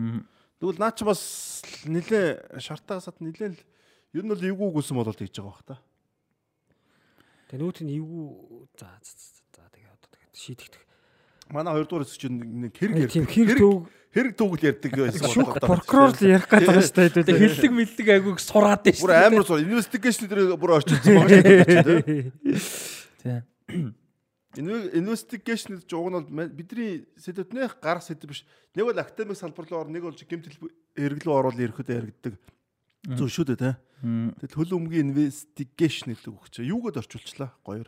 [0.61, 1.21] Тэгвэл наа чи бас
[1.85, 3.59] нилээ шартаагасад нилээ л
[4.17, 5.75] ер нь бол эвгүй үгүйсэн болол гэж байгаа бах та.
[7.49, 8.25] Тэгээ нүүт нь эвгүй
[8.77, 9.13] за за
[9.53, 10.83] за, тэгээ одоо тэгээд шийдэгдэх.
[11.51, 13.59] Манай хоёрдугаар хэсэг чинь нэг хэрэг хэрэг
[14.11, 15.67] хэрэг төгөл ярьдаг байсан болоо та.
[15.67, 17.27] прокурор л ярих гэдэг байгаа шүү дээ.
[17.27, 22.31] тэг хиллэг мэлдэг айгууг сураад дээ Бүр амар сур инвестигейшн дээр бүр байгаа шүү дээ.
[23.23, 23.95] Тийм.
[24.51, 28.43] Инвестигейшн гэж уг нь бол бидний сэдвүүд нэх гарах сэдв биш.
[28.75, 30.59] Нэг бол академик салбар руу ор, нэг бол гэмтэл
[30.99, 32.35] хэрэглүү оруул ерөөдөө яригддаг.
[33.15, 33.79] Зөв шүү дээ.
[34.43, 37.87] Тэгэл хөл өмгийн инвестигейшн гэдэг үг чи юугээд орчуулчлаа гоёр.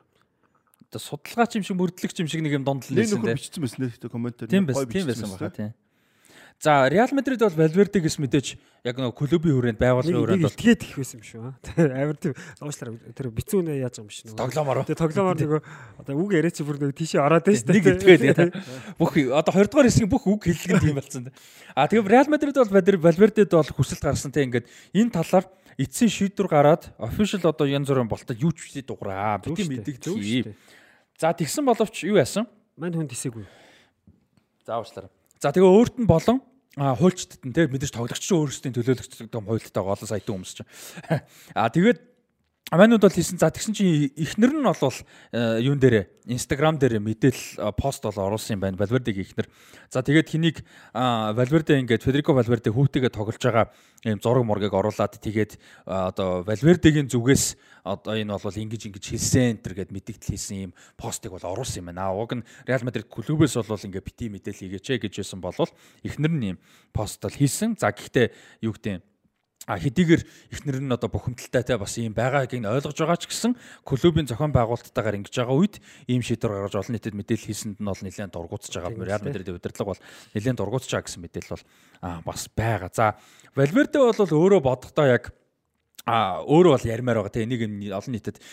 [0.94, 3.40] Одоо судалгаач юм шиг мөрдлөгч юм шиг нэг юм дондол Нэг нээсэн нөхөр дээ.
[3.42, 4.50] бичсэн байсан нэ комментээр.
[4.54, 5.74] Тийм байсан, тийм байсан баха тийм.
[6.64, 8.56] За Реал Мадрид бол Валвердегээс мэдээж
[8.86, 11.42] яг нэг клубын хүрээнд байгууллагын Нэг хүрээнд нэг бол итгээд их байсан юм шүү.
[11.92, 14.40] Амар тийм уучлаарай тэр бицүү нэ яаж юм биш нөгөө.
[14.40, 15.62] тоглоомоор Тэгээ тоглоомоор нөгөө
[16.00, 18.56] одоо үг яриач бүр нөгөө тийшээ ороод байж нэг итгээд
[18.96, 21.24] бүх одоо 20 дугаар хэсгийн бүх үг хэллэг нь тийм болсон.
[21.76, 26.48] А тэгээ Реал Мадрид бол Валвердед бол хүсэлт гаргасан те ингээд энэ талаар эцсийн шийдвэр
[26.48, 29.42] гараад official одоо янз бүрийн болтол юу ч үгүй дуграа.
[29.44, 30.54] Зөв Бидний шүү
[31.20, 32.48] За тэгсэн боловч юу яасан?
[32.78, 33.46] Мань хүн тисээгүй.
[34.66, 35.12] Заавчлаарай.
[35.42, 36.42] За тэгээ өөрт нь болон
[36.78, 40.70] а хуульчдад нь те мэдээж тоглогч чинь өөрсдийн төлөөлөгчдөг хуультай голоо саятан хүмүүс чинь.
[41.54, 42.02] А тэгээд
[42.72, 43.38] Манайд бол хийсэн.
[43.38, 44.98] За тэгсэн чинь ихнэр нь бол
[45.36, 48.80] юун дээр Instagram дээр мэдээлэл а, пост бол оруулсан юм байна.
[48.80, 49.52] Valverde-гийн ихнэр.
[49.92, 50.58] За тэгээд хэнийг
[50.96, 53.70] Valverde ингээд Federico Valverde хүүтэйгээ тоглож байгаа
[54.08, 59.76] ийм зураг мургийг оруулаад тэгээд одоо Valverde-гийн зүгээс одоо энэ бол ингэж ингэж хэлсэн энэ
[59.84, 62.16] гэд мэдээлэл хийсэн ийм постыг бол оруулсан юм байна.
[62.16, 65.70] Уг нь Real Madrid клубээс бол ингээд бити мэдээлэл хийгээч гэж хэлсэн болвол
[66.02, 66.58] ихнэр нь ийм
[66.90, 67.78] пост бол хийсэн.
[67.78, 68.34] За гэхдээ
[68.66, 69.04] юу гэдэг нь
[69.68, 73.56] а хэдийгээр эхнэр нь одоо бухимдалтай те бас ийм байгааг нь ойлгож байгаа ч гэсэн
[73.88, 75.80] клубын зохион байгуулалттайгаар ингэж байгаа үед
[76.12, 79.08] ийм шийдвэр гаргаж олон нийтэд мэдээлэл хийсэнд нь бол нэлээд дургуутж байгаа.
[79.08, 80.04] Реал Мадридын удирдлага бол
[80.36, 81.66] нэлээд дургуутж байгаа гэсэн мэдээлэл бол
[82.28, 82.92] бас байгаа.
[82.92, 83.16] За
[83.56, 85.32] Валверде бол өөрөө бодохдоо яг
[86.04, 87.64] а өөрөө бол ярмаар байгаа те энийг
[87.96, 88.44] олон нийтэд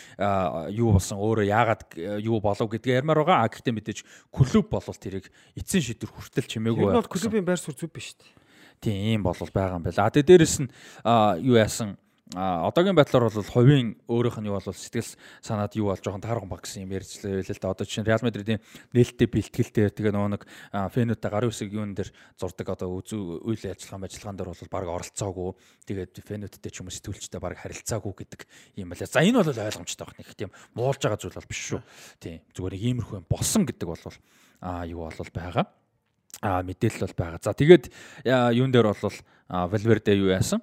[0.71, 1.83] юу болсон өөрөө яагаад
[2.23, 3.99] юу болов гэдгээ ярмаар байгаа а гэхдээ мэдээж
[4.31, 5.27] клуб бол тэрийг
[5.59, 8.31] эцсийн шийдвэр хүртэл чимээгүй Энэ бол клубын байр суурь зүв биш үү?
[8.81, 10.05] Тийм бол байгаа юм байна.
[10.05, 10.70] А тэгээ дээрэс нь
[11.44, 12.00] юу яасан
[12.36, 16.47] А одоогийн байдлаар бол хувийн өөрийнх нь юу бол сэтгэл санаад юу болж жоохон таархан
[16.47, 17.75] баг гэсэн юм ярьжлаа л да.
[17.75, 18.62] Одоо чинь Реал Мадридын
[18.94, 24.39] нээлттэй бэлтгэлтэй тэгээ нөгөө нэг фэнүүтэй гарын үсэг юун дээр зурдаг одоо үйл ажиллагаа ажиллагаан
[24.39, 25.50] дээр бол баг оролцоогүй.
[25.91, 28.41] Тэгээд фэнүүттэй ч юм уу сэтгүүлчтэй баг харилцаагүй гэдэг
[28.78, 29.10] юм байна.
[29.10, 30.23] За энэ бол ойлгомжтой байна.
[30.23, 31.83] Их тийм муулж байгаа зүйл бол биш шүү.
[32.23, 34.07] Тийм зүгээр нэг иймэрхүү юм болсон гэдэг бол
[34.62, 35.67] а юу бол байгаа
[36.41, 37.41] а мэдээлэл бол байгаа.
[37.44, 37.93] За тэгээд
[38.57, 39.17] юун дээр бол
[39.49, 40.60] Valverde юу яасан?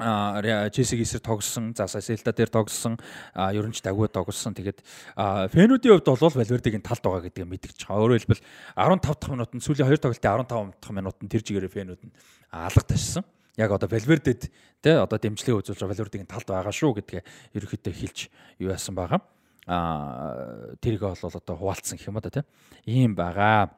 [0.00, 1.74] а Чесиг эсрэг тогссон.
[1.76, 2.98] За Селта дээр тогссон.
[3.34, 4.54] А ерөн ч дагуу тогссон.
[4.54, 4.80] Тэгээд
[5.16, 8.00] Фенүүдийн хувьд бол Валвердигийн талд байгаа гэдгийг мэдгэж байгаа.
[8.00, 8.44] Өөрөөр хэлбэл
[8.76, 12.14] 15 дахь минутанд сүүлийн 2 тоглолтын 15 дахь минутанд тэр жигээрээ Фенүүд нь
[12.48, 13.24] алга ташсан.
[13.60, 14.48] Яг одоо Валвердед
[14.80, 17.22] те одоо дэмжлэг үзүүлж Валвердигийн талд байгаа шүү гэдгээ
[17.60, 18.18] ерөөхдөө хэлж
[18.56, 19.20] юу яасан байгаа.
[19.68, 22.48] А тэрийг бол одоо хуваалцсан гэх юм да те.
[22.88, 23.76] Ийм байгаа.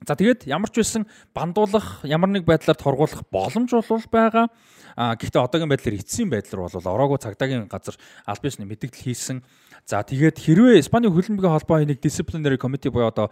[0.00, 1.04] За тэгээд ямар ч байсан
[1.36, 4.48] бандуулах ямар нэг байдлаар торгуулах боломж бол байгаа.
[4.96, 7.96] А гэхдээ одоогийн байдлаар эцсийн байдлаар бол ороогүй цагдаагийн газар
[8.26, 9.44] аль бишний мэдээлэл хийсэн.
[9.86, 13.30] За тэгээд хэрвээ Испани хөлбөмбөгийн холбоо энийг disciplinary committee буюу одоо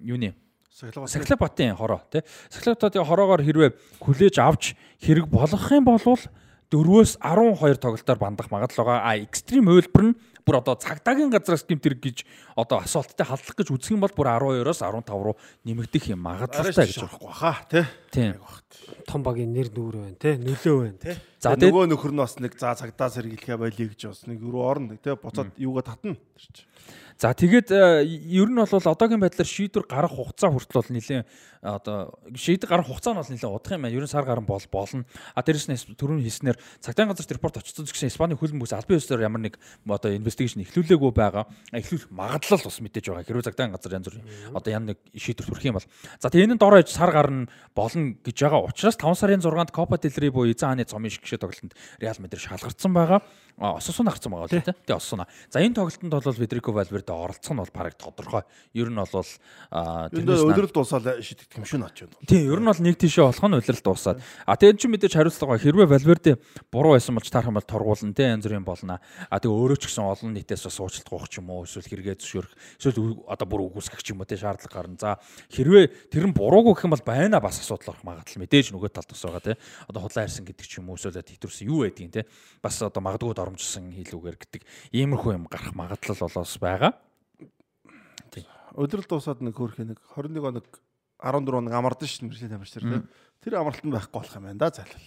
[0.00, 0.34] юуны
[0.74, 2.22] Сахлаб батын хороо тий.
[2.50, 3.70] Сахлаб батын хороогоор хэрвээ
[4.02, 9.06] хүлээж авч хэрэг болгох юм бол 4-өөс 12 тоглолтоор бандах магадлал байгаа.
[9.06, 12.24] А экстрим хувилбар нь бүр одоо цагдаагийн газраас гэмтэр гэж
[12.54, 14.28] одоо асуулттай халдлах гэж үзэх юм бол бүр
[14.60, 17.84] 12-оос 15 руу нэмэгдэх юм магадлалтай гэж баха тий.
[18.12, 18.36] Тийм.
[19.08, 21.16] Том багийн нэр нүүр байна те нөлөө байна те.
[21.40, 25.00] За нөгөө нөхөр нь бас нэг за цагдаа сэргийлэхэ байлиг гэж бас нэг рүү орно
[25.00, 26.20] тий буцаад юугаа татна.
[27.18, 31.26] За тэгээд ер нь бол одоогийн байдлаар шийдвэр гарах хугацаа хүртэл бол нэлээд
[31.62, 33.94] одоо шийдвэр гарах хугацаа нь бол нэлээд удах юм байна.
[33.94, 35.06] Ер нь сар гарan бол болно.
[35.34, 39.46] А дээрэс нь түрүүн хийснээр цагдаагийн газарт репорт очсон гэсэн Испаний хөлбөмбөс албан ёсоор ямар
[39.46, 41.46] нэг одоо инвестигейшн эхлүүлээгүй байгаа.
[41.70, 43.24] Эхлүүлэх магадлал бас мэдээж байгаа.
[43.30, 45.88] Хэрвээ цагдаагийн газар янз бүрийн одоо ямар нэг шийдвэр хүрэх юм бол.
[46.18, 47.46] За тэгээд энэ дороо сар гарan
[47.78, 51.38] болно гэж байгаа учраас 5 сарын 6-нд Copa del Rey буюу эзэн хааны цомын шигшээ
[51.38, 53.22] тоглолтод Реал Мадрид шалгарсан байгаа.
[53.54, 54.66] Ососун гарцсан байгаа тийм.
[54.66, 55.22] Тэгээ ососун.
[55.46, 58.42] За энэ тоглолтод бол Федерико Валверде оролцох нь бол бараг тодорхой.
[58.74, 62.18] Ер нь бол тэрнээс өдрөл дуусаад шийдэгдэх юм наач байна.
[62.26, 64.18] Тийм, ер нь бол нэг тийшээ болох нь өдрөл дуусаад.
[64.42, 66.42] А тэгээд чи мэдээж хариуцлага хэрвээ Валверде
[66.74, 68.98] буруу байсан бол таарах юм бол торгуулна тийм янз бүрийн болно.
[69.30, 72.18] А тэгээ өөрөө ч гэсэн олон нийтээс бас уучлалт гоох ч юм уу эсвэл хэрэгээ
[72.26, 72.52] зөвшөөрөх
[72.82, 74.98] эсвэл одоо бүр үгүйсгэх ч юм уу тийм шаардлага гарна.
[74.98, 75.22] За
[75.54, 79.14] хэрвээ тэр нь буруугүй гэх юм бол байна бас асуудал орох магадлал мэдээж нөгөө талд
[79.14, 79.58] бас байгаа тийм.
[79.86, 82.26] Одоо худлаа харьсан гэдэг ч юм уу эсвэл хэвтэрсэн юу байдгийг тийм.
[82.58, 84.62] Бас одоо магадгүй доромжсон хийлүүгээр гэдэг
[84.96, 86.96] иймэрхүү юм гарах магадлал болоос байгаа.
[88.74, 90.66] Өдрөл дуусаад нэг хөөрхий нэг 21 оног
[91.22, 93.06] 14 оног амардан шин мэржлийн тамирчдэр тийм.
[93.38, 95.06] Тэр амралт нь байхгүй болох юм байна да зайлал.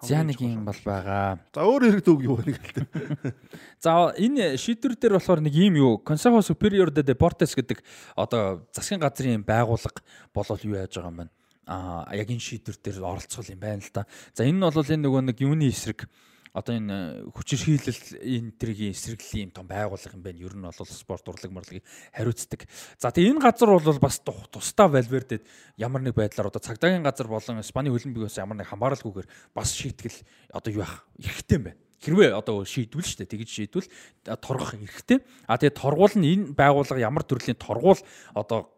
[0.00, 1.36] За нэг юм бол байгаа.
[1.52, 3.32] За өөр хэрэг дүүг юу нэг л дээ.
[3.84, 7.84] За энэ шийдвэр дээр болохоор нэг юм юу Consejo Superior de Deportes гэдэг
[8.16, 10.00] одоо засгийн газрын байгууллага
[10.32, 11.32] болол юу яаж байгаа юм байна.
[11.68, 14.08] Аа яг энэ шийдвэр дээр оролцох юм байна л да.
[14.32, 16.08] За энэ нь бол энэ нөгөө нэг юуны эсрэг
[16.54, 20.38] одоо энэ хүчирхийлэл энэ төргийн эсрэглэлийн юм том байгууллага юм байна.
[20.38, 21.82] Ер нь бол спорт урлаг морлагийг
[22.14, 22.70] хариуцдаг.
[22.94, 25.42] За тэгээ энэ газар бол бас тусдаа Valverde
[25.74, 30.22] ямар нэг байдлаар одоо цагдаагийн газар болон Испани хөлбөмбөгөөс ямар нэг хамааралгүйгээр бас шийтгэл
[30.54, 33.88] одоо юу ах эрхтэй юм байна хэрвээ одоо шийдвэл шүү дээ тэгж шийдвэл
[34.38, 35.24] торгох эрхтэй.
[35.48, 37.98] А тэгээ торгуул нь энэ байгууллага ямар төрлийн торгуул
[38.36, 38.70] одоо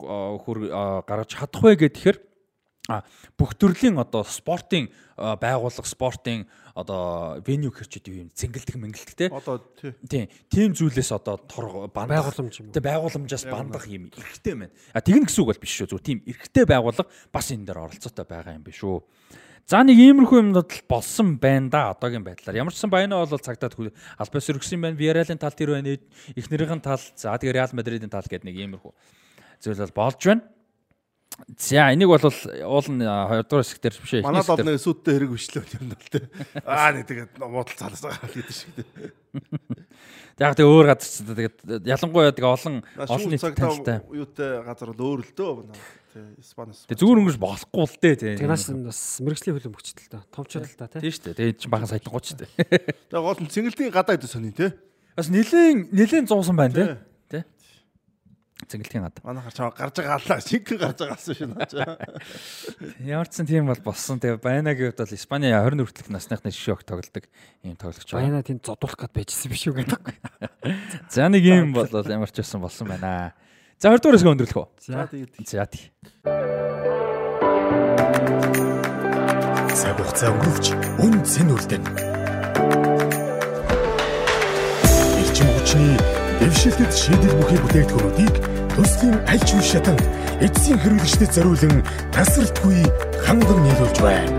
[0.46, 0.70] хөр
[1.04, 2.16] гаргаж чадах вэ гэхээр
[3.36, 9.58] бүх төрлийн одоо спортын байгууллага спортын одоо хэрчүүд юу юм цэнгэлдэг мэнгэлдэг те одоо
[10.06, 11.40] тийм тийм зүйлээс одоо
[11.90, 15.72] бандах байгууламж юм те байгууламжаас бандах юм эрхтэй байна а тэгнэ гэсэн үг бол биш
[15.74, 19.02] шүү зүгээр тийм эрхтэй байгууллага бас энэ дээр оролцоотой байгаа юм биш үү
[19.66, 22.54] За нэг иймэрхүү юмнууд л болсон байна да одоогийн байдлаар.
[22.54, 24.94] Ямар ч сан баяна бол цагтаад албаас өргсөн байна.
[24.94, 25.98] Виаралын тал тэр байна.
[26.38, 27.02] Эхнэрийн тал.
[27.18, 28.94] За тэгээ Реал Мадридын тал гэдэг нэг иймэрхүү
[29.58, 30.46] зүйл бол болж байна.
[31.58, 34.24] За энийг бол уул нь 2 дугаар хэсгээр биш ээ.
[34.24, 36.24] Манад бол нэг сүттэй хэрэг бичлээ юм бол тээ.
[36.64, 39.14] Аа нэг тэгээд муудал цаласаа гэдэг шиг тээ.
[40.36, 44.00] Яг тэгээ өөр газар ч тэгээд ялангуяа тэгээ олон олон нийт танилтай.
[44.12, 45.72] юутай газар бол өөр л дөө.
[46.16, 46.84] Тэ Испаниас.
[46.88, 48.34] Тэгээ зүгээр өнгөрч болохгүй л дээ тий.
[48.40, 50.24] Тэгнаас бас мэрэгжлийн хөлөө мөчтөл та.
[50.32, 51.00] Томчод л та тий.
[51.04, 51.36] Тийм шүү дээ.
[51.40, 52.48] Тэгээ чинь бахан саятан гоч дээ.
[53.12, 54.76] Тэгээ гол нь цэнгэлтийн гадаа идэв сони тээ.
[55.16, 56.88] Бас нилийн нилийн зуусан байна тий.
[58.56, 58.80] Тий.
[58.80, 59.20] Цэнгэлтийн гад.
[59.20, 60.40] Манайхаар чам гарч байгаа аллаа.
[60.40, 61.52] Шинхэн гарч байгаа алсан шин.
[63.04, 64.16] Ямар ч сан тийм бол болсон.
[64.16, 67.28] Тэгээ Баянагийн хувьд бол Испани 20 хүртэлх насныхны шок тоглодог
[67.60, 68.40] ийм тоглогч байна.
[68.40, 70.02] Баяна тийм зодуулах гээд байжсэн биш үү гэдэг.
[71.12, 73.36] За нэг юм бол ямар ч байсан болсон байна.
[73.76, 74.68] За 20 дугаар хэсэг өндөрлөх үү?
[74.80, 75.92] За тэгээд За тий.
[79.76, 80.66] Цаг хугацаа өнгөрөвч
[81.04, 81.84] үн цэн үлдэн.
[85.20, 88.34] Эрчим хүчний дэвшилтэд шийдэл бүхий бүтээгдэхүүнүүдийг
[88.76, 90.02] төслийн аль ч үе шатанд
[90.44, 91.80] эцсийн хэрэглэгчдэд зориулан
[92.12, 92.84] тасралтгүй
[93.24, 94.32] ханган нийлүүлж байна.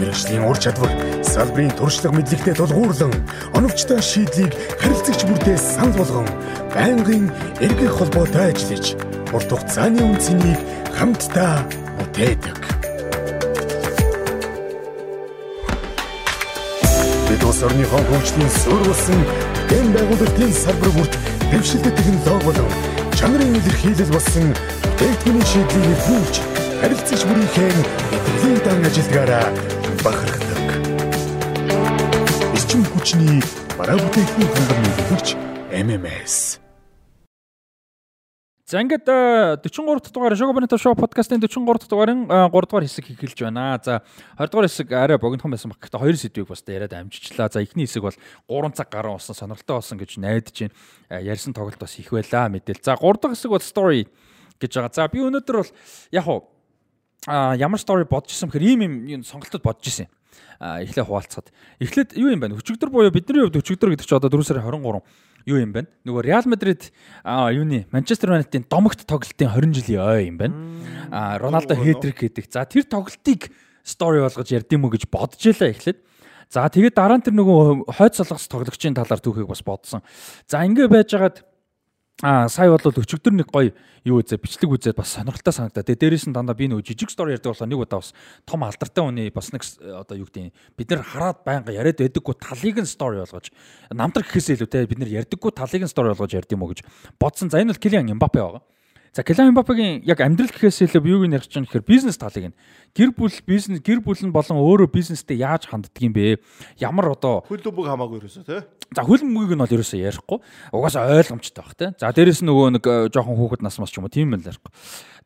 [0.00, 3.12] Мэргэжлийн ур чадвар салбарын туршлага мэдлэгтэй тулгуурлан
[3.52, 6.28] оновчтой шийдлийг харилцагч бүртээ санал болгон
[6.72, 7.28] байнгын
[7.60, 8.96] эргэх холбоотой ажиллаж
[9.34, 10.60] урт хугацааны үнцнийг
[10.96, 11.68] хамтдаа
[12.00, 12.73] бүтээдэг.
[17.54, 19.20] Улс орныхоо хөгжлийн суурилсан
[19.70, 21.14] дэм байгуулалтын салбар бүрт
[21.50, 22.70] дэвшилтэт технологи болон
[23.18, 24.46] чанарын илэрхийлэл болсон
[24.82, 26.34] бүтээгдэхүүний шийдлийг хөөж
[26.80, 27.70] харилцагч бүрийнхээ
[28.16, 29.46] итгэлийн дан ажилдгаараа
[30.04, 30.66] бахархдаг.
[32.56, 33.38] Эрчим хүчний
[33.78, 35.28] бараа бүтээгдэхүүн хангам нийлүүлэгч
[35.86, 36.63] MMS
[38.64, 43.76] За ингээд э, 43 дугаар Шогобонито шоу подкастын 43 дугаарын 3 дугаар хэсэг эхэлж байна.
[43.84, 44.00] За
[44.40, 45.84] 20 дугаар хэсэг арай богинохон байсан баг.
[45.84, 47.52] Гэхдээ хоёр сэдвийг бас яриад амжичлаа.
[47.52, 48.16] За эхний хэсэг бол
[48.48, 50.72] 3 цаг гаруй болсон сонирхолтой болсон гэж найдаж байна.
[51.12, 52.80] Э, Ярьсан тоглолт бас их байлаа мэдээл.
[52.80, 54.08] За 3 дахь хэсэг бол story
[54.56, 54.96] гэж байгаа.
[54.96, 55.72] За би өнөөдөр бол
[56.08, 56.48] яг уу
[57.28, 60.08] ямар story бодож исэн бэхээр ийм юм юм сонголтод бодож исэн.
[60.08, 60.23] А
[60.60, 61.52] эхлээ хуваалцахад.
[61.80, 62.54] Эхлээд юу юм бэ?
[62.56, 65.02] Өчигдөр буюу бидний хувьд өчигдөр гэдэг чинь одоо 4 сарын 23
[65.46, 65.86] юу юм бэ?
[66.08, 66.90] Нөгөө Реал Мадрид
[67.22, 70.56] а юуны Манчестер Юнайтедийн домогт тоглолтын 20 жилийн ой юм байна.
[71.10, 72.48] А Роналдо хэтрик гэдэг.
[72.48, 73.52] За тэр тоглолтыг
[73.84, 75.98] story болгож мө гэж бодож ялаа эхлээд.
[76.48, 80.00] За тэгээд дараа нь тэр нөгөө хойд солонгос тоглогчийн талаар түүхийг бас бодсон.
[80.48, 81.44] За ингэ байжгаад
[82.22, 83.74] А сая бол өчигдөр нэг гоё
[84.06, 85.82] юу үзээ бичлэг үзээд бас сонирхолтой санагдаа.
[85.82, 88.14] Тэгээ дээрээс нь дандаа би нөгөө жижиг стори ярьдаг болохоор нэг удаа бас
[88.46, 92.78] том алдартай хүний бас нэг одоо юу гэдэг бид нар хараад байнга яриад байдаггүй талыг
[92.78, 93.50] нь стори болгож
[93.90, 96.86] намтар гэхээсээ илүү те бид нар ярьдаггүй талыг нь стори болгож ярьд юм уу гэж
[97.18, 97.50] бодсон.
[97.50, 98.62] За энэ бол Килиан Мбаппе байгаа.
[99.14, 102.56] За Килиан Мбаппегийн яг амьдрал гэхээс илүү юуг нь ярих чинь гэхээр бизнес талыг нь
[102.98, 106.42] гэр бүл бизнес гэр бүл нь болон өөрөө бизнестэй яаж ханддаг юм бэ?
[106.82, 108.66] Ямар одоо хөл бүг хамаагүй ерөөсөө тий.
[108.94, 110.38] За хөлбөмбөгийг нь бол ерөөсөө ярихгүй.
[110.70, 111.92] Угаасаа ойлгомжтой баг те.
[111.98, 114.46] За дээрэс нь нөгөө нэг э, жоохон хүүхэд нас мас ч юм уу тийм байл
[114.46, 114.70] ярихгүй.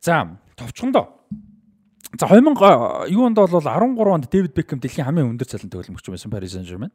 [0.00, 0.24] За
[0.56, 1.18] товчхондоо.
[2.16, 6.32] За 2000 юу онд бол 13 онд Дэвид Бекхэм дэлхийн хамгийн өндөр цалин төгөлмөгч байсан
[6.32, 6.88] Paris Saint-Germain.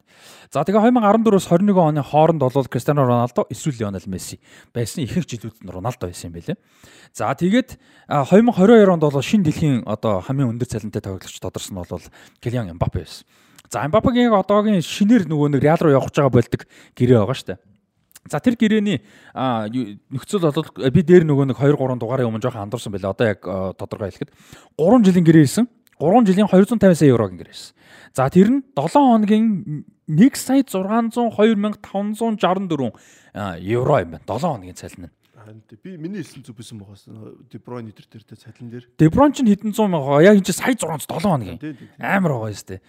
[0.50, 4.42] За тэгээ 2014-өөс 21 оны хооронд бол Кристиано Роналдо эсвэл Лионел Месси
[4.74, 6.58] байсан ихэнх жилүүд нь Роналдо байсан юм байлээ.
[7.14, 7.78] За тэгээд
[8.10, 12.02] 2022 онд бол шинэ дэлхийн одоо хамгийн өндөр цалинтай тоглогч тодорсон нь бол
[12.42, 13.22] Килиан Мбаппе байсан.
[13.74, 16.62] За Мбаппегийн одоогийн шинээр нөгөө нэг Реал руу явах гэж байгаа болдог
[16.94, 17.58] гэрээ байгаа шүү дээ.
[18.30, 19.02] За тэр гэрээний
[20.14, 23.10] нөхцөл бол би дээр нөгөө нэг 2 3 дугаарын өмнө жоохон андуурсан байлаа.
[23.10, 23.42] Одоо яг
[23.74, 24.30] тодорхой хэлэхэд
[24.78, 25.66] 3 жилийн гэрээ исэн.
[25.98, 27.74] 3 жилийн 250 сая еврогийн гэрээ исэн.
[28.14, 32.94] За тэр нь 7 хоногийн 1 сая 602 564
[33.58, 34.22] евро юм байна.
[34.22, 35.14] 7 хоногийн цалин нь.
[35.82, 37.10] Би миний хэлсэн зүг бисэн байгаас
[37.50, 38.86] Дебройн өдр төртэй цалин дээр.
[38.96, 41.58] Деброн ч хэдэн 100 мянга яг энэ сая 600 7 хоногийн.
[41.98, 42.80] Амар байгаа юм шүү дээ.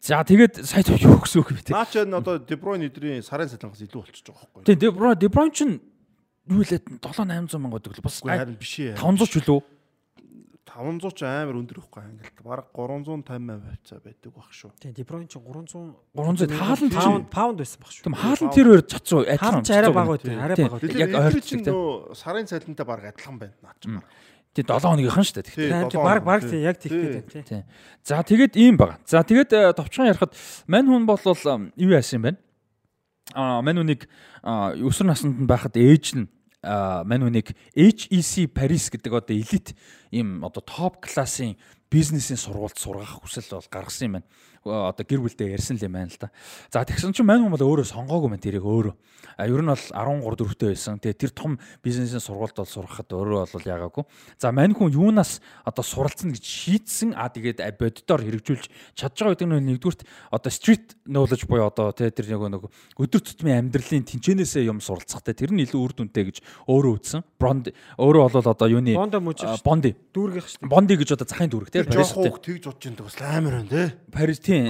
[0.00, 1.76] За тэгээд сая гэсэн үг вэ те.
[1.76, 4.66] Наач энэ одоо Дебройн өдрийн сарын цалингаас илүү болчихж байгаа байхгүй юу?
[4.66, 8.96] Тийм Деброн Деброн ч юу лээ 7 800 мянга гэдэг л бас харин биш ээ.
[8.96, 9.60] 500 ч үлээ.
[10.72, 12.40] 500 ч амар өндөр ихгүй ангилт.
[12.40, 14.72] Бараг 350 хавцаа байдаг баг шүү.
[14.80, 18.04] Тийм, Дебройн ч 300 300 хаалт паунд паунд байсан баг шүү.
[18.08, 20.32] Тийм хаалт тэр хоёр цацуу Хаалт ч арай бага үү?
[20.32, 20.88] Арай бага үү?
[20.88, 23.84] Тэгэхээр Яг энэ чинь нөө сарын цалинтай бараг адилхан байна наач.
[24.50, 25.46] Тийм 7 хоногийнхан шүү дээ.
[25.46, 25.70] Тий.
[25.70, 26.90] Тийм, долоо баг баг тийм яг тий.
[26.90, 27.44] тэгтэй тийм.
[27.46, 27.62] Тийм.
[28.02, 28.98] За тэгээд ийм байгаа.
[29.06, 30.34] За тэгээд э, товчхон ярихад
[30.66, 32.32] мань хүн бол юу яасан юм бэ?
[33.38, 34.10] Аа мань хүнийг
[34.42, 36.26] аа, өсвөр наснд нь байхад ээж нь
[36.66, 39.70] мань хүнийг HEC Paris гэдэг одоо элит
[40.10, 41.54] ийм одоо топ классын
[41.86, 44.28] бизнесийн сургуульд сургах хүсэл бол гаргасан юм байна.
[44.64, 46.28] Одоо гэр бүлдээ ярьсан л юм байна л да.
[46.68, 48.94] За тэгсэн чинь мань хүн бол өөрөө сонгоогүй мэн тэрийг өөрөө.
[49.40, 51.00] А ер нь бол 13 дөрөвтэй байсан.
[51.00, 54.04] Тэгээ тэр том бизнесийн сургуульд бол сурахад өөрөө бол яагаагүй.
[54.36, 57.16] За мань хүн юунаас одоо суралцсан гэж шийдсэн.
[57.16, 62.12] А тэгээд боддоор хэрэгжүүлж чадж байгаа гэдэг нь нэгдүгürt одоо street knowledge буюу одоо тэ
[62.12, 62.64] тэр нэг нэг
[63.00, 66.36] өдөр тутмын амьдралын тэнцэнээсээ юм суралцахтай тэр нь илүү үр дүнтэй гэж
[66.68, 67.24] өөрөө үзсэн.
[67.40, 69.96] Бонд өөрөө бол одоо юуны Бондо мөж шүү дээ.
[70.68, 72.28] Бонди гэж одоо захын дүүрэг жоох Паристэй.
[72.28, 73.82] хууг тэгж бодож энэ бас амар байна те.
[74.12, 74.66] Парис тийм.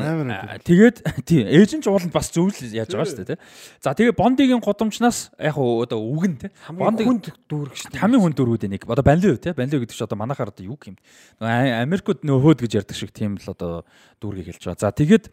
[0.68, 0.96] Тэгээд
[1.28, 3.40] тийм эйжент ууланд бас зөвл яаж байгаа шүү дээ тий.
[3.80, 6.50] За тэгээд Бондигийн гудамжнаас яг уу одоо үгэн тий.
[6.68, 8.02] Хамгийн хүнд дүүрэг шүү дээ.
[8.04, 8.84] хамгийн хүн дөрүүд нэг.
[8.84, 9.56] Одоо банлио тий.
[9.56, 11.00] Банлио гэдэг чинь одоо манайхаар одоо юу юм.
[11.40, 13.88] Америкт нөө хөөд гэж ярьдаг шиг тийм л одоо
[14.20, 14.84] дүүргийг хэлж байгаа.
[14.84, 15.32] За тэгээд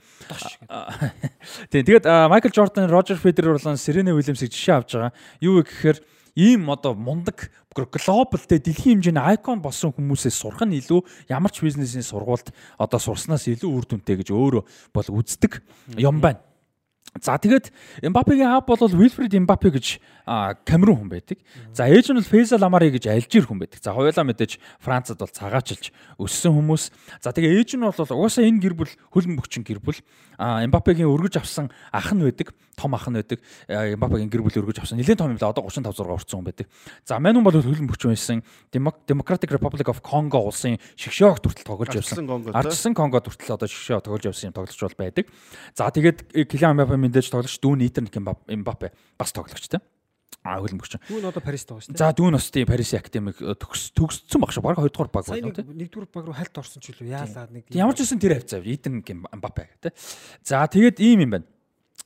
[1.72, 5.12] тийм тэгээд Майкл Жордан, Рожер Федерер болон Серена Уильямсыг жишээ авч байгаа.
[5.44, 5.98] Юу вэ гэхээр
[6.38, 11.02] ийм одоо мундаг глобал тэ дэлхийн хэмжээний айкон болсон хүмүүсээс сурах нь илүү
[11.34, 15.66] ямар ч бизнесийн сургуульд одоо сурснаас илүү үр дүнтэй гэж өөрөө бол үздэг
[15.98, 16.46] юм байна.
[17.22, 17.72] За тэгээд
[18.04, 19.98] Мбаппегийн аав бол Wilfred Mbappe гэж
[20.66, 21.42] Камерун хүн байдаг.
[21.74, 23.82] За ээж нь бол Faisal Amari гэж Алжир хүн байдаг.
[23.82, 25.90] За хоёулаа мэдээж Францад бол цагаачилж
[26.22, 26.94] өссөн хүмүүс.
[27.24, 29.98] За тэгээ ээж нь бол угаасаа энэ гэр бүл хөлн бөхчин гэр бүл.
[30.38, 32.54] Мбаппегийн өргөж авсан ах нь байдаг.
[32.78, 33.42] Том ах нь байдаг.
[33.66, 35.02] А, Мбаппегийн гэр бүл өргөж авсан.
[35.02, 36.68] Нилээн том юм л одоо 35 6 орцсон хүн байдаг.
[37.02, 38.46] За мань хүн бол хөлн бөхчин байсан.
[38.70, 42.30] Democratic Republic of Congo улсын шгшөөгт хүртэл тоглож явсан.
[42.30, 42.58] Конго, те?
[42.62, 45.26] Ардчсан Конго хүртэл одоо шгшөө тоглож явсан юм тоглогч бол байдаг.
[45.74, 49.82] За тэгээд Килиан Мбаппе мэдээж тоглогч дүүн Итер Мбаппе бас тоглогч те.
[50.48, 50.96] А хөлбөмбөгч.
[51.10, 52.00] Түүн одоо Парист байгаа шүү дээ.
[52.00, 54.64] За дүүн бас тийм Парис академик э, төгс төгссөн баг шүү.
[54.64, 55.74] Бараг 2 дугаар баг байна тийм.
[55.76, 58.96] нэгдүгээр баг руу хальт орсон ч үлээ яалаа нэг Ямар ч гэсэн тэр хавцаа Итер
[58.96, 59.92] Мбаппе те.
[60.48, 61.48] За тэгээд ийм юм байна.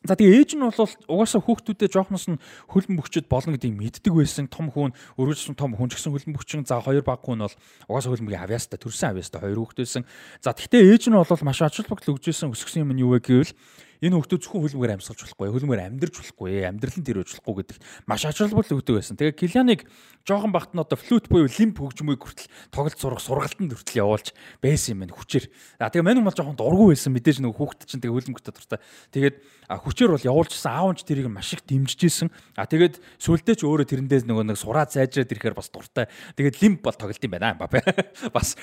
[0.01, 2.41] За тэгээ ээж нь бол угаасаа хүүхдүүдэд жоохноос нь
[2.73, 4.49] хөлн бөхчөд болно гэдгийг мэддэг байсан.
[4.49, 6.65] Том хүн өргөжсөн том хүн ч гэсэн хөлн бөхчин.
[6.65, 7.53] За хоёр баг хүн бол
[7.85, 10.03] угаасаа хөлбөмбөгийн авьяастай төрсэн авьяастай хоёр хүүхэд байсан.
[10.41, 13.53] За тэгтээ ээж нь бол маш ач холбогдол өгчээсэн өсгсөн юм нь юу вэ гэвэл
[14.01, 17.77] энэ хүүхдүүд зөвхөн хөлбөмбөөр амьсгалж болохгүй, хөлбөмбөөр амьдарч болохгүй, амьдралын тэр үж болохгүй гэдэг
[18.09, 19.13] маш ач холбогдол өгдөг байсан.
[19.13, 19.85] Тэгээ Килианыг
[20.25, 24.97] жоохон багт нь одоо флют буюу лимп хөгжмөйг хүртэл тоглолт сурах сургалтанд хүртэл явуулж байсан
[24.97, 25.45] юм байна хүчээр.
[25.77, 28.79] А тэгээ мань бол жоохон дургу байсан мэдээж нөгөө хүүхд чинь тэгээ хөлбөмбөгтэй дуртай.
[29.13, 29.35] Тэгээд
[29.69, 32.29] хүчээр бол явуулжсэн аав нь ч тэрийг маш их дэмжижсэн.
[32.57, 36.09] А тэгээд сүулдэ ч өөрөө тэрэндээс нөгөө нэг сураа зайжраад ирэхээр бас дуртай.
[36.37, 37.53] Тэгээд лимп бол тоглолт юм байна.
[37.57, 37.85] Бабе.
[38.35, 38.57] Бас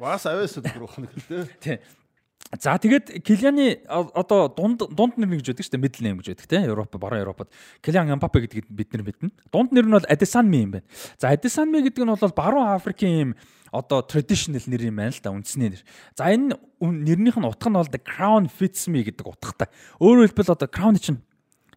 [0.00, 1.76] Бас авьяас ухна гэх те.
[1.80, 2.03] тий.
[2.52, 6.46] За тэгээд Килианы одоо дунд дунд нэр гэж байдаг шүү дээ middle name гэж байдаг
[6.46, 7.48] тийм Европ баруун Европод
[7.82, 9.30] Килиан Мбаппе гэдгийг бид нар мэднэ.
[9.50, 10.86] Дунд нэр нь бол Адесанми юм байна.
[11.18, 13.30] За Адесанми гэдэг нь бол баруун Африкийн юм
[13.74, 15.82] одоо traditional нэр юм байна л да үндэсний нэр.
[16.14, 19.66] За энэ нэрнийх нь утга нь бол the crown fits me гэдэг утгатай.
[19.98, 21.18] Өөрөөр хэлбэл одоо crown чинь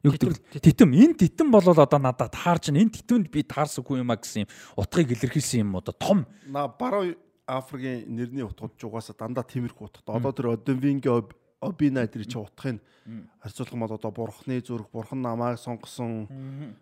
[0.06, 0.62] юу гэдэг вэ?
[0.62, 2.70] титэм энэ титэм бол одоо надад таарч.
[2.70, 7.18] Энэ титэмд би таарсаггүй юм а гэсэн юм утгыг илэрхийлсэн юм одоо том На баруун
[7.48, 10.14] Африкийн нэрний утгууд ч угаасаа дандаа тиймэрхүү утгатай.
[10.14, 11.24] Одоо тэр Оденвингийн
[11.58, 12.84] Обина тэр чинь утгыг
[13.42, 16.28] харьцуулах бол одоо бурхны зүрх, бурхан намайг сонгосон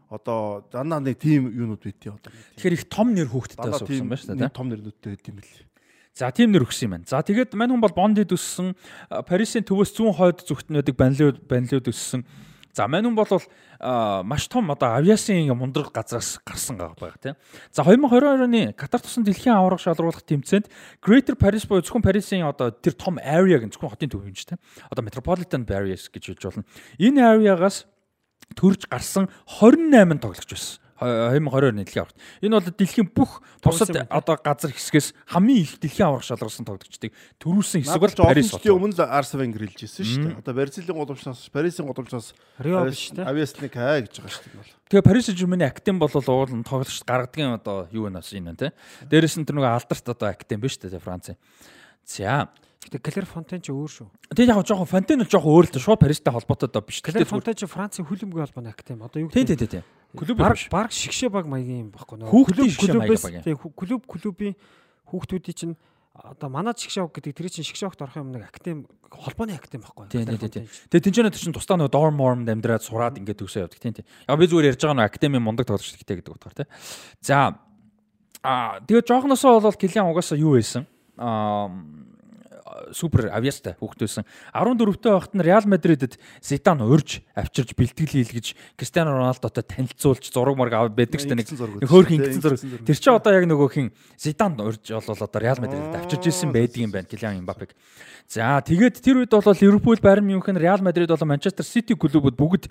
[0.10, 4.36] одоо дандаа нэг тийм юунууд байдیں۔ Одоо тэгэхээр их том нэр суусан тийм байна шүү
[4.36, 4.52] дээ.
[4.52, 5.64] том нэрнүүдтэй байд юм бэл.
[6.12, 7.08] За тийм нэр өгсөн юм байна.
[7.08, 8.76] За тэгээд мань хүн бол Бондид өссөн,
[9.08, 12.28] Парисын төвөөс зүүн хойд зүгт байдаг банлиуд банлиуд өссөн.
[12.76, 13.40] За мань хүн бол
[14.28, 17.36] маш том одоо авиасын мундраг газраас гарсан гав байгаа тийм.
[17.72, 20.68] За 2022 оны Катар тусан дэлхийн аварга шалруулах тэмцээнд
[21.00, 24.44] Greater Paris буюу зөвхөн Парисын одоо тэр том area гэн зөвхөн хотын төв юм ч
[24.44, 24.60] тийм.
[24.92, 26.68] Одоо Metropolitan Areas гэж хэлж болно.
[27.00, 27.88] Энэ area-гаас
[28.60, 30.85] төрж гарсан 28 тоглогч байсан.
[31.00, 32.20] 2022 дэлхийн аварга.
[32.40, 37.12] Энэ бол дэлхийн бүх бусад юм одоо газар хэсгээс хамгийн их дэлхийн аварга шалгарсан тоглогчдыг
[37.40, 38.80] төрүүлсэн хэсэг бол Парис бол.
[38.80, 40.40] өмнө л Арс Венгер хэлж ирсэн шүү дээ.
[40.40, 42.32] Одоо Бразилийн гудамжнаас, Парисын гудамжнаас
[42.64, 43.28] Рио биш те.
[43.28, 44.76] Авиасны хай гэж байгаа шүү дээ.
[44.88, 48.56] Тэгээ Парис Жирмэний актем бол уул нь тоглогч гаргадаг юм одоо юу вэ нас энэ
[48.56, 48.72] тий.
[49.12, 51.36] Дээрээс нь тэр нэг алдарт одоо актем биш үү Франц.
[52.06, 52.48] За.
[52.86, 54.08] Гэтэ Клэр Фонтен ч өөр шүү.
[54.30, 55.82] Тэгээ яг жоохон Фонтен бол жоохон өөр л дээ.
[55.82, 57.02] Шууд Паристай холбоотой доо биш.
[57.02, 59.02] Зүгээр- Фонтен ч Францын хөлбөмбөгийн холбооны актем.
[59.02, 59.84] Одоо юу гэдэг тий, тий, тий.
[60.16, 62.30] Клуб баг баг шигшээ баг маягийн юм баггүй нөө.
[62.32, 63.44] Хүүхдийн шигшээ маягийн баг юм.
[63.44, 64.56] тий хүү- клуб клубийн
[65.12, 65.76] хүүхдүүдийн чинь
[66.16, 70.08] одоо манай шигшээ гэдэг тэр чинь шигшээ огт орох юм нэг актем холбооны актем баггүй.
[70.08, 70.64] Тий, Клэр тий, тий, тий.
[70.64, 70.88] Фонтен ч.
[70.88, 74.06] Тэгээ тэнцэнэ тэр чин тусдаа нөгөө dorm morm амьдраад сураад ингээд төгсөө явдаг тийм тий.
[74.28, 76.68] Яг би зүгээр ярьж байгаа нөгөө академийн мундаг тоглогч гэдэг гэдэг утгаар тий.
[77.20, 77.60] За
[78.44, 80.88] а тэгээ жоохносоо бол Килиан угаасаа юу байсан?
[81.20, 81.68] Аа
[82.92, 89.64] супер авьяастай хүүхдөөсөн 14-тэй байхад нь Реал Мадридэд Зидан урьж авчирж бэлтгэл хийлгэж Кристиано Роналдотой
[89.64, 91.86] танилцуулж зураг марг аваад байдаг дээ нэг үзсэн.
[92.20, 92.60] ингэсэн зураг.
[92.88, 93.88] Тэр чинь одоо яг нөгөө хин
[94.18, 97.76] Зидан урьж болол одоо Реал Мадридэд авчирж ирсэн байдаг юм байна Килиан Мбаппег.
[98.28, 102.64] За тэгээд тэр үед бол Ливерпул, Байерн Мюнхен, Реал Мадрид болон Манчестер Сити клубүүд бүгд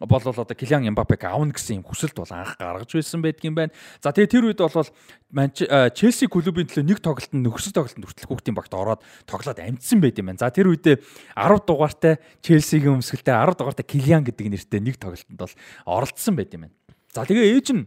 [0.00, 3.72] болол одоо Килиан Мбаппег аавна гэсэн юм хүсэлт бол анх гаргаж байсан байдаг юм байна.
[4.00, 8.56] За тэгээд тэр үед бол э, Челси клубын төлөө нэг тоглолтод нөхөрсөд тоглолтод хүртэл хүүхдийн
[8.56, 10.42] багт ороод тоглоод амжсан байт юм байна.
[10.42, 11.00] За тэр үедээ
[11.36, 15.54] 10 дугаартай Челсигийн өмсгөлтэй 10 дугаартай Килиан гэдэг нэртэй нэг тоглолтод бол
[15.86, 16.76] оролцсон байт юм байна.
[17.12, 17.86] За тэгээ ээж нь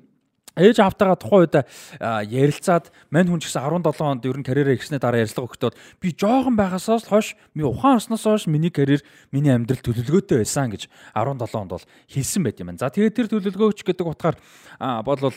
[0.56, 1.56] Ээж автагаа тухайн үед
[2.32, 6.16] ярилцаад мань хүн ч гэсэн 17 онд ер нь карьераа ихснээ дараа ярилцлага өгөхөд би
[6.16, 9.03] жоохон байхасаас л хойш ми ухаан орсноос хойш миний карьер
[9.35, 12.80] миний амьдрал төлөвлөгөөтэй байсан гэж 17 онд бол хэлсэн байт юм байна.
[12.80, 14.40] За тэгээд тэр төлөвлөгөөч гэдэг утгаар
[14.80, 15.35] бол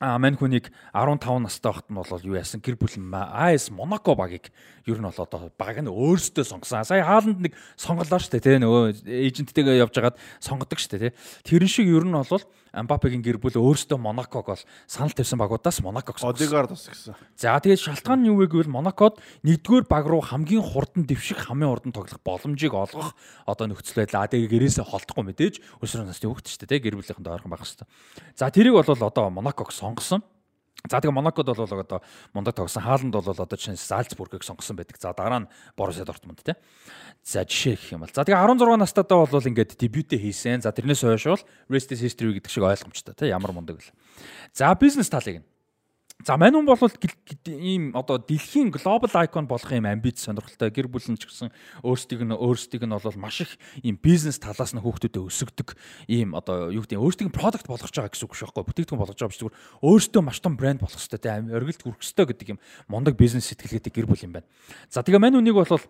[0.00, 4.50] а мань хүнийг 15 настай байхад нь бол юу яасан гэр бүл АС Монако багийг
[4.90, 6.82] ер нь бол одоо баг нь өөрсдөө сонгосон.
[6.82, 11.12] Сая хааланд нэг сонголоо штэ тий нөгөө эйженттэйгээ явж хагаад сонгодог штэ тий.
[11.46, 12.42] Тэрэн шиг ер нь бол
[12.74, 16.34] Мбаппегийн гэр бүл өөрсдөө Монаког бол санал тавьсан багуудаас Монаког сонгосон.
[16.34, 17.14] Одегаар тус гэсэн.
[17.38, 21.70] За тэгээд шалтгаан нь юу вэ гэвэл Монакод нэгдүгээр баг руу хамгийн хурдан дэвших хамгийн
[21.70, 23.14] хурдан тоглох боломжийг олгох
[23.46, 24.26] одоо нөхцөл байдал.
[24.26, 27.86] Тэгээд гэрээсээ холдохгүй мэдээж өсвөр насны хүүхэд штэ тий гэр бүлийнхэнд ойрхон байх хэвээр.
[28.34, 30.26] За тэрийг бол одоо Монаког сонгосон.
[30.84, 32.02] За тэгээ Монакод бол одоо
[32.36, 32.84] мундаг тогсон.
[32.84, 35.00] Хааланд бол одоо чинь Зальцбургийг сонгосон байдаг.
[35.00, 35.48] За дараа нь
[35.80, 36.52] Боруссия Дортмунд тий.
[37.24, 38.12] За жишээ гэх юм бол.
[38.12, 40.60] За тэгээ 16 настайдаа бол ингээд дебютээ хийсэн.
[40.60, 43.32] За тэрнээс хойш бол Rest is History гэдэг шиг ойлгомжтой тий.
[43.32, 43.96] Ямар мундаг вэ.
[44.52, 45.46] За бизнес талыг нь
[46.22, 51.02] За мань хүн бол ийм одоо дэлхийн глобал айкон болох юм амбиц сонирхолтой гэр бүл
[51.10, 51.50] нь ч гэсэн
[51.82, 55.74] өөрсдийг нь өөрсдийг нь бол маш их ийм бизнес талаас нь хүүхдүүдэд өсгдөг
[56.06, 58.62] ийм одоо юу гэдэг өөрсдийг нь продукт болгож байгаа гэсэн үг шүү дээ.
[58.62, 62.26] Бүтээгдэхүүн болгож байгаа биш зүгээр өөртөө маш том брэнд болох хэрэгтэй тийм оргилд хүрэх хэрэгтэй
[62.30, 64.48] гэдэг юм мундаг бизнес сэтгэлгээтэй гэр бүл юм байна.
[64.88, 65.82] За тэгээ мань үнийг бол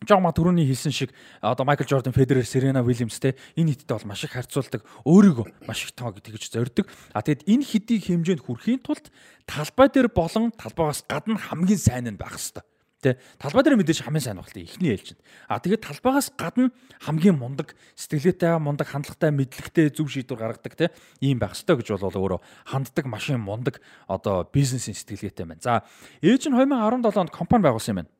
[0.00, 1.10] Жон ма түрүүний хэлсэн шиг
[1.42, 4.80] одоо Майкл Жордан, Федерер, Серена Вильямс те энэ хиттэй бол маш их харьцуулдаг.
[5.04, 6.88] Өөрийгөө маш их тоог тэгж зорддог.
[7.12, 9.12] А тэгэд энэ хитийг хэмжээнд хүрэхийн тулд
[9.44, 12.64] талбай дээр болон талбайгаас гадна хамгийн сайн нь байх хэвээр.
[13.00, 15.20] Тэ талбай дээр мэдээж хамгийн сайн багтаа ихний ээлжинд.
[15.48, 16.68] А тэгээд талбайгаас гадна
[17.00, 22.12] хамгийн мундаг сэтгэлээтэй, мундаг хандлагатай, мэдлэгтэй зөв шийдвэр гаргадаг те ийм байх ёстой гэж бол
[22.12, 25.64] өөрөө ханддаг машин мундаг одоо бизнесийн сэтгэлгээтэй байна.
[25.64, 25.80] За
[26.20, 28.12] ээж нь 2017 онд компани байгуулсан юм байна.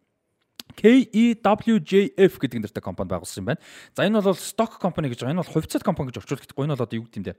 [0.80, 3.60] KEWJF гэдэг нэртэй компани байгуулсан юм байна.
[3.92, 5.36] За энэ бол stock company гэж байгаа.
[5.36, 6.56] Энэ бол хувьцаат компани гэж орчуулдаг.
[6.56, 7.36] Энэ бол одоо юу гэдэг юм бэ?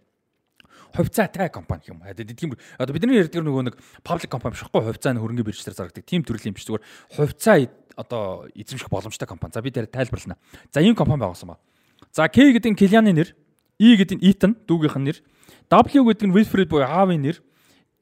[0.94, 2.02] хувьцаатай компани юм.
[2.36, 6.04] Тийм одоо бидний ярьдаг нөгөө нэг public company биш байхгүй хувьцаа нь хөрөнгөний биржлэр зарагддаг
[6.04, 6.84] тийм төрлийн юм биш зүгээр
[7.16, 7.58] хувьцаа
[7.96, 9.54] одоо эзэмших боломжтой компани.
[9.54, 10.38] За би дээр тайлбарлана.
[10.72, 11.60] За ийм компани байгуулсан ба.
[12.12, 13.36] За K гэдэг нь Килианы нэр,
[13.80, 15.18] E гэдэг нь Ethan дүүгийнх нь нэр,
[15.72, 17.38] W гэдэг нь Wilfred буюу аавын нэр,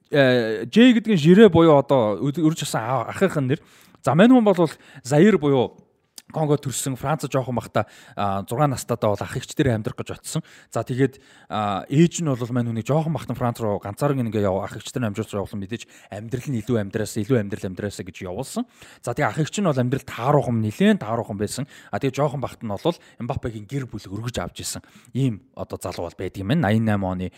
[0.09, 3.59] э, J гэдэг нь Жирэ буюу одоо өрж асан ахын нэр,
[4.03, 4.69] За мань хүн бол
[5.03, 5.89] Заир буюу
[6.29, 10.45] Конго төрсэн Франц жоохон бахта 6 настайдаа бол ах эгчдэрээ амьдрах гэж очсон.
[10.69, 11.17] За тэгээд
[11.49, 15.33] ээж нь бол мань хүнийг жоохон бахтан Франц руу ганцаараа ингээ яв ах эгчдэр амжуулж
[15.33, 18.69] явуулсан мэдээж амьдрал нь илүү амьдраас илүү амьдрал амьдраасаа гэж явуулсан.
[19.01, 21.65] За тэгээд ах эгч нь бол амьдрал тааруухан нилээн тааруухан байсан.
[21.89, 24.85] А тэгээд жоохон бахт нь бол Мбаппегийн гэр бүл өргөж авч исэн.
[25.17, 26.69] Ийм одоо залуу бол байдаг юм байна.
[26.69, 27.33] 88 оны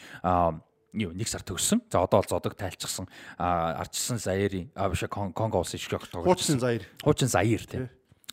[0.93, 1.81] юу нэг сар төгссөн.
[1.91, 6.27] За одоо бол зодог тайлчсан арчсан Заирийн а биш Конго улсын шиг тоглож.
[6.27, 6.87] Хуучин Заир.
[7.03, 7.89] Хуучин Заир тийм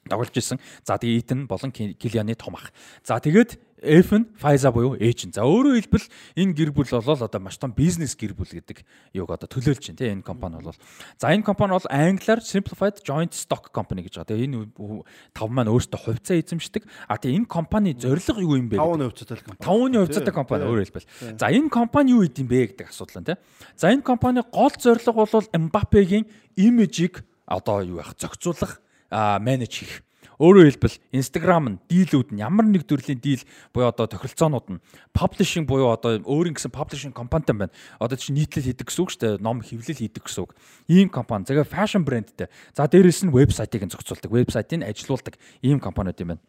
[0.08, 0.58] тоглож исэн.
[0.84, 2.72] За тэгээ Итэн болон Килианы том ах.
[3.04, 5.32] За тэгээд F нь Pfizer буюу нь.
[5.32, 8.82] За өөрөөр хэлбэл энэ гэр бүл болол одоо маш том бизнес гэр бүл гэдэг
[9.14, 10.74] юуг одоо төлөөлж байна тийм энэ компани бол.
[11.18, 14.34] За энэ компани бол англиар Simplified Joint Stock Company гэж байгаа.
[14.34, 16.82] Тэгээ энэ тав маань өөртөө хувьцаа эзэмшдэг.
[17.06, 18.82] А тэгээ энэ компани зорилго юу юм бэ?
[18.82, 19.62] 5% хувьцаатай компани.
[19.62, 21.10] 5% хувьцаатай компани өөрөөр хэлбэл.
[21.38, 23.38] За энэ компани юу идэм бэ гэдэг асуудал байна тийм.
[23.78, 26.26] За энэ компани гол зорилго бол Mbappe-гийн
[26.58, 30.02] имижийг одоо юу яах зохицуулах менеж хийх.
[30.38, 33.42] Өөрөөр хэлбэл Instagram нь дийлүүд нь ямар нэг төрлийн дийл
[33.74, 37.74] буюу одоо тохиролцоонууд нь publishing буюу одоо өөрийн гэсэн publishing компанитай байна.
[37.98, 39.42] Одоо чинь нийтлэл хийдэг гэсэн үг шүү дээ.
[39.42, 40.54] Ном хэвлэл хийдэг гэсэн үг.
[40.86, 41.42] Ийм компани.
[41.42, 42.46] Тэгээ fashion брэндтэй.
[42.70, 46.42] За дээрэс нь вебсайтыг зохицуулдаг, вебсайтыг ажилуулдаг ийм компаниуд юм байна.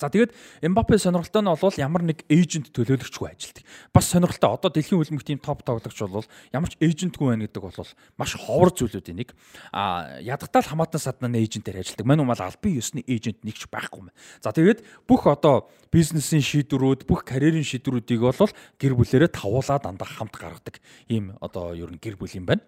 [0.00, 3.64] За тэгээд Мбаппе сонирхолтой нь бол ямар нэг эйжент төлөөлөгчгүй ажилтдаг.
[3.92, 7.90] Бас сонирхолтой одоо дэлхийн хөлбөмбөг тийм топ тоглогч бол ямар ч эйжентгүй байна гэдэг бол
[8.20, 9.32] маш ховор зүйлүүдийн нэг.
[9.72, 12.06] А ядгатаал хамаатан саднаны эйжентээр ажилтдаг.
[12.06, 14.14] Мань умал албан ёсны эйжент нэг ч байхгүй юм.
[14.44, 20.36] За тэгээд бүх одоо бизнесийн шийдвэрүүд, бүх карьерийн шийдвэрүүдийг бол гэр бүлэрээ тавуулаа дандаа хамт
[20.36, 22.62] гаргадаг ийм одоо ер нь гэр бүл юм байна.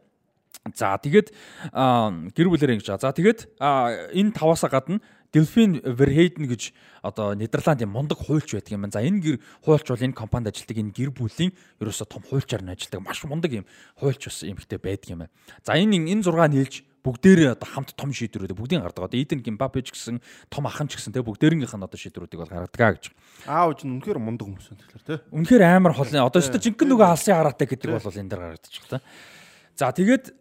[0.75, 1.33] За тэгээд
[1.73, 3.01] гэр бүлэрээ ингэж.
[3.01, 5.01] За тэгээд энэ таваасаа гадна
[5.33, 6.73] Delphine Verheiden гэж
[7.05, 8.97] одоо Нидерландын мундаг хуульч байдаг юм байна.
[8.97, 12.73] За энэ гэр хуульч бол энэ компанид ажилладаг энэ гэр бүлийн ерөөсө том хуульчаар нь
[12.73, 13.67] ажилладаг маш мундаг юм
[14.01, 15.35] хуульч бас эмэгтэй байдаг юм байна.
[15.61, 19.05] За энэ энэ 6 нийлж бүгдээрээ одоо хамт том шийдвэрүүд бүгдийн гардаг.
[19.09, 22.53] Одоо Иден Гимбапе ч гэсэн том ахын ч гэсэн те бүгдээрийнх нь одоо шийдвэрүүдийг бол
[22.53, 23.05] гаргадаг гэж.
[23.47, 25.17] Аав чинь үнэхээр мундаг хүмүүс байна тэгэхээр те.
[25.31, 26.11] Үнэхээр амар хол.
[26.11, 29.01] Одоо өстө жинхэнэ нөгөө алсын хараатай гэдэг бол энэ дээр гаргадаг та.
[29.79, 30.35] За тэгээд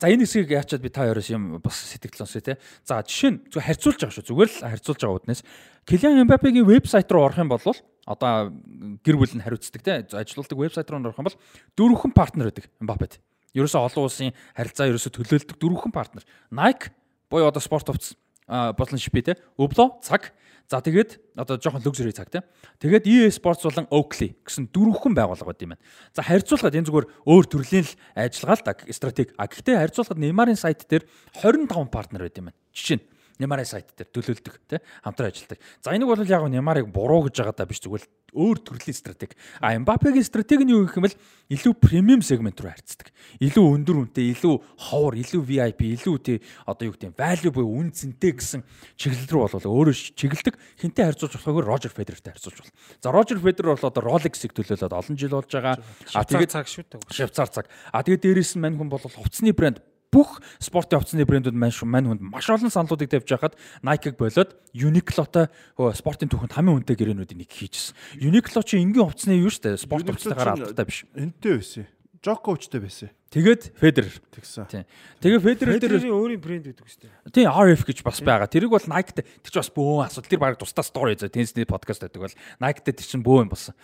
[0.00, 2.56] За энэ хэсгийг яачаад би та хоёроос юм бас сэтгэл сонсъё те.
[2.86, 4.28] За жишээ нь зөв харьцуулж байгаа шүү.
[4.32, 5.42] Зүгээр л харьцуулж байгаа үднээс
[5.84, 7.60] Килиан Мбаппегийн вебсайт руу орох юм бол
[8.06, 8.54] одоо
[9.02, 10.06] гэр бүл нь хариуцдаг те.
[10.14, 11.38] Ажилуулдаг вебсайт руу орох юм бол
[11.74, 13.18] дөрвөн партнер байдаг Мбаппед.
[13.52, 16.22] Ерөөсөө олон улсын харилцаа ерөөсөө төлөөлдөг дөрвөн партнер.
[16.54, 16.94] Nike,
[17.28, 18.14] буюу одоо спорт хувцас
[18.50, 19.38] болон шипи те.
[19.54, 20.34] Өбло цаг.
[20.70, 22.42] За тэгээд одоо жоохон luxury цаг те.
[22.82, 25.82] Тэгээд EA Sports болон Oakley гэсэн дөрвөн байгууллага байт юм байна.
[26.14, 29.34] За харьцуулахад энэ зүгээр өөр төрлийн л ажиллагаа л да стратеги.
[29.34, 31.06] А гэхдээ харьцуулахад Neymar-ын сайт дээр
[31.42, 32.58] 25 партнер байт юм байна.
[32.70, 33.04] Жишээ нь
[33.40, 35.58] Neymar-ын сайт дээр төлөөлдөг тий хамтран ажилладаг.
[35.80, 39.34] За энийг бол яг Neymar-ыг буруу гэж байгаа даа биш зүгээр л өөр төрлийн стратеги.
[39.60, 41.16] А Mbappe-гийн стратеги нь юу гэх юм бол
[41.50, 43.10] илүү премиум сегмент рүү харьцдаг.
[43.42, 44.54] Илүү өндөр үнэтэй, илүү
[44.90, 48.62] ховор, илүү VIP, илүү тий одоо юу гэдэг юм value буюу үн цэнтэй гэсэн
[48.94, 50.54] чиглэл рүү бол өөрөө чиглэлдэг.
[50.78, 52.74] Хинтээ харьцуулж болохгүй Roger Federerтэй харьцуулж болно.
[53.02, 55.82] За Roger Federer бол одоо Rolex-ийг төлөөлөд олон жил болж байгаа.
[56.14, 57.10] А тэгээд цаг шүү дээ.
[57.10, 57.66] Швейцар цаг.
[57.90, 62.06] А тэгээд дээрэс нь мань хүн бол хувцсны брэнд бүх спортын хувцсны брэндүүд мань мань
[62.10, 63.54] хүнд маш олон саналуудыг тавьж байхад
[63.86, 65.46] Nike-г болоод Uniqlo-той
[65.94, 67.94] спортын түүхэнд хамгийн үнэтэй гэрээнүүдийг нэг хийжсэн.
[68.18, 71.06] Uniqlo чи энгийн хувцсны юу штэ спорт хувцсатайгаар алдартай биш.
[71.14, 71.86] Энтэй байсан.
[72.20, 73.10] Джоковичтэй байсан.
[73.30, 74.66] Тэгээд Federer Тэгсэн.
[74.66, 74.84] Тийм.
[75.22, 77.30] Тэгээ Federer дээр өөрийн брэнд гэдэг шүү дээ.
[77.30, 78.50] тийм RF гэж бас байгаа.
[78.50, 80.30] Тэрийг бол Nike-тэй тэр чинь бас бөөн асуудал.
[80.34, 83.78] Тэр баг тусдаа story зөө теннисний подкаст байдаг бол Nike-тэй тэр чинь бөөн болсон.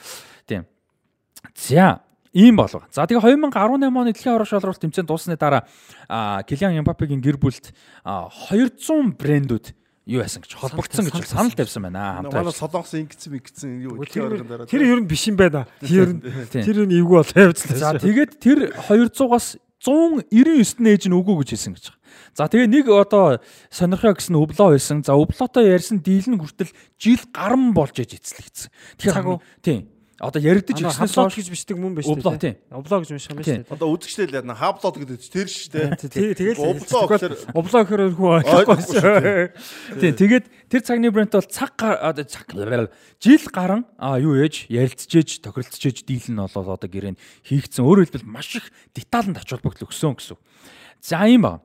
[0.50, 0.66] Тийм.
[1.55, 2.02] За
[2.36, 2.84] ийм болов.
[2.92, 5.65] За тэгээ 2018 оны дэлхийн аврах шалралт тэмцээн дуусны дараа
[6.44, 7.73] Килиан Мбаппегийн гэр бүлд
[8.05, 9.73] 200 брэндүүд
[10.06, 12.44] юу яасан гэж холбогдсон гэж санал тавьсан байна хамтаа.
[12.44, 15.66] Манай солонгос ингэсэн ингэсэн юу Тэр тэр ер нь биш юм байна.
[15.82, 16.20] Тэр нь
[16.52, 17.97] тэр нь эвгүй бол тавьцлаа.
[17.97, 22.00] За тэгээд тэр 200-аас 199 нээж нь үгүй гэж хэлсэн гэж байна.
[22.39, 23.42] За тэгээ нэг одоо
[23.73, 25.02] сонирхоо гэсэн өвлөө байсан.
[25.02, 28.70] За өвлөөтой ярьсан дийл нь хүртэл жил гарам болж ээж эцлэгдсэн.
[29.02, 32.16] Тэгэхээр тийм Одоо яригдж ихснээс хойш гэж бичдэг мөн биш үү?
[32.16, 32.56] Облог тийм.
[32.72, 33.68] Облог гэж унших юм биш үү?
[33.68, 35.68] Одоо үзэгчтэй л яна хаблод гэдэг чинь тэр шүү
[36.08, 36.56] Тий, дээ.
[36.56, 39.52] тэгэл Облоо гэхээр облог гэхээр хүү ойлгохгүй.
[40.00, 40.12] Тийм.
[40.16, 46.08] Тэгээд тэр цагны брэнд бол цаг одоо цаг жил гарan а юу ээж ярилцжээж тохиролцжээж
[46.08, 47.84] дийл нь болоод одоо гэрээ хийгдсэн.
[47.84, 50.40] Өөрөөр хэлбэл маш их деталд ач холбогдол өгсөн гэсэн.
[51.04, 51.60] За ийм ба.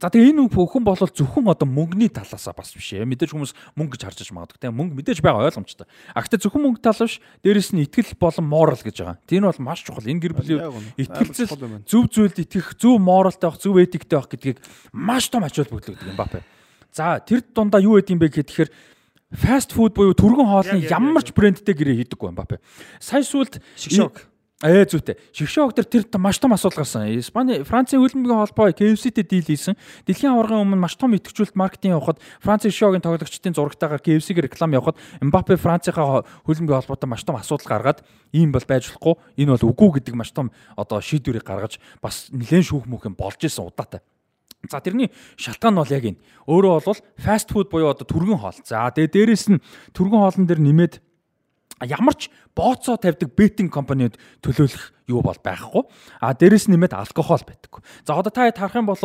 [0.00, 3.04] За тэгээ энэ бүхэн бол зөвхөн одоо мөнгөний талаасаа бас биш ээ.
[3.04, 5.84] Мэдээж хүмүүс мөнгө гэж харж аж магадгүй тийм мөнгө мэдээж байгаа ойлгомжтой.
[6.16, 9.20] А гэхдээ зөвхөн мөнгө тал биш дээрэс нь итгэл болон морал гэж байгаа.
[9.28, 10.08] Тэр нь бол маш чухал.
[10.08, 10.64] Энэ гэр бүлийн
[10.96, 14.58] итгэлцэл зөв зүйлд итгэх, зөв моралтай байх, зөв этиктэй байх гэдгийг
[14.96, 16.40] маш том ачаал бүтлэгдэг юм бапе.
[16.96, 18.72] За тэр дундаа юу гэдэг юм бэ гэхээр
[19.36, 22.64] фаст фуд буюу түргэн хоолны ямар ч брэндтэй гэрээ хийдэггүй юм бапе.
[23.04, 24.29] Сая сүлд шгшог
[24.60, 25.16] Ээ зүйтэй.
[25.32, 27.08] Шигшоог дээр тэр маш том асуудал гарсан.
[27.16, 29.72] Испани Францын хөлбөмбөгийн холбоо KFC-тэй дийл хийсэн.
[30.04, 35.00] Дэлхийн аваргын өмнө маш том идэвхжүүлэлт маркетинг явахад Францын шоугийн тоглогчдын зурагтайгаар KFC-г реклам явахад
[35.24, 38.04] Мбаппе Францынхаа хөлбөмбөгийн холбоотой маш том асуудал гаргаад
[38.36, 39.16] ийм бол байж болохгүй.
[39.40, 43.40] Энэ бол үгүй гэдэг маш том одоо шийдвэрийг гаргаж бас нэлээд шүүх мөх юм болж
[43.40, 44.04] исэн удаатай.
[44.68, 45.08] За тэрний
[45.40, 46.20] шалтгаан нь бол яг энэ.
[46.44, 48.60] Өөрөө бол фаст фуд буюу одоо түргэн хоол.
[48.60, 49.64] За тэгээ дээрэс нь
[49.96, 50.94] түргэн хоолн дээр нэмээд
[51.86, 55.82] ямар ч бооцоо тавьдаг бетинг компаниуд төлөөлөх юу бол байхгүй.
[56.20, 57.82] А дээрэс нэмээд алкогол байдаг.
[58.06, 58.98] За одоо та харах юм бол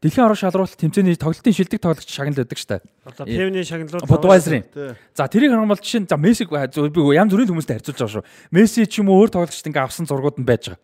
[0.00, 2.82] дэлхийн орон шалралт тэмцээний тоглолтын шилдэг тоглогч шагнал байдаг штэ.
[3.06, 4.64] Одоо певний шагналууд Budweiser-ийн.
[5.14, 8.26] За тэрийг харах юм бол жишээ нь за Мессиг янз бүрийн хүмүүстэй харьцуулж байгаа шүү.
[8.50, 10.82] Месси ч юм уу өөр тоглогчд ингээ авсан зургууд нь байж байгаа.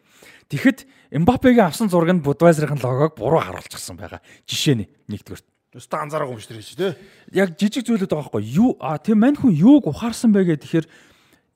[0.48, 0.78] Тэгэхэд
[1.12, 4.20] Мбаппегийн авсан зураг нь Budweiser-ийн логог буруу харуулчихсан байгаа.
[4.44, 5.44] Жишээ нь нэгдүгээр.
[5.76, 7.36] Өстө анзаараагүй юм шүү дээ тий.
[7.36, 8.80] Яг жижиг зүйлүүд байгаа байхгүй юу?
[8.80, 10.88] А тийм мань хүн юуг ухаарсан бэ гэхээр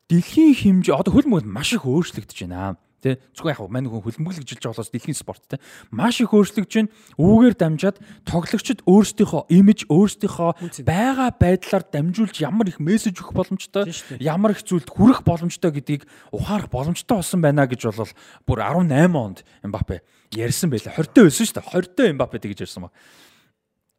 [0.08, 2.78] дэлхийн хэмжээ одоо хөлбөмбөг маш их өөрчлөгдөж байна.
[3.02, 5.58] Тэ зөвхөн яг мань хүн хөлбөмбөглөжилж болохоос дэлхийн спорт те
[5.90, 6.94] маш их өөрчлөгдөж байна.
[7.18, 13.90] Үүгээр дамжаад тоглогчид өөрсдийнхөө имиж өөрсдийнхөө байгаа байдлаар дамжуулж ямар их мессеж өгөх боломжтой,
[14.22, 18.14] ямар их зүйлд хүрэх боломжтой гэдгийг ухаарах боломжтой болсон байна гэж бол
[18.46, 20.94] бүр 18 онд Мбаппе ярьсан байлаа.
[20.94, 21.70] 20 тө байсан шүү дээ.
[21.74, 22.94] 20 тө Мбаппе тэгж ярьсан ба.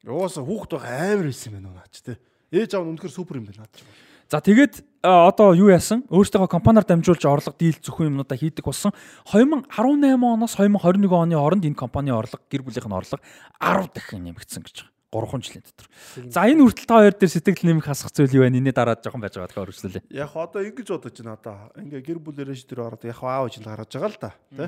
[0.07, 2.17] Угаасаа хүүхд байгаа амар байсан юм байна наач те.
[2.51, 3.83] Ээж аав нь үнэхээр супер юм байна наач.
[4.34, 6.02] За тэгээд одоо юу яасан?
[6.10, 8.90] Өөртөө компаниар дамжуулж орлого дийл зөвхөн юмнуудаа хийдэг болсон.
[9.30, 9.70] 2018
[10.18, 13.22] оноос 2021 оны хооронд энэ компанийн орлого гэр бүлийнх нь орлого
[13.62, 15.38] 10 дахин нэмэгдсэн гэж байгаа.
[15.38, 15.86] 3 жилийн дотор.
[16.34, 18.50] За энэ хүртэл та хоёр дээр сэтгэл нэмэх хасах зүйл юу вэ?
[18.50, 20.03] Энэний дараа жоохон байж байгаа тэгэхээр өргөжлөлээ.
[20.18, 21.56] Яг одоо ингэж бодож байна одоо.
[21.78, 24.34] Ингээ гэр бүлэрээ шийдвэр ороод яг аав ээж нь гаргаж байгаа л да.
[24.58, 24.66] Тэ?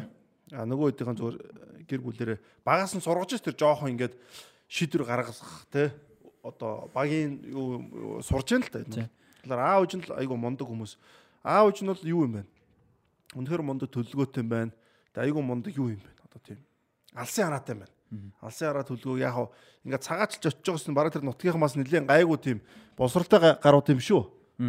[0.54, 1.38] А нөгөө хэдийнхэн зүгээр
[1.90, 4.14] гэр бүлэрээ багаас нь сургаж тэр жоохон ингээд
[4.70, 5.42] шийдвэр гаргах
[5.74, 5.90] тэ?
[6.46, 9.10] Одоо багийн юу сурж байна л да.
[9.46, 10.98] Тэгэхээр аав ээж нь л айгу мундаг хүмүүс.
[11.46, 12.44] Аав ээж нь бол юу юм бэ?
[13.38, 14.74] Үнэхээр мундаг төлөвлөгөөтэй юм байна.
[15.14, 16.10] Тэгээ айгу мундаг юу юм бэ?
[16.26, 16.60] Одоо тийм.
[17.14, 17.94] Алсын хараатай юм байна.
[18.42, 19.38] Алсын хараа төлөвлөгөө яг
[19.86, 22.60] ингээд цагаачилж очиж байгаас нь бараг тэр нутгийнхаас нэлээд гайгүй тийм
[22.98, 24.22] босралтай гарууд юм шүү.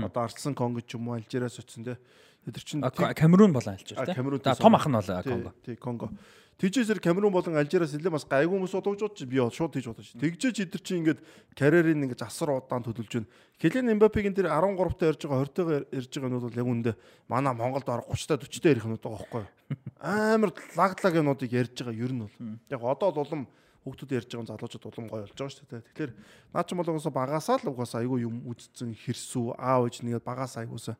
[0.04, 1.96] Одоо арчсан Конго ч юм уу Алжираас очсон те.
[2.44, 2.84] Тэр чинь
[3.16, 4.60] Камерун болон Алжир те.
[4.60, 5.52] Том ах нь бол Конго.
[5.64, 6.12] Тий Конго.
[6.56, 10.08] Тэжээсэр Камерун болон Алжираас нэлээд бас гайгүй хүмүүс удажууд чи би шууд тийж бодож.
[10.16, 11.20] Тэгжээч идэр чи ингээд
[11.52, 13.28] карьерийг ингээд асар удаан төлөвлөж байна.
[13.60, 16.92] Хелен Мбаппегийн тэр 13 та ярьж байгаа 20 тагаа ярьж байгаа нь бол яг үндэ
[17.28, 19.52] манай Монголд орох 30 та 40 та ярих нь байгаа байхгүй юу?
[20.00, 22.36] Амар лагдлаг юмнуудыг ярьж байгаа ер нь бол.
[22.72, 23.42] Яг одоо бол улам
[23.84, 25.84] хүүхдүүд ярьж байгаа залуучууд улам гоё болж байгаа шүү дээ.
[25.92, 26.12] Тэгэхээр
[26.56, 30.64] наа чи бол угаасаа багасаа л угаасаа айгүй юм үдцэн хэрсүү аав ээж нэгээд багасаа
[30.64, 30.96] айгуусаа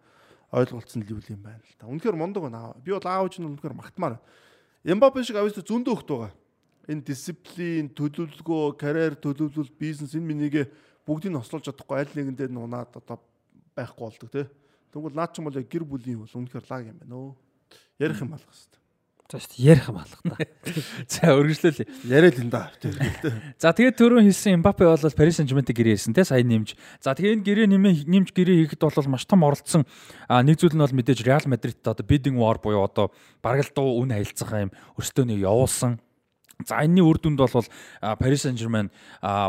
[0.52, 1.88] ойлголцсон л юм байна л та.
[1.88, 2.76] Үнэхээр мундаг байна.
[2.84, 4.20] Би бол аав ээж нь үнэхээр магтмаар.
[4.86, 6.32] Эмбапе шиг авьяас зөндөө хөхт байгаа.
[6.86, 10.66] Энэ дисциплин, төлөвлөгөө, карьер төлөвлөл, бизнес энэ минийгээ
[11.02, 13.18] бүгдийг нь хослуулж чадахгүй аль нэгэндээ нунаад одоо
[13.74, 14.47] байхгүй болдог тий.
[14.94, 17.34] Тэгвэл наад ч юм бол гэр бүлийн бол үнэхээр лаг юм байна өө.
[17.98, 18.85] Ярих юм алах хэвээр.
[19.26, 20.46] За шүү дээ ярих юм алах та.
[21.10, 21.86] За өргөжлөөлье.
[22.06, 22.70] Яриад энэ да.
[23.58, 26.78] За тэгээд түрүүн хэлсэн Мбаппе бол Paris Saint-Germain-тэй гэрээ хийсэн те сайн нэмж.
[27.02, 29.82] За тэгээд энэ гэрээ нэмээ нэмж гэрээ хийхэд бол маш том оролцсон
[30.30, 33.10] нэг зүйл нь бол мэдээж Real Madrid-тэй одоо bidding war буюу одоо
[33.42, 35.98] бараг л дуу үн хаялцах юм өрстөөнийг явуулсан.
[36.64, 37.68] За энэний үр дүнд бол
[38.16, 38.88] Paris Saint-Germain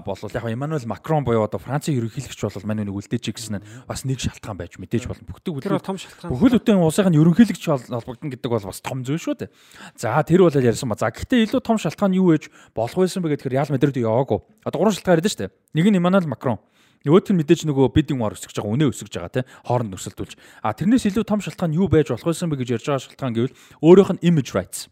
[0.03, 4.03] болвол яг Emmanuel Macron буюу одоо Францын ерөнхийлөгч бол мань үнийг үлдээж гисэн нь бас
[4.03, 5.23] нэг шалтгаан байж мэдээж болно.
[5.23, 6.35] Бүхдэг Тэр том шалтгаан.
[6.35, 9.49] Бүхэл бүтэн улсын ерөнхийлөгч холбогдно гэдэг бол бас том зүйл шүү дээ.
[9.95, 10.99] За тэр бол ярьсан ба.
[10.99, 12.51] За гэхдээ илүү том шалтгаан юу вэ?
[12.75, 14.43] Болох байсан бэ гэхээр Real Madrid яваагүй.
[14.67, 15.51] Одоо гурван шалтгаан яриад шүү дээ.
[15.79, 16.59] Нэг нь Emmanuel Macron
[17.05, 20.33] Нөгөөх нь мэдээж нөгөө bidding war өсөж байгаа, үнэ өсөж байгаа тий хооронд нөхсөлдүүлж.
[20.65, 23.55] А тэрнээс илүү том шалтгаан юу байж болох байсан бэ гэж ярьж байгаа шалтгаан гэвэл
[23.85, 24.89] өөрийнх нь image rights.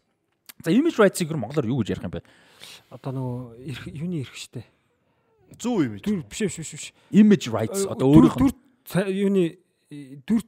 [0.66, 2.26] За image rights-ыг монголоор юу гэж ярих юм бэ?
[2.90, 4.66] Одоо нөгөө юуны эрх штэ.
[5.62, 5.94] Зүү юм.
[6.02, 6.86] Дүр биш биш биш биш.
[7.14, 9.44] Image rights одоо өөрийнх нь дүр юуны
[10.26, 10.42] дүр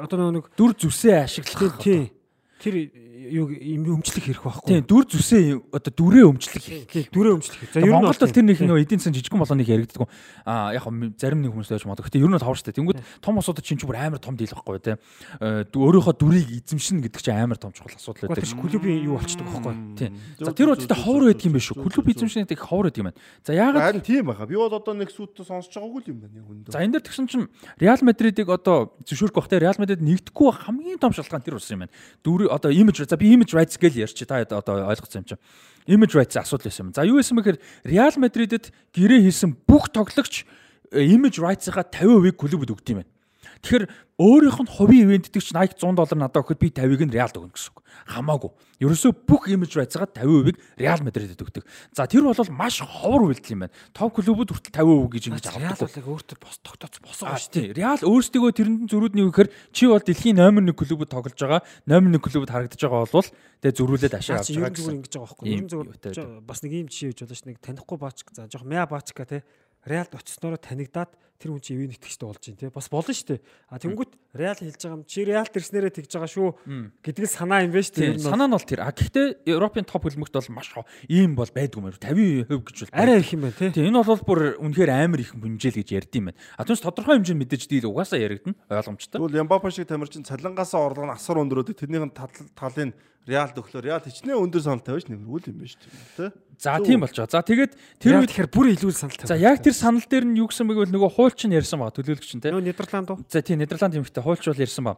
[0.00, 2.15] одоо нэг дүр зүсээ ашиглах тий.
[2.56, 2.88] Тэр
[3.30, 3.50] юу
[3.98, 4.68] өмчлөх хэрэг байхгүй.
[4.70, 6.64] Тийм дүр зүсээ одоо дүрээ өмчлөх.
[6.88, 7.68] Тийм дүрээ өмчлөх.
[7.74, 10.08] За ер нь Монголд бол тэр нэг нөө эдийн засгийн жижигхэн болгоныг яригддаг.
[10.46, 10.86] Аа яг
[11.20, 12.06] зарим нэг хүмүүс байж магадгүй.
[12.06, 12.72] Гэтэ ер нь тавар штэ.
[12.72, 14.96] Тэнгүүд том асуудал чинь ч бүр амар том дийл байхгүй тий.
[15.40, 18.46] Өөрийнхөө дүрийг эзэмшин гэдэг чинь амар том чухал асуудал байдаг.
[18.46, 19.74] Клубын юу болчдөг байхгүй.
[20.00, 20.16] Тийм.
[20.40, 21.82] За тэр үедээ ховор байдаг юм биш үү?
[21.82, 23.20] Клуб эзэмшин гэдэг ховор байдаг юм байна.
[23.44, 24.46] За яагаад Харин тийм байха.
[24.46, 26.72] Би бол одоо нэг сүттэй сонсож байгаагүй л юм байна яг үндэ.
[26.72, 30.98] За энэ дэр тэгсэн чинь Реал Мадридыг одоо зөвшөөрөх бах те Реал Мадрид нэгдэхгүй хамгийн
[31.02, 31.94] том шалтгаан тэр болсон юм байна.
[32.24, 35.42] Дүр одоо имиж за би image rights гэж ярьч та одоо ойлгоцсон юм чинь.
[35.86, 36.94] Image rights асуудал байсан юм.
[36.94, 40.46] За юу байсан бэхээр Real Madrid-д гэрээ хийсэн бүх тоглогч
[40.92, 43.10] image rights-аа 50% клубд өгд юм байна.
[43.62, 43.84] Тэгэхээр
[44.16, 47.32] өөрийнх нь хувийн ивент гэдэг чинь Nike 100 доллар надад өгөхөд би 50-ыг нь Real
[47.36, 47.84] өгнө гэсэн үг.
[48.08, 48.50] Хамаагүй.
[48.80, 51.64] Ерөөсөө бүх image rights-аа 50%-ыг Real Madrid-д өгдөг.
[51.92, 53.76] За тэр бол маш ховор үйлдэл юм байна.
[53.92, 55.88] Топ клубүүд хүртэл 50% гэж ингэж авдаг.
[55.92, 57.72] Real өөртөө бос тогтооц босоо Аа тий.
[57.72, 62.20] Реал өөрсдөө тэрэнд зөрүүд нэг гэхээр чи бол дэлхийн номер 1 клубд тоглож байгаа, номер
[62.20, 63.28] 1 клубд харагдаж байгаа бол
[63.64, 64.96] тэгээ зөрүүлээд ашиг авч байгаа гэсэн.
[65.00, 65.46] ингэж байгаа байхгүй.
[66.12, 69.24] Зүгээр бас нэг юм жишээ гэж бодож ш нэг танихгүй баачк за жоох мяа баачка
[69.24, 69.40] те
[69.86, 73.40] Реалд очсноороо танигдаад тэр хүн чинь ивэн итгэжтэй болж байна те бас болно шүү дээ.
[73.68, 76.48] А тэнгүүт Реал хэлж байгаа юм чи Реалд ирснээрээ тэгж байгаа шүү
[77.00, 78.20] гэдэг нь санаа юм байна шүү дээ.
[78.20, 78.80] Санаа нь бол тэр.
[78.84, 80.68] А гэхдээ Европын топ хөлбөмбөгт бол маш
[81.08, 83.72] ийм бол байдгүй мээр 50% гэж бол арай их юм байна те.
[83.72, 86.40] Тийм энэ бол бүр үнэхээр амар их хэмжээл гэж ярьд юм байна.
[86.56, 89.16] А түүнээс тодорхой хэмжээнд мэдээж дийл угаасаа яригдана ойлгомжтой.
[89.20, 92.16] Тэгвэл Ямбапа шиг тамирчин цалингаасаа орлого нь асар өндөрөөд тэрнийх нь
[92.56, 92.92] талын
[93.26, 95.82] Реалд өглөө Реал хичнээн өндөр саналтай байж нэмэрүүл юм байна шүү
[96.14, 96.30] дээ.
[96.62, 97.34] За тийм болж байгаа.
[97.34, 99.28] За тэгээд тэр Тэр үед тэгэхээр бүр илүү санал тавь.
[99.28, 101.90] за яг тэр санал дээр нь юу гэсэн бэ гэвэл нөгөө хуульч нь ярьсан ба
[101.90, 102.54] төлөөлөгч нь те.
[102.54, 103.18] Нөө Нидерланд уу?
[103.26, 104.94] За тийм Нидерланд юмхтэй хуульч бол ярьсан ба.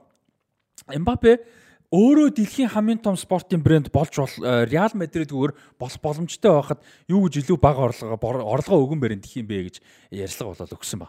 [0.92, 1.40] Эмбапе
[1.88, 4.34] өөрөө дэлхийн хамгийн том спортын брэнд болж бол
[4.68, 9.48] Реал Мадридгээр болох боломжтой байхад юу гэж илүү бага орлого орлогоо өгөн барин дэх юм
[9.48, 9.80] бэ гэж
[10.12, 11.08] ярьслага болол өгсөн ба.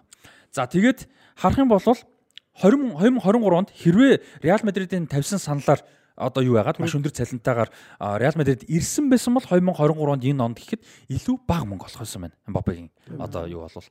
[0.56, 2.08] За тэгээд харах юм бол 20
[2.64, 5.84] 2023 онд хэрвээ Реал Мадридын тавьсан саналаар
[6.16, 10.60] одоо юу яагаад маш өндөр цалинтайгаар Реал Мадрид ирсэн байсан бол 2023 онд энэ онд
[10.60, 12.36] гэхэд илүү бага мөнгө олох байсан байна.
[12.48, 13.88] Эмбапегийн одоо юу болвол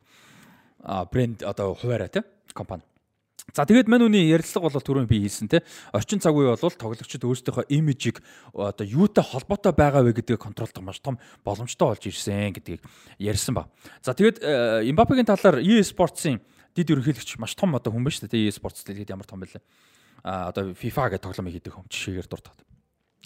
[0.85, 2.23] брэнд одоо хуваараа те
[2.55, 2.83] компани.
[3.55, 5.63] За тэгээд мань үний ярилцлага бол түрүүн би хийсэн те
[5.97, 8.21] орчин цаг үе бол тоглогчид өөрсдийнхөө имижийг
[8.53, 11.17] одоо юутай холбоотой байгаа вэ гэдгийг контролдох маш том
[11.49, 12.85] боломжтой болж ирсэн гэдгийг
[13.17, 13.73] ярьсан ба.
[14.05, 14.45] За тэгээд
[14.85, 16.45] Эмбапегийн талаар eSports-ын
[16.77, 19.65] дид ерөнхийлөгч маш том одоо хүн байна шүү дээ eSports дэлхийд ямар том бэлээ.
[20.29, 22.68] А одоо FIFA гэдэг тоглоом хийдэг хүн жишээгээр дуртаад.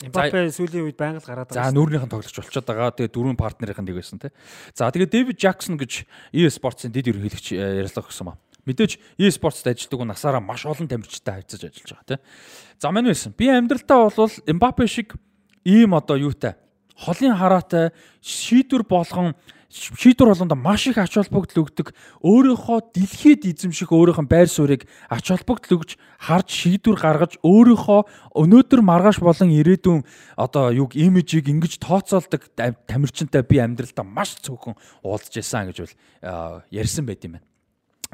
[0.01, 2.97] Мбаппе сүүлийн үед байнга л гараад За нүүрнийхэн тоглогч болчиход байгаа.
[2.97, 4.33] Тэгээ дөрвөн партнерийнхэн нэг байсан те.
[4.73, 8.41] За тэгээ Дэвид Жаксон гэж eSports-ын дид ерөнхийлөгч э, ярилцлага өгсөн ба.
[8.67, 12.17] Мэдээж eSports-д ажилладаг хүн насаараа маш олон тамирчтай хавцаж ажиллаж байгаа те.
[12.81, 13.37] За мань байсан.
[13.37, 15.15] Би амьдралтаа бол Мбаппе шиг
[15.63, 16.57] ийм одоо юутай
[16.97, 17.91] холын хараатай
[18.23, 19.35] шийдвэр болгон
[19.73, 25.81] шийдвэр болгондоо маш их ач холбогдол өгдөг өөрийнхөө дэлхийд эзэмших өөрийнхөө байр суурийг ач холбогдол
[25.81, 28.01] өгж харж шийдвэр гаргаж өөрийнхөө
[28.37, 30.05] өнөөдөр маргааш болон ирээдүйн
[30.37, 32.53] одоо юг имижийг ингэж тооцоолдог
[32.85, 35.95] тамирчинтай би амьдралдаа маш цөөхөн уулзж байсан гэж бол
[36.69, 37.49] ярьсан байт юм байна.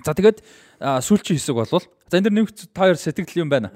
[0.06, 0.38] За тэгээд
[0.78, 3.74] сүүлчийн хэсэг бол за энэ дэр нэг таяр сэтгэл юм байна.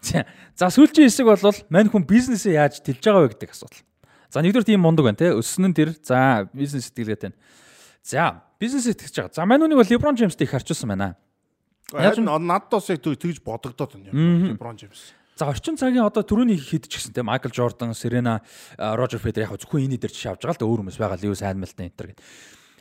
[0.00, 0.24] За.
[0.56, 3.84] За сүүлчийн хэсэг бол мань хүн бизнесээ яаж тэлж байгаа вэ гэдэг асуудал.
[4.30, 7.38] За нэгдүгээр тийм мундаг байна те өссөн нь тэр за бизнес сэтгэлгээтэй байна.
[8.02, 9.34] За бизнес итгэж байгаа.
[9.34, 11.16] За мань үнийг бол LeBron James-тэй их харчулсан байна.
[11.94, 14.10] Яг нь надад бас яг тэгж бодогдоод байна.
[14.12, 15.14] Леброн Джеймс.
[15.36, 18.40] За орчин цагийн одоо түрүүний хэд ч гэсэн те Майкл Жордан, Серена,
[18.80, 21.44] Рожер Федер яг зөвхөн энэ дээр жишээ авч байгаа л да өөр хүмүүс байгаа Льюис
[21.44, 22.24] Хэмилтон энэ төр гэдэг.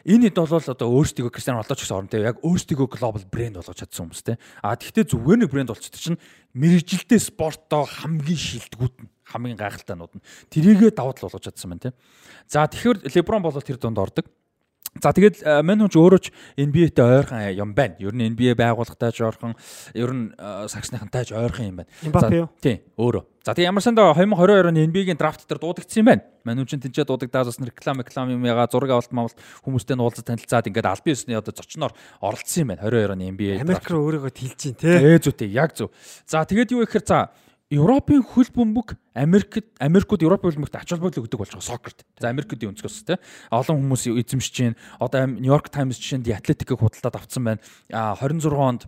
[0.08, 3.60] Энэ хэд бол одоо өөрсдөө Кристиано Роналдо ч гэсэн орон те яг өөрсдөө глобал брэнд
[3.60, 4.40] болгож чадсан хүмүүс те.
[4.64, 6.22] А тэгвэл зүгээр нэг брэнд болчихсон чинь
[6.56, 11.98] мэрэгжилтэй спортоо хамгийн шилдэгүүд нь хамгийн гайхалтайнууд нь тэрийгэ давуу тал болгож чадсан байна те.
[12.48, 14.26] За тэгэхээр Леброн бол тэр донд ордог.
[15.04, 18.00] За тэгээд мань хүн ч өөрөө ч NBA-тэй ойрхон юм байна.
[18.00, 19.60] Ер нь NBA байгууллагатай ч ойрхон,
[19.92, 20.32] ер нь
[20.72, 22.32] сагсныхантай ч ойрхон юм байна.
[22.32, 22.48] Юу?
[22.64, 23.28] Тийм, өөрөө.
[23.44, 26.24] За тэгээд ямар сандаа 2022 оны NBA-гийн драфт дээр дуудагдсан юм байна.
[26.48, 29.38] Мань хүн ч тэнцээ дуудагдаад бас реклам реклам юм яга зураг авалт мавалт
[29.68, 31.92] хүмүүстэй нуулзаж танилцаад ингээд албан ёсны одоо зочноор
[32.24, 32.88] оролцсон юм байна.
[32.88, 33.68] 22 оны NBA.
[33.68, 34.96] Америк руу өөрийгөө тэлж чинь те.
[34.96, 35.92] Ээ зүйтэй, яг зөв.
[36.24, 37.36] За тэгээд юу гэхээр за
[37.74, 42.06] Европын хөл бөмбөг Америкт Америкууд Европын хөл бөмбөгт ач холбогдол өгдөг болж байгаа сокерт.
[42.22, 43.18] За Америкуудын өнцгөөс тийм
[43.50, 44.78] олон хүмүүс эзэмшиж байна.
[45.02, 47.62] Одоо Нью-Йорк Таймс жишээ нь Атлетикийг худалдаад авцсан байна.
[47.90, 48.86] А 26 онд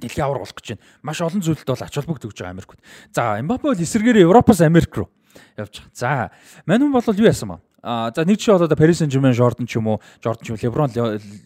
[0.00, 0.84] дэлхийн авар болох гэж байна.
[1.04, 2.80] Маш олон зүйлд бол ач холбогдол өгж байгаа Америкууд.
[3.12, 5.12] За Мбаппе бол эсэргээр Европоос Америк руу
[5.60, 5.92] явж байгаа.
[5.92, 6.30] За
[6.64, 7.60] мань хүн бол юу яасан ба?
[7.84, 10.88] А за нэг жишээ бол Paris Saint-Germain Jordan ч юм уу, Jordan ч юм Lebron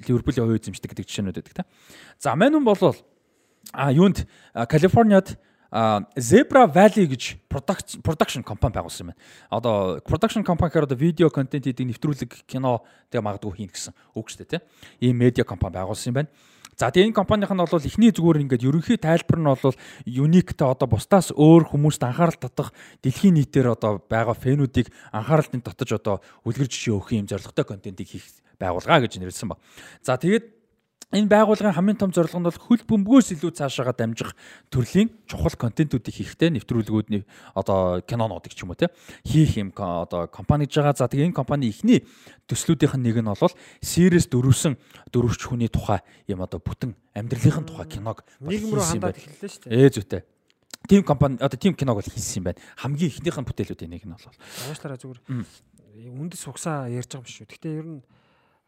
[0.07, 1.68] Liverpool-ийн хувь эзэмшдэг гэдэг жишээнүүд байдаг тийм.
[2.23, 2.94] За мань хүн бол
[3.74, 5.39] а юунд Калифорниад
[5.70, 9.20] Zebra Valley гэж production компани байгуулсан юм байна.
[9.50, 12.82] Одоо production компани гэхээр одоо видео контент хийдэг нэвтрүүлэг кино
[13.15, 14.62] тэгээ магадгүй хийн гэсэн үг шүү дээ тийм.
[14.99, 16.31] Ийм медиа компани байгуулсан юм байна.
[16.81, 19.76] За тэгээ энэ компанийн нь бол эхний зүгээр ингээд ерөнхий тайлбар нь бол
[20.08, 22.73] юниктэй одоо бусдаас өөр хүмүүст анхаарал татах
[23.05, 28.24] дэлхийн нийтээр одоо байгаа фэнүүдийг анхааралтын татаж одоо үлгэр жишээ өгөх юм зорилготой контентийг хийх
[28.57, 29.60] байгуулга гэж нэрлсэн баг.
[30.00, 30.59] За тэгээд
[31.10, 34.30] Энэ байгууллагын хамгийн том зорилго нь бол хөл бөмбөгөөс илүү цаашаага дамжих
[34.70, 38.94] төрлийн чухал контентуудыг хийхдээ нэвтрүүлгүүдний одоо кинонуудыг ч юм уу те
[39.26, 40.94] хийх юм одоо компани гэж байгаа.
[40.94, 42.06] За тэгээ энэ компани ихний
[42.47, 44.78] төслүүдийнх нь нэг нь бол series дөрвсөн
[45.10, 45.98] дөрвч хүний тухай
[46.30, 49.74] юм одоо бүтэн амьдралын тухай киног нийгэм рүү хандаад эхэллээ шүү дээ.
[49.82, 50.22] Ээ зүйтэй.
[50.86, 52.62] Тим компани одоо тим киног бол хийсэн юм байна.
[52.78, 54.30] Хамгийн ихнийх нь бүтээлүүдийн нэг нь бол.
[54.70, 55.18] Уушлаараа зүгээр
[56.06, 57.50] үндэс сугсаа ярьж байгаа юм шүү.
[57.50, 58.02] Гэхдээ ер нь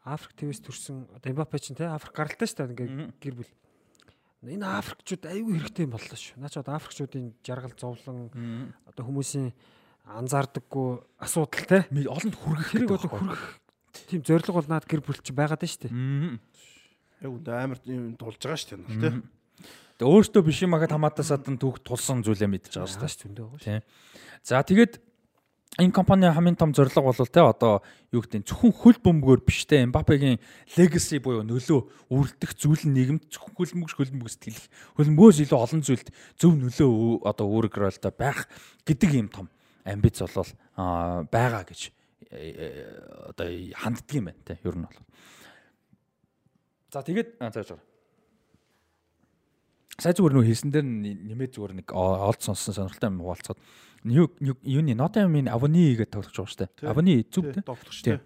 [0.03, 2.89] Африк твээс төрсэн одоо Мбаппе ч тий Африк гаралтай шүү дээ ингээ
[3.23, 3.51] гэр бүл.
[4.43, 6.43] Энэ Африкчууд аюу хэрэгтэй юм боллоо шүү.
[6.43, 8.27] Наа ч одоо Африкчуудын жаргал зовлон
[8.83, 9.55] одоо хүмүүсийн
[10.03, 10.89] анзаардаггүй
[11.23, 13.43] асуудал тий олонд хүргэх хэрэг одоо хүргэх
[14.11, 15.95] тийм зориг бол наад гэр бүл чинь байгаад шүү дээ.
[17.23, 19.23] Яг үндэ амар юм тулж байгаа шүү дээ тий.
[19.95, 23.31] Тэгээ өөртөө биш юм агад хамаатаас адан түүх тулсан зүйлээ мэдчихэж байгаа шүү
[23.63, 23.79] дээ.
[24.43, 24.99] За тэгээд
[25.79, 27.81] энэ компани хамгийн том зорилго бол те одоо
[28.13, 29.81] юу гэдэг зөвхөн хөл бөмбөгөөр биш те.
[29.89, 30.37] Мбаппегийн
[30.77, 34.65] legacy буюу нөлөө үрдэх зүйл нь нийгэмд зөвхөн хөлбөмбөг хөлбөмбөгс тэлэх
[35.01, 38.45] хөлбөмбөгөөс илүү олон зүйлд зөв нөлөө одоо үүрэгрэл та байх
[38.85, 39.49] гэдэг юм том
[39.81, 40.49] амбиц бол
[41.33, 41.89] байгаа гэж
[42.29, 45.01] э, э, одоо ханддаг юм байна те ер нь бол.
[46.93, 47.93] За тэгээд зааж байгаа
[50.01, 53.59] Сайн зүгээр нөө хийсэн дээр нэмээд зүгээр нэг олд сонссон сонирхолтой юм хуваалцаад
[54.03, 56.89] юуны Nottingham-ийн Avani гэдэг тоглож байгаа шүү дээ.
[56.91, 57.63] Avani зүг дээ.
[57.63, 58.21] Тоглох шүү дээ.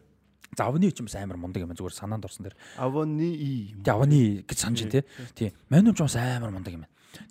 [0.57, 2.57] За Avani ч юм амар мундаг юм зүгээр санаанд орсон дээр.
[2.81, 3.75] Avani.
[3.83, 5.03] Тэ Avani гэж санаж тий.
[5.35, 5.51] Тийм.
[5.69, 6.85] Манайм ч бас амар мундаг юм.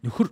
[0.06, 0.30] Нөхөр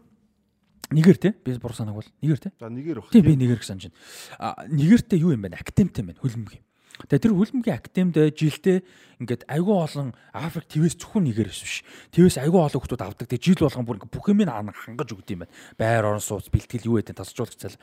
[0.94, 2.52] нэгээр те би буруу санааг бол нэгээр те.
[2.60, 3.10] За нэгээр баг.
[3.10, 3.98] Тийм би нэгээр гэж санаж байна.
[4.38, 5.58] А нэгээртэй юу юм бэ?
[5.58, 6.22] Актемтэй юм байна.
[6.22, 6.64] Хөлбөмбөг юм.
[6.94, 8.78] Тэгээ тэр хөлбөмбөгийн академид жилдээ
[9.18, 11.82] ингээд айгүй олон Африк твээс зөвхөн нэгээр биш.
[12.14, 13.26] Твээс айгүй олон хүмүүс авдаг.
[13.26, 15.54] Тэгээ жил болгон бүр бүх юм хангаж өгд юм байна.
[15.74, 17.78] Байр орон сууц бэлтгэл юу гэдэг тасжуулагч цал.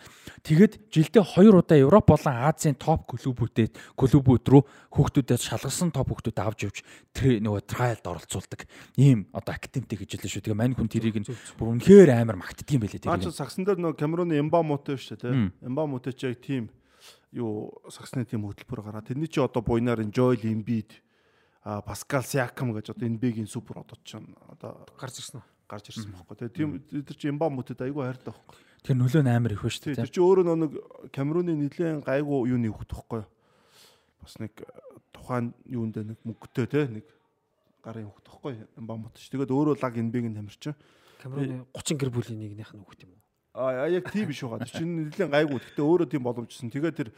[0.47, 4.63] Тэгээд жилдээ хоёр удаа Европ болон Азийн топ клубүүдэд клубүүд рүү
[4.95, 6.77] хүүхдүүдэд шалгасан топ хүүхдүүд авч явж
[7.11, 8.63] тэр нөгөө трайлд оролцуулдаг.
[8.95, 10.43] Ийм одоо академитэй гэж хэлсэн шүү.
[10.47, 11.27] Тэгээ мань хүн тэрийг нь
[11.59, 13.07] бүр үнэхээр амар магтдаг юм байлээ.
[13.07, 15.67] Аа ч сагсан дээр нөгөө Камеруны Эмбамутай шүү дээ.
[15.67, 16.71] Эмбамутай ч яг тийм
[17.31, 20.99] юу саксны тим хөтөлбөр гараад тэрний чи одоо буйнаар Joel Embiid
[21.63, 25.45] а Pascal Siakam гэж одоо NBA-гийн супер одоо ч одоо гарч ирсэн үү?
[25.71, 26.35] гарч ирсэн байхгүй.
[26.35, 26.69] Тэгээ тийм
[27.07, 28.57] тэр чи Emba мөтөд айгүй хайртай байхгүй.
[28.83, 30.03] Тэр нөлөө нь амар их ба шүү дээ.
[30.03, 30.71] Тэр чи өөрөө нэг
[31.15, 33.23] Камеруны нийлэн гайгүй юуны хөхт байхгүй.
[34.19, 34.53] Бас нэг
[35.15, 37.05] тухайн юунд нэг мөнгөтэй те нэг
[37.85, 38.53] гарын хөхт байхгүй.
[38.75, 39.31] Emba мөт ш.
[39.31, 40.75] Тэгээд өөрөө лаг NBA-гийн тамирчин.
[41.23, 43.23] Камеруны 30 гэр бүлийн нэгнийх нь хөхт юм уу?
[43.53, 44.63] А яг тийм биш байгаа.
[44.63, 45.59] Чинь нэлээд гайгүй.
[45.59, 46.71] Гэхдээ өөрөө тийм боломжсон.
[46.71, 47.09] Тэгээд тэр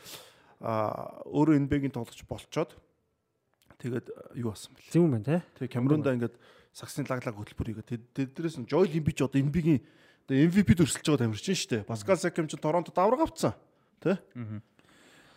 [0.63, 2.73] өөрөө NBA-гийн тоглогч болцоод
[3.77, 4.07] тэгээд
[4.39, 4.89] юу басан бэл.
[4.89, 5.37] Зөв юм байна те.
[5.59, 6.35] Тэгээд Камерунда ингээд
[6.73, 9.83] саксны лаглаг хөтөлбөр хийгээд тэднээс нь Joel Embiid одоо NBA-гийн
[10.25, 11.85] одоо MVP төрсөлж байгаа тамирчин шүү дээ.
[11.85, 13.53] Pascal Siakam ч Торонтод авраг авцсан.
[13.99, 14.17] Тэ?
[14.33, 14.63] Аа.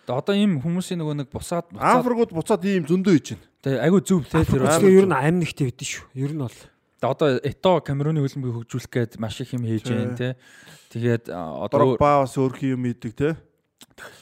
[0.06, 3.46] Одоо ийм хүмүүсийн нөгөө нэг бусаад Африкууд буцаад ийм зөндөө хийж байна.
[3.66, 6.04] Тэгээ айгүй зөв те тэр ер нь амин нэгтэй байдэн шүү.
[6.14, 6.58] Ер нь бол
[7.00, 10.28] одоо Ето Камеруны хөлбөмбөгийг хөгжүүлэх гээд маш их юм хийж байна те.
[10.92, 13.36] Тэгээд одоо Дрогба бас өөрхөн юм идэг те.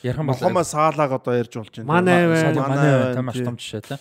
[0.03, 1.87] Ярхан бол Мохома Саалаг одоо ярьж болж байна.
[1.87, 2.55] Манай.
[2.55, 3.99] Манай маш том жишээ те.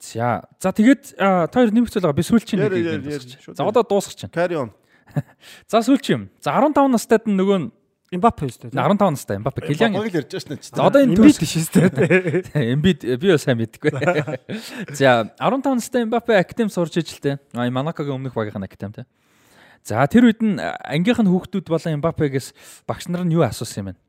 [0.00, 3.52] За за тэгээд та хоёр нэмэгцэл байгаа би сүүлчийн нэг.
[3.56, 4.32] За одоо дуусгах чинь.
[4.32, 4.72] Carry on.
[5.70, 6.28] За сүүлч юм.
[6.40, 7.68] За 15 настайд нөгөө нь
[8.18, 8.78] Мбаппе шүү дээ.
[8.78, 9.96] 15 настай Мбаппе Килиан.
[9.96, 10.58] Багыг л ярьж шнэ.
[10.62, 12.72] За одоо энэ биш шүү дээ.
[12.74, 13.90] Эмбит би бас сайн мэдгүй.
[14.98, 17.40] За 15 настай Мбаппе академи сурч ижилтэй.
[17.54, 19.04] Аа Монакогийн өмнөх багийнх нь академи те.
[19.84, 22.54] За тэр үед нь ангийнх нь хүүхдүүд болон Мбаппегээс
[22.88, 24.03] багш нар нь юу асуусан юм бэ?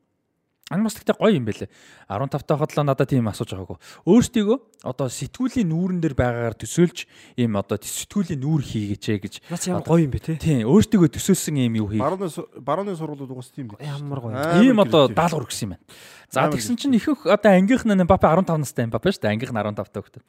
[0.73, 1.69] Ан бас тэгтээ гоё юм бэлээ.
[2.09, 3.77] 15 тахад л надад тийм асууж байгаагүй.
[4.09, 7.05] Өөртөө одоо сэтгүүлийн нүүрэн дээр байгаагаар төсөөлж
[7.37, 9.33] ийм одоо сэтгүүлийн нүүр хийгээч гэж.
[9.45, 10.41] Наач ямар гоё юм бэ те.
[10.41, 12.01] Тийм өөртөө төсөөлсөн ийм юу хий.
[12.01, 12.25] Барууны
[12.65, 13.85] барууны сургуулиуд угаас тийм байх.
[13.85, 14.33] Ямар гоё.
[14.65, 15.85] Ийм одоо даалгавар өгсөн юм байна.
[16.33, 19.37] За тэгсэн чинь ихэнх одоо ангийнх нь Мбаппе 15 настай Мбаппе шүү дээ.
[19.37, 20.23] Ангийнх нь 15 таа хөлтөө.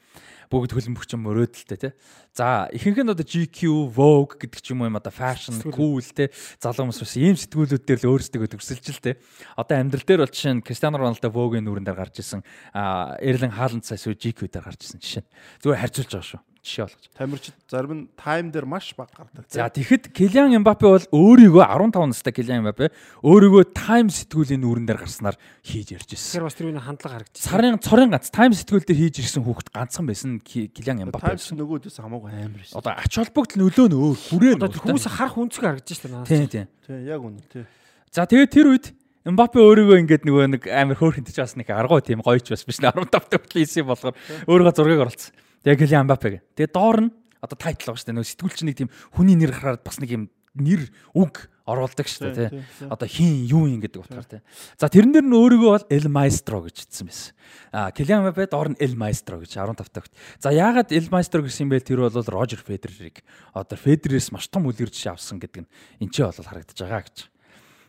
[0.52, 1.92] Бүгд хөлбөмбөгч юм өрөөдөлтэй тий.
[2.36, 6.30] За ихэнх нь одоо GQ, Vogue гэдэг ч юм уу юм одоо fashion, cool тий.
[6.62, 9.14] Залуу хүмүүс бас ийм сэтгүүлүүд дээр л өөрсдөө төгсөлж л тий.
[9.58, 12.46] Одоо амьдрал дээр бол жишээ нь Кристиано Роналдо Vogue-ийн нүүрэн дээр гарч исэн.
[12.72, 15.24] Эрлин Хааланд сая GQ дээр гарч исэн жишээ.
[15.64, 16.40] Зүгээр харьцуулж байгаа шүү.
[16.66, 17.06] Жишээ болгож.
[17.14, 19.46] Тамирчид зарим нь тайм дээр маш бага гардаг.
[19.54, 22.90] За тэгэхэд Килиан Мбаппе бол өөрийгөө 15 настай Килиан Мбаппе
[23.22, 26.42] өөрийгөө тайм сэтгүүлийн нүүрэн дээр гарснаар хийж ярьж ирсэн.
[26.42, 27.46] Тэгэхээр бас тэр үний хандлага харагдчих.
[27.46, 31.22] Сарын цорын ганц тайм сэтгүүл дээр хийж ирсэн хүүхэд ганцхан байсан Ки- Килиан Мбаппе.
[31.38, 32.74] Таймс нөгөөдөөс хамаагүй амар шээ.
[32.82, 34.58] Одоо ач холбогдол нөлөө нь өөр хүрээ нь.
[34.58, 36.26] Одоо тэр хүмүүс харах үнцгөө харагдаж шүү дээ.
[36.26, 36.66] Тийм тийм.
[36.82, 37.62] Тий, яг үнэ тий.
[38.10, 38.86] За тэгээд тэр үед
[39.26, 42.78] Мбаппе өөрийгөө ингээд нөгөө нэг амар хөөрхөнтэй ч бас нэг аргуу тийм гоёч бас биш
[42.78, 44.14] 15 төвт хийсэн болохоор
[44.46, 45.34] өөрийгөө зургийг оруулсан.
[45.66, 46.40] Тэгээд Килиан Мбаппе гэ.
[46.54, 47.10] Тэгээд доор нь
[47.42, 48.16] одоо тайтл байгаа шүү дээ.
[48.22, 52.50] Нөгөө сэтгүүлч нэг тийм хүний нэр хараад бас нэг юм нэр үг оруулдаг шүү дээ
[52.54, 52.62] тий.
[52.86, 54.40] Одоо хин юу юм гэдэг утгаар тий.
[54.78, 57.34] За тэрэн дээр нь өөрийгөө бол El Maestro гэж хэлсэн байсан.
[57.74, 60.14] А Килиан Мбаппе доор нь El Maestro гэж 15 тагт.
[60.38, 61.82] За яагаад El Maestro гэсэн юм бэ?
[61.82, 66.46] Тэр бол Рожер Федерерийг одоо Федерерээс маш том үлгэрч авсан гэдэг нь энэ ч бол
[66.46, 67.26] харагдаж байгаа гэж.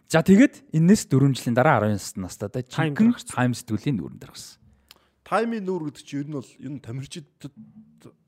[0.09, 3.29] За тэгэд энэс 4 жилийн дараа 19 настай Time жинхэнэ гарсан.
[3.29, 4.56] тайм сэтгүүлийн нүүрэн дээр гарсан.
[5.27, 7.27] Таймын нүүр гэдэг чинь ер нь бол энэ тамирчид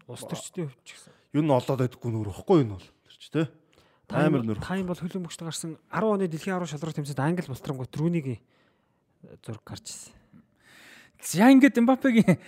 [0.10, 1.14] Ус төрчтэй өвч гэсэн.
[1.40, 2.88] ер нь олоод байдаггүй нүүр ихгүй энэ бол.
[3.08, 3.48] Тэр чи тий.
[4.10, 4.60] Таймер нүүр.
[4.60, 8.42] Тайм бол хөлбөмбөгчд гарсан 10 оны дэлхийн аврал шалралт тэмцээнд англи болтрангуй трүүнийг
[9.46, 10.14] зураг гарч ирсэн.
[11.22, 12.40] За ингээд Мбаппегийн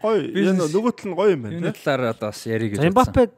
[0.00, 0.22] Гоё.
[0.38, 2.94] Энэ нөгөө тал нь гоё юм байна энэ талаар одоо бас ярих гэж бодсон.
[2.94, 3.30] Мбаппег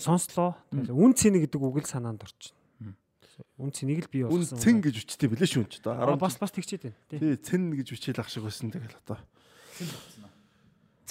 [0.00, 0.56] сонслоо.
[0.72, 2.58] Үн цэний гэдэг үг л санаанд орчихно.
[3.60, 4.58] Үн цэнийг л бий Үн болгосон.
[4.58, 6.98] цэн гэж үчтэй билээ шүү энэ ч одоо 10 бас бас тэгчээд байна.
[7.12, 7.18] Тий.
[7.20, 9.20] тий цэн гэж үчээл ах шиг байсан тэгэл одоо.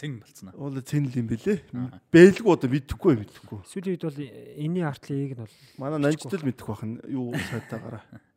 [0.02, 0.58] Цэн болцсон аа.
[0.58, 1.62] Уул цэн л юм билээ.
[2.10, 3.60] Бэлгүй одоо мэдэхгүй мэдэхгүй.
[3.70, 8.02] Сүүлийн үед бол энэний артлыг нь бол Манай нанждэл мэдэх бах нь юу сайтаагаараа.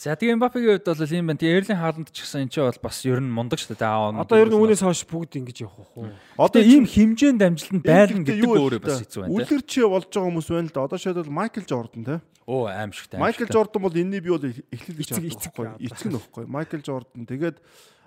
[0.00, 1.40] За тэгээ Мбаппегийн хувьд бол юм байна.
[1.44, 3.84] Тэгээ Эрлин Хааланд ч гэсэн энэ ч бол бас ер нь мундаг шүү дээ.
[3.84, 4.22] Аа.
[4.22, 6.08] одоо ер нь үүнээс хойш бүгд ингэж явах уу?
[6.40, 9.28] Одоо ийм хэмжээнд амжилтанд байлна гэдэг өөрөө бас хэцүү байна.
[9.28, 9.60] те.
[9.60, 10.86] Үлгэрч болж байгаа хүмүүс байна л да.
[10.88, 12.16] Одоо шийдэл Майкл Жордан те.
[12.48, 13.20] Оо аим шигтэй.
[13.20, 13.44] аим Майкл.
[13.44, 15.84] Жордан бол энэний би бол Эцэг- авдаг эцэг байхгүй.
[15.84, 16.44] Эцэг нөхгүй.
[16.48, 17.60] Майкл Жордан тэгээд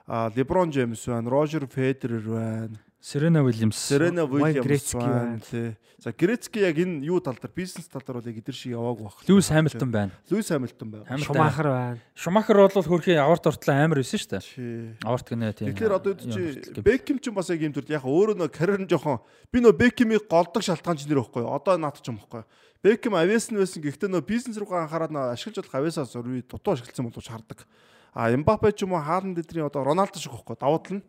[0.08, 3.78] Леброн Джеймс байна, Рожер Федерер байна, Серена Уильямс.
[3.78, 5.40] Серена Уильямс байна.
[5.50, 5.76] тий.
[6.04, 9.04] За Грецки яг энэ юу тал дээр бизнес тал дээр бол яг эдэр шиг яваагүй
[9.08, 9.16] баг.
[9.28, 10.12] Льюис Хамилтон байна.
[10.30, 11.18] Льюис Хамилтон байна.
[11.18, 12.00] Шумахер байна.
[12.16, 14.98] Шумахер бол хөрхийн аварт ортлоо амар байсан шүү дээ.
[15.04, 15.72] Аварт гинэ тийм.
[15.72, 16.82] Тэгэхээр одоо юм чи.
[16.84, 20.28] Бекхэм ч бас яг юм төрөл яг өөрөө нөө карьер нь жоохон би нөө Бекхемийг
[20.28, 21.48] голдог шалтгаан ч нэр байхгүй.
[21.48, 22.44] Одоо наад ч юм байхгүй.
[22.84, 26.76] Бекхэм авиас нь байсан гэхдээ нөө бизнес руугаа анхаарал нөө ашиглаж болох авиасаас өрөө дутуу
[26.76, 27.64] ашигласан боловч хардаг.
[28.14, 30.56] А Эмбапе ч юм уу Хааланд эдрийн одоо Роналдо шиг байхгүй.
[30.58, 31.04] Давуу тал нь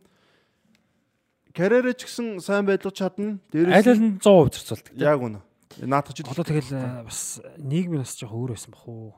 [1.55, 3.39] карьерээ ч гэсэн сайн байлгаж чадна.
[3.39, 4.93] Аль Дээрээс аль нь 100% зарцуулдаг.
[4.97, 5.41] яг үнэ.
[5.85, 9.13] Наадах ч Одоо тэгэл э, бас нийгэм бас жоох өөр байсан бах уу?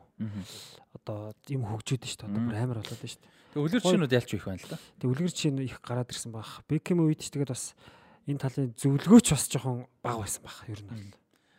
[0.97, 2.31] Одоо юм хөгжөөд нь шүү дээ.
[2.33, 3.35] Одоо бүр амар болоод шүү дээ.
[3.57, 4.79] Тэгээ үлгэрчнүүд ялч их байна л да.
[5.01, 6.49] Тэг үлгэр чинь их гараад ирсэн баг.
[6.69, 7.73] Бекхэм үед ч тэгээд бас
[8.27, 10.57] энэ талын зөвлөгөөч бас жоохон бага байсан баг.
[10.69, 11.05] Ер нь бол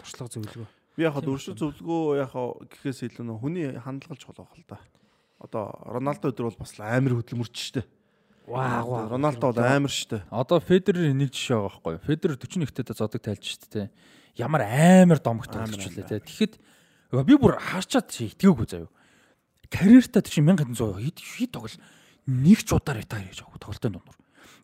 [0.02, 0.68] туршлага зөвлөгөө.
[0.98, 4.66] би яг хаа дөршил зөвлөгөө яг хаа гэхээс илүү нөө хүний хандлага чухал байх л
[4.66, 4.78] да.
[5.38, 7.86] Одоо Роналдо өдөр бол бас амар хөдөлмөрч штэ.
[8.48, 9.08] Ваа.
[9.12, 10.26] Роналдо бол амар штэ.
[10.34, 12.06] Одоо Федерер нэг жишээ байгаа байхгүй юу?
[12.08, 13.70] Федерер 41-т зодог тайлж дээ.
[13.70, 13.92] те.
[14.38, 16.20] Ямар амар домогт Амар тоглож үлээ те.
[16.26, 16.54] Тэгэхэд
[17.28, 18.90] би бүр харчаад чи итгээгүү заяа.
[19.70, 21.78] Карьертаа тийш 1100 хэд хэд тоглол
[22.28, 24.18] нэг ч удаа ретайр хийж авах тоглолтын дундуур.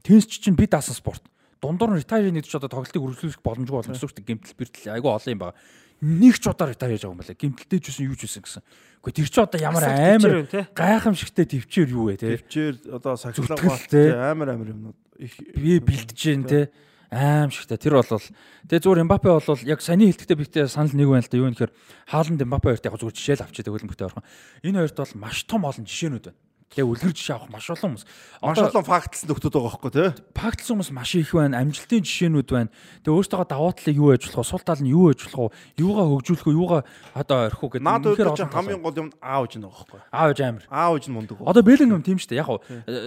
[0.03, 1.23] Тэнс чи чинь би даасан спорт.
[1.59, 4.29] Дундуур нь ретайр нэг ч одоо тоглолтыг үргэлжлүүлэх боломжгүй боломжтой шүү дээ.
[4.31, 5.59] Гэмтэл бэртэл айгүй олон юм байгаа.
[6.03, 7.39] Нэг ч удаа ретайр хийж авах юм байна.
[7.39, 8.63] Гэмтэлтэй ч үсэн юу ч үсэн гэсэн.
[8.99, 10.33] Гэхдээ тэр чи одоо ямар амар
[10.75, 12.35] гайхамшигтай төвчээр юу вэ те.
[12.43, 14.03] Төвчээр одоо сахилга Зүтгэл, баат те.
[14.11, 16.67] амар амар юмнууд их би бэлдэж जैन те
[17.13, 21.21] аим шигтэй тэр бол тэгээ зүгээр Мбаппе бол яг саний хэлтгтээ бихтэй санал нэг байна
[21.21, 21.71] л да юу нөхөр
[22.09, 24.25] хааланд Мбаппе хоёрт яг зүгээр жишээл авчиад хөлбөмбөгтэй орхон
[24.65, 26.39] энэ хоёрт бол маш том олон жишээнүүд байна
[26.73, 28.03] тэгээ үлгэр жишээ авах маш олон хүмүүс
[28.41, 30.05] маш олон фактлсан нөхдүүд байгаа байхгүй те.
[30.33, 32.69] фактлсан хүмүүс маш их байна амжилтын жишээнүүд байна
[33.05, 35.81] тэгээ өөртөөгөө даваа талыг юу ээж болох вэ сул тал нь юу ээж болох вэ
[35.85, 36.81] юугаа хөгжүүлэх вэ юугаа
[37.13, 40.01] одоо орхих уу гэдэг Наад үед чинь хамгийн гол юм аавж нь байгаа байхгүй.
[40.09, 41.37] аав ээж амир Аавж нь мундаг.
[41.45, 42.59] одоо Беллингем тийм шүү дээ яг хуу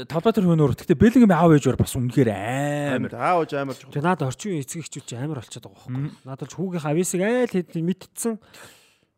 [0.06, 3.92] талбайтар хөнөөр гэхдээ Беллингем аав ээж өөр бас үнэхээр амир Аавж чухал.
[3.92, 6.10] Тэгээ наад орчин үеийн эцэг эхчүүд чинь амар болчиход байгаа байхгүй.
[6.22, 8.34] Наад бол хүүгийнхээ ависыг айл хэд мэдтсэн.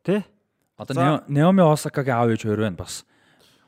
[0.03, 0.23] Тэ?
[0.79, 1.01] Одоо За.
[1.03, 3.03] Нео- Наоми Осакагийн аав ээж хоёр байна бас.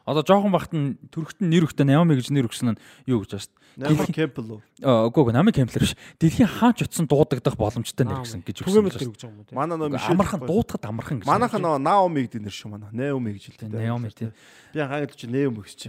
[0.05, 3.45] Одоо жоохон бахт нь төрөхтөн нэр өгтөө Наоми гэж нэр өгсөн нь юу гэж байна
[3.45, 4.59] шүү Намар Кемпл үү?
[4.83, 5.07] дээ.
[5.07, 5.95] Үгүй үгүй Наоми Кемплер биш.
[6.19, 8.67] Дэлхийн хаанч утсан дуудагдах боломжтой нэр гэсэн гэж өгсөн.
[8.67, 9.55] түгээмэл шүү гэж байгаа юм уу.
[9.55, 9.95] Манай нөө дээ.
[9.95, 11.27] Мишель Амархан дуудахад амархан гэж.
[11.31, 12.91] Манайхан нөө Наоми гэдэг нэр шүү манай.
[12.91, 13.71] Наоми гэж хэлдэг.
[13.71, 14.29] Наоми тий.
[14.75, 15.87] Би англид чи Наоми гэж чи.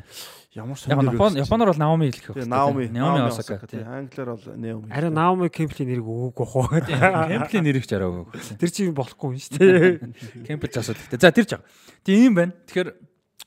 [0.55, 2.47] Ямар Яг сони Япон Японоор бол Наоми хэлэх хэрэгтэй.
[2.47, 3.83] Наоми, Наоми Осака тий.
[3.83, 4.87] Англиар бол Наоми.
[4.95, 6.71] Арай Наоми Кемплийн нэрийг өгөөгүй хоо.
[6.71, 8.31] Кемплийн нэрийг ч араагүй.
[8.63, 10.47] Тэр чинь болохгүй юм шүү дээ.
[10.47, 11.19] Кемпл хэрэгтэй.
[11.19, 11.67] За тэр яг.
[12.05, 12.53] Тийм юм байна.
[12.69, 12.95] Тэгэхээр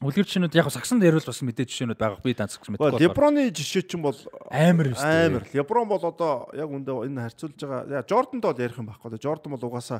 [0.05, 2.21] үлгэрчнүүд яг сагсан дээр л бас мэдээ жишээнүүд байгаа.
[2.21, 3.01] Би данц гэж Гэхдээ мэдгүй.
[3.01, 4.17] Леброны жишээ чинь бол
[4.53, 5.09] Амар юм шүү.
[5.09, 5.43] Амар.
[5.51, 7.99] Леброн бол одоо яг үндэ энэ харьцуулж байгаа.
[7.99, 9.17] Яа Жордантай бол ярих юм байхгүй.
[9.17, 9.99] Жордан бол угаасаа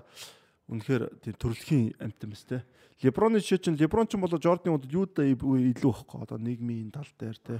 [0.69, 2.61] үнэхээр тийм төрөлхийн амтан биз дээ.
[3.03, 6.21] Леброны жишээ чинь Леброн ч болоо Жорданы удад юудаа илүү байхгүй.
[6.21, 7.59] Одоо нийгмийн тал дээр те.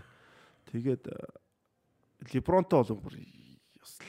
[0.72, 1.18] Тэгээд э,
[2.32, 3.20] Лебронтой бол бүр
[3.82, 4.00] бас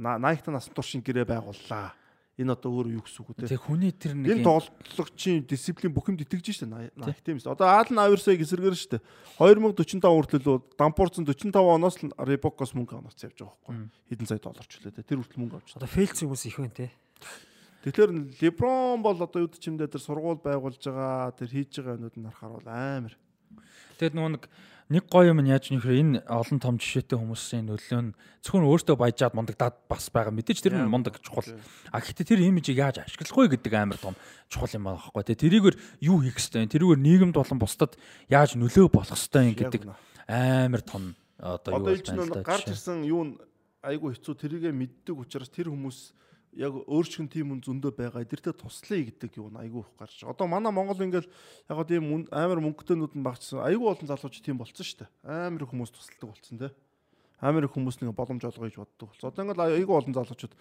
[0.00, 1.92] Nike-та насан туршийн гэрээ байгууллаа.
[2.40, 3.52] Энэ одоо өөр юу гэсэн үг үү те.
[3.52, 7.52] Тэг хүний тэр нэг Энэ тоглогчийн дисциплин бүх юмд итгэж штэ Nike тийм шүү.
[7.52, 8.98] Одоо Алlen Iverson-ыг эсэргээр штэ
[9.36, 13.92] 2045 хүртэл Дампурцэн 45 оноос л Reebok-оос мөнгө аваад явж байгаа байхгүй.
[14.08, 15.04] Хэдэн сая доллар ч үлээ те.
[15.04, 15.76] Тэр хүртэл мөнгө авч.
[15.76, 16.88] Одоо фейлц хүмүүс их байна те.
[17.84, 18.10] Тэгэхээр
[18.40, 22.52] LeBron бол одоо юу чимдээ тэр сургууль байгуулж байгаа тэр хийж байгаа юмнууд нь харахаар
[22.56, 23.14] бол амар.
[23.96, 24.44] Тэгэд нөгөө нэг
[24.90, 28.96] нэг гоё юм нь яаж нөхөр энэ олон том жишээтэй хүмүүсийн нөлөө нь зөвхөн өөртөө
[28.98, 30.34] баяжаад мундагдаад бас байгаа.
[30.34, 31.46] Мэдээж тэр нь мундаг чухал.
[31.94, 34.18] А гэхдээ тэр имижийг яаж ашиглах вэ гэдэг амар том
[34.50, 35.22] чухал юм байна байхгүй.
[35.30, 36.74] Тэ тэрийгээр юу хийх ёстой юм?
[36.74, 37.94] Тэрүүгээр нийгэмд болон бусдад
[38.26, 39.86] яаж нөлөө болох ёстой юм гэдэг
[40.26, 43.38] амар том одоо юу Одоо ил чинь байна гарч ирсэн юу
[43.86, 46.12] айгүй хэцүү тэрийгэ мэддэг учраас тэр хүмүүс
[46.58, 50.26] яг өөрчлөн тийм үн зөндөө байгаа эдэртээ туслая гэдэг юу н айгүй их гарч.
[50.26, 54.58] Одоо манай Монгол ингээл яг гоо тийм амар мөнгөтэйнүүд нь багчсан айгүй олон залууч тийм
[54.58, 55.10] болцсон шүү дээ.
[55.30, 56.74] Амар их хүмүүс тусалдаг болцсон те.
[57.38, 59.30] Амар их хүмүүс нэг боломж олгоё гэж боддог болсон.
[59.30, 60.54] Одоо ингээл айгүй олон залуучууд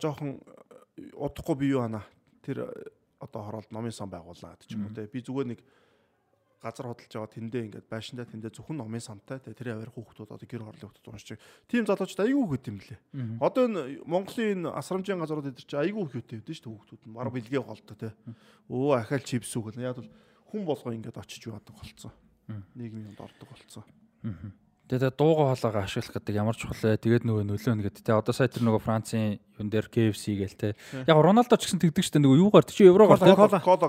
[0.00, 2.00] жоохон э, удахгүй би юу хана
[2.40, 2.72] тэр э,
[3.20, 5.04] одоо хороолт номын сан байгууллаа гэдэг ч юм уу те.
[5.04, 5.60] Би зүгээр нэг
[6.60, 10.44] газар хөдөлж байгаа тэндээ ингээд байшиндаа тэндээ зөвхөн номын самтай тэ тэрийн аваар хүүхдүүд одоо
[10.44, 11.40] гэр хорлын хүүхдүүд уншиж.
[11.66, 13.00] Тийм залуучууд айгүй хөт юм лээ.
[13.40, 17.14] Одоо энэ Монголын энэ асрамжийн газрууд эдэр чи айгүй хөт хэвдэж шүү хүүхдүүд нь.
[17.16, 18.12] Мар бэлгээ голтой тэ.
[18.68, 19.80] Өө ахаал чипс үгэл.
[19.80, 20.10] Яг бол
[20.52, 22.12] хүн болгоо ингээд очиж юу адаг болцсон.
[22.76, 23.84] Нийгмийн юмд ордог болцсон.
[24.90, 26.98] Тэгээд дууга хоолойгоо ашиглах гэдэг ямар чухал вэ?
[26.98, 28.02] Тэгээд нөгөө нөлөө нь гэдэг.
[28.02, 30.74] Тэ одоо сая тэр нөгөө Францын юун дээр KFC гээл те.
[31.06, 33.30] Яг Роналдо ч гэсэн тэгдэг штэ нөгөө юугаар чи еврогоор те.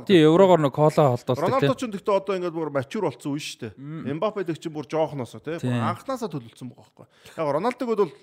[0.06, 1.80] Тий еврогоор нөгөө кола холдуулдаг Роналдо те.
[1.82, 3.74] ч гэхдээ одоо ингээд бүр мачур болцсон үе дээ.
[4.14, 5.58] Эмбапе дэг чинь бүр жоохноосоо тий.
[5.58, 5.82] Тийм.
[5.82, 7.06] Анхнаасаа төлөвлөсөн байгаа байхгүй.
[7.34, 8.14] Яг Роналдог бол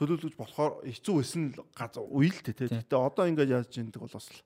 [0.00, 2.68] төлөвлөж болохоор хэцүү байсан л газ үе л дээ тий.
[2.72, 4.40] Гэтэ одоо ингээд яаж чинь бол бас л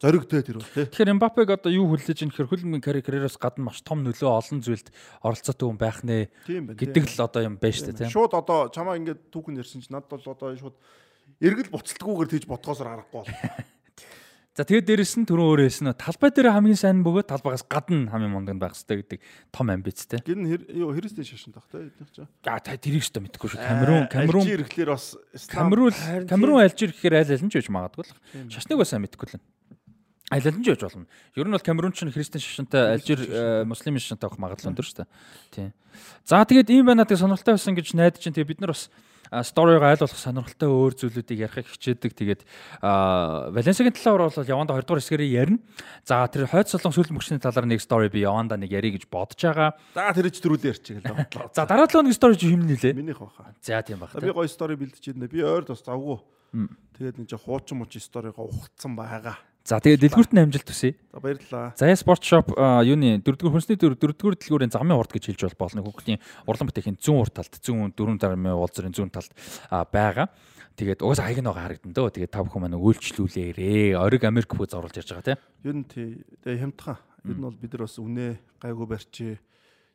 [0.00, 0.84] зоригтой тэр бол тий.
[0.84, 4.92] Тэгэхээр Мбаппег одоо юу хүлээж ин гэхээр хөлбөмбөгийн карьераас гадна маш том нөлөө олон зүйлд
[5.24, 8.12] оролцоотой хүн байх нэ гэдэг л одоо юм байна штэ те.
[8.12, 10.76] Шууд одоо чамаа ингээд түүхэн ярьсан чинь надад бол одоо шууд
[11.40, 13.32] эргэл буцалтгүйгээр тэгж бодгоосоор харахгүй бол.
[14.56, 18.32] За тэгээд дээрэс нь түрүү өөрөөс нь талбай дээр хамгийн сайн бөгөөд талбайгаас гадна хамгийн
[18.32, 19.20] мундаг нь байх хэрэгтэй гэдэг
[19.52, 20.24] том амбицтэй.
[20.24, 20.48] Гэр нь
[20.80, 21.92] юу хэрэгстэй шашин тах тий.
[21.92, 22.24] эднийх чинь.
[22.48, 23.60] А та тэрийг ч та мэдэхгүй шүү.
[23.60, 25.12] Камерун Камерун Алжир ирэхлээр бас
[25.52, 25.92] Камерун
[26.24, 28.16] Камерун альжир гэхээр аль аль нь ч байж магадгүй л.
[28.48, 29.44] Шашныг бас сайн мэдэхгүй л.
[30.26, 31.06] Аль аль нь ч байж болно.
[31.38, 35.06] Ер нь бол Камерун ч христэн шашинтай альжир э, муслим шашинтай авах магадлал өндөр шүү
[35.06, 35.10] дээ.
[35.54, 35.70] Тийм.
[36.26, 38.90] За тэгээд ийм байна гэдэг сонирхолтой байсан гэж найдаж чинь тэгээд бид нар бас
[39.46, 42.12] сториг айл болох сонирхолтой өөр зүйлүүдийг ярихыг хичээдэг.
[42.14, 42.42] Тэгээд
[42.82, 45.58] а, Валенсиагийн талаар бол яванда 2 дугаар хэсгэрээ ярина.
[46.02, 49.38] За тэр хойд солон сүүл мөрчний талаар нэг стори би яванда нэг ярих гэж бодож
[49.38, 49.74] байгаа.
[49.94, 51.54] За тэр ч төрүүлээ ярьчих гэлээ.
[51.56, 52.94] За дараа 7 өдрийн стори чи хэмнэ нилээ.
[52.94, 53.50] Минийх баха.
[53.62, 54.14] За тийм баг.
[54.14, 55.30] Би гоё стори бэлдэж байна.
[55.30, 56.22] Би ойр бас завгүй.
[56.98, 59.38] Тэгээд нэг жоо хуучин муучин сторигоо ухалцсан байгаа.
[59.66, 60.94] За тэгээд дэлгүүрт нь амжилт төсөе.
[61.10, 61.74] За баярлалаа.
[61.74, 65.82] Заяа спорт шоп юуны дөрөвдүгээр хүнсний дөр- дөрөвдүгээр дэлгүүрийн замын урд гэж хэлж бол болно.
[65.82, 69.34] Хүүхдийн урлан бүтээхийн зүүн урд талд зүүн дөрөв дармын уулзрын зүүн талд
[69.90, 70.30] байгаа.
[70.78, 72.14] Тэгээд угаасаа хаяг нэг харагдан дөө.
[72.14, 73.98] Тэгээд та бүхэн маань үйлчлүүлээрээ.
[73.98, 75.40] Ориг Америк бүх зоруулж ярьж байгаа тийм.
[75.66, 76.22] Ер нь тий.
[76.46, 76.98] Тэгээ хямдхан.
[77.26, 79.34] Ер нь бол бид нар бас үнэ гайгүй барьчээ.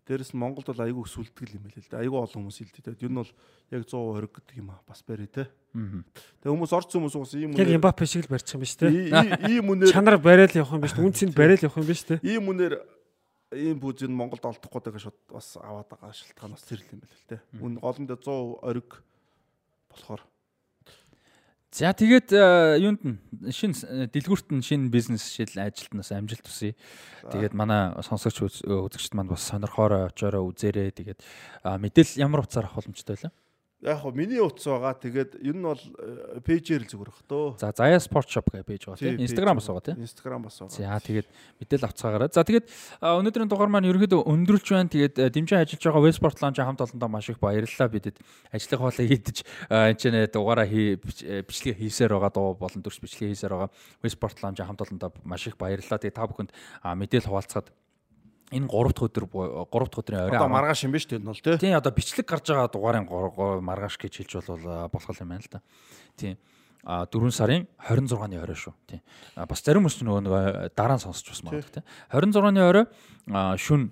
[0.10, 2.02] Дээрэс нь Монголд бол айгүй сүлтгэл юм байл л да.
[2.02, 2.84] Айгүй олон хүмүүс илтээ.
[2.90, 3.32] Тэгээд ер нь бол
[3.70, 4.82] яг 100 ориг гэдэг юм аа.
[4.90, 5.46] Бас барь те.
[6.42, 9.14] Тэгээ хүмүүс орц хүмүүс уус ийм Яг үнээр Мбаппе шиг л барьчих юм биш ий-
[9.62, 10.98] ийм үнээр Чанар барайл явах юм биш.
[10.98, 12.18] Үнцэнд барайл явах юм биш те.
[12.26, 12.74] ийм үнээр
[13.62, 17.00] ийм бүз нь Монголд олдохгүй байгаа шууд бас аваад байгаа шалтгаан бас тэр л юм
[17.06, 17.38] байл л те.
[17.62, 18.90] Үн голондоо 100 ориг
[19.94, 20.22] болохоор
[21.72, 23.16] За тэгээд э, юунд нь
[23.56, 23.72] шин
[24.12, 26.76] дэлгүүрт нь шин бизнес шил ажилтнаас амжилт төсөе.
[27.32, 30.92] Тэгээд манай сонсогч үз- үзэгчд манд бас сонирхоорой, очоорой, үзээрэй.
[30.92, 31.24] Тэгээд
[31.64, 33.32] мэдээлэл ямар утсаар авах боломжтой вэ?
[33.82, 34.94] Яг хөө миний утас байгаа.
[34.94, 35.82] Тэгээд ер нь бол
[36.46, 37.58] пэйжээр л зүгээр бах төө.
[37.58, 39.18] За Зая Sport Shop гэх пэйж байгаа тийм.
[39.18, 39.98] Instagram бас байгаа тийм.
[40.06, 40.78] Instagram бас байгаа.
[40.78, 41.28] За тэгээд
[41.66, 42.30] мэдээлэл авцгаагаараа.
[42.30, 42.66] За тэгээд
[43.02, 44.94] өнөөдрийн дугаар маань ерөөхдөө өндөрлж байна.
[44.94, 47.90] Тэгээд а, дэмжин ажиллаж байгаа Westport Lounge хамт олондоо маш их баярлалаа.
[47.90, 48.18] Бидэд
[48.54, 49.38] ажлын хоолой хийдэж
[49.74, 53.74] энэ ч нэ дугаараа хий бичлэг хийсээр байгаа дуу болон төрс бичлэг хийсээр байгаа
[54.06, 55.98] Westport Lounge хамт олондоо маш их баярлалаа.
[55.98, 56.54] Тэгээд та бүхэнд
[56.86, 57.74] а, мэдээлэл хуваалцахад
[58.52, 61.40] энэ 3 дахь өдөр 3 дахь өдрийн орой Одоо маргааш юм биш үү энэ бол
[61.40, 61.58] тий.
[61.58, 63.08] Тийм одоо бичлэг гарч байгаа дугаарын
[63.64, 65.60] маргааш гэж хэлж бол болох юм байна л да.
[66.20, 66.36] Тийм.
[66.84, 68.74] А 4 сарын 26-ны орой шүү.
[68.90, 69.02] Тийм.
[69.36, 70.36] Бас зарим хүмүүс нөгөө нэг
[70.76, 71.86] дараа нь сонсч бас магадгүй тийм.
[72.12, 72.86] 26-ны орой
[73.58, 73.92] шүн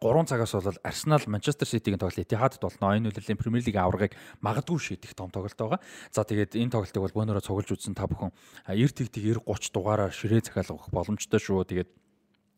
[0.00, 2.96] 3 цагаас бол Арсенал Манчестер Ситигийн тоглолт Этихадд болно.
[2.98, 4.12] Энэ үлрэлийн Премьер Лигийн аврагыг
[4.44, 5.80] магадгүй шийдэх том тоглолт байгаа.
[6.12, 8.34] За тэгээд энэ тоглолтыг бол бөөнөрөө цуглаж үзсэн та бүхэн
[8.68, 11.64] 90 тэгтиг 90 30 дугаараар ширээ захиалгах боломжтой шүү.
[11.64, 11.88] Тэгээд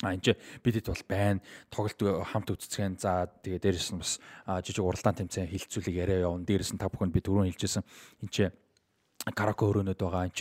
[0.02, 1.40] А энэ бидэд бол байна.
[1.70, 1.98] Тоглолт
[2.30, 3.02] хамт үзцгэн.
[3.02, 4.22] За тэгээ дээрэс нь бас
[4.62, 6.46] жижиг уралдаан тэмцээн хилцүүлэг яриа явна.
[6.46, 7.82] Дээрэс нь та бүхэнд би түрүүн хэлжсэн.
[8.22, 8.30] Энд
[9.26, 10.40] караоке өрөөнөд байгаа энэ ч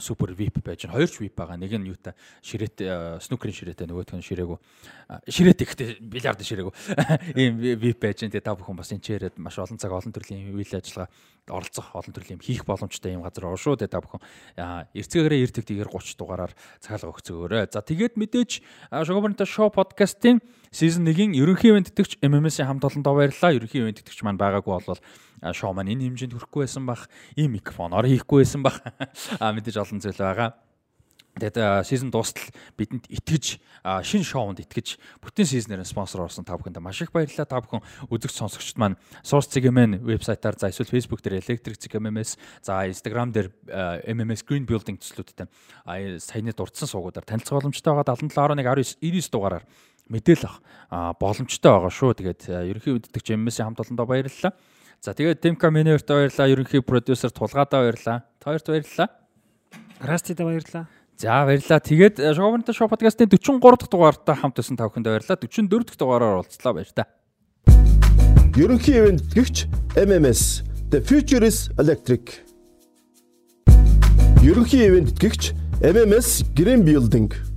[0.00, 0.96] супер VIP байж байна.
[0.96, 1.60] Хоёр ч VIP байгаа.
[1.60, 2.80] Нэг нь юутай ширээт
[3.20, 4.58] снукерийн ширээтэй нөгөөх нь ширээгүй.
[5.28, 6.72] Ширээт ихтэй бильярд ширээгүй.
[7.40, 8.32] Ийм VIP байж байна.
[8.32, 11.12] Тэгээ та бүхэн бас энэ ч яриад маш олон цаг олон төрлийн үйл ажиллагаа
[11.50, 13.76] оролцох олон төрлийн хийх боломжтой юм газар оршуу.
[13.76, 14.22] Тэгээ та бүхэн
[14.96, 17.68] эрцгээгээрээ эртэг тийгэр 30 дугаараар цагаалга өгцөөгөөрэй.
[17.68, 18.50] За тэгээд мэдээж
[18.90, 23.58] Шогоборнтой шоу подкастын Season 1-ийн ерөнхий ивент тэтгэгч MMS-ийн хамт олондоо баярлалаа.
[23.58, 25.02] Ерөнхий ивент тэтгэгч маань байгаагүй болвол
[25.56, 27.08] шоу маань энэ хэмжээнд хүрэхгүй байсан бах.
[27.36, 28.80] Ийм микрофоноор хийхгүй байсан бах.
[29.42, 30.56] А мэдээж олон зүйл байгаа.
[31.38, 32.42] Тэгээд сизон дуустал
[32.74, 37.46] бидэнд итгэж шинэ шоунд итгэж бүтэн сизнээр спонсор орсон та бүхэнд маш их баярлалаа.
[37.46, 42.82] Та бүхэн үзэгч сонсогчд маань Source CGM вебсайтаар за эсвэл Facebook дээр Electric CGMS за
[42.90, 43.48] Instagram дээр
[44.10, 45.46] MMS Green Building төслүүдтэй
[46.18, 49.64] саяны дурдсан суугуудаар танилцах боломжтой байгаа 7711 19 99 дугаараар
[50.10, 52.10] мэдээлэл авах боломжтой байгаа шүү.
[52.18, 52.42] Тэгээд
[52.74, 54.52] ерөнхий үддэгч MMS-ийн хамт олондоо баярлалаа.
[55.00, 56.52] За тэгээд Тимка Менерт баярлалаа.
[56.52, 58.28] Ерөнхий продюсер Тулгаадаа баярлалаа.
[58.36, 59.08] Та хоёрт баярлалаа.
[59.96, 60.88] Растида баярлалаа.
[61.16, 61.80] За баярлалаа.
[61.80, 65.40] Тэгээд Шоговонтой шоу подкастын 43 дахь дугаартай хамт байсан та бүхэнд баярлалаа.
[65.40, 67.08] 44 дахь дугаараар уулзлаа баяр та.
[68.52, 72.44] Ерөнхий ивент гэгч MMS The Future is Electric.
[74.44, 77.49] Ерөнхий ивент гэгч MMS Green Building